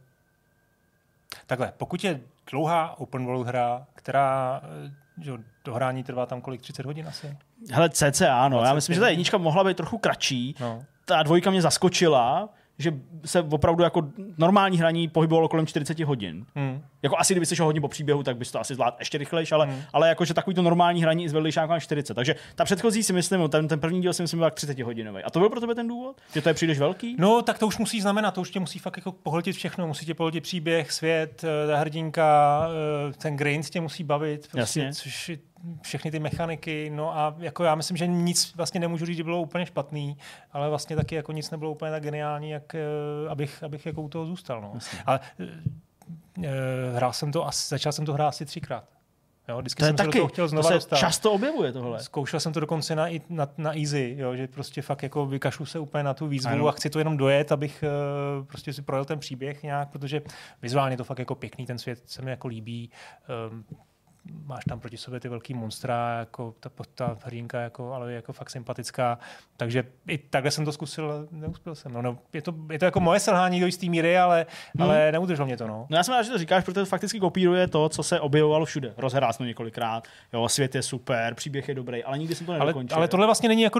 takhle, 1.47 1.73
pokud 1.77 2.03
je 2.03 2.21
dlouhá 2.51 2.99
open 2.99 3.25
world 3.25 3.47
hra, 3.47 3.87
která 3.93 4.61
eh, 4.63 4.91
že 5.21 5.31
dohrání 5.65 6.03
trvá 6.03 6.25
tam 6.25 6.41
kolik, 6.41 6.61
30 6.61 6.85
hodin 6.85 7.07
asi? 7.07 7.37
Hele, 7.71 7.89
cca, 7.89 8.49
no. 8.49 8.63
Já 8.63 8.73
myslím, 8.73 8.93
že 8.93 8.99
ta 8.99 9.09
jednička 9.09 9.37
mohla 9.37 9.63
být 9.63 9.77
trochu 9.77 9.97
kratší. 9.97 10.55
No. 10.59 10.83
Ta 11.05 11.23
dvojka 11.23 11.51
mě 11.51 11.61
zaskočila, 11.61 12.49
že 12.79 12.93
se 13.25 13.41
opravdu 13.41 13.83
jako 13.83 14.07
normální 14.37 14.77
hraní 14.77 15.07
pohybovalo 15.07 15.47
kolem 15.47 15.67
40 15.67 15.99
hodin. 15.99 16.45
Hmm. 16.55 16.81
Jako 17.03 17.19
asi 17.19 17.33
kdyby 17.33 17.45
se 17.45 17.55
šel 17.55 17.65
hodně 17.65 17.81
po 17.81 17.87
příběhu, 17.87 18.23
tak 18.23 18.37
bys 18.37 18.51
to 18.51 18.59
asi 18.59 18.75
zvládl 18.75 18.95
ještě 18.99 19.17
rychlejší, 19.17 19.51
ale, 19.51 19.65
hmm. 19.65 19.81
ale 19.93 20.09
jakože 20.09 20.33
takový 20.33 20.53
to 20.53 20.61
normální 20.61 21.01
hraní 21.01 21.29
zvedli 21.29 21.51
na 21.67 21.79
40. 21.79 22.13
Takže 22.13 22.35
ta 22.55 22.65
předchozí 22.65 23.03
si 23.03 23.13
myslím, 23.13 23.49
ten, 23.49 23.67
ten 23.67 23.79
první 23.79 24.01
díl 24.01 24.13
si 24.13 24.21
myslím 24.21 24.39
byl 24.39 24.51
30 24.51 24.79
hodinový. 24.79 25.23
A 25.23 25.29
to 25.29 25.39
byl 25.39 25.49
pro 25.49 25.59
tebe 25.59 25.75
ten 25.75 25.87
důvod? 25.87 26.21
Že 26.33 26.41
to 26.41 26.49
je 26.49 26.53
příliš 26.53 26.79
velký? 26.79 27.15
No, 27.19 27.41
tak 27.41 27.59
to 27.59 27.67
už 27.67 27.77
musí 27.77 28.01
znamenat, 28.01 28.31
to 28.31 28.41
už 28.41 28.51
tě 28.51 28.59
musí 28.59 28.79
fakt 28.79 28.97
jako 28.97 29.11
pohltit 29.11 29.55
všechno. 29.55 29.87
Musí 29.87 30.05
tě 30.05 30.13
pohltit 30.13 30.43
příběh, 30.43 30.91
svět, 30.91 31.43
eh, 31.43 31.67
ta 31.67 31.77
hrdinka, 31.77 32.67
eh, 33.09 33.13
ten 33.13 33.37
grind 33.37 33.69
tě 33.69 33.81
musí 33.81 34.03
bavit. 34.03 34.47
Prostě, 34.51 34.79
Jasně. 34.79 34.93
Což 34.93 35.31
všechny 35.81 36.11
ty 36.11 36.19
mechaniky, 36.19 36.91
no 36.95 37.17
a 37.17 37.35
jako 37.39 37.63
já 37.63 37.75
myslím, 37.75 37.97
že 37.97 38.07
nic 38.07 38.55
vlastně 38.55 38.79
nemůžu 38.79 39.05
říct, 39.05 39.17
že 39.17 39.23
bylo 39.23 39.41
úplně 39.41 39.65
špatný, 39.65 40.17
ale 40.51 40.69
vlastně 40.69 40.95
taky 40.95 41.15
jako 41.15 41.31
nic 41.31 41.51
nebylo 41.51 41.71
úplně 41.71 41.91
tak 41.91 42.03
geniální, 42.03 42.49
jak, 42.49 42.75
eh, 42.75 42.79
abych, 43.29 43.63
abych 43.63 43.85
jako 43.85 44.01
u 44.01 44.09
toho 44.09 44.25
zůstal. 44.25 44.61
No. 44.61 44.73
Ale 45.05 45.19
e, 45.39 45.45
hrál 46.95 47.13
jsem 47.13 47.31
to, 47.31 47.47
asi, 47.47 47.67
začal 47.69 47.91
jsem 47.91 48.05
to 48.05 48.13
hrát 48.13 48.27
asi 48.27 48.45
třikrát. 48.45 48.83
Jo, 49.49 49.57
vždycky 49.59 49.79
To 49.79 49.85
je 49.85 49.89
jsem 49.89 49.97
se 49.97 50.03
do 50.03 50.09
taky, 50.09 50.17
toho 50.19 50.27
chtěl 50.27 50.47
znova 50.47 50.63
to 50.63 50.67
se 50.67 50.73
dostat. 50.73 50.95
často 50.95 51.31
objevuje 51.31 51.71
tohle. 51.71 51.99
Zkoušel 52.03 52.39
jsem 52.39 52.53
to 52.53 52.59
dokonce 52.59 52.95
na, 52.95 53.05
na, 53.29 53.47
na 53.57 53.77
easy, 53.77 54.15
jo, 54.17 54.35
že 54.35 54.47
prostě 54.47 54.81
fakt 54.81 55.03
jako 55.03 55.25
vykašlu 55.25 55.65
se 55.65 55.79
úplně 55.79 56.03
na 56.03 56.13
tu 56.13 56.27
výzvu 56.27 56.51
Ano. 56.51 56.67
a 56.67 56.71
chci 56.71 56.89
to 56.89 56.99
jenom 56.99 57.17
dojet, 57.17 57.51
abych 57.51 57.83
uh, 58.39 58.45
prostě 58.45 58.73
si 58.73 58.81
projel 58.81 59.05
ten 59.05 59.19
příběh 59.19 59.63
nějak, 59.63 59.89
protože 59.89 60.21
vizuálně 60.61 60.97
to 60.97 61.03
fakt 61.03 61.19
jako 61.19 61.35
pěkný, 61.35 61.65
ten 61.65 61.77
svět 61.79 62.01
se 62.05 62.21
mi 62.21 62.31
jako 62.31 62.47
líbí. 62.47 62.91
Um, 63.51 63.65
máš 64.45 64.65
tam 64.65 64.79
proti 64.79 64.97
sobě 64.97 65.19
ty 65.19 65.29
velký 65.29 65.53
monstra, 65.53 66.19
jako 66.19 66.53
ta, 66.59 66.69
ta 66.95 67.17
hrdinka, 67.23 67.59
jako, 67.59 67.93
ale 67.93 68.11
je 68.11 68.15
jako 68.15 68.33
fakt 68.33 68.49
sympatická. 68.49 69.19
Takže 69.57 69.83
i 70.07 70.17
takhle 70.17 70.51
jsem 70.51 70.65
to 70.65 70.71
zkusil, 70.71 71.11
ale 71.11 71.27
neuspěl 71.31 71.75
jsem. 71.75 71.93
No, 71.93 72.01
no, 72.01 72.17
je, 72.33 72.41
to, 72.41 72.55
je 72.71 72.79
to 72.79 72.85
jako 72.85 72.99
moje 72.99 73.19
selhání 73.19 73.59
do 73.59 73.65
jisté 73.65 73.85
míry, 73.89 74.17
ale, 74.17 74.45
hmm. 74.75 74.83
ale 74.83 75.11
neudrželo 75.11 75.45
mě 75.45 75.57
to. 75.57 75.67
No. 75.67 75.87
No 75.89 75.97
já 75.97 76.03
jsem 76.03 76.13
rád, 76.15 76.23
že 76.23 76.31
to 76.31 76.37
říkáš, 76.37 76.63
protože 76.63 76.73
to 76.73 76.85
fakticky 76.85 77.19
kopíruje 77.19 77.67
to, 77.67 77.89
co 77.89 78.03
se 78.03 78.19
objevovalo 78.19 78.65
všude. 78.65 78.93
Rozhrál 78.97 79.33
jsem 79.33 79.43
to 79.43 79.47
několikrát, 79.47 80.07
jo, 80.33 80.49
svět 80.49 80.75
je 80.75 80.81
super, 80.81 81.35
příběh 81.35 81.67
je 81.69 81.75
dobrý, 81.75 82.03
ale 82.03 82.17
nikdy 82.17 82.35
jsem 82.35 82.45
to 82.45 82.51
Ale, 82.51 82.59
nedokončil. 82.59 82.97
ale 82.97 83.07
tohle 83.07 83.25
vlastně 83.25 83.49
není 83.49 83.61
jako, 83.61 83.79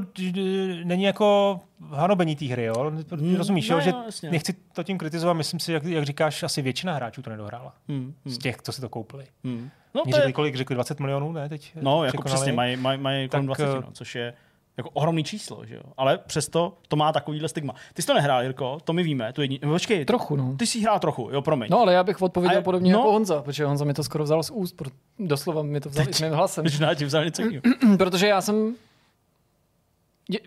není 0.83 1.03
jako 1.03 1.59
hanobení 1.89 2.35
té 2.35 2.45
hry, 2.45 2.63
jo? 2.63 2.91
Hmm, 3.11 3.35
Rozumíš, 3.35 3.69
no 3.69 3.75
jo? 3.75 3.81
že 3.81 3.89
jo, 3.89 4.01
jasně. 4.05 4.31
nechci 4.31 4.53
to 4.73 4.83
tím 4.83 4.97
kritizovat, 4.97 5.33
myslím 5.33 5.59
si, 5.59 5.73
jak, 5.73 5.83
jak 5.83 6.05
říkáš, 6.05 6.43
asi 6.43 6.61
většina 6.61 6.93
hráčů 6.93 7.21
to 7.21 7.29
nedohrála. 7.29 7.73
Hmm, 7.87 8.13
Z 8.25 8.31
hmm, 8.31 8.37
těch, 8.37 8.61
co 8.61 8.71
si 8.71 8.81
to 8.81 8.89
koupili. 8.89 9.25
hmm. 9.43 9.69
No, 9.93 10.01
Mě 10.05 10.13
to 10.13 10.17
je, 10.17 10.21
řekli, 10.21 10.33
kolik 10.33 10.55
řekli, 10.55 10.75
20 10.75 10.99
milionů, 10.99 11.31
ne? 11.31 11.49
Teď 11.49 11.71
no 11.81 12.03
jako 12.03 12.17
překonali. 12.17 12.35
přesně, 12.35 12.53
mají 12.53 12.75
maj, 12.77 12.97
maj 12.97 13.27
kolem 13.29 13.47
Tak, 13.47 13.57
20, 13.57 13.63
eh, 13.77 13.81
no, 13.81 13.91
což 13.91 14.15
je 14.15 14.33
jako 14.77 14.89
ohromný 14.89 15.23
číslo, 15.23 15.65
že 15.65 15.75
jo? 15.75 15.81
Ale 15.97 16.17
přesto 16.17 16.73
to 16.87 16.95
má 16.95 17.11
takovýhle 17.11 17.49
stigma. 17.49 17.73
Ty 17.93 18.01
jsi 18.01 18.07
to 18.07 18.13
nehrál, 18.13 18.41
Jirko, 18.43 18.77
to 18.83 18.93
my 18.93 19.03
víme. 19.03 19.33
Tu 19.33 19.41
jedni... 19.41 19.59
Počkej, 19.59 20.05
Trochu, 20.05 20.35
no. 20.35 20.55
ty 20.57 20.67
jsi 20.67 20.79
hrál 20.79 20.99
trochu, 20.99 21.29
jo, 21.31 21.41
promiň. 21.41 21.67
No 21.71 21.79
ale 21.79 21.93
já 21.93 22.03
bych 22.03 22.21
odpověděl 22.21 22.59
A- 22.59 22.61
podobně 22.61 22.93
no. 22.93 22.99
jako 22.99 23.11
Honza, 23.11 23.41
protože 23.41 23.65
Honza 23.65 23.85
mi 23.85 23.93
to 23.93 24.03
skoro 24.03 24.23
vzal 24.23 24.43
z 24.43 24.49
úst, 24.51 24.73
pro- 24.77 24.89
doslova 25.19 25.61
mi 25.61 25.79
to 25.79 25.89
vzal 25.89 26.09
i 26.09 26.13
s 26.13 26.21
mým 26.21 26.33
hlasem. 26.33 26.65
Na 26.81 26.95
ti 26.95 27.05
vzal 27.05 27.25
něco 27.25 27.41
jiného. 27.41 27.61
protože 27.97 28.27
já 28.27 28.41
jsem... 28.41 28.75
Je, 30.29 30.39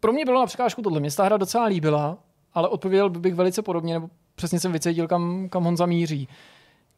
pro 0.00 0.12
mě 0.12 0.24
bylo 0.24 0.40
na 0.40 0.46
překážku 0.46 0.82
tohle. 0.82 1.00
Mě 1.00 1.10
se 1.10 1.16
ta 1.16 1.24
hra 1.24 1.36
docela 1.36 1.64
líbila, 1.64 2.18
ale 2.54 2.68
odpověděl 2.68 3.10
bych 3.10 3.34
velice 3.34 3.62
podobně, 3.62 3.94
nebo 3.94 4.08
přesně 4.34 4.60
jsem 4.60 4.72
vycítil, 4.72 5.08
kam, 5.08 5.48
kam 5.48 5.64
Honza 5.64 5.86
míří. 5.86 6.28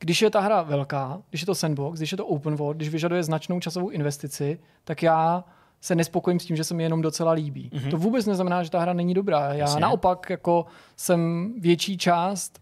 Když 0.05 0.23
je 0.23 0.31
ta 0.31 0.41
hra 0.41 0.63
velká, 0.63 1.23
když 1.31 1.41
je 1.41 1.47
to 1.47 1.55
sandbox, 1.55 1.99
když 1.99 2.13
je 2.13 2.17
to 2.17 2.27
open 2.27 2.57
world, 2.57 2.77
když 2.77 2.89
vyžaduje 2.89 3.23
značnou 3.23 3.61
časovou 3.61 3.89
investici, 3.89 4.61
tak 4.85 5.03
já 5.03 5.45
se 5.81 5.95
nespokojím 5.95 6.41
s 6.41 6.45
tím, 6.45 6.57
že 6.57 6.65
se 6.65 6.75
mi 6.75 6.83
jenom 6.83 7.03
docela 7.03 7.33
líbí. 7.33 7.71
Mm-hmm. 7.73 7.91
To 7.91 7.97
vůbec 7.97 8.27
neznamená, 8.27 8.63
že 8.63 8.71
ta 8.71 8.81
hra 8.81 8.93
není 8.93 9.15
dobrá. 9.15 9.41
Já 9.41 9.55
Jasně. 9.55 9.81
naopak 9.81 10.31
jako 10.31 10.67
jsem 10.97 11.53
větší 11.59 11.99
část 11.99 12.61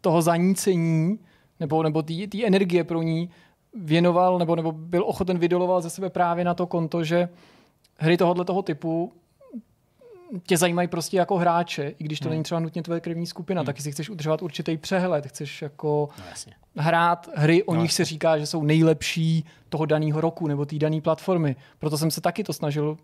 toho 0.00 0.22
zanícení 0.22 1.18
nebo, 1.60 1.82
nebo 1.82 2.02
té 2.02 2.46
energie 2.46 2.84
pro 2.84 3.02
ní 3.02 3.30
věnoval 3.74 4.38
nebo, 4.38 4.56
nebo 4.56 4.72
byl 4.72 5.04
ochoten 5.06 5.38
vydolovat 5.38 5.82
ze 5.82 5.90
sebe 5.90 6.10
právě 6.10 6.44
na 6.44 6.54
to 6.54 6.66
konto, 6.66 7.04
že 7.04 7.28
hry 7.98 8.16
tohohle 8.16 8.44
toho 8.44 8.62
typu 8.62 9.12
tě 10.46 10.56
zajímají 10.56 10.88
prostě 10.88 11.16
jako 11.16 11.36
hráče, 11.36 11.94
i 11.98 12.04
když 12.04 12.20
to 12.20 12.24
hmm. 12.24 12.30
není 12.30 12.42
třeba 12.42 12.60
nutně 12.60 12.82
tvoje 12.82 13.00
krevní 13.00 13.26
skupina, 13.26 13.60
hmm. 13.60 13.66
tak 13.66 13.80
si 13.80 13.92
chceš 13.92 14.10
udržovat 14.10 14.42
určitý 14.42 14.76
přehled, 14.76 15.26
chceš 15.26 15.62
jako 15.62 16.08
No 16.18 16.24
jasně. 16.30 16.52
hrát 16.76 17.28
hry, 17.34 17.62
o 17.62 17.74
No, 17.74 17.82
nich 17.82 17.92
se 17.92 18.04
říká, 18.04 18.38
že 18.38 18.46
jsou 18.46 18.62
nejlepší 18.62 19.44
toho 19.68 19.86
daného 19.86 20.20
roku 20.20 20.46
nebo 20.46 20.64
té 20.66 20.78
dané 20.78 21.00
platformy. 21.00 21.56
Proto 21.78 21.98
jsem 21.98 22.10
se 22.10 22.20
taky 22.20 22.44
to 22.44 22.52
snažil 22.52 22.96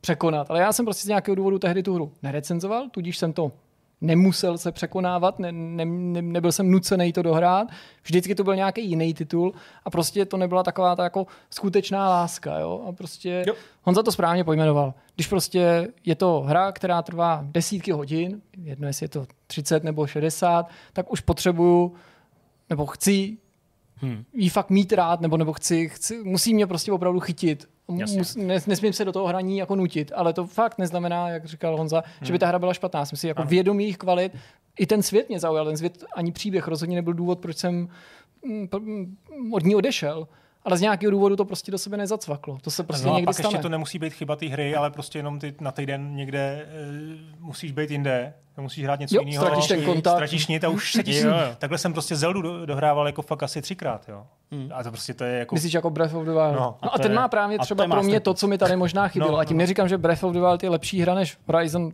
překonat. 0.00 0.50
Ale 0.50 0.60
já 0.60 0.72
jsem 0.72 0.84
prostě 0.84 1.02
z 1.04 1.08
nějakého 1.08 1.34
důvodu 1.34 1.58
tehdy 1.58 1.82
tu 1.82 1.94
hru 1.94 2.12
nerecenzoval, 2.22 2.88
tudíž 2.90 3.18
jsem 3.18 3.32
to 3.32 3.52
nemusel 4.00 4.58
se 4.58 4.72
překonávat, 4.72 5.38
ne, 5.38 5.52
ne, 5.52 5.84
ne, 5.84 6.22
nebyl 6.22 6.52
jsem 6.52 6.70
nucený 6.70 7.12
to 7.12 7.22
dohrát. 7.22 7.68
Vždycky 8.02 8.34
to 8.34 8.44
byl 8.44 8.56
nějaký 8.56 8.88
jiný 8.88 9.14
titul 9.14 9.54
a 9.84 9.90
prostě 9.90 10.24
to 10.24 10.36
nebyla 10.36 10.62
taková 10.62 10.96
ta 10.96 11.04
jako 11.04 11.26
skutečná 11.50 12.08
láska. 12.08 12.58
Jo? 12.58 12.84
A 12.88 12.92
prostě 12.92 13.44
Jo. 13.46 13.54
Honza 13.82 14.02
to 14.02 14.12
správně 14.12 14.44
pojmenoval. 14.44 14.94
Když 15.14 15.26
prostě 15.26 15.88
je 16.04 16.14
to 16.14 16.40
hra, 16.40 16.72
která 16.72 17.02
trvá 17.02 17.40
desítky 17.42 17.92
hodin, 17.92 18.42
jedno 18.62 18.86
jestli 18.86 19.04
je 19.04 19.08
to 19.08 19.26
30 19.46 19.84
nebo 19.84 20.06
60, 20.06 20.68
tak 20.92 21.12
už 21.12 21.20
potřebuju 21.20 21.94
nebo 22.70 22.86
chci 22.86 23.36
Hmm. 23.96 24.24
jí 24.32 24.48
fakt 24.48 24.70
mít 24.70 24.92
rád, 24.92 25.20
nebo, 25.20 25.36
nebo 25.36 25.52
chci, 25.52 25.88
chci, 25.88 26.24
musí 26.24 26.54
mě 26.54 26.66
prostě 26.66 26.92
opravdu 26.92 27.20
chytit. 27.20 27.68
Mus, 27.88 28.36
nes, 28.36 28.66
nesmím 28.66 28.92
se 28.92 29.04
do 29.04 29.12
toho 29.12 29.26
hraní 29.26 29.58
jako 29.58 29.76
nutit, 29.76 30.12
ale 30.14 30.32
to 30.32 30.46
fakt 30.46 30.78
neznamená, 30.78 31.28
jak 31.28 31.44
říkal 31.44 31.76
Honza, 31.76 32.02
hmm. 32.06 32.26
že 32.26 32.32
by 32.32 32.38
ta 32.38 32.46
hra 32.46 32.58
byla 32.58 32.74
špatná. 32.74 33.04
Jsem 33.04 33.18
si 33.18 33.28
jako 33.28 33.42
vědomý 33.42 33.84
jejich 33.84 33.96
kvalit. 33.96 34.32
I 34.78 34.86
ten 34.86 35.02
svět 35.02 35.28
mě 35.28 35.40
zaujal, 35.40 35.64
ten 35.64 35.76
svět 35.76 36.04
ani 36.16 36.32
příběh 36.32 36.68
rozhodně 36.68 36.96
nebyl 36.96 37.12
důvod, 37.12 37.38
proč 37.38 37.56
jsem 37.56 37.88
mm, 38.44 38.68
mm, 38.78 39.54
od 39.54 39.64
ní 39.64 39.76
odešel. 39.76 40.28
Ale 40.64 40.76
z 40.76 40.80
nějakého 40.80 41.10
důvodu 41.10 41.36
to 41.36 41.44
prostě 41.44 41.72
do 41.72 41.78
sebe 41.78 41.96
nezacvaklo. 41.96 42.58
To 42.62 42.70
se 42.70 42.82
prostě 42.82 43.06
no 43.06 43.12
a 43.12 43.16
někdy 43.16 43.26
pak 43.26 43.34
stane. 43.34 43.48
ještě 43.48 43.62
to 43.62 43.68
nemusí 43.68 43.98
být 43.98 44.12
chyba 44.12 44.36
té 44.36 44.46
hry, 44.46 44.74
ale 44.76 44.90
prostě 44.90 45.18
jenom 45.18 45.38
ty 45.38 45.54
na 45.60 45.72
týden 45.72 46.16
někde 46.16 46.38
e, 46.38 46.66
musíš 47.40 47.72
být 47.72 47.90
jinde, 47.90 48.34
musíš 48.60 48.84
hrát 48.84 49.00
něco 49.00 49.16
Jo, 49.16 49.22
jiného. 49.24 49.44
ztratíš 49.46 49.66
ten 49.68 49.84
kontakt. 49.84 50.14
Ztratíš 50.14 50.46
nit 50.46 50.64
a 50.64 50.68
už 50.68 50.92
se 50.92 51.02
ti. 51.02 51.22
Takhle 51.58 51.78
jsem 51.78 51.92
prostě 51.92 52.16
Zeldu 52.16 52.42
do, 52.42 52.66
dohrával 52.66 53.06
jako 53.06 53.22
fakt 53.22 53.42
asi 53.42 53.62
třikrát, 53.62 54.08
jo. 54.08 54.26
Hmm. 54.52 54.68
A 54.74 54.82
to 54.82 54.90
prostě 54.90 55.14
to 55.14 55.24
je 55.24 55.38
jako... 55.38 55.54
Myslíš 55.54 55.72
jako 55.74 55.90
Breath 55.90 56.14
of 56.14 56.24
the 56.24 56.30
Wild? 56.30 56.52
No, 56.52 56.60
No, 56.60 56.76
a 56.80 56.86
no 56.86 56.94
a 56.94 56.98
ten 56.98 57.10
je- 57.12 57.16
má 57.16 57.28
právě 57.28 57.58
a 57.58 57.62
třeba 57.62 57.86
pro 57.86 58.02
mě 58.02 58.20
to, 58.20 58.34
co 58.34 58.46
mi 58.46 58.58
tady 58.58 58.76
možná 58.76 59.08
chybělo. 59.08 59.32
No, 59.32 59.38
a 59.38 59.44
tím 59.44 59.56
no. 59.56 59.58
neříkám, 59.58 59.88
že 59.88 59.98
Breath 59.98 60.24
of 60.24 60.32
the 60.32 60.40
Wild 60.40 60.62
je 60.62 60.70
lepší 60.70 61.00
hra 61.00 61.14
než 61.14 61.36
Horizon 61.46 61.90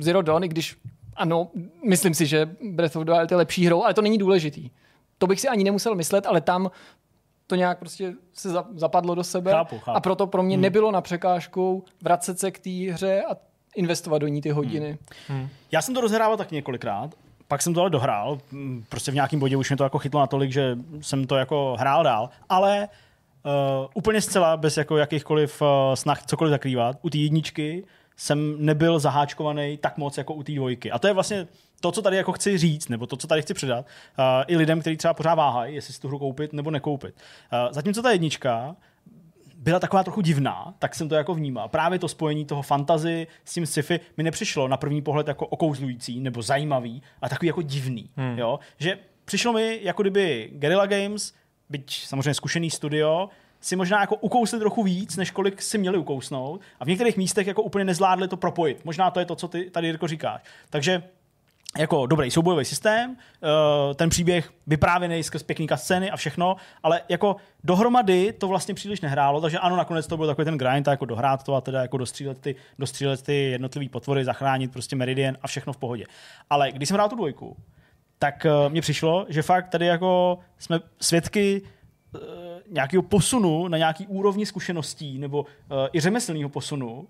Zero 0.00 0.22
Dawn, 0.22 0.44
i 0.44 0.48
když 0.48 0.76
ano, 1.16 1.48
myslím 1.88 2.14
si, 2.14 2.26
že 2.26 2.48
Breath 2.70 2.96
of 2.96 3.04
the 3.04 3.12
Wild 3.12 3.30
je 3.30 3.36
lepší 3.36 3.66
hrou, 3.66 3.84
ale 3.84 3.94
to 3.94 4.02
není 4.02 4.18
důležitý. 4.18 4.70
To 5.18 5.26
bych 5.26 5.40
si 5.40 5.48
ani 5.48 5.64
nemusel 5.64 5.94
myslet, 5.94 6.26
ale 6.26 6.40
tam 6.40 6.70
to 7.46 7.54
nějak 7.54 7.78
prostě 7.78 8.12
se 8.32 8.50
za- 8.50 8.64
zapadlo 8.74 9.14
do 9.14 9.24
sebe 9.24 9.50
Chápu, 9.50 9.78
chápu. 9.78 9.96
a 9.96 10.00
proto 10.00 10.26
pro 10.26 10.42
mě 10.42 10.56
nebylo 10.56 10.90
na 10.90 11.00
překážkou 11.00 11.82
vracet 12.02 12.38
se 12.38 12.50
k 12.50 12.58
té 12.58 12.70
hře 12.92 13.22
a 13.30 13.36
investovat 13.76 14.18
do 14.18 14.26
ní 14.28 14.40
ty 14.40 14.50
hodiny. 14.50 14.98
Já 15.72 15.82
jsem 15.82 15.94
to 15.94 16.00
rozhrával 16.00 16.36
tak 16.36 16.50
několikrát, 16.50 17.14
pak 17.48 17.62
jsem 17.62 17.74
to 17.74 17.80
ale 17.80 17.90
dohrál, 17.90 18.38
mm, 18.52 18.84
prostě 18.88 19.10
v 19.10 19.14
nějakém 19.14 19.40
bodě 19.40 19.56
už 19.56 19.70
mě 19.70 19.76
to 19.76 19.84
jako 19.84 19.98
chytlo 19.98 20.20
natolik, 20.20 20.52
že 20.52 20.78
jsem 21.00 21.26
to 21.26 21.36
jako 21.36 21.76
hrál 21.78 22.02
dál, 22.04 22.28
ale 22.48 22.88
uh, 23.44 23.86
úplně 23.94 24.20
zcela 24.20 24.56
bez 24.56 24.76
jako 24.76 24.96
jakýchkoliv 24.96 25.62
uh, 25.62 25.68
snah 25.94 26.26
cokoliv 26.26 26.50
zakrývat. 26.50 26.96
U 27.02 27.10
té 27.10 27.18
jedničky 27.18 27.84
jsem 28.16 28.56
nebyl 28.58 28.98
zaháčkovaný 28.98 29.76
tak 29.76 29.96
moc 29.96 30.18
jako 30.18 30.34
u 30.34 30.42
té 30.42 30.52
dvojky. 30.52 30.90
A 30.90 30.98
to 30.98 31.06
je 31.06 31.12
vlastně 31.12 31.48
to, 31.80 31.92
co 31.92 32.02
tady 32.02 32.16
jako 32.16 32.32
chci 32.32 32.58
říct, 32.58 32.88
nebo 32.88 33.06
to, 33.06 33.16
co 33.16 33.26
tady 33.26 33.42
chci 33.42 33.54
předat, 33.54 33.86
uh, 34.18 34.24
i 34.46 34.56
lidem, 34.56 34.80
kteří 34.80 34.96
třeba 34.96 35.14
pořád 35.14 35.34
váhají, 35.34 35.74
jestli 35.74 35.94
si 35.94 36.00
tu 36.00 36.08
hru 36.08 36.18
koupit 36.18 36.52
nebo 36.52 36.70
nekoupit. 36.70 37.14
Uh, 37.52 37.72
zatímco 37.72 38.02
ta 38.02 38.10
jednička 38.10 38.76
byla 39.56 39.78
taková 39.80 40.04
trochu 40.04 40.20
divná, 40.20 40.74
tak 40.78 40.94
jsem 40.94 41.08
to 41.08 41.14
jako 41.14 41.34
vnímal. 41.34 41.68
Právě 41.68 41.98
to 41.98 42.08
spojení 42.08 42.44
toho 42.44 42.62
fantazy 42.62 43.26
s 43.44 43.54
tím 43.54 43.66
sci-fi 43.66 44.00
mi 44.16 44.22
nepřišlo 44.22 44.68
na 44.68 44.76
první 44.76 45.02
pohled 45.02 45.28
jako 45.28 45.46
okouzlující 45.46 46.20
nebo 46.20 46.42
zajímavý, 46.42 47.02
a 47.22 47.28
takový 47.28 47.46
jako 47.46 47.62
divný. 47.62 48.10
Hmm. 48.16 48.38
Jo? 48.38 48.58
Že 48.78 48.98
přišlo 49.24 49.52
mi, 49.52 49.80
jako 49.82 50.02
kdyby 50.02 50.50
Guerrilla 50.52 50.86
Games, 50.86 51.34
byť 51.70 52.06
samozřejmě 52.06 52.34
zkušený 52.34 52.70
studio, 52.70 53.28
si 53.60 53.76
možná 53.76 54.00
jako 54.00 54.16
ukousli 54.16 54.58
trochu 54.58 54.82
víc, 54.82 55.16
než 55.16 55.30
kolik 55.30 55.62
si 55.62 55.78
měli 55.78 55.98
ukousnout 55.98 56.60
a 56.80 56.84
v 56.84 56.88
některých 56.88 57.16
místech 57.16 57.46
jako 57.46 57.62
úplně 57.62 57.84
nezvládli 57.84 58.28
to 58.28 58.36
propojit. 58.36 58.84
Možná 58.84 59.10
to 59.10 59.20
je 59.20 59.26
to, 59.26 59.36
co 59.36 59.48
ty 59.48 59.70
tady 59.70 59.86
Jirko 59.86 60.08
říkáš. 60.08 60.40
Takže 60.70 61.02
jako 61.78 62.06
dobrý 62.06 62.30
soubojový 62.30 62.64
systém, 62.64 63.16
eh, 63.16 63.94
ten 63.94 64.08
příběh 64.08 64.52
vyprávěný 64.66 65.22
skrz 65.22 65.42
pěkný 65.42 65.66
scény 65.74 66.10
a 66.10 66.16
všechno, 66.16 66.56
ale 66.82 67.00
jako 67.08 67.36
dohromady 67.64 68.32
to 68.32 68.48
vlastně 68.48 68.74
příliš 68.74 69.00
nehrálo, 69.00 69.40
takže 69.40 69.58
ano, 69.58 69.76
nakonec 69.76 70.06
to 70.06 70.16
byl 70.16 70.26
takový 70.26 70.44
ten 70.44 70.58
grind, 70.58 70.86
jako 70.86 71.04
dohrát 71.04 71.42
to 71.42 71.54
a 71.54 71.60
teda 71.60 71.82
jako 71.82 71.96
dostřílet 71.96 72.40
ty, 72.40 72.56
dostřílet 72.78 73.22
ty 73.22 73.50
jednotlivý 73.50 73.88
potvory, 73.88 74.24
zachránit 74.24 74.72
prostě 74.72 74.96
Meridian 74.96 75.36
a 75.42 75.46
všechno 75.46 75.72
v 75.72 75.76
pohodě. 75.76 76.04
Ale 76.50 76.72
když 76.72 76.88
jsem 76.88 76.94
hrál 76.94 77.08
tu 77.08 77.16
dvojku, 77.16 77.56
tak 78.18 78.46
uh, 78.46 78.72
mně 78.72 78.80
přišlo, 78.80 79.26
že 79.28 79.42
fakt 79.42 79.68
tady 79.68 79.86
jako 79.86 80.38
jsme 80.58 80.80
svědky 81.00 81.62
nějakého 82.70 83.02
posunu 83.02 83.68
na 83.68 83.78
nějaký 83.78 84.06
úrovni 84.06 84.46
zkušeností 84.46 85.18
nebo 85.18 85.40
uh, 85.40 85.46
i 85.92 86.00
řemeslného 86.00 86.48
posunu 86.48 87.08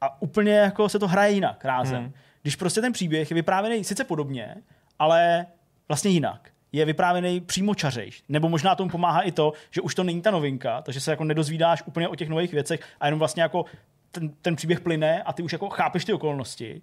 a 0.00 0.22
úplně 0.22 0.52
jako 0.52 0.88
se 0.88 0.98
to 0.98 1.08
hraje 1.08 1.32
jinak 1.32 1.64
rázem. 1.64 2.02
Hmm. 2.02 2.12
Když 2.42 2.56
prostě 2.56 2.80
ten 2.80 2.92
příběh 2.92 3.30
je 3.30 3.34
vyprávěný 3.34 3.84
sice 3.84 4.04
podobně, 4.04 4.56
ale 4.98 5.46
vlastně 5.88 6.10
jinak. 6.10 6.50
Je 6.72 6.84
vyprávěný 6.84 7.40
přímo 7.40 7.74
čařejš. 7.74 8.24
Nebo 8.28 8.48
možná 8.48 8.74
tomu 8.74 8.90
pomáhá 8.90 9.20
i 9.20 9.32
to, 9.32 9.52
že 9.70 9.80
už 9.80 9.94
to 9.94 10.04
není 10.04 10.22
ta 10.22 10.30
novinka, 10.30 10.82
takže 10.82 11.00
se 11.00 11.10
jako 11.10 11.24
nedozvídáš 11.24 11.82
úplně 11.86 12.08
o 12.08 12.14
těch 12.14 12.28
nových 12.28 12.52
věcech 12.52 12.80
a 13.00 13.06
jenom 13.06 13.18
vlastně 13.18 13.42
jako 13.42 13.64
ten, 14.10 14.28
ten 14.28 14.56
příběh 14.56 14.80
plyne 14.80 15.22
a 15.22 15.32
ty 15.32 15.42
už 15.42 15.52
jako 15.52 15.68
chápeš 15.68 16.04
ty 16.04 16.12
okolnosti. 16.12 16.82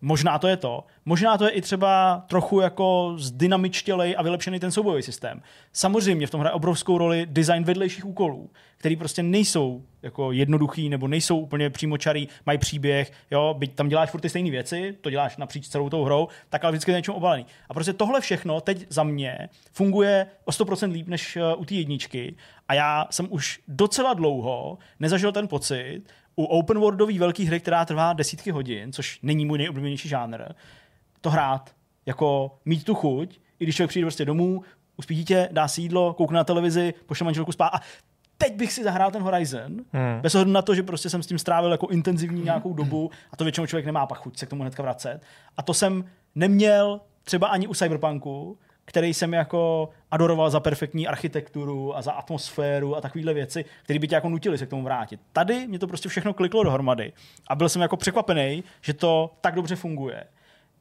Možná 0.00 0.38
to 0.38 0.48
je 0.48 0.56
to. 0.56 0.84
Možná 1.04 1.38
to 1.38 1.44
je 1.44 1.50
i 1.50 1.60
třeba 1.60 2.24
trochu 2.28 2.60
jako 2.60 3.14
zdynamičtělej 3.16 4.14
a 4.18 4.22
vylepšený 4.22 4.60
ten 4.60 4.70
soubojový 4.70 5.02
systém. 5.02 5.42
Samozřejmě 5.72 6.26
v 6.26 6.30
tom 6.30 6.40
hraje 6.40 6.52
obrovskou 6.52 6.98
roli 6.98 7.26
design 7.30 7.64
vedlejších 7.64 8.06
úkolů, 8.06 8.50
který 8.76 8.96
prostě 8.96 9.22
nejsou 9.22 9.82
jako 10.02 10.32
jednoduchý 10.32 10.88
nebo 10.88 11.08
nejsou 11.08 11.38
úplně 11.38 11.70
přímočarý, 11.70 12.28
mají 12.46 12.58
příběh, 12.58 13.12
jo, 13.30 13.54
byť 13.58 13.74
tam 13.74 13.88
děláš 13.88 14.10
furt 14.10 14.20
ty 14.20 14.28
stejné 14.28 14.50
věci, 14.50 14.96
to 15.00 15.10
děláš 15.10 15.36
napříč 15.36 15.68
celou 15.68 15.88
tou 15.88 16.04
hrou, 16.04 16.28
tak 16.48 16.64
ale 16.64 16.72
vždycky 16.72 16.90
je 16.90 16.96
něčem 16.96 17.14
obalený. 17.14 17.46
A 17.68 17.74
prostě 17.74 17.92
tohle 17.92 18.20
všechno 18.20 18.60
teď 18.60 18.86
za 18.88 19.02
mě 19.02 19.48
funguje 19.72 20.26
o 20.44 20.50
100% 20.50 20.92
líp 20.92 21.08
než 21.08 21.36
uh, 21.36 21.60
u 21.60 21.64
té 21.64 21.74
jedničky 21.74 22.34
a 22.68 22.74
já 22.74 23.06
jsem 23.10 23.26
už 23.30 23.60
docela 23.68 24.14
dlouho 24.14 24.78
nezažil 25.00 25.32
ten 25.32 25.48
pocit 25.48 26.02
u 26.36 26.44
open 26.44 26.78
worldové 26.78 27.18
velké 27.18 27.44
hry, 27.44 27.60
která 27.60 27.84
trvá 27.84 28.12
desítky 28.12 28.50
hodin, 28.50 28.92
což 28.92 29.18
není 29.22 29.46
můj 29.46 29.58
nejoblíbenější 29.58 30.08
žánr, 30.08 30.42
to 31.20 31.30
hrát, 31.30 31.74
jako 32.06 32.58
mít 32.64 32.84
tu 32.84 32.94
chuť, 32.94 33.40
i 33.60 33.64
když 33.64 33.76
člověk 33.76 33.90
přijde 33.90 34.04
prostě 34.04 34.24
domů, 34.24 34.62
uspí 34.96 35.14
dítě, 35.14 35.48
dá 35.52 35.68
si 35.68 35.80
jídlo, 35.80 36.14
koukne 36.14 36.36
na 36.36 36.44
televizi, 36.44 36.94
pošle 37.06 37.24
manželku 37.24 37.52
spát 37.52 37.68
a 37.68 37.80
teď 38.38 38.54
bych 38.56 38.72
si 38.72 38.84
zahrál 38.84 39.10
ten 39.10 39.22
Horizon, 39.22 39.72
hmm. 39.92 40.20
bez 40.20 40.34
ohledu 40.34 40.50
na 40.50 40.62
to, 40.62 40.74
že 40.74 40.82
prostě 40.82 41.10
jsem 41.10 41.22
s 41.22 41.26
tím 41.26 41.38
strávil 41.38 41.72
jako 41.72 41.86
intenzivní 41.86 42.42
nějakou 42.44 42.72
dobu 42.72 43.10
a 43.32 43.36
to 43.36 43.44
většinou 43.44 43.66
člověk 43.66 43.86
nemá 43.86 44.06
pak 44.06 44.18
chuť 44.18 44.38
se 44.38 44.46
k 44.46 44.50
tomu 44.50 44.62
hnedka 44.62 44.82
vracet. 44.82 45.20
A 45.56 45.62
to 45.62 45.74
jsem 45.74 46.04
neměl 46.34 47.00
třeba 47.24 47.48
ani 47.48 47.66
u 47.66 47.74
Cyberpunku, 47.74 48.58
který 48.84 49.14
jsem 49.14 49.34
jako 49.34 49.88
adoroval 50.10 50.50
za 50.50 50.60
perfektní 50.60 51.06
architekturu 51.06 51.96
a 51.96 52.02
za 52.02 52.12
atmosféru 52.12 52.96
a 52.96 53.00
takovéhle 53.00 53.34
věci, 53.34 53.64
které 53.82 53.98
by 53.98 54.08
tě 54.08 54.14
jako 54.14 54.28
nutili 54.28 54.58
se 54.58 54.66
k 54.66 54.70
tomu 54.70 54.82
vrátit. 54.82 55.20
Tady 55.32 55.66
mě 55.66 55.78
to 55.78 55.86
prostě 55.86 56.08
všechno 56.08 56.34
kliklo 56.34 56.62
dohromady 56.62 57.12
a 57.46 57.54
byl 57.54 57.68
jsem 57.68 57.82
jako 57.82 57.96
překvapený, 57.96 58.64
že 58.80 58.94
to 58.94 59.30
tak 59.40 59.54
dobře 59.54 59.76
funguje 59.76 60.24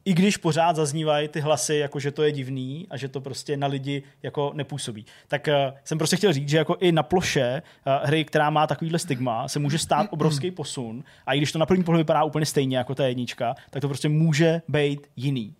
i 0.05 0.13
když 0.13 0.37
pořád 0.37 0.75
zaznívají 0.75 1.27
ty 1.27 1.39
hlasy, 1.39 1.75
jako 1.75 1.99
že 1.99 2.11
to 2.11 2.23
je 2.23 2.31
divný 2.31 2.87
a 2.89 2.97
že 2.97 3.07
to 3.07 3.21
prostě 3.21 3.57
na 3.57 3.67
lidi 3.67 4.03
jako 4.23 4.51
nepůsobí. 4.53 5.05
Tak 5.27 5.47
uh, 5.47 5.77
jsem 5.83 5.97
prostě 5.97 6.15
chtěl 6.15 6.33
říct, 6.33 6.49
že 6.49 6.57
jako 6.57 6.77
i 6.79 6.91
na 6.91 7.03
ploše 7.03 7.61
uh, 7.87 8.07
hry, 8.07 8.25
která 8.25 8.49
má 8.49 8.67
takovýhle 8.67 8.99
stigma, 8.99 9.47
se 9.47 9.59
může 9.59 9.77
stát 9.77 10.07
obrovský 10.11 10.51
posun 10.51 11.03
a 11.25 11.33
i 11.33 11.37
když 11.37 11.51
to 11.51 11.59
na 11.59 11.65
první 11.65 11.83
pohled 11.83 11.99
vypadá 11.99 12.23
úplně 12.23 12.45
stejně 12.45 12.77
jako 12.77 12.95
ta 12.95 13.05
jednička, 13.05 13.55
tak 13.69 13.81
to 13.81 13.87
prostě 13.87 14.09
může 14.09 14.61
být 14.67 15.07
jiný. 15.15 15.55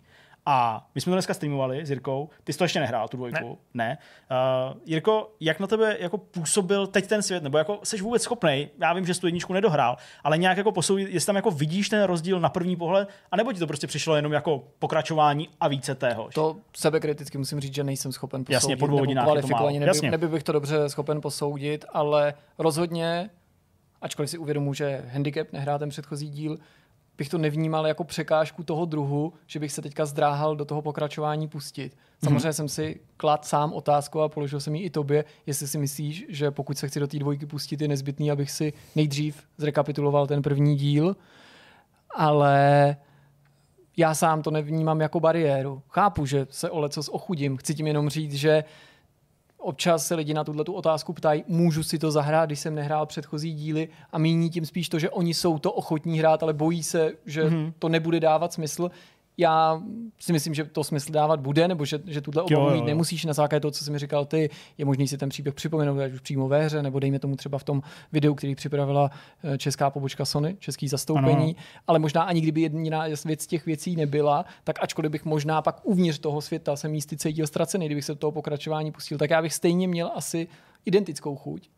A 0.46 0.86
my 0.94 1.00
jsme 1.00 1.10
to 1.10 1.14
dneska 1.14 1.34
streamovali 1.34 1.86
s 1.86 1.90
Jirkou. 1.90 2.28
Ty 2.44 2.52
jsi 2.52 2.58
to 2.58 2.64
ještě 2.64 2.80
nehrál, 2.80 3.08
tu 3.08 3.16
dvojku? 3.16 3.58
Ne. 3.74 3.88
ne. 3.88 3.98
Uh, 4.70 4.80
Jirko, 4.84 5.30
jak 5.40 5.60
na 5.60 5.66
tebe 5.66 5.96
jako 6.00 6.18
působil 6.18 6.86
teď 6.86 7.06
ten 7.06 7.22
svět? 7.22 7.42
Nebo 7.42 7.58
jako 7.58 7.80
jsi 7.82 8.00
vůbec 8.00 8.22
schopný? 8.22 8.68
Já 8.80 8.92
vím, 8.92 9.06
že 9.06 9.14
jsi 9.14 9.20
tu 9.20 9.26
jedničku 9.26 9.52
nedohrál, 9.52 9.96
ale 10.24 10.38
nějak 10.38 10.56
jako 10.56 10.72
posoudit, 10.72 11.08
jestli 11.10 11.26
tam 11.26 11.36
jako 11.36 11.50
vidíš 11.50 11.88
ten 11.88 12.02
rozdíl 12.02 12.40
na 12.40 12.48
první 12.48 12.76
pohled, 12.76 13.08
anebo 13.30 13.52
ti 13.52 13.58
to 13.58 13.66
prostě 13.66 13.86
přišlo 13.86 14.16
jenom 14.16 14.32
jako 14.32 14.64
pokračování 14.78 15.48
a 15.60 15.68
více 15.68 15.94
tého? 15.94 16.28
To 16.34 16.56
sebekriticky 16.76 17.38
musím 17.38 17.60
říct, 17.60 17.74
že 17.74 17.84
nejsem 17.84 18.12
schopen 18.12 18.44
posoudit. 18.44 18.54
Jasně, 18.54 18.76
po 18.76 18.86
dvou 18.86 18.98
hodinách 18.98 19.24
kvalifikovaně, 19.24 19.80
neby, 19.80 19.90
Jasně. 19.90 20.10
neby 20.10 20.28
bych 20.28 20.42
to 20.42 20.52
dobře 20.52 20.88
schopen 20.88 21.20
posoudit, 21.20 21.84
ale 21.92 22.34
rozhodně, 22.58 23.30
ačkoliv 24.02 24.30
si 24.30 24.38
uvědomuji, 24.38 24.74
že 24.74 25.04
handicap 25.12 25.52
nehrá 25.52 25.78
ten 25.78 25.88
předchozí 25.88 26.28
díl, 26.28 26.58
bych 27.18 27.28
to 27.28 27.38
nevnímal 27.38 27.86
jako 27.86 28.04
překážku 28.04 28.62
toho 28.62 28.84
druhu, 28.84 29.32
že 29.46 29.58
bych 29.58 29.72
se 29.72 29.82
teďka 29.82 30.06
zdráhal 30.06 30.56
do 30.56 30.64
toho 30.64 30.82
pokračování 30.82 31.48
pustit. 31.48 31.96
Samozřejmě 32.24 32.42
hmm. 32.42 32.52
jsem 32.52 32.68
si 32.68 33.00
klad 33.16 33.44
sám 33.44 33.72
otázku 33.72 34.20
a 34.20 34.28
položil 34.28 34.60
jsem 34.60 34.74
ji 34.74 34.82
i 34.82 34.90
tobě, 34.90 35.24
jestli 35.46 35.68
si 35.68 35.78
myslíš, 35.78 36.26
že 36.28 36.50
pokud 36.50 36.78
se 36.78 36.88
chci 36.88 37.00
do 37.00 37.06
té 37.06 37.18
dvojky 37.18 37.46
pustit, 37.46 37.80
je 37.80 37.88
nezbytný, 37.88 38.30
abych 38.30 38.50
si 38.50 38.72
nejdřív 38.96 39.42
zrekapituloval 39.56 40.26
ten 40.26 40.42
první 40.42 40.76
díl, 40.76 41.16
ale 42.14 42.96
já 43.96 44.14
sám 44.14 44.42
to 44.42 44.50
nevnímám 44.50 45.00
jako 45.00 45.20
bariéru. 45.20 45.82
Chápu, 45.88 46.26
že 46.26 46.46
se 46.50 46.70
o 46.70 46.80
lecos 46.80 47.08
ochudím. 47.08 47.56
Chci 47.56 47.74
tím 47.74 47.86
jenom 47.86 48.08
říct, 48.08 48.34
že 48.34 48.64
občas 49.64 50.06
se 50.06 50.14
lidi 50.14 50.34
na 50.34 50.44
tuhle 50.44 50.64
tu 50.64 50.72
otázku 50.72 51.12
ptají, 51.12 51.44
můžu 51.48 51.82
si 51.82 51.98
to 51.98 52.10
zahrát, 52.10 52.48
když 52.48 52.60
jsem 52.60 52.74
nehrál 52.74 53.06
předchozí 53.06 53.54
díly 53.54 53.88
a 54.12 54.18
míní 54.18 54.50
tím 54.50 54.66
spíš 54.66 54.88
to, 54.88 54.98
že 54.98 55.10
oni 55.10 55.34
jsou 55.34 55.58
to 55.58 55.72
ochotní 55.72 56.18
hrát, 56.18 56.42
ale 56.42 56.52
bojí 56.52 56.82
se, 56.82 57.12
že 57.26 57.44
mm-hmm. 57.44 57.72
to 57.78 57.88
nebude 57.88 58.20
dávat 58.20 58.52
smysl 58.52 58.90
já 59.36 59.82
si 60.18 60.32
myslím, 60.32 60.54
že 60.54 60.64
to 60.64 60.84
smysl 60.84 61.12
dávat 61.12 61.40
bude, 61.40 61.68
nebo 61.68 61.84
že, 61.84 62.00
že 62.06 62.20
tuhle 62.20 62.42
obavu 62.42 62.70
mít 62.70 62.84
nemusíš 62.84 63.24
na 63.24 63.32
základě 63.32 63.60
toho, 63.60 63.72
co 63.72 63.84
jsi 63.84 63.90
mi 63.90 63.98
říkal 63.98 64.24
ty. 64.24 64.50
Je 64.78 64.84
možný 64.84 65.08
si 65.08 65.18
ten 65.18 65.28
příběh 65.28 65.54
připomenout, 65.54 66.00
ať 66.00 66.12
už 66.12 66.20
přímo 66.20 66.48
ve 66.48 66.64
hře, 66.64 66.82
nebo 66.82 66.98
dejme 66.98 67.18
tomu 67.18 67.36
třeba 67.36 67.58
v 67.58 67.64
tom 67.64 67.82
videu, 68.12 68.34
který 68.34 68.54
připravila 68.54 69.10
eh, 69.44 69.58
česká 69.58 69.90
pobočka 69.90 70.24
Sony, 70.24 70.56
český 70.58 70.88
zastoupení. 70.88 71.56
Ano. 71.56 71.64
Ale 71.86 71.98
možná 71.98 72.22
ani 72.22 72.40
kdyby 72.40 72.60
jedna 72.60 73.04
věc 73.24 73.46
těch 73.46 73.66
věcí 73.66 73.96
nebyla, 73.96 74.44
tak 74.64 74.78
ačkoliv 74.82 75.12
bych 75.12 75.24
možná 75.24 75.62
pak 75.62 75.80
uvnitř 75.82 76.18
toho 76.18 76.40
světa 76.40 76.76
se 76.76 76.88
místy 76.88 77.16
cítil 77.16 77.46
ztracený, 77.46 77.86
kdybych 77.86 78.04
se 78.04 78.12
do 78.12 78.18
toho 78.18 78.32
pokračování 78.32 78.92
pustil, 78.92 79.18
tak 79.18 79.30
já 79.30 79.42
bych 79.42 79.54
stejně 79.54 79.88
měl 79.88 80.10
asi 80.14 80.48
identickou 80.84 81.36
chuť 81.36 81.68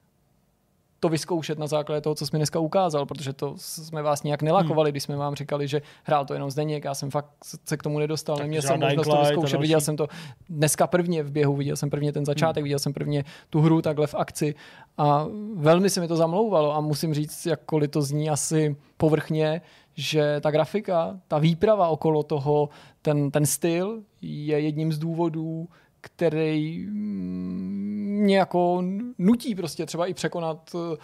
to 1.00 1.08
vyzkoušet 1.08 1.58
na 1.58 1.66
základě 1.66 2.00
toho, 2.00 2.14
co 2.14 2.26
jsi 2.26 2.30
mi 2.32 2.38
dneska 2.38 2.58
ukázal, 2.58 3.06
protože 3.06 3.32
to 3.32 3.54
jsme 3.56 4.02
vás 4.02 4.22
nějak 4.22 4.42
nelakovali, 4.42 4.88
hmm. 4.88 4.92
když 4.92 5.02
jsme 5.02 5.16
vám 5.16 5.34
říkali, 5.34 5.68
že 5.68 5.82
hrál 6.04 6.24
to 6.24 6.34
jenom 6.34 6.50
Zdeněk, 6.50 6.84
já 6.84 6.94
jsem 6.94 7.10
fakt 7.10 7.30
se 7.64 7.76
k 7.76 7.82
tomu 7.82 7.98
nedostal, 7.98 8.36
tak 8.36 8.44
neměl 8.44 8.62
jsem 8.62 8.80
možnost 8.80 9.08
to 9.08 9.16
vyzkoušet, 9.20 9.60
viděl 9.60 9.80
jsem 9.80 9.96
to 9.96 10.08
dneska 10.48 10.86
prvně 10.86 11.22
v 11.22 11.30
běhu, 11.30 11.56
viděl 11.56 11.76
jsem 11.76 11.90
prvně 11.90 12.12
ten 12.12 12.24
začátek, 12.24 12.60
hmm. 12.60 12.64
viděl 12.64 12.78
jsem 12.78 12.92
prvně 12.92 13.24
tu 13.50 13.60
hru 13.60 13.82
takhle 13.82 14.06
v 14.06 14.14
akci 14.14 14.54
a 14.98 15.26
velmi 15.54 15.90
se 15.90 16.00
mi 16.00 16.08
to 16.08 16.16
zamlouvalo 16.16 16.76
a 16.76 16.80
musím 16.80 17.14
říct, 17.14 17.46
jakkoliv 17.46 17.90
to 17.90 18.02
zní 18.02 18.30
asi 18.30 18.76
povrchně, 18.96 19.60
že 19.94 20.40
ta 20.40 20.50
grafika, 20.50 21.20
ta 21.28 21.38
výprava 21.38 21.88
okolo 21.88 22.22
toho, 22.22 22.68
ten, 23.02 23.30
ten 23.30 23.46
styl 23.46 24.02
je 24.22 24.60
jedním 24.60 24.92
z 24.92 24.98
důvodů, 24.98 25.68
který 26.06 26.86
mě 26.90 28.38
jako 28.38 28.82
nutí 29.18 29.54
prostě 29.54 29.86
třeba 29.86 30.06
i 30.06 30.14
překonat 30.14 30.74
eh, 30.74 30.96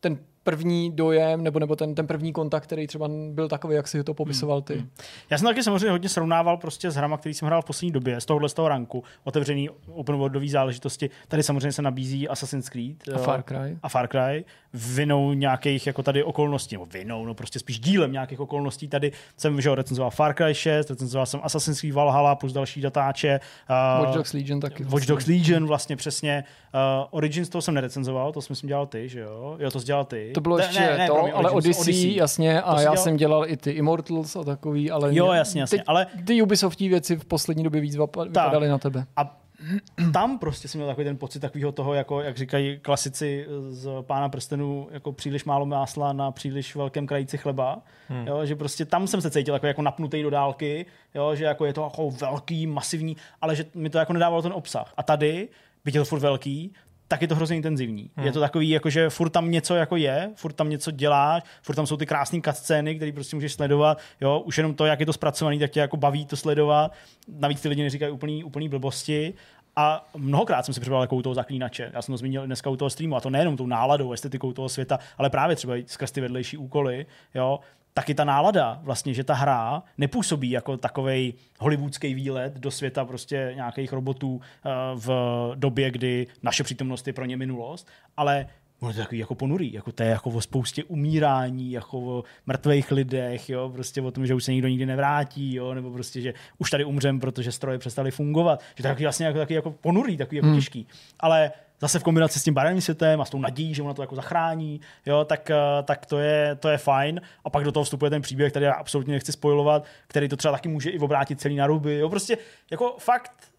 ten 0.00 0.18
první 0.44 0.92
dojem 0.92 1.42
nebo, 1.42 1.58
nebo 1.58 1.76
ten, 1.76 1.94
ten 1.94 2.06
první 2.06 2.32
kontakt, 2.32 2.62
který 2.62 2.86
třeba 2.86 3.08
byl 3.30 3.48
takový, 3.48 3.74
jak 3.74 3.88
si 3.88 4.04
to 4.04 4.14
popisoval 4.14 4.62
ty. 4.62 4.74
Hmm. 4.74 4.82
hmm. 4.82 4.90
Já 5.30 5.38
jsem 5.38 5.48
taky 5.48 5.62
samozřejmě 5.62 5.90
hodně 5.90 6.08
srovnával 6.08 6.56
prostě 6.56 6.90
s 6.90 6.96
hrama, 6.96 7.16
který 7.16 7.34
jsem 7.34 7.46
hrál 7.46 7.62
v 7.62 7.64
poslední 7.64 7.92
době, 7.92 8.20
z 8.20 8.24
tohohle 8.24 8.48
z 8.48 8.54
toho 8.54 8.68
ranku, 8.68 9.04
otevřený 9.24 9.70
open 9.92 10.16
worldový 10.16 10.50
záležitosti. 10.50 11.10
Tady 11.28 11.42
samozřejmě 11.42 11.72
se 11.72 11.82
nabízí 11.82 12.28
Assassin's 12.28 12.68
Creed 12.68 13.08
a 13.14 13.18
Far 13.18 13.42
Cry. 13.42 13.78
A 13.82 13.88
Far 13.88 14.08
Cry 14.08 14.44
vinou 14.74 15.32
nějakých 15.32 15.86
jako 15.86 16.02
tady 16.02 16.22
okolností, 16.22 16.74
nebo 16.74 16.86
vinou, 16.86 17.26
no 17.26 17.34
prostě 17.34 17.58
spíš 17.58 17.80
dílem 17.80 18.12
nějakých 18.12 18.40
okolností. 18.40 18.88
Tady 18.88 19.12
jsem 19.36 19.60
že 19.60 19.74
recenzoval 19.74 20.10
Far 20.10 20.34
Cry 20.34 20.54
6, 20.54 20.90
recenzoval 20.90 21.26
jsem 21.26 21.40
Assassin's 21.42 21.80
Creed 21.80 21.94
Valhalla 21.94 22.34
plus 22.34 22.52
další 22.52 22.80
datáče. 22.80 23.40
Uh, 23.70 24.04
Watch 24.04 24.14
Dogs 24.14 24.32
Legion 24.32 24.60
taky. 24.60 24.84
Watch 24.84 25.06
Dogs 25.06 25.26
Legion 25.26 25.66
vlastně 25.66 25.96
přesně. 25.96 26.44
Uh, 26.74 26.80
Origins 27.10 27.48
toho 27.48 27.62
jsem 27.62 27.74
nerecenzoval, 27.74 28.32
to 28.32 28.42
jsem 28.42 28.68
dělal 28.68 28.86
ty, 28.86 29.08
že 29.08 29.20
jo? 29.20 29.56
Jo, 29.58 29.70
to 29.70 29.80
jsi 29.80 29.86
dělal 29.86 30.04
ty. 30.04 30.30
To 30.34 30.40
bylo 30.40 30.58
ještě 30.58 30.80
ne, 30.80 30.98
ne, 30.98 31.06
to, 31.06 31.14
promiň, 31.14 31.32
ale 31.34 31.50
Odyssey, 31.50 31.82
Odyssey, 31.82 32.16
jasně, 32.16 32.62
a 32.62 32.74
já 32.74 32.80
dělal... 32.80 32.96
jsem 32.96 33.16
dělal 33.16 33.48
i 33.48 33.56
ty 33.56 33.70
Immortals 33.70 34.36
a 34.36 34.44
takový, 34.44 34.90
ale... 34.90 35.14
Jo, 35.14 35.32
jasně, 35.32 35.60
jasně, 35.60 35.78
ty, 35.78 35.84
ale... 35.84 36.06
Ty 36.26 36.42
Ubisoftí 36.42 36.88
věci 36.88 37.16
v 37.16 37.24
poslední 37.24 37.64
době 37.64 37.80
víc 37.80 37.96
vypadaly 37.96 38.68
na 38.68 38.78
tebe. 38.78 39.06
A 39.16 39.40
tam 40.12 40.38
prostě 40.38 40.68
jsem 40.68 40.78
měl 40.78 40.88
takový 40.88 41.04
ten 41.04 41.16
pocit 41.16 41.40
takového 41.40 41.72
toho, 41.72 41.94
jako, 41.94 42.20
jak 42.20 42.36
říkají 42.36 42.78
klasici 42.78 43.46
z 43.68 43.88
Pána 44.00 44.28
prstenů, 44.28 44.88
jako 44.90 45.12
příliš 45.12 45.44
málo 45.44 45.66
másla 45.66 46.12
na 46.12 46.30
příliš 46.30 46.76
velkém 46.76 47.06
krajíci 47.06 47.38
chleba, 47.38 47.82
hmm. 48.08 48.26
jo, 48.26 48.46
že 48.46 48.56
prostě 48.56 48.84
tam 48.84 49.06
jsem 49.06 49.20
se 49.20 49.30
cítil 49.30 49.54
jako, 49.54 49.66
jako 49.66 49.82
napnutý 49.82 50.22
do 50.22 50.30
dálky, 50.30 50.86
jo, 51.14 51.34
že 51.34 51.44
jako 51.44 51.64
je 51.64 51.72
to 51.72 51.82
jako 51.82 52.10
velký, 52.10 52.66
masivní, 52.66 53.16
ale 53.40 53.56
že 53.56 53.64
mi 53.74 53.90
to 53.90 53.98
jako 53.98 54.12
nedávalo 54.12 54.42
ten 54.42 54.52
obsah. 54.52 54.92
A 54.96 55.02
tady, 55.02 55.48
byť 55.84 55.94
je 55.94 56.00
to 56.00 56.04
furt 56.04 56.20
velký, 56.20 56.74
tak 57.08 57.22
je 57.22 57.28
to 57.28 57.34
hrozně 57.34 57.56
intenzivní. 57.56 58.10
Hmm. 58.16 58.26
Je 58.26 58.32
to 58.32 58.40
takový, 58.40 58.68
jako 58.68 58.90
že 58.90 59.10
furt 59.10 59.30
tam 59.30 59.50
něco 59.50 59.74
jako 59.74 59.96
je, 59.96 60.30
furt 60.34 60.52
tam 60.52 60.70
něco 60.70 60.90
děláš, 60.90 61.42
furt 61.62 61.74
tam 61.74 61.86
jsou 61.86 61.96
ty 61.96 62.06
krásné 62.06 62.40
cutscény, 62.40 62.96
které 62.96 63.12
prostě 63.12 63.36
můžeš 63.36 63.52
sledovat. 63.52 63.98
Jo, 64.20 64.42
už 64.44 64.58
jenom 64.58 64.74
to, 64.74 64.86
jak 64.86 65.00
je 65.00 65.06
to 65.06 65.12
zpracované, 65.12 65.58
tak 65.58 65.70
tě 65.70 65.80
jako 65.80 65.96
baví 65.96 66.26
to 66.26 66.36
sledovat. 66.36 66.92
Navíc 67.38 67.60
ty 67.60 67.68
lidi 67.68 67.82
neříkají 67.82 68.12
úplný, 68.12 68.44
úplný 68.44 68.68
blbosti. 68.68 69.34
A 69.76 70.08
mnohokrát 70.16 70.64
jsem 70.64 70.74
si 70.74 70.80
připravil 70.80 71.02
jako 71.02 71.16
u 71.16 71.22
toho 71.22 71.34
zaklínače. 71.34 71.90
Já 71.94 72.02
jsem 72.02 72.12
to 72.12 72.16
zmínil 72.16 72.46
dneska 72.46 72.70
u 72.70 72.76
toho 72.76 72.90
streamu, 72.90 73.16
a 73.16 73.20
to 73.20 73.30
nejenom 73.30 73.56
tou 73.56 73.66
náladou, 73.66 74.12
estetikou 74.12 74.52
toho 74.52 74.68
světa, 74.68 74.98
ale 75.18 75.30
právě 75.30 75.56
třeba 75.56 75.74
skrz 75.86 76.10
ty 76.12 76.20
vedlejší 76.20 76.56
úkoly. 76.56 77.06
Jo 77.34 77.60
taky 77.94 78.14
ta 78.14 78.24
nálada, 78.24 78.80
vlastně, 78.82 79.14
že 79.14 79.24
ta 79.24 79.34
hra 79.34 79.82
nepůsobí 79.98 80.50
jako 80.50 80.76
takový 80.76 81.34
hollywoodský 81.60 82.14
výlet 82.14 82.54
do 82.54 82.70
světa 82.70 83.04
prostě 83.04 83.52
nějakých 83.54 83.92
robotů 83.92 84.40
eh, 84.40 84.70
v 84.94 85.08
době, 85.54 85.90
kdy 85.90 86.26
naše 86.42 86.64
přítomnost 86.64 87.06
je 87.06 87.12
pro 87.12 87.24
ně 87.24 87.36
minulost, 87.36 87.88
ale 88.16 88.46
ono 88.80 88.90
je 88.90 88.94
to 88.94 89.00
takový 89.00 89.18
jako 89.18 89.34
ponurý, 89.34 89.72
jako 89.72 89.92
to 89.92 90.02
je 90.02 90.08
jako 90.08 90.30
o 90.30 90.40
spoustě 90.40 90.84
umírání, 90.84 91.72
jako 91.72 91.98
o 91.98 92.24
mrtvých 92.46 92.92
lidech, 92.92 93.48
jo, 93.48 93.70
prostě 93.74 94.02
o 94.02 94.10
tom, 94.10 94.26
že 94.26 94.34
už 94.34 94.44
se 94.44 94.52
nikdo 94.52 94.68
nikdy 94.68 94.86
nevrátí, 94.86 95.54
jo, 95.54 95.74
nebo 95.74 95.90
prostě, 95.90 96.20
že 96.20 96.34
už 96.58 96.70
tady 96.70 96.84
umřem, 96.84 97.20
protože 97.20 97.52
stroje 97.52 97.78
přestaly 97.78 98.10
fungovat, 98.10 98.62
že 98.76 98.82
to 98.82 98.88
je 98.88 98.92
takový 98.92 99.04
vlastně 99.04 99.26
jako, 99.26 99.38
takový 99.38 99.54
jako 99.54 99.70
ponurý, 99.70 100.16
takový 100.16 100.36
jako 100.36 100.46
hmm. 100.46 100.56
těžký, 100.56 100.86
ale 101.20 101.52
zase 101.80 101.98
v 101.98 102.02
kombinaci 102.02 102.40
s 102.40 102.44
tím 102.44 102.54
barevným 102.54 102.80
světem 102.80 103.20
a 103.20 103.24
s 103.24 103.30
tou 103.30 103.40
nadějí, 103.40 103.74
že 103.74 103.82
ona 103.82 103.94
to 103.94 104.02
jako 104.02 104.14
zachrání, 104.14 104.80
jo, 105.06 105.24
tak, 105.24 105.50
eh, 105.50 105.56
tak 105.84 106.06
to, 106.06 106.18
je, 106.18 106.54
to 106.60 106.68
je 106.68 106.78
fajn. 106.78 107.20
A 107.44 107.50
pak 107.50 107.64
do 107.64 107.72
toho 107.72 107.84
vstupuje 107.84 108.10
ten 108.10 108.22
příběh, 108.22 108.52
který 108.52 108.64
já 108.64 108.72
absolutně 108.72 109.12
nechci 109.12 109.32
spojovat, 109.32 109.84
který 110.08 110.28
to 110.28 110.36
třeba 110.36 110.52
taky 110.52 110.68
může 110.68 110.90
i 110.90 110.98
obrátit 110.98 111.40
celý 111.40 111.56
na 111.56 111.66
ruby. 111.66 111.98
Jo, 111.98 112.08
prostě 112.08 112.38
jako 112.70 112.96
fakt 112.98 113.53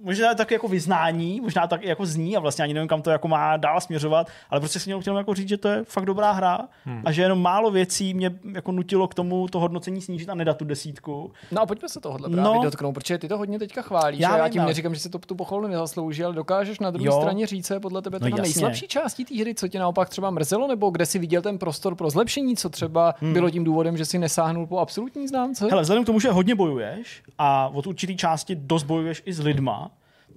možná 0.00 0.34
tak 0.34 0.50
jako 0.50 0.68
vyznání, 0.68 1.40
možná 1.40 1.66
tak 1.66 1.82
jako 1.82 2.06
zní 2.06 2.36
a 2.36 2.40
vlastně 2.40 2.64
ani 2.64 2.74
nevím, 2.74 2.88
kam 2.88 3.02
to 3.02 3.10
jako 3.10 3.28
má 3.28 3.56
dál 3.56 3.80
směřovat, 3.80 4.26
ale 4.50 4.60
prostě 4.60 4.80
si 4.80 5.00
chtěl 5.00 5.18
jako 5.18 5.34
říct, 5.34 5.48
že 5.48 5.56
to 5.56 5.68
je 5.68 5.84
fakt 5.84 6.06
dobrá 6.06 6.32
hra 6.32 6.68
hmm. 6.84 7.02
a 7.04 7.12
že 7.12 7.22
jenom 7.22 7.42
málo 7.42 7.70
věcí 7.70 8.14
mě 8.14 8.30
jako 8.52 8.72
nutilo 8.72 9.08
k 9.08 9.14
tomu 9.14 9.48
to 9.48 9.60
hodnocení 9.60 10.00
snížit 10.00 10.28
a 10.28 10.34
nedat 10.34 10.56
tu 10.56 10.64
desítku. 10.64 11.32
No 11.52 11.62
a 11.62 11.66
pojďme 11.66 11.88
se 11.88 12.00
tohohle 12.00 12.28
právě 12.28 12.54
no, 12.54 12.62
dotknout, 12.62 12.94
protože 12.94 13.18
ty 13.18 13.28
to 13.28 13.38
hodně 13.38 13.58
teďka 13.58 13.82
chválíš. 13.82 14.20
Já, 14.20 14.36
já 14.36 14.48
tím 14.48 14.62
no. 14.62 14.68
neříkám, 14.68 14.94
že 14.94 15.00
si 15.00 15.10
to 15.10 15.18
tu 15.18 15.34
pochvalu 15.34 15.66
nezaslouží, 15.66 16.24
ale 16.24 16.34
dokážeš 16.34 16.80
na 16.80 16.90
druhé 16.90 17.12
straně 17.12 17.46
říct, 17.46 17.72
podle 17.82 18.02
tebe 18.02 18.18
no, 18.20 18.36
nejslabší 18.36 18.88
částí 18.88 19.24
té 19.24 19.40
hry, 19.40 19.54
co 19.54 19.68
tě 19.68 19.78
naopak 19.78 20.08
třeba 20.08 20.30
mrzelo, 20.30 20.68
nebo 20.68 20.90
kde 20.90 21.06
si 21.06 21.18
viděl 21.18 21.42
ten 21.42 21.58
prostor 21.58 21.94
pro 21.94 22.10
zlepšení, 22.10 22.56
co 22.56 22.68
třeba 22.68 23.14
hmm. 23.20 23.32
bylo 23.32 23.50
tím 23.50 23.64
důvodem, 23.64 23.96
že 23.96 24.04
si 24.04 24.18
nesáhnul 24.18 24.66
po 24.66 24.78
absolutní 24.78 25.28
známce? 25.28 25.66
Hele, 25.70 25.82
vzhledem 25.82 26.04
k 26.04 26.06
tomu, 26.06 26.20
že 26.20 26.30
hodně 26.30 26.54
bojuješ 26.54 27.22
a 27.38 27.68
od 27.68 27.86
určitý 27.86 28.16
části 28.16 28.54
dost 28.54 28.82
bojuješ 28.82 29.22
i 29.26 29.32
s 29.32 29.40
lidma, 29.40 29.87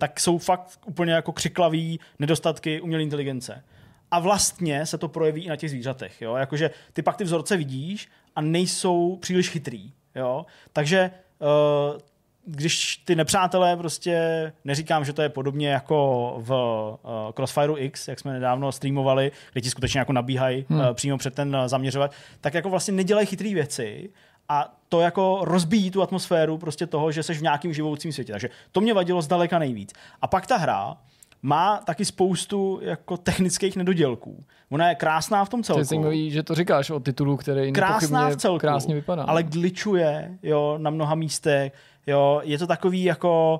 tak 0.01 0.19
jsou 0.19 0.37
fakt 0.37 0.79
úplně 0.85 1.13
jako 1.13 1.31
křiklaví 1.31 1.99
nedostatky 2.19 2.81
umělé 2.81 3.03
inteligence. 3.03 3.63
A 4.11 4.19
vlastně 4.19 4.85
se 4.85 4.97
to 4.97 5.07
projeví 5.07 5.43
i 5.43 5.49
na 5.49 5.55
těch 5.55 5.69
zvířatech. 5.69 6.21
Jo? 6.21 6.35
Jakože 6.35 6.71
ty 6.93 7.01
pak 7.01 7.17
ty 7.17 7.23
vzorce 7.23 7.57
vidíš 7.57 8.09
a 8.35 8.41
nejsou 8.41 9.15
příliš 9.15 9.49
chytrý. 9.49 9.91
Jo? 10.15 10.45
Takže 10.73 11.11
uh, 11.39 11.99
když 12.45 12.97
ty 12.97 13.15
nepřátelé 13.15 13.77
prostě, 13.77 14.53
neříkám, 14.65 15.05
že 15.05 15.13
to 15.13 15.21
je 15.21 15.29
podobně 15.29 15.69
jako 15.69 16.33
v 16.37 16.51
uh, 16.51 17.31
Crossfire 17.31 17.73
X, 17.77 18.07
jak 18.07 18.19
jsme 18.19 18.33
nedávno 18.33 18.71
streamovali, 18.71 19.31
kde 19.51 19.61
ti 19.61 19.69
skutečně 19.69 19.99
jako 19.99 20.13
nabíhají 20.13 20.65
hmm. 20.69 20.79
uh, 20.79 20.93
přímo 20.93 21.17
před 21.17 21.35
ten 21.35 21.55
uh, 21.55 21.67
zaměřovat, 21.67 22.11
tak 22.41 22.53
jako 22.53 22.69
vlastně 22.69 22.93
nedělají 22.93 23.27
chytré 23.27 23.53
věci 23.53 24.09
a 24.51 24.73
to 24.89 24.99
jako 24.99 25.39
rozbíjí 25.41 25.91
tu 25.91 26.01
atmosféru 26.01 26.57
prostě 26.57 26.87
toho, 26.87 27.11
že 27.11 27.23
jsi 27.23 27.33
v 27.33 27.41
nějakém 27.41 27.73
živoucím 27.73 28.13
světě. 28.13 28.31
Takže 28.31 28.49
to 28.71 28.81
mě 28.81 28.93
vadilo 28.93 29.21
zdaleka 29.21 29.59
nejvíc. 29.59 29.93
A 30.21 30.27
pak 30.27 30.47
ta 30.47 30.57
hra 30.57 30.97
má 31.41 31.77
taky 31.77 32.05
spoustu 32.05 32.79
jako 32.83 33.17
technických 33.17 33.75
nedodělků. 33.75 34.43
Ona 34.69 34.89
je 34.89 34.95
krásná 34.95 35.45
v 35.45 35.49
tom 35.49 35.63
celku. 35.63 35.77
To 35.77 35.81
je 35.81 35.85
zajímavý, 35.85 36.31
že 36.31 36.43
to 36.43 36.55
říkáš 36.55 36.89
o 36.89 36.99
titulu, 36.99 37.37
který 37.37 37.71
krásná 37.71 38.29
v 38.29 38.35
celku, 38.35 38.59
krásně 38.59 38.95
vypadá. 38.95 39.23
Ale 39.23 39.43
glitchuje 39.43 40.37
jo, 40.43 40.75
na 40.77 40.89
mnoha 40.89 41.15
místech. 41.15 41.73
Jo, 42.07 42.41
je 42.43 42.57
to 42.57 42.67
takový 42.67 43.03
jako 43.03 43.59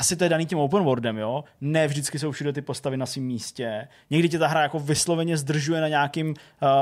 asi 0.00 0.16
to 0.16 0.24
je 0.24 0.30
daný 0.30 0.46
tím 0.46 0.58
open 0.58 0.82
worldem, 0.82 1.18
jo. 1.18 1.44
Ne 1.60 1.86
vždycky 1.86 2.18
jsou 2.18 2.30
všude 2.30 2.52
ty 2.52 2.62
postavy 2.62 2.96
na 2.96 3.06
svém 3.06 3.24
místě. 3.24 3.88
Někdy 4.10 4.28
tě 4.28 4.38
ta 4.38 4.46
hra 4.46 4.62
jako 4.62 4.78
vysloveně 4.78 5.36
zdržuje 5.36 5.80
na 5.80 5.88
nějakým, 5.88 6.28
uh, 6.28 6.34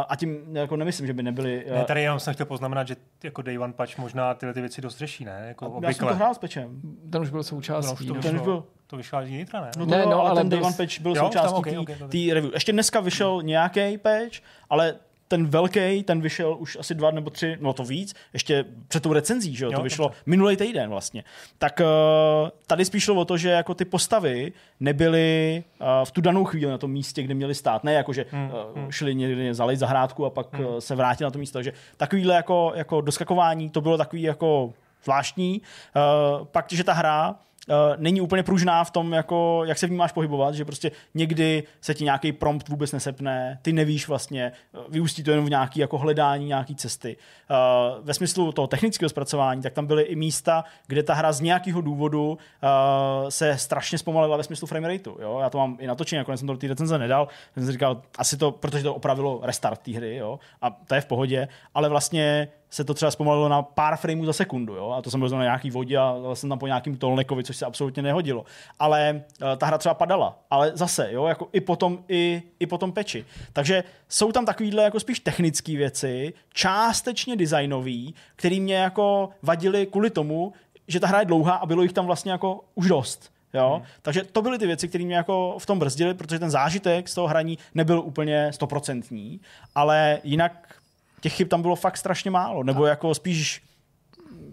a 0.08 0.16
tím 0.16 0.56
jako 0.56 0.76
nemyslím, 0.76 1.06
že 1.06 1.12
by 1.12 1.22
nebyly... 1.22 1.64
Uh, 1.64 1.72
ne, 1.72 1.84
tady 1.84 2.02
jenom 2.02 2.20
jsem 2.20 2.34
chtěl 2.34 2.46
poznamenat, 2.46 2.88
že 2.88 2.96
jako 3.24 3.42
Day 3.42 3.58
One 3.58 3.72
Patch 3.72 3.98
možná 3.98 4.34
tyhle 4.34 4.54
ty 4.54 4.60
věci 4.60 4.80
dost 4.80 4.98
řeší, 4.98 5.24
ne? 5.24 5.44
Jako 5.48 5.80
já 5.82 5.92
jsem 5.92 6.08
to 6.08 6.14
hrál 6.14 6.34
s 6.34 6.38
pečem. 6.38 6.80
Ten 7.10 7.22
už 7.22 7.30
byl 7.30 7.42
součástí. 7.42 8.06
No, 8.06 8.14
to, 8.14 8.20
ten 8.20 8.36
už 8.36 8.42
byl, 8.42 8.64
to 8.86 8.96
vyšlo 8.96 9.26
zítra, 9.26 9.60
ne? 9.60 9.70
No 9.78 9.86
to 9.86 9.90
ne, 9.90 10.06
no, 10.06 10.20
ale, 10.20 10.30
ale 10.30 10.40
ten 10.40 10.48
Day 10.48 10.60
One 10.62 10.76
Patch 10.76 11.00
byl 11.00 11.16
jo, 11.16 11.24
součástí 11.24 11.62
té 11.62 11.78
okay, 11.78 11.78
okay, 11.78 12.30
review. 12.34 12.54
Ještě 12.54 12.72
dneska 12.72 13.00
vyšel 13.00 13.42
nějaký 13.42 13.98
patch, 13.98 14.40
ale 14.70 14.94
ten 15.28 15.46
velký, 15.46 16.02
ten 16.02 16.20
vyšel 16.20 16.56
už 16.58 16.76
asi 16.80 16.94
dva 16.94 17.10
nebo 17.10 17.30
tři, 17.30 17.56
no 17.60 17.72
to 17.72 17.84
víc, 17.84 18.14
ještě 18.32 18.64
před 18.88 19.02
tou 19.02 19.12
recenzí, 19.12 19.56
že 19.56 19.64
jo, 19.64 19.70
jo 19.70 19.78
to 19.78 19.82
vyšlo 19.82 20.10
minulý 20.26 20.56
týden 20.56 20.90
vlastně. 20.90 21.24
Tak 21.58 21.80
uh, 21.80 22.48
tady 22.66 22.84
spíš 22.84 23.04
šlo 23.04 23.14
o 23.14 23.24
to, 23.24 23.36
že 23.36 23.50
jako 23.50 23.74
ty 23.74 23.84
postavy 23.84 24.52
nebyly 24.80 25.64
uh, 25.80 25.86
v 26.04 26.10
tu 26.10 26.20
danou 26.20 26.44
chvíli 26.44 26.70
na 26.70 26.78
tom 26.78 26.90
místě, 26.90 27.22
kde 27.22 27.34
měly 27.34 27.54
stát. 27.54 27.84
Ne 27.84 27.92
jako, 27.92 28.12
že 28.12 28.26
hmm, 28.30 28.50
uh, 28.84 28.90
šli 28.90 29.14
někde 29.14 29.54
zalejt 29.54 29.78
zahrádku 29.78 30.26
a 30.26 30.30
pak 30.30 30.54
hmm. 30.54 30.66
uh, 30.66 30.78
se 30.78 30.94
vrátili 30.94 31.26
na 31.26 31.30
to 31.30 31.38
místo. 31.38 31.58
Takže 31.58 31.72
takovýhle 31.96 32.34
jako, 32.34 32.72
jako 32.74 33.00
doskakování, 33.00 33.70
to 33.70 33.80
bylo 33.80 33.96
takový 33.96 34.22
jako 34.22 34.72
zvláštní. 35.04 35.60
Uh, 35.60 36.46
pak, 36.46 36.66
že 36.72 36.84
ta 36.84 36.92
hra 36.92 37.36
není 37.96 38.20
úplně 38.20 38.42
pružná 38.42 38.84
v 38.84 38.90
tom, 38.90 39.12
jako, 39.12 39.62
jak 39.64 39.78
se 39.78 39.86
v 39.86 39.90
ní 39.90 39.96
máš 39.96 40.12
pohybovat, 40.12 40.54
že 40.54 40.64
prostě 40.64 40.90
někdy 41.14 41.62
se 41.80 41.94
ti 41.94 42.04
nějaký 42.04 42.32
prompt 42.32 42.68
vůbec 42.68 42.92
nesepne, 42.92 43.58
ty 43.62 43.72
nevíš 43.72 44.08
vlastně, 44.08 44.52
uh, 44.72 44.80
vyústí 44.88 45.22
to 45.22 45.30
jenom 45.30 45.46
v 45.46 45.50
nějaký 45.50 45.80
jako 45.80 45.98
hledání 45.98 46.46
nějaký 46.46 46.74
cesty. 46.74 47.16
Uh, 47.50 48.04
ve 48.04 48.14
smyslu 48.14 48.52
toho 48.52 48.66
technického 48.66 49.08
zpracování, 49.08 49.62
tak 49.62 49.72
tam 49.72 49.86
byly 49.86 50.02
i 50.02 50.16
místa, 50.16 50.64
kde 50.86 51.02
ta 51.02 51.14
hra 51.14 51.32
z 51.32 51.40
nějakého 51.40 51.80
důvodu 51.80 52.38
se 53.28 53.58
strašně 53.58 53.98
zpomalila 53.98 54.36
ve 54.36 54.42
smyslu 54.42 54.66
frame 54.66 54.88
rateu. 54.88 55.16
Jo? 55.20 55.38
Já 55.42 55.50
to 55.50 55.58
mám 55.58 55.76
i 55.80 55.86
natočené, 55.86 56.20
nakonec 56.20 56.40
jsem 56.40 56.46
to 56.46 56.52
do 56.52 56.58
té 56.58 56.68
recenze 56.68 56.98
nedal, 56.98 57.28
jsem 57.54 57.66
si 57.66 57.72
říkal, 57.72 58.02
asi 58.18 58.36
to, 58.36 58.50
protože 58.50 58.82
to 58.82 58.94
opravilo 58.94 59.40
restart 59.42 59.80
té 59.80 59.92
hry, 59.92 60.16
jo? 60.16 60.38
a 60.62 60.70
to 60.70 60.94
je 60.94 61.00
v 61.00 61.06
pohodě, 61.06 61.48
ale 61.74 61.88
vlastně 61.88 62.48
se 62.70 62.84
to 62.84 62.94
třeba 62.94 63.10
zpomalilo 63.10 63.48
na 63.48 63.62
pár 63.62 63.96
frameů 63.96 64.24
za 64.24 64.32
sekundu, 64.32 64.74
jo? 64.74 64.90
a 64.90 65.02
to 65.02 65.10
jsem 65.10 65.20
byl 65.20 65.28
na 65.28 65.42
nějaký 65.42 65.70
vodě 65.70 65.98
a 65.98 66.14
jsem 66.34 66.48
tam 66.48 66.58
po 66.58 66.66
nějakým 66.66 66.96
tolnekovi, 66.96 67.44
což 67.44 67.56
se 67.56 67.66
absolutně 67.66 68.02
nehodilo. 68.02 68.44
Ale 68.78 69.22
uh, 69.42 69.48
ta 69.56 69.66
hra 69.66 69.78
třeba 69.78 69.94
padala, 69.94 70.38
ale 70.50 70.70
zase, 70.74 71.08
jo, 71.12 71.26
jako 71.26 71.48
i 71.52 71.60
potom, 71.60 72.04
i, 72.08 72.42
i 72.60 72.66
potom 72.66 72.92
peči. 72.92 73.24
Takže 73.52 73.84
jsou 74.08 74.32
tam 74.32 74.46
takovýhle 74.46 74.82
jako 74.82 75.00
spíš 75.00 75.20
technické 75.20 75.76
věci, 75.76 76.32
částečně 76.52 77.36
designové, 77.36 78.12
které 78.36 78.60
mě 78.60 78.76
jako 78.76 79.30
vadily 79.42 79.86
kvůli 79.86 80.10
tomu, 80.10 80.52
že 80.88 81.00
ta 81.00 81.06
hra 81.06 81.20
je 81.20 81.26
dlouhá 81.26 81.54
a 81.54 81.66
bylo 81.66 81.82
jich 81.82 81.92
tam 81.92 82.06
vlastně 82.06 82.32
jako 82.32 82.60
už 82.74 82.88
dost. 82.88 83.30
Jo? 83.54 83.74
Hmm. 83.76 83.86
Takže 84.02 84.24
to 84.24 84.42
byly 84.42 84.58
ty 84.58 84.66
věci, 84.66 84.88
které 84.88 85.04
mě 85.04 85.16
jako 85.16 85.56
v 85.58 85.66
tom 85.66 85.78
brzdily, 85.78 86.14
protože 86.14 86.38
ten 86.38 86.50
zážitek 86.50 87.08
z 87.08 87.14
toho 87.14 87.26
hraní 87.26 87.58
nebyl 87.74 88.00
úplně 88.00 88.52
stoprocentní, 88.52 89.40
ale 89.74 90.18
jinak 90.24 90.67
těch 91.20 91.32
chyb 91.32 91.48
tam 91.48 91.62
bylo 91.62 91.76
fakt 91.76 91.96
strašně 91.96 92.30
málo, 92.30 92.62
nebo 92.62 92.86
jako 92.86 93.14
spíš 93.14 93.62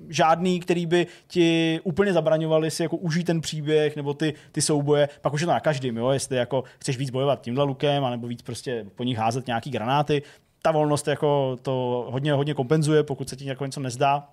žádný, 0.09 0.59
který 0.59 0.85
by 0.85 1.07
ti 1.27 1.79
úplně 1.83 2.13
zabraňovali 2.13 2.71
si 2.71 2.83
jako 2.83 2.97
užít 2.97 3.27
ten 3.27 3.41
příběh 3.41 3.95
nebo 3.95 4.13
ty, 4.13 4.33
ty 4.51 4.61
souboje, 4.61 5.09
pak 5.21 5.33
už 5.33 5.41
je 5.41 5.47
to 5.47 5.53
na 5.53 5.59
každým, 5.59 5.97
jo? 5.97 6.09
jestli 6.09 6.37
jako 6.37 6.63
chceš 6.79 6.97
víc 6.97 7.09
bojovat 7.09 7.41
tímhle 7.41 7.63
lukem, 7.63 8.05
anebo 8.05 8.27
víc 8.27 8.41
prostě 8.41 8.85
po 8.95 9.03
nich 9.03 9.17
házet 9.17 9.47
nějaký 9.47 9.71
granáty, 9.71 10.21
ta 10.61 10.71
volnost 10.71 11.07
jako 11.07 11.57
to 11.61 12.07
hodně, 12.09 12.33
hodně 12.33 12.53
kompenzuje, 12.53 13.03
pokud 13.03 13.29
se 13.29 13.35
ti 13.35 13.45
jako 13.45 13.65
něco 13.65 13.79
nezdá. 13.79 14.27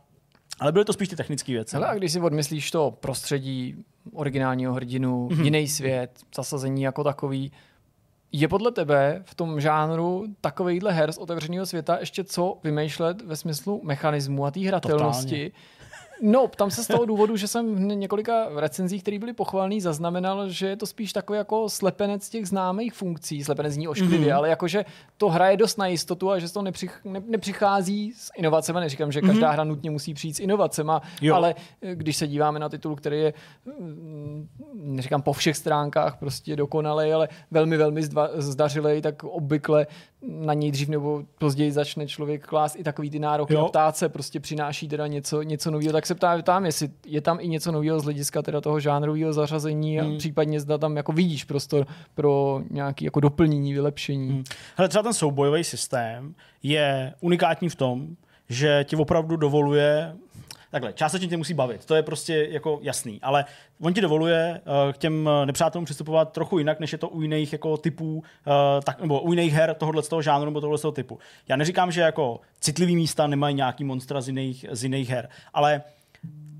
Ale 0.60 0.72
byly 0.72 0.84
to 0.84 0.92
spíš 0.92 1.09
ty 1.09 1.16
technické 1.16 1.52
věci. 1.52 1.76
Ale 1.76 1.86
a 1.86 1.94
když 1.94 2.12
si 2.12 2.20
odmyslíš 2.20 2.70
to 2.70 2.90
prostředí 3.00 3.84
originálního 4.12 4.74
hrdinu, 4.74 5.28
mm-hmm. 5.28 5.44
jiný 5.44 5.68
svět, 5.68 6.10
zasazení 6.36 6.82
jako 6.82 7.04
takový, 7.04 7.52
je 8.32 8.48
podle 8.48 8.72
tebe 8.72 9.22
v 9.24 9.34
tom 9.34 9.60
žánru 9.60 10.24
takovýhle 10.40 10.92
her 10.92 11.12
z 11.12 11.18
otevřeného 11.18 11.66
světa 11.66 11.96
ještě 12.00 12.24
co 12.24 12.59
vymýšlet 12.64 13.22
ve 13.22 13.36
smyslu 13.36 13.80
mechanismu 13.84 14.46
a 14.46 14.50
té 14.50 14.60
hratelnosti? 14.60 15.50
Totálně. 15.50 15.81
No, 16.24 16.49
tam 16.57 16.70
se 16.70 16.85
z 16.85 16.86
toho 16.86 17.05
důvodu, 17.05 17.36
že 17.36 17.49
jsem 17.49 17.74
v 17.74 17.81
několika 17.81 18.49
recenzích, 18.57 19.03
které 19.03 19.19
byly 19.19 19.32
pochvalný, 19.32 19.81
zaznamenal, 19.81 20.49
že 20.49 20.66
je 20.66 20.77
to 20.77 20.86
spíš 20.86 21.12
takový 21.12 21.36
jako 21.36 21.69
slepenec 21.69 22.28
těch 22.28 22.49
známých 22.49 22.94
funkcí. 22.94 23.44
Slepenec 23.44 23.74
zní 23.74 23.89
ošklivě, 23.89 24.19
mm-hmm. 24.19 24.36
ale 24.36 24.49
jakože 24.49 24.85
to 25.16 25.28
hraje 25.28 25.57
dost 25.57 25.78
na 25.78 25.86
jistotu 25.86 26.31
a 26.31 26.39
že 26.39 26.53
to 26.53 26.62
nepřich, 26.62 27.01
ne, 27.05 27.23
nepřichází 27.27 28.12
s 28.16 28.31
inovacemi. 28.36 28.81
Neříkám, 28.81 29.12
že 29.12 29.20
každá 29.20 29.49
mm-hmm. 29.49 29.53
hra 29.53 29.65
nutně 29.65 29.90
musí 29.90 30.15
přijít 30.15 30.36
s 30.36 30.40
inovacemi, 30.40 30.93
ale 31.32 31.55
eh, 31.82 31.94
když 31.94 32.16
se 32.16 32.27
díváme 32.27 32.59
na 32.59 32.69
titul, 32.69 32.97
který 32.97 33.20
je, 33.20 33.35
mm, 33.81 34.49
neříkám 34.74 35.23
po 35.23 35.32
všech 35.32 35.57
stránkách 35.57 36.19
prostě 36.19 36.57
dokonalý, 36.57 37.12
ale 37.12 37.28
velmi, 37.51 37.77
velmi 37.77 38.03
zdařilej, 38.36 39.03
tak 39.03 39.24
obvykle 39.24 39.86
na 40.23 40.55
něj 40.55 40.70
dřív 40.70 40.89
nebo 40.89 41.23
později 41.39 41.73
začne 41.73 42.07
člověk 42.07 42.47
klást 42.47 42.77
i 42.77 42.85
takový 42.85 43.11
ty 43.11 43.19
nároky 43.19 43.55
jo. 43.55 43.65
a 43.65 43.69
ptát 43.69 43.97
se, 43.97 44.09
prostě 44.09 44.40
přináší 44.40 44.89
teda 44.89 45.07
něco, 45.07 45.43
něco 45.43 45.70
nového, 45.70 45.93
tak 45.93 46.07
se 46.07 46.15
ptám, 46.15 46.43
ptám, 46.43 46.66
jestli 46.66 46.89
je 47.07 47.20
tam 47.20 47.39
i 47.40 47.49
něco 47.49 47.73
nového 47.73 48.01
z 48.01 48.05
hlediska 48.05 48.43
teda 48.43 48.61
toho 48.61 48.81
žánrového 48.81 49.32
zařazení 49.32 49.99
hmm. 49.99 50.15
a 50.15 50.19
případně 50.19 50.61
zda 50.61 50.78
tam 50.78 50.97
jako 50.97 51.12
vidíš 51.12 51.44
prostor 51.44 51.86
pro 52.15 52.62
nějaké 52.70 53.05
jako 53.05 53.20
doplnění, 53.20 53.73
vylepšení. 53.73 54.28
Hmm. 54.28 54.44
Hele, 54.77 54.89
třeba 54.89 55.03
ten 55.03 55.12
soubojový 55.12 55.65
systém 55.65 56.35
je 56.62 57.15
unikátní 57.20 57.69
v 57.69 57.74
tom, 57.74 58.16
že 58.52 58.84
ti 58.84 58.96
opravdu 58.96 59.36
dovoluje 59.36 60.16
takhle, 60.70 60.92
částečně 60.92 61.28
tě 61.28 61.36
musí 61.36 61.54
bavit, 61.54 61.84
to 61.84 61.94
je 61.94 62.02
prostě 62.02 62.46
jako 62.50 62.78
jasný, 62.82 63.18
ale 63.22 63.44
on 63.80 63.94
ti 63.94 64.00
dovoluje 64.00 64.60
uh, 64.86 64.92
k 64.92 64.98
těm 64.98 65.30
nepřátelům 65.44 65.84
přistupovat 65.84 66.32
trochu 66.32 66.58
jinak, 66.58 66.80
než 66.80 66.92
je 66.92 66.98
to 66.98 67.08
u 67.08 67.22
jiných 67.22 67.52
jako 67.52 67.76
typů, 67.76 68.14
uh, 68.16 68.22
tak, 68.84 69.00
nebo 69.00 69.20
u 69.20 69.32
jiných 69.32 69.52
her 69.52 69.74
tohohle 69.74 70.02
z 70.02 70.08
toho 70.08 70.22
žánru 70.22 70.44
nebo 70.44 70.60
tohohle 70.60 70.78
z 70.78 70.82
toho 70.82 70.92
typu. 70.92 71.18
Já 71.48 71.56
neříkám, 71.56 71.92
že 71.92 72.00
jako 72.00 72.40
citlivý 72.60 72.96
místa 72.96 73.26
nemají 73.26 73.54
nějaký 73.54 73.84
monstra 73.84 74.20
z 74.20 74.28
jiných, 74.28 74.66
z 74.70 74.82
jiných 74.82 75.08
her, 75.08 75.28
ale 75.54 75.82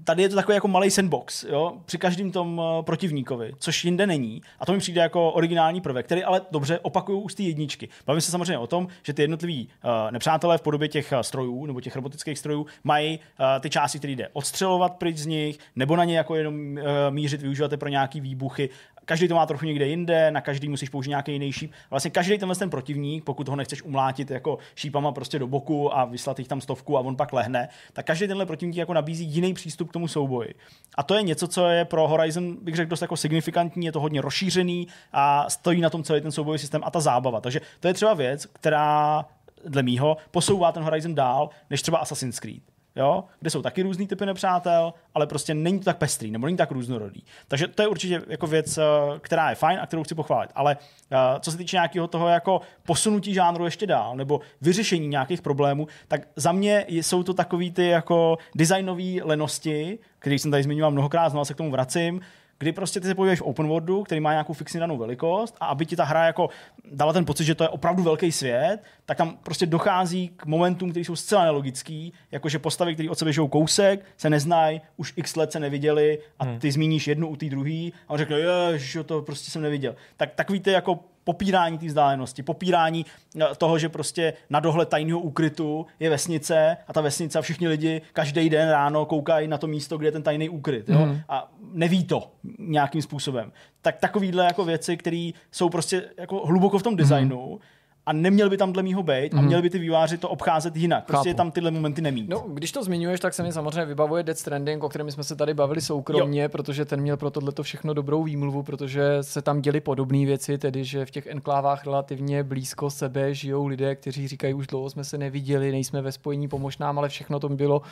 tady 0.05 0.23
je 0.23 0.29
to 0.29 0.35
takový 0.35 0.55
jako 0.55 0.69
malý 0.69 0.91
sandbox, 0.91 1.45
jo, 1.45 1.73
při 1.85 1.99
každém 1.99 2.31
tom 2.31 2.59
uh, 2.59 2.83
protivníkovi, 2.83 3.53
což 3.59 3.85
jinde 3.85 4.07
není. 4.07 4.43
A 4.61 4.67
to 4.67 4.73
mi 4.73 4.79
přijde 4.79 5.01
jako 5.01 5.31
originální 5.31 5.81
prvek, 5.81 6.07
který 6.07 6.25
ale 6.25 6.41
dobře 6.51 6.79
opakují 6.79 7.23
už 7.23 7.35
ty 7.35 7.45
jedničky. 7.45 7.89
Bavím 8.07 8.21
se 8.21 8.31
samozřejmě 8.31 8.59
o 8.59 8.67
tom, 8.67 8.89
že 9.03 9.13
ty 9.13 9.23
jednotliví 9.23 9.69
uh, 9.85 9.91
nepřátelé 10.11 10.59
v 10.59 10.63
podobě 10.63 10.89
těch 10.89 11.13
uh, 11.13 11.21
strojů 11.21 11.67
nebo 11.67 11.81
těch 11.81 11.97
robotických 11.97 12.39
strojů 12.39 12.67
mají 12.85 13.19
uh, 13.19 13.47
ty 13.61 13.71
části, 13.71 13.99
které 13.99 14.13
jde 14.13 14.29
odstřelovat 14.33 14.93
pryč 14.97 15.17
z 15.17 15.27
nich, 15.27 15.59
nebo 15.77 15.97
na 15.97 16.05
ně 16.05 16.17
jako 16.17 16.35
jenom 16.35 16.55
uh, 16.55 16.79
mířit, 17.11 17.43
využívat 17.43 17.73
pro 17.77 17.89
nějaký 17.89 18.21
výbuchy 18.21 18.71
každý 19.13 19.29
to 19.29 19.35
má 19.35 19.47
trochu 19.47 19.67
někde 19.67 19.87
jinde, 19.87 20.31
na 20.31 20.41
každý 20.41 20.69
musíš 20.69 20.89
použít 20.89 21.09
nějaký 21.09 21.33
jiný 21.33 21.53
šíp. 21.53 21.73
Vlastně 21.91 22.11
každý 22.11 22.39
tenhle 22.39 22.57
ten 22.57 22.71
protivník, 22.71 23.25
pokud 23.25 23.49
ho 23.49 23.57
nechceš 23.57 23.83
umlátit 23.83 24.31
jako 24.31 24.59
šípama 24.75 25.13
prostě 25.13 25.39
do 25.39 25.47
boku 25.47 25.97
a 25.97 26.05
vyslat 26.05 26.39
jich 26.39 26.49
tam 26.49 26.61
stovku 26.61 26.99
a 26.99 27.01
on 27.01 27.17
pak 27.17 27.33
lehne, 27.33 27.69
tak 27.93 28.07
každý 28.07 28.27
tenhle 28.27 28.47
protivník 28.47 28.77
jako 28.77 28.95
nabízí 28.95 29.25
jiný 29.25 29.55
přístup 29.55 29.89
k 29.89 29.93
tomu 29.93 30.09
souboji. 30.09 30.55
A 30.95 31.03
to 31.03 31.15
je 31.15 31.23
něco, 31.23 31.49
co 31.49 31.67
je 31.69 31.85
pro 31.85 32.09
Horizon, 32.09 32.57
bych 32.63 32.77
řekl, 32.77 32.91
dost 32.91 33.03
jako 33.03 33.17
signifikantní, 33.17 33.87
je 33.87 33.93
to 33.93 34.01
hodně 34.01 34.21
rozšířený 34.21 34.89
a 35.13 35.51
stojí 35.51 35.81
na 35.81 35.91
tom 35.91 36.03
celý 36.03 36.21
ten 36.21 36.33
soubojový 36.33 36.59
systém 36.59 36.81
a 36.85 36.91
ta 36.91 37.01
zábava. 37.01 37.41
Takže 37.41 37.61
to 37.81 37.89
je 37.89 37.95
třeba 37.95 38.15
věc, 38.15 38.47
která 38.47 39.25
dle 39.65 39.83
mýho 39.83 40.17
posouvá 40.31 40.73
ten 40.73 40.83
Horizon 40.83 41.15
dál, 41.15 41.51
než 41.71 41.83
třeba 41.83 41.99
Assassin's 41.99 42.41
Creed 42.41 42.72
jo, 42.97 43.25
kde 43.41 43.51
jsou 43.51 43.63
taky 43.63 43.83
různý 43.83 44.07
typy 44.07 44.27
nepřátel, 44.27 44.95
ale 45.15 45.27
prostě 45.27 45.55
není 45.55 45.79
to 45.79 45.85
tak 45.85 45.99
pestrý, 45.99 46.31
nebo 46.31 46.47
není 46.47 46.57
tak 46.57 46.71
různorodý. 46.71 47.25
Takže 47.49 47.69
to 47.69 47.83
je 47.83 47.89
určitě 47.89 48.23
jako 48.29 48.47
věc, 48.47 48.79
eh, 48.79 48.83
která 49.21 49.51
je 49.51 49.55
fajn 49.55 49.79
a 49.83 49.87
kterou 49.87 50.03
chci 50.03 50.15
pochválit. 50.15 50.51
Ale 50.55 50.77
uh, 50.77 51.19
co 51.41 51.51
se 51.51 51.57
týče 51.57 51.77
nějakého 51.77 52.07
toho 52.07 52.29
jako 52.29 52.61
posunutí 52.83 53.35
žánru 53.35 53.65
ještě 53.65 53.87
dál, 53.87 54.17
nebo 54.17 54.41
vyřešení 54.61 55.09
nějakých 55.09 55.43
problémů, 55.43 55.87
tak 56.09 56.29
za 56.37 56.53
mě 56.53 56.85
jsou 56.89 57.23
to 57.23 57.35
takový 57.35 57.71
ty 57.71 57.87
jako 57.87 58.39
designové 58.55 59.23
lenosti, 59.23 59.99
který 60.19 60.39
jsem 60.39 60.51
tady 60.51 60.63
zmiňoval 60.63 60.91
mnohokrát, 60.91 61.29
znovu 61.29 61.45
se 61.45 61.55
k 61.55 61.57
tomu 61.57 61.71
vracím, 61.71 62.21
kdy 62.63 62.73
prostě 62.73 63.01
ty 63.01 63.07
se 63.07 63.15
pohybuješ 63.15 63.41
v 63.41 63.43
open 63.43 63.67
worldu, 63.67 64.03
který 64.03 64.21
má 64.21 64.33
nějakou 64.33 64.53
fixní 64.53 64.81
danou 64.81 64.99
velikost 64.99 65.57
a 65.61 65.67
aby 65.67 65.87
ti 65.87 65.97
ta 65.97 66.05
hra 66.05 66.27
jako 66.27 66.49
dala 66.93 67.13
ten 67.13 67.25
pocit, 67.25 67.45
že 67.45 67.55
to 67.55 67.65
je 67.65 67.69
opravdu 67.69 68.03
velký 68.03 68.33
svět, 68.33 68.79
tak 69.07 69.17
tam 69.17 69.37
prostě 69.43 69.67
dochází 69.67 70.29
k 70.37 70.47
momentům, 70.47 70.91
které 70.91 71.05
jsou 71.05 71.17
zcela 71.17 71.45
nelogický, 71.45 72.13
jakože 72.31 72.59
postavy, 72.59 72.95
které 72.95 73.11
od 73.11 73.19
sebe 73.19 73.33
žijou 73.33 73.49
kousek, 73.49 74.05
se 74.17 74.31
neznají, 74.31 74.81
už 74.97 75.13
x 75.17 75.37
let 75.37 75.53
se 75.53 75.61
neviděli 75.61 76.19
a 76.39 76.45
hmm. 76.45 76.59
ty 76.59 76.73
zmíníš 76.73 77.09
jednu 77.09 77.29
u 77.29 77.37
té 77.37 77.47
druhé 77.47 77.91
a 78.09 78.11
on 78.11 78.19
řekne, 78.19 78.37
že 78.75 79.05
to 79.05 79.23
prostě 79.23 79.51
jsem 79.51 79.63
neviděl. 79.63 79.95
Tak 80.17 80.35
takový 80.35 80.61
ty 80.61 80.71
jako 80.71 81.01
popírání 81.25 81.79
té 81.79 81.87
vzdálenosti, 81.87 82.43
popírání 82.43 83.07
eh, 83.41 83.45
toho, 83.59 83.79
že 83.79 83.89
prostě 83.89 84.33
na 84.51 84.61
dohled 84.61 84.89
tajného 84.89 85.21
úkrytu 85.21 85.87
je 86.01 86.11
vesnice 86.11 86.77
a 86.89 86.93
ta 86.93 87.01
vesnice 87.01 87.39
a 87.39 87.43
všichni 87.43 87.69
lidi 87.69 88.03
každý 88.13 88.51
den 88.51 88.69
ráno 88.69 89.07
koukají 89.07 89.49
na 89.49 89.59
to 89.59 89.67
místo, 89.67 89.99
kde 89.99 90.09
je 90.09 90.13
ten 90.13 90.23
tajný 90.23 90.49
úkryt 90.49 90.89
jo? 90.89 91.07
Mm. 91.07 91.21
a 91.29 91.53
neví 91.73 92.05
to 92.05 92.33
nějakým 92.59 93.03
způsobem. 93.03 93.53
Tak 93.83 93.99
takovýhle 93.99 94.45
jako 94.45 94.65
věci, 94.65 94.97
které 94.97 95.31
jsou 95.51 95.69
prostě 95.69 96.03
jako 96.17 96.47
hluboko 96.47 96.79
v 96.79 96.83
tom 96.83 96.97
designu, 96.97 97.53
mm 97.53 97.59
a 98.07 98.13
neměl 98.13 98.51
by 98.51 98.57
tam 98.57 98.73
dle 98.73 98.83
mýho 98.83 99.03
být 99.03 99.33
mm. 99.33 99.39
a 99.39 99.41
mhm. 99.41 99.47
měli 99.47 99.63
by 99.63 99.71
ty 99.71 99.79
výváři 99.79 100.19
to 100.19 100.29
obcházet 100.29 100.77
jinak. 100.77 101.05
Prostě 101.05 101.31
Chápu. 101.31 101.37
tam 101.37 101.51
tyhle 101.51 101.71
momenty 101.71 102.03
nemít. 102.03 102.29
No, 102.29 102.45
když 102.49 102.73
to 102.73 102.85
zmiňuješ, 102.85 103.21
tak 103.21 103.35
se 103.35 103.43
mi 103.43 103.53
samozřejmě 103.53 103.85
vybavuje 103.85 104.23
Dead 104.23 104.39
Stranding, 104.39 104.85
o 104.85 104.89
kterém 104.89 105.11
jsme 105.11 105.25
se 105.25 105.37
tady 105.37 105.55
bavili 105.55 105.81
soukromně, 105.81 106.43
jo. 106.43 106.49
protože 106.49 106.85
ten 106.85 107.01
měl 107.01 107.17
pro 107.17 107.31
tohle 107.31 107.53
všechno 107.63 107.95
dobrou 107.95 108.23
výmluvu, 108.23 108.63
protože 108.63 109.19
se 109.21 109.43
tam 109.43 109.61
děli 109.61 109.81
podobné 109.81 110.27
věci, 110.27 110.59
tedy 110.59 110.85
že 110.85 111.07
v 111.07 111.11
těch 111.11 111.27
enklávách 111.27 111.85
relativně 111.85 112.45
blízko 112.45 112.91
sebe 112.91 113.35
žijou 113.35 113.67
lidé, 113.67 113.97
kteří 113.97 114.29
říkají, 114.29 114.55
už 114.55 114.67
dlouho 114.67 114.91
jsme 114.91 115.05
se 115.05 115.19
neviděli, 115.19 115.73
nejsme 115.73 116.03
ve 116.03 116.13
spojení, 116.13 116.49
pomož 116.49 116.79
nám, 116.79 116.99
ale 116.99 117.09
všechno 117.09 117.41
to 117.41 117.49
bylo 117.49 117.83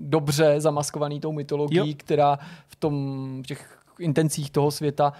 dobře 0.00 0.60
zamaskovaný 0.60 1.20
tou 1.20 1.32
mytologií, 1.32 1.90
jo. 1.90 1.96
která 1.96 2.38
v 2.68 2.76
tom 2.76 2.96
v 3.42 3.46
těch 3.46 3.78
intencích 3.98 4.50
toho 4.50 4.70
světa 4.70 5.12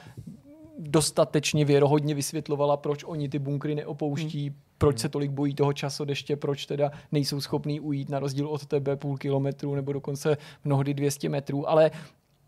dostatečně 0.79 1.65
věrohodně 1.65 2.15
vysvětlovala, 2.15 2.77
proč 2.77 3.05
oni 3.05 3.29
ty 3.29 3.39
bunkry 3.39 3.75
neopouští, 3.75 4.49
hmm. 4.49 4.59
proč 4.79 4.99
se 4.99 5.09
tolik 5.09 5.31
bojí 5.31 5.55
toho 5.55 5.73
časodeště, 5.73 6.37
proč 6.37 6.67
teda 6.67 6.91
nejsou 7.13 7.41
schopní 7.41 7.81
ujít 7.81 8.09
na 8.09 8.19
rozdíl 8.19 8.49
od 8.49 8.67
tebe 8.67 8.97
půl 8.97 9.17
kilometru 9.17 9.75
nebo 9.75 9.93
dokonce 9.93 10.37
mnohdy 10.65 10.95
200 10.95 11.29
metrů. 11.29 11.71
Ale 11.71 11.91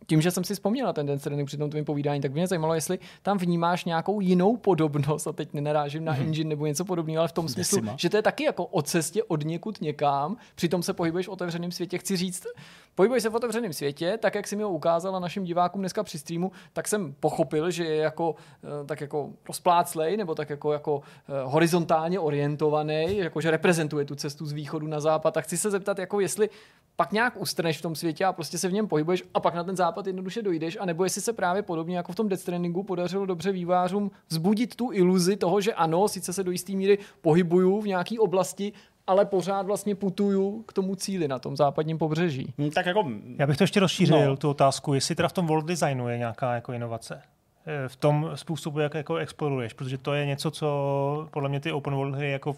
tím, 0.08 0.20
že 0.20 0.30
jsem 0.30 0.44
si 0.44 0.54
vzpomněl 0.54 0.86
na 0.86 0.92
ten 0.92 1.06
den 1.06 1.18
Stranding 1.18 1.46
při 1.46 1.56
tom 1.56 1.70
tvým 1.70 1.84
povídání, 1.84 2.20
tak 2.20 2.32
mě 2.32 2.46
zajímalo, 2.46 2.74
jestli 2.74 2.98
tam 3.22 3.38
vnímáš 3.38 3.84
nějakou 3.84 4.20
jinou 4.20 4.56
podobnost, 4.56 5.26
a 5.26 5.32
teď 5.32 5.52
nenarážím 5.52 6.04
na 6.04 6.14
mm-hmm. 6.14 6.20
engine 6.20 6.48
nebo 6.48 6.66
něco 6.66 6.84
podobného, 6.84 7.20
ale 7.20 7.28
v 7.28 7.32
tom 7.32 7.48
smyslu, 7.48 7.82
že 7.96 8.10
to 8.10 8.16
je 8.16 8.22
taky 8.22 8.44
jako 8.44 8.64
o 8.64 8.82
cestě 8.82 9.22
od 9.22 9.44
někud 9.44 9.80
někam, 9.80 10.36
přitom 10.54 10.82
se 10.82 10.92
pohybuješ 10.92 11.26
v 11.26 11.30
otevřeném 11.30 11.72
světě. 11.72 11.98
Chci 11.98 12.16
říct, 12.16 12.46
pohybuješ 12.94 13.22
se 13.22 13.28
v 13.28 13.34
otevřeném 13.34 13.72
světě, 13.72 14.18
tak 14.20 14.34
jak 14.34 14.46
si 14.46 14.56
mi 14.56 14.62
ho 14.62 14.70
ukázala 14.70 15.18
našim 15.18 15.44
divákům 15.44 15.82
dneska 15.82 16.02
při 16.02 16.18
streamu, 16.18 16.52
tak 16.72 16.88
jsem 16.88 17.14
pochopil, 17.20 17.70
že 17.70 17.84
je 17.84 17.96
jako, 17.96 18.34
eh, 18.64 18.86
tak 18.86 19.00
jako 19.00 19.30
rozpláclej, 19.48 20.16
nebo 20.16 20.34
tak 20.34 20.50
jako, 20.50 20.72
jako 20.72 21.02
eh, 21.28 21.32
horizontálně 21.44 22.20
orientovaný, 22.20 23.16
jako 23.16 23.40
že 23.40 23.50
reprezentuje 23.50 24.04
tu 24.04 24.14
cestu 24.14 24.46
z 24.46 24.52
východu 24.52 24.86
na 24.86 25.00
západ. 25.00 25.36
A 25.36 25.40
chci 25.40 25.56
se 25.56 25.70
zeptat, 25.70 25.98
jako 25.98 26.20
jestli 26.20 26.50
pak 26.96 27.12
nějak 27.12 27.40
ustrneš 27.40 27.78
v 27.78 27.82
tom 27.82 27.94
světě 27.94 28.24
a 28.24 28.32
prostě 28.32 28.58
se 28.58 28.68
v 28.68 28.72
něm 28.72 28.88
pohybuješ 28.88 29.22
a 29.34 29.40
pak 29.40 29.54
na 29.54 29.64
ten 29.64 29.76
západ 29.76 29.97
jednoduše 30.06 30.42
dojdeš, 30.42 30.78
a 30.80 30.84
nebo 30.84 31.04
jestli 31.04 31.20
se 31.20 31.32
právě 31.32 31.62
podobně 31.62 31.96
jako 31.96 32.12
v 32.12 32.16
tom 32.16 32.28
Death 32.28 32.42
Strandingu 32.42 32.82
podařilo 32.82 33.26
dobře 33.26 33.52
vývářům 33.52 34.10
vzbudit 34.28 34.76
tu 34.76 34.92
iluzi 34.92 35.36
toho, 35.36 35.60
že 35.60 35.74
ano, 35.74 36.08
sice 36.08 36.32
se 36.32 36.44
do 36.44 36.50
jisté 36.50 36.72
míry 36.72 36.98
pohybuju 37.20 37.80
v 37.80 37.86
nějaké 37.86 38.18
oblasti, 38.18 38.72
ale 39.06 39.24
pořád 39.24 39.66
vlastně 39.66 39.94
putuju 39.94 40.62
k 40.66 40.72
tomu 40.72 40.94
cíli 40.94 41.28
na 41.28 41.38
tom 41.38 41.56
západním 41.56 41.98
pobřeží. 41.98 42.54
Hmm, 42.58 42.70
tak 42.70 42.86
jako... 42.86 43.10
Já 43.38 43.46
bych 43.46 43.56
to 43.56 43.64
ještě 43.64 43.80
rozšířil, 43.80 44.30
no. 44.30 44.36
tu 44.36 44.50
otázku, 44.50 44.94
jestli 44.94 45.14
teda 45.14 45.28
v 45.28 45.32
tom 45.32 45.46
world 45.46 45.66
designu 45.66 46.08
je 46.08 46.18
nějaká 46.18 46.54
jako 46.54 46.72
inovace 46.72 47.22
eh, 47.66 47.88
v 47.88 47.96
tom 47.96 48.30
způsobu, 48.34 48.78
jak 48.78 48.94
jako 48.94 49.16
exploruješ, 49.16 49.72
protože 49.72 49.98
to 49.98 50.14
je 50.14 50.26
něco, 50.26 50.50
co 50.50 51.28
podle 51.30 51.48
mě 51.48 51.60
ty 51.60 51.72
open 51.72 51.94
world 51.94 52.14
hry 52.14 52.30
jako 52.30 52.56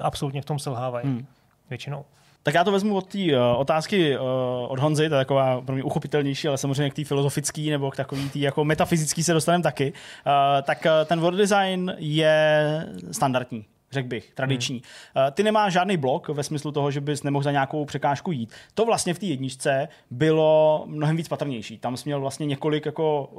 absolutně 0.00 0.42
v 0.42 0.44
tom 0.44 0.58
selhávají 0.58 1.06
hmm. 1.06 1.26
většinou. 1.70 2.04
Tak 2.42 2.54
já 2.54 2.64
to 2.64 2.72
vezmu 2.72 2.96
od 2.96 3.06
té 3.06 3.18
uh, 3.18 3.34
otázky 3.56 4.18
uh, 4.18 4.24
od 4.68 4.78
Honzy, 4.78 5.08
to 5.08 5.14
je 5.14 5.20
taková 5.20 5.60
pro 5.60 5.74
mě 5.74 5.84
uchopitelnější, 5.84 6.48
ale 6.48 6.58
samozřejmě 6.58 6.90
k 6.90 6.94
té 6.94 7.04
filozofické 7.04 7.60
nebo 7.60 7.90
k 7.90 7.96
takový 7.96 8.30
tý 8.30 8.40
jako 8.40 8.64
metafyzický 8.64 9.22
se 9.22 9.32
dostaneme 9.32 9.62
taky. 9.62 9.92
Uh, 9.92 10.32
tak 10.62 10.86
uh, 10.86 10.90
ten 11.06 11.20
world 11.20 11.38
design 11.38 11.94
je 11.98 12.86
standardní 13.10 13.64
řekl 13.92 14.08
bych, 14.08 14.32
tradiční. 14.34 14.82
Hmm. 15.14 15.32
Ty 15.32 15.42
nemáš 15.42 15.72
žádný 15.72 15.96
blok 15.96 16.28
ve 16.28 16.42
smyslu 16.42 16.72
toho, 16.72 16.90
že 16.90 17.00
bys 17.00 17.22
nemohl 17.22 17.42
za 17.42 17.50
nějakou 17.50 17.84
překážku 17.84 18.32
jít. 18.32 18.52
To 18.74 18.84
vlastně 18.84 19.14
v 19.14 19.18
té 19.18 19.26
jedničce 19.26 19.88
bylo 20.10 20.82
mnohem 20.86 21.16
víc 21.16 21.28
patrnější. 21.28 21.78
Tam 21.78 21.96
jsi 21.96 22.08
měl 22.08 22.20
vlastně 22.20 22.46
několik 22.46 22.86
jako 22.86 23.30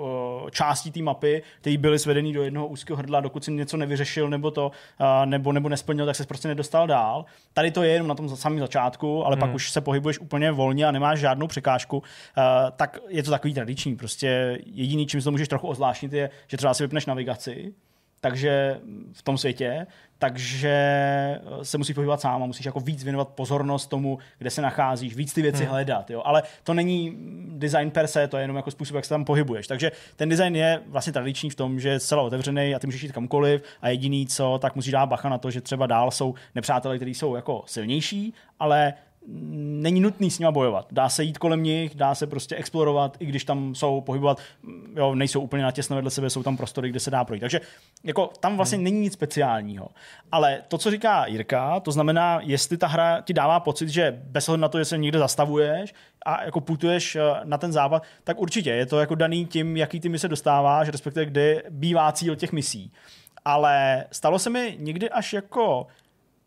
uh, 0.43 0.49
částí 0.49 0.91
té 0.91 1.01
mapy, 1.01 1.43
které 1.61 1.77
byly 1.77 1.99
svedený 1.99 2.33
do 2.33 2.43
jednoho 2.43 2.67
úzkého 2.67 2.97
hrdla, 2.97 3.19
dokud 3.19 3.43
si 3.43 3.51
něco 3.51 3.77
nevyřešil 3.77 4.29
nebo 4.29 4.51
to, 4.51 4.71
uh, 4.99 5.25
nebo, 5.25 5.51
nebo 5.51 5.69
nesplnil, 5.69 6.05
tak 6.05 6.15
se 6.15 6.25
prostě 6.25 6.47
nedostal 6.47 6.87
dál. 6.87 7.25
Tady 7.53 7.71
to 7.71 7.83
je 7.83 7.91
jenom 7.91 8.07
na 8.07 8.15
tom 8.15 8.29
samém 8.29 8.59
začátku, 8.59 9.25
ale 9.25 9.35
hmm. 9.35 9.39
pak 9.39 9.53
už 9.53 9.71
se 9.71 9.81
pohybuješ 9.81 10.19
úplně 10.19 10.51
volně 10.51 10.85
a 10.85 10.91
nemáš 10.91 11.19
žádnou 11.19 11.47
překážku, 11.47 11.97
uh, 11.97 12.03
tak 12.75 12.99
je 13.07 13.23
to 13.23 13.31
takový 13.31 13.53
tradiční. 13.53 13.95
Prostě 13.95 14.59
jediný, 14.65 15.07
čím 15.07 15.21
se 15.21 15.25
to 15.25 15.31
můžeš 15.31 15.47
trochu 15.47 15.67
ozvláštnit, 15.67 16.13
je, 16.13 16.29
že 16.47 16.57
třeba 16.57 16.73
si 16.73 16.83
vypneš 16.83 17.05
navigaci, 17.05 17.73
takže 18.21 18.79
v 19.13 19.21
tom 19.21 19.37
světě, 19.37 19.87
takže 20.17 20.75
se 21.63 21.77
musíš 21.77 21.95
pohybovat 21.95 22.21
sám 22.21 22.43
a 22.43 22.45
musíš 22.45 22.65
jako 22.65 22.79
víc 22.79 23.03
věnovat 23.03 23.27
pozornost 23.27 23.87
tomu, 23.87 24.19
kde 24.37 24.49
se 24.49 24.61
nacházíš, 24.61 25.15
víc 25.15 25.33
ty 25.33 25.41
věci 25.41 25.63
hmm. 25.63 25.71
hledat, 25.71 26.09
jo. 26.09 26.21
Ale 26.25 26.43
to 26.63 26.73
není 26.73 27.17
design 27.47 27.91
per 27.91 28.07
se, 28.07 28.27
to 28.27 28.37
je 28.37 28.43
jenom 28.43 28.55
jako 28.55 28.71
způsob, 28.71 28.95
jak 28.95 29.05
se 29.05 29.09
tam 29.09 29.25
pohybuješ. 29.25 29.67
Takže 29.67 29.91
ten 30.15 30.29
design 30.29 30.55
je 30.55 30.81
vlastně 30.87 31.13
tradiční 31.13 31.49
v 31.49 31.55
tom, 31.55 31.79
že 31.79 31.89
je 31.89 31.99
zcela 31.99 32.21
otevřený 32.21 32.75
a 32.75 32.79
ty 32.79 32.87
můžeš 32.87 33.03
jít 33.03 33.11
kamkoliv 33.11 33.63
a 33.81 33.89
jediný 33.89 34.27
co, 34.27 34.59
tak 34.61 34.75
musíš 34.75 34.91
dát 34.91 35.05
bacha 35.05 35.29
na 35.29 35.37
to, 35.37 35.51
že 35.51 35.61
třeba 35.61 35.87
dál 35.87 36.11
jsou 36.11 36.35
nepřátelé, 36.55 36.95
kteří 36.95 37.13
jsou 37.13 37.35
jako 37.35 37.63
silnější, 37.65 38.33
ale 38.59 38.93
není 39.27 40.01
nutný 40.01 40.31
s 40.31 40.39
nima 40.39 40.51
bojovat. 40.51 40.87
Dá 40.91 41.09
se 41.09 41.23
jít 41.23 41.37
kolem 41.37 41.63
nich, 41.63 41.95
dá 41.95 42.15
se 42.15 42.27
prostě 42.27 42.55
explorovat, 42.55 43.17
i 43.19 43.25
když 43.25 43.45
tam 43.45 43.75
jsou 43.75 44.01
pohybovat, 44.01 44.39
jo, 44.95 45.15
nejsou 45.15 45.41
úplně 45.41 45.63
natěsno 45.63 45.95
vedle 45.95 46.11
sebe, 46.11 46.29
jsou 46.29 46.43
tam 46.43 46.57
prostory, 46.57 46.89
kde 46.89 46.99
se 46.99 47.11
dá 47.11 47.23
projít. 47.23 47.39
Takže 47.39 47.61
jako 48.03 48.29
tam 48.39 48.55
vlastně 48.55 48.75
hmm. 48.75 48.83
není 48.83 48.99
nic 48.99 49.13
speciálního. 49.13 49.87
Ale 50.31 50.61
to, 50.67 50.77
co 50.77 50.91
říká 50.91 51.25
Jirka, 51.25 51.79
to 51.79 51.91
znamená, 51.91 52.39
jestli 52.43 52.77
ta 52.77 52.87
hra 52.87 53.21
ti 53.21 53.33
dává 53.33 53.59
pocit, 53.59 53.89
že 53.89 54.21
bez 54.23 54.49
ohledu 54.49 54.61
na 54.61 54.69
to, 54.69 54.77
že 54.79 54.85
se 54.85 54.97
někde 54.97 55.19
zastavuješ 55.19 55.93
a 56.25 56.43
jako 56.43 56.61
putuješ 56.61 57.15
eh, 57.15 57.21
na 57.43 57.57
ten 57.57 57.71
západ, 57.71 58.03
tak 58.23 58.39
určitě 58.39 58.69
je 58.69 58.85
to 58.85 58.99
jako 58.99 59.15
daný 59.15 59.45
tím, 59.45 59.77
jaký 59.77 59.99
ty 59.99 60.09
mise 60.09 60.27
dostáváš, 60.27 60.89
respektive 60.89 61.25
kde 61.25 61.63
bývá 61.69 62.11
cíl 62.11 62.35
těch 62.35 62.51
misí. 62.51 62.91
Ale 63.45 64.05
stalo 64.11 64.39
se 64.39 64.49
mi 64.49 64.75
někdy 64.79 65.09
až 65.09 65.33
jako 65.33 65.87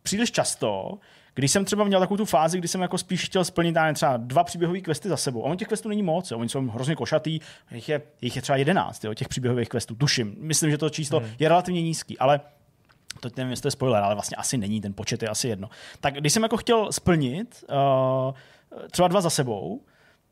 příliš 0.03 0.33
často, 0.33 0.99
když 1.35 1.51
jsem 1.51 1.65
třeba 1.65 1.85
měl 1.85 2.01
takovou 2.01 2.17
tu 2.17 2.25
fázi, 2.25 2.59
kdy 2.59 2.69
jsem 2.69 2.81
jako 2.81 2.99
spíš 2.99 3.25
chtěl 3.25 3.45
splnit 3.45 3.77
třeba 3.95 4.17
dva 4.17 4.45
příběhové 4.45 4.81
questy 4.81 5.09
za 5.09 5.17
sebou. 5.17 5.47
A 5.47 5.51
on 5.51 5.57
těch 5.57 5.69
questů 5.69 5.89
není 5.89 6.03
moc, 6.03 6.31
jo. 6.31 6.39
oni 6.39 6.49
jsou 6.49 6.69
hrozně 6.69 6.97
košatý, 6.97 7.41
jich 7.71 7.89
je, 7.89 8.03
jich 8.21 8.37
je 8.37 8.43
třeba 8.43 8.57
jedenáct, 8.57 9.05
jo, 9.05 9.15
těch 9.15 9.29
příběhových 9.29 9.69
questů, 9.69 9.95
tuším. 9.95 10.35
Myslím, 10.39 10.71
že 10.71 10.79
to 10.79 10.91
číslo 10.91 11.21
hmm. 11.21 11.29
je 11.39 11.49
relativně 11.49 11.83
nízký, 11.83 12.19
ale 12.19 12.41
to 13.21 13.29
nevím, 13.37 13.51
jestli 13.51 13.63
to 13.63 13.67
je 13.69 13.73
spoiler, 13.73 14.03
ale 14.03 14.15
vlastně 14.15 14.37
asi 14.37 14.59
není, 14.59 14.81
ten 14.81 14.95
počet 14.95 15.23
je 15.23 15.29
asi 15.29 15.49
jedno. 15.49 15.69
Tak 16.01 16.15
když 16.15 16.33
jsem 16.33 16.43
jako 16.43 16.57
chtěl 16.57 16.93
splnit 16.93 17.65
uh, 17.69 18.35
třeba 18.91 19.09
dva 19.09 19.21
za 19.21 19.31
sebou, 19.31 19.83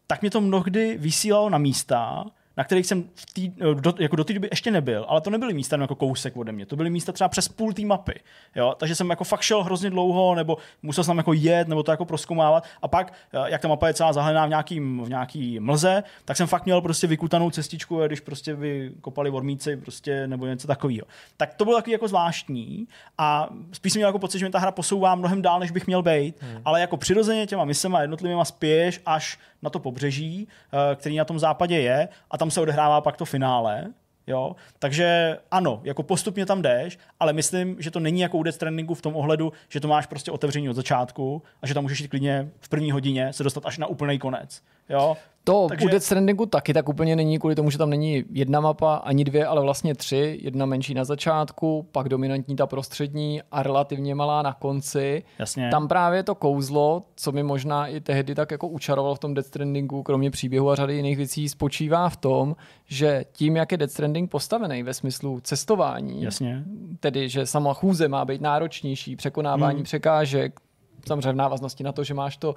tak 0.07 0.21
mě 0.21 0.31
to 0.31 0.41
mnohdy 0.41 0.99
vysílalo 0.99 1.51
na 1.51 1.59
místa, 1.59 2.25
na 2.57 2.65
kterých 2.65 2.87
jsem 2.87 3.05
v 3.15 3.33
tý, 3.33 3.53
do, 3.75 3.95
jako 3.99 4.17
do 4.17 4.25
té 4.25 4.33
doby 4.33 4.49
ještě 4.51 4.71
nebyl, 4.71 5.05
ale 5.09 5.21
to 5.21 5.31
nebyly 5.31 5.55
místa 5.55 5.77
jako 5.81 5.95
kousek 5.95 6.37
ode 6.37 6.53
mě, 6.53 6.67
to 6.67 6.77
byly 6.77 6.91
místa 6.91 7.13
třeba 7.13 7.29
přes 7.29 7.49
půl 7.49 7.73
té 7.73 7.83
mapy. 7.83 8.21
Jo? 8.57 8.75
Takže 8.79 8.95
jsem 8.95 9.11
jako 9.11 9.25
fakt 9.25 9.43
šel 9.43 9.63
hrozně 9.63 9.91
dlouho, 9.91 10.35
nebo 10.35 10.57
musel 10.83 11.05
jsem 11.05 11.17
jako 11.17 11.33
jet, 11.33 11.69
nebo 11.69 11.83
to 11.83 11.91
jako 11.91 12.05
proskoumávat. 12.05 12.65
A 12.83 12.89
pak, 12.89 13.13
eh, 13.33 13.51
jak 13.51 13.61
ta 13.61 13.69
mapa 13.69 13.89
je 13.89 13.95
celá 13.95 14.13
zahalená 14.13 14.47
v 14.47 14.49
nějaký, 14.49 14.81
v 14.81 15.09
nějaký 15.09 15.61
mlze, 15.61 16.03
tak 16.25 16.37
jsem 16.37 16.47
fakt 16.47 16.65
měl 16.65 16.81
prostě 16.81 17.07
vykutanou 17.07 17.51
cestičku, 17.51 18.01
když 18.07 18.21
prostě 18.21 18.55
vykopali 18.55 19.31
vormíci 19.31 19.77
prostě, 19.77 20.27
nebo 20.27 20.47
něco 20.47 20.67
takového. 20.67 21.07
Tak 21.37 21.55
to 21.55 21.65
bylo 21.65 21.77
takový 21.77 21.93
jako 21.93 22.09
zvláštní 22.09 22.89
a 23.19 23.49
spíš 23.73 23.93
jsem 23.93 24.01
měl 24.01 24.09
jako 24.09 24.19
pocit, 24.19 24.39
že 24.39 24.45
mi 24.45 24.51
ta 24.51 24.59
hra 24.59 24.71
posouvá 24.71 25.15
mnohem 25.15 25.43
dál, 25.43 25.61
než 25.61 25.71
bych 25.71 25.87
měl 25.87 26.03
být, 26.03 26.35
hmm. 26.41 26.63
ale 26.65 26.81
jako 26.81 26.97
přirozeně 26.97 27.47
těma 27.47 27.65
misema 27.65 28.01
jednotlivými 28.01 28.41
spěješ 28.45 29.01
až 29.07 29.39
na 29.63 29.71
to 29.71 29.79
pobřeží, 29.79 30.49
eh, 30.73 30.97
který 30.97 31.17
na 31.17 31.25
tom 31.25 31.39
západě 31.39 31.81
je 31.81 32.09
a 32.31 32.39
tam 32.43 32.51
se 32.51 32.61
odehrává 32.61 33.01
pak 33.01 33.17
to 33.17 33.25
finále. 33.25 33.87
Jo? 34.27 34.57
Takže 34.79 35.39
ano, 35.51 35.81
jako 35.85 36.03
postupně 36.03 36.47
tam 36.47 36.63
jdeš, 36.63 36.99
ale 37.21 37.33
myslím, 37.33 37.77
že 37.79 37.91
to 37.91 38.01
není 38.01 38.21
jako 38.21 38.39
u 38.39 38.43
Death 38.43 38.55
Strandingu 38.55 38.95
v 38.95 39.03
tom 39.03 39.17
ohledu, 39.17 39.53
že 39.69 39.81
to 39.81 39.89
máš 39.89 40.07
prostě 40.07 40.31
otevření 40.31 40.71
od 40.71 40.77
začátku 40.77 41.43
a 41.63 41.67
že 41.67 41.75
tam 41.75 41.83
můžeš 41.83 42.01
jít 42.01 42.09
klidně 42.09 42.49
v 42.61 42.69
první 42.69 42.93
hodině 42.93 43.33
se 43.33 43.45
dostat 43.45 43.67
až 43.67 43.79
na 43.79 43.87
úplný 43.87 44.19
konec. 44.19 44.63
Jo? 44.89 45.17
To 45.45 45.67
Takže... 45.69 45.87
u 45.87 45.89
Death 45.89 46.05
Strandingu 46.05 46.47
taky 46.47 46.75
tak 46.75 46.89
úplně 46.89 47.17
není, 47.17 47.39
kvůli 47.39 47.55
tomu, 47.55 47.71
že 47.71 47.79
tam 47.79 47.91
není 47.91 48.25
jedna 48.33 48.61
mapa, 48.61 48.95
ani 48.95 49.25
dvě, 49.25 49.47
ale 49.47 49.63
vlastně 49.63 49.95
tři. 49.95 50.39
Jedna 50.43 50.67
menší 50.67 50.95
na 50.95 51.05
začátku, 51.05 51.89
pak 51.93 52.09
dominantní 52.09 52.57
ta 52.57 52.67
prostřední 52.67 53.43
a 53.53 53.63
relativně 53.63 54.15
malá 54.15 54.43
na 54.43 54.53
konci. 54.53 55.23
Jasně. 55.39 55.71
Tam 55.71 55.89
právě 55.89 56.23
to 56.23 56.35
kouzlo, 56.35 57.03
co 57.17 57.33
mi 57.33 57.43
možná 57.43 57.87
i 57.87 58.01
tehdy 58.01 58.35
tak 58.35 58.51
jako 58.51 58.69
učaroval 58.69 59.15
v 59.15 59.19
tom 59.19 59.35
Death 59.35 59.49
Strandingu, 59.49 60.03
kromě 60.03 60.31
příběhu 60.31 60.71
a 60.71 60.75
řady 60.75 60.95
jiných 60.95 61.17
věcí, 61.17 61.49
spočívá 61.49 62.09
v 62.09 62.17
tom, 62.17 62.57
že 62.87 63.25
tím, 63.33 63.57
jak 63.57 63.73
je 63.73 63.79
Death 63.79 63.93
Stranding 63.93 64.31
postavený 64.31 64.83
ve 64.83 64.95
smyslu 64.95 65.41
cestování, 65.41 66.23
Jasně. 66.23 66.65
tedy 67.01 67.29
že 67.29 67.47
sama 67.47 67.75
chůze 67.75 68.09
má 68.09 68.25
být 68.25 68.41
náročnější, 68.41 69.17
překonávání 69.17 69.77
hmm. 69.77 69.85
překážek, 69.85 70.61
samozřejmě 71.07 71.33
v 71.33 71.37
návaznosti 71.37 71.85
na 71.85 71.93
to, 71.93 72.05
že 72.05 72.15
máš 72.15 72.37
to, 72.37 72.55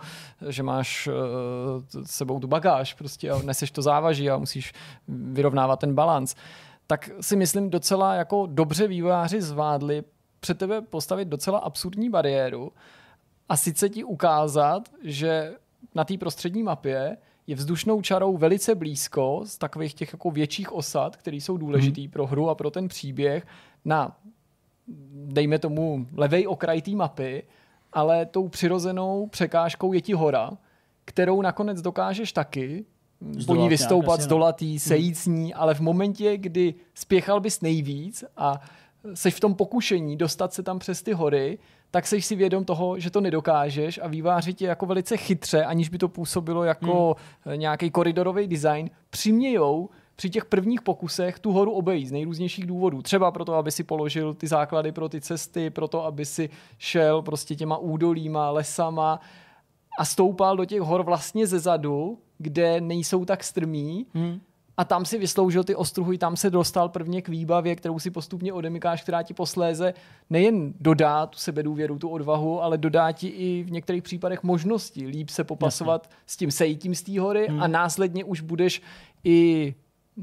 že 0.49 0.63
máš 0.63 1.07
uh, 1.07 2.03
sebou 2.05 2.39
tu 2.39 2.47
bagáž 2.47 2.93
prostě 2.93 3.31
a 3.31 3.41
neseš 3.41 3.71
to 3.71 3.81
závaží 3.81 4.29
a 4.29 4.37
musíš 4.37 4.73
vyrovnávat 5.07 5.79
ten 5.79 5.95
balans, 5.95 6.35
tak 6.87 7.09
si 7.21 7.35
myslím 7.35 7.69
docela 7.69 8.13
jako 8.13 8.45
dobře 8.45 8.87
vývojáři 8.87 9.41
zvládli 9.41 10.03
před 10.39 10.57
tebe 10.57 10.81
postavit 10.81 11.27
docela 11.27 11.59
absurdní 11.59 12.09
bariéru 12.09 12.71
a 13.49 13.57
sice 13.57 13.89
ti 13.89 14.03
ukázat, 14.03 14.89
že 15.03 15.53
na 15.95 16.03
té 16.03 16.17
prostřední 16.17 16.63
mapě 16.63 17.17
je 17.47 17.55
vzdušnou 17.55 18.01
čarou 18.01 18.37
velice 18.37 18.75
blízko 18.75 19.41
z 19.45 19.57
takových 19.57 19.93
těch 19.93 20.13
jako 20.13 20.31
větších 20.31 20.71
osad, 20.71 21.15
které 21.15 21.37
jsou 21.37 21.57
důležitý 21.57 22.01
hmm. 22.01 22.11
pro 22.11 22.27
hru 22.27 22.49
a 22.49 22.55
pro 22.55 22.71
ten 22.71 22.87
příběh, 22.87 23.47
na 23.85 24.17
dejme 25.13 25.59
tomu 25.59 26.07
levej 26.13 26.47
okraj 26.47 26.81
té 26.81 26.91
mapy 26.91 27.43
ale 27.95 28.25
tou 28.25 28.47
přirozenou 28.47 29.27
překážkou 29.27 29.93
je 29.93 30.01
ti 30.01 30.13
hora, 30.13 30.51
kterou 31.05 31.41
nakonec 31.41 31.81
dokážeš 31.81 32.31
taky 32.31 32.85
Zdolat 33.21 33.45
po 33.45 33.55
ní 33.55 33.69
vystoupat, 33.69 34.21
z 34.21 34.27
dolatý, 34.27 34.73
no. 34.73 34.79
sejít 34.79 35.17
s 35.17 35.25
ní, 35.25 35.53
ale 35.53 35.73
v 35.73 35.79
momentě, 35.79 36.37
kdy 36.37 36.73
spěchal 36.93 37.39
bys 37.39 37.61
nejvíc 37.61 38.23
a 38.37 38.61
seš 39.13 39.33
v 39.33 39.39
tom 39.39 39.55
pokušení 39.55 40.17
dostat 40.17 40.53
se 40.53 40.63
tam 40.63 40.79
přes 40.79 41.01
ty 41.01 41.13
hory, 41.13 41.57
tak 41.91 42.07
seš 42.07 42.25
si 42.25 42.35
vědom 42.35 42.65
toho, 42.65 42.99
že 42.99 43.11
to 43.11 43.21
nedokážeš 43.21 43.99
a 44.03 44.07
výváři 44.07 44.53
tě 44.53 44.65
jako 44.65 44.85
velice 44.85 45.17
chytře, 45.17 45.65
aniž 45.65 45.89
by 45.89 45.97
to 45.97 46.07
působilo 46.07 46.63
jako 46.63 47.15
hmm. 47.45 47.59
nějaký 47.59 47.91
koridorový 47.91 48.47
design, 48.47 48.89
přimějou 49.09 49.89
při 50.15 50.29
těch 50.29 50.45
prvních 50.45 50.81
pokusech 50.81 51.39
tu 51.39 51.51
horu 51.51 51.71
obejít 51.71 52.07
z 52.07 52.11
nejrůznějších 52.11 52.67
důvodů. 52.67 53.01
Třeba 53.01 53.31
proto, 53.31 53.53
aby 53.53 53.71
si 53.71 53.83
položil 53.83 54.33
ty 54.33 54.47
základy 54.47 54.91
pro 54.91 55.09
ty 55.09 55.21
cesty, 55.21 55.69
proto, 55.69 56.05
aby 56.05 56.25
si 56.25 56.49
šel 56.77 57.21
prostě 57.21 57.55
těma 57.55 57.77
údolíma, 57.77 58.49
lesama 58.49 59.19
a 59.99 60.05
stoupal 60.05 60.57
do 60.57 60.65
těch 60.65 60.81
hor 60.81 61.03
vlastně 61.03 61.47
ze 61.47 61.59
zadu, 61.59 62.17
kde 62.37 62.81
nejsou 62.81 63.25
tak 63.25 63.43
strmí, 63.43 64.05
hmm 64.13 64.39
a 64.77 64.85
tam 64.85 65.05
si 65.05 65.17
vysloužil 65.17 65.63
ty 65.63 65.75
ostruhy, 65.75 66.17
tam 66.17 66.35
se 66.35 66.49
dostal 66.49 66.89
prvně 66.89 67.21
k 67.21 67.29
výbavě, 67.29 67.75
kterou 67.75 67.99
si 67.99 68.11
postupně 68.11 68.53
odemykáš, 68.53 69.03
která 69.03 69.23
ti 69.23 69.33
posléze 69.33 69.93
nejen 70.29 70.73
dodá 70.79 71.25
tu 71.25 71.37
sebedůvěru, 71.37 71.99
tu 71.99 72.09
odvahu, 72.09 72.63
ale 72.63 72.77
dodá 72.77 73.11
ti 73.11 73.27
i 73.27 73.63
v 73.63 73.71
některých 73.71 74.03
případech 74.03 74.43
možnosti 74.43 75.07
líp 75.07 75.29
se 75.29 75.43
popasovat 75.43 76.03
Jasně. 76.03 76.23
s 76.25 76.37
tím 76.37 76.51
sejtím 76.51 76.95
z 76.95 77.01
té 77.01 77.19
hory 77.19 77.47
hmm. 77.49 77.63
a 77.63 77.67
následně 77.67 78.23
už 78.23 78.41
budeš 78.41 78.81
i 79.23 79.75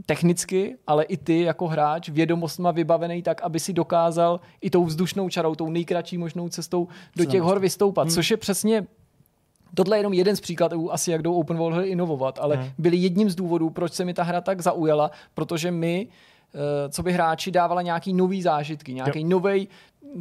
technicky, 0.06 0.76
ale 0.86 1.04
i 1.04 1.16
ty 1.16 1.40
jako 1.40 1.68
hráč 1.68 2.08
vědomostma 2.08 2.70
vybavený 2.70 3.22
tak, 3.22 3.42
aby 3.42 3.60
si 3.60 3.72
dokázal 3.72 4.40
i 4.60 4.70
tou 4.70 4.84
vzdušnou 4.84 5.28
čarou, 5.28 5.54
tou 5.54 5.70
nejkratší 5.70 6.18
možnou 6.18 6.48
cestou 6.48 6.88
do 7.16 7.24
těch 7.24 7.42
hor 7.42 7.60
vystoupat, 7.60 8.06
hmm. 8.06 8.14
což 8.14 8.30
je 8.30 8.36
přesně 8.36 8.86
Tohle 9.74 9.96
je 9.96 9.98
jenom 9.98 10.12
jeden 10.12 10.36
z 10.36 10.40
příkladů, 10.40 10.92
asi 10.92 11.10
jak 11.10 11.22
jdou 11.22 11.34
open 11.34 11.56
world 11.56 11.76
hry 11.76 11.88
inovovat, 11.88 12.38
ale 12.42 12.56
hmm. 12.56 12.70
byli 12.78 12.96
jedním 12.96 13.30
z 13.30 13.34
důvodů, 13.34 13.70
proč 13.70 13.92
se 13.92 14.04
mi 14.04 14.14
ta 14.14 14.22
hra 14.22 14.40
tak 14.40 14.60
zaujala, 14.60 15.10
protože 15.34 15.70
my, 15.70 16.08
eh, 16.54 16.88
co 16.88 17.02
by 17.02 17.12
hráči, 17.12 17.50
dávala 17.50 17.82
nějaký 17.82 18.12
nový 18.12 18.42
zážitky, 18.42 18.94
nějaký 18.94 19.24
nový 19.24 19.68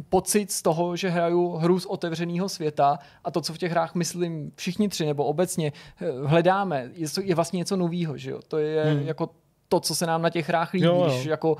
pocit 0.08 0.50
z 0.50 0.62
toho, 0.62 0.96
že 0.96 1.08
hraju 1.08 1.48
hru 1.48 1.80
z 1.80 1.86
otevřeného 1.86 2.48
světa 2.48 2.98
a 3.24 3.30
to, 3.30 3.40
co 3.40 3.54
v 3.54 3.58
těch 3.58 3.70
hrách 3.70 3.94
myslím 3.94 4.52
všichni 4.56 4.88
tři 4.88 5.06
nebo 5.06 5.24
obecně 5.24 5.72
eh, 6.00 6.26
hledáme, 6.26 6.90
je, 6.94 7.06
je 7.22 7.34
vlastně 7.34 7.58
něco 7.58 7.76
nového, 7.76 8.16
že 8.16 8.30
jo? 8.30 8.40
To 8.48 8.58
je 8.58 8.84
hmm. 8.84 9.06
jako 9.06 9.30
to, 9.72 9.80
co 9.80 9.94
se 9.94 10.06
nám 10.06 10.22
na 10.22 10.30
těch 10.30 10.48
hrách 10.48 10.72
líbí, 10.72 10.86
jo, 10.86 10.94
jo. 10.94 11.10
když 11.10 11.24
jako 11.24 11.56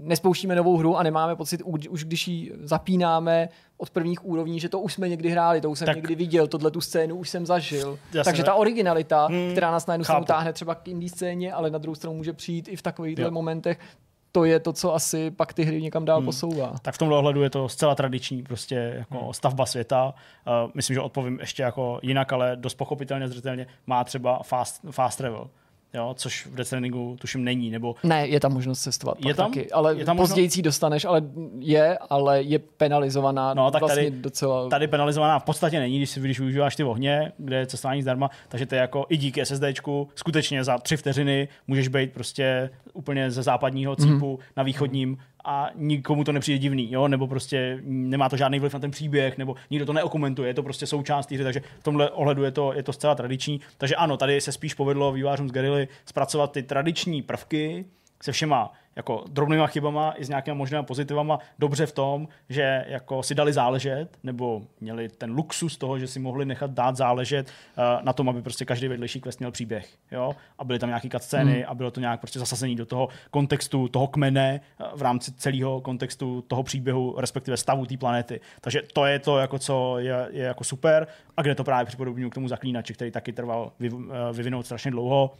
nespouštíme 0.00 0.54
novou 0.54 0.76
hru 0.76 0.96
a 0.96 1.02
nemáme 1.02 1.36
pocit, 1.36 1.62
už 1.90 2.04
když 2.04 2.28
ji 2.28 2.52
zapínáme 2.62 3.48
od 3.76 3.90
prvních 3.90 4.24
úrovní, 4.24 4.60
že 4.60 4.68
to 4.68 4.80
už 4.80 4.92
jsme 4.92 5.08
někdy 5.08 5.28
hráli, 5.28 5.60
to 5.60 5.70
už 5.70 5.78
jsem 5.78 5.86
tak. 5.86 5.96
někdy 5.96 6.14
viděl, 6.14 6.46
tohle 6.46 6.70
tu 6.70 6.80
scénu 6.80 7.16
už 7.16 7.28
jsem 7.28 7.46
zažil. 7.46 7.98
Jasně, 8.12 8.24
Takže 8.24 8.44
ta 8.44 8.54
originalita, 8.54 9.26
hmm, 9.26 9.52
která 9.52 9.70
nás 9.70 9.86
na 9.86 9.94
jednu 9.94 10.04
stranu 10.04 10.24
táhne 10.24 10.52
třeba 10.52 10.74
k 10.74 10.88
indie 10.88 11.10
scéně, 11.10 11.52
ale 11.52 11.70
na 11.70 11.78
druhou 11.78 11.94
stranu 11.94 12.16
může 12.16 12.32
přijít 12.32 12.68
i 12.68 12.76
v 12.76 12.82
takovýchhle 12.82 13.30
momentech, 13.30 13.78
to 14.32 14.44
je 14.44 14.60
to, 14.60 14.72
co 14.72 14.94
asi 14.94 15.30
pak 15.30 15.52
ty 15.52 15.62
hry 15.62 15.82
někam 15.82 16.04
dál 16.04 16.18
hmm. 16.18 16.26
posouvá. 16.26 16.74
Tak 16.82 16.94
v 16.94 16.98
tomhle 16.98 17.18
ohledu 17.18 17.42
je 17.42 17.50
to 17.50 17.68
zcela 17.68 17.94
tradiční 17.94 18.42
prostě 18.42 18.94
jako 18.98 19.24
hmm. 19.24 19.32
stavba 19.32 19.66
světa. 19.66 20.14
Uh, 20.46 20.70
myslím, 20.74 20.94
že 20.94 21.00
odpovím 21.00 21.38
ještě 21.40 21.62
jako 21.62 21.98
jinak, 22.02 22.32
ale 22.32 22.56
dost 22.56 22.74
pochopitelně, 22.74 23.28
zřetelně 23.28 23.66
má 23.86 24.04
třeba 24.04 24.42
fast, 24.42 24.80
fast 24.90 25.18
travel 25.18 25.50
jo, 25.94 26.14
což 26.18 26.46
v 26.46 26.54
Death 26.54 26.72
tuším 27.18 27.44
není, 27.44 27.70
nebo... 27.70 27.94
Ne, 28.04 28.26
je 28.26 28.40
tam 28.40 28.52
možnost 28.52 28.80
cestovat 28.80 29.18
je 29.26 29.34
tam, 29.34 29.52
taky, 29.52 29.70
ale 29.70 29.94
je 29.96 30.04
tam 30.04 30.16
později 30.16 30.48
možno... 30.48 30.62
dostaneš, 30.62 31.04
ale 31.04 31.22
je, 31.58 31.98
ale 31.98 32.42
je 32.42 32.58
penalizovaná 32.58 33.54
no, 33.54 33.70
tak 33.70 33.80
vlastně 33.82 34.04
tady, 34.04 34.22
docela... 34.22 34.68
Tady 34.68 34.88
penalizovaná 34.88 35.38
v 35.38 35.44
podstatě 35.44 35.80
není, 35.80 35.98
když, 35.98 36.10
si, 36.10 36.20
když 36.20 36.40
využíváš 36.40 36.76
ty 36.76 36.84
ohně, 36.84 37.32
kde 37.38 37.56
je 37.56 37.66
cestování 37.66 38.02
zdarma, 38.02 38.30
takže 38.48 38.66
to 38.66 38.74
je 38.74 38.80
jako 38.80 39.06
i 39.08 39.16
díky 39.16 39.46
SSDčku, 39.46 40.08
skutečně 40.14 40.64
za 40.64 40.78
tři 40.78 40.96
vteřiny 40.96 41.48
můžeš 41.66 41.88
být 41.88 42.12
prostě 42.12 42.70
úplně 42.92 43.30
ze 43.30 43.42
západního 43.42 43.96
cípu 43.96 44.30
mm. 44.30 44.44
na 44.56 44.62
východním 44.62 45.18
a 45.44 45.70
nikomu 45.74 46.24
to 46.24 46.32
nepřijde 46.32 46.58
divný, 46.58 46.92
jo? 46.92 47.08
nebo 47.08 47.26
prostě 47.26 47.78
nemá 47.84 48.28
to 48.28 48.36
žádný 48.36 48.58
vliv 48.58 48.74
na 48.74 48.80
ten 48.80 48.90
příběh, 48.90 49.38
nebo 49.38 49.56
nikdo 49.70 49.86
to 49.86 49.92
neokomentuje, 49.92 50.50
je 50.50 50.54
to 50.54 50.62
prostě 50.62 50.86
součást 50.86 51.30
hry, 51.30 51.44
takže 51.44 51.62
v 51.78 51.84
tomhle 51.84 52.10
ohledu 52.10 52.44
je 52.44 52.50
to, 52.50 52.72
je 52.72 52.82
to 52.82 52.92
zcela 52.92 53.14
tradiční. 53.14 53.60
Takže 53.78 53.96
ano, 53.96 54.16
tady 54.16 54.40
se 54.40 54.52
spíš 54.52 54.74
povedlo 54.74 55.12
vývářům 55.12 55.48
z 55.48 55.52
Guerrilla 55.52 55.86
zpracovat 56.06 56.52
ty 56.52 56.62
tradiční 56.62 57.22
prvky 57.22 57.84
se 58.22 58.32
všema 58.32 58.72
jako 58.96 59.24
drobnýma 59.28 59.66
chybama 59.66 60.14
i 60.16 60.24
s 60.24 60.28
nějakými 60.28 60.58
možnými 60.58 60.84
pozitivama 60.84 61.38
dobře 61.58 61.86
v 61.86 61.92
tom, 61.92 62.28
že 62.48 62.84
jako 62.88 63.22
si 63.22 63.34
dali 63.34 63.52
záležet, 63.52 64.18
nebo 64.22 64.62
měli 64.80 65.08
ten 65.08 65.30
luxus 65.30 65.76
toho, 65.76 65.98
že 65.98 66.06
si 66.06 66.18
mohli 66.18 66.44
nechat 66.44 66.70
dát 66.70 66.96
záležet 66.96 67.46
uh, 67.46 68.04
na 68.04 68.12
tom, 68.12 68.28
aby 68.28 68.42
prostě 68.42 68.64
každý 68.64 68.88
vedlejší 68.88 69.20
quest 69.20 69.38
měl 69.38 69.50
příběh. 69.50 69.88
Jo? 70.10 70.36
A 70.58 70.64
byly 70.64 70.78
tam 70.78 70.88
nějaké 70.88 71.18
scény 71.18 71.54
hmm. 71.54 71.64
a 71.66 71.74
bylo 71.74 71.90
to 71.90 72.00
nějak 72.00 72.20
prostě 72.20 72.38
zasazení 72.38 72.76
do 72.76 72.86
toho 72.86 73.08
kontextu 73.30 73.88
toho 73.88 74.06
kmene 74.06 74.60
uh, 74.80 74.86
v 74.98 75.02
rámci 75.02 75.32
celého 75.32 75.80
kontextu 75.80 76.42
toho 76.42 76.62
příběhu, 76.62 77.14
respektive 77.18 77.56
stavu 77.56 77.86
té 77.86 77.96
planety. 77.96 78.40
Takže 78.60 78.82
to 78.92 79.06
je 79.06 79.18
to, 79.18 79.38
jako 79.38 79.58
co 79.58 79.98
je, 79.98 80.28
je 80.30 80.44
jako 80.44 80.64
super 80.64 81.06
a 81.36 81.42
kde 81.42 81.54
to 81.54 81.64
právě 81.64 81.86
připodobňuji 81.86 82.30
k 82.30 82.34
tomu 82.34 82.48
zaklínači, 82.48 82.94
který 82.94 83.10
taky 83.10 83.32
trval 83.32 83.72
vy, 83.80 83.90
uh, 83.90 84.04
vyvinout 84.32 84.66
strašně 84.66 84.90
dlouho 84.90 85.30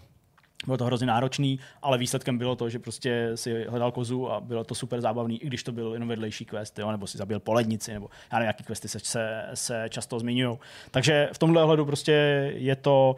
bylo 0.66 0.76
to 0.76 0.84
hrozně 0.84 1.06
náročný, 1.06 1.58
ale 1.82 1.98
výsledkem 1.98 2.38
bylo 2.38 2.56
to, 2.56 2.68
že 2.68 2.78
prostě 2.78 3.30
si 3.34 3.64
hledal 3.68 3.92
kozu 3.92 4.30
a 4.30 4.40
bylo 4.40 4.64
to 4.64 4.74
super 4.74 5.00
zábavný, 5.00 5.42
i 5.42 5.46
když 5.46 5.62
to 5.62 5.72
byl 5.72 5.92
jenom 5.92 6.08
vedlejší 6.08 6.44
quest, 6.44 6.78
jo, 6.78 6.90
nebo 6.90 7.06
si 7.06 7.18
zabil 7.18 7.40
polednici, 7.40 7.92
nebo 7.92 8.10
já 8.32 8.38
nevím, 8.38 8.46
jaký 8.46 8.64
questy 8.64 8.88
se, 8.88 8.98
se, 9.00 9.46
se 9.54 9.84
často 9.88 10.18
zmiňují. 10.18 10.58
Takže 10.90 11.28
v 11.32 11.38
tomhle 11.38 11.62
ohledu 11.62 11.86
prostě 11.86 12.12
je 12.56 12.76
to 12.76 13.16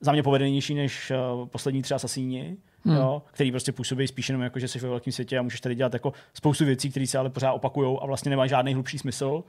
za 0.00 0.12
mě 0.12 0.22
povedenější 0.22 0.74
než 0.74 1.10
uh, 1.10 1.48
poslední 1.48 1.82
tři 1.82 1.94
asasíni, 1.94 2.56
hmm. 2.84 2.96
jo, 2.96 3.22
který 3.32 3.50
prostě 3.50 3.72
působí 3.72 4.08
spíš 4.08 4.28
jenom 4.28 4.42
jako, 4.42 4.58
že 4.58 4.68
jsi 4.68 4.78
ve 4.78 4.88
velkém 4.88 5.12
světě 5.12 5.38
a 5.38 5.42
můžeš 5.42 5.60
tady 5.60 5.74
dělat 5.74 5.92
jako 5.92 6.12
spoustu 6.34 6.64
věcí, 6.64 6.90
které 6.90 7.06
se 7.06 7.18
ale 7.18 7.30
pořád 7.30 7.52
opakují 7.52 7.98
a 8.02 8.06
vlastně 8.06 8.30
nemají 8.30 8.50
žádný 8.50 8.74
hlubší 8.74 8.98
smysl. 8.98 9.44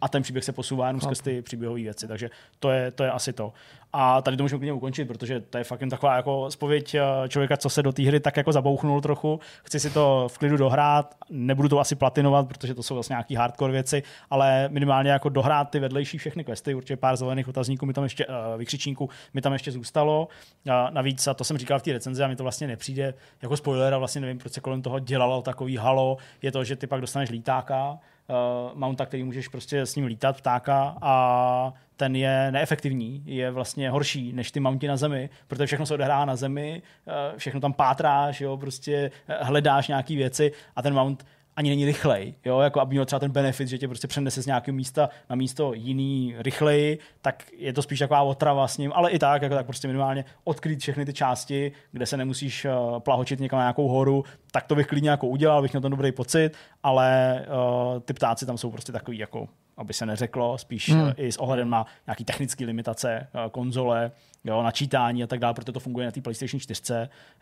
A 0.00 0.08
ten 0.08 0.22
příběh 0.22 0.44
se 0.44 0.52
posouvá 0.52 0.86
jenom 0.86 1.00
skrz 1.00 1.20
ty 1.20 1.42
příběhové 1.42 1.80
věci, 1.80 2.08
takže 2.08 2.30
to 2.58 2.70
je, 2.70 2.90
to 2.90 3.04
je 3.04 3.10
asi 3.10 3.32
to. 3.32 3.52
A 3.92 4.22
tady 4.22 4.36
to 4.36 4.44
můžeme 4.44 4.58
klidně 4.58 4.72
ukončit, 4.72 5.04
protože 5.04 5.40
to 5.40 5.58
je 5.58 5.64
fakt 5.64 5.80
jen 5.80 5.90
taková 5.90 6.16
jako 6.16 6.50
spověď 6.50 6.94
eh, 6.94 7.28
člověka, 7.28 7.56
co 7.56 7.70
se 7.70 7.82
do 7.82 7.92
té 7.92 8.02
hry 8.02 8.20
tak 8.20 8.36
jako 8.36 8.52
zabouchnul 8.52 9.00
trochu. 9.00 9.40
Chci 9.62 9.80
si 9.80 9.90
to 9.90 10.26
v 10.30 10.38
klidu 10.38 10.56
dohrát, 10.56 11.14
nebudu 11.30 11.68
to 11.68 11.80
asi 11.80 11.94
platinovat, 11.94 12.48
protože 12.48 12.74
to 12.74 12.82
jsou 12.82 12.94
vlastně 12.94 13.14
nějaký 13.14 13.34
hardcore 13.34 13.72
věci, 13.72 14.02
ale 14.30 14.68
minimálně 14.68 15.10
jako 15.10 15.28
dohrát 15.28 15.70
ty 15.70 15.80
vedlejší 15.80 16.18
všechny 16.18 16.44
questy, 16.44 16.74
určitě 16.74 16.96
pár 16.96 17.16
zelených 17.16 17.48
otazníků 17.48 17.86
mi 17.86 17.92
tam 17.92 18.04
ještě, 18.04 18.26
uh, 18.26 18.34
vykřičníků 18.56 19.10
mi 19.34 19.40
tam 19.40 19.52
ještě 19.52 19.72
zůstalo. 19.72 20.28
A 20.70 20.90
navíc, 20.90 21.26
a 21.26 21.34
to 21.34 21.44
jsem 21.44 21.58
říkal 21.58 21.78
v 21.78 21.82
té 21.82 21.92
recenzi, 21.92 22.22
a 22.22 22.28
mi 22.28 22.36
to 22.36 22.42
vlastně 22.42 22.66
nepřijde 22.66 23.14
jako 23.42 23.56
spoiler 23.56 23.94
a 23.94 23.98
vlastně 23.98 24.20
nevím, 24.20 24.38
proč 24.38 24.52
se 24.52 24.60
kolem 24.60 24.82
toho 24.82 24.98
dělalo 24.98 25.42
takový 25.42 25.76
halo, 25.76 26.16
je 26.42 26.52
to, 26.52 26.64
že 26.64 26.76
ty 26.76 26.86
pak 26.86 27.00
dostaneš 27.00 27.30
lítáka, 27.30 27.98
uh, 28.28 28.78
mounta, 28.78 29.06
který 29.06 29.24
můžeš 29.24 29.48
prostě 29.48 29.80
s 29.80 29.96
ním 29.96 30.06
lítat, 30.06 30.36
ptáka 30.36 30.96
a 31.02 31.72
ten 31.96 32.16
je 32.16 32.52
neefektivní, 32.52 33.22
je 33.26 33.50
vlastně 33.50 33.90
horší 33.90 34.32
než 34.32 34.50
ty 34.50 34.60
mounty 34.60 34.88
na 34.88 34.96
zemi, 34.96 35.30
protože 35.46 35.66
všechno 35.66 35.86
se 35.86 35.94
odehrává 35.94 36.24
na 36.24 36.36
zemi, 36.36 36.82
uh, 37.06 37.38
všechno 37.38 37.60
tam 37.60 37.72
pátráš, 37.72 38.40
jo, 38.40 38.56
prostě 38.56 39.10
hledáš 39.40 39.88
nějaké 39.88 40.14
věci 40.14 40.52
a 40.76 40.82
ten 40.82 40.94
mount 40.94 41.26
ani 41.58 41.70
není 41.70 41.84
rychlej, 41.84 42.34
jo, 42.44 42.60
jako 42.60 42.80
aby 42.80 42.90
měl 42.90 43.04
třeba 43.04 43.20
ten 43.20 43.30
benefit, 43.30 43.68
že 43.68 43.78
tě 43.78 43.88
prostě 43.88 44.08
přenese 44.08 44.42
z 44.42 44.46
nějakého 44.46 44.76
místa 44.76 45.08
na 45.30 45.36
místo 45.36 45.72
jiný 45.74 46.34
rychleji, 46.38 46.98
tak 47.22 47.44
je 47.56 47.72
to 47.72 47.82
spíš 47.82 47.98
taková 47.98 48.22
otrava 48.22 48.68
s 48.68 48.78
ním, 48.78 48.92
ale 48.94 49.10
i 49.10 49.18
tak, 49.18 49.42
jako 49.42 49.54
tak 49.54 49.66
prostě 49.66 49.88
minimálně 49.88 50.24
odkrýt 50.44 50.80
všechny 50.80 51.04
ty 51.04 51.12
části, 51.12 51.72
kde 51.92 52.06
se 52.06 52.16
nemusíš 52.16 52.64
uh, 52.64 52.98
plahočit 52.98 53.40
někam 53.40 53.56
na 53.56 53.62
nějakou 53.62 53.88
horu, 53.88 54.24
tak 54.52 54.66
to 54.66 54.74
bych 54.74 54.86
klidně 54.86 55.10
jako 55.10 55.26
udělal, 55.26 55.62
bych 55.62 55.72
měl 55.72 55.80
ten 55.80 55.90
dobrý 55.90 56.12
pocit, 56.12 56.50
ale 56.82 57.40
uh, 57.46 58.00
ty 58.00 58.14
ptáci 58.14 58.46
tam 58.46 58.58
jsou 58.58 58.70
prostě 58.70 58.92
takový 58.92 59.18
jako 59.18 59.48
aby 59.78 59.92
se 59.92 60.06
neřeklo, 60.06 60.58
spíš 60.58 60.90
hmm. 60.90 61.12
i 61.16 61.32
s 61.32 61.36
ohledem 61.36 61.70
na 61.70 61.86
nějaké 62.06 62.24
technické 62.24 62.64
limitace 62.64 63.28
konzole, 63.50 64.10
jo, 64.44 64.62
načítání 64.62 65.22
a 65.22 65.26
tak 65.26 65.38
dále, 65.38 65.54
protože 65.54 65.72
to 65.72 65.80
funguje 65.80 66.06
na 66.06 66.12
té 66.12 66.20
PlayStation 66.20 66.60
4, 66.60 66.92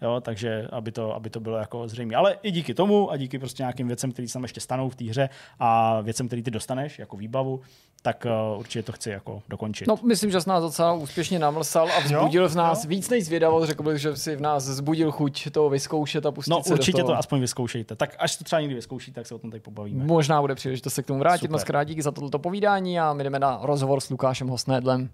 jo, 0.03 0.21
takže 0.21 0.69
aby 0.73 0.93
to, 0.93 1.15
aby 1.15 1.31
to 1.31 1.41
bylo 1.41 1.57
jako 1.57 1.89
zřejmé. 1.89 2.15
Ale 2.17 2.39
i 2.43 2.51
díky 2.51 2.75
tomu 2.75 3.11
a 3.11 3.17
díky 3.17 3.39
prostě 3.39 3.63
nějakým 3.63 3.87
věcem, 3.87 4.13
které 4.13 4.29
se 4.29 4.33
tam 4.33 4.43
ještě 4.43 4.61
stanou 4.61 4.89
v 4.89 4.97
té 4.97 5.05
hře 5.05 5.29
a 5.59 6.01
věcem, 6.01 6.27
který 6.27 6.43
ty 6.43 6.51
dostaneš 6.51 6.99
jako 6.99 7.17
výbavu, 7.17 7.61
tak 8.07 8.27
uh, 8.27 8.59
určitě 8.59 8.83
to 8.83 8.93
chci 8.93 9.11
jako 9.11 9.43
dokončit. 9.49 9.89
No, 9.89 9.99
myslím, 10.03 10.31
že 10.31 10.41
jsi 10.41 10.49
nás 10.49 10.63
docela 10.63 10.93
úspěšně 10.93 11.39
namlsal 11.39 11.89
a 11.97 12.01
vzbudil 12.01 12.43
jo, 12.43 12.49
v 12.49 12.55
nás 12.55 12.85
jo. 12.85 12.89
víc 12.89 13.09
než 13.09 13.25
zvědavost. 13.25 13.67
Řekl 13.67 13.83
bych, 13.83 13.99
že 13.99 14.17
si 14.17 14.37
v 14.37 14.41
nás 14.41 14.69
vzbudil 14.69 15.13
chuť 15.13 15.51
to 15.51 15.69
vyzkoušet 15.69 16.27
a 16.27 16.33
pustit 16.33 16.51
no, 16.51 16.63
se 16.63 16.73
určitě 16.73 16.99
do 16.99 16.99
toho. 16.99 17.15
to 17.15 17.19
aspoň 17.19 17.41
vyzkoušejte. 17.41 17.97
Tak 17.97 18.17
až 18.19 18.37
to 18.37 18.45
třeba 18.45 18.61
někdy 18.61 18.75
vyzkoušíte, 18.75 19.15
tak 19.21 19.27
se 19.27 19.35
o 19.35 19.39
tom 19.39 19.51
tady 19.51 19.61
pobavíme. 19.61 20.05
Možná 20.05 20.41
bude 20.41 20.55
příležitost 20.55 20.95
se 20.95 21.03
k 21.03 21.07
tomu 21.07 21.19
vrátit. 21.19 21.51
Moc 21.51 21.65
krát 21.65 21.85
díky 21.85 22.03
za 22.03 22.11
toto 22.11 22.39
povídání 22.39 23.01
a 23.01 23.13
my 23.13 23.25
jdeme 23.25 23.39
na 23.39 23.59
rozhovor 23.63 24.01
s 24.01 24.11
Lukášem 24.11 24.49
Hosnédlem. 24.49 25.11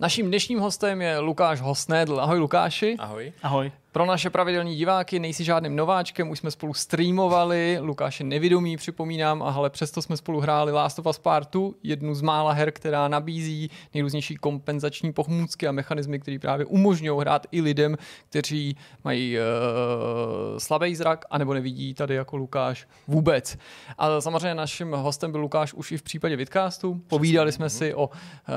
Naším 0.00 0.26
dnešním 0.26 0.58
hostem 0.58 1.02
je 1.02 1.18
Lukáš 1.18 1.60
Hosnédl. 1.60 2.20
Ahoj 2.20 2.38
Lukáši. 2.38 2.96
Ahoj. 2.98 3.32
Ahoj. 3.42 3.72
Pro 3.96 4.06
naše 4.06 4.30
pravidelní 4.30 4.76
diváky 4.76 5.18
nejsi 5.18 5.44
žádným 5.44 5.76
nováčkem, 5.76 6.30
už 6.30 6.38
jsme 6.38 6.50
spolu 6.50 6.74
streamovali, 6.74 7.78
Lukáš 7.80 8.20
je 8.20 8.26
nevědomý, 8.26 8.76
připomínám, 8.76 9.42
ale 9.42 9.70
přesto 9.70 10.02
jsme 10.02 10.16
spolu 10.16 10.40
hráli 10.40 10.72
Last 10.72 10.98
of 10.98 11.06
Us 11.06 11.18
Part 11.18 11.52
2, 11.52 11.70
jednu 11.82 12.14
z 12.14 12.22
mála 12.22 12.52
her, 12.52 12.72
která 12.72 13.08
nabízí 13.08 13.70
nejrůznější 13.94 14.34
kompenzační 14.34 15.12
pomůcky 15.12 15.66
a 15.68 15.72
mechanismy, 15.72 16.18
které 16.18 16.38
právě 16.38 16.66
umožňují 16.66 17.20
hrát 17.20 17.46
i 17.52 17.60
lidem, 17.60 17.96
kteří 18.28 18.76
mají 19.04 19.36
uh, 19.36 20.58
slabý 20.58 20.96
zrak 20.96 21.24
anebo 21.30 21.54
nevidí 21.54 21.94
tady 21.94 22.14
jako 22.14 22.36
Lukáš 22.36 22.88
vůbec. 23.08 23.58
A 23.98 24.20
samozřejmě 24.20 24.54
naším 24.54 24.92
hostem 24.92 25.32
byl 25.32 25.40
Lukáš 25.40 25.74
už 25.74 25.92
i 25.92 25.96
v 25.96 26.02
případě 26.02 26.36
Vidcastu. 26.36 27.00
Povídali 27.06 27.52
jsme 27.52 27.70
si 27.70 27.94
o 27.94 28.06
uh, 28.06 28.12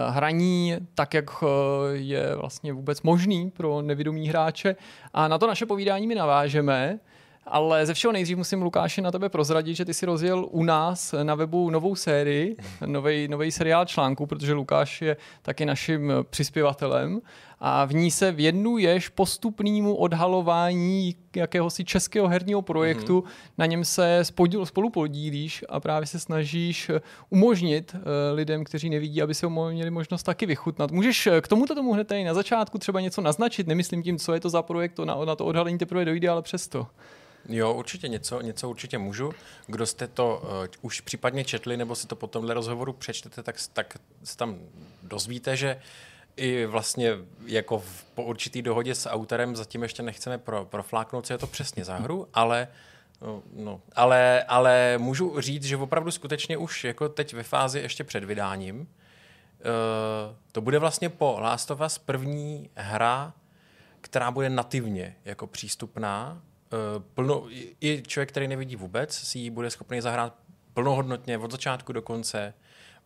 hraní, 0.09 0.75
tak 0.95 1.13
jak 1.13 1.43
uh, 1.43 1.49
je 1.93 2.35
vlastně 2.35 2.73
vůbec 2.73 3.01
možný 3.01 3.51
pro 3.51 3.81
nevědomí 3.81 4.27
hráče 4.27 4.75
a 5.13 5.28
na 5.29 5.37
to 5.37 5.47
naše 5.47 5.65
povídání 5.65 6.07
my 6.07 6.15
navážeme. 6.15 6.99
Ale 7.45 7.85
ze 7.85 7.93
všeho 7.93 8.11
nejdřív 8.11 8.37
musím 8.37 8.61
Lukáši 8.61 9.01
na 9.01 9.11
tebe 9.11 9.29
prozradit, 9.29 9.75
že 9.75 9.85
ty 9.85 9.93
si 9.93 10.05
rozjel 10.05 10.47
u 10.51 10.63
nás 10.63 11.15
na 11.23 11.35
webu 11.35 11.69
novou 11.69 11.95
sérii, 11.95 12.57
nový 13.27 13.51
seriál 13.51 13.85
článků, 13.85 14.25
protože 14.25 14.53
Lukáš 14.53 15.01
je 15.01 15.17
taky 15.41 15.65
naším 15.65 16.13
přispěvatelem 16.29 17.21
a 17.59 17.85
v 17.85 17.93
ní 17.93 18.11
se 18.11 18.31
věnuješ 18.31 19.09
postupnému 19.09 19.95
odhalování 19.95 21.15
jakéhosi 21.35 21.85
českého 21.85 22.27
herního 22.27 22.61
projektu, 22.61 23.19
mm-hmm. 23.19 23.51
na 23.57 23.65
něm 23.65 23.85
se 23.85 24.19
spodil, 24.25 24.65
spolu 24.65 24.89
podílíš 24.89 25.65
a 25.69 25.79
právě 25.79 26.07
se 26.07 26.19
snažíš 26.19 26.91
umožnit 27.29 27.95
uh, 27.95 28.01
lidem, 28.33 28.63
kteří 28.63 28.89
nevidí, 28.89 29.21
aby 29.21 29.33
se 29.33 29.45
ho 29.45 29.71
měli 29.71 29.89
možnost 29.89 30.23
taky 30.23 30.45
vychutnat. 30.45 30.91
Můžeš 30.91 31.29
k 31.41 31.47
tomuto 31.47 31.75
tomu 31.75 31.93
hned 31.93 32.07
tady 32.07 32.23
na 32.23 32.33
začátku 32.33 32.77
třeba 32.77 33.01
něco 33.01 33.21
naznačit, 33.21 33.67
nemyslím 33.67 34.03
tím, 34.03 34.19
co 34.19 34.33
je 34.33 34.39
to 34.39 34.49
za 34.49 34.61
projekt, 34.61 34.93
to 34.93 35.05
na, 35.05 35.25
na 35.25 35.35
to 35.35 35.45
odhalení 35.45 35.77
teprve 35.77 36.05
dojde, 36.05 36.29
ale 36.29 36.41
přesto. 36.41 36.87
Jo, 37.49 37.73
určitě 37.73 38.07
něco, 38.07 38.41
něco 38.41 38.69
určitě 38.69 38.97
můžu. 38.97 39.31
Kdo 39.67 39.85
jste 39.85 40.07
to 40.07 40.41
uh, 40.43 40.49
už 40.81 41.01
případně 41.01 41.43
četli 41.43 41.77
nebo 41.77 41.95
si 41.95 42.07
to 42.07 42.15
po 42.15 42.27
tomhle 42.27 42.53
rozhovoru 42.53 42.93
přečtete, 42.93 43.43
tak, 43.43 43.55
tak 43.73 43.97
se 44.23 44.37
tam 44.37 44.57
dozvíte, 45.03 45.57
že 45.57 45.79
i 46.39 46.65
vlastně 46.65 47.11
jako 47.45 47.79
v, 47.79 48.03
po 48.03 48.23
určitý 48.23 48.61
dohodě 48.61 48.95
s 48.95 49.09
autorem 49.09 49.55
zatím 49.55 49.83
ještě 49.83 50.03
nechceme 50.03 50.37
pro, 50.37 50.65
profláknout, 50.65 51.25
co 51.25 51.33
je 51.33 51.37
to 51.37 51.47
přesně 51.47 51.85
za 51.85 51.95
hru, 51.95 52.27
ale 52.33 52.67
No, 53.21 53.43
no, 53.53 53.81
ale, 53.95 54.43
ale 54.43 54.97
můžu 54.97 55.41
říct, 55.41 55.63
že 55.63 55.77
opravdu 55.77 56.11
skutečně 56.11 56.57
už 56.57 56.83
jako 56.83 57.09
teď 57.09 57.33
ve 57.33 57.43
fázi 57.43 57.79
ještě 57.79 58.03
před 58.03 58.23
vydáním, 58.23 58.79
uh, 58.79 58.87
to 60.51 60.61
bude 60.61 60.79
vlastně 60.79 61.09
po 61.09 61.37
Last 61.39 61.71
of 61.71 61.81
Us 61.85 61.97
první 61.97 62.69
hra, 62.75 63.33
která 64.01 64.31
bude 64.31 64.49
nativně 64.49 65.15
jako 65.25 65.47
přístupná 65.47 66.41
Eh, 66.71 66.99
plno, 67.13 67.47
i 67.81 68.03
člověk, 68.07 68.29
který 68.29 68.47
nevidí 68.47 68.75
vůbec, 68.75 69.13
si 69.13 69.39
ji 69.39 69.49
bude 69.49 69.69
schopný 69.69 70.01
zahrát 70.01 70.35
plnohodnotně 70.73 71.37
od 71.37 71.51
začátku 71.51 71.93
do 71.93 72.01
konce, 72.01 72.53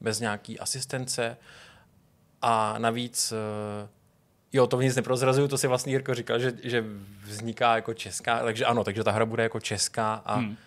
bez 0.02 0.20
nějaký 0.20 0.60
asistence. 0.60 1.38
A 2.46 2.76
navíc, 2.78 3.34
eh, 3.34 3.88
jo, 4.54 4.68
to 4.68 4.82
nic 4.82 4.96
neprozrazuju, 4.96 5.48
to 5.48 5.58
si 5.58 5.68
vlastně 5.68 5.94
Jirko 5.94 6.16
říkal, 6.16 6.40
že, 6.40 6.54
že 6.64 6.86
vzniká 7.24 7.76
jako 7.76 7.94
česká, 7.94 8.40
takže 8.40 8.66
ano, 8.66 8.84
takže 8.84 9.04
ta 9.04 9.12
hra 9.12 9.26
bude 9.26 9.44
jako 9.44 9.60
česká 9.60 10.14
a 10.14 10.36
hmm 10.36 10.58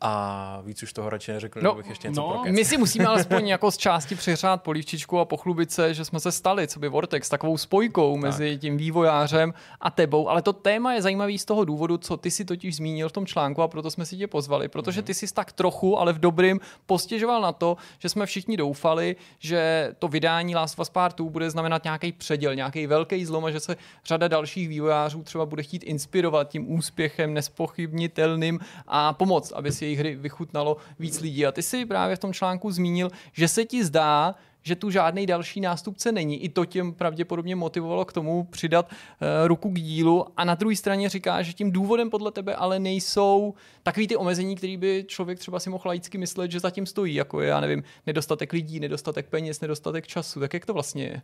a 0.00 0.60
víc 0.64 0.82
už 0.82 0.92
toho 0.92 1.10
radši 1.10 1.32
neřekl, 1.32 1.60
no, 1.62 1.74
bych 1.74 1.88
ještě 1.88 2.08
něco 2.08 2.20
no, 2.20 2.44
My 2.50 2.64
si 2.64 2.78
musíme 2.78 3.06
alespoň 3.06 3.48
jako 3.48 3.70
z 3.70 3.76
části 3.76 4.14
přehrát 4.14 4.62
polívčičku 4.62 5.18
a 5.18 5.24
pochlubit 5.24 5.72
se, 5.72 5.94
že 5.94 6.04
jsme 6.04 6.20
se 6.20 6.32
stali, 6.32 6.68
co 6.68 6.80
by 6.80 6.88
Vortex, 6.88 7.28
takovou 7.28 7.58
spojkou 7.58 8.14
tak. 8.14 8.22
mezi 8.22 8.58
tím 8.58 8.76
vývojářem 8.76 9.54
a 9.80 9.90
tebou. 9.90 10.28
Ale 10.28 10.42
to 10.42 10.52
téma 10.52 10.94
je 10.94 11.02
zajímavý 11.02 11.38
z 11.38 11.44
toho 11.44 11.64
důvodu, 11.64 11.98
co 11.98 12.16
ty 12.16 12.30
si 12.30 12.44
totiž 12.44 12.76
zmínil 12.76 13.08
v 13.08 13.12
tom 13.12 13.26
článku 13.26 13.62
a 13.62 13.68
proto 13.68 13.90
jsme 13.90 14.06
si 14.06 14.16
tě 14.16 14.26
pozvali, 14.26 14.68
protože 14.68 15.02
ty 15.02 15.14
si 15.14 15.34
tak 15.34 15.52
trochu, 15.52 15.98
ale 15.98 16.12
v 16.12 16.18
dobrým, 16.18 16.60
postěžoval 16.86 17.40
na 17.40 17.52
to, 17.52 17.76
že 17.98 18.08
jsme 18.08 18.26
všichni 18.26 18.56
doufali, 18.56 19.16
že 19.38 19.92
to 19.98 20.08
vydání 20.08 20.54
Last 20.54 20.78
of 20.78 20.82
Us 20.82 20.90
Part 20.90 21.16
2 21.16 21.30
bude 21.30 21.50
znamenat 21.50 21.84
nějaký 21.84 22.12
předěl, 22.12 22.54
nějaký 22.54 22.86
velký 22.86 23.24
zlom 23.24 23.44
a 23.44 23.50
že 23.50 23.60
se 23.60 23.76
řada 24.04 24.28
dalších 24.28 24.68
vývojářů 24.68 25.22
třeba 25.22 25.46
bude 25.46 25.62
chtít 25.62 25.82
inspirovat 25.82 26.48
tím 26.48 26.72
úspěchem 26.72 27.34
nespochybnitelným 27.34 28.60
a 28.86 29.12
pomoct, 29.12 29.52
aby 29.52 29.72
si 29.72 29.85
jejich 29.86 29.98
hry 29.98 30.16
vychutnalo 30.16 30.76
víc 30.98 31.20
lidí. 31.20 31.46
A 31.46 31.52
ty 31.52 31.62
si 31.62 31.86
právě 31.86 32.16
v 32.16 32.18
tom 32.18 32.32
článku 32.32 32.70
zmínil, 32.70 33.10
že 33.32 33.48
se 33.48 33.64
ti 33.64 33.84
zdá, 33.84 34.34
že 34.62 34.76
tu 34.76 34.90
žádný 34.90 35.26
další 35.26 35.60
nástupce 35.60 36.12
není. 36.12 36.44
I 36.44 36.48
to 36.48 36.64
těm 36.64 36.92
pravděpodobně 36.92 37.56
motivovalo 37.56 38.04
k 38.04 38.12
tomu 38.12 38.44
přidat 38.44 38.90
uh, 38.90 39.46
ruku 39.46 39.70
k 39.70 39.80
dílu. 39.80 40.26
A 40.36 40.44
na 40.44 40.54
druhé 40.54 40.76
straně 40.76 41.08
říká, 41.08 41.42
že 41.42 41.52
tím 41.52 41.72
důvodem 41.72 42.10
podle 42.10 42.32
tebe 42.32 42.54
ale 42.54 42.78
nejsou 42.78 43.54
takový 43.82 44.08
ty 44.08 44.16
omezení, 44.16 44.56
který 44.56 44.76
by 44.76 45.04
člověk 45.08 45.38
třeba 45.38 45.60
si 45.60 45.70
mohl 45.70 45.82
laicky 45.86 46.18
myslet, 46.18 46.50
že 46.50 46.60
zatím 46.60 46.86
stojí, 46.86 47.14
jako 47.14 47.40
je, 47.40 47.48
já 47.48 47.60
nevím, 47.60 47.84
nedostatek 48.06 48.52
lidí, 48.52 48.80
nedostatek 48.80 49.26
peněz, 49.26 49.60
nedostatek 49.60 50.06
času. 50.06 50.40
Tak 50.40 50.54
jak 50.54 50.66
to 50.66 50.74
vlastně 50.74 51.04
je? 51.04 51.22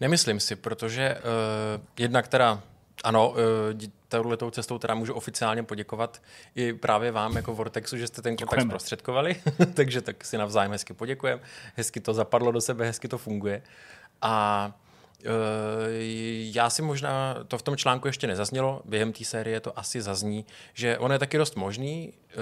Nemyslím 0.00 0.40
si, 0.40 0.56
protože 0.56 1.16
uh, 1.16 1.82
jedna, 1.98 2.22
která 2.22 2.62
ano, 3.04 3.34
eh, 3.84 3.88
touhletou 4.08 4.50
cestou 4.50 4.78
teda 4.78 4.94
můžu 4.94 5.14
oficiálně 5.14 5.62
poděkovat 5.62 6.22
i 6.54 6.72
právě 6.72 7.12
vám 7.12 7.36
jako 7.36 7.54
Vortexu, 7.54 7.96
že 7.96 8.06
jste 8.06 8.22
ten 8.22 8.36
kontakt 8.36 8.48
Děkujeme. 8.50 8.70
zprostředkovali, 8.70 9.36
takže 9.74 10.00
tak 10.00 10.24
si 10.24 10.38
navzájem 10.38 10.72
hezky 10.72 10.92
poděkujeme. 10.94 11.42
Hezky 11.76 12.00
to 12.00 12.14
zapadlo 12.14 12.52
do 12.52 12.60
sebe, 12.60 12.86
hezky 12.86 13.08
to 13.08 13.18
funguje. 13.18 13.62
A 14.22 14.72
já 16.54 16.70
si 16.70 16.82
možná, 16.82 17.36
to 17.48 17.58
v 17.58 17.62
tom 17.62 17.76
článku 17.76 18.08
ještě 18.08 18.26
nezaznělo, 18.26 18.82
během 18.84 19.12
té 19.12 19.24
série 19.24 19.60
to 19.60 19.78
asi 19.78 20.02
zazní, 20.02 20.46
že 20.74 20.98
ono 20.98 21.14
je 21.14 21.18
taky 21.18 21.38
dost 21.38 21.56
možný, 21.56 22.12
eh, 22.30 22.34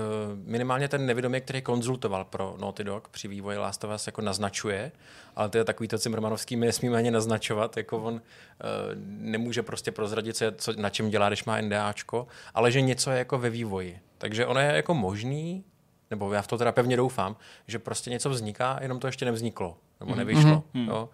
minimálně 0.45 0.89
ten 0.89 1.07
nevědomý, 1.07 1.41
který 1.41 1.63
konzultoval 1.63 2.25
pro 2.25 2.57
Naughty 2.61 2.85
Dog 2.85 3.09
při 3.09 3.29
vývoji 3.29 3.59
Last 3.59 3.85
of 3.85 3.91
Us, 3.95 4.07
jako 4.07 4.23
naznačuje, 4.23 4.93
ale 5.37 5.49
to 5.49 5.59
je 5.59 5.65
takový 5.65 5.89
to 5.89 5.99
Cimrmanovský, 5.99 6.57
my 6.57 6.67
nesmíme 6.67 6.99
ani 6.99 7.11
naznačovat, 7.11 7.77
jako 7.77 7.99
on 7.99 8.21
eh, 8.21 8.65
nemůže 9.07 9.63
prostě 9.63 9.93
prozradit, 9.93 10.37
co, 10.37 10.45
co, 10.57 10.73
na 10.73 10.91
čem 10.91 11.11
dělá, 11.11 11.29
když 11.29 11.45
má 11.45 11.61
NDAčko, 11.61 12.27
ale 12.55 12.73
že 12.73 12.81
něco 12.81 13.11
je 13.11 13.19
jako 13.19 13.39
ve 13.39 13.51
vývoji. 13.51 13.99
Takže 14.19 14.47
ono 14.47 14.61
je 14.61 14.67
jako 14.67 14.95
možný, 14.95 15.65
nebo 16.11 16.33
já 16.33 16.43
v 16.43 16.47
to 16.47 16.59
teda 16.59 16.73
pevně 16.73 16.97
doufám, 16.97 17.37
že 17.67 17.79
prostě 17.79 18.11
něco 18.11 18.31
vzniká, 18.31 18.79
jenom 18.83 18.99
to 18.99 19.07
ještě 19.07 19.25
nevzniklo, 19.25 19.77
nebo 20.01 20.15
nevyšlo. 20.15 20.65
Mm-hmm. 20.75 20.89
Jo? 20.89 21.09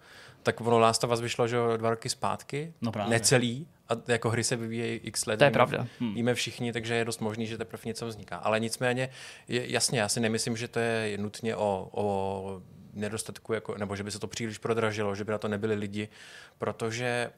Tak 0.45 0.61
ono 0.61 0.79
Last 0.79 1.03
of 1.03 1.11
Us 1.11 1.19
vyšlo 1.21 1.47
že 1.47 1.57
dva 1.77 1.89
roky 1.89 2.09
zpátky, 2.09 2.73
No 2.81 2.91
právě. 2.91 3.09
necelý, 3.11 3.67
a 3.89 3.93
jako 4.07 4.29
hry 4.29 4.43
se 4.43 4.55
vyvíjejí 4.55 4.99
x 5.03 5.25
let. 5.25 5.37
To 5.37 5.43
je 5.43 5.49
víme- 5.49 5.53
pravda. 5.53 5.87
Víme 5.99 6.33
všichni, 6.33 6.73
takže 6.73 6.93
je 6.95 7.05
dost 7.05 7.21
možný, 7.21 7.47
že 7.47 7.57
teprve 7.57 7.81
něco 7.85 8.07
vzniká. 8.07 8.37
Ale 8.37 8.59
nicméně, 8.59 9.09
je, 9.47 9.71
jasně, 9.71 9.99
já 9.99 10.09
si 10.09 10.19
nemyslím, 10.19 10.57
že 10.57 10.67
to 10.67 10.79
je 10.79 11.17
nutně 11.17 11.55
o, 11.55 11.89
o 11.91 12.61
nedostatku, 12.93 13.53
jako, 13.53 13.77
nebo 13.77 13.95
že 13.95 14.03
by 14.03 14.11
se 14.11 14.19
to 14.19 14.27
příliš 14.27 14.57
prodražilo, 14.57 15.15
že 15.15 15.23
by 15.23 15.31
na 15.31 15.37
to 15.37 15.47
nebyli 15.47 15.75
lidi, 15.75 16.09
protože 16.57 17.29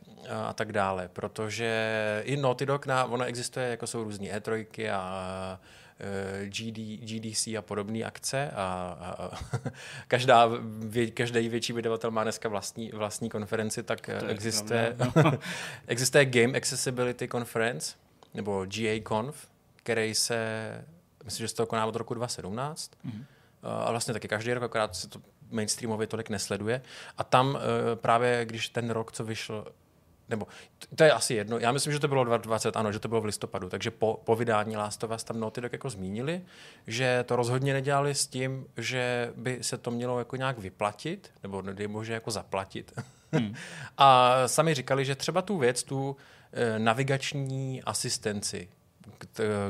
a 0.48 0.54
tak 0.54 0.72
dále, 0.72 1.10
protože 1.14 2.22
i 2.26 2.38
Naughty 2.38 2.66
Dog, 2.66 2.86
na, 2.86 3.06
ono 3.06 3.26
existuje, 3.26 3.68
jako 3.68 3.88
jsou 3.88 4.04
různý 4.04 4.32
E3 4.32 4.66
a 4.94 5.60
GD, 6.45 6.99
GDC 7.06 7.48
a 7.48 7.61
podobné 7.61 8.03
akce 8.03 8.52
a, 8.56 8.98
a, 8.99 9.11
a 9.24 9.32
každá, 10.07 10.49
vě, 10.80 11.11
každý 11.11 11.49
větší 11.49 11.74
vydavatel 11.74 12.11
má 12.11 12.24
dneska 12.24 12.49
vlastní, 12.49 12.91
vlastní 12.91 13.30
konferenci, 13.30 13.84
tak 13.84 14.07
je 14.07 14.19
existuje, 14.28 14.95
pravda, 14.98 15.38
existuje 15.88 16.26
Game 16.26 16.57
Accessibility 16.57 17.28
Conference, 17.28 17.95
nebo 18.34 18.65
GA 18.65 19.02
Conf, 19.07 19.48
který 19.76 20.15
se, 20.15 20.38
myslím, 21.26 21.44
že 21.44 21.48
se 21.48 21.56
to 21.56 21.65
koná 21.65 21.86
od 21.86 21.95
roku 21.95 22.14
2017. 22.14 22.91
Mm-hmm. 22.91 23.24
A 23.64 23.91
vlastně 23.91 24.14
taky 24.14 24.28
každý 24.28 24.53
rok, 24.53 24.64
akorát 24.64 24.95
se 24.95 25.10
to 25.10 25.22
mainstreamově 25.52 26.07
tolik 26.07 26.30
nesleduje. 26.30 26.82
A 27.18 27.24
tam 27.24 27.57
eh, 27.57 27.95
právě, 27.95 28.45
když 28.45 28.69
ten 28.69 28.90
rok, 28.90 29.11
co 29.11 29.24
vyšel, 29.24 29.65
nebo 30.30 30.48
to 30.95 31.04
je 31.04 31.12
asi 31.12 31.34
jedno, 31.34 31.60
já 31.60 31.72
myslím, 31.72 31.94
že 31.94 31.99
to 31.99 32.08
bylo 32.08 32.24
2020, 32.24 32.78
ano, 32.78 32.91
že 32.91 32.99
to 32.99 33.08
bylo 33.08 33.22
v 33.22 33.26
listopadu, 33.26 33.70
takže 33.70 33.91
po, 33.91 34.22
po 34.24 34.36
vydání 34.36 34.78
Last 34.78 35.04
of 35.04 35.12
Us 35.12 35.24
tam 35.24 35.40
Naughty 35.40 35.62
Dog 35.62 35.72
jako 35.72 35.90
zmínili, 35.90 36.41
že 36.88 37.24
to 37.28 37.36
rozhodně 37.36 37.74
nedělali 37.74 38.16
s 38.16 38.28
tím, 38.28 38.66
že 38.78 39.34
by 39.36 39.60
se 39.62 39.78
to 39.78 39.91
mělo 39.91 40.20
jako 40.20 40.36
nějak 40.36 40.60
vyplatit, 40.60 41.32
nebo 41.44 41.62
nedej 41.62 41.88
bože 41.88 42.14
jako 42.14 42.32
zaplatit. 42.32 42.91
Hmm. 43.32 43.56
A 43.98 44.34
sami 44.48 44.74
říkali, 44.74 45.06
že 45.06 45.16
třeba 45.16 45.41
tu 45.41 45.58
věc, 45.58 45.84
tu 45.84 46.16
eh, 46.54 46.80
navigační 46.80 47.84
asistenci, 47.84 48.70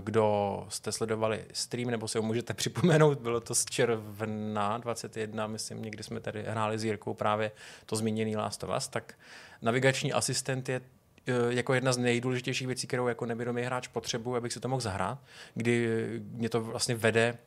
kdo 0.03 0.65
jste 0.69 0.91
sledovali 0.91 1.45
stream, 1.53 1.89
nebo 1.89 2.07
si 2.07 2.17
ho 2.17 2.21
můžete 2.21 2.53
připomenout, 2.53 3.19
bylo 3.19 3.41
to 3.41 3.55
z 3.55 3.65
června 3.65 4.77
21, 4.77 5.47
myslím, 5.47 5.81
někdy 5.81 6.03
jsme 6.03 6.19
tady 6.19 6.43
hráli 6.43 6.79
s 6.79 6.84
Jirkou 6.84 7.13
právě 7.13 7.51
to 7.85 7.95
zmíněný 7.95 8.38
Last 8.38 8.63
of 8.63 8.69
Us, 8.77 8.88
tak 8.88 9.13
navigační 9.61 10.13
asistent 10.13 10.69
je 10.69 10.81
eh, 11.27 11.34
jako 11.49 11.73
jedna 11.73 11.93
z 11.93 11.97
nejdůležitějších 11.97 12.67
věcí, 12.67 12.88
kterou 12.88 13.07
jako 13.07 13.25
nevědomý 13.25 13.61
hráč 13.61 13.88
potřebuje, 13.88 14.38
abych 14.38 14.53
si 14.53 14.59
to 14.59 14.67
mohl 14.67 14.81
zahrát, 14.81 15.19
kdy 15.53 15.89
mě 16.19 16.49
to 16.49 16.61
vlastně 16.61 16.95
vede 16.95 17.38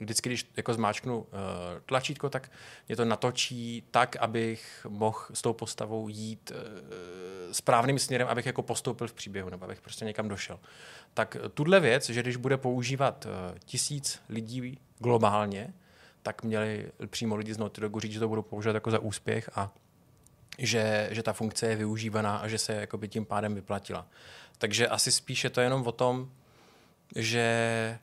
vždycky, 0.00 0.28
když 0.28 0.50
jako 0.56 0.74
zmáčknu 0.74 1.18
uh, 1.18 1.26
tlačítko, 1.86 2.30
tak 2.30 2.50
mě 2.88 2.96
to 2.96 3.04
natočí 3.04 3.84
tak, 3.90 4.16
abych 4.16 4.86
mohl 4.88 5.18
s 5.32 5.42
tou 5.42 5.52
postavou 5.52 6.08
jít 6.08 6.52
uh, 6.54 7.52
správným 7.52 7.98
směrem, 7.98 8.28
abych 8.28 8.46
jako 8.46 8.62
postoupil 8.62 9.06
v 9.06 9.12
příběhu, 9.12 9.50
nebo 9.50 9.64
abych 9.64 9.80
prostě 9.80 10.04
někam 10.04 10.28
došel. 10.28 10.60
Tak 11.14 11.36
tuhle 11.54 11.80
věc, 11.80 12.10
že 12.10 12.22
když 12.22 12.36
bude 12.36 12.56
používat 12.56 13.26
uh, 13.26 13.58
tisíc 13.64 14.22
lidí 14.28 14.78
globálně, 14.98 15.74
tak 16.22 16.42
měli 16.42 16.92
přímo 17.06 17.36
lidi 17.36 17.54
z 17.54 17.58
Naughty 17.58 17.80
Dogu 17.80 18.00
říct, 18.00 18.12
že 18.12 18.20
to 18.20 18.28
budou 18.28 18.42
používat 18.42 18.74
jako 18.74 18.90
za 18.90 18.98
úspěch 18.98 19.50
a 19.54 19.72
že, 20.60 21.08
že 21.10 21.22
ta 21.22 21.32
funkce 21.32 21.66
je 21.66 21.76
využívaná 21.76 22.36
a 22.36 22.48
že 22.48 22.58
se 22.58 22.72
jakoby 22.72 23.08
tím 23.08 23.24
pádem 23.24 23.54
vyplatila. 23.54 24.06
Takže 24.58 24.88
asi 24.88 25.12
spíše 25.12 25.50
to 25.50 25.60
jenom 25.60 25.86
o 25.86 25.92
tom, 25.92 26.30
že 27.16 27.98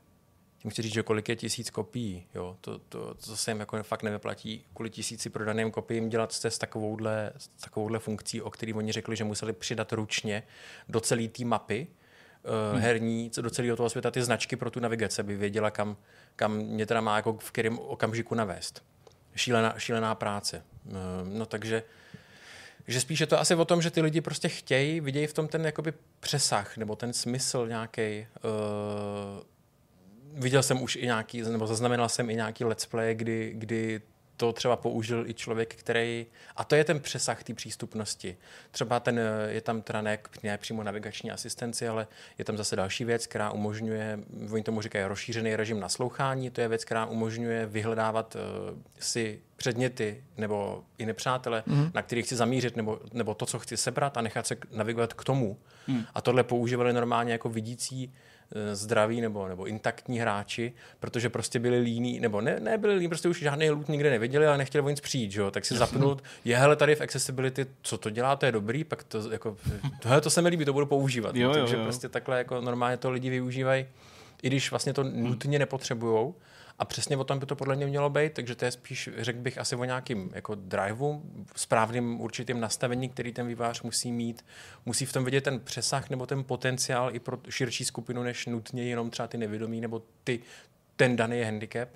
tím 0.62 0.72
chci 0.72 0.82
říct, 0.82 0.94
že 0.94 1.04
kolik 1.04 1.30
je 1.30 1.36
tisíc 1.36 1.70
kopií. 1.70 2.26
Jo? 2.36 2.58
To, 2.62 2.80
to, 2.80 3.14
to 3.14 3.38
se 3.38 3.52
jim 3.52 3.60
jako 3.60 3.84
fakt 3.84 4.04
nevyplatí 4.04 4.66
kvůli 4.74 4.90
tisíci 4.90 5.30
prodaným 5.30 5.72
kopiím 5.72 6.10
dělat 6.10 6.32
se 6.32 6.52
s 6.52 6.58
takovouhle, 6.58 7.32
s 7.38 7.48
takovouhle 7.48 8.00
funkcí, 8.00 8.42
o 8.42 8.50
který 8.50 8.74
oni 8.74 8.92
řekli, 8.92 9.16
že 9.16 9.24
museli 9.24 9.54
přidat 9.54 9.94
ručně 9.94 10.44
do 10.90 11.00
celé 11.00 11.28
té 11.28 11.46
mapy 11.46 11.88
hmm. 12.72 12.82
herní, 12.82 13.32
do 13.42 13.50
celého 13.50 13.78
toho 13.78 13.90
světa 13.90 14.12
ty 14.12 14.24
značky 14.24 14.56
pro 14.56 14.72
tu 14.72 14.80
navigaci, 14.80 15.22
aby 15.22 15.36
věděla, 15.36 15.72
kam, 15.72 15.98
kam 16.36 16.58
mě 16.58 16.86
teda 16.86 17.02
má 17.02 17.16
jako 17.16 17.34
v 17.34 17.52
kterém 17.52 17.80
okamžiku 17.80 18.36
navést. 18.36 18.84
Šílená, 19.36 19.74
šílená 19.78 20.16
práce. 20.16 20.64
Eh, 20.88 20.92
No 21.24 21.46
takže 21.46 21.84
že 22.88 23.02
spíš 23.02 23.20
je 23.20 23.28
to 23.28 23.40
asi 23.40 23.56
o 23.56 23.66
tom, 23.66 23.82
že 23.82 23.92
ty 23.92 24.02
lidi 24.02 24.22
prostě 24.22 24.50
chtějí, 24.50 25.00
vidějí 25.00 25.28
v 25.28 25.34
tom 25.34 25.48
ten 25.48 25.66
jakoby 25.66 25.94
přesah 26.20 26.78
nebo 26.78 26.96
ten 26.96 27.14
smysl 27.14 27.68
nějaký. 27.68 28.28
Uh, 28.44 29.44
viděl 30.34 30.64
jsem 30.64 30.82
už 30.82 30.96
i 30.96 31.06
nějaký, 31.06 31.42
nebo 31.42 31.68
zaznamenal 31.68 32.10
jsem 32.10 32.30
i 32.30 32.36
nějaký 32.36 32.66
let's 32.66 32.86
play, 32.86 33.16
kdy, 33.16 33.54
kdy 33.56 34.02
to 34.38 34.54
třeba 34.54 34.76
použil 34.76 35.28
i 35.28 35.34
člověk, 35.34 35.76
který, 35.76 36.26
a 36.56 36.64
to 36.64 36.76
je 36.76 36.84
ten 36.84 37.00
přesah 37.00 37.44
té 37.44 37.54
přístupnosti. 37.54 38.38
Třeba 38.72 39.00
ten, 39.00 39.20
je 39.48 39.62
tam 39.62 39.82
teda 39.82 40.02
ne, 40.02 40.20
ne 40.44 40.58
přímo 40.58 40.84
navigační 40.84 41.32
asistenci, 41.32 41.88
ale 41.88 42.08
je 42.38 42.46
tam 42.46 42.58
zase 42.58 42.76
další 42.76 43.06
věc, 43.06 43.28
která 43.28 43.52
umožňuje, 43.52 44.20
oni 44.52 44.64
tomu 44.64 44.82
říkají 44.82 45.06
rozšířený 45.06 45.56
režim 45.56 45.80
naslouchání, 45.80 46.50
to 46.50 46.62
je 46.62 46.68
věc, 46.68 46.86
která 46.86 47.06
umožňuje 47.06 47.66
vyhledávat 47.66 48.36
uh, 48.36 48.78
si 49.00 49.42
předměty 49.56 50.24
nebo 50.38 50.84
i 50.98 51.06
nepřátele, 51.06 51.64
mm. 51.66 51.92
na 51.94 52.02
který 52.02 52.24
chci 52.24 52.36
zamířit, 52.36 52.76
nebo, 52.76 53.00
nebo 53.14 53.34
to, 53.34 53.46
co 53.46 53.60
chci 53.60 53.78
sebrat 53.78 54.18
a 54.18 54.22
nechat 54.22 54.48
se 54.48 54.56
navigovat 54.72 55.14
k 55.14 55.24
tomu. 55.24 55.58
Mm. 55.88 56.04
A 56.14 56.22
tohle 56.22 56.44
používali 56.44 56.94
normálně 56.94 57.32
jako 57.32 57.50
vidící 57.50 58.14
zdraví 58.74 59.22
nebo, 59.22 59.48
nebo 59.48 59.66
intaktní 59.66 60.20
hráči, 60.20 60.74
protože 61.00 61.30
prostě 61.30 61.60
byli 61.60 61.80
líní, 61.80 62.20
nebo 62.20 62.42
ne, 62.42 62.60
ne 62.60 62.78
byli 62.78 62.96
líní, 62.96 63.08
prostě 63.08 63.30
už 63.30 63.40
žádný 63.40 63.70
loot 63.70 63.90
nikde 63.90 64.10
neviděli, 64.10 64.48
ale 64.48 64.58
nechtěli 64.58 64.86
o 64.86 64.90
nic 64.90 65.00
přijít, 65.00 65.32
že 65.32 65.42
jo? 65.42 65.52
tak 65.52 65.66
si 65.66 65.78
zapnul, 65.78 66.18
je 66.46 66.58
hele 66.58 66.76
tady 66.76 66.96
v 66.96 67.02
accessibility, 67.02 67.66
co 67.82 67.98
to 67.98 68.10
dělá, 68.10 68.36
to 68.36 68.46
je 68.46 68.52
dobrý, 68.52 68.84
pak 68.84 69.04
to 69.04 69.32
jako, 69.32 69.58
tohle 70.02 70.22
to 70.22 70.30
se 70.30 70.42
mi 70.42 70.50
líbí, 70.50 70.66
to 70.66 70.74
budu 70.74 70.86
používat. 70.86 71.36
Jo, 71.36 71.48
no, 71.48 71.54
jo, 71.54 71.60
takže 71.60 71.76
jo. 71.76 71.84
prostě 71.84 72.10
takhle 72.10 72.38
jako 72.38 72.62
normálně 72.62 72.98
to 72.98 73.12
lidi 73.12 73.30
využívají, 73.30 73.86
i 74.44 74.48
když 74.48 74.72
vlastně 74.72 74.94
to 74.94 75.04
nutně 75.04 75.60
nepotřebujou, 75.60 76.36
a 76.80 76.86
přesně 76.86 77.18
o 77.18 77.24
tom 77.24 77.40
by 77.40 77.46
to 77.46 77.56
podle 77.56 77.76
mě 77.76 77.86
mělo 77.86 78.10
být, 78.10 78.34
takže 78.34 78.56
to 78.56 78.66
je 78.66 78.72
spíš, 78.72 79.10
řekl 79.18 79.40
bych, 79.40 79.58
asi 79.58 79.76
o 79.76 79.84
nějakým 79.84 80.32
jako 80.34 80.56
driveu, 80.56 81.24
správným 81.56 82.22
určitým 82.22 82.60
nastavení, 82.60 83.10
který 83.10 83.34
ten 83.34 83.48
vývář 83.48 83.82
musí 83.82 84.12
mít. 84.12 84.46
Musí 84.86 85.06
v 85.06 85.14
tom 85.14 85.26
vidět 85.26 85.44
ten 85.44 85.60
přesah 85.60 86.10
nebo 86.10 86.26
ten 86.26 86.44
potenciál 86.44 87.16
i 87.16 87.20
pro 87.20 87.40
širší 87.50 87.86
skupinu, 87.86 88.24
než 88.24 88.46
nutně 88.46 88.84
jenom 88.84 89.10
třeba 89.10 89.28
ty 89.28 89.38
nevědomí 89.38 89.82
nebo 89.82 90.02
ty, 90.24 90.40
ten 90.96 91.16
daný 91.16 91.42
handicap. 91.42 91.90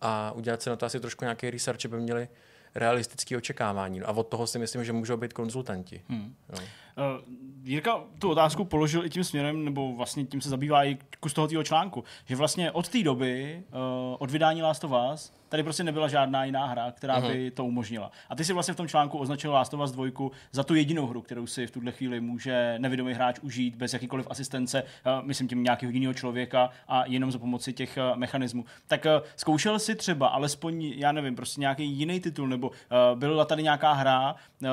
A 0.00 0.32
udělat 0.32 0.62
se 0.62 0.70
na 0.70 0.76
to 0.76 0.86
asi 0.86 1.00
trošku 1.00 1.24
nějaký 1.24 1.50
research, 1.50 1.84
aby 1.84 2.00
měli 2.00 2.28
realistické 2.74 3.36
očekávání. 3.36 4.00
No 4.00 4.08
A 4.08 4.12
od 4.12 4.28
toho 4.28 4.46
si 4.46 4.58
myslím, 4.58 4.84
že 4.84 4.92
můžou 4.92 5.16
být 5.16 5.32
konzultanti. 5.32 6.02
Hmm. 6.08 6.34
Jo. 6.52 6.58
Uh, 7.00 7.40
Jirka 7.64 8.00
tu 8.18 8.30
otázku 8.30 8.64
položil 8.64 9.04
i 9.04 9.10
tím 9.10 9.24
směrem, 9.24 9.64
nebo 9.64 9.92
vlastně 9.92 10.24
tím 10.24 10.40
se 10.40 10.48
zabývá 10.48 10.84
i 10.84 10.98
kus 11.20 11.32
toho 11.32 11.48
týho 11.48 11.62
článku, 11.64 12.04
že 12.26 12.36
vlastně 12.36 12.70
od 12.70 12.88
té 12.88 13.02
doby, 13.02 13.62
uh, 13.72 14.16
od 14.18 14.30
vydání 14.30 14.62
Last 14.62 14.84
of 14.84 14.92
Us, 15.12 15.32
tady 15.50 15.62
prostě 15.62 15.84
nebyla 15.84 16.08
žádná 16.08 16.44
jiná 16.44 16.66
hra, 16.66 16.90
která 16.90 17.20
uh-huh. 17.20 17.32
by 17.32 17.50
to 17.50 17.64
umožnila. 17.64 18.10
A 18.28 18.36
ty 18.36 18.44
si 18.44 18.52
vlastně 18.52 18.74
v 18.74 18.76
tom 18.76 18.88
článku 18.88 19.18
označil 19.18 19.52
Last 19.52 19.74
of 19.74 19.80
Us 19.80 19.90
2 19.90 20.06
za 20.52 20.64
tu 20.64 20.74
jedinou 20.74 21.06
hru, 21.06 21.22
kterou 21.22 21.46
si 21.46 21.66
v 21.66 21.70
tuhle 21.70 21.92
chvíli 21.92 22.20
může 22.20 22.74
nevědomý 22.78 23.12
hráč 23.12 23.38
užít 23.38 23.76
bez 23.76 23.92
jakýkoliv 23.92 24.26
asistence, 24.30 24.82
uh, 24.82 25.26
myslím 25.26 25.48
tím 25.48 25.62
nějakého 25.62 25.92
jiného 25.92 26.14
člověka 26.14 26.70
a 26.88 27.04
jenom 27.06 27.32
za 27.32 27.38
pomoci 27.38 27.72
těch 27.72 27.98
uh, 28.12 28.18
mechanismů. 28.18 28.64
Tak 28.86 29.04
uh, 29.04 29.26
zkoušel 29.36 29.78
si 29.78 29.94
třeba 29.94 30.28
alespoň, 30.28 30.84
já 30.84 31.12
nevím, 31.12 31.36
prostě 31.36 31.60
nějaký 31.60 31.84
jiný 31.84 32.20
titul, 32.20 32.48
nebo 32.48 32.68
uh, 32.68 32.74
byla 33.18 33.44
tady 33.44 33.62
nějaká 33.62 33.92
hra, 33.92 34.34
uh, 34.62 34.68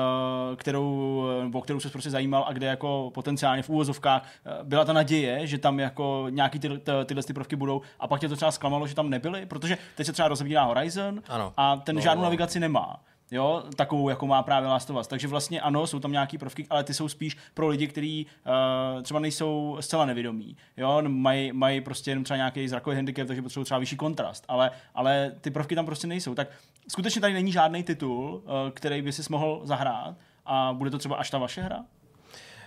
kterou, 0.56 1.22
nebo 1.42 1.60
kterou 1.60 1.80
se 1.80 1.90
prostě 1.90 2.10
zajímal 2.18 2.44
a 2.48 2.52
kde 2.52 2.66
jako 2.66 3.10
potenciálně 3.14 3.62
v 3.62 3.68
úvozovkách 3.70 4.22
uh, 4.22 4.68
byla 4.68 4.84
ta 4.84 4.92
naděje, 4.92 5.46
že 5.46 5.58
tam 5.58 5.78
jako 5.80 6.26
nějaký 6.30 6.58
ty, 6.58 6.68
ty, 6.68 6.90
tyhle 7.06 7.22
ty 7.22 7.32
prvky 7.32 7.56
budou 7.56 7.80
a 8.00 8.08
pak 8.08 8.20
tě 8.20 8.28
to 8.28 8.36
třeba 8.36 8.50
zklamalo, 8.50 8.86
že 8.86 8.94
tam 8.94 9.10
nebyly, 9.10 9.46
protože 9.46 9.78
teď 9.94 10.06
se 10.06 10.12
třeba 10.12 10.28
rozebírá 10.28 10.64
Horizon 10.64 11.22
Ano. 11.28 11.52
a 11.56 11.76
ten 11.76 11.96
No, 11.96 12.02
žádnou 12.02 12.22
no. 12.22 12.26
navigaci 12.26 12.60
nemá. 12.60 13.00
Jo, 13.30 13.62
takovou, 13.76 14.08
jako 14.08 14.26
má 14.26 14.42
právě 14.42 14.68
Last 14.68 14.90
of 14.90 14.96
Us. 14.96 15.06
Takže 15.06 15.28
vlastně 15.28 15.60
ano, 15.60 15.86
jsou 15.86 16.00
tam 16.00 16.12
nějaký 16.12 16.38
prvky, 16.38 16.66
ale 16.70 16.84
ty 16.84 16.94
jsou 16.94 17.08
spíš 17.08 17.36
pro 17.54 17.68
lidi, 17.68 17.86
kteří 17.86 18.26
uh, 18.96 19.02
třeba 19.02 19.20
nejsou 19.20 19.76
zcela 19.80 20.06
nevědomí. 20.06 20.56
Jo, 20.76 21.02
mají, 21.08 21.52
mají 21.52 21.80
prostě 21.80 22.10
jenom 22.10 22.24
třeba 22.24 22.36
nějaký 22.36 22.68
zrakový 22.68 22.96
handicap, 22.96 23.26
takže 23.26 23.42
potřebují 23.42 23.64
třeba 23.64 23.80
vyšší 23.80 23.96
kontrast, 23.96 24.44
ale, 24.48 24.70
ale 24.94 25.32
ty 25.40 25.50
prvky 25.50 25.74
tam 25.74 25.86
prostě 25.86 26.06
nejsou. 26.06 26.34
Tak 26.34 26.48
skutečně 26.88 27.20
tady 27.20 27.32
není 27.32 27.52
žádný 27.52 27.82
titul, 27.82 28.42
uh, 28.44 28.70
který 28.74 29.02
by 29.02 29.12
si 29.12 29.22
mohl 29.30 29.60
zahrát 29.64 30.14
a 30.46 30.72
bude 30.72 30.90
to 30.90 30.98
třeba 30.98 31.16
až 31.16 31.30
ta 31.30 31.38
vaše 31.38 31.62
hra? 31.62 31.84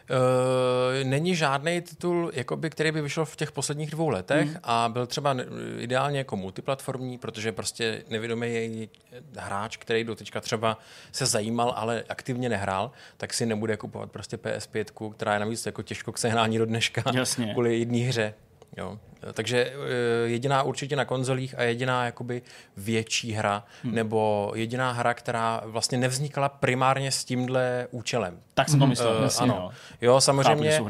Uh, 0.10 1.08
není 1.10 1.36
žádný 1.36 1.82
titul, 1.82 2.32
jakoby, 2.34 2.70
který 2.70 2.92
by 2.92 3.02
vyšel 3.02 3.26
v 3.26 3.36
těch 3.36 3.52
posledních 3.52 3.92
dvou 3.92 4.10
letech 4.10 4.50
mm. 4.50 4.56
a 4.64 4.90
byl 4.94 5.08
třeba 5.08 5.36
ideálně 5.78 6.18
jako 6.18 6.38
multiplatformní, 6.38 7.18
protože 7.18 7.52
prostě 7.52 8.04
nevědomý 8.10 8.54
je 8.54 8.88
hráč, 9.38 9.78
který 9.78 10.04
do 10.04 10.16
teďka 10.16 10.42
třeba 10.42 10.78
se 11.12 11.26
zajímal, 11.26 11.74
ale 11.76 12.04
aktivně 12.10 12.50
nehrál, 12.50 12.92
tak 13.18 13.34
si 13.34 13.46
nebude 13.46 13.78
kupovat 13.78 14.12
prostě 14.12 14.38
PS5, 14.38 15.14
která 15.14 15.34
je 15.34 15.40
navíc 15.40 15.66
jako 15.66 15.82
těžko 15.82 16.12
k 16.12 16.18
sehnání 16.18 16.58
do 16.58 16.66
dneška 16.66 17.04
Jasně. 17.14 17.48
kvůli 17.54 17.80
jedné 17.80 18.00
hře. 18.00 18.34
Jo. 18.78 19.00
Takže 19.34 19.74
eh, 19.74 20.30
jediná 20.30 20.64
určitě 20.64 20.96
na 20.96 21.06
konzolích 21.06 21.60
a 21.60 21.64
jediná 21.64 22.06
jakoby 22.06 22.42
větší 22.78 23.32
hra, 23.32 23.64
hmm. 23.84 23.96
nebo 23.96 24.52
jediná 24.56 24.92
hra, 24.92 25.14
která 25.14 25.62
vlastně 25.66 25.98
nevznikala 25.98 26.50
primárně 26.50 27.12
s 27.12 27.26
tímhle 27.26 27.88
účelem. 27.92 28.40
Tak 28.62 28.70
jsem 28.70 28.80
to 28.80 28.88
myslel. 28.88 29.16
Uh, 29.18 29.24
jasně, 29.24 29.44
ano. 29.44 29.56
Jo. 29.56 29.72
jo, 30.02 30.22
samozřejmě. 30.22 30.82
Uh, 30.82 30.88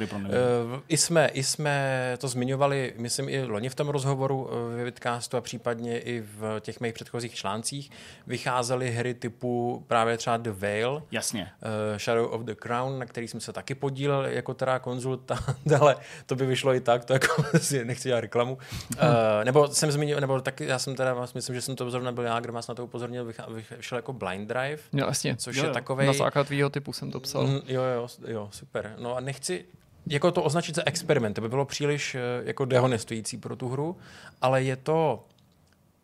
i, 0.88 0.98
jsme, 0.98 1.28
I 1.28 1.44
jsme 1.44 2.16
to 2.18 2.28
zmiňovali, 2.28 2.94
myslím, 2.98 3.30
i 3.30 3.44
loni 3.44 3.70
v 3.70 3.76
tom 3.76 3.90
rozhovoru 3.90 4.50
ve 4.76 4.84
Vidcastu 4.84 5.38
a 5.38 5.42
případně 5.42 6.00
i 6.00 6.24
v 6.40 6.60
těch 6.60 6.80
mých 6.80 6.94
předchozích 6.94 7.36
článcích 7.36 7.92
vycházely 8.28 8.92
hry 8.92 9.14
typu 9.14 9.84
právě 9.88 10.18
třeba 10.18 10.38
The 10.38 10.52
Veil. 10.52 11.04
Jasně. 11.12 11.52
Uh, 11.92 11.98
Shadow 11.98 12.34
of 12.34 12.42
the 12.42 12.56
Crown, 12.56 13.00
na 13.00 13.06
který 13.06 13.28
jsem 13.28 13.40
se 13.40 13.54
taky 13.54 13.76
podílel 13.76 14.26
jako 14.26 14.54
teda 14.54 14.80
konzultant, 14.80 15.42
ale 15.80 15.96
to 16.26 16.36
by 16.36 16.46
vyšlo 16.46 16.74
i 16.74 16.80
tak, 16.80 17.06
to 17.06 17.14
jako 17.14 17.44
nechci 17.84 18.10
dělat 18.10 18.22
reklamu. 18.22 18.54
uh, 18.54 19.00
nebo 19.44 19.68
jsem 19.68 19.92
zmínil, 19.92 20.20
nebo 20.20 20.42
tak 20.42 20.60
já 20.60 20.80
jsem 20.80 20.96
teda, 20.96 21.28
myslím, 21.36 21.56
že 21.56 21.62
jsem 21.62 21.76
to 21.76 21.92
zrovna 21.92 22.12
byl 22.12 22.24
já, 22.24 22.40
kdo 22.40 22.54
vás 22.54 22.68
na 22.68 22.76
to 22.76 22.84
upozornil, 22.84 23.34
vyšel 23.78 23.98
jako 23.98 24.14
Blind 24.14 24.48
Drive. 24.48 24.82
Jo, 24.94 25.06
jasně. 25.08 25.36
Což 25.36 25.56
jo, 25.56 25.66
je 25.66 25.70
takový. 25.70 26.06
Na 26.06 26.14
základ 26.14 26.48
tvýho 26.48 26.70
typu 26.70 26.94
jsem 26.94 27.12
to 27.12 27.20
psal. 27.20 27.61
Jo, 27.66 27.82
jo, 27.84 28.08
jo, 28.28 28.50
super. 28.52 28.96
No 29.00 29.16
a 29.16 29.20
nechci, 29.20 29.66
jako 30.08 30.32
to 30.32 30.44
označit 30.44 30.76
za 30.76 30.82
experiment, 30.86 31.36
to 31.36 31.42
by 31.42 31.50
bylo 31.50 31.66
příliš 31.66 32.16
eh, 32.16 32.20
jako 32.44 32.66
dehonestující 32.66 33.38
pro 33.38 33.56
tu 33.56 33.70
hru, 33.70 33.98
ale 34.42 34.64
je 34.64 34.76
to 34.76 35.26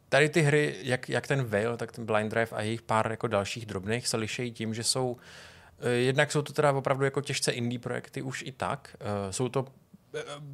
tady 0.09 0.29
ty 0.29 0.41
hry, 0.41 0.75
jak, 0.81 1.09
jak 1.09 1.27
ten 1.27 1.43
Veil, 1.43 1.77
tak 1.77 1.91
ten 1.91 2.05
Blind 2.05 2.31
Drive 2.31 2.51
a 2.51 2.61
jejich 2.61 2.81
pár 2.81 3.11
jako 3.11 3.27
dalších 3.27 3.65
drobných 3.65 4.07
se 4.07 4.17
lišejí 4.17 4.51
tím, 4.51 4.73
že 4.73 4.83
jsou 4.83 5.17
eh, 5.79 5.89
jednak 5.89 6.31
jsou 6.31 6.41
to 6.41 6.53
teda 6.53 6.71
opravdu 6.71 7.05
jako 7.05 7.21
těžce 7.21 7.51
indie 7.51 7.79
projekty 7.79 8.21
už 8.21 8.43
i 8.47 8.51
tak. 8.51 8.95
Jsou 9.31 9.49
to 9.49 9.65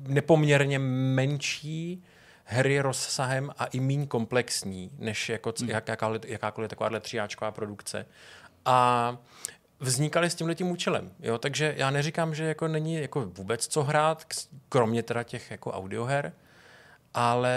nepoměrně 0.07 0.79
menší 0.79 2.03
hry 2.43 2.79
rozsahem 2.79 3.51
a 3.57 3.65
i 3.65 3.79
méně 3.79 4.07
komplexní, 4.07 4.91
než 4.99 5.29
jako 5.29 5.53
hmm. 5.59 5.69
jakákoliv, 5.69 6.25
jakákoliv 6.25 6.69
takováhle 6.69 6.99
tříáčková 6.99 7.51
produkce. 7.51 8.05
A 8.65 9.17
vznikaly 9.83 10.29
s 10.29 10.35
tímhle 10.35 10.55
tím 10.55 10.71
účelem. 10.71 11.11
Jo? 11.19 11.37
Takže 11.37 11.73
já 11.77 11.89
neříkám, 11.91 12.35
že 12.35 12.45
jako 12.45 12.67
není 12.67 12.95
jako 12.95 13.25
vůbec 13.25 13.67
co 13.67 13.83
hrát, 13.83 14.23
kromě 14.69 15.03
teda 15.03 15.23
těch 15.23 15.51
jako 15.51 15.71
audioher, 15.71 16.33
ale 17.13 17.53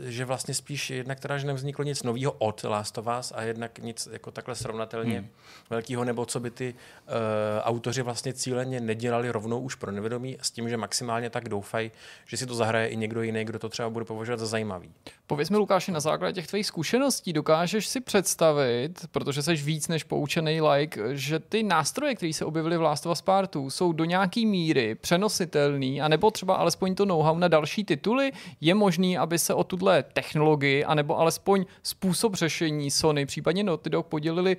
že 0.00 0.24
vlastně 0.24 0.54
spíš 0.54 0.90
jednak 0.90 1.20
teda, 1.20 1.38
že 1.38 1.46
nevzniklo 1.46 1.84
nic 1.84 2.02
nového 2.02 2.32
od 2.32 2.64
Last 2.64 2.98
of 2.98 3.06
Us 3.20 3.32
a 3.36 3.42
jednak 3.42 3.78
nic 3.78 4.08
jako 4.12 4.30
takhle 4.30 4.54
srovnatelně 4.54 5.18
hmm. 5.18 5.28
velkého, 5.70 6.04
nebo 6.04 6.26
co 6.26 6.40
by 6.40 6.50
ty 6.50 6.74
uh, 6.74 7.14
autoři 7.62 8.02
vlastně 8.02 8.32
cíleně 8.32 8.80
nedělali 8.80 9.30
rovnou 9.30 9.60
už 9.60 9.74
pro 9.74 9.92
nevědomí 9.92 10.36
s 10.42 10.50
tím, 10.50 10.68
že 10.68 10.76
maximálně 10.76 11.30
tak 11.30 11.48
doufají, 11.48 11.90
že 12.26 12.36
si 12.36 12.46
to 12.46 12.54
zahraje 12.54 12.88
i 12.88 12.96
někdo 12.96 13.22
jiný, 13.22 13.44
kdo 13.44 13.58
to 13.58 13.68
třeba 13.68 13.90
bude 13.90 14.04
považovat 14.04 14.40
za 14.40 14.46
zajímavý. 14.46 14.92
Pověz 15.26 15.50
mi, 15.50 15.56
Lukáši, 15.56 15.92
na 15.92 16.00
základě 16.00 16.32
těch 16.32 16.46
tvých 16.46 16.66
zkušeností 16.66 17.32
dokážeš 17.32 17.86
si 17.86 18.00
představit, 18.00 19.06
protože 19.10 19.42
jsi 19.42 19.54
víc 19.54 19.88
než 19.88 20.04
poučený 20.04 20.60
like, 20.60 21.16
že 21.16 21.38
ty 21.38 21.62
nástroje, 21.62 22.14
které 22.14 22.32
se 22.32 22.44
objevily 22.44 22.76
v 22.76 22.82
Last 22.82 23.06
of 23.06 23.12
Us 23.12 23.22
Part 23.22 23.56
jsou 23.68 23.92
do 23.92 24.04
nějaký 24.04 24.46
míry 24.46 24.94
přenositelný, 24.94 26.00
anebo 26.00 26.30
třeba 26.30 26.54
alespoň 26.54 26.94
to 26.94 27.04
know-how 27.04 27.38
na 27.38 27.48
další 27.48 27.84
tituly, 27.84 28.32
je 28.60 28.74
možný, 28.88 29.18
aby 29.18 29.38
se 29.38 29.54
o 29.54 29.64
tuhle 29.64 30.02
technologii, 30.02 30.84
anebo 30.84 31.18
alespoň 31.18 31.64
způsob 31.82 32.34
řešení 32.34 32.90
Sony, 32.90 33.26
případně 33.26 33.64
Naughty 33.64 33.90
Dog 33.90 34.06
podělili 34.06 34.56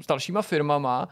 s 0.00 0.06
dalšíma 0.06 0.42
firmama, 0.42 1.08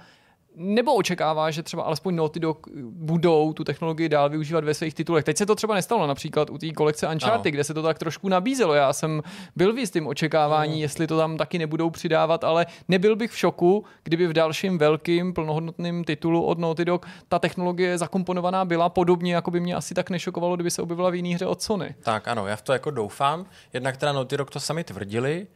nebo 0.59 0.95
očekává, 0.95 1.51
že 1.51 1.63
třeba 1.63 1.83
alespoň 1.83 2.15
Naughty 2.15 2.41
Dog 2.41 2.67
budou 2.91 3.53
tu 3.53 3.65
technologii 3.65 4.09
dál 4.09 4.29
využívat 4.29 4.65
ve 4.65 4.75
svých 4.75 4.95
titulech. 4.95 5.25
Teď 5.25 5.37
se 5.37 5.47
to 5.47 5.55
třeba 5.55 5.75
nestalo 5.75 6.07
například 6.07 6.51
u 6.51 6.59
té 6.59 6.71
kolekce 6.71 7.09
Uncharted, 7.09 7.47
ano. 7.47 7.51
kde 7.51 7.65
se 7.65 7.75
to 7.75 7.83
tak 7.83 7.99
trošku 7.99 8.29
nabízelo. 8.29 8.75
Já 8.75 8.93
jsem 8.93 9.23
byl 9.57 9.73
v 9.73 9.79
jistým 9.79 10.07
očekávání, 10.07 10.73
ano. 10.73 10.81
jestli 10.81 11.07
to 11.07 11.19
tam 11.19 11.37
taky 11.37 11.59
nebudou 11.59 11.91
přidávat, 11.91 12.45
ale 12.45 12.67
nebyl 12.89 13.17
bych 13.17 13.31
v 13.31 13.39
šoku, 13.39 13.85
kdyby 14.05 14.27
v 14.27 14.33
dalším 14.33 14.79
velkým 14.79 15.35
plnohodnotným 15.35 16.05
titulu 16.05 16.45
od 16.45 16.59
Naughty 16.59 16.85
Dog 16.85 17.07
ta 17.29 17.39
technologie 17.39 17.99
zakomponovaná 17.99 18.65
byla 18.65 18.89
podobně, 18.89 19.35
jako 19.35 19.51
by 19.51 19.61
mě 19.61 19.75
asi 19.75 19.95
tak 19.95 20.11
nešokovalo, 20.11 20.55
kdyby 20.55 20.71
se 20.71 20.83
objevila 20.83 21.11
v 21.11 21.15
jiné 21.15 21.35
hře 21.35 21.47
od 21.47 21.63
Sony. 21.63 21.95
Tak 22.03 22.29
ano, 22.29 22.47
já 22.47 22.57
v 22.57 22.63
to 22.63 22.73
jako 22.73 22.91
doufám. 22.91 23.47
Jednak 23.73 23.97
teda 23.97 24.13
Naughty 24.13 24.37
Dog 24.37 24.51
to 24.51 24.61
sami 24.61 24.85
tvrdili, 24.85 25.47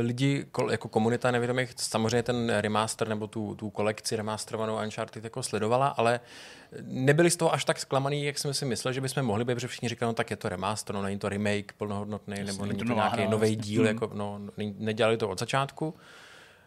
lidi 0.00 0.46
jako 0.70 0.88
komunita 0.88 1.30
nevědomých 1.30 1.72
samozřejmě 1.76 2.22
ten 2.22 2.50
remaster 2.50 3.08
nebo 3.08 3.26
tu, 3.26 3.54
tu 3.54 3.70
kolekci 3.70 4.16
remasterovanou 4.16 4.78
Uncharted 4.82 5.24
jako 5.24 5.42
sledovala, 5.42 5.88
ale 5.88 6.20
nebyli 6.82 7.30
z 7.30 7.36
toho 7.36 7.54
až 7.54 7.64
tak 7.64 7.78
zklamaný, 7.78 8.24
jak 8.24 8.38
jsme 8.38 8.54
si 8.54 8.64
mysleli, 8.64 8.94
že 8.94 9.00
bychom 9.00 9.22
mohli 9.22 9.44
být, 9.44 9.54
protože 9.54 9.68
všichni 9.68 9.88
říkali, 9.88 10.10
no 10.10 10.14
tak 10.14 10.30
je 10.30 10.36
to 10.36 10.48
remaster, 10.48 10.94
no 10.94 11.02
není 11.02 11.18
to 11.18 11.28
remake 11.28 11.72
plnohodnotný, 11.72 12.44
nebo 12.44 12.66
není 12.66 12.78
to 12.78 12.94
nějaký 12.94 13.26
nový 13.28 13.56
díl, 13.56 13.82
hmm. 13.82 13.88
jako, 13.88 14.10
no, 14.14 14.40
nedělali 14.78 15.16
to 15.16 15.28
od 15.28 15.38
začátku. 15.38 15.94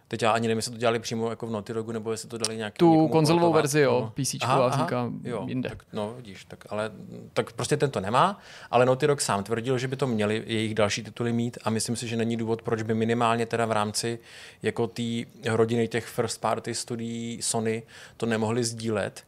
Teď 0.09 0.21
já 0.21 0.31
ani 0.31 0.47
nevím, 0.47 0.57
jestli 0.57 0.71
to 0.71 0.77
dělali 0.77 0.99
přímo 0.99 1.29
jako 1.29 1.47
v 1.47 1.51
Naughty 1.51 1.73
Dogu, 1.73 1.91
nebo 1.91 2.11
jestli 2.11 2.29
to 2.29 2.37
dali 2.37 2.57
nějak. 2.57 2.73
Tu 2.77 3.07
konzolovou 3.07 3.53
verzi, 3.53 3.79
jo, 3.79 4.11
PC 4.13 4.33
vzniká 4.69 5.11
jo, 5.23 5.45
jinde. 5.47 5.69
Tak, 5.69 5.83
no, 5.93 6.13
vidíš, 6.15 6.45
tak, 6.45 6.63
ale 6.69 6.91
tak 7.33 7.51
prostě 7.53 7.77
ten 7.77 7.91
to 7.91 7.99
nemá, 7.99 8.39
ale 8.71 8.85
Naughty 8.85 9.07
Dog 9.07 9.21
sám 9.21 9.43
tvrdil, 9.43 9.77
že 9.77 9.87
by 9.87 9.95
to 9.95 10.07
měli 10.07 10.43
jejich 10.45 10.75
další 10.75 11.03
tituly 11.03 11.33
mít 11.33 11.57
a 11.63 11.69
myslím 11.69 11.95
si, 11.95 12.07
že 12.07 12.15
není 12.15 12.37
důvod, 12.37 12.61
proč 12.61 12.81
by 12.81 12.93
minimálně 12.93 13.45
teda 13.45 13.65
v 13.65 13.71
rámci 13.71 14.19
jako 14.63 14.87
té 14.87 15.03
rodiny 15.45 15.87
těch 15.87 16.05
first 16.05 16.41
party 16.41 16.75
studií 16.75 17.41
Sony 17.41 17.83
to 18.17 18.25
nemohli 18.25 18.63
sdílet. 18.63 19.23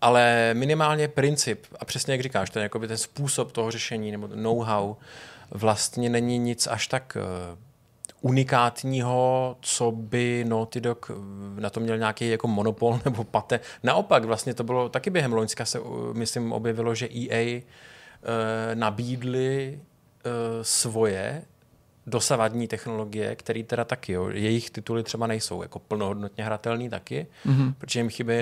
Ale 0.00 0.50
minimálně 0.54 1.08
princip, 1.08 1.66
a 1.80 1.84
přesně 1.84 2.14
jak 2.14 2.20
říkáš, 2.20 2.50
ten, 2.50 2.70
ten 2.88 2.96
způsob 2.96 3.52
toho 3.52 3.70
řešení 3.70 4.12
nebo 4.12 4.28
know-how 4.34 4.94
vlastně 5.50 6.10
není 6.10 6.38
nic 6.38 6.66
až 6.66 6.86
tak 6.86 7.16
eh, 7.20 7.56
unikátního, 8.26 9.56
co 9.60 9.90
by 9.90 10.44
Naughty 10.48 10.80
Dog 10.80 11.10
eh, 11.10 11.60
na 11.60 11.70
to 11.70 11.80
měl 11.80 11.98
nějaký 11.98 12.30
jako 12.30 12.48
monopol 12.48 13.00
nebo 13.04 13.24
pate. 13.24 13.60
Naopak, 13.82 14.24
vlastně 14.24 14.54
to 14.54 14.64
bylo 14.64 14.88
taky 14.88 15.10
během 15.10 15.32
Loňska 15.32 15.64
se, 15.64 15.78
eh, 15.78 15.82
myslím, 16.12 16.52
objevilo, 16.52 16.94
že 16.94 17.08
EA 17.08 17.36
e, 17.36 17.62
eh, 17.62 18.74
nabídli 18.74 19.80
e, 20.24 20.64
svoje 20.64 21.42
dosavadní 22.06 22.68
technologie, 22.68 23.36
které 23.36 23.62
teda 23.62 23.84
taky, 23.84 24.12
jo, 24.12 24.28
jejich 24.28 24.70
tituly 24.70 25.02
třeba 25.02 25.26
nejsou 25.26 25.62
jako 25.62 25.78
plnohodnotně 25.78 26.44
hratelný 26.44 26.90
taky, 26.90 27.26
mm-hmm. 27.46 27.74
protože 27.78 28.00
jim 28.00 28.08
chybí 28.08 28.34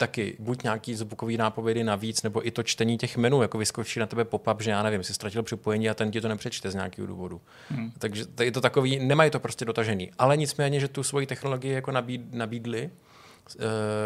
taky 0.00 0.36
buď 0.38 0.62
nějaký 0.62 0.94
zvukový 0.94 1.36
nápovědy 1.36 1.84
navíc, 1.84 2.22
nebo 2.22 2.46
i 2.46 2.50
to 2.50 2.62
čtení 2.62 2.98
těch 2.98 3.16
menů, 3.16 3.42
jako 3.42 3.58
vyskočí 3.58 4.00
na 4.00 4.06
tebe 4.06 4.24
pop-up, 4.24 4.60
že 4.60 4.70
já 4.70 4.82
nevím, 4.82 5.04
jsi 5.04 5.14
ztratil 5.14 5.42
připojení 5.42 5.90
a 5.90 5.94
ten 5.94 6.10
ti 6.10 6.20
to 6.20 6.28
nepřečte 6.28 6.70
z 6.70 6.74
nějakého 6.74 7.06
důvodu. 7.06 7.40
Hmm. 7.68 7.92
Takže 7.98 8.24
je 8.42 8.52
to 8.52 8.60
takový, 8.60 8.98
nemají 8.98 9.30
to 9.30 9.40
prostě 9.40 9.64
dotažený. 9.64 10.10
Ale 10.18 10.36
nicméně, 10.36 10.80
že 10.80 10.88
tu 10.88 11.02
svoji 11.02 11.26
technologii 11.26 11.72
jako 11.72 11.92
nabíd, 11.92 12.34
nabídli, 12.34 12.90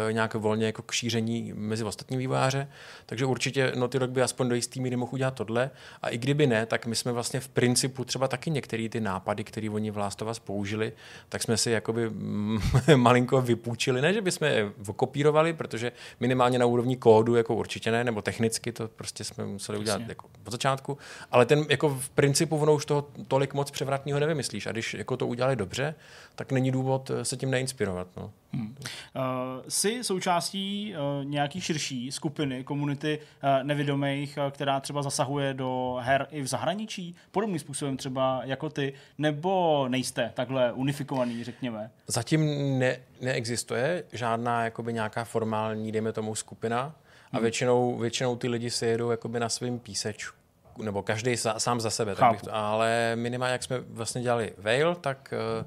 e, 0.09 0.13
nějak 0.13 0.33
volně 0.33 0.65
jako 0.65 0.81
k 0.81 0.91
šíření 0.91 1.53
mezi 1.55 1.83
ostatní 1.83 2.17
výváře. 2.17 2.67
Takže 3.05 3.25
určitě 3.25 3.71
Naughty 3.75 3.99
Dog 3.99 4.09
by 4.09 4.21
aspoň 4.21 4.49
do 4.49 4.55
jistý 4.55 4.79
míry 4.81 4.95
mohl 4.95 5.13
udělat 5.13 5.33
tohle. 5.33 5.69
A 6.01 6.09
i 6.09 6.17
kdyby 6.17 6.47
ne, 6.47 6.65
tak 6.65 6.85
my 6.85 6.95
jsme 6.95 7.11
vlastně 7.11 7.39
v 7.39 7.47
principu 7.47 8.05
třeba 8.05 8.27
taky 8.27 8.51
některé 8.51 8.89
ty 8.89 8.99
nápady, 8.99 9.43
které 9.43 9.69
oni 9.69 9.91
v 9.91 9.97
Last 9.97 10.21
of 10.21 10.39
použili, 10.39 10.93
tak 11.29 11.43
jsme 11.43 11.57
si 11.57 11.71
jakoby 11.71 12.11
malinko 12.95 13.41
vypůjčili. 13.41 14.01
Ne, 14.01 14.13
že 14.13 14.21
bychom 14.21 14.47
je 14.47 14.71
kopírovali, 14.95 15.53
protože 15.53 15.91
minimálně 16.19 16.59
na 16.59 16.65
úrovni 16.65 16.97
kódu 16.97 17.35
jako 17.35 17.55
určitě 17.55 17.91
ne, 17.91 18.03
nebo 18.03 18.21
technicky 18.21 18.71
to 18.71 18.87
prostě 18.87 19.23
jsme 19.23 19.45
museli 19.45 19.77
udělat 19.77 20.01
jako 20.07 20.27
od 20.45 20.51
začátku. 20.51 20.97
Ale 21.31 21.45
ten 21.45 21.65
jako 21.69 21.89
v 21.89 22.09
principu 22.09 22.57
ono 22.57 22.73
už 22.73 22.85
toho 22.85 23.07
tolik 23.27 23.53
moc 23.53 23.71
převratného 23.71 24.19
nevymyslíš. 24.19 24.67
A 24.67 24.71
když 24.71 24.93
jako 24.93 25.17
to 25.17 25.27
udělali 25.27 25.55
dobře, 25.55 25.95
tak 26.35 26.51
není 26.51 26.71
důvod 26.71 27.11
se 27.23 27.37
tím 27.37 27.51
neinspirovat. 27.51 28.07
No. 28.17 28.31
Hmm. 28.53 28.75
Uh, 29.15 29.21
jsi 29.67 30.03
součástí 30.03 30.93
uh, 30.93 31.25
nějaký 31.25 31.61
širší 31.61 32.11
skupiny, 32.11 32.63
komunity 32.63 33.19
uh, 33.19 33.63
nevědomých, 33.63 34.37
uh, 34.37 34.51
která 34.51 34.79
třeba 34.79 35.03
zasahuje 35.03 35.53
do 35.53 35.97
her 36.01 36.27
i 36.31 36.41
v 36.41 36.47
zahraničí, 36.47 37.15
podobným 37.31 37.59
způsobem 37.59 37.97
třeba 37.97 38.41
jako 38.43 38.69
ty, 38.69 38.93
nebo 39.17 39.85
nejste 39.87 40.31
takhle 40.33 40.71
unifikovaný, 40.71 41.43
řekněme? 41.43 41.91
Zatím 42.07 42.45
ne, 42.79 42.97
neexistuje 43.21 44.03
žádná 44.13 44.63
jakoby 44.63 44.93
nějaká 44.93 45.23
formální, 45.23 45.91
dejme 45.91 46.13
tomu, 46.13 46.35
skupina 46.35 46.95
a 47.31 47.37
hmm. 47.37 47.41
většinou, 47.41 47.97
většinou 47.97 48.35
ty 48.35 48.47
lidi 48.47 48.69
si 48.69 48.85
jedou 48.85 49.11
jakoby 49.11 49.39
na 49.39 49.49
svým 49.49 49.79
písečku 49.79 50.35
nebo 50.83 51.03
každý 51.03 51.37
sám 51.57 51.81
za 51.81 51.89
sebe. 51.89 52.15
Tak 52.15 52.31
bych 52.31 52.41
to, 52.41 52.55
ale 52.55 53.11
minimálně, 53.15 53.51
jak 53.51 53.63
jsme 53.63 53.79
vlastně 53.79 54.21
dělali 54.21 54.53
Veil, 54.57 54.95
tak 54.95 55.33
uh, 55.59 55.65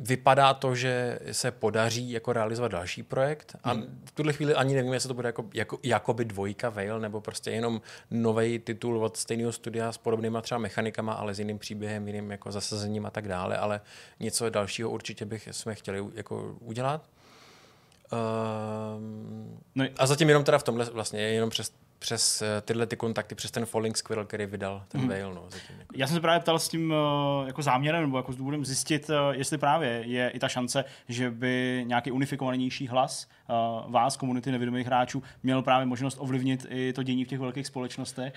vypadá 0.00 0.54
to, 0.54 0.74
že 0.74 1.18
se 1.32 1.50
podaří 1.50 2.10
jako 2.10 2.32
realizovat 2.32 2.72
další 2.72 3.02
projekt 3.02 3.56
a 3.64 3.72
hmm. 3.72 4.02
v 4.04 4.12
tuhle 4.12 4.32
chvíli 4.32 4.54
ani 4.54 4.74
nevím, 4.74 4.92
jestli 4.92 5.08
to 5.08 5.14
bude 5.14 5.28
jako, 5.28 5.44
jako, 5.54 5.78
jakoby 5.82 6.24
dvojka 6.24 6.70
Veil, 6.70 7.00
nebo 7.00 7.20
prostě 7.20 7.50
jenom 7.50 7.80
nový 8.10 8.58
titul 8.58 9.04
od 9.04 9.16
stejného 9.16 9.52
studia 9.52 9.92
s 9.92 9.98
podobnýma 9.98 10.40
třeba 10.40 10.58
mechanikama, 10.58 11.12
ale 11.12 11.34
s 11.34 11.38
jiným 11.38 11.58
příběhem, 11.58 12.06
jiným 12.06 12.30
jako 12.30 12.52
zasazením 12.52 13.06
a 13.06 13.10
tak 13.10 13.28
dále, 13.28 13.58
ale 13.58 13.80
něco 14.20 14.50
dalšího 14.50 14.90
určitě 14.90 15.24
bych 15.24 15.48
jsme 15.50 15.74
chtěli 15.74 16.04
jako 16.14 16.56
udělat. 16.60 17.08
Um, 18.12 19.60
no, 19.74 19.84
a 19.96 20.06
zatím 20.06 20.28
jenom 20.28 20.44
teda 20.44 20.58
v 20.58 20.62
tomhle 20.62 20.84
vlastně, 20.84 21.20
jenom 21.20 21.50
přes 21.50 21.72
přes 22.00 22.42
eh, 22.42 22.60
tyhle 22.60 22.86
ty 22.86 22.96
kontakty, 22.96 23.34
přes 23.34 23.50
ten 23.50 23.66
Falling 23.66 23.96
Squirrel, 23.96 24.24
který 24.24 24.46
vydal 24.46 24.82
ten 24.88 25.00
hmm. 25.00 25.08
Veil. 25.08 25.34
No, 25.34 25.44
zatím, 25.44 25.76
jako. 25.78 25.94
Já 25.96 26.06
jsem 26.06 26.16
se 26.16 26.20
právě 26.20 26.40
ptal 26.40 26.58
s 26.58 26.68
tím 26.68 26.90
uh, 26.90 27.46
jako 27.46 27.62
záměrem, 27.62 28.02
nebo 28.02 28.16
jako 28.16 28.32
s 28.32 28.36
důvodem 28.36 28.64
zjistit, 28.64 29.10
uh, 29.10 29.16
jestli 29.30 29.58
právě 29.58 30.02
je 30.06 30.30
i 30.30 30.38
ta 30.38 30.48
šance, 30.48 30.84
že 31.08 31.30
by 31.30 31.84
nějaký 31.86 32.10
unifikovanější 32.10 32.88
hlas 32.88 33.28
vás, 33.88 34.16
komunity 34.16 34.52
nevědomých 34.52 34.86
hráčů, 34.86 35.22
měl 35.42 35.62
právě 35.62 35.86
možnost 35.86 36.18
ovlivnit 36.20 36.66
i 36.68 36.92
to 36.92 37.02
dění 37.02 37.24
v 37.24 37.28
těch 37.28 37.38
velkých 37.38 37.66
společnostech, 37.66 38.34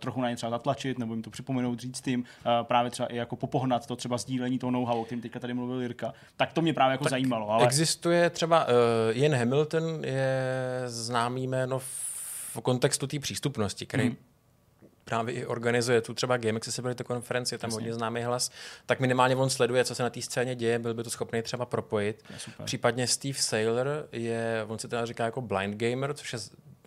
trochu 0.00 0.20
na 0.20 0.30
ně 0.30 0.36
třeba 0.36 0.50
zatlačit, 0.50 0.98
nebo 0.98 1.14
jim 1.14 1.22
to 1.22 1.30
připomenout, 1.30 1.80
říct 1.80 2.06
jim, 2.06 2.24
právě 2.62 2.90
třeba 2.90 3.06
i 3.06 3.16
jako 3.16 3.36
popohnat 3.36 3.86
to 3.86 3.96
třeba 3.96 4.18
sdílení 4.18 4.58
toho 4.58 4.70
know-how, 4.70 5.00
o 5.00 5.04
kterém 5.04 5.22
teďka 5.22 5.40
tady 5.40 5.54
mluvil 5.54 5.80
Jirka. 5.80 6.12
Tak 6.36 6.52
to 6.52 6.62
mě 6.62 6.74
právě 6.74 6.92
jako 6.92 7.04
tak 7.04 7.10
zajímalo. 7.10 7.50
Ale... 7.50 7.64
Existuje 7.64 8.30
třeba 8.30 8.64
uh, 8.64 8.72
Ian 9.12 9.34
Hamilton 9.34 10.04
je 10.04 10.82
známý 10.86 11.46
jméno 11.46 11.78
v 11.78 12.13
kontextu 12.60 13.06
té 13.06 13.18
přístupnosti, 13.18 13.86
který 13.86 14.04
hmm 14.04 14.16
právě 15.04 15.34
i 15.34 15.46
organizuje 15.46 16.00
tu 16.00 16.14
třeba 16.14 16.36
Game 16.36 16.56
Accessibility 16.56 17.04
konferenci, 17.04 17.54
je 17.54 17.58
tam 17.58 17.68
Jasně. 17.68 17.76
hodně 17.76 17.94
známý 17.94 18.22
hlas, 18.22 18.50
tak 18.86 19.00
minimálně 19.00 19.36
on 19.36 19.50
sleduje, 19.50 19.84
co 19.84 19.94
se 19.94 20.02
na 20.02 20.10
té 20.10 20.22
scéně 20.22 20.54
děje, 20.54 20.78
byl 20.78 20.94
by 20.94 21.02
to 21.04 21.10
schopný 21.10 21.42
třeba 21.42 21.66
propojit. 21.66 22.24
Případně 22.64 23.06
Steve 23.06 23.38
Saylor 23.38 24.08
je, 24.12 24.64
on 24.68 24.78
se 24.78 24.88
teda 24.88 25.06
říká 25.06 25.24
jako 25.24 25.40
blind 25.40 25.76
gamer, 25.76 26.14
což 26.14 26.32
je 26.32 26.38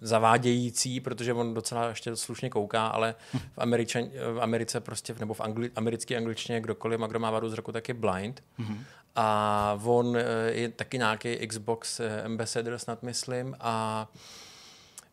zavádějící, 0.02 0.99
protože 0.99 1.34
on 1.34 1.53
docela 1.53 1.89
ještě 1.89 2.15
slušně 2.15 2.49
kouká, 2.49 2.88
ale 2.88 3.15
v, 3.34 3.57
Američan, 3.57 4.03
v 4.34 4.39
Americe 4.41 4.80
prostě, 4.80 5.15
nebo 5.19 5.34
v 5.34 5.41
angli, 5.41 5.72
americké 5.76 6.18
angličtině 6.18 6.61
kdokoliv, 6.61 7.02
a 7.02 7.07
kdo 7.07 7.19
má 7.19 7.31
vadu 7.31 7.49
zraku, 7.49 7.72
tak 7.72 7.88
je 7.88 7.94
blind. 7.94 8.44
Mm-hmm. 8.60 8.77
A 9.15 9.80
on 9.84 10.18
eh, 10.18 10.23
je 10.52 10.69
taky 10.69 10.98
nějaký 10.98 11.48
Xbox 11.48 11.99
eh, 11.99 12.23
ambassador 12.23 12.77
snad 12.77 13.03
myslím 13.03 13.56
a 13.60 14.07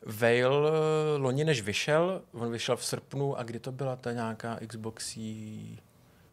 Veil 0.07 0.69
eh, 0.69 1.19
loni 1.19 1.45
než 1.45 1.63
vyšel, 1.63 2.23
on 2.33 2.53
vyšel 2.53 2.77
v 2.77 2.85
srpnu 2.85 3.39
a 3.39 3.43
kdy 3.43 3.59
to 3.59 3.73
byla 3.73 3.97
ta 3.97 4.13
nějaká 4.13 4.59
Xboxí 4.67 5.81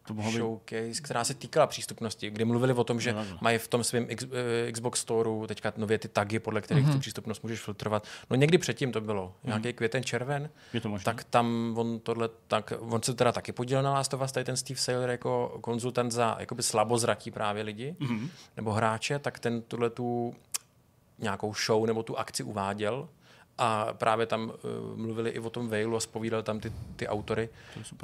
to 0.06 0.14
mohlo 0.14 0.32
showcase, 0.32 0.82
být... 0.82 1.00
která 1.00 1.24
se 1.24 1.34
týkala 1.34 1.66
přístupnosti, 1.66 2.30
kde 2.30 2.44
mluvili 2.44 2.72
o 2.72 2.84
tom, 2.84 3.00
že 3.00 3.12
no, 3.12 3.24
mají 3.40 3.58
v 3.58 3.68
tom 3.68 3.84
svém 3.84 4.06
X, 4.08 4.24
uh, 4.24 4.30
Xbox 4.72 5.00
Storeu 5.00 5.46
teďka 5.46 5.72
nově 5.76 5.98
ty 5.98 6.08
tagy, 6.08 6.38
podle 6.38 6.60
kterých 6.60 6.86
mm-hmm. 6.86 6.92
tu 6.92 6.98
přístupnost 6.98 7.42
můžeš 7.42 7.60
filtrovat. 7.60 8.06
No 8.30 8.36
někdy 8.36 8.58
předtím 8.58 8.92
to 8.92 9.00
bylo, 9.00 9.28
mm-hmm. 9.28 9.46
nějaký 9.46 9.72
květen, 9.72 10.04
červen, 10.04 10.50
Je 10.72 10.80
to 10.80 10.98
tak 11.04 11.24
tam 11.24 11.74
on 11.78 12.00
tohle, 12.00 12.28
tak 12.46 12.72
on 12.80 13.02
se 13.02 13.14
teda 13.14 13.32
taky 13.32 13.52
podílel 13.52 13.82
na 13.82 13.92
Last 13.92 14.14
of 14.14 14.22
Us, 14.22 14.32
tady 14.32 14.44
ten 14.44 14.56
Steve 14.56 14.80
Saylor 14.80 15.10
jako 15.10 15.58
konzultant 15.60 16.12
za 16.12 16.36
jakoby 16.40 16.62
slabozratí 16.62 17.30
právě 17.30 17.62
lidi, 17.62 17.96
mm-hmm. 18.00 18.28
nebo 18.56 18.72
hráče, 18.72 19.18
tak 19.18 19.38
ten 19.38 19.62
tuhle 19.62 19.90
tu 19.90 20.34
nějakou 21.18 21.54
show 21.54 21.86
nebo 21.86 22.02
tu 22.02 22.18
akci 22.18 22.42
uváděl 22.42 23.08
a 23.58 23.92
právě 23.92 24.26
tam 24.26 24.42
uh, 24.42 24.98
mluvili 24.98 25.30
i 25.30 25.38
o 25.38 25.50
tom 25.50 25.68
Vailu 25.68 25.96
a 25.96 26.00
spovídali 26.00 26.42
tam 26.42 26.60
ty, 26.60 26.72
ty 26.96 27.08
autory. 27.08 27.48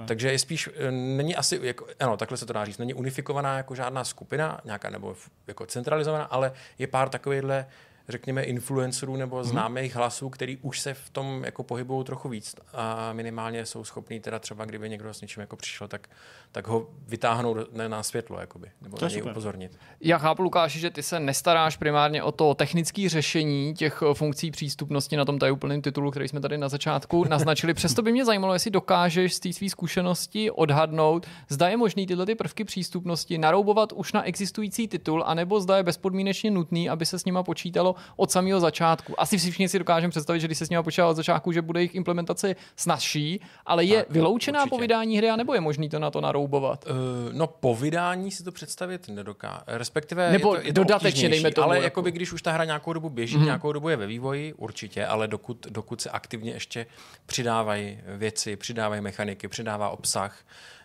Takže 0.07 0.33
je 0.33 0.39
spíš, 0.39 0.69
uh, 0.69 0.75
není 0.91 1.37
asi, 1.37 1.61
jako, 1.63 1.87
ano, 2.01 2.17
takhle 2.17 2.39
se 2.39 2.47
to 2.47 2.53
dá 2.53 2.65
říct, 2.65 2.79
není 2.79 2.95
unifikovaná 2.95 3.57
jako 3.57 3.75
žádná 3.75 4.05
skupina, 4.05 4.61
nějaká 4.65 4.91
nebo 4.91 5.17
jako 5.47 5.67
centralizovaná, 5.67 6.25
ale 6.25 6.53
je 6.79 6.87
pár 6.87 7.09
takovýchhle 7.09 7.67
řekněme, 8.09 8.43
influencerů 8.43 9.17
nebo 9.17 9.41
mm-hmm. 9.41 9.45
známých 9.45 9.97
hlasů, 9.97 10.31
který 10.31 10.57
už 10.57 10.81
se 10.81 10.95
v 10.95 11.11
tom 11.11 11.45
jako 11.45 11.63
pohybují 11.63 12.05
trochu 12.05 12.29
víc 12.29 12.55
a 12.73 13.13
minimálně 13.13 13.67
jsou 13.67 13.85
schopní 13.85 14.21
teda 14.21 14.39
třeba, 14.39 14.65
kdyby 14.65 14.89
někdo 14.89 15.15
s 15.15 15.21
něčím 15.21 15.41
jako 15.41 15.57
přišel, 15.57 15.89
tak, 15.89 16.09
tak 16.53 16.67
ho 16.67 16.91
vytáhnou 17.07 17.57
na, 17.89 18.03
světlo, 18.03 18.41
jakoby, 18.41 18.71
nebo 18.83 18.97
to 18.97 19.05
na 19.05 19.11
něj 19.11 19.23
upozornit. 19.23 19.79
Já 20.01 20.19
chápu, 20.19 20.43
Lukáši, 20.43 20.79
že 20.79 20.91
ty 20.91 21.03
se 21.03 21.21
nestaráš 21.21 21.77
primárně 21.77 22.23
o 22.23 22.33
to 22.33 22.55
technické 22.55 23.09
řešení 23.09 23.75
těch 23.75 24.03
eh, 24.11 24.15
funkcí 24.15 24.51
přístupnosti 24.51 25.17
na 25.17 25.25
tom 25.25 25.39
tajuplném 25.39 25.83
titulu, 25.83 26.11
který 26.11 26.29
jsme 26.29 26.41
tady 26.41 26.59
na 26.59 26.69
začátku 26.69 27.25
naznačili. 27.29 27.75
Přesto 27.75 28.03
by 28.03 28.13
mě 28.13 28.25
zajímalo, 28.25 28.53
jestli 28.53 28.71
dokážeš 28.71 29.35
z 29.35 29.41
té 29.41 29.53
své 29.53 29.69
zkušenosti 29.69 30.51
odhadnout, 30.51 31.27
zda 31.49 31.69
je 31.69 31.77
možný 31.77 32.07
tyhle 32.07 32.27
ty 32.27 32.35
prvky 32.35 32.65
přístupnosti 32.65 33.39
naroubovat 33.39 33.93
už 33.93 34.13
na 34.13 34.23
existující 34.23 34.89
titul, 34.89 35.25
anebo 35.27 35.61
zda 35.61 35.77
je 35.77 35.83
bezpodmínečně 35.83 36.51
nutný, 36.51 36.89
aby 36.89 37.07
se 37.07 37.19
s 37.19 37.25
nima 37.25 37.43
počítalo 37.43 37.95
od 38.17 38.31
samého 38.31 38.61
začátku. 38.61 39.21
Asi 39.21 39.39
všichni 39.39 39.69
si 39.69 39.79
dokážeme 39.79 40.11
představit, 40.11 40.41
že 40.41 40.47
když 40.47 40.59
se 40.59 40.67
s 40.67 40.71
nimi 40.71 40.83
počítá 40.83 41.09
od 41.09 41.15
začátku, 41.15 41.53
že 41.53 41.63
bude 41.63 41.81
jejich 41.81 41.95
implementace 41.95 42.57
snazší, 42.77 43.41
ale 43.67 43.85
je 43.85 43.99
tak, 43.99 44.11
vyloučená 44.11 44.61
určitě. 44.61 44.71
po 44.71 44.79
vydání 44.79 45.19
hry, 45.19 45.29
nebo 45.37 45.55
je 45.55 45.61
možný 45.61 45.89
to 45.89 45.99
na 45.99 46.11
to 46.11 46.21
naroubovat? 46.21 46.85
Uh, 46.87 46.95
no 47.33 47.47
po 47.47 47.75
vydání 47.75 48.31
si 48.31 48.45
to 48.45 48.53
představit 48.53 49.09
nedoká. 49.09 49.63
Respektive 49.67 50.33
nebo 50.33 50.55
je 50.55 50.61
to, 50.61 50.67
je 50.67 50.73
to 50.73 50.81
dodatečně, 50.81 51.29
dejme 51.29 51.51
tomu. 51.51 51.65
Ale 51.65 51.77
jako... 51.77 51.85
jakoby, 51.85 52.13
když 52.13 52.33
už 52.33 52.43
ta 52.43 52.53
hra 52.53 52.65
nějakou 52.65 52.93
dobu 52.93 53.11
běží, 53.11 53.37
mm-hmm. 53.37 53.45
nějakou 53.45 53.73
dobu 53.73 53.89
je 53.89 53.97
ve 53.97 54.07
vývoji, 54.07 54.53
určitě, 54.53 55.07
ale 55.07 55.29
dokud, 55.29 55.67
dokud 55.71 56.01
se 56.01 56.11
aktivně 56.11 56.53
ještě 56.53 56.87
přidávají 57.27 57.99
věci, 58.07 58.57
přidávají 58.57 59.01
mechaniky, 59.01 59.49
přidává 59.49 59.91
obsah, 59.91 60.39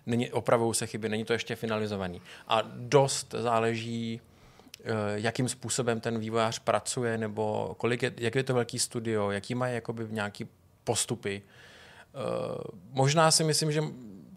není, 0.05 0.31
opravují 0.31 0.73
se 0.73 0.87
chyby, 0.87 1.09
není 1.09 1.25
to 1.25 1.33
ještě 1.33 1.55
finalizovaný. 1.55 2.21
A 2.47 2.61
dost 2.75 3.35
záleží 3.37 4.21
jakým 5.15 5.49
způsobem 5.49 5.99
ten 5.99 6.19
vývojář 6.19 6.59
pracuje, 6.59 7.17
nebo 7.17 7.75
kolik 7.77 8.03
je, 8.03 8.13
jak 8.17 8.35
je 8.35 8.43
to 8.43 8.53
velký 8.53 8.79
studio, 8.79 9.31
jaký 9.31 9.55
mají 9.55 9.75
jakoby 9.75 10.07
nějaký 10.09 10.47
postupy. 10.83 11.41
Eh, 11.41 12.19
možná 12.91 13.31
si 13.31 13.43
myslím, 13.43 13.71
že 13.71 13.81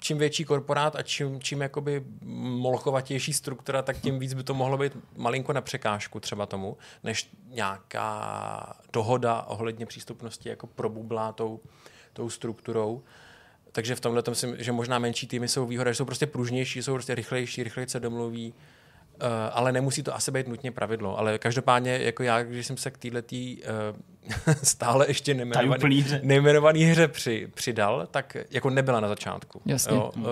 čím 0.00 0.18
větší 0.18 0.44
korporát 0.44 0.96
a 0.96 1.02
čím, 1.02 1.40
čím 1.40 1.60
jakoby 1.60 2.04
molchovatější 2.22 3.32
struktura, 3.32 3.82
tak 3.82 4.00
tím 4.00 4.18
víc 4.18 4.34
by 4.34 4.42
to 4.42 4.54
mohlo 4.54 4.78
být 4.78 4.92
malinko 5.16 5.52
na 5.52 5.60
překážku 5.60 6.20
třeba 6.20 6.46
tomu, 6.46 6.76
než 7.04 7.30
nějaká 7.48 8.76
dohoda 8.92 9.42
ohledně 9.42 9.86
přístupnosti 9.86 10.48
jako 10.48 10.66
probublá 10.66 11.32
tou, 11.32 11.60
tou 12.12 12.30
strukturou. 12.30 13.02
Takže 13.72 13.94
v 13.94 14.00
tomhle 14.00 14.22
si, 14.32 14.54
že 14.58 14.72
možná 14.72 14.98
menší 14.98 15.26
týmy 15.26 15.48
jsou 15.48 15.66
výhoda, 15.66 15.92
že 15.92 15.96
jsou 15.96 16.04
prostě 16.04 16.26
pružnější, 16.26 16.82
jsou 16.82 16.92
prostě 16.92 17.14
rychlejší, 17.14 17.62
rychleji 17.62 17.88
se 17.88 18.00
domluví, 18.00 18.54
Uh, 18.54 18.62
ale 19.52 19.72
nemusí 19.72 20.02
to 20.02 20.14
asi 20.14 20.30
být 20.30 20.48
nutně 20.48 20.72
pravidlo. 20.72 21.18
Ale 21.18 21.38
každopádně, 21.38 21.98
jako 21.98 22.22
já, 22.22 22.42
když 22.42 22.66
jsem 22.66 22.76
se 22.76 22.90
k 22.90 22.98
této 22.98 23.36
uh, 23.36 24.54
stále 24.62 25.08
ještě 25.08 25.34
nejmenovaný, 25.34 26.04
nejmenovaný 26.22 26.84
hře 26.84 27.08
při, 27.08 27.48
přidal, 27.54 28.06
tak 28.10 28.36
jako 28.50 28.70
nebyla 28.70 29.00
na 29.00 29.08
začátku. 29.08 29.62
Jasně. 29.66 29.96
Jo, 29.96 30.12
uh, 30.16 30.24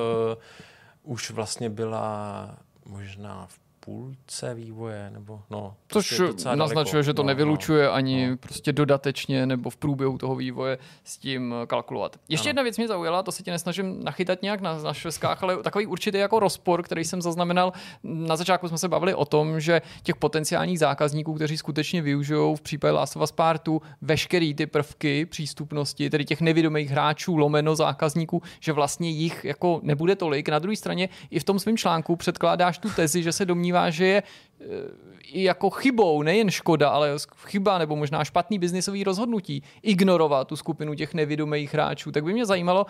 už 1.02 1.31
vlastně 1.31 1.70
byla 1.70 2.56
možná 2.86 3.47
v 3.47 3.64
půlce 3.85 4.55
vývoje, 4.55 5.11
nebo 5.12 5.40
no. 5.51 5.77
Což 5.89 6.20
naznačuje, 6.55 6.93
daleko. 6.93 7.02
že 7.02 7.15
to 7.15 7.23
no, 7.23 7.27
nevylučuje 7.27 7.86
no, 7.86 7.93
ani 7.93 8.31
no. 8.31 8.36
prostě 8.36 8.73
dodatečně 8.73 9.47
nebo 9.47 9.70
v 9.70 9.77
průběhu 9.77 10.19
toho 10.19 10.36
vývoje 10.36 10.78
s 11.05 11.19
tím 11.19 11.55
eh, 11.62 11.66
kalkulovat. 11.66 12.16
Ještě 12.28 12.48
ano. 12.48 12.51
jedna 12.51 12.62
věc 12.62 12.77
mě 12.77 12.89
zaujala, 12.89 13.23
to 13.23 13.32
se 13.32 13.43
ti 13.43 13.51
nesnažím 13.51 14.05
nachytat 14.05 14.43
nějak 14.43 14.61
na, 14.61 14.78
na 14.78 14.94
šveskách, 14.94 15.43
ale 15.43 15.62
takový 15.62 15.86
určitý 15.86 16.19
jako 16.19 16.40
rozpor, 16.40 16.82
který 16.82 17.05
jsem 17.05 17.23
zaznamenal. 17.23 17.73
Na 18.02 18.36
začátku 18.36 18.69
jsme 18.69 18.78
se 18.78 18.89
bavili 18.89 19.15
o 19.15 19.24
tom, 19.24 19.61
že 19.61 19.82
těch 20.02 20.16
potenciálních 20.16 20.78
zákazníků, 20.78 21.35
kteří 21.35 21.56
skutečně 21.56 22.02
využijou 22.02 22.56
v 22.56 22.61
případě 22.61 22.93
Last 22.93 23.16
of 23.16 23.23
Us 23.23 23.32
Partu 23.32 23.82
veškerý 24.02 24.55
ty 24.55 24.66
prvky 24.66 25.27
přístupnosti, 25.27 26.11
tedy 26.11 26.24
těch 26.24 26.40
nevědomých 26.40 26.90
hráčů, 26.90 27.36
lomeno 27.36 27.77
zákazníků, 27.77 28.43
že 28.61 28.73
vlastně 28.73 29.11
jich 29.11 29.44
jako 29.44 29.81
nebude 29.82 30.16
tolik. 30.16 30.48
Na 30.48 30.59
druhé 30.59 30.77
straně 30.77 31.09
i 31.31 31.40
v 31.40 31.44
tom 31.44 31.59
svém 31.59 31.77
článku 31.77 32.16
předkládáš 32.16 32.78
tu 32.78 32.90
tezi, 32.90 33.23
že 33.23 33.32
se 33.32 33.44
domnívá, 33.44 33.73
domnívá, 33.74 33.90
že 33.90 34.22
i 35.32 35.43
jako 35.43 35.70
chybou, 35.70 36.22
nejen 36.22 36.51
škoda, 36.51 36.89
ale 36.89 37.16
chyba 37.44 37.78
nebo 37.78 37.97
možná 37.97 38.24
špatný 38.24 38.59
biznisový 38.59 39.05
rozhodnutí 39.05 39.62
ignorovat 39.82 40.48
tu 40.48 40.56
skupinu 40.56 40.94
těch 40.94 41.14
nevědomých 41.14 41.74
hráčů, 41.74 42.12
tak 42.12 42.24
by 42.24 42.32
mě 42.32 42.47
zajímalo, 42.47 42.86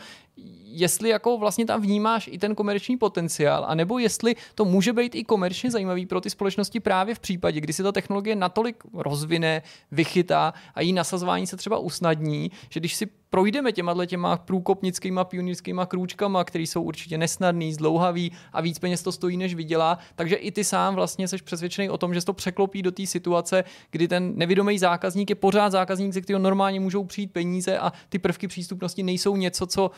jestli 0.65 1.09
jako 1.09 1.39
vlastně 1.39 1.66
tam 1.66 1.82
vnímáš 1.82 2.28
i 2.32 2.39
ten 2.39 2.55
komerční 2.55 2.97
potenciál, 2.97 3.65
anebo 3.69 3.99
jestli 3.99 4.36
to 4.55 4.65
může 4.65 4.93
být 4.93 5.15
i 5.15 5.24
komerčně 5.24 5.70
zajímavý 5.70 6.07
pro 6.07 6.20
ty 6.20 6.31
společnosti 6.31 6.81
právě 6.81 7.15
v 7.15 7.20
případě, 7.20 7.61
kdy 7.61 7.73
se 7.73 7.82
ta 7.82 7.93
technologie 7.93 8.36
natolik 8.36 8.85
rozvine, 8.95 9.62
vychytá 9.91 10.55
a 10.74 10.81
její 10.81 10.93
nasazování 10.93 11.47
se 11.47 11.57
třeba 11.57 11.78
usnadní, 11.78 12.51
že 12.70 12.81
když 12.81 12.95
si 12.95 13.07
projdeme 13.35 13.73
těma 13.73 14.07
těma 14.07 14.36
průkopnickýma 14.36 15.24
pionýrskýma 15.24 15.86
krůčkama, 15.86 16.45
které 16.45 16.65
jsou 16.65 16.82
určitě 16.82 17.19
nesnadný, 17.19 17.73
zdlouhavý 17.73 18.32
a 18.53 18.61
víc 18.61 18.78
peněz 18.78 19.03
to 19.03 19.12
stojí, 19.12 19.36
než 19.36 19.55
vydělá, 19.55 19.99
takže 20.15 20.36
i 20.36 20.53
ty 20.53 20.65
sám 20.65 20.95
vlastně 20.95 21.28
seš 21.28 21.43
přesvědčený 21.55 21.91
o 21.91 21.99
tom, 21.99 22.15
že 22.15 22.21
se 22.21 22.27
to 22.27 22.33
překlopí 22.33 22.83
do 22.83 22.93
té 22.93 23.07
situace, 23.07 23.65
kdy 23.91 24.09
ten 24.09 24.33
nevědomý 24.37 24.79
zákazník 24.79 25.31
je 25.31 25.37
pořád 25.37 25.71
zákazník, 25.73 26.13
ze 26.13 26.21
kterého 26.21 26.43
normálně 26.43 26.81
můžou 26.81 27.05
přijít 27.05 27.33
peníze 27.33 27.79
a 27.79 27.93
ty 28.09 28.19
prvky 28.19 28.49
přístupnosti 28.49 29.03
nejsou 29.03 29.37
něco, 29.37 29.67
co 29.67 29.91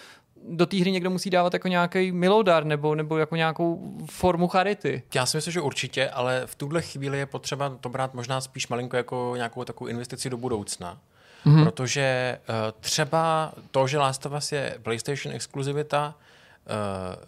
do 0.49 0.67
té 0.67 0.77
hry 0.77 0.93
někdo 0.93 1.11
musí 1.11 1.31
dávat 1.31 1.53
jako 1.53 1.69
nějaký 1.69 2.13
milodar 2.13 2.65
nebo, 2.65 2.95
nebo 2.95 3.19
jako 3.19 3.37
nějakou 3.37 3.97
formu 4.11 4.49
charity. 4.49 5.03
Já 5.15 5.27
si 5.27 5.37
myslím, 5.37 5.53
že 5.53 5.61
určitě, 5.61 6.09
ale 6.09 6.43
v 6.47 6.55
tuhle 6.55 6.83
chvíli 6.83 7.19
je 7.19 7.27
potřeba 7.27 7.77
to 7.81 7.89
brát 7.89 8.15
možná 8.15 8.41
spíš 8.41 8.69
malinko 8.69 8.97
jako 8.97 9.33
nějakou 9.37 9.65
takovou 9.65 9.89
investici 9.89 10.31
do 10.31 10.37
budoucna. 10.37 10.99
Mm-hmm. 11.47 11.65
Protože 11.65 12.39
uh, 12.49 12.55
třeba 12.81 13.53
to, 13.71 13.87
že 13.87 13.99
Last 13.99 14.27
of 14.27 14.33
Us 14.33 14.53
je 14.53 14.79
PlayStation 14.83 15.35
exkluzivita, 15.35 16.15
uh, 16.15 17.25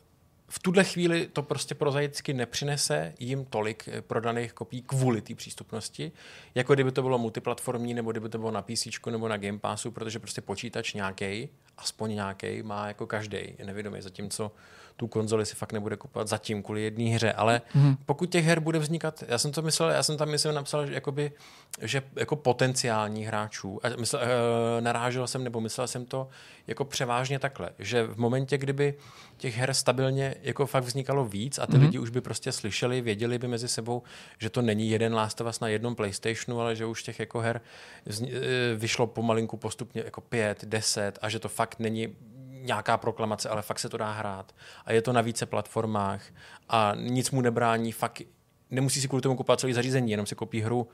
v 0.48 0.58
tuhle 0.58 0.84
chvíli 0.84 1.28
to 1.32 1.42
prostě 1.42 1.74
prozaicky 1.74 2.34
nepřinese 2.34 3.14
jim 3.18 3.44
tolik 3.44 3.88
eh, 3.88 4.02
prodaných 4.02 4.52
kopií 4.52 4.82
kvůli 4.82 5.20
té 5.20 5.34
přístupnosti, 5.34 6.12
jako 6.54 6.74
kdyby 6.74 6.92
to 6.92 7.02
bylo 7.02 7.18
multiplatformní, 7.18 7.94
nebo 7.94 8.10
kdyby 8.10 8.28
to 8.28 8.38
bylo 8.38 8.50
na 8.50 8.62
PC 8.62 8.86
nebo 9.10 9.28
na 9.28 9.36
Game 9.36 9.58
Passu, 9.58 9.90
protože 9.90 10.18
prostě 10.18 10.40
počítač 10.40 10.94
nějaký, 10.94 11.48
aspoň 11.78 12.14
nějaký, 12.14 12.62
má 12.62 12.88
jako 12.88 13.06
každý, 13.06 13.38
je 13.58 13.64
nevědomý, 13.64 14.02
zatímco 14.02 14.52
tu 14.98 15.08
konzoli 15.08 15.46
si 15.46 15.56
fakt 15.56 15.72
nebude 15.72 15.96
kupovat 15.96 16.28
zatím 16.28 16.62
kvůli 16.62 16.82
jedné 16.82 17.04
hře, 17.04 17.32
ale 17.32 17.60
mm-hmm. 17.76 17.96
pokud 18.06 18.30
těch 18.30 18.44
her 18.44 18.60
bude 18.60 18.78
vznikat, 18.78 19.24
já 19.28 19.38
jsem 19.38 19.52
to 19.52 19.62
myslel, 19.62 19.90
já 19.90 20.02
jsem 20.02 20.16
tam 20.16 20.28
myslím 20.28 20.54
napsal, 20.54 20.86
že, 20.86 20.94
jakoby, 20.94 21.32
že 21.82 22.02
jako 22.16 22.36
potenciální 22.36 23.24
hráčů, 23.24 23.80
a 23.86 23.88
myslel, 24.00 24.22
e, 24.22 24.80
narážel 24.80 25.26
jsem 25.26 25.44
nebo 25.44 25.60
myslel 25.60 25.86
jsem 25.86 26.06
to 26.06 26.28
jako 26.66 26.84
převážně 26.84 27.38
takhle, 27.38 27.70
že 27.78 28.02
v 28.02 28.16
momentě, 28.16 28.58
kdyby 28.58 28.94
těch 29.36 29.56
her 29.56 29.74
stabilně 29.74 30.34
jako 30.42 30.66
fakt 30.66 30.84
vznikalo 30.84 31.24
víc 31.24 31.58
a 31.58 31.66
ty 31.66 31.72
mm-hmm. 31.72 31.80
lidi 31.80 31.98
už 31.98 32.10
by 32.10 32.20
prostě 32.20 32.52
slyšeli, 32.52 33.00
věděli 33.00 33.38
by 33.38 33.48
mezi 33.48 33.68
sebou, 33.68 34.02
že 34.38 34.50
to 34.50 34.62
není 34.62 34.90
jeden 34.90 35.14
Last 35.14 35.40
of 35.40 35.46
Us 35.46 35.60
na 35.60 35.68
jednom 35.68 35.94
PlayStationu, 35.94 36.60
ale 36.60 36.76
že 36.76 36.86
už 36.86 37.02
těch 37.02 37.20
jako 37.20 37.40
her 37.40 37.60
eh, 38.10 38.26
vyšlo 38.76 39.06
pomalinku 39.06 39.56
postupně 39.56 40.02
jako 40.04 40.20
pět, 40.20 40.64
deset 40.64 41.18
a 41.22 41.28
že 41.28 41.38
to 41.38 41.48
fakt 41.48 41.78
není 41.78 42.16
nějaká 42.62 42.96
proklamace, 42.96 43.48
ale 43.48 43.62
fakt 43.62 43.78
se 43.78 43.88
to 43.88 43.96
dá 43.96 44.12
hrát. 44.12 44.54
A 44.84 44.92
je 44.92 45.02
to 45.02 45.12
na 45.12 45.20
více 45.20 45.46
platformách 45.46 46.22
a 46.68 46.92
nic 46.96 47.30
mu 47.30 47.40
nebrání, 47.40 47.92
fakt 47.92 48.22
nemusí 48.70 49.00
si 49.00 49.08
kvůli 49.08 49.22
tomu 49.22 49.36
kupovat 49.36 49.60
celý 49.60 49.72
zařízení, 49.72 50.10
jenom 50.10 50.26
si 50.26 50.34
koupí 50.34 50.60
hru, 50.60 50.88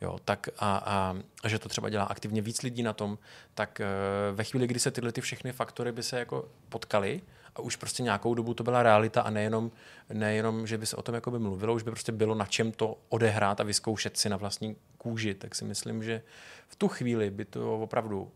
jo, 0.00 0.18
tak 0.24 0.48
a, 0.58 0.76
a, 0.76 1.16
a 1.42 1.48
že 1.48 1.58
to 1.58 1.68
třeba 1.68 1.88
dělá 1.88 2.04
aktivně 2.04 2.42
víc 2.42 2.62
lidí 2.62 2.82
na 2.82 2.92
tom, 2.92 3.18
tak 3.54 3.80
uh, 3.80 4.36
ve 4.36 4.44
chvíli, 4.44 4.66
kdy 4.66 4.80
se 4.80 4.90
tyhle 4.90 5.12
ty 5.12 5.20
všechny 5.20 5.52
faktory 5.52 5.92
by 5.92 6.02
se 6.02 6.18
jako 6.18 6.48
potkaly 6.68 7.20
a 7.56 7.60
už 7.60 7.76
prostě 7.76 8.02
nějakou 8.02 8.34
dobu 8.34 8.54
to 8.54 8.64
byla 8.64 8.82
realita 8.82 9.22
a 9.22 9.30
nejenom, 9.30 9.70
nejenom 10.12 10.66
že 10.66 10.78
by 10.78 10.86
se 10.86 10.96
o 10.96 11.02
tom 11.02 11.14
jako 11.14 11.30
by 11.30 11.38
mluvilo, 11.38 11.74
už 11.74 11.82
by 11.82 11.90
prostě 11.90 12.12
bylo 12.12 12.34
na 12.34 12.46
čem 12.46 12.72
to 12.72 12.98
odehrát 13.08 13.60
a 13.60 13.64
vyzkoušet 13.64 14.16
si 14.16 14.28
na 14.28 14.36
vlastní 14.36 14.76
kůži, 14.98 15.34
tak 15.34 15.54
si 15.54 15.64
myslím, 15.64 16.02
že 16.02 16.22
v 16.68 16.76
tu 16.76 16.88
chvíli 16.88 17.30
by 17.30 17.44
to 17.44 17.80
opravdu 17.80 18.30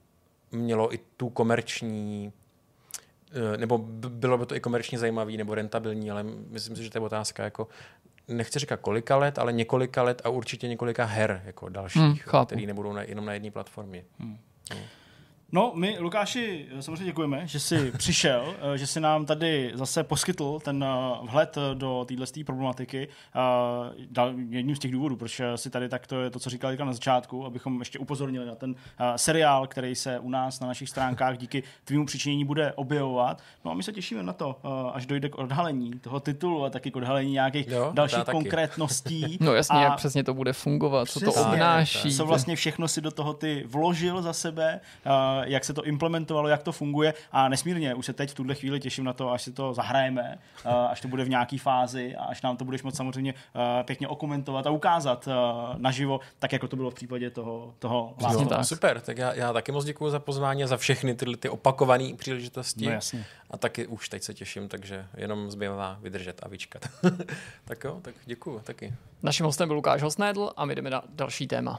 mělo 0.50 0.94
i 0.94 0.98
tu 1.16 1.30
komerční 1.30 2.32
nebo 3.56 3.78
bylo 4.08 4.38
by 4.38 4.46
to 4.46 4.54
i 4.54 4.60
komerčně 4.60 4.98
zajímavý 4.98 5.36
nebo 5.36 5.54
rentabilní, 5.54 6.10
ale 6.10 6.22
myslím 6.22 6.76
si, 6.76 6.84
že 6.84 6.90
to 6.90 6.98
je 6.98 7.02
otázka 7.02 7.44
jako 7.44 7.68
nechci 8.28 8.58
říkat 8.58 8.80
kolika 8.80 9.16
let, 9.16 9.38
ale 9.38 9.52
několika 9.52 10.02
let 10.02 10.22
a 10.24 10.28
určitě 10.28 10.68
několika 10.68 11.04
her 11.04 11.42
jako 11.44 11.68
dalších, 11.68 12.02
hmm, 12.02 12.46
které 12.46 12.66
nebudou 12.66 12.92
na, 12.92 13.02
jenom 13.02 13.24
na 13.24 13.32
jedné 13.32 13.50
platformě. 13.50 14.04
Hmm. 14.18 14.38
Hmm. 14.72 14.82
No, 15.54 15.72
my, 15.74 15.96
Lukáši, 16.00 16.66
samozřejmě 16.80 17.04
děkujeme, 17.04 17.46
že 17.46 17.60
jsi 17.60 17.92
přišel, 17.98 18.54
eh, 18.74 18.78
že 18.78 18.86
jsi 18.86 19.00
nám 19.00 19.26
tady 19.26 19.72
zase 19.74 20.04
poskytl 20.04 20.58
ten 20.64 20.84
eh, 20.84 21.26
vhled 21.30 21.58
do 21.74 22.04
téhle 22.08 22.26
problematiky. 22.46 23.08
Jedním 24.48 24.76
z 24.76 24.78
těch 24.78 24.92
důvodů, 24.92 25.16
proč 25.16 25.40
si 25.56 25.70
tady 25.70 25.88
tak 25.88 26.06
to 26.06 26.20
je 26.20 26.30
to, 26.30 26.38
co 26.38 26.50
říkal 26.50 26.76
na 26.76 26.92
začátku, 26.92 27.46
abychom 27.46 27.78
ještě 27.78 27.98
upozornili 27.98 28.46
na 28.46 28.54
ten 28.54 28.74
eh, 28.98 29.18
seriál, 29.18 29.66
který 29.66 29.94
se 29.94 30.18
u 30.18 30.30
nás 30.30 30.60
na 30.60 30.66
našich 30.66 30.88
stránkách 30.88 31.38
díky 31.38 31.62
tvýmu 31.84 32.06
přičinění 32.06 32.44
bude 32.44 32.72
objevovat. 32.72 33.42
No 33.64 33.70
a 33.70 33.74
my 33.74 33.82
se 33.82 33.92
těšíme 33.92 34.22
na 34.22 34.32
to, 34.32 34.56
až 34.94 35.06
dojde 35.06 35.28
k 35.28 35.38
odhalení 35.38 35.92
toho 36.00 36.20
titulu 36.20 36.64
a 36.64 36.70
taky 36.70 36.90
k 36.90 36.96
odhalení 36.96 37.32
nějakých 37.32 37.68
jo, 37.68 37.90
dalších 37.94 38.24
konkrétností. 38.24 39.38
No 39.40 39.54
jasně, 39.54 39.78
a 39.78 39.82
jak 39.82 39.96
přesně 39.96 40.24
to 40.24 40.34
bude 40.34 40.52
fungovat, 40.52 41.08
co 41.08 41.20
to 41.20 41.32
obnáší. 41.32 42.16
Co 42.16 42.26
vlastně 42.26 42.56
všechno 42.56 42.88
si 42.88 43.00
do 43.00 43.10
toho 43.10 43.32
ty 43.32 43.64
vložil 43.66 44.22
za 44.22 44.32
sebe, 44.32 44.80
jak 45.44 45.64
se 45.64 45.74
to 45.74 45.84
implementovalo, 45.84 46.48
jak 46.48 46.62
to 46.62 46.72
funguje 46.72 47.14
a 47.32 47.48
nesmírně 47.48 47.94
už 47.94 48.06
se 48.06 48.12
teď 48.12 48.30
v 48.30 48.34
tuhle 48.34 48.54
chvíli 48.54 48.80
těším 48.80 49.04
na 49.04 49.12
to, 49.12 49.32
až 49.32 49.42
si 49.42 49.52
to 49.52 49.74
zahrajeme, 49.74 50.38
až 50.90 51.00
to 51.00 51.08
bude 51.08 51.24
v 51.24 51.28
nějaké 51.28 51.58
fázi 51.58 52.16
a 52.16 52.24
až 52.24 52.42
nám 52.42 52.56
to 52.56 52.64
budeš 52.64 52.82
moct 52.82 52.96
samozřejmě 52.96 53.34
pěkně 53.84 54.08
okomentovat 54.08 54.66
a 54.66 54.70
ukázat 54.70 55.28
naživo, 55.76 56.20
tak 56.38 56.52
jako 56.52 56.68
to 56.68 56.76
bylo 56.76 56.90
v 56.90 56.94
případě 56.94 57.30
toho, 57.30 57.74
toho 57.78 58.14
jo, 58.32 58.44
tak. 58.44 58.64
Super, 58.64 59.00
tak 59.00 59.18
já, 59.18 59.34
já 59.34 59.52
taky 59.52 59.72
moc 59.72 59.84
děkuji 59.84 60.10
za 60.10 60.18
pozvání 60.18 60.64
a 60.64 60.66
za 60.66 60.76
všechny 60.76 61.14
tyhle 61.14 61.36
ty 61.36 61.48
opakované 61.48 62.14
příležitosti. 62.16 62.86
No, 62.86 62.92
jasně. 62.92 63.24
A 63.50 63.56
taky 63.56 63.86
už 63.86 64.08
teď 64.08 64.22
se 64.22 64.34
těším, 64.34 64.68
takže 64.68 65.06
jenom 65.16 65.50
zbývá 65.50 65.98
vydržet 66.02 66.40
a 66.42 66.48
vyčkat. 66.48 66.88
tak 67.64 67.84
jo, 67.84 67.98
tak 68.02 68.14
děkuji 68.24 68.60
taky. 68.64 68.94
Naším 69.22 69.46
hostem 69.46 69.68
byl 69.68 69.76
Lukáš 69.76 70.02
Hosnédl 70.02 70.50
a 70.56 70.64
my 70.64 70.74
jdeme 70.74 70.90
na 70.90 71.02
další 71.08 71.46
téma. 71.46 71.78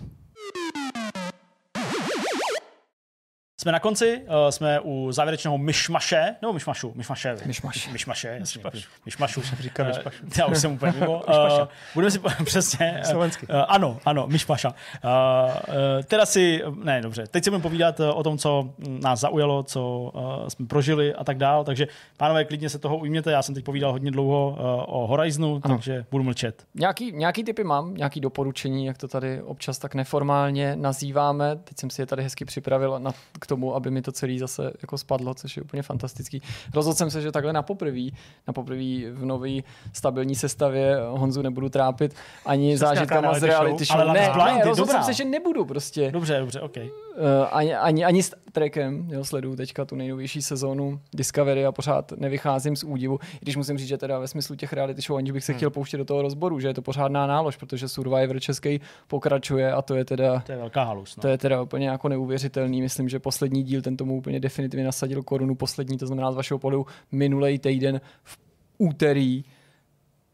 Jsme 3.62 3.72
na 3.72 3.80
konci, 3.80 4.22
uh, 4.22 4.50
jsme 4.50 4.80
u 4.80 5.12
závěrečného 5.12 5.58
myšmaše, 5.58 6.36
nebo 6.42 6.54
myšmašu, 6.54 6.94
myšmaše. 6.96 7.36
Myšmaš. 7.46 7.90
Myšmaše, 7.92 8.38
jasně. 8.40 8.64
Myšmašu. 9.06 9.42
Říká 9.60 9.84
myšmašu. 9.84 10.10
Uh, 10.24 10.30
já 10.38 10.46
už 10.46 10.58
jsem 10.58 10.72
úplně 10.72 10.92
mimo. 11.00 11.24
Uh, 11.34 11.68
budeme 11.94 12.12
si, 12.12 12.20
přesně. 12.46 13.02
Slovensky. 13.04 13.48
Uh, 13.48 13.56
ano, 13.68 14.00
ano, 14.06 14.28
myšmaša. 14.28 14.70
Uh, 14.70 14.76
uh, 14.76 16.04
teda 16.04 16.26
si, 16.26 16.62
ne, 16.84 17.02
dobře, 17.02 17.28
teď 17.28 17.44
si 17.44 17.50
budeme 17.50 17.62
povídat 17.62 18.00
uh, 18.00 18.10
o 18.10 18.24
tom, 18.24 18.38
co 18.38 18.74
nás 19.04 19.20
zaujalo, 19.20 19.64
co 19.64 20.12
uh, 20.14 20.48
jsme 20.48 20.66
prožili 20.66 21.14
a 21.14 21.24
tak 21.24 21.38
dál, 21.38 21.64
takže 21.64 21.88
pánové, 22.18 22.46
klidně 22.46 22.70
se 22.70 22.80
toho 22.80 22.98
ujměte, 22.98 23.32
já 23.32 23.42
jsem 23.42 23.56
teď 23.56 23.64
povídal 23.64 23.92
hodně 23.92 24.12
dlouho 24.12 24.50
uh, 24.50 24.58
o 25.04 25.08
Horizonu, 25.08 25.62
ano. 25.64 25.76
takže 25.76 26.06
budu 26.12 26.24
mlčet. 26.24 26.66
Nějaký, 26.76 27.12
nějaký 27.12 27.44
typy 27.44 27.64
mám, 27.64 27.94
nějaký 27.94 28.20
doporučení, 28.20 28.86
jak 28.86 28.98
to 28.98 29.08
tady 29.08 29.42
občas 29.42 29.78
tak 29.78 29.96
neformálně 29.96 30.76
nazýváme, 30.76 31.56
teď 31.56 31.80
jsem 31.80 31.90
si 31.90 32.02
je 32.02 32.06
tady 32.06 32.24
hezky 32.24 32.46
připravil 32.46 33.00
na, 33.00 33.12
k 33.44 33.48
tomu, 33.48 33.76
aby 33.76 33.92
mi 33.92 34.02
to 34.02 34.12
celé 34.12 34.40
zase 34.40 34.72
jako 34.82 34.98
spadlo, 34.98 35.34
což 35.34 35.58
je 35.58 35.64
úplně 35.64 35.84
fantastický. 35.84 36.42
Rozhodl 36.74 36.96
jsem 36.96 37.12
se, 37.12 37.22
že 37.22 37.32
takhle 37.32 37.54
na 37.54 37.62
poprvé, 37.62 38.02
na 38.48 38.54
poprvé 38.54 39.12
v 39.12 39.26
nové 39.26 39.50
stabilní 39.94 40.36
sestavě 40.36 40.98
Honzu 41.10 41.42
nebudu 41.42 41.70
trápit 41.70 42.16
ani 42.46 42.78
zážitkama 42.78 43.40
z 43.40 43.44
reality 43.44 43.86
show. 43.86 44.00
Ale 44.02 44.14
ne, 44.14 44.32
ne, 44.38 44.62
rozhodl 44.66 44.92
jsem 44.92 45.04
se, 45.04 45.14
že 45.14 45.26
nebudu 45.26 45.66
prostě. 45.66 46.12
Dobře, 46.12 46.40
dobře, 46.40 46.62
OK. 46.62 46.78
Uh, 46.78 47.13
ani, 47.52 47.76
ani, 47.76 48.06
ani 48.06 48.24
s 48.24 48.36
Trekem, 48.52 49.10
jo, 49.12 49.26
sleduju 49.26 49.56
teďka 49.56 49.86
tu 49.86 49.96
nejnovější 49.96 50.42
sezónu 50.42 51.00
Discovery 51.14 51.66
a 51.66 51.72
pořád 51.72 52.12
nevycházím 52.12 52.76
z 52.76 52.84
údivu, 52.84 53.20
i 53.36 53.40
když 53.40 53.56
musím 53.56 53.78
říct, 53.78 53.88
že 53.88 53.98
teda 53.98 54.20
ve 54.20 54.28
smyslu 54.28 54.56
těch 54.56 54.74
reality 54.74 55.02
show, 55.02 55.18
aniž 55.18 55.32
bych 55.32 55.44
se 55.44 55.52
hmm. 55.52 55.58
chtěl 55.58 55.70
pouštět 55.70 55.98
do 55.98 56.06
toho 56.06 56.22
rozboru, 56.22 56.60
že 56.60 56.68
je 56.68 56.74
to 56.74 56.82
pořádná 56.82 57.28
nálož, 57.28 57.58
protože 57.58 57.88
Survivor 57.88 58.40
český 58.40 58.82
pokračuje 59.08 59.72
a 59.72 59.82
to 59.82 59.96
je 59.96 60.06
teda... 60.06 60.40
To 60.40 60.52
je 60.52 60.58
velká 60.58 60.84
halus. 60.84 61.16
No. 61.18 61.22
To 61.22 61.28
je 61.28 61.38
teda 61.38 61.62
úplně 61.62 61.90
jako 61.90 62.10
neuvěřitelný. 62.10 62.82
Myslím, 62.82 63.10
že 63.10 63.20
poslední 63.20 63.64
díl 63.64 63.82
ten 63.82 63.98
tomu 63.98 64.18
úplně 64.18 64.40
definitivně 64.40 64.86
nasadil 64.86 65.24
korunu. 65.24 65.56
Poslední, 65.56 65.98
to 65.98 66.08
znamená 66.08 66.32
z 66.32 66.36
vašeho 66.36 66.60
pohledu 66.60 66.86
minulý 67.12 67.60
týden 67.60 68.02
v 68.24 68.38
úterý. 68.78 69.44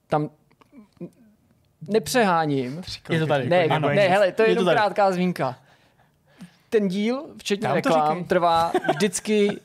Tam 0.08 0.30
nepřeháním. 1.88 2.82
Je 3.10 3.20
to 3.20 3.28
tady. 3.28 3.50
Ne, 3.50 3.66
ano, 3.66 3.90
ne, 3.90 4.08
hele, 4.08 4.32
to 4.32 4.42
je, 4.42 4.48
je 4.48 4.52
jenom 4.52 4.66
krátká 4.66 5.12
zmínka. 5.12 5.58
Ten 6.70 6.88
díl, 6.88 7.26
včetně 7.38 7.68
Já 7.68 7.74
reklám, 7.74 8.24
trvá 8.24 8.72
vždycky 8.90 9.60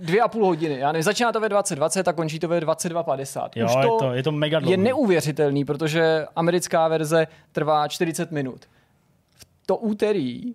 dvě 0.00 0.20
a 0.20 0.28
půl 0.28 0.46
hodiny. 0.46 0.78
Já 0.78 0.92
nevím, 0.92 1.02
začíná 1.02 1.32
to 1.32 1.40
ve 1.40 1.48
2020 1.48 2.08
a 2.08 2.12
končí 2.12 2.38
to 2.38 2.48
ve 2.48 2.60
22.50. 2.60 3.48
Jo, 3.56 3.66
Už 3.66 3.72
to 3.72 3.80
je, 3.80 3.88
to, 3.98 4.12
je 4.12 4.22
to 4.22 4.32
mega 4.32 4.58
dlouhý. 4.58 4.70
Je 4.70 4.76
neuvěřitelný, 4.76 5.64
protože 5.64 6.26
americká 6.36 6.88
verze 6.88 7.26
trvá 7.52 7.88
40 7.88 8.30
minut. 8.30 8.64
V 9.34 9.46
to 9.66 9.76
úterý 9.76 10.54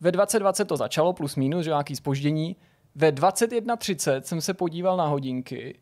ve 0.00 0.12
2020 0.12 0.64
to 0.64 0.76
začalo, 0.76 1.12
plus 1.12 1.36
minus, 1.36 1.64
že 1.64 1.70
nějaký 1.70 1.96
spoždění. 1.96 2.56
Ve 2.94 3.12
21.30 3.12 4.20
jsem 4.20 4.40
se 4.40 4.54
podíval 4.54 4.96
na 4.96 5.06
hodinky 5.06 5.78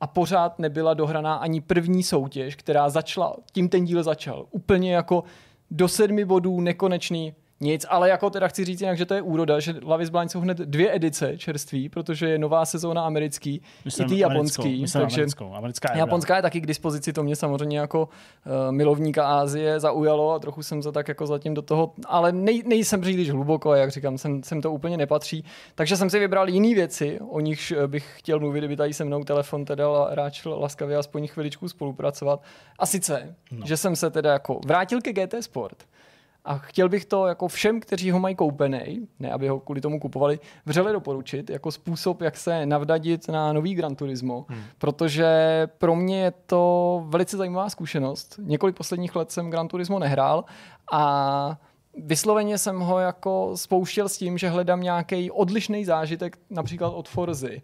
a 0.00 0.06
pořád 0.06 0.58
nebyla 0.58 0.94
dohraná 0.94 1.34
ani 1.34 1.60
první 1.60 2.02
soutěž, 2.02 2.56
která 2.56 2.88
začala, 2.88 3.36
tím 3.52 3.68
ten 3.68 3.84
díl 3.84 4.02
začal. 4.02 4.46
Úplně 4.50 4.94
jako 4.94 5.24
do 5.70 5.88
sedmi 5.88 6.24
bodů, 6.24 6.60
nekonečný 6.60 7.34
nic, 7.60 7.86
ale 7.88 8.08
jako 8.08 8.30
teda 8.30 8.48
chci 8.48 8.64
říct 8.64 8.80
jinak, 8.80 8.98
že 8.98 9.06
to 9.06 9.14
je 9.14 9.22
úroda, 9.22 9.60
že 9.60 9.74
Love 9.82 10.02
is 10.02 10.10
Blind 10.10 10.30
jsou 10.30 10.40
hned 10.40 10.58
dvě 10.58 10.94
edice 10.94 11.38
čerství, 11.38 11.88
protože 11.88 12.28
je 12.28 12.38
nová 12.38 12.64
sezóna 12.64 13.02
americký, 13.02 13.62
myslím, 13.84 14.06
i 14.06 14.08
ty 14.08 14.18
japonský. 14.18 14.80
Myslím 14.80 15.02
takže 15.02 15.20
americkou, 15.20 15.54
americká 15.54 15.92
je 15.92 15.98
japonská 15.98 16.36
je 16.36 16.42
taky 16.42 16.60
k 16.60 16.66
dispozici, 16.66 17.12
to 17.12 17.22
mě 17.22 17.36
samozřejmě 17.36 17.78
jako 17.78 18.08
uh, 18.46 18.72
milovníka 18.72 19.26
Ázie 19.26 19.80
zaujalo 19.80 20.32
a 20.32 20.38
trochu 20.38 20.62
jsem 20.62 20.82
se 20.82 20.92
tak 20.92 21.08
jako 21.08 21.26
zatím 21.26 21.54
do 21.54 21.62
toho, 21.62 21.92
ale 22.06 22.32
nej, 22.32 22.62
nejsem 22.66 23.00
příliš 23.00 23.30
hluboko, 23.30 23.74
jak 23.74 23.90
říkám, 23.90 24.18
jsem, 24.18 24.42
jsem 24.42 24.62
to 24.62 24.72
úplně 24.72 24.96
nepatří. 24.96 25.44
Takže 25.74 25.96
jsem 25.96 26.10
si 26.10 26.18
vybral 26.18 26.48
jiné 26.48 26.74
věci, 26.74 27.20
o 27.28 27.40
nichž 27.40 27.72
eh, 27.72 27.86
bych 27.86 28.14
chtěl 28.16 28.40
mluvit, 28.40 28.60
kdyby 28.60 28.76
tady 28.76 28.94
se 28.94 29.04
mnou 29.04 29.24
telefon 29.24 29.64
teda 29.64 29.86
ráč 30.10 30.44
laskavě 30.44 30.96
aspoň 30.96 31.26
chviličku 31.26 31.68
spolupracovat. 31.68 32.42
A 32.78 32.86
sice, 32.86 33.34
no. 33.50 33.66
že 33.66 33.76
jsem 33.76 33.96
se 33.96 34.10
teda 34.10 34.32
jako 34.32 34.60
vrátil 34.66 35.00
ke 35.00 35.12
GT 35.12 35.34
Sport 35.40 35.84
a 36.46 36.58
chtěl 36.58 36.88
bych 36.88 37.04
to 37.04 37.26
jako 37.26 37.48
všem, 37.48 37.80
kteří 37.80 38.10
ho 38.10 38.20
mají 38.20 38.34
koupený, 38.34 39.08
ne 39.18 39.32
aby 39.32 39.48
ho 39.48 39.60
kvůli 39.60 39.80
tomu 39.80 40.00
kupovali, 40.00 40.38
vřele 40.66 40.92
doporučit 40.92 41.50
jako 41.50 41.72
způsob, 41.72 42.20
jak 42.20 42.36
se 42.36 42.66
navdadit 42.66 43.28
na 43.28 43.52
nový 43.52 43.74
Gran 43.74 43.96
Turismo, 43.96 44.46
hmm. 44.48 44.62
protože 44.78 45.28
pro 45.78 45.96
mě 45.96 46.20
je 46.22 46.32
to 46.46 47.02
velice 47.08 47.36
zajímavá 47.36 47.70
zkušenost. 47.70 48.40
Několik 48.42 48.76
posledních 48.76 49.16
let 49.16 49.32
jsem 49.32 49.50
Gran 49.50 49.68
Turismo 49.68 49.98
nehrál 49.98 50.44
a 50.92 51.58
vysloveně 51.96 52.58
jsem 52.58 52.80
ho 52.80 52.98
jako 52.98 53.52
spouštěl 53.54 54.08
s 54.08 54.18
tím, 54.18 54.38
že 54.38 54.48
hledám 54.48 54.80
nějaký 54.80 55.30
odlišný 55.30 55.84
zážitek 55.84 56.38
například 56.50 56.88
od 56.88 57.08
Forzy 57.08 57.62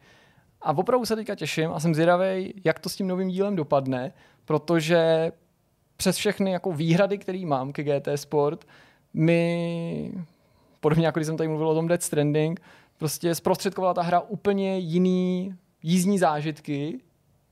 A 0.63 0.79
opravdu 0.79 1.07
se 1.07 1.17
teďka 1.17 1.35
těším 1.35 1.71
a 1.73 1.81
jsem 1.81 1.95
zvědavý, 1.95 2.55
jak 2.65 2.79
to 2.79 2.89
s 2.89 2.97
tím 2.97 3.09
novým 3.09 3.29
dílem 3.29 3.57
dopadne, 3.57 4.13
protože 4.45 5.33
přes 6.03 6.17
všechny 6.17 6.53
jako 6.53 6.73
výhrady, 6.73 7.19
které 7.19 7.47
mám 7.47 7.73
ke 7.73 7.83
GT 7.83 8.09
Sport, 8.17 8.67
mi, 9.15 10.13
podobně 10.81 11.07
jako 11.07 11.19
když 11.19 11.27
jsem 11.27 11.37
tady 11.37 11.49
mluvil 11.49 11.69
o 11.69 11.75
tom 11.75 11.89
Dead 11.89 12.03
Stranding, 12.03 12.61
prostě 12.99 13.35
zprostředkovala 13.35 13.95
ta 13.95 14.03
hra 14.03 14.21
úplně 14.21 14.79
jiný 14.79 15.55
jízdní 15.83 16.19
zážitky, 16.19 17.01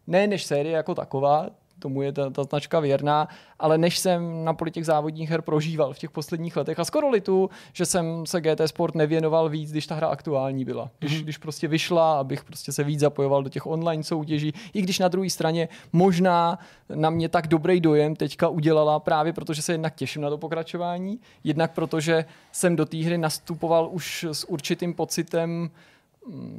ne 0.06 0.26
než 0.26 0.44
série 0.44 0.76
jako 0.76 0.94
taková, 0.94 1.50
tomu 1.80 2.02
je 2.02 2.12
ta, 2.12 2.30
ta 2.30 2.44
značka 2.44 2.80
věrná, 2.80 3.28
ale 3.58 3.78
než 3.78 3.98
jsem 3.98 4.44
na 4.44 4.54
poli 4.54 4.70
těch 4.70 4.86
závodních 4.86 5.30
her 5.30 5.42
prožíval 5.42 5.92
v 5.92 5.98
těch 5.98 6.10
posledních 6.10 6.56
letech 6.56 6.78
a 6.78 6.84
skoro 6.84 7.10
litu, 7.10 7.50
že 7.72 7.86
jsem 7.86 8.26
se 8.26 8.40
GT 8.40 8.60
Sport 8.66 8.94
nevěnoval 8.94 9.48
víc, 9.48 9.70
když 9.70 9.86
ta 9.86 9.94
hra 9.94 10.08
aktuální 10.08 10.64
byla. 10.64 10.90
Když, 10.98 11.12
mm-hmm. 11.12 11.22
když 11.22 11.38
prostě 11.38 11.68
vyšla, 11.68 12.20
abych 12.20 12.44
prostě 12.44 12.72
se 12.72 12.84
víc 12.84 13.00
zapojoval 13.00 13.42
do 13.42 13.48
těch 13.48 13.66
online 13.66 14.02
soutěží, 14.02 14.52
i 14.74 14.82
když 14.82 14.98
na 14.98 15.08
druhé 15.08 15.30
straně 15.30 15.68
možná 15.92 16.58
na 16.94 17.10
mě 17.10 17.28
tak 17.28 17.46
dobrý 17.46 17.80
dojem 17.80 18.16
teďka 18.16 18.48
udělala 18.48 19.00
právě 19.00 19.32
protože 19.40 19.62
se 19.62 19.72
jednak 19.72 19.94
těším 19.94 20.22
na 20.22 20.30
to 20.30 20.38
pokračování, 20.38 21.18
jednak 21.44 21.72
protože 21.72 22.24
jsem 22.52 22.76
do 22.76 22.86
té 22.86 22.96
hry 22.96 23.18
nastupoval 23.18 23.88
už 23.92 24.24
s 24.32 24.48
určitým 24.48 24.94
pocitem 24.94 25.70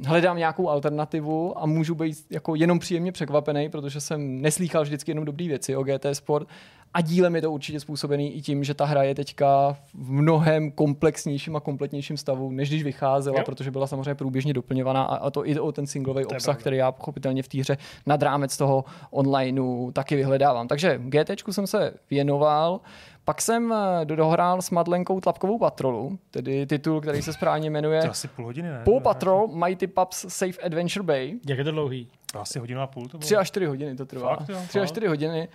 hledám 0.06 0.36
nějakou 0.36 0.68
alternativu 0.68 1.58
a 1.58 1.66
můžu 1.66 1.94
být 1.94 2.26
jako 2.30 2.54
jenom 2.54 2.78
příjemně 2.78 3.12
překvapený, 3.12 3.68
protože 3.68 4.00
jsem 4.00 4.40
neslýchal 4.40 4.82
vždycky 4.82 5.10
jenom 5.10 5.24
dobré 5.24 5.48
věci 5.48 5.76
o 5.76 5.82
GT 5.82 6.06
Sport 6.12 6.48
a 6.94 7.00
dílem 7.00 7.36
je 7.36 7.42
to 7.42 7.52
určitě 7.52 7.80
způsobený 7.80 8.36
i 8.36 8.42
tím, 8.42 8.64
že 8.64 8.74
ta 8.74 8.84
hra 8.84 9.02
je 9.02 9.14
teďka 9.14 9.76
v 9.94 10.10
mnohem 10.10 10.70
komplexnějším 10.70 11.56
a 11.56 11.60
kompletnějším 11.60 12.16
stavu, 12.16 12.50
než 12.50 12.68
když 12.68 12.82
vycházela, 12.82 13.38
jo. 13.38 13.44
protože 13.44 13.70
byla 13.70 13.86
samozřejmě 13.86 14.14
průběžně 14.14 14.54
doplňovaná 14.54 15.02
a, 15.02 15.16
a 15.16 15.30
to 15.30 15.46
i 15.46 15.58
o 15.58 15.72
ten 15.72 15.86
singlový 15.86 16.24
obsah, 16.24 16.58
který 16.58 16.76
já 16.76 16.92
pochopitelně 16.92 17.42
v 17.42 17.48
té 17.48 17.58
hře 17.58 17.76
nad 18.06 18.22
rámec 18.22 18.56
toho 18.56 18.84
onlineu 19.10 19.90
taky 19.92 20.16
vyhledávám. 20.16 20.68
Takže 20.68 21.00
GT 21.04 21.30
jsem 21.50 21.66
se 21.66 21.94
věnoval. 22.10 22.80
Pak 23.24 23.42
jsem 23.42 23.72
eh, 23.72 24.04
dohrál 24.04 24.62
s 24.62 24.70
Madlenkou 24.70 25.20
Tlapkovou 25.20 25.58
patrolu, 25.58 26.18
tedy 26.30 26.66
titul, 26.66 27.00
který 27.00 27.22
se 27.22 27.32
správně 27.32 27.70
jmenuje 27.70 28.02
to 28.02 28.10
asi 28.10 28.28
půl 28.28 28.44
hodiny, 28.44 28.68
ne? 28.68 28.82
Paw 28.84 29.00
Patrol 29.02 29.48
Mighty 29.48 29.86
Pups 29.86 30.24
Safe 30.28 30.62
Adventure 30.62 31.02
Bay. 31.02 31.38
Jak 31.48 31.58
je 31.58 31.64
to 31.64 31.70
dlouhý? 31.70 32.08
To 32.32 32.40
asi 32.40 32.58
hodinu 32.58 32.80
a 32.80 32.86
půl 32.86 33.02
to 33.02 33.18
bylo. 33.18 33.20
Tři 33.20 33.36
až 33.36 33.48
čtyři 33.48 33.66
hodiny 33.66 33.96
to 33.96 34.06
trvá. 34.06 34.36
Fakt, 34.36 34.48
jo, 34.48 34.58
Tři 34.68 34.80
až 34.80 34.88
čtyři 34.88 35.06
hodiny. 35.06 35.48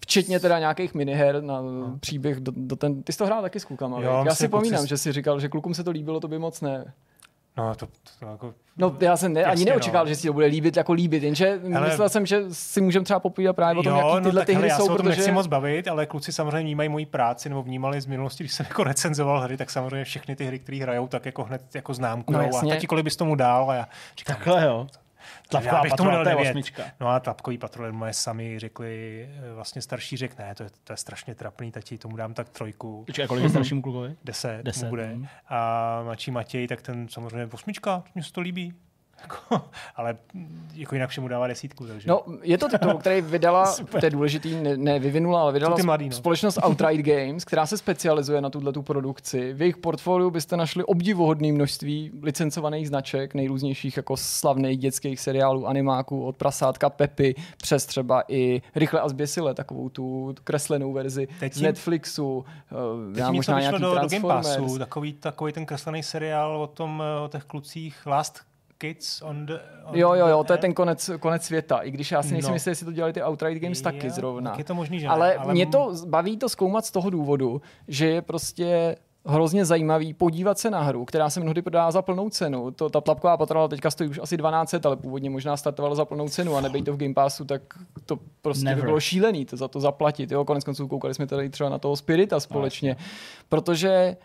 Včetně 0.00 0.40
teda 0.40 0.58
nějakých 0.58 0.94
miniher 0.94 1.42
na 1.42 1.60
no. 1.60 1.98
příběh 2.00 2.40
do, 2.40 2.52
do 2.56 2.76
ten... 2.76 3.02
Ty 3.02 3.12
jsi 3.12 3.18
to 3.18 3.26
hrál 3.26 3.42
taky 3.42 3.60
s 3.60 3.64
klukama, 3.64 4.00
jo, 4.00 4.22
Já 4.26 4.34
si 4.34 4.48
pomínám, 4.48 4.78
pocit... 4.80 4.88
že 4.88 4.98
jsi 4.98 5.12
říkal, 5.12 5.40
že 5.40 5.48
klukům 5.48 5.74
se 5.74 5.84
to 5.84 5.90
líbilo, 5.90 6.20
to 6.20 6.28
by 6.28 6.38
moc 6.38 6.60
ne. 6.60 6.92
No, 7.58 7.74
to, 7.74 7.86
to, 7.86 7.92
to 8.20 8.26
jako... 8.26 8.54
No, 8.76 8.96
já 9.00 9.16
jsem 9.16 9.32
ne, 9.32 9.44
ani 9.44 9.64
neočekal, 9.64 10.04
no. 10.04 10.08
že 10.08 10.16
si 10.16 10.26
to 10.26 10.32
bude 10.32 10.46
líbit 10.46 10.76
jako 10.76 10.92
líbit, 10.92 11.22
jenže 11.22 11.60
ale... 11.76 11.88
myslel 11.88 12.08
jsem, 12.08 12.26
že 12.26 12.42
si 12.52 12.80
můžeme 12.80 13.04
třeba 13.04 13.20
popovídat 13.20 13.56
právě 13.56 13.80
o 13.80 13.82
tom, 13.82 13.96
jaký 13.96 14.08
no, 14.08 14.20
tyhle 14.20 14.40
no, 14.40 14.46
ty 14.46 14.54
hry 14.54 14.68
já 14.68 14.76
jsou, 14.76 14.86
se 14.86 14.92
o 14.92 14.96
tom 14.96 15.06
protože... 15.06 15.16
nechci 15.16 15.32
moc 15.32 15.46
bavit, 15.46 15.88
ale 15.88 16.06
kluci 16.06 16.32
samozřejmě 16.32 16.62
vnímají 16.62 16.88
moji 16.88 17.06
práci, 17.06 17.48
nebo 17.48 17.62
vnímali 17.62 18.00
z 18.00 18.06
minulosti, 18.06 18.44
když 18.44 18.52
jsem 18.54 18.66
jako 18.68 18.84
recenzoval 18.84 19.40
hry, 19.40 19.56
tak 19.56 19.70
samozřejmě 19.70 20.04
všechny 20.04 20.36
ty 20.36 20.44
hry, 20.44 20.58
které 20.58 20.78
hrajou, 20.78 21.08
tak 21.08 21.26
jako 21.26 21.44
hned 21.44 21.74
jako 21.74 21.94
známku. 21.94 22.32
No, 22.32 22.40
a 22.40 22.66
tati, 22.68 22.86
kolik 22.86 23.04
bys 23.04 23.16
tomu 23.16 23.34
dál? 23.34 23.70
A 23.70 23.74
já 23.74 23.88
říkám, 24.18 24.36
Takhle 24.36 24.64
jo. 24.64 24.86
Tlapková 25.48 25.82
bych 25.82 25.92
tomu 25.92 26.10
dal 26.10 26.24
No 27.00 27.08
a 27.08 27.20
tlapkový 27.20 27.58
patrol 27.58 27.92
moje 27.92 28.12
sami 28.12 28.58
řekli, 28.58 29.22
eh, 29.50 29.54
vlastně 29.54 29.82
starší 29.82 30.16
řek, 30.16 30.38
ne, 30.38 30.54
to 30.54 30.62
je, 30.62 30.70
to 30.84 30.92
je 30.92 30.96
strašně 30.96 31.34
trapný, 31.34 31.72
tati 31.72 31.98
tomu 31.98 32.16
dám 32.16 32.34
tak 32.34 32.48
trojku. 32.48 33.04
Počkej, 33.06 33.26
kolik 33.26 33.44
je 33.44 33.50
staršímu 33.50 33.82
klukovi? 33.82 34.16
Deset, 34.24 34.62
Deset 34.62 34.88
bude. 34.88 35.14
Mm. 35.14 35.26
A 35.48 36.00
mladší 36.04 36.30
Matěj, 36.30 36.68
tak 36.68 36.82
ten 36.82 37.08
samozřejmě 37.08 37.46
osmička, 37.52 38.02
mně 38.14 38.24
se 38.24 38.32
to 38.32 38.40
líbí. 38.40 38.74
Jako, 39.22 39.60
ale 39.96 40.16
jako 40.74 40.94
jinak 40.94 41.10
všemu 41.10 41.28
dává 41.28 41.46
desítku. 41.46 41.86
Takže. 41.86 42.08
No, 42.08 42.22
je 42.42 42.58
to 42.58 42.68
titul, 42.68 42.94
který 42.94 43.20
vydala, 43.20 43.74
to 44.00 44.06
je 44.06 44.10
důležitý, 44.10 44.54
ne, 44.54 44.76
ne 44.76 44.98
vyvinula, 44.98 45.40
ale 45.40 45.52
vydala 45.52 45.76
mladý, 45.84 46.08
no. 46.08 46.12
společnost 46.12 46.58
Outright 46.64 47.06
Games, 47.06 47.44
která 47.44 47.66
se 47.66 47.78
specializuje 47.78 48.40
na 48.40 48.50
tuhle 48.50 48.72
tu 48.72 48.82
produkci. 48.82 49.52
V 49.52 49.60
jejich 49.60 49.76
portfoliu 49.76 50.30
byste 50.30 50.56
našli 50.56 50.84
obdivuhodné 50.84 51.52
množství 51.52 52.10
licencovaných 52.22 52.88
značek, 52.88 53.34
nejrůznějších 53.34 53.96
jako 53.96 54.16
slavných 54.16 54.78
dětských 54.78 55.20
seriálů, 55.20 55.66
animáků, 55.66 56.26
od 56.26 56.36
prasátka 56.36 56.90
Pepy 56.90 57.34
přes 57.56 57.86
třeba 57.86 58.22
i 58.28 58.62
Rychle 58.74 59.00
a 59.00 59.08
zběsile, 59.08 59.54
takovou 59.54 59.88
tu 59.88 60.34
kreslenou 60.44 60.92
verzi 60.92 61.28
Teď 61.40 61.54
z 61.54 61.60
Netflixu. 61.60 62.44
Eh, 62.72 63.14
Teď 63.14 63.20
já 63.20 63.32
možná 63.32 63.60
nějaký 63.60 63.82
do, 63.82 63.94
do 63.94 64.08
Game 64.08 64.28
Passu, 64.28 64.78
takový, 64.78 65.12
takový 65.12 65.52
ten 65.52 65.66
kreslený 65.66 66.02
seriál 66.02 66.62
o 66.62 66.66
tom, 66.66 67.02
eh, 67.06 67.20
o 67.24 67.28
těch 67.28 67.44
klucích 67.44 68.06
Last 68.06 68.48
Kids 68.78 69.22
on 69.22 69.46
the... 69.46 69.52
On 69.84 69.98
jo, 69.98 70.14
jo, 70.14 70.26
jo, 70.26 70.44
to 70.44 70.52
je 70.52 70.58
ten 70.58 70.74
konec, 70.74 71.10
konec 71.20 71.42
světa. 71.42 71.78
I 71.78 71.90
když 71.90 72.10
já 72.10 72.22
si 72.22 72.32
nejsem 72.32 72.50
no. 72.50 72.54
jistý, 72.54 72.70
jestli 72.70 72.86
to 72.86 72.92
dělali 72.92 73.12
ty 73.12 73.22
Outright 73.22 73.62
Games 73.62 73.80
taky 73.80 74.06
jo, 74.06 74.12
zrovna. 74.12 74.54
je 74.58 74.64
to 74.64 74.74
možný, 74.74 75.00
že 75.00 75.08
ale, 75.08 75.34
ale 75.34 75.52
mě 75.52 75.66
to 75.66 75.94
baví 76.06 76.36
to 76.36 76.48
zkoumat 76.48 76.84
z 76.84 76.90
toho 76.90 77.10
důvodu, 77.10 77.62
že 77.88 78.08
je 78.08 78.22
prostě 78.22 78.96
hrozně 79.26 79.64
zajímavý 79.64 80.14
podívat 80.14 80.58
se 80.58 80.70
na 80.70 80.82
hru, 80.82 81.04
která 81.04 81.30
se 81.30 81.40
mnohdy 81.40 81.62
prodá 81.62 81.90
za 81.90 82.02
plnou 82.02 82.30
cenu. 82.30 82.70
To, 82.70 82.90
ta 82.90 83.00
tlapková 83.00 83.36
patrola 83.36 83.68
teďka 83.68 83.90
stojí 83.90 84.10
už 84.10 84.18
asi 84.22 84.36
12, 84.36 84.74
ale 84.84 84.96
původně 84.96 85.30
možná 85.30 85.56
startovala 85.56 85.94
za 85.94 86.04
plnou 86.04 86.28
cenu 86.28 86.56
a 86.56 86.60
nebejt 86.60 86.84
to 86.84 86.92
v 86.92 86.96
Game 86.96 87.14
Passu, 87.14 87.44
tak 87.44 87.62
to 88.06 88.18
prostě 88.42 88.64
Never. 88.64 88.84
by 88.84 88.86
bylo 88.86 89.00
šílený 89.00 89.44
to 89.44 89.56
za 89.56 89.68
to 89.68 89.80
zaplatit. 89.80 90.30
Jo, 90.30 90.44
konec 90.44 90.64
konců 90.64 90.88
koukali 90.88 91.14
jsme 91.14 91.26
tady 91.26 91.50
třeba 91.50 91.70
na 91.70 91.78
toho 91.78 91.96
Spirita 91.96 92.40
společně, 92.40 92.96
no, 92.98 93.04
protože 93.48 94.16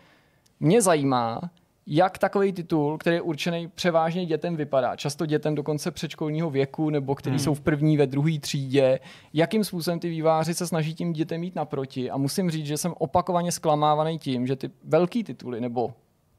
mě 0.60 0.82
zajímá, 0.82 1.40
jak 1.86 2.18
takový 2.18 2.52
titul, 2.52 2.98
který 2.98 3.16
je 3.16 3.22
určený 3.22 3.68
převážně 3.68 4.26
dětem, 4.26 4.56
vypadá. 4.56 4.96
Často 4.96 5.26
dětem 5.26 5.54
dokonce 5.54 5.90
předškolního 5.90 6.50
věku, 6.50 6.90
nebo 6.90 7.14
který 7.14 7.36
hmm. 7.36 7.44
jsou 7.44 7.54
v 7.54 7.60
první, 7.60 7.96
ve 7.96 8.06
druhé 8.06 8.38
třídě. 8.38 9.00
Jakým 9.32 9.64
způsobem 9.64 9.98
ty 9.98 10.08
výváři 10.08 10.54
se 10.54 10.66
snaží 10.66 10.94
tím 10.94 11.12
dětem 11.12 11.40
mít 11.40 11.54
naproti. 11.54 12.10
A 12.10 12.16
musím 12.16 12.50
říct, 12.50 12.66
že 12.66 12.78
jsem 12.78 12.94
opakovaně 12.98 13.52
zklamávaný 13.52 14.18
tím, 14.18 14.46
že 14.46 14.56
ty 14.56 14.70
velký 14.84 15.24
tituly, 15.24 15.60
nebo 15.60 15.94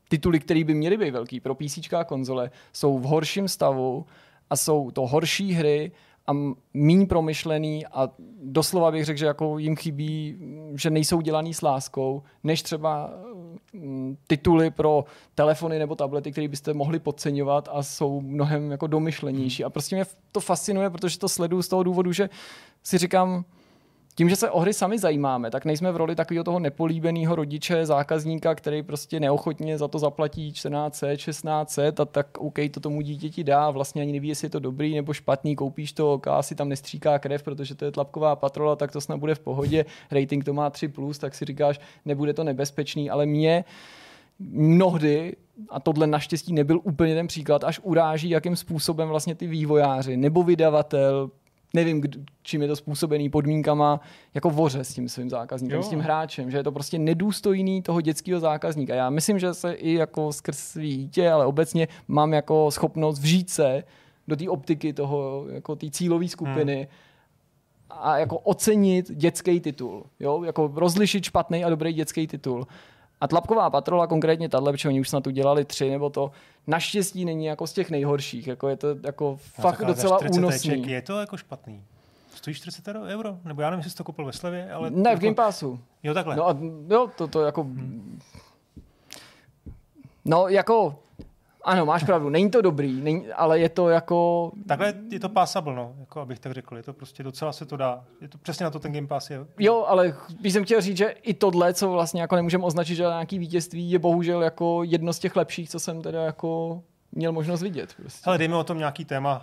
tituly, 0.09 0.39
které 0.39 0.63
by 0.63 0.73
měly 0.73 0.97
být 0.97 1.11
velký 1.11 1.39
pro 1.39 1.55
PC 1.55 1.93
a 1.93 2.03
konzole, 2.03 2.51
jsou 2.73 2.99
v 2.99 3.03
horším 3.03 3.47
stavu 3.47 4.05
a 4.49 4.55
jsou 4.55 4.91
to 4.91 5.07
horší 5.07 5.53
hry 5.53 5.91
a 6.27 6.33
míň 6.73 7.07
promyšlený 7.07 7.85
a 7.85 8.09
doslova 8.43 8.91
bych 8.91 9.05
řekl, 9.05 9.19
že 9.19 9.25
jako 9.25 9.57
jim 9.57 9.75
chybí, 9.75 10.37
že 10.75 10.89
nejsou 10.89 11.21
dělaný 11.21 11.53
s 11.53 11.61
láskou, 11.61 12.23
než 12.43 12.61
třeba 12.61 13.09
tituly 14.27 14.71
pro 14.71 15.05
telefony 15.35 15.79
nebo 15.79 15.95
tablety, 15.95 16.31
které 16.31 16.47
byste 16.47 16.73
mohli 16.73 16.99
podceňovat 16.99 17.69
a 17.71 17.83
jsou 17.83 18.21
mnohem 18.21 18.71
jako 18.71 18.87
domyšlenější. 18.87 19.63
A 19.63 19.69
prostě 19.69 19.95
mě 19.95 20.05
to 20.31 20.39
fascinuje, 20.39 20.89
protože 20.89 21.19
to 21.19 21.29
sleduju 21.29 21.61
z 21.61 21.67
toho 21.67 21.83
důvodu, 21.83 22.11
že 22.11 22.29
si 22.83 22.97
říkám, 22.97 23.45
tím, 24.15 24.29
že 24.29 24.35
se 24.35 24.49
o 24.49 24.59
hry 24.59 24.73
sami 24.73 24.99
zajímáme, 24.99 25.51
tak 25.51 25.65
nejsme 25.65 25.91
v 25.91 25.97
roli 25.97 26.15
takového 26.15 26.43
toho 26.43 26.59
nepolíbeného 26.59 27.35
rodiče, 27.35 27.85
zákazníka, 27.85 28.55
který 28.55 28.83
prostě 28.83 29.19
neochotně 29.19 29.77
za 29.77 29.87
to 29.87 29.99
zaplatí 29.99 30.53
14, 30.53 31.03
16 31.15 31.79
a 31.79 32.05
tak 32.05 32.37
OK, 32.37 32.55
to 32.71 32.79
tomu 32.79 33.01
dítěti 33.01 33.43
dá, 33.43 33.69
vlastně 33.69 34.01
ani 34.01 34.11
neví, 34.11 34.27
jestli 34.27 34.45
je 34.45 34.49
to 34.49 34.59
dobrý 34.59 34.95
nebo 34.95 35.13
špatný, 35.13 35.55
koupíš 35.55 35.93
to, 35.93 36.21
asi 36.29 36.55
tam 36.55 36.69
nestříká 36.69 37.19
krev, 37.19 37.43
protože 37.43 37.75
to 37.75 37.85
je 37.85 37.91
tlapková 37.91 38.35
patrola, 38.35 38.75
tak 38.75 38.91
to 38.91 39.01
snad 39.01 39.17
bude 39.17 39.35
v 39.35 39.39
pohodě, 39.39 39.85
rating 40.11 40.43
to 40.43 40.53
má 40.53 40.69
3+, 40.69 40.91
plus, 40.91 41.17
tak 41.17 41.35
si 41.35 41.45
říkáš, 41.45 41.79
nebude 42.05 42.33
to 42.33 42.43
nebezpečný, 42.43 43.09
ale 43.09 43.25
mě 43.25 43.65
mnohdy, 44.39 45.35
a 45.69 45.79
tohle 45.79 46.07
naštěstí 46.07 46.53
nebyl 46.53 46.79
úplně 46.83 47.15
ten 47.15 47.27
příklad, 47.27 47.63
až 47.63 47.79
uráží, 47.83 48.29
jakým 48.29 48.55
způsobem 48.55 49.09
vlastně 49.09 49.35
ty 49.35 49.47
vývojáři 49.47 50.17
nebo 50.17 50.43
vydavatel 50.43 51.29
nevím, 51.75 52.03
čím 52.41 52.61
je 52.61 52.67
to 52.67 52.75
způsobený 52.75 53.29
podmínkama, 53.29 53.99
jako 54.33 54.49
voře 54.49 54.83
s 54.83 54.93
tím 54.93 55.09
svým 55.09 55.29
zákazníkem, 55.29 55.77
jo. 55.77 55.83
s 55.83 55.89
tím 55.89 55.99
hráčem, 55.99 56.51
že 56.51 56.57
je 56.57 56.63
to 56.63 56.71
prostě 56.71 56.99
nedůstojný 56.99 57.81
toho 57.81 58.01
dětského 58.01 58.39
zákazníka. 58.39 58.95
Já 58.95 59.09
myslím, 59.09 59.39
že 59.39 59.53
se 59.53 59.73
i 59.73 59.93
jako 59.93 60.33
skrz 60.33 60.57
svý 60.57 60.97
dítě, 60.97 61.29
ale 61.29 61.45
obecně 61.45 61.87
mám 62.07 62.33
jako 62.33 62.71
schopnost 62.71 63.19
vžít 63.19 63.49
se 63.49 63.83
do 64.27 64.35
té 64.35 64.49
optiky 64.49 64.93
toho, 64.93 65.45
jako 65.49 65.75
té 65.75 65.89
cílové 65.89 66.27
skupiny 66.27 66.75
hmm. 66.75 66.87
a 67.89 68.17
jako 68.17 68.39
ocenit 68.39 69.11
dětský 69.11 69.59
titul. 69.59 70.03
Jo? 70.19 70.43
Jako 70.43 70.71
rozlišit 70.75 71.23
špatný 71.23 71.65
a 71.65 71.69
dobrý 71.69 71.93
dětský 71.93 72.27
titul. 72.27 72.67
A 73.25 73.27
tlapková 73.27 73.69
patrola, 73.69 74.07
konkrétně 74.07 74.49
tahle, 74.49 74.71
protože 74.71 74.89
oni 74.89 74.99
už 74.99 75.09
snad 75.09 75.27
udělali 75.27 75.65
tři 75.65 75.89
nebo 75.89 76.09
to, 76.09 76.31
naštěstí 76.67 77.25
není 77.25 77.45
jako 77.45 77.67
z 77.67 77.73
těch 77.73 77.89
nejhorších. 77.89 78.47
Jako 78.47 78.69
je 78.69 78.75
to 78.75 78.87
jako 79.03 79.25
no, 79.31 79.37
fakt 79.61 79.85
docela 79.85 80.19
únosný. 80.33 80.89
Je 80.89 81.01
to 81.01 81.19
jako 81.19 81.37
špatný? 81.37 81.83
Stojí 82.35 82.55
40 82.55 82.87
euro? 83.07 83.37
Nebo 83.45 83.61
já 83.61 83.69
nevím, 83.69 83.79
jestli 83.79 83.91
jsi 83.91 83.97
to 83.97 84.03
koupil 84.03 84.25
ve 84.25 84.33
slevě, 84.33 84.71
ale... 84.71 84.89
Ne, 84.89 85.09
jako... 85.09 85.19
v 85.19 85.23
Game 85.23 85.35
Passu. 85.35 85.79
Jo, 86.03 86.13
takhle. 86.13 86.35
No 86.35 86.49
a 86.49 86.57
jo, 86.89 87.11
to, 87.17 87.27
to 87.27 87.41
jako... 87.41 87.63
Hmm. 87.63 88.19
No, 90.25 90.47
jako 90.47 90.95
ano, 91.65 91.85
máš 91.85 92.03
pravdu, 92.03 92.29
není 92.29 92.51
to 92.51 92.61
dobrý, 92.61 93.01
není, 93.01 93.27
ale 93.27 93.59
je 93.59 93.69
to 93.69 93.89
jako... 93.89 94.51
Takhle 94.67 94.93
je 95.11 95.19
to 95.19 95.29
passable, 95.29 95.75
no, 95.75 95.95
jako 95.99 96.19
abych 96.19 96.39
tak 96.39 96.51
řekl, 96.51 96.77
je 96.77 96.83
to 96.83 96.93
prostě 96.93 97.23
docela 97.23 97.53
se 97.53 97.65
to 97.65 97.77
dá, 97.77 98.03
je 98.21 98.27
to 98.27 98.37
přesně 98.37 98.63
na 98.63 98.69
to 98.69 98.79
ten 98.79 98.93
Game 98.93 99.07
Pass 99.07 99.29
je. 99.29 99.45
Jo, 99.59 99.85
ale 99.87 100.15
bych 100.41 100.53
jsem 100.53 100.65
chtěl 100.65 100.81
říct, 100.81 100.97
že 100.97 101.05
i 101.05 101.33
tohle, 101.33 101.73
co 101.73 101.91
vlastně 101.91 102.21
jako 102.21 102.35
nemůžeme 102.35 102.63
označit, 102.63 102.95
že 102.95 103.03
nějaký 103.03 103.39
vítězství, 103.39 103.91
je 103.91 103.99
bohužel 103.99 104.43
jako 104.43 104.83
jedno 104.83 105.13
z 105.13 105.19
těch 105.19 105.35
lepších, 105.35 105.69
co 105.69 105.79
jsem 105.79 106.01
teda 106.01 106.23
jako 106.23 106.81
měl 107.15 107.31
možnost 107.31 107.61
vidět. 107.61 107.93
Prostě. 107.97 108.21
Ale 108.25 108.37
dejme 108.37 108.55
o 108.55 108.63
tom 108.63 108.77
nějaký 108.77 109.05
téma, 109.05 109.41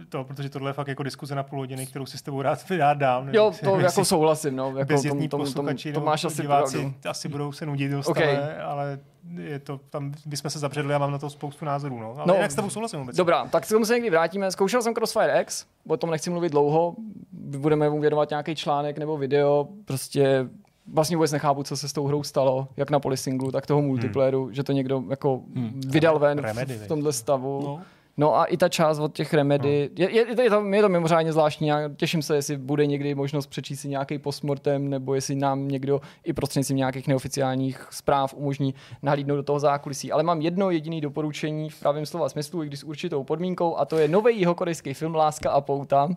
eh, 0.00 0.04
to, 0.08 0.24
protože 0.24 0.50
tohle 0.50 0.70
je 0.70 0.72
fakt 0.72 0.88
jako 0.88 1.02
diskuze 1.02 1.34
na 1.34 1.42
půl 1.42 1.58
hodiny, 1.58 1.86
kterou 1.86 2.06
si 2.06 2.18
s 2.18 2.22
tebou 2.22 2.42
rád, 2.42 2.70
rád 2.70 2.98
dám. 2.98 3.28
Jo, 3.34 3.52
to 3.64 3.80
jako 3.80 4.04
souhlasím. 4.04 4.56
No, 4.56 4.78
jako 4.78 5.02
tom, 5.02 5.28
tom, 5.28 5.52
tom, 5.52 5.76
to 5.94 6.00
máš 6.00 6.24
asi 6.24 6.42
diváci 6.42 6.78
pravdu. 6.78 6.94
asi 7.08 7.28
budou 7.28 7.52
se 7.52 7.66
nudit 7.66 7.92
okay. 8.06 8.38
ale 8.62 8.98
je 9.36 9.58
to, 9.58 9.80
tam 9.90 10.12
bychom 10.26 10.50
se 10.50 10.58
zabředli 10.58 10.94
a 10.94 10.98
mám 10.98 11.12
na 11.12 11.18
to 11.18 11.30
spoustu 11.30 11.64
názorů. 11.64 12.00
No. 12.00 12.14
Ale 12.16 12.24
no, 12.26 12.34
jak 12.34 12.50
s 12.50 12.54
tebou 12.54 12.70
souhlasím 12.70 13.00
vůbec. 13.00 13.16
Dobrá, 13.16 13.46
tak 13.46 13.64
se 13.64 13.74
tomu 13.74 13.84
se 13.84 13.94
někdy 13.94 14.10
vrátíme. 14.10 14.50
Zkoušel 14.50 14.82
jsem 14.82 14.94
Crossfire 14.94 15.40
X, 15.40 15.66
o 15.88 15.96
tom 15.96 16.10
nechci 16.10 16.30
mluvit 16.30 16.52
dlouho, 16.52 16.94
budeme 17.32 17.90
mu 17.90 18.00
věnovat 18.00 18.30
nějaký 18.30 18.54
článek 18.54 18.98
nebo 18.98 19.16
video, 19.16 19.68
prostě 19.84 20.48
vlastně 20.92 21.16
vůbec 21.16 21.32
nechápu, 21.32 21.62
co 21.62 21.76
se 21.76 21.88
s 21.88 21.92
tou 21.92 22.06
hrou 22.06 22.22
stalo, 22.22 22.68
jak 22.76 22.90
na 22.90 23.00
polysinglu, 23.00 23.50
tak 23.50 23.66
toho 23.66 23.82
multiplayeru, 23.82 24.44
hmm. 24.44 24.54
že 24.54 24.62
to 24.62 24.72
někdo 24.72 25.02
jako 25.10 25.42
hmm. 25.54 25.80
vydal 25.86 26.18
ven 26.18 26.38
Remedy, 26.38 26.74
v, 26.74 26.84
v 26.84 26.88
tomhle 26.88 27.12
stavu. 27.12 27.60
No. 27.64 27.80
No 28.16 28.36
a 28.36 28.44
i 28.44 28.56
ta 28.56 28.68
část 28.68 28.98
od 28.98 29.16
těch 29.16 29.34
remedy, 29.34 29.90
no. 29.98 30.04
je, 30.04 30.10
je, 30.10 30.28
je, 30.28 30.36
to, 30.36 30.42
je 30.42 30.50
to 30.50 30.88
mimořádně 30.88 31.32
zvláštní, 31.32 31.68
já 31.68 31.88
těším 31.96 32.22
se, 32.22 32.34
jestli 32.34 32.56
bude 32.56 32.86
někdy 32.86 33.14
možnost 33.14 33.46
přečíst 33.46 33.80
si 33.80 33.88
nějaký 33.88 34.18
postmortem, 34.18 34.90
nebo 34.90 35.14
jestli 35.14 35.34
nám 35.34 35.68
někdo 35.68 36.00
i 36.24 36.32
prostřednictvím 36.32 36.76
nějakých 36.76 37.08
neoficiálních 37.08 37.88
zpráv 37.90 38.34
umožní 38.34 38.74
nahlídnout 39.02 39.36
do 39.36 39.42
toho 39.42 39.58
zákulisí. 39.58 40.12
Ale 40.12 40.22
mám 40.22 40.40
jedno 40.40 40.70
jediné 40.70 41.00
doporučení 41.00 41.70
v 41.70 41.80
pravém 41.80 42.06
slova 42.06 42.28
smyslu, 42.28 42.62
i 42.62 42.66
když 42.66 42.80
s 42.80 42.84
určitou 42.84 43.24
podmínkou, 43.24 43.76
a 43.76 43.84
to 43.84 43.98
je 43.98 44.08
nový 44.08 44.38
jihokorejský 44.38 44.94
film 44.94 45.14
Láska 45.14 45.50
a 45.50 45.60
pouta. 45.60 46.08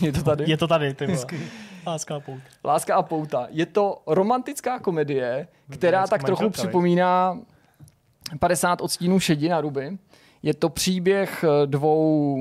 Je 0.00 0.12
to 0.12 0.22
tady? 0.22 0.44
Je 0.46 0.56
to 0.56 0.66
tady, 0.66 0.94
ty 0.94 1.06
Láska 1.86 2.16
a 2.16 2.20
pouta. 2.20 2.42
Láska 2.64 2.96
a 2.96 3.02
pouta. 3.02 3.46
Je 3.50 3.66
to 3.66 4.02
romantická 4.06 4.78
komedie, 4.78 5.48
která 5.70 6.06
tak 6.06 6.24
trochu 6.24 6.50
připomíná 6.50 7.38
50 8.38 8.80
odstínů 8.80 9.20
šedi 9.20 9.48
na 9.48 9.60
ruby. 9.60 9.98
Je 10.42 10.54
to 10.54 10.68
příběh 10.68 11.44
dvou 11.66 12.38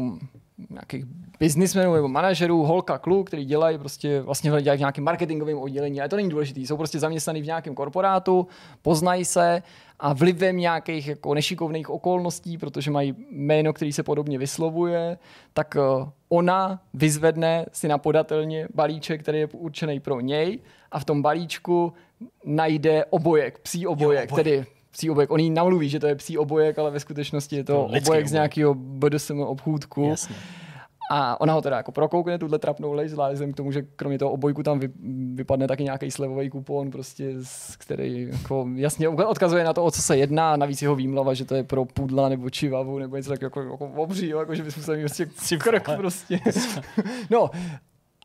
nějakých 0.70 1.06
biznismenů 1.40 1.94
nebo 1.94 2.08
manažerů, 2.08 2.64
holka, 2.64 2.98
kluk, 2.98 3.28
který 3.28 3.46
dělají 3.46 3.78
prostě 3.78 4.22
vlastně 4.22 4.50
dělají 4.62 4.78
v 4.78 4.80
nějakém 4.80 5.04
marketingovém 5.04 5.58
oddělení, 5.58 6.00
ale 6.00 6.10
to 6.10 6.16
není 6.16 6.30
důležité. 6.30 6.60
Jsou 6.60 6.78
prostě 6.78 7.00
zaměstnaní 7.00 7.42
v 7.42 7.46
nějakém 7.46 7.76
korporátu, 7.76 8.48
poznají 8.82 9.26
se 9.26 9.64
a 10.00 10.14
vlivem 10.14 10.58
nějakých 10.58 11.08
jako 11.08 11.34
nešikovných 11.34 11.90
okolností, 11.90 12.58
protože 12.58 12.92
mají 12.92 13.16
jméno, 13.32 13.74
který 13.74 13.94
se 13.94 14.04
podobně 14.04 14.38
vyslovuje, 14.38 15.18
tak 15.54 15.76
eh, 15.76 16.10
ona 16.30 16.82
vyzvedne 16.94 17.66
si 17.72 17.88
na 17.88 17.98
podatelně 17.98 18.68
balíček, 18.74 19.22
který 19.22 19.40
je 19.40 19.48
určený 19.48 20.00
pro 20.00 20.20
něj 20.20 20.60
a 20.92 21.00
v 21.00 21.06
tom 21.06 21.22
balíčku 21.22 21.94
najde 22.46 23.06
obojek, 23.06 23.60
psí 23.60 23.88
obojek, 23.88 24.30
jo, 24.30 24.34
obojek. 24.34 24.46
tedy 24.46 24.73
psí 24.94 25.10
obojek. 25.10 25.32
On 25.32 25.40
jí 25.40 25.50
namluví, 25.50 25.90
že 25.90 26.00
to 26.00 26.08
je 26.08 26.16
psí 26.16 26.38
obojek, 26.38 26.80
ale 26.80 26.92
ve 26.92 27.00
skutečnosti 27.00 27.56
je 27.56 27.64
to 27.64 27.74
no, 27.74 27.86
obojek 27.86 28.28
z 28.28 28.32
nějakého 28.32 28.74
BDSM 28.74 29.40
obchůdku. 29.40 30.10
Jasně. 30.10 30.36
A 31.12 31.42
ona 31.42 31.54
ho 31.54 31.62
teda 31.62 31.78
jako 31.78 31.92
prokoukne, 31.92 32.40
tuhle 32.40 32.60
trapnou 32.60 32.94
lež, 32.94 33.12
zvlášť 33.12 33.42
k 33.54 33.56
tomu, 33.56 33.72
že 33.72 33.82
kromě 33.96 34.20
toho 34.20 34.32
obojku 34.32 34.64
tam 34.64 34.80
vy, 34.80 34.90
vypadne 35.34 35.68
taky 35.68 35.84
nějaký 35.84 36.12
slevový 36.12 36.50
kupon, 36.50 36.92
prostě, 36.92 37.34
který 37.78 38.28
jako 38.32 38.68
jasně 38.76 39.10
odkazuje 39.10 39.64
na 39.64 39.74
to, 39.74 39.84
o 39.84 39.92
co 39.92 40.02
se 40.02 40.18
jedná, 40.18 40.54
a 40.54 40.58
navíc 40.58 40.82
jeho 40.82 40.96
výmlava, 40.96 41.34
že 41.34 41.46
to 41.46 41.56
je 41.56 41.64
pro 41.64 41.86
pudla 41.86 42.30
nebo 42.30 42.50
čivavu 42.50 43.00
nebo 43.00 43.16
něco 43.16 43.30
tak 43.30 43.42
jako, 43.42 43.62
jako 43.62 43.92
obří, 43.96 44.28
jako, 44.28 44.56
že 44.56 44.64
bychom 44.64 44.84
se 44.84 44.96
měli 44.96 45.10
prostě 45.26 45.58
krok 45.58 45.90
prostě. 45.98 46.40
no, 47.30 47.50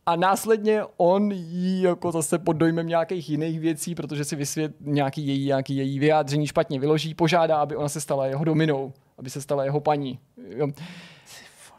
a 0.09 0.17
následně 0.17 0.83
on 0.97 1.33
jí 1.33 1.83
jako 1.83 2.13
zase 2.13 2.39
pod 2.39 2.53
dojmem 2.53 2.87
nějakých 2.87 3.31
jiných 3.31 3.61
věcí, 3.61 3.95
protože 3.95 4.25
si 4.25 4.37
vysvět 4.37 4.73
nějaký 4.81 5.27
její, 5.27 5.47
nějaký 5.47 5.77
její 5.77 5.99
vyjádření 5.99 6.47
špatně 6.47 6.81
vyloží, 6.81 7.15
požádá, 7.15 7.57
aby 7.57 7.77
ona 7.77 7.89
se 7.89 8.01
stala 8.01 8.27
jeho 8.27 8.45
dominou, 8.45 8.93
aby 9.19 9.31
se 9.31 9.41
stala 9.41 9.65
jeho 9.65 9.81
paní. 9.81 10.19
Jo. 10.49 10.69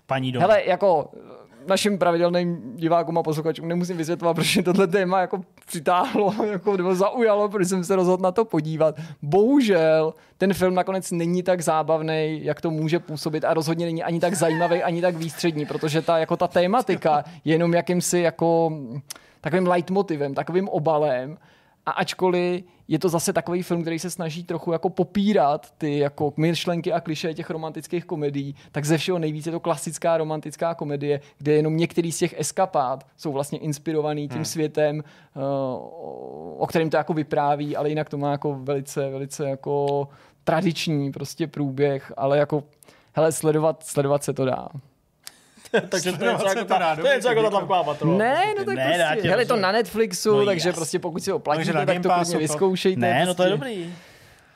Paní 0.05 0.31
dom. 0.31 0.41
Hele, 0.41 0.65
jako 0.65 1.11
našim 1.67 1.97
pravidelným 1.97 2.75
divákům 2.75 3.17
a 3.17 3.23
posluchačům 3.23 3.67
nemusím 3.67 3.97
vysvětlovat, 3.97 4.33
proč 4.33 4.55
mě 4.55 4.63
tohle 4.63 4.87
téma 4.87 5.21
jako 5.21 5.41
přitáhlo 5.65 6.33
jako, 6.51 6.77
nebo 6.77 6.95
zaujalo, 6.95 7.49
protože 7.49 7.65
jsem 7.65 7.83
se 7.83 7.95
rozhodl 7.95 8.23
na 8.23 8.31
to 8.31 8.45
podívat. 8.45 8.95
Bohužel 9.21 10.13
ten 10.37 10.53
film 10.53 10.75
nakonec 10.75 11.11
není 11.11 11.43
tak 11.43 11.61
zábavný, 11.61 12.39
jak 12.43 12.61
to 12.61 12.71
může 12.71 12.99
působit 12.99 13.45
a 13.45 13.53
rozhodně 13.53 13.85
není 13.85 14.03
ani 14.03 14.19
tak 14.19 14.33
zajímavý, 14.35 14.83
ani 14.83 15.01
tak 15.01 15.15
výstřední, 15.15 15.65
protože 15.65 16.01
ta, 16.01 16.17
jako 16.17 16.37
ta 16.37 16.47
tématika 16.47 17.23
je 17.45 17.53
jenom 17.53 17.73
jakýmsi 17.73 18.19
jako 18.19 18.71
takovým 19.41 19.67
leitmotivem, 19.67 20.33
takovým 20.33 20.69
obalem 20.69 21.37
a 21.85 21.91
ačkoliv 21.91 22.63
je 22.89 22.99
to 22.99 23.09
zase 23.09 23.33
takový 23.33 23.63
film, 23.63 23.81
který 23.81 23.99
se 23.99 24.09
snaží 24.09 24.43
trochu 24.43 24.71
jako 24.71 24.89
popírat 24.89 25.73
ty 25.77 25.97
jako 25.97 26.33
myšlenky 26.37 26.93
a 26.93 26.99
kliše 26.99 27.33
těch 27.33 27.49
romantických 27.49 28.05
komedií, 28.05 28.55
tak 28.71 28.85
ze 28.85 28.97
všeho 28.97 29.19
nejvíce 29.19 29.49
je 29.49 29.51
to 29.51 29.59
klasická 29.59 30.17
romantická 30.17 30.73
komedie, 30.73 31.21
kde 31.37 31.53
jenom 31.53 31.77
některý 31.77 32.11
z 32.11 32.17
těch 32.17 32.39
eskapát 32.39 33.07
jsou 33.17 33.31
vlastně 33.31 33.59
inspirovaný 33.59 34.27
tím 34.27 34.35
hmm. 34.35 34.45
světem, 34.45 35.03
uh, 35.35 35.43
o 36.57 36.67
kterém 36.69 36.89
to 36.89 36.97
jako 36.97 37.13
vypráví, 37.13 37.75
ale 37.75 37.89
jinak 37.89 38.09
to 38.09 38.17
má 38.17 38.31
jako 38.31 38.59
velice, 38.59 39.09
velice 39.09 39.49
jako 39.49 40.07
tradiční 40.43 41.11
prostě 41.11 41.47
průběh, 41.47 42.13
ale 42.17 42.37
jako 42.37 42.63
hele, 43.13 43.31
sledovat, 43.31 43.83
sledovat 43.83 44.23
se 44.23 44.33
to 44.33 44.45
dá. 44.45 44.69
takže 45.89 46.11
to 46.11 46.25
je 46.25 46.31
něco 46.31 46.47
jako, 46.47 46.65
ta, 46.65 46.95
to 46.95 47.07
je 47.07 47.15
něco 47.15 47.27
jako 47.29 47.49
ta 47.49 47.83
patrola. 47.83 48.17
Ne, 48.17 48.45
no 48.57 48.65
tak 48.65 48.75
ne, 48.75 49.07
prostě, 49.13 49.29
hele, 49.29 49.45
to 49.45 49.55
na 49.55 49.71
Netflixu, 49.71 50.39
no, 50.39 50.45
takže 50.45 50.73
prostě 50.73 50.99
pokud 50.99 51.23
si 51.23 51.31
ho 51.31 51.39
platíte, 51.39 51.73
tak 51.73 52.01
to 52.01 52.09
klidně 52.09 52.37
vyzkoušejte. 52.37 53.01
Ne, 53.01 53.25
no 53.25 53.33
to 53.33 53.43
je 53.43 53.49
prostě. 53.49 53.69
dobrý. 53.69 53.93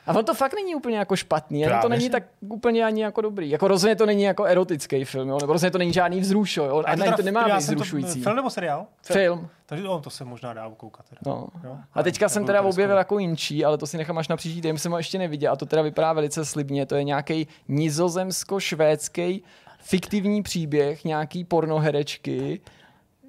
A 0.07 0.15
on 0.15 0.25
to 0.25 0.33
fakt 0.33 0.53
není 0.53 0.75
úplně 0.75 0.97
jako 0.97 1.15
špatný, 1.15 1.61
jenom 1.61 1.81
to 1.81 1.89
není 1.89 2.09
tak 2.09 2.23
úplně 2.41 2.85
ani 2.85 3.03
jako 3.03 3.21
dobrý. 3.21 3.49
Jako 3.49 3.67
rozhodně 3.67 3.95
to 3.95 4.05
není 4.05 4.23
jako 4.23 4.43
erotický 4.43 5.05
film, 5.05 5.29
jo? 5.29 5.37
nebo 5.41 5.53
rozhodně 5.53 5.71
to 5.71 5.77
není 5.77 5.93
žádný 5.93 6.19
vzruš, 6.19 6.57
jo? 6.57 6.83
A, 6.85 6.95
to, 6.95 7.11
to 7.15 7.21
nemá 7.21 7.45
být 7.45 7.57
vzrušující. 7.57 8.21
Film 8.21 8.35
nebo 8.35 8.49
seriál? 8.49 8.85
Film. 9.03 9.49
Takže 9.65 9.87
oh, 9.87 10.01
to 10.01 10.09
se 10.09 10.25
možná 10.25 10.53
dá 10.53 10.67
ukoukat. 10.67 11.05
Teda. 11.09 11.19
No. 11.25 11.47
Jo? 11.63 11.77
A 11.93 12.03
teďka 12.03 12.29
jsem 12.29 12.45
teda 12.45 12.61
objevil 12.61 12.97
jako 12.97 13.19
jinčí, 13.19 13.65
ale 13.65 13.77
to 13.77 13.87
si 13.87 13.97
nechám 13.97 14.17
až 14.17 14.27
na 14.27 14.37
příští 14.37 14.61
týden, 14.61 14.77
jsem 14.77 14.91
ho 14.91 14.97
ještě 14.97 15.17
neviděl 15.17 15.53
a 15.53 15.55
to 15.55 15.65
teda 15.65 15.81
vypadá 15.81 16.13
velice 16.13 16.45
slibně. 16.45 16.85
To 16.85 16.95
je 16.95 17.03
nějaký 17.03 17.47
nizozemsko-švédský 17.69 19.43
fiktivní 19.83 20.43
příběh 20.43 21.05
nějaký 21.05 21.43
pornoherečky, 21.43 22.61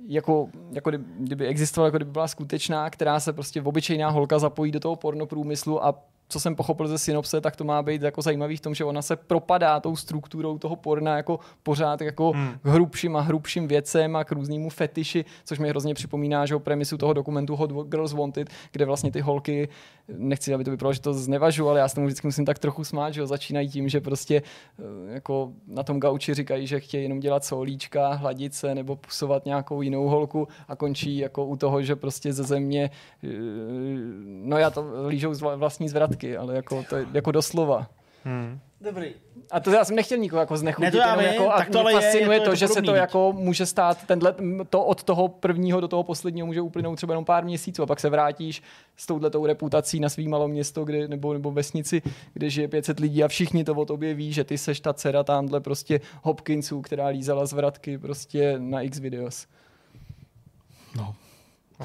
jako, 0.09 0.49
jako 0.73 0.91
kdyby 1.19 1.47
existovala, 1.47 1.87
jako 1.87 1.97
kdyby 1.97 2.11
byla 2.11 2.29
skutečná, 2.29 2.91
která 2.91 3.21
se 3.21 3.33
prostě 3.33 3.63
obyčejná 3.63 4.11
holka 4.11 4.39
zapojí 4.39 4.73
do 4.73 4.81
toho 4.81 4.97
pornoprůmyslu 4.97 5.85
a 5.85 6.05
co 6.29 6.41
jsem 6.41 6.57
pochopil 6.57 6.89
ze 6.89 6.99
synopse, 6.99 7.41
tak 7.41 7.57
to 7.57 7.65
má 7.65 7.83
být 7.83 8.03
jako 8.03 8.23
zajímavý 8.23 8.57
v 8.57 8.61
tom, 8.61 8.75
že 8.75 8.85
ona 8.85 9.03
se 9.03 9.17
propadá 9.17 9.81
tou 9.81 9.97
strukturou 9.97 10.59
toho 10.59 10.77
porna 10.77 11.17
jako 11.17 11.41
pořád 11.63 12.01
jako 12.01 12.31
hmm. 12.31 12.59
k 12.63 12.67
hrubším 12.67 13.17
a 13.17 13.21
hrubším 13.21 13.69
věcem 13.69 14.17
a 14.17 14.25
k 14.25 14.33
různému 14.33 14.71
fetiši, 14.71 15.25
což 15.45 15.59
mi 15.59 15.69
hrozně 15.69 15.95
připomíná, 15.95 16.47
že 16.47 16.55
o 16.55 16.61
premisu 16.61 16.99
toho 16.99 17.13
dokumentu 17.13 17.57
Hot 17.57 17.73
Girls 17.89 18.13
Wanted, 18.13 18.51
kde 18.73 18.85
vlastně 18.85 19.13
ty 19.13 19.21
holky, 19.21 19.69
nechci, 20.09 20.55
aby 20.55 20.65
to 20.65 20.71
vypadalo, 20.71 20.93
že 20.93 21.01
to 21.01 21.15
znevažu, 21.15 21.69
ale 21.69 21.81
já 21.81 21.89
se 21.89 21.95
tomu 21.95 22.07
vždycky 22.07 22.27
musím 22.27 22.45
tak 22.45 22.59
trochu 22.59 22.85
smát, 22.85 23.11
že 23.11 23.27
začínají 23.27 23.69
tím, 23.69 23.89
že 23.89 24.01
prostě 24.01 24.43
eh, 24.79 24.83
jako 25.15 25.53
na 25.67 25.83
tom 25.83 26.01
gauči 26.01 26.35
říkají, 26.35 26.67
že 26.67 26.81
chtějí 26.81 27.03
jenom 27.03 27.21
dělat 27.21 27.45
solíčka, 27.45 28.13
hladit 28.13 28.55
se 28.55 28.75
nebo 28.75 28.97
pusovat 28.97 29.45
nějakou 29.45 29.83
jinou 29.83 30.09
holku 30.09 30.49
a 30.69 30.77
končí 30.77 31.19
jako 31.19 31.45
u 31.45 31.57
toho, 31.57 31.83
že 31.83 31.97
prostě 31.97 32.33
ze 32.33 32.43
země, 32.43 32.91
eh, 33.25 33.29
no 34.25 34.59
já 34.59 34.71
to 34.71 35.07
lížou 35.09 35.35
vlastní 35.57 35.89
zvratky 35.89 36.14
taky, 36.15 36.37
ale 36.37 36.57
jako, 36.57 36.85
to 36.89 36.97
je, 36.97 37.07
jako 37.13 37.33
doslova. 37.33 37.87
Hmm. 38.25 38.61
Dobrý. 38.81 39.15
A 39.51 39.61
to 39.61 39.71
já 39.71 39.85
jsem 39.85 39.97
nechtěl 39.97 40.19
nikoho 40.19 40.41
jako 40.41 40.57
znechutit, 40.57 40.95
ne, 40.95 41.01
to 41.01 41.09
jenom 41.09 41.21
jako, 41.21 41.53
tak 41.59 41.71
to 41.71 41.81
ale 41.81 41.93
fascinuje 41.93 42.37
je, 42.37 42.41
je 42.41 42.41
to, 42.41 42.51
to, 42.51 42.57
že 42.57 42.69
se 42.69 42.83
to 42.83 42.95
jako 42.95 43.33
může 43.33 43.67
stát, 43.67 44.07
tenhle, 44.07 44.35
to 44.71 44.85
od 44.85 45.03
toho 45.03 45.29
prvního 45.29 45.81
do 45.81 45.89
toho 45.89 46.03
posledního 46.03 46.47
může 46.47 46.61
uplynout 46.61 46.97
třeba 46.97 47.13
jenom 47.13 47.25
pár 47.25 47.45
měsíců 47.45 47.83
a 47.83 47.87
pak 47.87 48.01
se 48.01 48.11
vrátíš 48.11 48.63
s 48.97 49.07
touhletou 49.07 49.47
reputací 49.47 50.01
na 50.01 50.09
svý 50.09 50.29
malo 50.29 50.49
město 50.49 50.85
kde, 50.85 51.09
nebo, 51.09 51.33
nebo 51.33 51.51
vesnici, 51.51 52.03
kde 52.33 52.51
žije 52.51 52.69
500 52.69 53.01
lidí 53.01 53.25
a 53.25 53.29
všichni 53.29 53.65
to 53.65 53.75
o 53.75 53.85
tobě 53.85 54.15
ví, 54.15 54.33
že 54.33 54.45
ty 54.45 54.59
seš 54.59 54.81
ta 54.81 54.93
dcera 54.93 55.25
tamhle 55.25 55.61
prostě 55.61 56.01
Hopkinsů, 56.23 56.81
která 56.81 57.07
lízala 57.07 57.47
zvratky 57.47 57.99
prostě 57.99 58.55
na 58.59 58.81
X 58.81 58.99
videos. 58.99 59.47
No, 60.97 61.15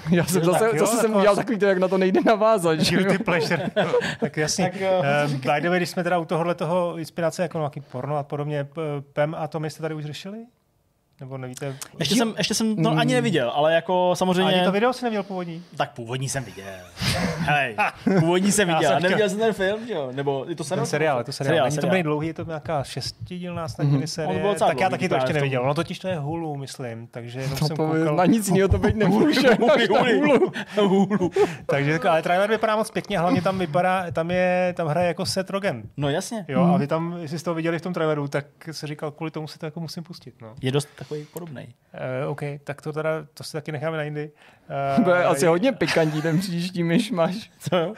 Já 0.11 0.25
jsem 0.25 0.43
zase, 0.43 0.59
tak, 0.59 0.73
jo, 0.73 0.85
zase 0.85 0.97
jsem 0.97 1.15
udělal 1.15 1.35
takový 1.35 1.57
to, 1.57 1.65
jak 1.65 1.77
na 1.77 1.87
to 1.87 1.97
nejde 1.97 2.21
navázat. 2.25 2.79
Guilty 2.79 3.17
pleasure. 3.17 3.69
tak 4.19 4.37
jasně. 4.37 4.71
tak, 4.71 4.81
uh, 5.25 5.31
by 5.31 5.61
the 5.61 5.69
way, 5.69 5.79
když 5.79 5.89
jsme 5.89 6.03
teda 6.03 6.17
u 6.17 6.25
tohohle 6.25 6.55
toho 6.55 6.97
inspirace 6.97 7.41
jako 7.41 7.57
nějaký 7.57 7.81
porno 7.81 8.17
a 8.17 8.23
podobně, 8.23 8.67
PEM 9.13 9.35
a 9.37 9.47
to 9.47 9.59
my 9.59 9.69
jste 9.69 9.81
tady 9.81 9.95
už 9.95 10.05
řešili? 10.05 10.37
Nebo 11.19 11.37
nevíte? 11.37 11.75
Ještě 11.99 12.15
jsem, 12.15 12.33
ještě 12.37 12.53
jsem 12.53 12.75
to 12.75 12.91
mm. 12.91 12.99
ani 12.99 13.13
neviděl, 13.13 13.51
ale 13.55 13.73
jako 13.73 14.11
samozřejmě... 14.15 14.53
Ani 14.53 14.63
to 14.65 14.71
video 14.71 14.93
si 14.93 15.03
neviděl 15.05 15.23
původní? 15.23 15.63
Tak 15.77 15.91
původní 15.91 16.29
jsem 16.29 16.43
viděl. 16.43 16.65
Hej, 17.39 17.75
původní 18.19 18.51
jsem 18.51 18.67
viděl. 18.73 18.89
jsem 18.89 18.97
A 18.97 18.99
neviděl 18.99 19.29
jsem 19.29 19.39
ten 19.39 19.53
film, 19.53 19.87
že 19.87 19.93
jo? 19.93 20.09
Nebo 20.11 20.45
je 20.47 20.55
to 20.55 20.63
seriál? 20.63 20.85
Ten 20.85 20.89
seriál, 20.89 21.17
je 21.17 21.23
to 21.23 21.31
seriál. 21.31 21.51
seriál 21.51 21.65
Není 21.65 21.75
to 21.75 21.81
seriál. 21.81 21.91
úplně 21.91 22.03
dlouhý, 22.03 22.27
je 22.27 22.33
to 22.33 22.43
nějaká 22.43 22.83
šestidílná 22.83 23.67
snad 23.67 23.83
Mhm. 23.83 23.93
On 23.93 23.99
miniserie. 23.99 24.39
byl 24.41 24.55
Tak 24.55 24.61
já 24.61 24.73
dlouhý, 24.75 24.91
taky 24.91 25.09
to 25.09 25.15
ještě 25.15 25.33
neviděl. 25.33 25.65
No 25.65 25.73
totiž 25.73 25.99
to 25.99 26.07
je 26.07 26.15
Hulu, 26.15 26.57
myslím. 26.57 27.07
Takže 27.07 27.39
jenom 27.41 27.57
To 27.57 27.65
jsem 27.67 27.77
koukal. 27.77 28.15
na 28.15 28.25
nic 28.25 28.47
jiného 28.47 28.69
to 28.69 28.77
být 28.79 28.95
nemůže. 28.95 29.49
Hulu. 29.89 30.51
Hulu. 30.77 31.31
Takže, 31.65 31.99
ale 32.09 32.21
trailer 32.21 32.49
vypadá 32.49 32.75
moc 32.75 32.91
pěkně, 32.91 33.19
hlavně 33.19 33.41
tam 33.41 33.59
vypadá, 33.59 34.11
tam 34.11 34.31
je, 34.31 34.73
tam 34.77 34.87
hraje 34.87 35.07
jako 35.07 35.25
Seth 35.25 35.49
Rogen. 35.49 35.83
No 35.97 36.09
jasně. 36.09 36.45
Jo, 36.47 36.61
a 36.63 36.77
vy 36.77 36.87
tam, 36.87 37.17
jestli 37.21 37.39
jste 37.39 37.45
to 37.45 37.53
viděli 37.53 37.79
v 37.79 37.81
tom 37.81 37.93
traileru, 37.93 38.27
tak 38.27 38.45
se 38.71 38.87
říkal, 38.87 39.11
kvůli 39.11 39.31
tomu 39.31 39.47
si 39.47 39.59
to 39.59 39.65
jako 39.65 39.79
musím 39.79 40.03
pustit. 40.03 40.33
No. 40.41 40.53
Je 40.61 40.71
dost 40.71 40.87
takový 41.09 41.25
podobný. 41.33 41.73
Uh, 42.23 42.31
OK, 42.31 42.41
tak 42.63 42.81
to 42.81 42.93
teda, 42.93 43.09
to 43.33 43.43
si 43.43 43.51
taky 43.53 43.71
necháme 43.71 43.97
na 43.97 44.03
jindy. 44.03 44.31
To 45.05 45.09
je 45.11 45.25
Uh, 45.25 45.31
asi 45.31 45.45
hodně 45.45 45.71
pikantní 45.77 46.21
ten 46.21 46.39
příští 46.39 46.83
myšmaš. 46.83 47.51
Co 47.59 47.77
jo? 47.77 47.93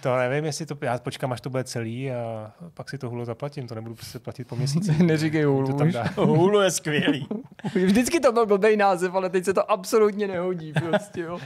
To 0.00 0.16
nevím, 0.16 0.44
jestli 0.44 0.66
to, 0.66 0.76
já 0.80 0.98
počkám, 0.98 1.32
až 1.32 1.40
to 1.40 1.50
bude 1.50 1.64
celý 1.64 2.10
a 2.10 2.52
pak 2.74 2.90
si 2.90 2.98
to 2.98 3.10
Hulu 3.10 3.24
zaplatím, 3.24 3.66
to 3.68 3.74
nebudu 3.74 3.94
prostě 3.94 4.18
platit 4.18 4.48
po 4.48 4.56
měsíci. 4.56 5.02
Neříkej 5.02 5.42
to 5.42 5.48
Hulu 5.50 5.72
tam 5.78 5.86
už. 5.86 5.92
dá. 5.92 6.04
Hulu 6.16 6.60
je 6.60 6.70
skvělý. 6.70 7.28
Vždycky 7.74 8.20
to 8.20 8.32
byl 8.32 8.46
blbý 8.46 8.76
název, 8.76 9.14
ale 9.14 9.30
teď 9.30 9.44
se 9.44 9.54
to 9.54 9.70
absolutně 9.70 10.28
nehodí. 10.28 10.72
Prostě, 10.72 11.20
jo. 11.20 11.38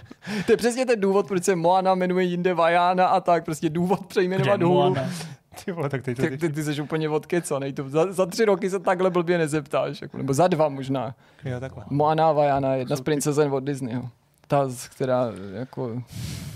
To 0.46 0.52
je 0.52 0.56
přesně 0.56 0.86
ten 0.86 1.00
důvod, 1.00 1.28
proč 1.28 1.44
se 1.44 1.56
Moana 1.56 1.94
jmenuje 1.94 2.24
jinde 2.24 2.54
Vajána 2.54 3.06
a 3.06 3.20
tak. 3.20 3.44
Prostě 3.44 3.70
důvod 3.70 4.06
přejmenovat 4.06 4.62
Hulu. 4.62 4.74
Moana? 4.74 5.10
Ty 5.64 5.72
vole, 5.72 5.88
tak 5.88 6.02
teď 6.02 6.16
to, 6.16 6.22
Tak 6.22 6.40
ty, 6.40 6.48
ty 6.48 6.62
jsi 6.64 6.80
úplně 6.82 7.08
odkecanej. 7.08 7.72
To 7.72 7.88
za, 7.88 8.12
za 8.12 8.26
tři 8.26 8.44
roky 8.44 8.70
se 8.70 8.78
takhle 8.78 9.10
blbě 9.10 9.38
nezeptáš. 9.38 10.02
Jako, 10.02 10.16
nebo 10.16 10.34
za 10.34 10.48
dva 10.48 10.68
možná. 10.68 11.14
jo, 11.44 11.60
takhle. 11.60 11.84
Moana 11.90 12.32
Vajana, 12.32 12.74
jedna 12.74 12.96
z 12.96 13.00
princezen 13.00 13.52
od 13.54 13.60
Disneyho. 13.64 14.08
Ta, 14.46 14.68
která 14.90 15.24
jako 15.52 16.02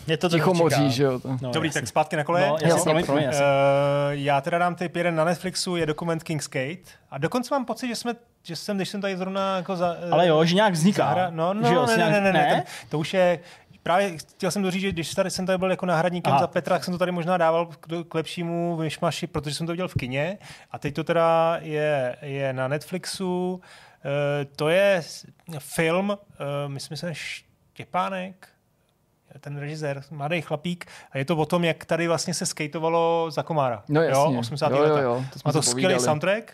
Mě 0.07 0.17
to 0.17 0.29
ticho 0.29 0.55
moří, 0.55 0.91
že 0.91 1.03
jo. 1.05 1.19
To. 1.19 1.29
No, 1.43 1.51
Dobrý, 1.53 1.69
jasně. 1.69 1.81
tak 1.81 1.89
zpátky 1.89 2.17
na 2.17 2.25
kole. 2.25 2.41
No, 2.41 2.47
Jo. 2.47 2.57
jasně, 2.63 2.83
promiň, 2.85 3.05
promiň, 3.07 3.25
Uh, 3.25 3.31
jasně. 3.31 3.45
já 4.11 4.41
teda 4.41 4.59
dám 4.59 4.75
tip 4.75 4.97
jeden 4.97 5.15
na 5.15 5.25
Netflixu, 5.25 5.77
je 5.77 5.87
dokument 5.87 6.23
King's 6.23 6.49
Gate. 6.49 6.91
A 7.11 7.19
dokonce 7.19 7.55
mám 7.55 7.65
pocit, 7.65 7.89
že 7.89 7.97
jsme, 7.97 8.15
že 8.43 8.57
jsem, 8.57 8.77
když 8.77 8.89
jsem 8.89 9.01
tady 9.01 9.17
zrovna 9.17 9.57
jako 9.57 9.77
za... 9.77 9.97
eh, 10.01 10.11
Ale 10.11 10.27
jo, 10.27 10.45
že 10.45 10.55
nějak 10.55 10.73
vzniká. 10.73 11.05
Zahra... 11.05 11.31
No, 11.31 11.55
no, 11.55 11.69
že 11.69 11.75
jo, 11.75 11.87
ne, 11.87 11.97
ne, 11.97 12.11
ne, 12.11 12.21
ne, 12.21 12.33
ne, 12.33 12.47
ten, 12.55 12.63
to 12.89 12.99
už 12.99 13.15
je, 13.15 13.39
právě 13.83 14.19
chtěl 14.19 14.51
jsem 14.51 14.63
doříct, 14.63 14.83
že 14.83 14.93
když 14.93 15.15
tady 15.15 15.31
jsem 15.31 15.47
tady 15.47 15.59
byl 15.59 15.71
jako 15.71 15.87
náhradníkem 15.87 16.33
Aha. 16.33 16.41
za 16.41 16.47
Petra, 16.47 16.77
tak 16.77 16.85
jsem 16.85 16.93
to 16.93 16.99
tady 16.99 17.13
možná 17.13 17.37
dával 17.37 17.67
k, 17.67 18.05
k 18.09 18.15
lepšímu 18.15 18.77
vyšmaši, 18.77 19.27
protože 19.27 19.55
jsem 19.55 19.67
to 19.67 19.73
viděl 19.73 19.89
v 19.89 19.95
kině 19.95 20.39
a 20.71 20.79
teď 20.79 20.95
to 20.95 21.05
teda 21.05 21.59
je, 21.61 22.17
je 22.23 22.53
na 22.53 22.69
Netflixu, 22.69 23.55
uh, 23.55 23.61
to 24.57 24.69
je 24.69 25.03
film, 25.59 26.11
uh, 26.11 26.17
myslím, 26.67 26.97
že 26.97 27.15
Štěpánek, 27.15 28.49
ten 29.41 29.59
režisér, 29.59 30.03
mladý 30.11 30.41
chlapík, 30.41 30.87
a 31.11 31.19
je 31.19 31.25
to 31.25 31.37
o 31.37 31.47
tom, 31.47 31.65
jak 31.65 31.85
tady 31.85 32.09
vlastně 32.09 32.35
se 32.35 32.47
skateovalo 32.47 33.31
za 33.31 33.43
komára. 33.43 33.83
No 33.89 34.03
jasně. 34.03 34.35
Jo, 34.35 34.39
80. 34.39 34.73
Jo, 34.73 34.77
jo, 34.77 34.97
jo, 34.97 35.25
to 35.33 35.39
Má 35.45 35.53
to 35.53 35.63
skvělý 35.63 36.01
soundtrack, 36.01 36.53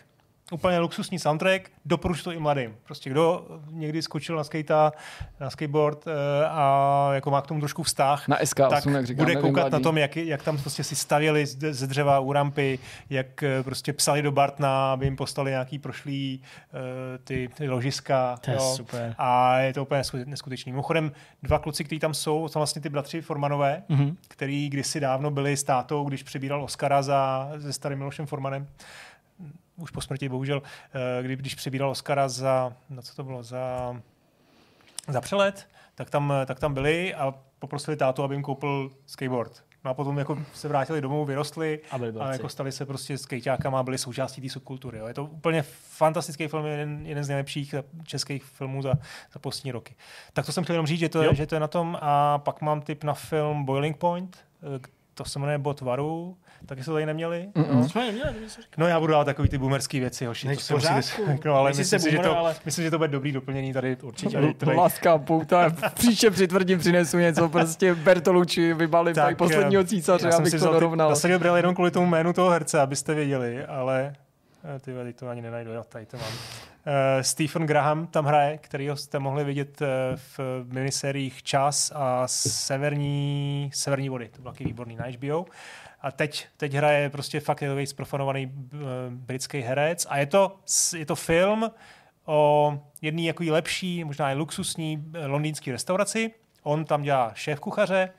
úplně 0.51 0.79
luxusní 0.79 1.19
soundtrack, 1.19 1.69
doporučuji 1.85 2.23
to 2.23 2.31
i 2.31 2.39
mladým. 2.39 2.75
Prostě 2.83 3.09
kdo 3.09 3.45
někdy 3.71 4.01
skočil 4.01 4.35
na 4.35 4.43
skate, 4.43 4.91
na 5.39 5.49
skateboard 5.49 6.07
eh, 6.07 6.11
a 6.49 7.09
jako 7.13 7.31
má 7.31 7.41
k 7.41 7.47
tomu 7.47 7.59
trošku 7.59 7.83
vztah, 7.83 8.27
Na 8.27 8.39
SK8, 8.39 8.69
tak 8.69 8.85
jak 8.85 9.05
říkáme, 9.05 9.25
bude 9.25 9.35
koukat 9.41 9.63
mladí. 9.63 9.71
na 9.73 9.79
tom, 9.79 9.97
jak, 9.97 10.15
jak 10.17 10.43
tam 10.43 10.57
prostě 10.57 10.83
si 10.83 10.95
stavěli 10.95 11.45
z- 11.45 11.73
ze 11.73 11.87
dřeva 11.87 12.19
u 12.19 12.33
rampy, 12.33 12.79
jak 13.09 13.43
eh, 13.43 13.63
prostě 13.63 13.93
psali 13.93 14.21
do 14.21 14.31
Bartna, 14.31 14.93
aby 14.93 15.05
jim 15.05 15.15
postali 15.15 15.51
nějaký 15.51 15.79
prošlý 15.79 16.41
eh, 16.73 17.17
ty, 17.17 17.49
ty 17.57 17.69
ložiska. 17.69 18.37
To 18.41 18.51
je 18.51 18.55
jo. 18.57 18.73
super. 18.75 19.15
A 19.17 19.57
je 19.59 19.73
to 19.73 19.81
úplně 19.81 20.01
nesku- 20.01 20.25
neskutečný. 20.25 20.71
Mimochodem, 20.71 21.11
dva 21.43 21.59
kluci, 21.59 21.83
kteří 21.83 21.99
tam 21.99 22.13
jsou, 22.13 22.47
jsou 22.47 22.59
vlastně 22.59 22.81
ty 22.81 22.89
bratři 22.89 23.21
Formanové, 23.21 23.83
Mhm. 23.89 24.05
mm-hmm. 24.05 24.15
který 24.27 24.69
kdysi 24.69 24.99
dávno 24.99 25.31
byli 25.31 25.57
s 25.57 25.63
tátou, 25.63 26.03
když 26.03 26.23
přebíral 26.23 26.63
Oscara 26.63 27.01
za, 27.01 27.49
se 27.61 27.73
starým 27.73 27.97
Milošem 27.97 28.25
Formanem, 28.25 28.67
už 29.79 29.91
po 29.91 30.01
smrti 30.01 30.29
bohužel, 30.29 30.61
eh, 30.93 31.23
kdy, 31.23 31.35
když 31.35 31.55
přebíral 31.55 31.89
Oscara 31.89 32.29
za, 32.29 32.73
na 32.89 33.01
co 33.01 33.15
to 33.15 33.23
bylo, 33.23 33.43
za, 33.43 33.95
za 35.07 35.21
přelet, 35.21 35.67
tak 35.95 36.09
tam, 36.09 36.33
tak 36.45 36.59
tam 36.59 36.73
byli 36.73 37.13
a 37.15 37.33
poprosili 37.59 37.97
tátu, 37.97 38.23
aby 38.23 38.35
jim 38.35 38.43
koupil 38.43 38.91
skateboard. 39.05 39.63
No 39.85 39.91
a 39.91 39.93
potom 39.93 40.17
jako 40.17 40.37
se 40.53 40.67
vrátili 40.67 41.01
domů, 41.01 41.25
vyrostli 41.25 41.79
A 41.91 41.97
byli 41.97 42.19
a 42.19 42.31
jako 42.31 42.49
stali 42.49 42.71
se 42.71 42.85
prostě 42.85 43.17
skejťákama 43.17 43.79
a 43.79 43.83
byli 43.83 43.97
součástí 43.97 44.41
té 44.41 44.49
subkultury. 44.49 44.97
Jo. 44.97 45.07
Je 45.07 45.13
to 45.13 45.25
úplně 45.25 45.61
fantastický 45.89 46.47
film, 46.47 46.65
jeden, 46.65 47.05
jeden 47.05 47.23
z 47.23 47.27
nejlepších 47.27 47.75
českých 48.03 48.43
filmů 48.43 48.81
za, 48.81 48.93
za 49.33 49.39
poslední 49.39 49.71
roky. 49.71 49.95
Tak 50.33 50.45
to 50.45 50.51
jsem 50.51 50.63
chtěl 50.63 50.73
jenom 50.73 50.87
říct, 50.87 50.99
že 50.99 51.09
to, 51.09 51.23
je, 51.23 51.35
že 51.35 51.47
to 51.47 51.55
je 51.55 51.59
na 51.59 51.67
tom 51.67 51.97
a 52.01 52.37
pak 52.37 52.61
mám 52.61 52.81
tip 52.81 53.03
na 53.03 53.13
film 53.13 53.65
Boiling 53.65 53.97
Point, 53.97 54.37
eh, 54.75 54.98
to 55.23 55.29
se 55.29 55.39
jmenuje 55.39 55.57
Bod 55.57 55.81
varu, 55.81 56.37
taky 56.65 56.81
se 56.81 56.85
to 56.85 56.93
tady 56.93 57.05
neměli. 57.05 57.49
Mm-mm. 57.55 57.83
To 57.83 57.89
jsme 57.89 58.05
neměli. 58.05 58.29
No 58.77 58.87
já 58.87 58.99
budu 58.99 59.13
dát 59.13 59.23
takový 59.23 59.49
ty 59.49 59.57
boomerský 59.57 59.99
věci, 59.99 60.25
hoši. 60.25 60.47
Nej, 60.47 60.55
to 60.55 60.61
se 60.61 60.73
musíte, 60.73 60.93
pořádku. 60.93 61.39
no, 61.45 61.55
ale 61.55 61.69
myslím, 61.69 61.99
si, 61.99 62.11
že 62.11 62.17
boomer, 62.17 62.31
to, 62.31 62.37
ale- 62.37 62.55
myslím, 62.65 62.83
že 62.85 62.91
to 62.91 62.97
bude 62.97 63.07
dobrý 63.07 63.31
doplnění 63.31 63.73
tady. 63.73 63.97
Určitě. 64.01 64.37
Tady, 64.37 64.53
tady. 64.53 64.75
Láska 64.75 65.17
pouta, 65.17 65.75
příště 65.93 66.31
při 66.31 66.47
tvrdím 66.47 66.79
přinesu 66.79 67.17
něco, 67.17 67.49
prostě 67.49 67.95
Bertolucci 67.95 68.73
vybalím 68.73 69.15
tak, 69.15 69.23
tady 69.23 69.35
posledního 69.35 69.81
eh, 69.81 69.85
císaře, 69.85 70.27
já 70.27 70.31
jsem 70.31 70.41
abych 70.41 70.51
si 70.51 70.59
to 70.59 70.71
dorovnal. 70.73 71.09
Nasadil 71.09 71.39
brýle 71.39 71.59
jenom 71.59 71.75
kvůli 71.75 71.91
tomu 71.91 72.07
jménu 72.07 72.33
toho 72.33 72.49
herce, 72.49 72.79
abyste 72.79 73.13
věděli, 73.13 73.65
ale 73.65 74.13
eh, 74.75 74.79
ty 74.79 75.13
to 75.13 75.27
ani 75.27 75.41
nenajdu, 75.41 75.71
jo, 75.73 75.83
tady 75.89 76.05
to 76.05 76.17
mám. 76.17 76.31
Uh, 76.89 77.21
Stephen 77.21 77.65
Graham 77.65 78.07
tam 78.07 78.25
hraje, 78.25 78.57
kterýho 78.57 78.95
jste 78.95 79.19
mohli 79.19 79.43
vidět 79.43 79.81
uh, 79.81 79.87
v 80.37 80.73
minisériích 80.73 81.43
Čas 81.43 81.91
a 81.95 82.23
Severní, 82.27 83.71
Severní 83.73 84.09
vody. 84.09 84.29
To 84.29 84.41
byl 84.41 84.51
taky 84.51 84.63
výborný 84.63 84.95
na 84.95 85.05
HBO. 85.05 85.45
A 86.01 86.11
teď, 86.11 86.47
teď 86.57 86.73
hraje 86.73 87.09
prostě 87.09 87.39
fakt 87.39 87.59
takový 87.59 87.87
zprofanovaný 87.87 88.45
uh, 88.45 88.79
britský 89.09 89.59
herec 89.59 90.07
a 90.09 90.17
je 90.17 90.25
to, 90.25 90.59
je 90.97 91.05
to 91.05 91.15
film 91.15 91.71
o 92.29 92.79
jedné 93.01 93.21
jako 93.21 93.43
lepší, 93.49 94.03
možná 94.03 94.31
i 94.31 94.35
luxusní 94.35 95.05
eh, 95.13 95.25
londýnské 95.25 95.71
restauraci. 95.71 96.31
On 96.63 96.85
tam 96.85 97.01
dělá 97.01 97.31
šéf 97.33 97.59
kuchaře 97.59 98.09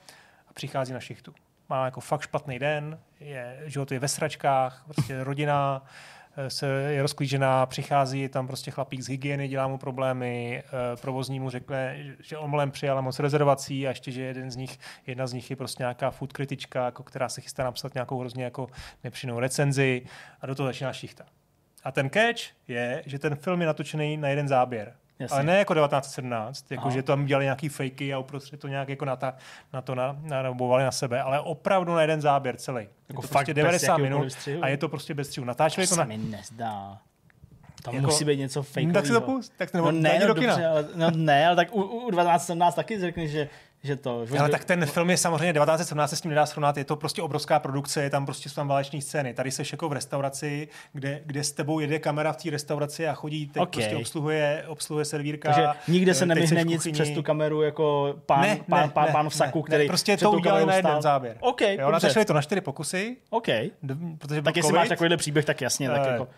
a 0.48 0.52
přichází 0.52 0.92
na 0.92 1.01
šichtu. 1.01 1.34
Má 1.68 1.84
jako 1.84 2.01
fakt 2.01 2.22
špatný 2.22 2.59
den, 2.59 2.98
je, 3.20 3.62
život 3.66 3.92
je 3.92 3.98
ve 3.98 4.09
sračkách, 4.09 4.82
prostě 4.84 5.24
rodina 5.24 5.82
eh, 5.84 5.90
se 6.48 6.66
je 6.66 7.02
rozklížená, 7.02 7.66
přichází 7.66 8.28
tam 8.28 8.47
prostě 8.47 8.70
chlapík 8.70 9.01
z 9.01 9.09
hygieny, 9.09 9.48
dělá 9.48 9.69
mu 9.69 9.78
problémy, 9.78 10.62
eh, 10.66 10.97
provozní 10.97 11.40
mu 11.40 11.51
řekne, 11.51 11.97
že 12.20 12.39
omylem 12.39 12.70
přijala 12.70 13.01
moc 13.01 13.19
rezervací 13.19 13.86
a 13.86 13.90
ještě, 13.90 14.11
že 14.11 14.23
jeden 14.23 14.51
z 14.51 14.57
nich, 14.57 14.78
jedna 15.07 15.27
z 15.27 15.32
nich 15.32 15.51
je 15.51 15.57
prostě 15.57 15.82
nějaká 15.82 16.11
food 16.11 16.32
kritička, 16.32 16.85
jako 16.85 17.02
která 17.02 17.28
se 17.28 17.40
chystá 17.40 17.65
napsat 17.65 17.94
nějakou 17.94 18.19
hrozně 18.19 18.44
jako 18.44 18.66
nepřínou 19.05 19.40
recenzi 19.40 20.02
a 20.40 20.47
do 20.47 20.55
toho 20.55 20.66
začíná 20.66 20.93
šichta. 20.93 21.24
A 21.85 21.93
ten 21.93 22.11
catch 22.11 22.40
je, 22.69 23.02
že 23.07 23.19
ten 23.19 23.36
film 23.36 23.61
je 23.61 23.66
natočený 23.66 24.16
na 24.16 24.28
jeden 24.28 24.48
záběr. 24.48 24.94
Jasně. 25.20 25.34
Ale 25.34 25.42
ne 25.42 25.59
jako 25.59 25.74
1917, 25.74 26.70
jako 26.70 26.82
Aha. 26.82 26.90
že 26.90 27.02
tam 27.02 27.26
dělali 27.26 27.44
nějaký 27.44 27.68
fakey 27.68 28.14
a 28.14 28.18
uprostřed 28.18 28.60
to 28.60 28.68
nějak 28.68 28.88
jako 28.88 29.05
na, 29.05 29.16
ta, 29.16 29.34
na 29.72 29.82
to 29.82 29.94
na, 29.94 30.16
na, 30.22 30.42
nabovali 30.42 30.84
na 30.84 30.90
sebe, 30.90 31.22
ale 31.22 31.40
opravdu 31.40 31.94
na 31.94 32.01
jeden 32.02 32.20
záběr 32.20 32.56
celý. 32.56 32.88
Jako 33.09 33.22
fakt 33.22 33.30
prostě 33.30 33.55
bez 33.55 33.62
90 33.62 33.86
jakéhokoliv 33.86 34.10
minut 34.10 34.30
střihu? 34.32 34.64
a 34.64 34.68
je 34.68 34.76
to 34.76 34.88
prostě 34.88 35.14
bez 35.14 35.26
střihu. 35.26 35.44
To 35.44 35.48
Natáčeli 35.48 35.86
to 35.86 35.94
se 35.94 36.01
na... 36.01 36.06
mi 36.06 36.18
nezdá. 36.18 36.98
Tam 37.82 37.94
Jako- 37.94 38.06
musí 38.06 38.24
být 38.24 38.36
něco 38.36 38.64
No, 38.86 38.92
tak 38.92 39.06
si 39.06 39.12
to 39.12 39.20
pust, 39.20 39.52
tak 39.56 39.74
nebo 39.74 39.92
No 39.92 40.01
ne, 40.01 40.18
no, 40.18 40.26
dobře, 40.26 40.66
ale, 40.66 40.88
no 40.94 41.10
ne, 41.10 41.47
ale 41.47 41.56
tak 41.56 41.74
u, 41.74 41.82
u 41.82 42.10
1217 42.10 42.74
taky 42.74 43.01
řekneš, 43.01 43.30
že, 43.30 43.48
že 43.82 43.97
to. 43.97 44.27
Že 44.27 44.39
Ale 44.39 44.48
tak 44.48 44.65
ten 44.65 44.86
film 44.86 45.11
je 45.11 45.16
samozřejmě 45.16 45.52
1917 45.52 46.11
se 46.11 46.16
s 46.16 46.20
tím 46.20 46.28
nedá 46.28 46.47
srovnat, 46.47 46.77
je 46.77 46.85
to 46.85 46.97
prostě 46.97 47.23
obrovská 47.23 47.59
produkce, 47.59 48.02
je 48.02 48.11
tam 48.11 48.24
prostě 48.27 48.48
jsou 48.48 48.55
tam 48.55 48.69
váleční 48.69 49.02
scény. 49.02 49.35
Tady 49.35 49.51
seš 49.51 49.73
jako 49.73 49.89
v 49.89 49.93
restauraci, 49.93 50.69
kde, 50.93 51.20
kde 51.27 51.44
s 51.44 51.52
tebou 51.52 51.81
jede 51.81 51.98
kamera 51.98 52.32
v 52.32 52.36
té 52.36 52.51
restauraci 52.51 53.09
a 53.09 53.15
chodí, 53.15 53.47
teď 53.47 53.62
Ok. 53.62 53.70
prostě 53.73 53.97
obsluhuje, 53.97 54.65
obsluhuje 54.66 55.05
servírka. 55.05 55.48
Takže 55.52 55.69
nikde 55.89 56.15
se 56.15 56.24
eh, 56.24 56.27
nemihne 56.27 56.62
nic 56.65 56.89
přes 56.93 57.11
tu 57.11 57.23
kameru 57.23 57.62
jako 57.62 58.15
pán, 58.27 58.40
ne, 58.40 58.59
pán, 58.69 58.81
ne, 58.82 58.89
pán, 58.94 59.07
ne, 59.07 59.12
pán 59.12 59.28
v 59.28 59.35
saku, 59.35 59.59
ne, 59.59 59.65
který 59.65 59.85
ne, 59.85 59.89
prostě 59.89 60.16
to 60.16 60.31
udělali 60.32 60.66
na 60.66 60.74
jeden 60.74 60.90
stál. 60.90 61.02
záběr. 61.02 61.36
OK, 61.40 61.61
jo, 61.61 61.90
natáčeli 61.90 62.24
to 62.24 62.32
na 62.32 62.43
čtyři 62.43 62.61
pokusy, 62.61 63.16
OK. 63.31 63.47
d- 63.47 63.73
protože 64.19 64.43
Tak 64.43 64.57
jestli 64.57 64.69
covid. 64.69 64.78
máš 64.81 64.89
takovýhle 64.89 65.16
příběh, 65.16 65.44
tak 65.44 65.61
jasně, 65.61 65.89
tak 65.89 66.01
Eh, 66.07 66.11
jako... 66.12 66.28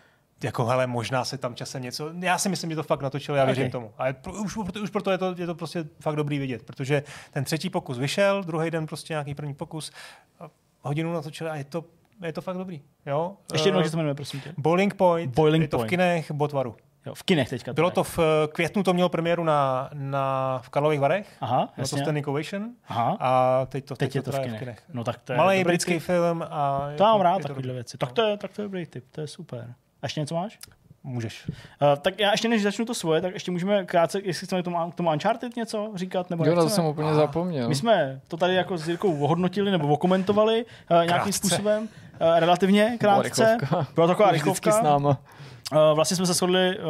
jako 0.43 0.65
hele, 0.65 0.87
možná 0.87 1.25
se 1.25 1.37
tam 1.37 1.55
časem 1.55 1.81
něco, 1.83 2.11
já 2.19 2.37
si 2.37 2.49
myslím, 2.49 2.69
že 2.69 2.75
to 2.75 2.83
fakt 2.83 3.01
natočili, 3.01 3.37
já 3.37 3.45
věřím 3.45 3.65
Ok. 3.65 3.71
tomu. 3.71 3.91
Ale 3.97 4.13
pro, 4.13 4.33
už, 4.33 4.55
proto- 4.57 4.81
už 4.83 4.89
proto 4.89 5.11
je 5.11 5.17
to, 5.17 5.35
je 5.37 5.45
to 5.45 5.55
prostě 5.55 5.85
fakt 5.99 6.15
dobrý 6.15 6.39
vidět, 6.39 6.63
protože 6.63 7.03
ten 7.31 7.43
třetí 7.43 7.69
pokus 7.69 7.97
vyšel, 7.97 8.43
druhý 8.43 8.71
den 8.71 8.85
prostě 8.85 9.13
nějaký 9.13 9.35
první 9.35 9.53
pokus, 9.53 9.91
a 10.39 10.49
hodinu 10.81 11.13
natočili 11.13 11.49
a 11.49 11.55
je 11.55 11.63
to, 11.63 11.85
je 12.25 12.33
to 12.33 12.41
fakt 12.41 12.57
dobrý. 12.57 12.81
Jo? 13.05 13.33
Ještě 13.53 13.67
jednou, 13.67 13.79
Eh, 13.79 13.81
jak 13.81 13.87
se 13.87 13.91
to 13.91 13.97
jmenuje, 13.97 14.15
prosím 14.15 14.41
tě. 14.41 14.53
Bowling 14.57 14.93
Point, 14.93 15.35
Bowling 15.35 15.61
je 15.61 15.67
to 15.67 15.77
Point. 15.77 15.87
v 15.87 15.89
kinech, 15.89 16.31
Botvaru. 16.31 16.75
Jo, 17.05 17.15
v 17.15 17.23
kinech 17.23 17.49
teďka. 17.49 17.73
Bylo 17.73 17.91
to 17.91 18.03
v 18.03 18.19
eh, 18.19 18.47
květnu, 18.47 18.83
to 18.83 18.93
mělo 18.93 19.09
premiéru 19.09 19.43
na, 19.43 19.89
na, 19.93 20.59
v 20.63 20.69
Karlových 20.69 20.99
Varech, 20.99 21.27
Aha, 21.41 21.57
bylo 21.57 21.69
to 21.75 21.81
jasně. 21.81 21.97
Standing 22.01 22.27
Ovation 22.27 22.69
Aha, 22.87 23.17
a 23.19 23.61
teď 23.65 23.85
to, 23.85 23.95
teď 23.95 24.15
je 24.15 24.21
to 24.21 24.31
v 24.31 24.33
teda 24.33 24.43
kinech. 24.43 24.59
v 24.59 24.63
kinech. 24.63 24.83
No 24.93 25.03
tak 25.03 25.21
to 25.21 25.33
je 25.33 25.37
Malý 25.37 25.63
britský 25.63 25.93
tip. 25.93 26.03
film 26.03 26.45
a 26.49 26.87
To 26.97 27.03
mám 27.03 27.21
rád 27.21 27.41
to 27.41 27.47
takovýhle 27.47 27.73
věci. 27.73 27.97
Tak 27.97 28.11
to, 28.11 28.21
je, 28.21 28.37
tak 28.37 28.51
to 28.53 28.61
je 28.61 28.63
dobrý 28.65 28.85
tip, 28.85 29.05
to 29.11 29.21
je 29.21 29.27
super. 29.27 29.73
A 30.03 30.05
ještě 30.05 30.19
něco 30.19 30.35
máš? 30.35 30.59
můžeš. 31.05 31.47
Uh, 31.47 31.53
tak 32.01 32.19
já 32.19 32.31
ještě 32.31 32.47
než 32.47 32.63
začnu 32.63 32.85
to 32.85 32.93
svoje, 32.93 33.21
tak 33.21 33.33
ještě 33.33 33.51
můžeme 33.51 33.85
krátce, 33.85 34.19
jestli 34.23 34.47
chceme 34.47 34.61
k 34.61 34.65
tomu, 34.65 34.91
k 34.91 34.95
tomu 34.95 35.09
Uncharted 35.11 35.55
něco 35.55 35.91
říkat, 35.95 36.29
nebo 36.29 36.45
Jo, 36.45 36.55
to 36.55 36.69
jsem 36.69 36.85
úplně 36.85 37.13
zapomněl. 37.13 37.69
My 37.69 37.75
jsme 37.75 38.21
to 38.27 38.37
tady 38.37 38.55
jako 38.55 38.77
s 38.77 38.87
Jirkou 38.87 39.19
ohodnotili 39.19 39.71
nebo 39.71 39.87
okomentovali 39.87 40.65
uh, 40.65 40.97
nějakým 40.97 41.07
Krátce. 41.07 41.33
způsobem, 41.33 41.83
uh, 41.83 42.39
relativně 42.39 42.97
Byla 43.01 43.21
krátce. 43.23 43.57
rychlovka. 43.59 43.87
Byla 43.95 44.07
taková 44.07 44.31
rychlovka. 44.31 44.71
s 44.71 44.81
náma. 44.81 45.09
Uh, 45.09 45.77
vlastně 45.93 46.17
jsme 46.17 46.25
se 46.25 46.33
shodli 46.33 46.77
uh, 46.79 46.83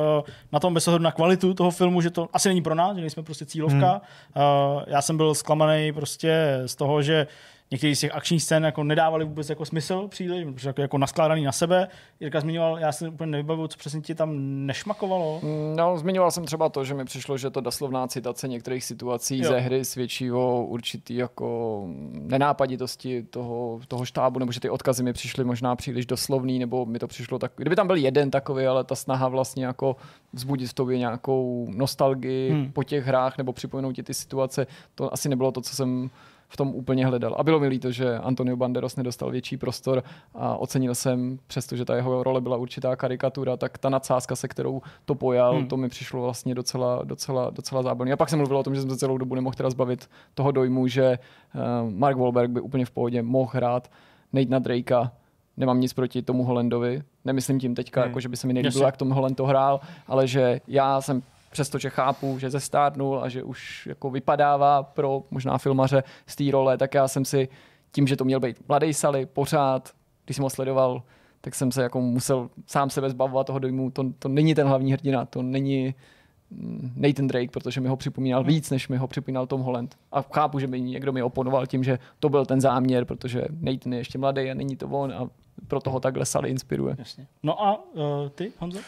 na 0.51 0.59
tom 0.59 0.73
bez 0.73 0.87
ohledu 0.87 1.03
na 1.03 1.11
kvalitu 1.11 1.53
toho 1.53 1.71
filmu, 1.71 2.01
že 2.01 2.09
to 2.09 2.27
asi 2.33 2.47
není 2.49 2.61
pro 2.61 2.75
nás, 2.75 2.95
že 2.95 3.01
nejsme 3.01 3.23
prostě 3.23 3.45
cílovka. 3.45 4.01
Hmm. 4.35 4.45
Uh, 4.75 4.83
já 4.87 5.01
jsem 5.01 5.17
byl 5.17 5.35
zklamaný 5.35 5.91
prostě 5.93 6.61
z 6.65 6.75
toho, 6.75 7.01
že 7.01 7.27
některé 7.73 7.95
z 7.95 7.99
těch 7.99 8.15
akčních 8.15 8.43
scén 8.43 8.63
jako 8.63 8.83
nedávali 8.83 9.25
vůbec 9.25 9.49
jako 9.49 9.65
smysl 9.65 10.07
příliš, 10.07 10.45
protože 10.53 10.69
jako, 10.69 10.81
jako 10.81 10.97
naskládaný 10.97 11.43
na 11.43 11.51
sebe. 11.51 11.87
Jirka 12.19 12.39
zmiňoval, 12.39 12.79
já 12.79 12.91
si 12.91 13.07
úplně 13.07 13.31
nevybavuju, 13.31 13.67
co 13.67 13.77
přesně 13.77 14.01
ti 14.01 14.15
tam 14.15 14.29
nešmakovalo. 14.65 15.41
No, 15.75 15.97
zmiňoval 15.97 16.31
jsem 16.31 16.45
třeba 16.45 16.69
to, 16.69 16.83
že 16.83 16.93
mi 16.93 17.05
přišlo, 17.05 17.37
že 17.37 17.49
to 17.49 17.61
doslovná 17.61 18.07
citace 18.07 18.47
některých 18.47 18.83
situací 18.83 19.37
Jo. 19.37 19.49
ze 19.49 19.59
hry 19.59 19.85
svědčí 19.85 20.31
o 20.31 20.65
určitý 20.65 21.15
jako 21.15 21.83
nenápaditosti 22.11 23.23
toho, 23.23 23.79
toho 23.87 24.05
štábu, 24.05 24.39
nebo 24.39 24.51
že 24.51 24.59
ty 24.59 24.69
odkazy 24.69 25.03
mi 25.03 25.13
přišly 25.13 25.43
možná 25.43 25.75
příliš 25.75 26.05
doslovný, 26.05 26.59
nebo 26.59 26.85
mi 26.85 26.99
to 26.99 27.07
přišlo 27.07 27.39
tak, 27.39 27.51
kdyby 27.55 27.75
tam 27.75 27.87
byl 27.87 27.95
jeden 27.95 28.31
takový, 28.31 28.65
ale 28.65 28.83
ta 28.83 28.95
snaha 28.95 29.27
vlastně 29.27 29.65
jako 29.65 29.95
vzbudit 30.33 30.69
v 30.69 30.73
tobě 30.73 30.97
nějakou 30.97 31.67
nostalgii 31.69 32.51
hmm. 32.51 32.71
po 32.71 32.83
těch 32.83 33.05
hrách, 33.05 33.37
nebo 33.37 33.53
připomenout 33.53 33.93
ti 33.93 34.03
ty 34.03 34.13
situace, 34.13 34.67
to 34.95 35.13
asi 35.13 35.29
nebylo 35.29 35.51
to, 35.51 35.61
co 35.61 35.75
jsem 35.75 36.09
v 36.53 36.57
tom 36.57 36.75
úplně 36.75 37.05
hledal. 37.05 37.35
A 37.37 37.43
bylo 37.43 37.59
mi 37.59 37.67
líto, 37.67 37.91
že 37.91 38.17
Antonio 38.17 38.55
Banderas 38.55 38.95
nedostal 38.95 39.31
větší 39.31 39.57
prostor 39.57 40.03
a 40.35 40.57
ocenil 40.57 40.95
jsem, 40.95 41.39
přestože 41.47 41.85
ta 41.85 41.95
jeho 41.95 42.23
role 42.23 42.41
byla 42.41 42.57
určitá 42.57 42.95
karikatura, 42.95 43.57
tak 43.57 43.77
ta 43.77 43.89
nadsázka, 43.89 44.35
se 44.35 44.47
kterou 44.47 44.81
to 45.05 45.15
pojal, 45.15 45.55
Hmm. 45.55 45.67
to 45.67 45.77
mi 45.77 45.89
přišlo 45.89 46.21
vlastně 46.21 46.55
docela, 46.55 47.01
docela, 47.03 47.49
docela 47.49 47.83
zábavný. 47.83 48.11
A 48.13 48.17
pak 48.17 48.29
jsem 48.29 48.39
mluvil 48.39 48.57
o 48.57 48.63
tom, 48.63 48.75
že 48.75 48.81
jsem 48.81 48.89
se 48.89 48.97
celou 48.97 49.17
dobu 49.17 49.35
nemohl 49.35 49.53
teda 49.53 49.69
zbavit 49.69 50.09
toho 50.33 50.51
dojmu, 50.51 50.87
že 50.87 51.19
uh, 51.55 51.91
Mark 51.93 52.17
Wahlberg 52.17 52.49
by 52.51 52.61
úplně 52.61 52.85
v 52.85 52.91
pohodě 52.91 53.21
mohl 53.21 53.51
hrát 53.53 53.91
Nathana 54.33 54.59
Drakea. 54.59 55.11
Nemám 55.57 55.79
nic 55.79 55.93
proti 55.93 56.21
tomu 56.21 56.43
Holandovi. 56.43 57.01
Nemyslím 57.25 57.59
tím 57.59 57.75
teďka, 57.75 58.01
Hmm. 58.01 58.09
jako, 58.09 58.19
že 58.19 58.29
by 58.29 58.37
se 58.37 58.47
mi 58.47 58.53
nelíbilo, 58.53 58.69
Jasně. 58.79 58.85
jak 58.85 58.97
Tom 58.97 59.09
Holland 59.09 59.37
to 59.37 59.45
hrál, 59.45 59.79
ale 60.07 60.27
že 60.27 60.61
já 60.67 61.01
jsem 61.01 61.21
přestože 61.53 61.89
chápu, 61.89 62.39
že 62.39 62.49
zestárnul 62.49 63.23
a 63.23 63.29
že 63.29 63.43
už 63.43 63.87
jako 63.87 64.09
vypadává 64.09 64.83
pro 64.83 65.23
možná 65.31 65.57
filmaře 65.57 66.03
z 66.27 66.35
té 66.35 66.43
role, 66.51 66.77
tak 66.77 66.93
já 66.93 67.07
jsem 67.07 67.25
si 67.25 67.49
tím, 67.91 68.07
že 68.07 68.15
to 68.15 68.25
měl 68.25 68.39
být 68.39 68.57
mladý 68.67 68.93
Sally 68.93 69.25
pořád, 69.25 69.91
když 70.25 70.35
jsem 70.35 70.43
ho 70.43 70.49
sledoval, 70.49 71.03
tak 71.41 71.55
jsem 71.55 71.71
se 71.71 71.83
jako 71.83 72.01
musel 72.01 72.49
sám 72.65 72.89
sebe 72.89 73.09
zbavovat 73.09 73.47
toho 73.47 73.59
dojmu. 73.59 73.91
To, 73.91 74.05
to 74.19 74.29
není 74.29 74.55
ten 74.55 74.67
hlavní 74.67 74.93
hrdina, 74.93 75.25
to 75.25 75.41
není 75.41 75.95
mm, 76.51 76.93
Nathan 76.95 77.27
Drake, 77.27 77.51
protože 77.51 77.81
mi 77.81 77.89
ho 77.89 77.97
připomínal 77.97 78.43
víc, 78.43 78.69
než 78.69 78.87
mi 78.87 78.97
ho 78.97 79.07
připomínal 79.07 79.47
Tom 79.47 79.61
Holland. 79.61 79.95
A 80.11 80.21
chápu, 80.21 80.59
že 80.59 80.67
by 80.67 80.81
někdo 80.81 81.11
mi 81.11 81.23
oponoval 81.23 81.67
tím, 81.67 81.83
že 81.83 81.99
to 82.19 82.29
byl 82.29 82.45
ten 82.45 82.61
záměr, 82.61 83.05
protože 83.05 83.45
Nathan 83.61 83.93
je 83.93 83.99
ještě 83.99 84.17
mladý 84.17 84.51
a 84.51 84.53
není 84.53 84.75
to 84.75 84.87
on 84.87 85.13
a 85.13 85.29
proto 85.67 85.89
ho 85.91 85.99
takhle 85.99 86.25
Sally 86.25 86.49
inspiruje. 86.49 86.95
Jasně. 86.99 87.27
No 87.43 87.63
a 87.65 87.83
uh, 87.93 88.03
ty, 88.35 88.51
Honzo? 88.59 88.79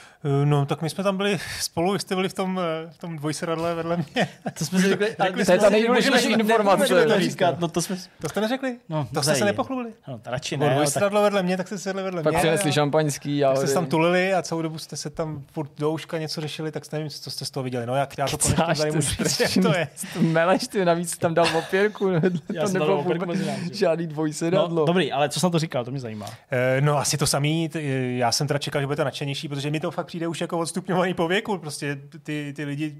Eh, 0.41 0.45
No, 0.45 0.65
tak 0.65 0.81
my 0.81 0.89
jsme 0.89 1.03
tam 1.03 1.17
byli 1.17 1.39
spolu, 1.59 1.93
vy 1.93 1.99
jste 1.99 2.15
byli 2.15 2.29
v 2.29 2.33
tom, 2.33 2.59
eh, 2.87 2.89
v 2.91 2.97
tom 2.97 3.17
dvojsedadle 3.17 3.75
vedle 3.75 3.97
mě. 3.97 4.27
To 4.57 4.65
jsme 4.65 4.79
si 4.79 4.87
řekli, 4.89 5.15
ale 5.19 5.45
to 5.45 5.51
je 5.51 5.59
ta 5.59 5.69
nejdůležitější 5.69 6.31
informace. 6.31 7.05
to 7.05 7.19
říkat, 7.19 7.59
no 7.59 7.67
to 7.67 7.81
jsme, 7.81 7.97
To 8.21 8.29
jste 8.29 8.41
neřekli? 8.41 8.77
no, 8.89 9.07
To 9.13 9.23
jste 9.23 9.35
se 9.35 9.45
nepochlubili? 9.45 9.93
No, 10.07 10.19
to 10.19 10.29
radši 10.31 10.57
Bylo 10.57 10.69
ne, 10.69 10.75
ale 10.75 10.91
tak, 10.91 11.13
vedle 11.13 11.43
mě, 11.43 11.57
tak 11.57 11.67
jste 11.67 11.77
sedli 11.77 12.03
vedle 12.03 12.23
Pak 12.23 12.33
mě. 12.33 12.39
přinesli 12.39 12.69
a- 12.69 12.73
šampaňský 12.73 13.43
a 13.45 13.47
Tak 13.49 13.57
jste 13.57 13.67
se 13.67 13.73
tam 13.73 13.85
tulili 13.85 14.33
a 14.33 14.41
celou 14.41 14.61
dobu 14.61 14.77
jste 14.77 14.95
se 14.97 15.09
tam 15.09 15.43
furt 15.51 15.69
do 15.77 15.91
uška 15.91 16.17
něco 16.17 16.41
řešili, 16.41 16.71
tak 16.71 16.91
nevím, 16.91 17.09
co 17.09 17.31
jste 17.31 17.45
z 17.45 17.49
toho 17.51 17.63
viděli. 17.63 17.85
No 17.85 17.95
jak 17.95 18.17
já 18.17 18.27
to 18.27 18.37
konečně 18.37 18.75
tady 18.75 18.91
můžu 18.91 19.61
to 19.61 19.73
je. 19.77 19.87
Meleš, 20.21 20.67
ty 20.67 20.85
navíc 20.85 21.17
tam 21.17 21.33
dal 21.33 21.45
opěrku, 21.57 22.09
Já 22.53 22.61
to 22.61 22.67
jsem 22.67 22.79
dal 22.79 23.03
nebylo 23.07 23.33
žádný 23.71 24.07
dvojsedadlo. 24.07 24.79
no, 24.79 24.85
dobrý, 24.85 25.11
ale 25.11 25.29
co 25.29 25.39
jsem 25.39 25.51
to 25.51 25.59
říkal, 25.59 25.85
to 25.85 25.91
mě 25.91 25.99
zajímá. 25.99 26.25
Eh, 26.55 26.81
No 26.81 26.97
asi 26.97 27.17
to 27.17 27.27
samý, 27.27 27.69
eh, 27.75 27.81
já 28.17 28.31
jsem 28.31 28.47
teda 28.47 28.57
čekal, 28.57 28.81
že 28.81 28.87
budete 28.87 29.03
nadšenější, 29.03 29.47
protože 29.47 29.71
mi 29.71 29.79
to 29.79 29.91
fakt 29.91 30.05
přijde 30.05 30.27
už 30.27 30.41
jako 30.41 30.59
odstupňovaný 30.59 31.13
po 31.13 31.27
věku. 31.27 31.57
Prostě 31.57 31.97
ty, 32.23 32.53
ty 32.55 32.65
lidi, 32.65 32.95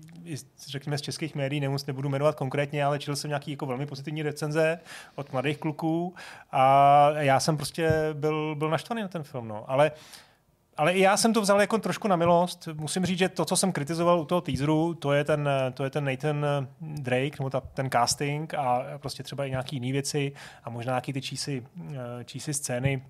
řekněme 0.68 0.98
z 0.98 1.02
českých 1.02 1.36
médií, 1.36 1.60
nemus, 1.60 1.86
nebudu 1.86 2.10
jmenovat 2.10 2.36
konkrétně, 2.36 2.86
ale 2.86 3.00
četl 3.00 3.16
jsem 3.16 3.30
nějaký 3.30 3.52
jako 3.52 3.66
velmi 3.66 3.86
pozitivní 3.86 4.22
recenze 4.22 4.80
od 5.16 5.34
mladých 5.34 5.58
kluků 5.58 6.16
a 6.52 7.10
já 7.18 7.40
jsem 7.40 7.58
prostě 7.58 7.92
byl, 8.14 8.56
byl 8.56 8.70
naštvaný 8.70 9.02
na 9.02 9.08
ten 9.08 9.24
film. 9.24 9.48
No. 9.48 9.64
Ale 9.68 9.92
ale 10.78 10.94
i 10.94 11.02
já 11.02 11.18
jsem 11.18 11.34
to 11.34 11.42
vzal 11.42 11.62
jako 11.62 11.78
trošku 11.78 12.08
na 12.08 12.16
milost. 12.16 12.68
Musím 12.74 13.06
říct, 13.06 13.18
že 13.18 13.30
to, 13.30 13.46
co 13.46 13.56
jsem 13.56 13.72
kritizoval 13.72 14.20
u 14.20 14.26
toho 14.26 14.42
teaseru, 14.42 14.94
to 14.94 15.14
je 15.14 15.24
ten, 15.24 15.50
to 15.74 15.84
je 15.84 15.90
ten 15.90 16.06
Nathan 16.06 16.46
Drake, 16.82 17.36
nebo 17.40 17.50
ta, 17.50 17.60
ten 17.60 17.90
casting 17.90 18.54
a 18.54 18.84
prostě 18.98 19.24
třeba 19.24 19.46
i 19.46 19.50
nějaký 19.50 19.76
jiné 19.76 19.92
věci 19.92 20.32
a 20.64 20.70
možná 20.70 20.92
nějaký 20.92 21.14
ty 21.14 21.22
čísy, 21.22 21.66
eh, 21.92 22.24
čísy 22.24 22.54
scény 22.54 23.02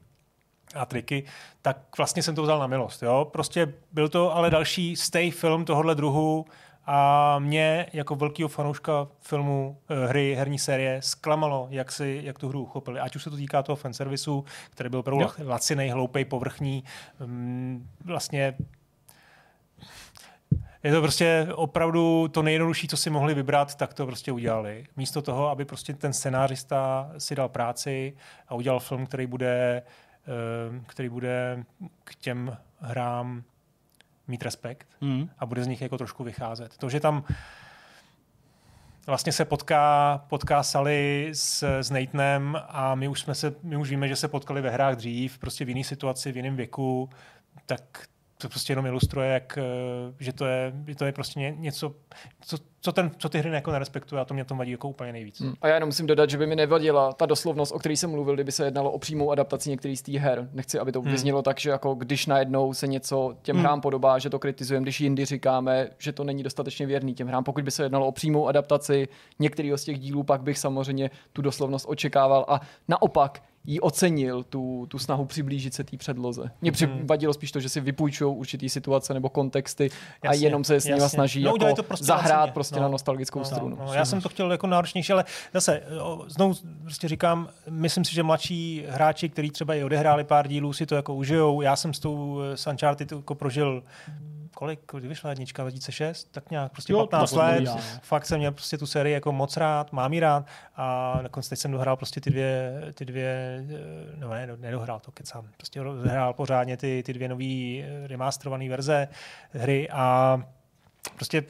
a 0.76 0.86
triky, 0.86 1.24
tak 1.62 1.78
vlastně 1.98 2.24
jsem 2.24 2.36
to 2.36 2.44
vzal 2.44 2.60
na 2.60 2.68
milost. 2.68 3.04
Jo? 3.04 3.28
Prostě 3.32 3.74
byl 3.92 4.10
to 4.10 4.36
ale 4.36 4.50
další 4.50 4.96
stay 4.96 5.32
film 5.32 5.66
tohohle 5.66 5.96
druhu 5.96 6.46
a 6.86 7.40
mě 7.40 7.86
jako 7.94 8.16
velkého 8.16 8.50
fanouška 8.50 9.08
filmu, 9.20 9.78
eh, 9.90 10.08
hry, 10.08 10.36
herní 10.36 10.60
série 10.60 11.02
zklamalo, 11.02 11.68
jak, 11.72 11.92
si, 11.92 12.22
jak 12.24 12.40
tu 12.40 12.50
hru 12.50 12.62
uchopili. 12.62 13.00
Ať 13.00 13.16
už 13.16 13.24
se 13.24 13.30
to 13.30 13.36
týká 13.36 13.64
toho 13.64 13.76
fanservisu, 13.76 14.46
který 14.70 14.90
byl 14.90 15.00
opravdu 15.00 15.22
no. 15.22 15.32
lacinej, 15.46 15.90
hloupej, 15.90 16.26
povrchní. 16.26 16.84
Mm, 17.20 17.90
Vlastně 18.06 18.56
je 20.86 20.92
to 20.92 21.02
prostě 21.02 21.48
opravdu 21.56 22.28
to 22.28 22.44
nejjednodušší, 22.44 22.88
co 22.88 22.98
si 22.98 23.10
mohli 23.10 23.34
vybrat, 23.34 23.76
tak 23.76 23.94
to 23.94 24.06
prostě 24.06 24.32
udělali. 24.32 24.86
Místo 24.98 25.22
toho, 25.22 25.50
aby 25.50 25.66
prostě 25.66 25.94
ten 25.94 26.14
scenářista 26.14 27.12
si 27.18 27.36
dal 27.36 27.50
práci 27.50 28.14
a 28.48 28.56
udělal 28.56 28.80
film, 28.80 29.06
který 29.06 29.28
bude, 29.28 29.48
eh, 29.78 29.84
který 30.88 31.10
bude 31.10 31.64
k 32.04 32.16
těm 32.16 32.58
hrám 32.80 33.44
mít 34.28 34.44
respekt 34.44 34.88
Mm. 35.02 35.30
a 35.40 35.46
bude 35.46 35.64
z 35.64 35.68
nich 35.68 35.82
jako 35.82 35.98
trošku 35.98 36.24
vycházet. 36.24 36.78
To, 36.78 36.90
že 36.90 37.00
tam 37.00 37.24
vlastně 39.08 39.32
se 39.32 39.46
potká, 39.46 40.18
potká 40.30 40.64
Sally 40.64 41.30
s, 41.34 41.64
s 41.64 41.92
Nathanem 41.92 42.58
a 42.68 42.96
my 42.96 43.08
už, 43.08 43.20
jsme 43.20 43.36
se, 43.36 43.56
my 43.64 43.78
už 43.78 43.90
víme, 43.90 44.08
že 44.08 44.16
se 44.16 44.28
potkali 44.28 44.62
ve 44.62 44.70
hrách 44.70 44.96
dřív, 44.96 45.38
prostě 45.38 45.66
v 45.66 45.70
jiné 45.70 45.84
situaci, 45.84 46.32
v 46.32 46.38
jiném 46.38 46.56
věku, 46.56 47.10
tak 47.66 48.08
to 48.46 48.50
prostě 48.50 48.72
jenom 48.72 48.86
ilustruje, 48.86 49.30
jak, 49.30 49.58
eh, 49.58 50.14
že 50.20 50.34
to 50.34 50.46
je, 50.46 50.74
že 50.88 50.96
to 50.96 51.06
je 51.06 51.12
prostě 51.12 51.40
ně- 51.40 51.56
něco, 51.58 51.94
co, 52.42 52.58
co, 52.82 52.92
ten, 52.92 53.12
co 53.18 53.30
ty 53.30 53.40
hry 53.40 53.50
jako 53.50 53.72
nerespektuje 53.72 54.22
a 54.22 54.26
to 54.26 54.34
mě 54.34 54.46
tom 54.46 54.58
vadí 54.58 54.72
jako 54.72 54.90
úplně 54.90 55.12
nejvíc. 55.12 55.42
Hmm. 55.42 55.54
A 55.62 55.68
já 55.68 55.74
jenom 55.74 55.88
musím 55.90 56.08
dodat, 56.08 56.30
že 56.30 56.38
by 56.38 56.48
mi 56.48 56.56
nevadila 56.56 57.14
ta 57.14 57.26
doslovnost, 57.26 57.72
o 57.72 57.80
které 57.80 57.94
jsem 57.98 58.10
mluvil, 58.12 58.34
kdyby 58.34 58.52
se 58.52 58.66
jednalo 58.66 58.92
o 58.92 59.00
přímou 59.00 59.32
adaptaci 59.32 59.70
některých 59.70 60.00
z 60.00 60.02
těch 60.02 60.16
her. 60.16 60.50
Nechci, 60.54 60.80
aby 60.80 60.92
to 60.92 61.02
Hmm. 61.02 61.12
vyznělo 61.12 61.42
tak, 61.42 61.60
že 61.60 61.70
jako 61.70 61.94
když 61.96 62.26
najednou 62.26 62.74
se 62.74 62.88
něco 62.88 63.36
těm 63.42 63.56
Hmm. 63.56 63.66
hrám 63.66 63.82
podobá, 63.82 64.20
že 64.20 64.30
to 64.30 64.40
kritizujeme, 64.40 64.84
když 64.84 65.02
jindy 65.02 65.26
říkáme, 65.26 65.90
že 65.98 66.12
to 66.12 66.24
není 66.24 66.44
dostatečně 66.44 66.86
věrný 66.86 67.14
těm 67.14 67.28
hrám. 67.28 67.44
Pokud 67.44 67.64
by 67.64 67.72
se 67.72 67.84
jednalo 67.84 68.08
o 68.08 68.12
přímou 68.12 68.48
adaptaci 68.48 69.08
některého 69.40 69.78
z 69.78 69.84
těch 69.84 70.00
dílů, 70.00 70.24
pak 70.24 70.42
bych 70.42 70.58
samozřejmě 70.58 71.12
tu 71.34 71.42
doslovnost 71.42 71.86
očekával 71.90 72.46
a 72.48 72.62
naopak 72.88 73.42
jí 73.66 73.80
ocenil 73.80 74.44
tu, 74.44 74.86
tu 74.90 75.00
snahu 75.00 75.26
přiblížit 75.26 75.74
se 75.74 75.84
té 75.84 75.98
předloze. 75.98 76.52
Mně 76.62 76.72
Mhm. 76.82 77.08
vadilo 77.08 77.34
spíš 77.34 77.52
to, 77.52 77.60
že 77.60 77.70
si 77.70 77.82
vypůjčují 77.82 78.36
určitý 78.36 78.70
situace 78.70 79.14
nebo 79.14 79.30
kontexty 79.30 79.90
a 80.22 80.28
Jasně, 80.28 80.48
jenom 80.48 80.64
se 80.64 80.76
s 80.82 80.86
nimi 80.86 81.02
snaží 81.02 81.44
No, 81.44 81.50
jako 81.62 81.76
to 81.76 81.84
prostě 81.84 82.06
zahrát 82.06 82.52
prostě 82.54 82.76
No. 82.76 82.82
na 82.82 82.88
nostalgickou 82.88 83.40
No, 83.40 83.46
strunu. 83.46 83.78
No, 83.86 83.94
já 83.94 84.06
jsem 84.06 84.22
to 84.22 84.30
chtěl 84.30 84.52
jako 84.52 84.68
náročnější, 84.68 85.14
ale 85.14 85.26
zase 85.54 85.82
znovu 86.28 86.54
prostě 86.82 87.08
říkám, 87.08 87.50
myslím 87.70 88.06
si, 88.06 88.14
že 88.14 88.24
mladší 88.24 88.84
hráči, 88.90 89.30
kteří 89.30 89.50
třeba 89.52 89.76
i 89.76 89.84
odehráli 89.84 90.24
pár 90.24 90.48
dílů, 90.48 90.74
si 90.74 90.86
to 90.86 90.96
jako 90.96 91.16
užijou. 91.16 91.62
Já 91.62 91.76
jsem 91.76 91.94
s 91.94 92.00
tou 92.00 92.40
s 92.56 92.68
Uncharted 92.68 93.12
jako 93.12 93.36
prožil 93.36 93.84
kolik, 94.56 94.80
kdy 94.94 95.08
vyšla 95.08 95.30
jednička, 95.30 95.64
2006, 95.64 96.32
tak 96.32 96.52
nějak 96.52 96.72
prostě 96.72 96.94
Jo, 96.94 97.00
jo, 97.00 97.04
to 97.04 97.08
15 97.08 97.32
tak 97.32 97.40
let. 97.40 97.64
no. 97.64 97.78
Fakt 98.02 98.26
jsem 98.26 98.38
měl 98.38 98.52
prostě 98.52 98.78
tu 98.78 98.88
sérii 98.88 99.14
jako 99.14 99.32
moc 99.32 99.58
rád, 99.58 99.92
mám 99.92 100.14
ji 100.14 100.20
rád 100.20 100.46
a 100.76 101.18
nakonec 101.22 101.50
teď 101.50 101.60
jsem 101.60 101.72
dohrál 101.72 101.96
prostě 101.96 102.22
ty 102.22 102.30
dvě, 102.30 102.82
ty 102.94 103.06
dvě 103.06 103.64
eh, 103.70 104.16
no 104.16 104.30
ne, 104.30 104.48
nedohrál 104.58 105.00
to 105.00 105.12
kecám, 105.12 105.48
prostě 105.58 105.82
hrál 106.06 106.34
pořádně 106.34 106.78
ty, 106.78 107.04
ty 107.06 107.14
dvě 107.14 107.30
nový 107.30 107.84
eh, 107.84 108.08
remasterované 108.08 108.70
verze 108.70 109.08
hry 109.52 109.90
a 109.90 110.38
prostě 111.16 111.44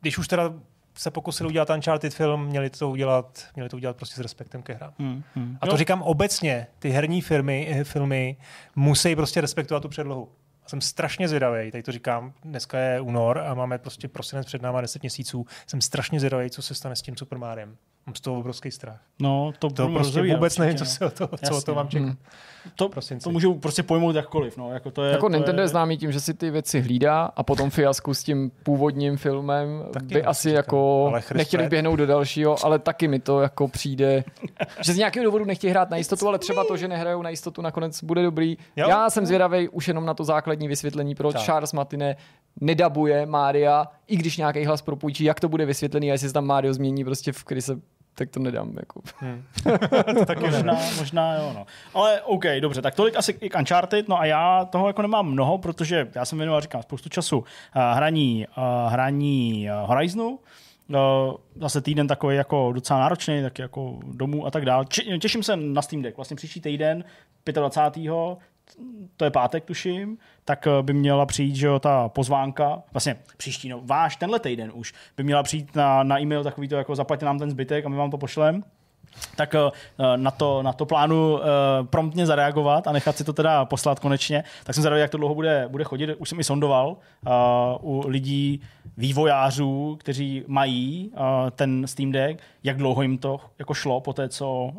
když 0.00 0.18
už 0.18 0.28
teda 0.28 0.52
se 0.94 1.10
pokusili 1.10 1.48
udělat 1.48 1.70
Uncharted 1.70 2.14
film, 2.14 2.46
měli 2.46 2.70
to 2.70 2.90
udělat, 2.90 3.44
měli 3.54 3.68
to 3.68 3.76
udělat 3.76 3.96
prostě 3.96 4.16
s 4.16 4.18
respektem 4.18 4.62
ke 4.62 4.74
hrám. 4.74 4.92
Mm. 4.98 5.22
Mm. 5.34 5.58
A 5.60 5.66
to 5.66 5.76
říkám 5.76 6.02
obecně, 6.02 6.66
ty 6.78 6.90
herní 6.90 7.20
firmy, 7.20 7.68
eh, 7.70 7.84
filmy 7.84 8.36
musí 8.76 9.16
prostě 9.16 9.40
respektovat 9.40 9.82
tu 9.82 9.88
předlohu. 9.88 10.28
Jsem 10.66 10.80
strašně 10.80 11.28
zvědavý, 11.28 11.70
tady 11.70 11.82
to 11.82 11.92
říkám, 11.92 12.32
dneska 12.44 12.78
je 12.78 13.00
únor 13.00 13.38
a 13.38 13.54
máme 13.54 13.78
prostě 13.78 14.08
prosinec 14.08 14.46
před 14.46 14.62
náma 14.62 14.80
10 14.80 15.02
měsíců. 15.02 15.46
Jsem 15.66 15.80
strašně 15.80 16.20
zvědavý, 16.20 16.50
co 16.50 16.62
se 16.62 16.74
stane 16.74 16.96
s 16.96 17.02
tím 17.02 17.16
Super 17.16 17.38
Mariem. 17.38 17.76
Mám 18.06 18.14
z 18.14 18.20
toho 18.20 18.38
obrovský 18.38 18.70
strach. 18.70 19.00
No, 19.20 19.52
to, 19.58 19.70
To 19.70 19.88
prostě 19.88 19.98
rozvíjet 19.98 20.34
vůbec 20.34 20.58
nevím, 20.58 20.76
co, 20.76 20.84
se 20.84 21.06
o 21.06 21.10
to, 21.10 21.28
co 21.44 21.56
o 21.56 21.60
to 21.60 21.74
mám 21.74 21.88
čekat. 21.88 22.04
Hmm. 22.04 22.16
To, 22.76 22.88
prosinci. 22.88 23.24
to 23.24 23.30
můžu 23.30 23.54
prostě 23.54 23.82
pojmout 23.82 24.16
jakkoliv. 24.16 24.56
No. 24.56 24.72
Jako, 24.72 24.90
to 24.90 25.04
je, 25.04 25.12
Jako 25.12 25.28
to 25.28 25.32
Nintendo 25.34 25.62
je 25.62 25.64
je, 25.64 25.68
známý 25.68 25.98
tím, 25.98 26.12
že 26.12 26.20
si 26.20 26.34
ty 26.34 26.50
věci 26.50 26.80
hlídá 26.80 27.24
a 27.36 27.42
potom 27.42 27.70
fiasku 27.70 28.14
s 28.14 28.22
tím 28.22 28.50
původním 28.62 29.16
filmem 29.16 29.84
Taky 29.92 30.06
by 30.06 30.22
no, 30.22 30.28
asi 30.28 30.48
říkám. 30.48 30.56
jako 30.56 31.06
Ale 31.08 31.20
Chris 31.20 31.38
nechtěli 31.38 31.62
Pratt- 31.64 31.70
běhnout 31.70 31.98
do 31.98 32.06
dalšího, 32.06 32.64
ale 32.64 32.78
taky 32.78 33.08
mi 33.08 33.18
to 33.18 33.40
jako 33.40 33.68
přijde, 33.68 34.24
že 34.84 34.92
z 34.92 34.96
nějakého 34.96 35.24
důvodu 35.24 35.44
nechtějí 35.44 35.70
hrát 35.70 35.90
na 35.90 35.96
jistotu, 35.96 36.28
ale 36.28 36.38
třeba 36.38 36.64
to, 36.64 36.76
že 36.76 36.88
nehrajou 36.88 37.22
na 37.22 37.30
jistotu, 37.30 37.62
nakonec 37.62 38.04
bude 38.04 38.22
dobrý. 38.22 38.58
Jo. 38.76 38.88
Já 38.88 39.10
jsem 39.10 39.26
zvědavý 39.26 39.68
už 39.68 39.88
jenom 39.88 40.06
na 40.06 40.14
to 40.14 40.24
základní 40.24 40.53
vysvětlení, 40.56 41.14
proč 41.14 41.32
Tak. 41.34 41.42
Charles 41.42 41.72
Martinet 41.72 42.18
nedabuje 42.60 43.26
Mária, 43.26 43.86
i 44.06 44.16
když 44.16 44.36
nějaký 44.36 44.64
hlas 44.64 44.82
propůjčí, 44.82 45.24
jak 45.24 45.40
to 45.40 45.48
bude 45.48 45.66
vysvětlený 45.66 46.10
a 46.10 46.12
jestli 46.12 46.28
se 46.28 46.34
tam 46.34 46.46
Mario 46.46 46.74
změní 46.74 47.04
prostě 47.04 47.32
v 47.32 47.44
Krise, 47.44 47.76
tak 48.14 48.30
to 48.30 48.40
nedám. 48.40 48.72
Jako. 48.80 49.00
to 50.14 50.26
taky 50.26 50.40
Možná, 50.40 50.72
ne. 50.72 50.90
možná 50.96 51.34
jo, 51.34 51.52
no. 51.54 51.66
Ale 51.94 52.22
OK, 52.22 52.44
dobře, 52.60 52.82
tak 52.82 52.94
tolik 52.94 53.16
asi 53.16 53.36
i 53.40 53.50
k 53.50 53.58
Uncharted, 53.58 54.08
no 54.08 54.20
a 54.20 54.24
já 54.24 54.64
toho 54.64 54.86
jako 54.86 55.02
nemám 55.02 55.26
mnoho, 55.26 55.58
protože 55.58 56.08
já 56.14 56.24
jsem 56.24 56.38
věnoval, 56.38 56.60
říkám, 56.60 56.82
spoustu 56.82 57.08
času 57.08 57.38
uh, 57.38 57.44
hraní, 57.74 58.46
uh, 58.56 58.92
hraní 58.92 59.68
uh, 59.82 59.88
Horizonu, 59.88 60.38
Uh, 60.88 61.34
zase 61.56 61.80
týden 61.80 62.06
takový 62.06 62.36
jako 62.36 62.72
docela 62.72 63.00
náročný, 63.00 63.42
tak 63.42 63.58
jako 63.58 63.98
domů 64.02 64.46
a 64.46 64.50
tak 64.50 64.64
dál. 64.64 64.84
Těším 65.20 65.42
se 65.42 65.56
na 65.56 65.82
Steam 65.82 66.02
Deck. 66.02 66.16
Vlastně 66.16 66.36
příští 66.36 66.60
týden, 66.60 67.04
25. 67.52 68.12
to 69.16 69.24
je 69.24 69.30
pátek, 69.30 69.64
tuším, 69.64 70.18
tak 70.44 70.66
eh, 70.66 70.82
by 70.82 70.92
měla 70.92 71.26
přijít, 71.26 71.56
že 71.56 71.66
jo, 71.66 71.78
ta 71.78 72.08
pozvánka, 72.08 72.82
vlastně 72.92 73.16
příští, 73.36 73.68
no, 73.68 73.80
váš 73.84 74.16
tenhle 74.16 74.40
týden 74.40 74.70
už, 74.74 74.94
by 75.16 75.22
měla 75.22 75.42
přijít 75.42 75.76
na, 75.76 76.02
na 76.02 76.20
e-mail 76.20 76.44
takový 76.44 76.68
to, 76.68 76.76
jako 76.76 76.96
zaplaťte 76.96 77.26
nám 77.26 77.38
ten 77.38 77.50
zbytek 77.50 77.86
a 77.86 77.88
my 77.88 77.96
vám 77.96 78.10
to 78.10 78.18
pošlem 78.18 78.64
tak 79.36 79.54
eh, 79.54 79.70
na 80.16 80.30
to, 80.30 80.62
na 80.62 80.72
to 80.72 80.86
plánu 80.86 81.40
eh, 81.42 81.46
promptně 81.84 82.26
zareagovat 82.26 82.86
a 82.86 82.92
nechat 82.92 83.16
si 83.16 83.24
to 83.24 83.32
teda 83.32 83.64
poslat 83.64 84.00
konečně. 84.00 84.44
Tak 84.64 84.74
jsem 84.74 84.82
zvědavý, 84.82 85.00
jak 85.00 85.10
to 85.10 85.18
dlouho 85.18 85.34
bude, 85.34 85.64
bude 85.68 85.84
chodit. 85.84 86.14
Už 86.18 86.28
jsem 86.28 86.40
i 86.40 86.44
sondoval 86.44 86.96
uh, 87.26 87.96
u 87.96 88.08
lidí, 88.08 88.60
vývojářů, 88.96 89.96
kteří 90.00 90.44
mají 90.46 91.12
ten 91.56 91.86
Steam 91.86 92.12
Deck, 92.12 92.42
jak 92.64 92.76
dlouho 92.76 93.02
jim 93.02 93.18
to 93.18 93.40
jako 93.58 93.74
šlo 93.74 94.00
po 94.00 94.12
té, 94.12 94.28
co 94.28 94.70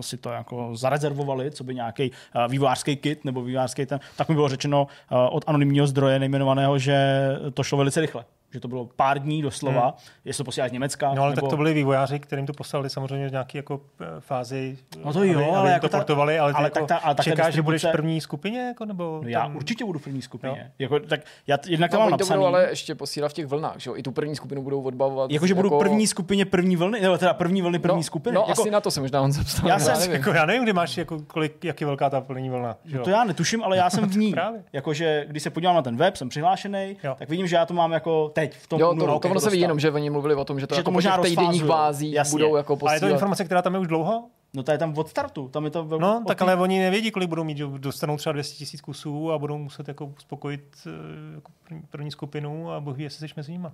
si 0.00 0.16
to 0.16 0.30
jako 0.30 0.70
zarezervovali, 0.76 1.50
co 1.50 1.64
by 1.64 1.74
nějaký 1.74 2.10
vývojářský 2.48 2.96
kit 2.96 3.24
nebo 3.24 3.42
vývojářský 3.42 3.86
ten, 3.86 4.00
tak 4.16 4.28
mi 4.28 4.34
bylo 4.34 4.48
řečeno 4.48 4.86
od 5.30 5.44
anonymního 5.46 5.86
zdroje 5.86 6.18
nejmenovaného, 6.18 6.78
že 6.78 7.28
to 7.54 7.62
šlo 7.62 7.78
velice 7.78 8.00
rychle. 8.00 8.24
Že 8.52 8.60
to 8.60 8.68
bylo 8.68 8.88
pár 8.96 9.18
dní 9.18 9.42
doslova, 9.42 9.80
hmm. 9.82 9.92
jestli 10.24 10.38
to 10.40 10.44
posílá 10.44 10.68
z 10.68 10.72
Německa. 10.72 11.14
No 11.14 11.22
ale 11.22 11.30
nebo... 11.30 11.40
tak 11.40 11.50
to 11.50 11.56
byli 11.56 11.74
vývojáři, 11.74 12.18
kterým 12.18 12.46
to 12.46 12.52
poslali 12.52 12.90
samozřejmě 12.90 13.28
v 13.28 13.30
nějaké 13.30 13.58
jako 13.58 13.80
eh, 14.00 14.06
fázi, 14.20 14.78
No 15.04 15.12
to 15.12 15.24
jo, 15.24 15.38
aby, 15.38 15.44
ale 15.48 15.58
aby 15.60 15.68
jako 15.70 15.88
to 15.88 15.92
ta- 15.92 15.98
portovali, 15.98 16.38
ale, 16.38 16.52
ale 16.52 16.66
jako 16.66 16.78
tak 16.78 16.88
ta- 16.88 16.96
ale 16.96 17.14
tak 17.14 17.24
ta 17.26 17.30
čekáš, 17.30 17.54
že 17.54 17.62
budeš 17.62 17.82
v 17.82 17.84
distribuce- 17.84 17.92
první 17.92 18.20
skupině? 18.20 18.60
Jako, 18.60 18.84
nebo 18.84 19.20
No 19.22 19.28
já 19.28 19.40
tam... 19.42 19.56
určitě 19.56 19.84
budu 19.84 19.98
v 19.98 20.02
první 20.02 20.22
skupině. 20.22 20.72
Jako, 20.78 21.00
tak 21.00 21.20
já 21.46 21.56
t- 21.56 21.70
jednak 21.70 21.90
to 21.90 21.96
No, 21.96 22.00
mám 22.00 22.06
oni 22.06 22.18
to 22.18 22.22
napsaný. 22.24 22.38
budou 22.38 22.46
ale 22.46 22.68
ještě 22.70 22.94
posílat 22.94 23.28
v 23.30 23.34
těch 23.34 23.46
vlnách, 23.46 23.74
že 23.78 23.90
jo? 23.90 23.96
I 23.96 24.02
tu 24.02 24.12
první 24.12 24.36
skupinu 24.36 24.62
budou 24.62 24.82
odbavovat. 24.82 25.30
Jakože 25.30 25.54
budu 25.54 25.66
jako... 25.66 25.78
první 25.78 26.06
skupině 26.06 26.44
první 26.44 26.76
vlny, 26.76 27.00
nebo 27.00 27.18
teda 27.18 27.34
první 27.34 27.62
vlny 27.62 27.78
první 27.78 27.96
no, 27.96 28.02
skupiny. 28.02 28.34
No, 28.34 28.44
jako, 28.48 28.62
asi 28.62 28.70
na 28.70 28.80
to 28.80 28.90
se 28.90 29.00
možná 29.00 29.20
on 29.20 29.32
zapsal. 29.32 29.68
Já 29.68 29.78
jsem- 29.78 29.98
nevím. 29.98 30.12
Jako, 30.12 30.30
já 30.30 30.46
nevím, 30.46 30.62
kdy 30.62 30.72
máš, 30.72 30.96
jako, 30.96 31.18
kolik, 31.26 31.64
jak 31.64 31.80
je 31.80 31.86
velká 31.86 32.10
ta 32.10 32.20
plní 32.20 32.50
vlna. 32.50 32.76
Že 32.84 32.96
jo? 32.96 33.04
to 33.04 33.10
já 33.10 33.24
netuším, 33.24 33.62
ale 33.64 33.76
já 33.76 33.90
jsem 33.90 34.08
v 34.08 34.16
ní. 34.16 34.30
Právě. 34.32 34.64
Jakože 34.72 35.24
když 35.28 35.42
se 35.42 35.50
podívám 35.50 35.74
na 35.76 35.82
ten 35.82 35.96
web, 35.96 36.16
jsem 36.16 36.28
přihlášený, 36.28 36.96
Jo. 37.04 37.14
tak 37.18 37.28
vidím, 37.28 37.46
že 37.46 37.56
já 37.56 37.66
to 37.66 37.74
mám 37.74 37.92
jako 37.92 38.30
teď 38.48 38.56
v 38.56 38.66
tom 38.66 38.80
Jo, 38.80 38.90
únoru, 38.92 39.12
to, 39.12 39.18
to 39.18 39.28
ono 39.30 39.40
se 39.40 39.50
ví 39.50 39.60
jenom, 39.60 39.80
že 39.80 39.90
oni 39.90 40.10
mluvili 40.10 40.34
o 40.34 40.44
tom, 40.44 40.60
že 40.60 40.66
to, 40.66 40.74
Že 40.74 40.78
jako 40.78 40.84
to 40.84 40.90
po 40.90 40.94
možná 40.94 41.16
těch 41.16 41.24
týdenních 41.30 41.64
bázích 41.64 42.14
Jasně. 42.14 42.30
budou 42.30 42.56
jako 42.56 42.72
Ale 42.82 42.94
je 42.94 43.00
to 43.00 43.04
posílat. 43.04 43.12
informace, 43.12 43.44
která 43.44 43.62
tam 43.62 43.74
je 43.74 43.80
už 43.80 43.86
dlouho? 43.88 44.24
No 44.56 44.62
to 44.62 44.72
je 44.72 44.78
tam 44.78 44.98
od 44.98 45.08
startu, 45.08 45.48
tam 45.48 45.64
je 45.64 45.70
to 45.70 45.84
vel- 45.84 46.00
No, 46.00 46.24
tak 46.26 46.42
ale 46.42 46.56
oni 46.56 46.78
nevědí, 46.80 47.10
kolik 47.10 47.28
budou 47.28 47.44
mít, 47.44 47.56
že 47.56 47.64
dostanou 47.78 48.16
třeba 48.16 48.32
200 48.32 48.56
tisíc 48.56 48.80
kusů 48.80 49.32
a 49.32 49.38
budou 49.38 49.58
muset 49.58 49.88
jako 49.88 50.06
uspokojit 50.06 50.76
eh, 50.86 51.34
jako 51.34 51.52
první, 51.64 51.82
první 51.90 52.10
skupinu 52.10 52.70
a 52.72 52.80
bohu 52.80 52.96
ví, 52.96 53.04
jestli 53.04 53.28
jsi 53.28 53.34
mezi 53.36 53.52
nimi. 53.52 53.68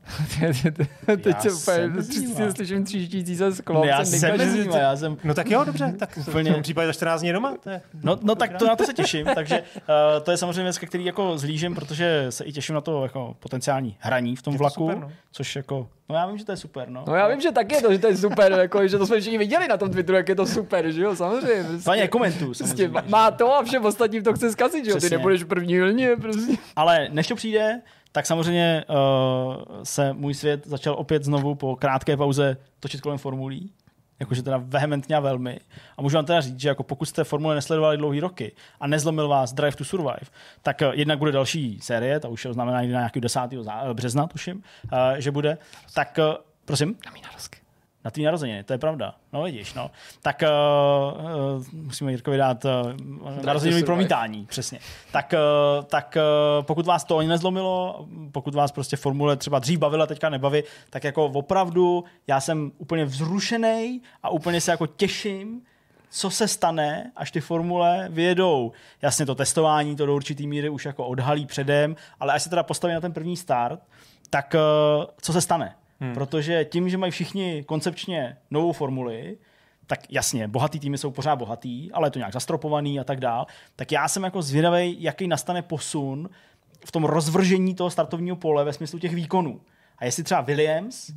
Teď 1.22 1.40
se 1.40 1.52
úplně 1.52 2.52
slyším 2.52 2.84
tříštící 2.84 3.36
se 3.36 3.54
sklo. 3.54 3.74
No, 3.74 3.84
já 3.84 4.04
jsem 4.04 4.36
mezi 4.36 4.56
že- 4.56 4.62
nimi, 4.62 4.74
já 4.78 4.96
jsem 4.96 5.16
No 5.24 5.34
tak 5.34 5.50
jo, 5.50 5.64
dobře, 5.64 5.94
tak 5.98 6.18
Úplně. 6.28 6.50
v 6.50 6.54
tom 6.54 6.62
případě 6.62 6.86
za 6.86 6.92
14 6.92 7.20
dní 7.20 7.32
doma. 7.32 7.56
To 7.62 7.70
je... 7.70 7.80
No, 8.02 8.16
no 8.22 8.34
tak 8.34 8.58
to 8.58 8.66
na 8.66 8.76
to 8.76 8.84
se 8.84 8.94
těším, 8.94 9.26
takže 9.34 9.62
uh, 9.76 10.22
to 10.22 10.30
je 10.30 10.36
samozřejmě 10.36 10.62
věc, 10.62 10.78
který 10.78 11.04
jako 11.04 11.38
zlížím, 11.38 11.74
protože 11.74 12.26
se 12.30 12.44
i 12.44 12.52
těším 12.52 12.74
na 12.74 12.80
to 12.80 13.02
jako 13.02 13.36
potenciální 13.40 13.96
hraní 14.00 14.36
v 14.36 14.42
tom 14.42 14.54
Je 14.54 14.58
to 14.58 14.62
vlaku, 14.62 14.74
super, 14.74 14.98
no. 14.98 15.10
což 15.32 15.56
jako, 15.56 15.88
no 16.08 16.14
já 16.16 16.26
vím, 16.26 16.38
že 16.38 16.44
to 16.44 16.52
je 16.52 16.56
super, 16.56 16.88
no. 16.88 17.04
No 17.06 17.14
já 17.14 17.28
vím, 17.28 17.40
že 17.40 17.52
tak 17.52 17.72
je 17.72 17.82
to, 17.82 17.92
že 17.92 17.98
to 17.98 18.06
je 18.06 18.16
super, 18.16 18.52
jako, 18.58 18.88
že 18.88 18.98
to 18.98 19.06
jsme 19.06 19.20
všichni 19.20 19.38
viděli 19.38 19.68
na 19.68 19.76
tom 19.76 19.90
Twitteru, 19.90 20.16
jak 20.16 20.28
je 20.28 20.34
to 20.34 20.46
super, 20.46 20.90
že 20.90 21.02
jo, 21.02 21.16
samozřejmě. 21.16 21.64
Prostě, 21.64 21.84
To 21.84 21.90
ani 21.90 22.00
nekomentuju, 22.00 22.46
prostě 22.48 22.64
samozřejmě, 22.64 22.88
má- 22.88 23.00
že- 23.02 23.08
má 23.08 23.30
to 23.30 23.52
a 23.54 23.62
všem 23.62 23.84
ostatním 23.84 24.22
to 24.22 24.32
chce 24.32 24.52
zkazit, 24.52 24.84
že 24.84 24.90
jo, 24.90 24.96
ty 24.96 25.10
nebudeš 25.10 25.44
první 25.44 25.80
vlně, 25.80 26.16
prostě. 26.16 26.52
Ale 26.76 27.08
než 27.10 27.26
to 27.28 27.34
přijde, 27.34 27.80
tak 28.12 28.26
samozřejmě 28.26 28.84
uh, 28.88 29.62
se 29.82 30.12
můj 30.12 30.34
svět 30.34 30.66
začal 30.66 30.94
opět 30.98 31.24
znovu 31.24 31.54
po 31.54 31.76
krátké 31.76 32.16
pauze 32.16 32.56
točit 32.80 33.00
kolem 33.00 33.18
formulí. 33.18 33.70
Jakože 34.20 34.42
teda 34.42 34.60
vehementně 34.64 35.16
a 35.16 35.20
velmi. 35.20 35.60
A 35.96 36.02
můžu 36.02 36.16
vám 36.16 36.24
teda 36.24 36.40
říct, 36.40 36.60
že 36.60 36.68
jako 36.68 36.82
pokud 36.82 37.04
jste 37.06 37.24
formule 37.24 37.54
nesledovali 37.54 37.96
dlouhý 37.96 38.20
roky 38.20 38.52
a 38.80 38.86
nezlomil 38.86 39.28
vás 39.28 39.52
Drive 39.52 39.76
to 39.76 39.84
Survive, 39.84 40.18
tak 40.62 40.82
eh, 40.82 40.90
jednak 40.92 41.18
bude 41.18 41.32
další 41.32 41.80
série, 41.80 42.20
ta 42.20 42.28
už 42.28 42.44
je 42.44 42.50
oznámená 42.50 42.80
někdy 42.80 42.94
na 42.94 43.00
nějaký 43.00 43.20
10. 43.20 43.40
zá- 43.62 43.90
eh, 43.90 43.94
března, 43.94 44.26
tuším, 44.26 44.62
eh, 44.92 45.20
že 45.20 45.30
bude. 45.30 45.58
Tak, 45.94 46.18
prosím? 46.64 46.96
Na 47.06 47.12
mý 47.12 47.22
narozky. 47.22 47.58
Na 48.08 48.12
tvý 48.12 48.24
narozeniny, 48.24 48.64
to 48.64 48.72
je 48.72 48.78
pravda. 48.78 49.14
No 49.32 49.42
vidíš, 49.42 49.74
no. 49.74 49.90
Tak 50.22 50.42
uh, 50.42 51.22
uh, 51.56 51.64
musíme 51.72 52.10
Jirkovi 52.10 52.36
dát 52.36 52.64
uh, 52.64 52.70
narozeninový 53.20 53.60
Survive. 53.60 53.82
promítání, 53.82 54.46
přesně. 54.46 54.78
Tak, 55.12 55.34
uh, 55.78 55.84
tak 55.84 56.16
uh, 56.16 56.64
pokud 56.64 56.86
vás 56.86 57.04
to 57.04 57.18
ani 57.18 57.28
nezlomilo, 57.28 58.06
pokud 58.32 58.54
vás 58.54 58.72
prostě 58.72 58.96
formule 58.96 59.36
třeba 59.36 59.58
dřív 59.58 59.78
bavila, 59.78 60.06
teďka 60.06 60.28
nebaví, 60.28 60.62
tak 60.90 61.04
jako 61.04 61.24
opravdu 61.24 62.04
já 62.26 62.40
jsem 62.40 62.72
úplně 62.78 63.04
vzrušený 63.04 64.02
a 64.22 64.30
úplně 64.30 64.60
se 64.60 64.70
jako 64.70 64.86
těším, 64.86 65.62
co 66.10 66.30
se 66.30 66.48
stane, 66.48 67.12
až 67.16 67.30
ty 67.30 67.40
formule 67.40 68.08
vyjedou. 68.10 68.72
Jasně 69.02 69.26
to 69.26 69.34
testování, 69.34 69.96
to 69.96 70.06
do 70.06 70.14
určitý 70.14 70.46
míry 70.46 70.68
už 70.68 70.84
jako 70.84 71.06
odhalí 71.06 71.46
předem, 71.46 71.96
ale 72.20 72.32
až 72.32 72.42
se 72.42 72.50
teda 72.50 72.62
postaví 72.62 72.94
na 72.94 73.00
ten 73.00 73.12
první 73.12 73.36
start, 73.36 73.80
tak 74.30 74.54
uh, 74.54 75.04
co 75.20 75.32
se 75.32 75.40
stane? 75.40 75.74
Hmm. 76.00 76.14
Protože 76.14 76.64
tím, 76.64 76.88
že 76.88 76.98
mají 76.98 77.12
všichni 77.12 77.64
koncepčně 77.66 78.36
novou 78.50 78.72
formuli, 78.72 79.38
tak 79.86 80.12
jasně, 80.12 80.48
bohatý 80.48 80.80
týmy 80.80 80.98
jsou 80.98 81.10
pořád 81.10 81.36
bohatý, 81.36 81.92
ale 81.92 82.06
je 82.06 82.10
to 82.10 82.18
nějak 82.18 82.32
zastropovaný 82.32 83.00
a 83.00 83.04
tak 83.04 83.20
dál. 83.20 83.46
Tak 83.76 83.92
já 83.92 84.08
jsem 84.08 84.24
jako 84.24 84.42
zvědavý, 84.42 85.02
jaký 85.02 85.28
nastane 85.28 85.62
posun 85.62 86.30
v 86.86 86.92
tom 86.92 87.04
rozvržení 87.04 87.74
toho 87.74 87.90
startovního 87.90 88.36
pole 88.36 88.64
ve 88.64 88.72
smyslu 88.72 88.98
těch 88.98 89.14
výkonů. 89.14 89.60
A 89.98 90.04
jestli 90.04 90.24
třeba 90.24 90.40
Williams 90.40 91.10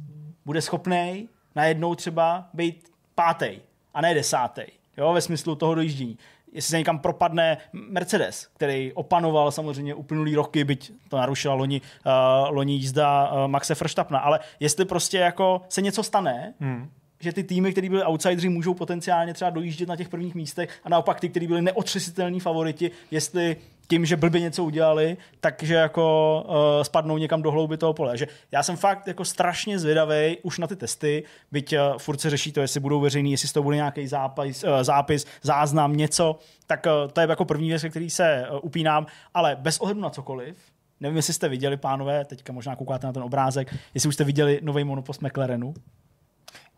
bude 0.46 0.62
schopný 0.62 1.30
najednou 1.56 1.96
třeba 1.96 2.50
být 2.54 2.92
pátý 3.16 3.60
a 3.94 4.02
ne 4.02 4.14
desátý, 4.14 4.62
jo, 4.98 5.14
ve 5.14 5.22
smyslu 5.22 5.56
toho 5.56 5.76
dojíždění. 5.76 6.18
Jestli 6.52 6.70
se 6.72 6.78
někam 6.78 7.00
propadne 7.00 7.58
Mercedes, 7.74 8.48
který 8.54 8.94
opanoval 8.94 9.52
samozřejmě 9.52 9.96
uplynulý 9.96 10.36
roky, 10.36 10.64
byť 10.64 10.92
to 11.10 11.18
narušila 11.18 11.54
loni, 11.54 11.82
uh, 12.06 12.56
loni 12.56 12.74
jízda 12.74 13.32
uh, 13.32 13.48
Maxe 13.48 13.76
Verstappena, 13.76 14.20
ale 14.20 14.40
jestli 14.60 14.86
prostě 14.86 15.18
jako 15.18 15.62
se 15.70 15.82
něco 15.82 16.04
stane, 16.04 16.54
hmm 16.60 16.92
že 17.22 17.34
ty 17.34 17.44
týmy, 17.44 17.72
které 17.72 17.90
byly 17.90 18.04
outsideri, 18.04 18.50
můžou 18.50 18.74
potenciálně 18.74 19.34
třeba 19.34 19.50
dojíždět 19.50 19.90
na 19.90 19.96
těch 19.96 20.10
prvních 20.10 20.36
místech 20.36 20.70
a 20.84 20.90
naopak 20.90 21.20
ty, 21.20 21.30
kteří 21.30 21.48
byli 21.48 21.62
neotřesitelní 21.62 22.40
favoriti, 22.40 22.92
jestli 23.12 23.56
tím, 23.92 24.06
že 24.06 24.18
blbě 24.18 24.42
něco 24.42 24.64
udělali, 24.64 25.18
takže 25.40 25.74
jako 25.74 26.46
uh, 26.48 26.84
spadnou 26.84 27.18
někam 27.18 27.42
do 27.42 27.52
hlouby 27.52 27.78
toho 27.78 27.94
pole. 27.94 28.18
Že 28.18 28.28
já 28.52 28.64
jsem 28.64 28.78
fakt 28.78 29.08
jako 29.08 29.26
strašně 29.26 29.80
zvědavý 29.80 30.38
už 30.44 30.60
na 30.60 30.68
ty 30.68 30.76
testy, 30.76 31.24
byť 31.52 31.74
uh, 31.74 31.98
furt 31.98 32.22
se 32.22 32.30
řeší 32.30 32.52
to, 32.52 32.62
jestli 32.62 32.80
budou 32.80 33.00
veřejný, 33.00 33.32
jestli 33.32 33.48
z 33.48 33.54
toho 33.54 33.64
bude 33.64 33.76
nějaký 33.76 34.08
zápis, 34.08 34.64
uh, 34.64 34.70
zápis, 34.82 35.26
záznam, 35.42 35.98
něco, 35.98 36.40
tak 36.68 36.86
uh, 36.86 37.12
to 37.12 37.22
je 37.22 37.28
jako 37.30 37.46
první 37.46 37.70
věc, 37.70 37.86
který 37.90 38.10
se 38.10 38.48
uh, 38.52 38.60
upínám, 38.62 39.06
ale 39.34 39.56
bez 39.60 39.80
ohledu 39.80 40.00
na 40.00 40.10
cokoliv, 40.10 40.56
nevím, 41.00 41.16
jestli 41.16 41.34
jste 41.34 41.50
viděli, 41.50 41.78
pánové, 41.78 42.26
teďka 42.26 42.54
možná 42.54 42.76
koukáte 42.76 43.08
na 43.08 43.14
ten 43.14 43.24
obrázek, 43.24 43.76
jestli 43.94 44.08
už 44.08 44.14
jste 44.14 44.24
viděli 44.24 44.60
nový 44.64 44.84
monopost 44.84 45.22
McLarenu, 45.22 45.74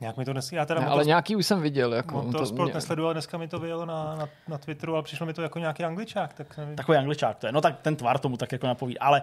Nějak 0.03 0.17
mi 0.17 0.25
to 0.25 0.33
dnes... 0.33 0.51
Já 0.51 0.65
teda 0.65 0.79
Ne, 0.79 0.85
motor- 0.85 0.93
ale 0.93 1.05
nějaký 1.05 1.35
už 1.35 1.45
jsem 1.45 1.61
viděl. 1.61 1.93
Jako, 1.93 2.21
Motorsport 2.21 2.63
mě- 2.67 2.73
nesledoval, 2.73 3.13
dneska 3.13 3.37
mi 3.37 3.47
to 3.47 3.59
vyjelo 3.59 3.85
na, 3.85 4.15
na, 4.15 4.29
na 4.47 4.57
Twitteru, 4.57 4.93
ale 4.93 5.03
přišlo 5.03 5.25
mi 5.25 5.33
to 5.33 5.41
jako 5.41 5.59
nějaký 5.59 5.83
angličák, 5.83 6.33
tak 6.33 6.57
nevím. 6.57 6.75
Takový 6.75 6.97
angličák 6.97 7.37
to 7.37 7.45
je. 7.47 7.51
No 7.51 7.61
tak 7.61 7.79
ten 7.81 7.95
tvar 7.95 8.19
tomu 8.19 8.37
tak 8.37 8.51
jako 8.51 8.67
napoví. 8.67 8.99
Ale 8.99 9.21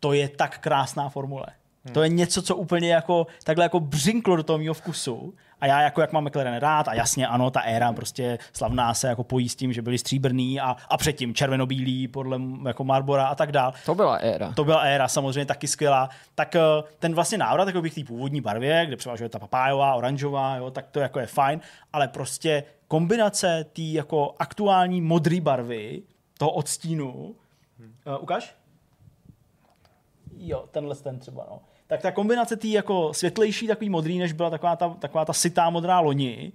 to 0.00 0.12
je 0.12 0.28
tak 0.28 0.58
krásná 0.58 1.08
formule. 1.08 1.46
To 1.92 2.02
je 2.02 2.08
něco, 2.08 2.42
co 2.42 2.56
úplně 2.56 2.92
jako 2.92 3.26
takhle 3.44 3.64
jako 3.64 3.80
břinklo 3.80 4.36
do 4.36 4.42
toho 4.42 4.58
mého 4.58 4.74
vkusu. 4.74 5.34
A 5.60 5.66
já 5.66 5.80
jako 5.80 6.00
jak 6.00 6.12
mám 6.12 6.24
McLaren 6.24 6.56
rád 6.56 6.88
a 6.88 6.94
jasně 6.94 7.26
ano, 7.26 7.50
ta 7.50 7.60
éra 7.60 7.92
prostě 7.92 8.38
slavná 8.52 8.94
se 8.94 9.08
jako 9.08 9.24
pojí 9.24 9.48
s 9.48 9.56
tím, 9.56 9.72
že 9.72 9.82
byli 9.82 9.98
stříbrný 9.98 10.60
a, 10.60 10.76
a 10.88 10.96
předtím 10.96 11.34
červenobílý 11.34 12.08
podle 12.08 12.40
jako 12.66 12.84
Marbora 12.84 13.26
a 13.26 13.34
tak 13.34 13.52
dál. 13.52 13.72
To 13.86 13.94
byla 13.94 14.16
éra. 14.16 14.52
To 14.52 14.64
byla 14.64 14.80
éra, 14.80 15.08
samozřejmě 15.08 15.46
taky 15.46 15.66
skvělá. 15.66 16.08
Tak 16.34 16.56
eh, 16.56 16.60
ten 16.98 17.14
vlastně 17.14 17.38
návrat 17.38 17.68
jako 17.68 17.82
bych 17.82 17.94
té 17.94 18.04
původní 18.04 18.40
barvě, 18.40 18.86
kde 18.86 18.96
převažuje 18.96 19.28
ta 19.28 19.38
papájová, 19.38 19.94
oranžová, 19.94 20.56
jo, 20.56 20.70
tak 20.70 20.86
to 20.90 21.00
jako 21.00 21.20
je 21.20 21.26
fajn, 21.26 21.60
ale 21.92 22.08
prostě 22.08 22.64
kombinace 22.88 23.64
té 23.72 23.82
jako 23.82 24.34
aktuální 24.38 25.00
modré 25.00 25.40
barvy, 25.40 26.02
toho 26.38 26.50
odstínu, 26.50 27.34
hmm. 27.78 27.94
uh, 28.06 28.22
ukáž? 28.22 28.54
Jo, 30.36 30.64
tenhle 30.70 30.94
ten 30.94 31.18
třeba, 31.18 31.46
no. 31.50 31.60
Tak 31.88 32.02
ta 32.02 32.12
kombinace 32.12 32.56
té 32.56 32.68
jako 32.68 33.14
světlejší, 33.14 33.66
takový 33.66 33.90
modrý, 33.90 34.18
než 34.18 34.32
byla 34.32 34.50
taková 34.50 34.76
ta, 34.76 34.88
taková 34.88 35.24
ta 35.24 35.32
sitá 35.32 35.70
modrá 35.70 36.00
loni, 36.00 36.52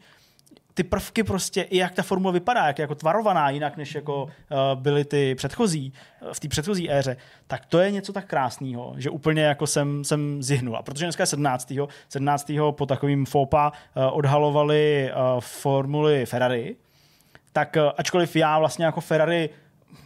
ty 0.73 0.83
prvky 0.83 1.23
prostě, 1.23 1.61
i 1.61 1.77
jak 1.77 1.93
ta 1.93 2.03
formule 2.03 2.33
vypadá, 2.33 2.67
jak 2.67 2.79
je 2.79 2.83
jako 2.83 2.95
tvarovaná 2.95 3.49
jinak, 3.49 3.77
než 3.77 3.95
jako 3.95 4.23
uh, 4.23 4.29
byly 4.75 5.05
ty 5.05 5.35
předchozí, 5.35 5.93
v 6.33 6.39
té 6.39 6.47
předchozí 6.47 6.91
éře, 6.91 7.17
tak 7.47 7.65
to 7.65 7.79
je 7.79 7.91
něco 7.91 8.13
tak 8.13 8.25
krásného, 8.25 8.93
že 8.97 9.09
úplně 9.09 9.41
jako 9.41 9.67
jsem, 9.67 10.03
jsem 10.03 10.43
zihnul. 10.43 10.77
A 10.77 10.81
protože 10.81 11.05
dneska 11.05 11.23
je 11.23 11.27
17. 11.27 11.73
17. 12.09 12.51
po 12.71 12.85
takovým 12.85 13.25
FOPA 13.25 13.71
uh, 13.71 14.03
odhalovali 14.17 15.11
uh, 15.11 15.39
formuly 15.39 16.25
Ferrari, 16.25 16.75
tak 17.53 17.77
ačkoliv 17.97 18.35
já 18.35 18.59
vlastně 18.59 18.85
jako 18.85 19.01
Ferrari 19.01 19.49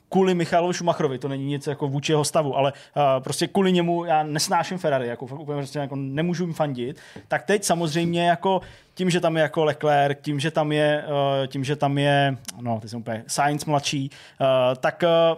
kvůli 0.10 0.36
Michalovi 0.36 0.74
Schumacherovi, 0.74 1.20
to 1.20 1.28
není 1.28 1.46
nic 1.46 1.68
jako 1.68 1.88
vůči 1.88 2.12
jeho 2.12 2.24
stavu, 2.24 2.58
ale 2.58 2.74
uh, 2.74 3.24
prostě 3.24 3.48
kvůli 3.48 3.72
němu 3.72 4.06
já 4.06 4.24
nesnáším 4.24 4.78
Ferrari, 4.78 5.08
jako 5.08 5.26
úplně 5.26 5.58
prostě 5.58 5.80
jako 5.80 5.96
nemůžu 5.96 6.44
jim 6.44 6.54
fandit, 6.54 7.00
tak 7.28 7.44
teď 7.44 7.64
samozřejmě 7.64 8.28
jako 8.28 8.62
tím, 8.94 9.10
že 9.10 9.20
tam 9.20 9.38
je 9.38 9.42
jako 9.44 9.66
Leclerc, 9.66 10.18
tím, 10.22 10.40
že 10.40 10.52
tam 10.52 10.72
je, 10.72 11.04
uh, 11.08 11.48
tím, 11.48 11.64
že 11.64 11.76
tam 11.76 11.98
je, 11.98 12.38
no, 12.62 12.80
ty 12.80 12.90
jsem 12.90 13.00
úplně 13.00 13.24
Science 13.28 13.70
mladší, 13.70 14.10
uh, 14.42 14.48
tak 14.76 15.04
uh, 15.04 15.38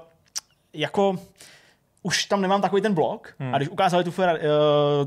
jako 0.74 1.16
už 2.10 2.26
tam 2.26 2.42
nemám 2.42 2.62
takový 2.62 2.82
ten 2.82 2.94
blok 2.94 3.34
hmm. 3.40 3.56
a 3.56 3.58
když 3.58 3.70
ukázali 3.70 4.04
tu 4.04 4.12
Ferrari, 4.12 4.40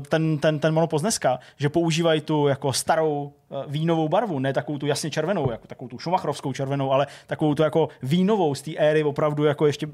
ten, 0.09 0.37
ten, 0.37 0.59
ten 0.59 0.73
monopoz 0.73 1.01
dneska, 1.01 1.39
že 1.57 1.69
používají 1.69 2.21
tu 2.21 2.47
jako 2.47 2.73
starou 2.73 3.33
vínovou 3.67 4.09
barvu, 4.09 4.39
ne 4.39 4.53
takovou 4.53 4.77
tu 4.77 4.85
jasně 4.85 5.09
červenou, 5.09 5.51
jako 5.51 5.67
takovou 5.67 5.87
tu 5.87 5.99
šumachrovskou 5.99 6.53
červenou, 6.53 6.91
ale 6.91 7.07
takovou 7.27 7.55
tu 7.55 7.63
jako 7.63 7.89
vínovou 8.03 8.55
z 8.55 8.61
té 8.61 8.71
éry 8.75 9.03
opravdu 9.03 9.43
jako 9.43 9.67
ještě 9.67 9.87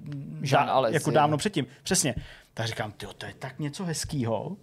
dá, 0.52 0.84
jako 0.90 1.12
dávno 1.12 1.38
předtím. 1.38 1.66
Přesně. 1.84 2.16
Tak 2.54 2.68
říkám, 2.68 2.92
to 2.92 3.26
je 3.26 3.34
tak 3.40 3.60
něco 3.60 3.86
hezkýho, 3.86 4.58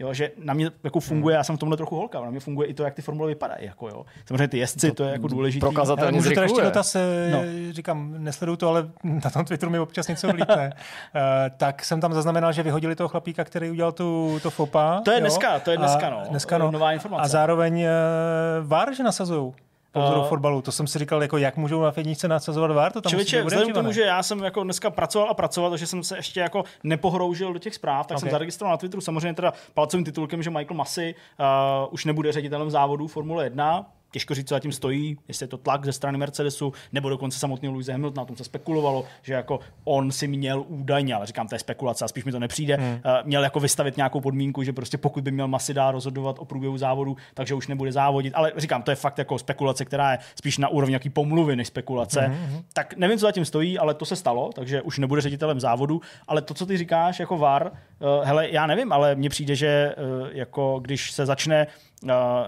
Jo, 0.00 0.14
že 0.14 0.30
na 0.44 0.54
mě 0.54 0.70
jako 0.84 1.00
funguje, 1.00 1.36
já 1.36 1.44
jsem 1.44 1.56
v 1.56 1.58
tomhle 1.58 1.76
trochu 1.76 1.96
holka, 1.96 2.20
na 2.20 2.30
mě 2.30 2.40
funguje 2.40 2.68
i 2.68 2.74
to, 2.74 2.82
jak 2.82 2.94
ty 2.94 3.02
formule 3.02 3.28
vypadají. 3.28 3.66
Jako, 3.66 3.88
jo. 3.88 4.04
Samozřejmě 4.26 4.48
ty 4.48 4.58
jezdci, 4.58 4.88
to, 4.88 4.94
to 4.94 5.04
je 5.04 5.12
jako 5.12 5.28
důležité. 5.28 5.66
Prokazatelně 5.66 6.16
Můžu 6.16 6.30
to 6.34 6.42
ještě 6.42 6.62
dotaz, 6.62 6.96
no. 7.32 7.42
říkám, 7.70 8.14
nesleduju 8.18 8.56
to, 8.56 8.68
ale 8.68 8.90
na 9.04 9.30
tom 9.30 9.44
Twitteru 9.44 9.72
mi 9.72 9.78
občas 9.78 10.08
něco 10.08 10.28
vlítne. 10.28 10.72
uh, 10.72 11.20
tak 11.56 11.84
jsem 11.84 12.00
tam 12.00 12.14
zaznamenal, 12.14 12.52
že 12.52 12.62
vyhodili 12.62 12.96
toho 12.96 13.08
chlapíka, 13.08 13.44
který 13.44 13.70
udělal 13.70 13.92
tu, 13.92 14.38
to 14.42 14.50
FOPA. 14.50 15.00
To 15.04 15.10
je 15.10 15.16
jo? 15.16 15.20
dneska, 15.20 15.60
to 15.60 15.70
je 15.70 15.76
dneska, 15.76 16.10
no. 16.10 16.22
Dneska, 16.30 16.58
no. 16.58 16.70
Nová 16.70 16.92
informace. 16.92 17.24
A 17.24 17.28
zároveň 17.28 17.82
uh, 17.82 18.68
VAR, 18.68 18.94
že 18.94 19.02
nasazují 19.02 19.52
po 19.92 20.02
vzoru 20.02 20.20
uh, 20.20 20.26
fotbalu. 20.26 20.62
To 20.62 20.72
jsem 20.72 20.86
si 20.86 20.98
říkal, 20.98 21.22
jako 21.22 21.38
jak 21.38 21.56
můžou 21.56 21.82
na 21.82 21.90
F1 21.90 22.28
nasazovat 22.28 22.70
VAR, 22.70 22.92
to 22.92 23.00
tam 23.00 23.10
Člověče, 23.10 23.42
vzhledem 23.42 23.70
k 23.70 23.74
tomu, 23.74 23.92
že 23.92 24.02
já 24.02 24.22
jsem 24.22 24.38
jako 24.38 24.64
dneska 24.64 24.90
pracoval 24.90 25.30
a 25.30 25.34
pracoval, 25.34 25.70
takže 25.70 25.86
jsem 25.86 26.02
se 26.02 26.16
ještě 26.16 26.40
jako 26.40 26.64
nepohroužil 26.84 27.52
do 27.52 27.58
těch 27.58 27.74
zpráv, 27.74 28.06
tak 28.06 28.16
okay. 28.16 28.20
jsem 28.20 28.30
zaregistroval 28.30 28.72
na 28.72 28.76
Twitteru 28.76 29.00
samozřejmě 29.00 29.34
teda 29.34 29.52
palcovým 29.74 30.04
titulkem, 30.04 30.42
že 30.42 30.50
Michael 30.50 30.76
Massey 30.76 31.14
uh, 31.40 31.94
už 31.94 32.04
nebude 32.04 32.32
ředitelem 32.32 32.70
závodu 32.70 33.06
Formule 33.06 33.44
1 33.44 33.86
těžko 34.10 34.34
říct, 34.34 34.48
co 34.48 34.54
zatím 34.54 34.72
stojí, 34.72 35.18
jestli 35.28 35.44
je 35.44 35.48
to 35.48 35.58
tlak 35.58 35.84
ze 35.84 35.92
strany 35.92 36.18
Mercedesu, 36.18 36.72
nebo 36.92 37.08
dokonce 37.08 37.38
samotného 37.38 37.72
Louise 37.72 37.92
Hamiltona, 37.92 38.22
na 38.22 38.26
tom 38.26 38.36
se 38.36 38.44
spekulovalo, 38.44 39.04
že 39.22 39.32
jako 39.34 39.60
on 39.84 40.12
si 40.12 40.28
měl 40.28 40.64
údajně, 40.68 41.14
ale 41.14 41.26
říkám, 41.26 41.48
to 41.48 41.54
je 41.54 41.58
spekulace 41.58 42.04
a 42.04 42.08
spíš 42.08 42.24
mi 42.24 42.32
to 42.32 42.38
nepřijde, 42.38 42.76
hmm. 42.76 42.92
uh, 42.92 43.00
měl 43.24 43.44
jako 43.44 43.60
vystavit 43.60 43.96
nějakou 43.96 44.20
podmínku, 44.20 44.62
že 44.62 44.72
prostě 44.72 44.98
pokud 44.98 45.24
by 45.24 45.30
měl 45.30 45.48
Masida 45.48 45.90
rozhodovat 45.90 46.36
o 46.38 46.44
průběhu 46.44 46.78
závodu, 46.78 47.16
takže 47.34 47.54
už 47.54 47.68
nebude 47.68 47.92
závodit, 47.92 48.34
ale 48.36 48.52
říkám, 48.56 48.82
to 48.82 48.90
je 48.90 48.96
fakt 48.96 49.18
jako 49.18 49.38
spekulace, 49.38 49.84
která 49.84 50.12
je 50.12 50.18
spíš 50.34 50.58
na 50.58 50.68
úrovni 50.68 50.90
nějaký 50.90 51.10
pomluvy 51.10 51.56
než 51.56 51.68
spekulace. 51.68 52.20
Hmm, 52.20 52.46
hmm. 52.46 52.62
Tak 52.72 52.94
nevím, 52.96 53.18
co 53.18 53.26
zatím 53.26 53.44
stojí, 53.44 53.78
ale 53.78 53.94
to 53.94 54.04
se 54.04 54.16
stalo, 54.16 54.50
takže 54.54 54.82
už 54.82 54.98
nebude 54.98 55.20
ředitelem 55.20 55.60
závodu, 55.60 56.00
ale 56.28 56.42
to, 56.42 56.54
co 56.54 56.66
ty 56.66 56.76
říkáš 56.76 57.20
jako 57.20 57.38
VAR, 57.38 57.70
uh, 57.70 58.24
hele, 58.24 58.50
já 58.50 58.66
nevím, 58.66 58.92
ale 58.92 59.14
mně 59.14 59.28
přijde, 59.28 59.56
že 59.56 59.94
uh, 60.20 60.28
jako 60.32 60.80
když 60.82 61.10
se 61.10 61.26
začne 61.26 61.66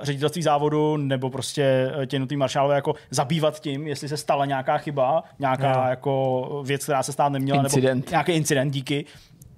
ředitelství 0.02 0.42
závodu 0.42 0.96
nebo 0.96 1.30
prostě 1.30 1.92
tě 2.06 2.18
nutý 2.18 2.36
maršálové 2.36 2.74
jako 2.74 2.94
zabývat 3.10 3.60
tím, 3.60 3.86
jestli 3.86 4.08
se 4.08 4.16
stala 4.16 4.44
nějaká 4.44 4.78
chyba, 4.78 5.24
nějaká 5.38 5.82
no. 5.82 5.90
jako 5.90 6.62
věc, 6.66 6.82
která 6.84 7.02
se 7.02 7.12
stát 7.12 7.32
neměla, 7.32 7.62
incident. 7.62 8.04
nebo 8.04 8.10
nějaký 8.10 8.32
incident 8.32 8.72
díky, 8.72 9.04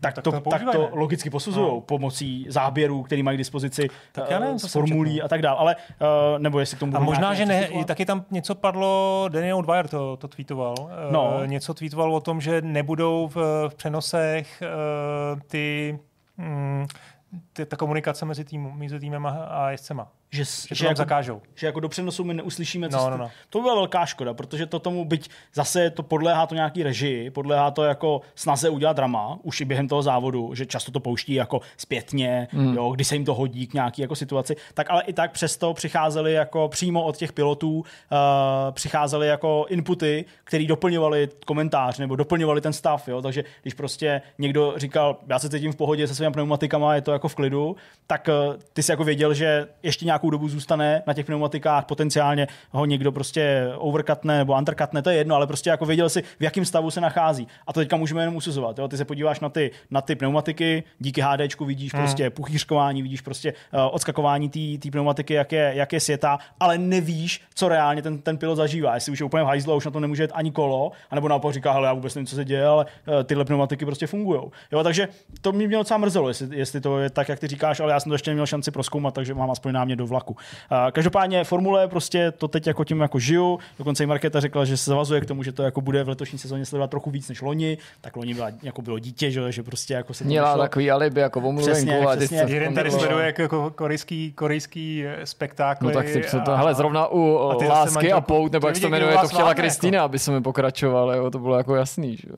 tak, 0.00 0.14
tak 0.14 0.24
to, 0.24 0.32
to, 0.32 0.50
tak 0.50 0.62
to 0.72 0.88
logicky 0.92 1.30
posuzují 1.30 1.66
no. 1.66 1.80
pomocí 1.80 2.46
záběrů, 2.48 3.02
který 3.02 3.22
mají 3.22 3.36
k 3.36 3.38
dispozici 3.38 3.88
tak 4.12 4.30
já 4.30 4.38
nevím, 4.38 4.54
uh, 4.54 4.68
formulí 4.68 5.22
a 5.22 5.28
tak 5.28 5.42
dále. 5.42 5.58
Ale 5.58 5.76
uh, 5.76 6.38
nebo 6.38 6.60
jestli 6.60 6.76
k 6.76 6.80
tomu 6.80 6.96
A 6.96 7.00
možná, 7.00 7.34
že 7.34 7.46
ne, 7.46 7.68
taky 7.86 8.04
tam 8.04 8.24
něco 8.30 8.54
padlo, 8.54 9.24
Daniel 9.28 9.62
Dwyer 9.62 9.88
to, 9.88 10.16
to 10.16 10.28
tweetoval. 10.28 10.74
No. 11.10 11.36
Uh, 11.40 11.46
něco 11.46 11.74
tweetoval 11.74 12.14
o 12.14 12.20
tom, 12.20 12.40
že 12.40 12.62
nebudou 12.62 13.28
v, 13.34 13.36
v 13.68 13.74
přenosech 13.74 14.62
uh, 14.62 15.40
ty... 15.40 15.98
Mm, 16.36 16.86
ta 17.66 17.77
komunikace 17.77 18.24
mezi, 18.24 18.44
tým, 18.44 18.73
mezi 18.74 19.01
týmem 19.01 19.27
a 19.27 19.70
jezdcema 19.70 20.12
že, 20.35 20.44
že, 20.44 20.74
že 20.74 20.86
jako, 20.86 20.97
zakážou. 20.97 21.43
Že 21.55 21.66
jako 21.66 21.81
do 21.81 21.89
přenosu 21.89 22.24
my 22.24 22.35
neuslyšíme, 22.35 22.89
co 22.89 22.97
no, 22.97 23.11
no, 23.11 23.16
no. 23.16 23.31
To 23.51 23.59
by 23.59 23.62
byla 23.62 23.74
velká 23.74 24.06
škoda, 24.06 24.35
protože 24.35 24.66
to 24.66 24.78
tomu 24.78 25.05
byť 25.05 25.31
zase 25.55 25.90
to 25.90 26.02
podléhá 26.02 26.47
to 26.47 26.55
nějaký 26.55 26.82
režii, 26.82 27.31
podléhá 27.31 27.70
to 27.70 27.85
jako 27.85 28.20
snaze 28.35 28.69
udělat 28.69 28.97
drama, 28.97 29.39
už 29.43 29.61
i 29.61 29.65
během 29.65 29.89
toho 29.89 30.02
závodu, 30.02 30.55
že 30.55 30.66
často 30.66 30.93
to 30.93 31.01
pouští 31.01 31.35
jako 31.35 31.61
zpětně, 31.77 32.48
mm. 32.52 32.74
jo, 32.74 32.90
když 32.90 33.09
se 33.09 33.15
jim 33.15 33.24
to 33.24 33.35
hodí 33.35 33.66
k 33.66 33.74
nějaký 33.74 34.02
jako 34.02 34.16
situaci, 34.16 34.56
tak 34.74 34.90
ale 34.90 35.02
i 35.02 35.12
tak 35.12 35.32
přesto 35.32 35.74
přicházeli 35.74 36.32
jako 36.32 36.69
přímo 36.69 37.05
od 37.05 37.16
těch 37.16 37.32
pilotů, 37.32 37.78
uh, 37.78 37.85
přicházely 38.70 39.28
jako 39.28 39.66
inputy, 39.69 40.24
které 40.44 40.66
doplňovali 40.66 41.28
komentář 41.47 41.98
nebo 41.98 42.16
doplňovali 42.16 42.61
ten 42.61 42.73
stav, 42.73 43.09
jo, 43.09 43.23
takže 43.23 43.44
když 43.62 43.74
prostě 43.74 44.23
někdo 44.39 44.74
říkal, 44.77 45.16
já 45.28 45.39
se 45.39 45.48
cítím 45.48 45.73
v 45.73 45.77
pohodě 45.77 46.06
se 46.06 46.15
svými 46.15 46.32
pneumatikama, 46.32 46.94
je 46.94 47.01
to 47.01 47.12
jako 47.12 47.28
v 47.28 47.35
klidu, 47.35 47.77
tak 48.06 48.28
uh, 48.28 48.56
ty 48.73 48.82
si 48.82 48.93
jako 48.93 49.05
věděl, 49.05 49.35
že 49.35 49.69
ještě 49.82 50.06
nějakou 50.24 50.30
dobu 50.30 50.48
zůstane 50.48 51.02
na 51.06 51.14
těch 51.14 51.26
pneumatikách, 51.26 51.84
potenciálně 51.84 52.46
ho 52.70 52.86
někdo 52.86 53.12
prostě 53.12 53.68
overcutne 53.76 54.38
nebo 54.38 54.56
undercutne, 54.56 55.02
to 55.02 55.10
je 55.10 55.16
jedno, 55.16 55.34
ale 55.34 55.46
prostě 55.46 55.70
jako 55.70 55.86
věděl 55.86 56.09
si, 56.09 56.22
v 56.22 56.42
jakém 56.42 56.64
stavu 56.64 56.90
se 56.90 57.01
nachází. 57.01 57.46
A 57.66 57.72
to 57.72 57.80
teďka 57.80 57.96
můžeme 57.96 58.22
jenom 58.22 58.36
usuzovat. 58.36 58.78
Jo? 58.78 58.88
Ty 58.88 58.96
se 58.96 59.05
podíváš 59.05 59.40
na 59.40 59.48
ty, 59.48 59.70
na 59.90 60.01
ty 60.01 60.14
pneumatiky, 60.16 60.84
díky 60.98 61.20
HDčku 61.20 61.64
vidíš 61.64 61.92
hmm. 61.92 62.02
prostě 62.02 62.30
puchýřkování, 62.30 63.02
vidíš 63.02 63.20
prostě 63.20 63.52
uh, 63.52 63.80
odskakování 63.92 64.48
té 64.78 64.90
pneumatiky, 64.90 65.34
jak 65.34 65.52
je, 65.52 65.72
jak 65.74 65.92
je 65.92 66.01
světa, 66.01 66.38
ale 66.60 66.78
nevíš, 66.78 67.42
co 67.55 67.68
reálně 67.68 68.02
ten, 68.02 68.18
ten 68.18 68.38
pilot 68.38 68.56
zažívá. 68.56 68.94
Jestli 68.94 69.12
už 69.12 69.20
je 69.20 69.26
úplně 69.26 69.44
v 69.44 69.46
hajzlu 69.46 69.76
už 69.76 69.84
na 69.84 69.90
to 69.90 70.01
nemůže 70.01 70.22
jet 70.22 70.32
ani 70.34 70.51
kolo, 70.51 70.92
anebo 71.10 71.28
naopak 71.28 71.52
říká, 71.52 71.72
hele, 71.72 71.86
já 71.86 71.92
vůbec 71.92 72.14
nevím, 72.14 72.26
co 72.26 72.36
se 72.36 72.44
děje, 72.44 72.66
ale 72.66 72.84
uh, 72.84 73.22
tyhle 73.24 73.44
pneumatiky 73.44 73.84
prostě 73.84 74.06
fungují. 74.06 74.40
Jo, 74.72 74.82
takže 74.82 75.09
to 75.40 75.52
mě 75.52 75.66
mělo 75.66 75.80
docela 75.80 75.98
mrzelo, 75.98 76.28
jestli, 76.28 76.59
jestli, 76.59 76.80
to 76.80 76.98
je 76.98 77.10
tak, 77.10 77.28
jak 77.28 77.38
ty 77.38 77.46
říkáš, 77.46 77.80
ale 77.80 77.92
já 77.92 78.01
jsem 78.01 78.10
to 78.10 78.14
ještě 78.14 78.30
neměl 78.30 78.46
šanci 78.46 78.70
proskoumat, 78.70 79.14
takže 79.14 79.34
mám 79.34 79.51
aspoň 79.51 79.72
námě 79.72 79.96
do 79.96 80.03
vlaku. 80.06 80.36
Každopádně 80.93 81.44
formule 81.44 81.89
prostě 81.89 82.31
to 82.31 82.48
teď 82.48 82.66
jako 82.66 82.85
tím 82.85 83.01
jako 83.01 83.18
žiju. 83.18 83.59
Dokonce 83.78 84.05
i 84.05 84.06
Markéta 84.06 84.40
řekla, 84.40 84.64
že 84.64 84.76
se 84.76 84.90
zavazuje 84.90 85.20
k 85.20 85.26
tomu, 85.26 85.43
že 85.43 85.52
to 85.52 85.62
jako 85.62 85.81
bude 85.81 86.05
v 86.05 86.09
letošní 86.09 86.39
sezóně 86.39 86.66
sledovat 86.66 86.90
trochu 86.90 87.10
víc 87.10 87.28
než 87.28 87.43
loni. 87.43 87.78
Tak 88.01 88.16
loni 88.16 88.35
byla, 88.35 88.51
jako 88.62 88.82
bylo 88.82 88.98
dítě, 88.98 89.31
že, 89.31 89.52
že 89.52 89.62
prostě 89.62 89.94
jako 89.94 90.14
se 90.14 90.24
Měla 90.24 90.59
takový 90.59 90.90
alibi 90.90 91.20
jako 91.20 91.40
omluvenku. 91.40 92.09
A 92.09 92.16
přesně, 92.16 92.44
Jeden 92.47 92.74
tady 92.74 92.90
sleduje 92.90 93.26
jako, 93.26 93.43
jako 93.43 93.70
korejský, 93.70 94.32
korejský 94.32 95.05
eh, 95.06 95.26
spektákl. 95.26 95.85
No 95.86 95.90
tak 95.90 96.06
ty, 96.06 96.24
co 96.31 96.40
to, 96.40 96.56
hele, 96.56 96.74
zrovna 96.74 97.06
u 97.06 97.39
a 97.39 97.66
Lásky 97.68 98.12
a 98.12 98.20
Pout, 98.20 98.52
nebo 98.52 98.66
jak 98.66 98.76
se 98.76 98.82
to 98.82 98.89
jmenuje, 98.89 99.18
to 99.18 99.28
chtěla 99.28 99.55
Kristýna, 99.55 99.97
jako. 99.97 100.05
aby 100.05 100.18
se 100.18 100.31
mi 100.31 100.43
pokračoval, 100.43 101.14
jo, 101.14 101.31
to 101.31 101.39
bylo 101.39 101.56
jako 101.56 101.76
jasný, 101.76 102.16
že 102.16 102.28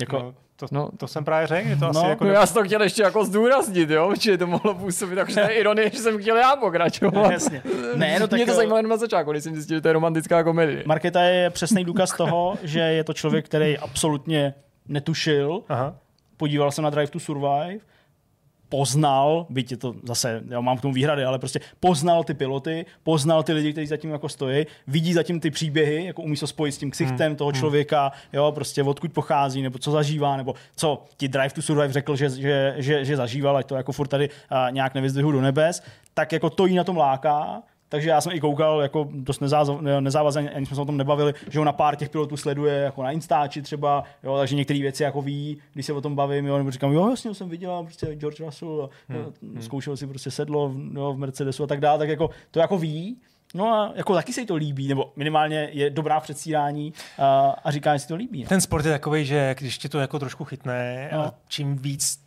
Jako, 0.00 0.18
no, 0.18 0.34
to, 0.68 0.74
no, 0.74 0.88
to 0.96 1.08
jsem 1.08 1.24
právě 1.24 1.46
řekl, 1.46 1.68
to 1.78 1.86
asi 1.86 2.02
no, 2.02 2.08
jako... 2.08 2.24
No, 2.24 2.30
já 2.30 2.46
jsem 2.46 2.54
to 2.54 2.64
chtěl 2.64 2.82
ještě 2.82 3.02
jako 3.02 3.24
zdůraznit, 3.24 3.90
jo, 3.90 4.12
že 4.20 4.38
to 4.38 4.46
mohlo 4.46 4.74
působit, 4.74 5.18
to 5.34 5.40
je 5.40 5.48
ironie, 5.48 5.90
že 5.90 5.98
jsem 5.98 6.18
chtěl 6.18 6.36
já 6.36 6.56
pokračovat. 6.56 7.30
Jasně. 7.30 7.62
Ne, 7.94 8.18
no, 8.20 8.28
tak... 8.28 8.36
Mě 8.38 8.46
to 8.46 8.54
zajímalo 8.54 8.78
jenom 8.78 8.90
na 8.90 8.96
začátku, 8.96 9.30
když 9.30 9.44
jsem 9.44 9.54
zjistil, 9.54 9.76
že 9.76 9.80
to 9.80 9.88
je 9.88 9.92
romantická 9.92 10.42
komedie. 10.42 10.82
Marketa 10.86 11.22
je 11.22 11.50
přesný 11.50 11.84
důkaz 11.84 12.16
toho, 12.16 12.58
že 12.62 12.80
je 12.80 13.04
to 13.04 13.12
člověk, 13.12 13.44
který 13.44 13.78
absolutně 13.78 14.54
netušil, 14.88 15.62
Aha. 15.68 15.94
podíval 16.36 16.70
se 16.70 16.82
na 16.82 16.90
Drive 16.90 17.10
to 17.10 17.20
Survive, 17.20 17.78
poznal, 18.74 19.46
byť 19.50 19.70
je 19.70 19.76
to 19.76 19.94
zase, 20.02 20.42
já 20.48 20.60
mám 20.60 20.78
k 20.78 20.80
tomu 20.80 20.94
výhrady, 20.94 21.24
ale 21.24 21.38
prostě 21.38 21.60
poznal 21.80 22.24
ty 22.24 22.34
piloty, 22.34 22.86
poznal 23.02 23.42
ty 23.42 23.52
lidi, 23.52 23.72
kteří 23.72 23.86
zatím 23.86 24.10
jako 24.10 24.28
stojí, 24.28 24.66
vidí 24.86 25.12
zatím 25.14 25.40
ty 25.40 25.50
příběhy, 25.50 26.04
jako 26.04 26.22
umí 26.22 26.36
to 26.36 26.46
spojit 26.46 26.72
s 26.72 26.78
tím 26.78 26.90
ksichtem 26.90 27.26
hmm. 27.26 27.36
toho 27.36 27.52
člověka, 27.52 28.12
jo, 28.32 28.52
prostě 28.54 28.82
odkud 28.82 29.12
pochází, 29.12 29.62
nebo 29.62 29.78
co 29.78 29.90
zažívá, 29.90 30.36
nebo 30.36 30.54
co 30.76 31.04
ti 31.16 31.28
Drive 31.28 31.54
to 31.54 31.62
Survive 31.62 31.92
řekl, 31.92 32.16
že, 32.16 32.30
že, 32.30 32.74
že, 32.78 33.04
že 33.04 33.16
zažíval, 33.16 33.56
ať 33.56 33.66
to 33.66 33.74
jako 33.74 33.92
furt 33.92 34.08
tady 34.08 34.30
a, 34.50 34.70
nějak 34.70 34.94
nevyzdvihu 34.94 35.32
do 35.32 35.40
nebes, 35.40 35.82
tak 36.14 36.32
jako 36.32 36.50
to 36.50 36.66
jí 36.66 36.74
na 36.74 36.84
tom 36.84 36.96
láká 36.96 37.62
takže 37.94 38.08
já 38.08 38.20
jsem 38.20 38.32
i 38.32 38.40
koukal 38.40 38.80
jako 38.80 39.08
dost 39.12 39.40
nezávazně, 40.00 40.50
ani 40.50 40.66
jsme 40.66 40.76
se 40.76 40.82
o 40.82 40.84
tom 40.84 40.96
nebavili, 40.96 41.34
že 41.50 41.58
ho 41.58 41.64
na 41.64 41.72
pár 41.72 41.96
těch 41.96 42.08
pilotů 42.08 42.36
sleduje 42.36 42.74
jako 42.74 43.02
na 43.02 43.10
Instači 43.10 43.62
třeba, 43.62 44.04
jo, 44.22 44.38
takže 44.38 44.56
některé 44.56 44.80
věci 44.80 45.02
jako 45.02 45.22
ví, 45.22 45.58
když 45.74 45.86
se 45.86 45.92
o 45.92 46.00
tom 46.00 46.14
bavím, 46.14 46.46
jo, 46.46 46.58
nebo 46.58 46.70
říkám, 46.70 46.92
jo, 46.92 47.10
jasně, 47.10 47.34
jsem 47.34 47.48
viděl 47.48 47.82
prostě 47.82 48.06
George 48.14 48.40
Russell, 48.40 48.90
a, 48.90 49.12
hmm. 49.12 49.32
hmm. 49.42 49.62
zkoušel 49.62 49.96
si 49.96 50.06
prostě 50.06 50.30
sedlo 50.30 50.72
jo, 50.94 51.12
v 51.12 51.18
Mercedesu 51.18 51.64
a 51.64 51.66
tak 51.66 51.80
dále, 51.80 51.98
tak 51.98 52.08
jako 52.08 52.30
to 52.50 52.60
jako 52.60 52.78
ví, 52.78 53.16
No 53.56 53.72
a 53.72 53.92
jako 53.94 54.14
taky 54.14 54.32
se 54.32 54.40
jí 54.40 54.46
to 54.46 54.54
líbí, 54.54 54.88
nebo 54.88 55.12
minimálně 55.16 55.68
je 55.72 55.90
dobrá 55.90 56.20
předstírání 56.20 56.92
a, 57.18 57.56
a 57.64 57.70
říká, 57.70 57.96
že 57.96 57.98
si 57.98 58.08
to 58.08 58.16
líbí. 58.16 58.42
No. 58.42 58.48
Ten 58.48 58.60
sport 58.60 58.84
je 58.84 58.92
takový, 58.92 59.24
že 59.24 59.54
když 59.58 59.78
ti 59.78 59.88
to 59.88 59.98
jako 59.98 60.18
trošku 60.18 60.44
chytne 60.44 61.08
no. 61.12 61.20
a 61.20 61.34
čím 61.48 61.76
víc 61.76 62.20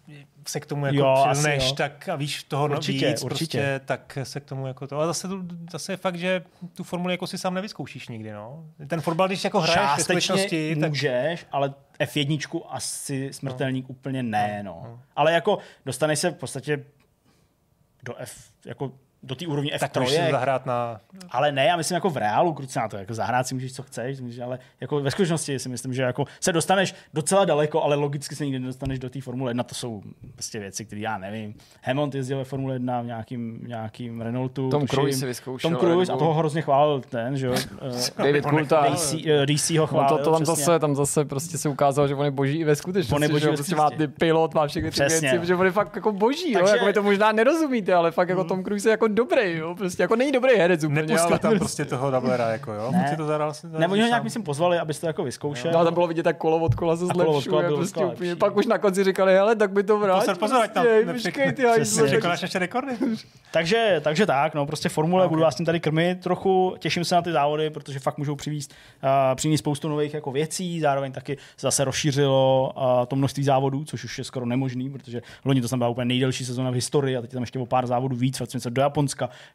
se 0.50 0.60
k 0.60 0.66
tomu 0.66 0.86
jako 0.86 0.98
jo, 0.98 1.28
přilneš, 1.32 1.72
tak 1.72 2.10
a 2.10 2.16
víš 2.16 2.44
toho 2.44 2.66
určitě, 2.66 3.08
víc, 3.10 3.24
určitě. 3.24 3.58
Prostě, 3.58 3.82
tak 3.86 4.18
se 4.24 4.40
k 4.40 4.46
tomu 4.46 4.68
jako 4.68 4.88
to. 4.88 5.00
A 5.00 5.06
zase, 5.06 5.28
zase 5.72 5.94
je 5.94 5.98
fakt, 5.98 6.16
že 6.16 6.44
tu 6.74 6.84
formuli 6.84 7.14
jako 7.14 7.28
si 7.28 7.38
sám 7.38 7.54
nevyzkoušíš 7.54 8.08
nikdy, 8.08 8.32
no. 8.32 8.66
Ten 8.88 9.02
fotbal, 9.02 9.28
když 9.28 9.44
jako 9.44 9.60
hraješ 9.60 9.98
ve 9.98 10.04
skutečnosti, 10.04 10.76
tak... 10.76 10.90
můžeš, 10.90 11.46
ale 11.52 11.74
F1 12.00 12.62
asi 12.70 13.34
smrtelník 13.34 13.90
no. 13.90 13.90
úplně 13.90 14.24
ne, 14.24 14.62
no. 14.64 14.82
no. 14.84 15.00
Ale 15.16 15.34
jako 15.34 15.58
dostaneš 15.86 16.20
se 16.20 16.30
v 16.30 16.36
podstatě 16.36 16.86
do 18.04 18.16
F, 18.18 18.52
jako 18.66 18.92
do 19.24 19.36
té 19.36 19.48
úrovně 19.48 19.72
F3. 19.72 19.90
Tak 19.90 20.08
si 20.08 20.32
zahrát 20.32 20.66
na... 20.66 21.02
Ale 21.30 21.52
ne, 21.52 21.66
já 21.66 21.78
myslím 21.78 21.96
jako 21.96 22.10
v 22.10 22.18
reálu, 22.18 22.54
kruce 22.54 22.80
na 22.80 22.88
to, 22.88 22.98
jako 22.98 23.14
zahrát 23.14 23.48
si 23.48 23.54
můžeš, 23.54 23.74
co 23.74 23.84
chceš, 23.84 24.20
ale 24.44 24.60
jako 24.82 25.02
ve 25.02 25.12
skutečnosti 25.12 25.60
si 25.60 25.70
myslím, 25.70 25.94
že 25.94 26.02
jako 26.02 26.26
se 26.40 26.54
dostaneš 26.54 26.96
docela 27.14 27.46
daleko, 27.46 27.84
ale 27.84 27.96
logicky 27.96 28.36
se 28.36 28.46
nikdy 28.46 28.60
nedostaneš 28.60 29.00
do 29.00 29.10
té 29.10 29.22
Formule 29.22 29.52
1, 29.52 29.64
to 29.64 29.76
jsou 29.76 30.02
prostě 30.34 30.60
věci, 30.60 30.86
které 30.86 31.02
já 31.02 31.18
nevím. 31.18 31.56
Hammond 31.84 32.16
jezdil 32.16 32.38
ve 32.38 32.44
Formule 32.44 32.76
1 32.76 33.02
v 33.02 33.06
nějakým, 33.06 33.60
nějakým 33.68 34.22
Renaultu. 34.22 34.70
Tom 34.70 34.88
Cruise 34.88 35.20
si 35.20 35.26
vyzkoušel. 35.26 35.72
Tom 35.72 35.80
Cruise, 35.80 36.14
a 36.14 36.18
toho 36.18 36.34
hrozně 36.34 36.62
chválil 36.62 37.02
ten, 37.10 37.38
že 37.38 37.48
jo. 37.48 37.56
Eh, 38.18 38.24
David 38.24 38.46
Coulthard. 38.46 38.94
DC, 38.94 39.14
uh, 39.14 39.46
DC 39.46 39.70
ho 39.70 39.88
chválil. 39.88 40.10
No 40.12 40.18
to, 40.18 40.24
to 40.24 40.32
tam, 40.32 40.46
zase, 40.46 40.80
tam 40.80 40.96
zase 40.96 41.26
prostě 41.26 41.58
se 41.58 41.70
ukázalo, 41.70 42.08
že 42.08 42.16
on 42.16 42.26
je 42.26 42.32
boží 42.32 42.58
i 42.58 42.64
ve 42.64 42.76
skutečnosti. 42.76 43.16
On 43.16 43.24
je 43.24 43.30
boží 43.30 43.44
že 43.44 43.52
prostě 43.52 43.76
má 43.76 43.90
ty 43.90 44.08
pilot, 44.08 44.54
má 44.54 44.68
všechny 44.68 44.92
ty 44.92 45.00
věci, 45.00 45.40
že 45.44 45.56
on 45.56 45.66
je 45.66 45.72
fakt 45.72 45.96
jako 45.96 46.12
boží, 46.12 46.54
Takže... 46.54 46.70
jo, 46.70 46.76
jako 46.76 46.86
vy 46.86 46.94
to 46.94 47.04
možná 47.04 47.32
nerozumíte, 47.32 47.94
ale 47.94 48.12
fakt 48.12 48.30
jako 48.30 48.42
hmm. 48.42 48.50
Tom 48.50 48.64
Cruise 48.64 48.90
je 48.90 48.92
jako 48.92 49.08
dobrý, 49.18 49.58
jo, 49.58 49.76
prostě 49.76 50.04
jako 50.04 50.16
není 50.16 50.32
dobrý 50.32 50.56
herec 50.56 50.84
úplně. 50.84 51.02
Nepustili 51.02 51.22
ale 51.22 51.40
tam 51.40 51.50
prostě, 51.50 51.60
prostě 51.60 51.86
toho 51.86 52.12
dublera, 52.12 52.50
jako 52.50 52.74
jo? 52.74 52.92
Ne, 52.92 53.14
to 53.18 53.26
zadal, 53.26 53.54
ne 53.78 53.88
oni 53.88 54.02
ho 54.02 54.08
nějak 54.08 54.24
myslím 54.24 54.44
pozvali, 54.44 54.80
abyste 54.80 55.02
to 55.02 55.08
jako 55.08 55.24
vyzkoušel. 55.24 55.72
No, 55.72 55.84
tam 55.84 55.94
bylo 55.94 56.08
vidět, 56.08 56.24
tak 56.24 56.38
kolo 56.38 56.58
od 56.58 56.76
kola 56.76 56.98
se 56.98 57.06
zlepšuje, 57.06 57.70
prostě 57.70 58.06
úplně. 58.06 58.36
Pak 58.36 58.58
už 58.58 58.66
na 58.66 58.78
konci 58.78 59.04
říkali, 59.04 59.34
hele, 59.34 59.56
tak 59.56 59.72
by 59.72 59.84
to 59.84 60.00
vrátil. 60.00 60.36
Pozor, 60.36 60.38
pozor, 60.38 60.68
tam 60.68 60.86
počkej, 61.14 61.52
ty 61.52 61.64
Překonáš 62.06 62.42
ještě 62.42 62.60
rekordy. 62.60 62.92
takže, 63.52 64.02
takže 64.04 64.26
tak, 64.26 64.56
no, 64.56 64.66
prostě 64.66 64.90
formule, 64.90 65.24
okay. 65.24 65.30
budu 65.30 65.42
vás 65.42 65.56
tím 65.56 65.66
tady 65.66 65.80
krmit 65.80 66.20
trochu, 66.24 66.76
těším 66.80 67.06
se 67.06 67.16
na 67.16 67.22
ty 67.22 67.32
závody, 67.32 67.70
protože 67.70 68.00
fakt 68.00 68.18
můžou 68.18 68.36
přivízt, 68.36 68.74
uh, 69.04 69.10
přinést 69.36 69.60
spoustu 69.60 69.90
nových 69.90 70.14
jako 70.14 70.32
věcí, 70.32 70.80
zároveň 70.80 71.12
taky 71.12 71.38
zase 71.60 71.84
rozšířilo 71.84 72.74
uh, 72.78 72.84
to 73.08 73.16
množství 73.16 73.44
závodů, 73.44 73.84
což 73.86 74.04
už 74.04 74.18
je 74.18 74.24
skoro 74.24 74.46
nemožný, 74.46 74.90
protože 74.90 75.22
loni 75.46 75.62
to 75.62 75.68
jsem 75.68 75.80
byla 75.80 75.90
úplně 75.90 76.06
nejdelší 76.06 76.46
sezóna 76.46 76.70
v 76.70 76.74
historii 76.74 77.18
a 77.18 77.22
teď 77.22 77.32
tam 77.32 77.44
ještě 77.44 77.60
o 77.60 77.66
pár 77.66 77.88
závodů 77.88 78.16
víc, 78.16 78.40
vracíme 78.40 78.62
se 78.62 78.70
do 78.70 78.82
Japonska, 78.82 78.97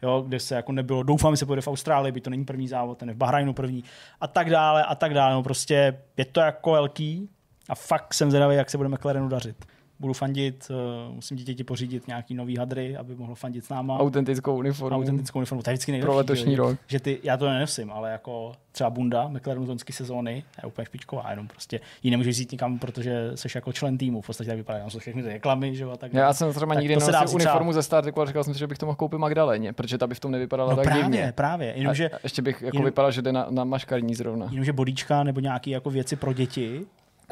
jo, 0.03 0.25
kde 0.27 0.41
se 0.41 0.55
jako 0.55 0.73
nebylo, 0.73 1.03
doufám, 1.03 1.33
že 1.33 1.37
se 1.37 1.47
pojede 1.47 1.63
v 1.63 1.69
Austrálii, 1.69 2.13
by 2.13 2.21
to 2.21 2.31
není 2.31 2.45
první 2.45 2.69
závod, 2.69 2.99
ten 2.99 3.09
je 3.09 3.15
v 3.15 3.19
Bahrajnu 3.19 3.53
první 3.53 3.85
a 4.21 4.27
tak 4.27 4.51
dále 4.51 4.85
a 4.85 4.95
tak 4.95 5.15
dále. 5.15 5.35
No 5.35 5.43
prostě 5.43 5.99
je 6.17 6.25
to 6.25 6.41
jako 6.41 6.73
velký 6.73 7.29
a 7.69 7.75
fakt 7.75 8.15
jsem 8.15 8.31
zvědavý, 8.31 8.57
jak 8.57 8.71
se 8.71 8.77
bude 8.77 8.89
McLarenu 8.89 9.29
dařit 9.29 9.57
budu 10.03 10.15
fandit, 10.15 10.71
uh, 10.71 11.15
musím 11.15 11.37
dítěti 11.37 11.65
pořídit 11.65 12.07
nějaký 12.07 12.35
nový 12.35 12.57
hadry, 12.57 12.97
aby 12.97 13.15
mohlo 13.15 13.35
fandit 13.35 13.65
s 13.65 13.69
náma. 13.69 13.99
Autentickou 13.99 14.57
uniformu. 14.57 14.99
Autentickou 14.99 15.39
uniformu, 15.39 15.63
to 15.63 15.71
je 15.71 15.75
vždycky 15.75 15.93
nejlepší. 15.93 16.07
Pro 16.07 16.17
letošní 16.17 16.57
rok. 16.57 16.79
Že 16.87 17.01
ty, 17.01 17.19
já 17.23 17.37
to 17.37 17.49
nenosím, 17.49 17.93
ale 17.93 18.11
jako 18.11 18.53
třeba 18.73 18.91
bunda 18.91 19.29
McLaren 19.29 19.67
zonské 19.67 19.93
sezóny 19.93 20.45
je 20.63 20.69
úplně 20.69 20.87
špičková, 20.87 21.31
jenom 21.31 21.49
prostě 21.49 21.81
ji 22.03 22.11
nemůžeš 22.11 22.39
jít 22.39 22.53
nikam, 22.53 22.79
protože 22.79 23.31
jsi 23.35 23.49
jako 23.55 23.73
člen 23.73 23.99
týmu, 23.99 24.21
v 24.21 24.27
podstatě 24.27 24.49
tak 24.49 24.57
vypadá, 24.57 24.91
jsou 24.91 24.99
všechny 24.99 25.23
ty 25.23 25.29
reklamy, 25.29 25.77
že 25.77 25.85
jo, 25.85 25.97
tak 25.97 26.15
Já 26.15 26.33
jsem 26.33 26.53
třeba 26.53 26.75
nikdy 26.75 26.95
nosil 26.95 27.15
uniformu 27.35 27.73
ze 27.73 27.83
Star 27.83 28.03
Trek, 28.03 28.15
říkal 28.27 28.45
jsem 28.45 28.55
si, 28.55 28.61
že 28.61 28.67
bych 28.67 28.79
to 28.79 28.87
mohl 28.87 28.97
koupit 28.97 29.19
Magdaleně, 29.19 29.73
protože 29.73 29.99
ta 29.99 30.07
by 30.07 30.15
v 30.15 30.21
tom 30.21 30.31
nevypadala 30.31 30.71
no 30.71 30.77
tak 30.77 30.85
právě, 30.85 31.03
divně. 31.03 31.33
právě, 31.35 31.73
jenomže, 31.77 32.09
a 32.09 32.19
ještě 32.23 32.43
bych 32.43 32.63
jako 32.63 32.77
jenom, 32.77 32.85
vypadal, 32.85 33.11
že 33.11 33.23
jde 33.23 33.33
na, 33.33 33.47
na 33.51 33.65
maškarní 33.65 34.15
zrovna. 34.15 34.47
Jenomže 34.51 34.73
bodíčka 34.73 35.23
nebo 35.23 35.41
nějaké 35.41 35.71
jako 35.71 35.91
věci 35.91 36.17
pro 36.17 36.33
děti. 36.33 36.87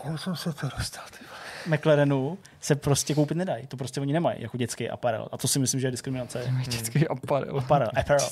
Já 0.05 0.17
jsem 0.17 0.37
se 0.37 0.53
to 0.53 0.69
dostal, 0.79 1.05
ty 1.11 1.25
McLarenu 1.67 2.39
se 2.61 2.75
prostě 2.75 3.15
koupit 3.15 3.37
nedají. 3.37 3.67
To 3.67 3.77
prostě 3.77 4.01
oni 4.01 4.13
nemají 4.13 4.43
jako 4.43 4.57
dětský 4.57 4.91
aparel. 4.91 5.29
A 5.33 5.39
to 5.39 5.49
si 5.49 5.59
myslím, 5.59 5.81
že 5.81 5.87
je 5.87 5.91
diskriminace. 5.91 6.45
Mají 6.51 6.67
dětský 6.67 7.09
aparel. 7.09 7.59
Aparel. 7.59 7.91
aparel. 7.97 8.29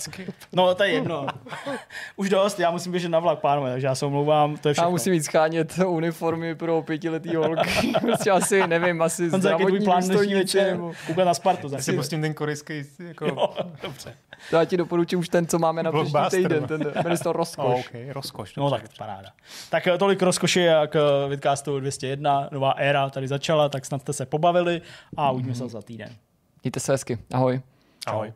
No, 0.53 0.75
to 0.75 0.83
je 0.83 0.91
jedno. 0.91 1.27
Už 2.17 2.29
dost, 2.29 2.61
já 2.61 2.71
musím 2.71 2.93
běžet 2.93 3.09
na 3.09 3.19
vlak, 3.19 3.39
pánové, 3.39 3.71
takže 3.71 3.87
já 3.87 3.95
se 3.95 4.07
omlouvám. 4.07 4.57
To 4.57 4.69
je 4.69 4.75
všechno. 4.75 4.87
Já 4.87 4.91
musím 4.91 5.13
jít 5.13 5.23
schánět 5.23 5.79
uniformy 5.87 6.55
pro 6.55 6.83
pětiletý 6.83 7.35
holky. 7.35 7.93
prostě 8.01 8.31
asi, 8.31 8.67
nevím, 8.67 9.03
asi 9.03 9.31
On 9.31 9.41
zdravotní 9.41 9.85
plán 9.85 10.03
dnešní 10.03 10.35
večer. 10.35 10.79
Koukat 11.07 11.27
na 11.27 11.35
Spartu. 11.35 11.69
Já 11.73 11.83
si 11.83 11.93
pustím 11.93 12.21
ten 12.21 12.35
korejský. 12.35 12.85
Jako... 12.99 13.27
Jo, 13.27 13.55
dobře. 13.83 14.15
To 14.51 14.57
já 14.57 14.65
ti 14.65 14.77
doporučím 14.77 15.19
už 15.19 15.29
ten, 15.29 15.47
co 15.47 15.59
máme 15.59 15.83
na 15.83 15.93
příští 15.93 16.19
týden. 16.31 16.67
Ten, 16.67 16.93
jmenuje 16.95 17.19
to 17.19 17.33
Rozkoš. 17.33 17.67
Oh, 17.67 17.81
okay, 17.89 18.13
rozkoš. 18.13 18.57
No 18.57 18.71
tak 18.71 18.83
paráda. 18.99 19.31
Tak 19.71 19.87
eh, 19.87 19.99
tolik 19.99 20.23
rozkoši 20.23 20.61
jak 20.61 20.97
eh, 20.97 21.29
Vidcastu 21.29 21.81
201, 21.81 22.49
nová 22.53 22.71
éra 22.71 23.11
tady 23.11 23.29
začala, 23.29 23.69
tak 23.69 23.85
snad 23.85 24.01
jste 24.01 24.13
se 24.13 24.27
pobavili 24.27 24.83
a 25.17 25.31
uvidíme 25.31 25.55
mm-hmm. 25.55 25.67
se 25.67 25.69
za 25.69 25.83
týden. 25.83 26.15
Mějte 26.63 26.81
se 26.81 26.93
hezky. 26.93 27.19
Ahoj. 27.33 27.61
Ahoj. 28.07 28.33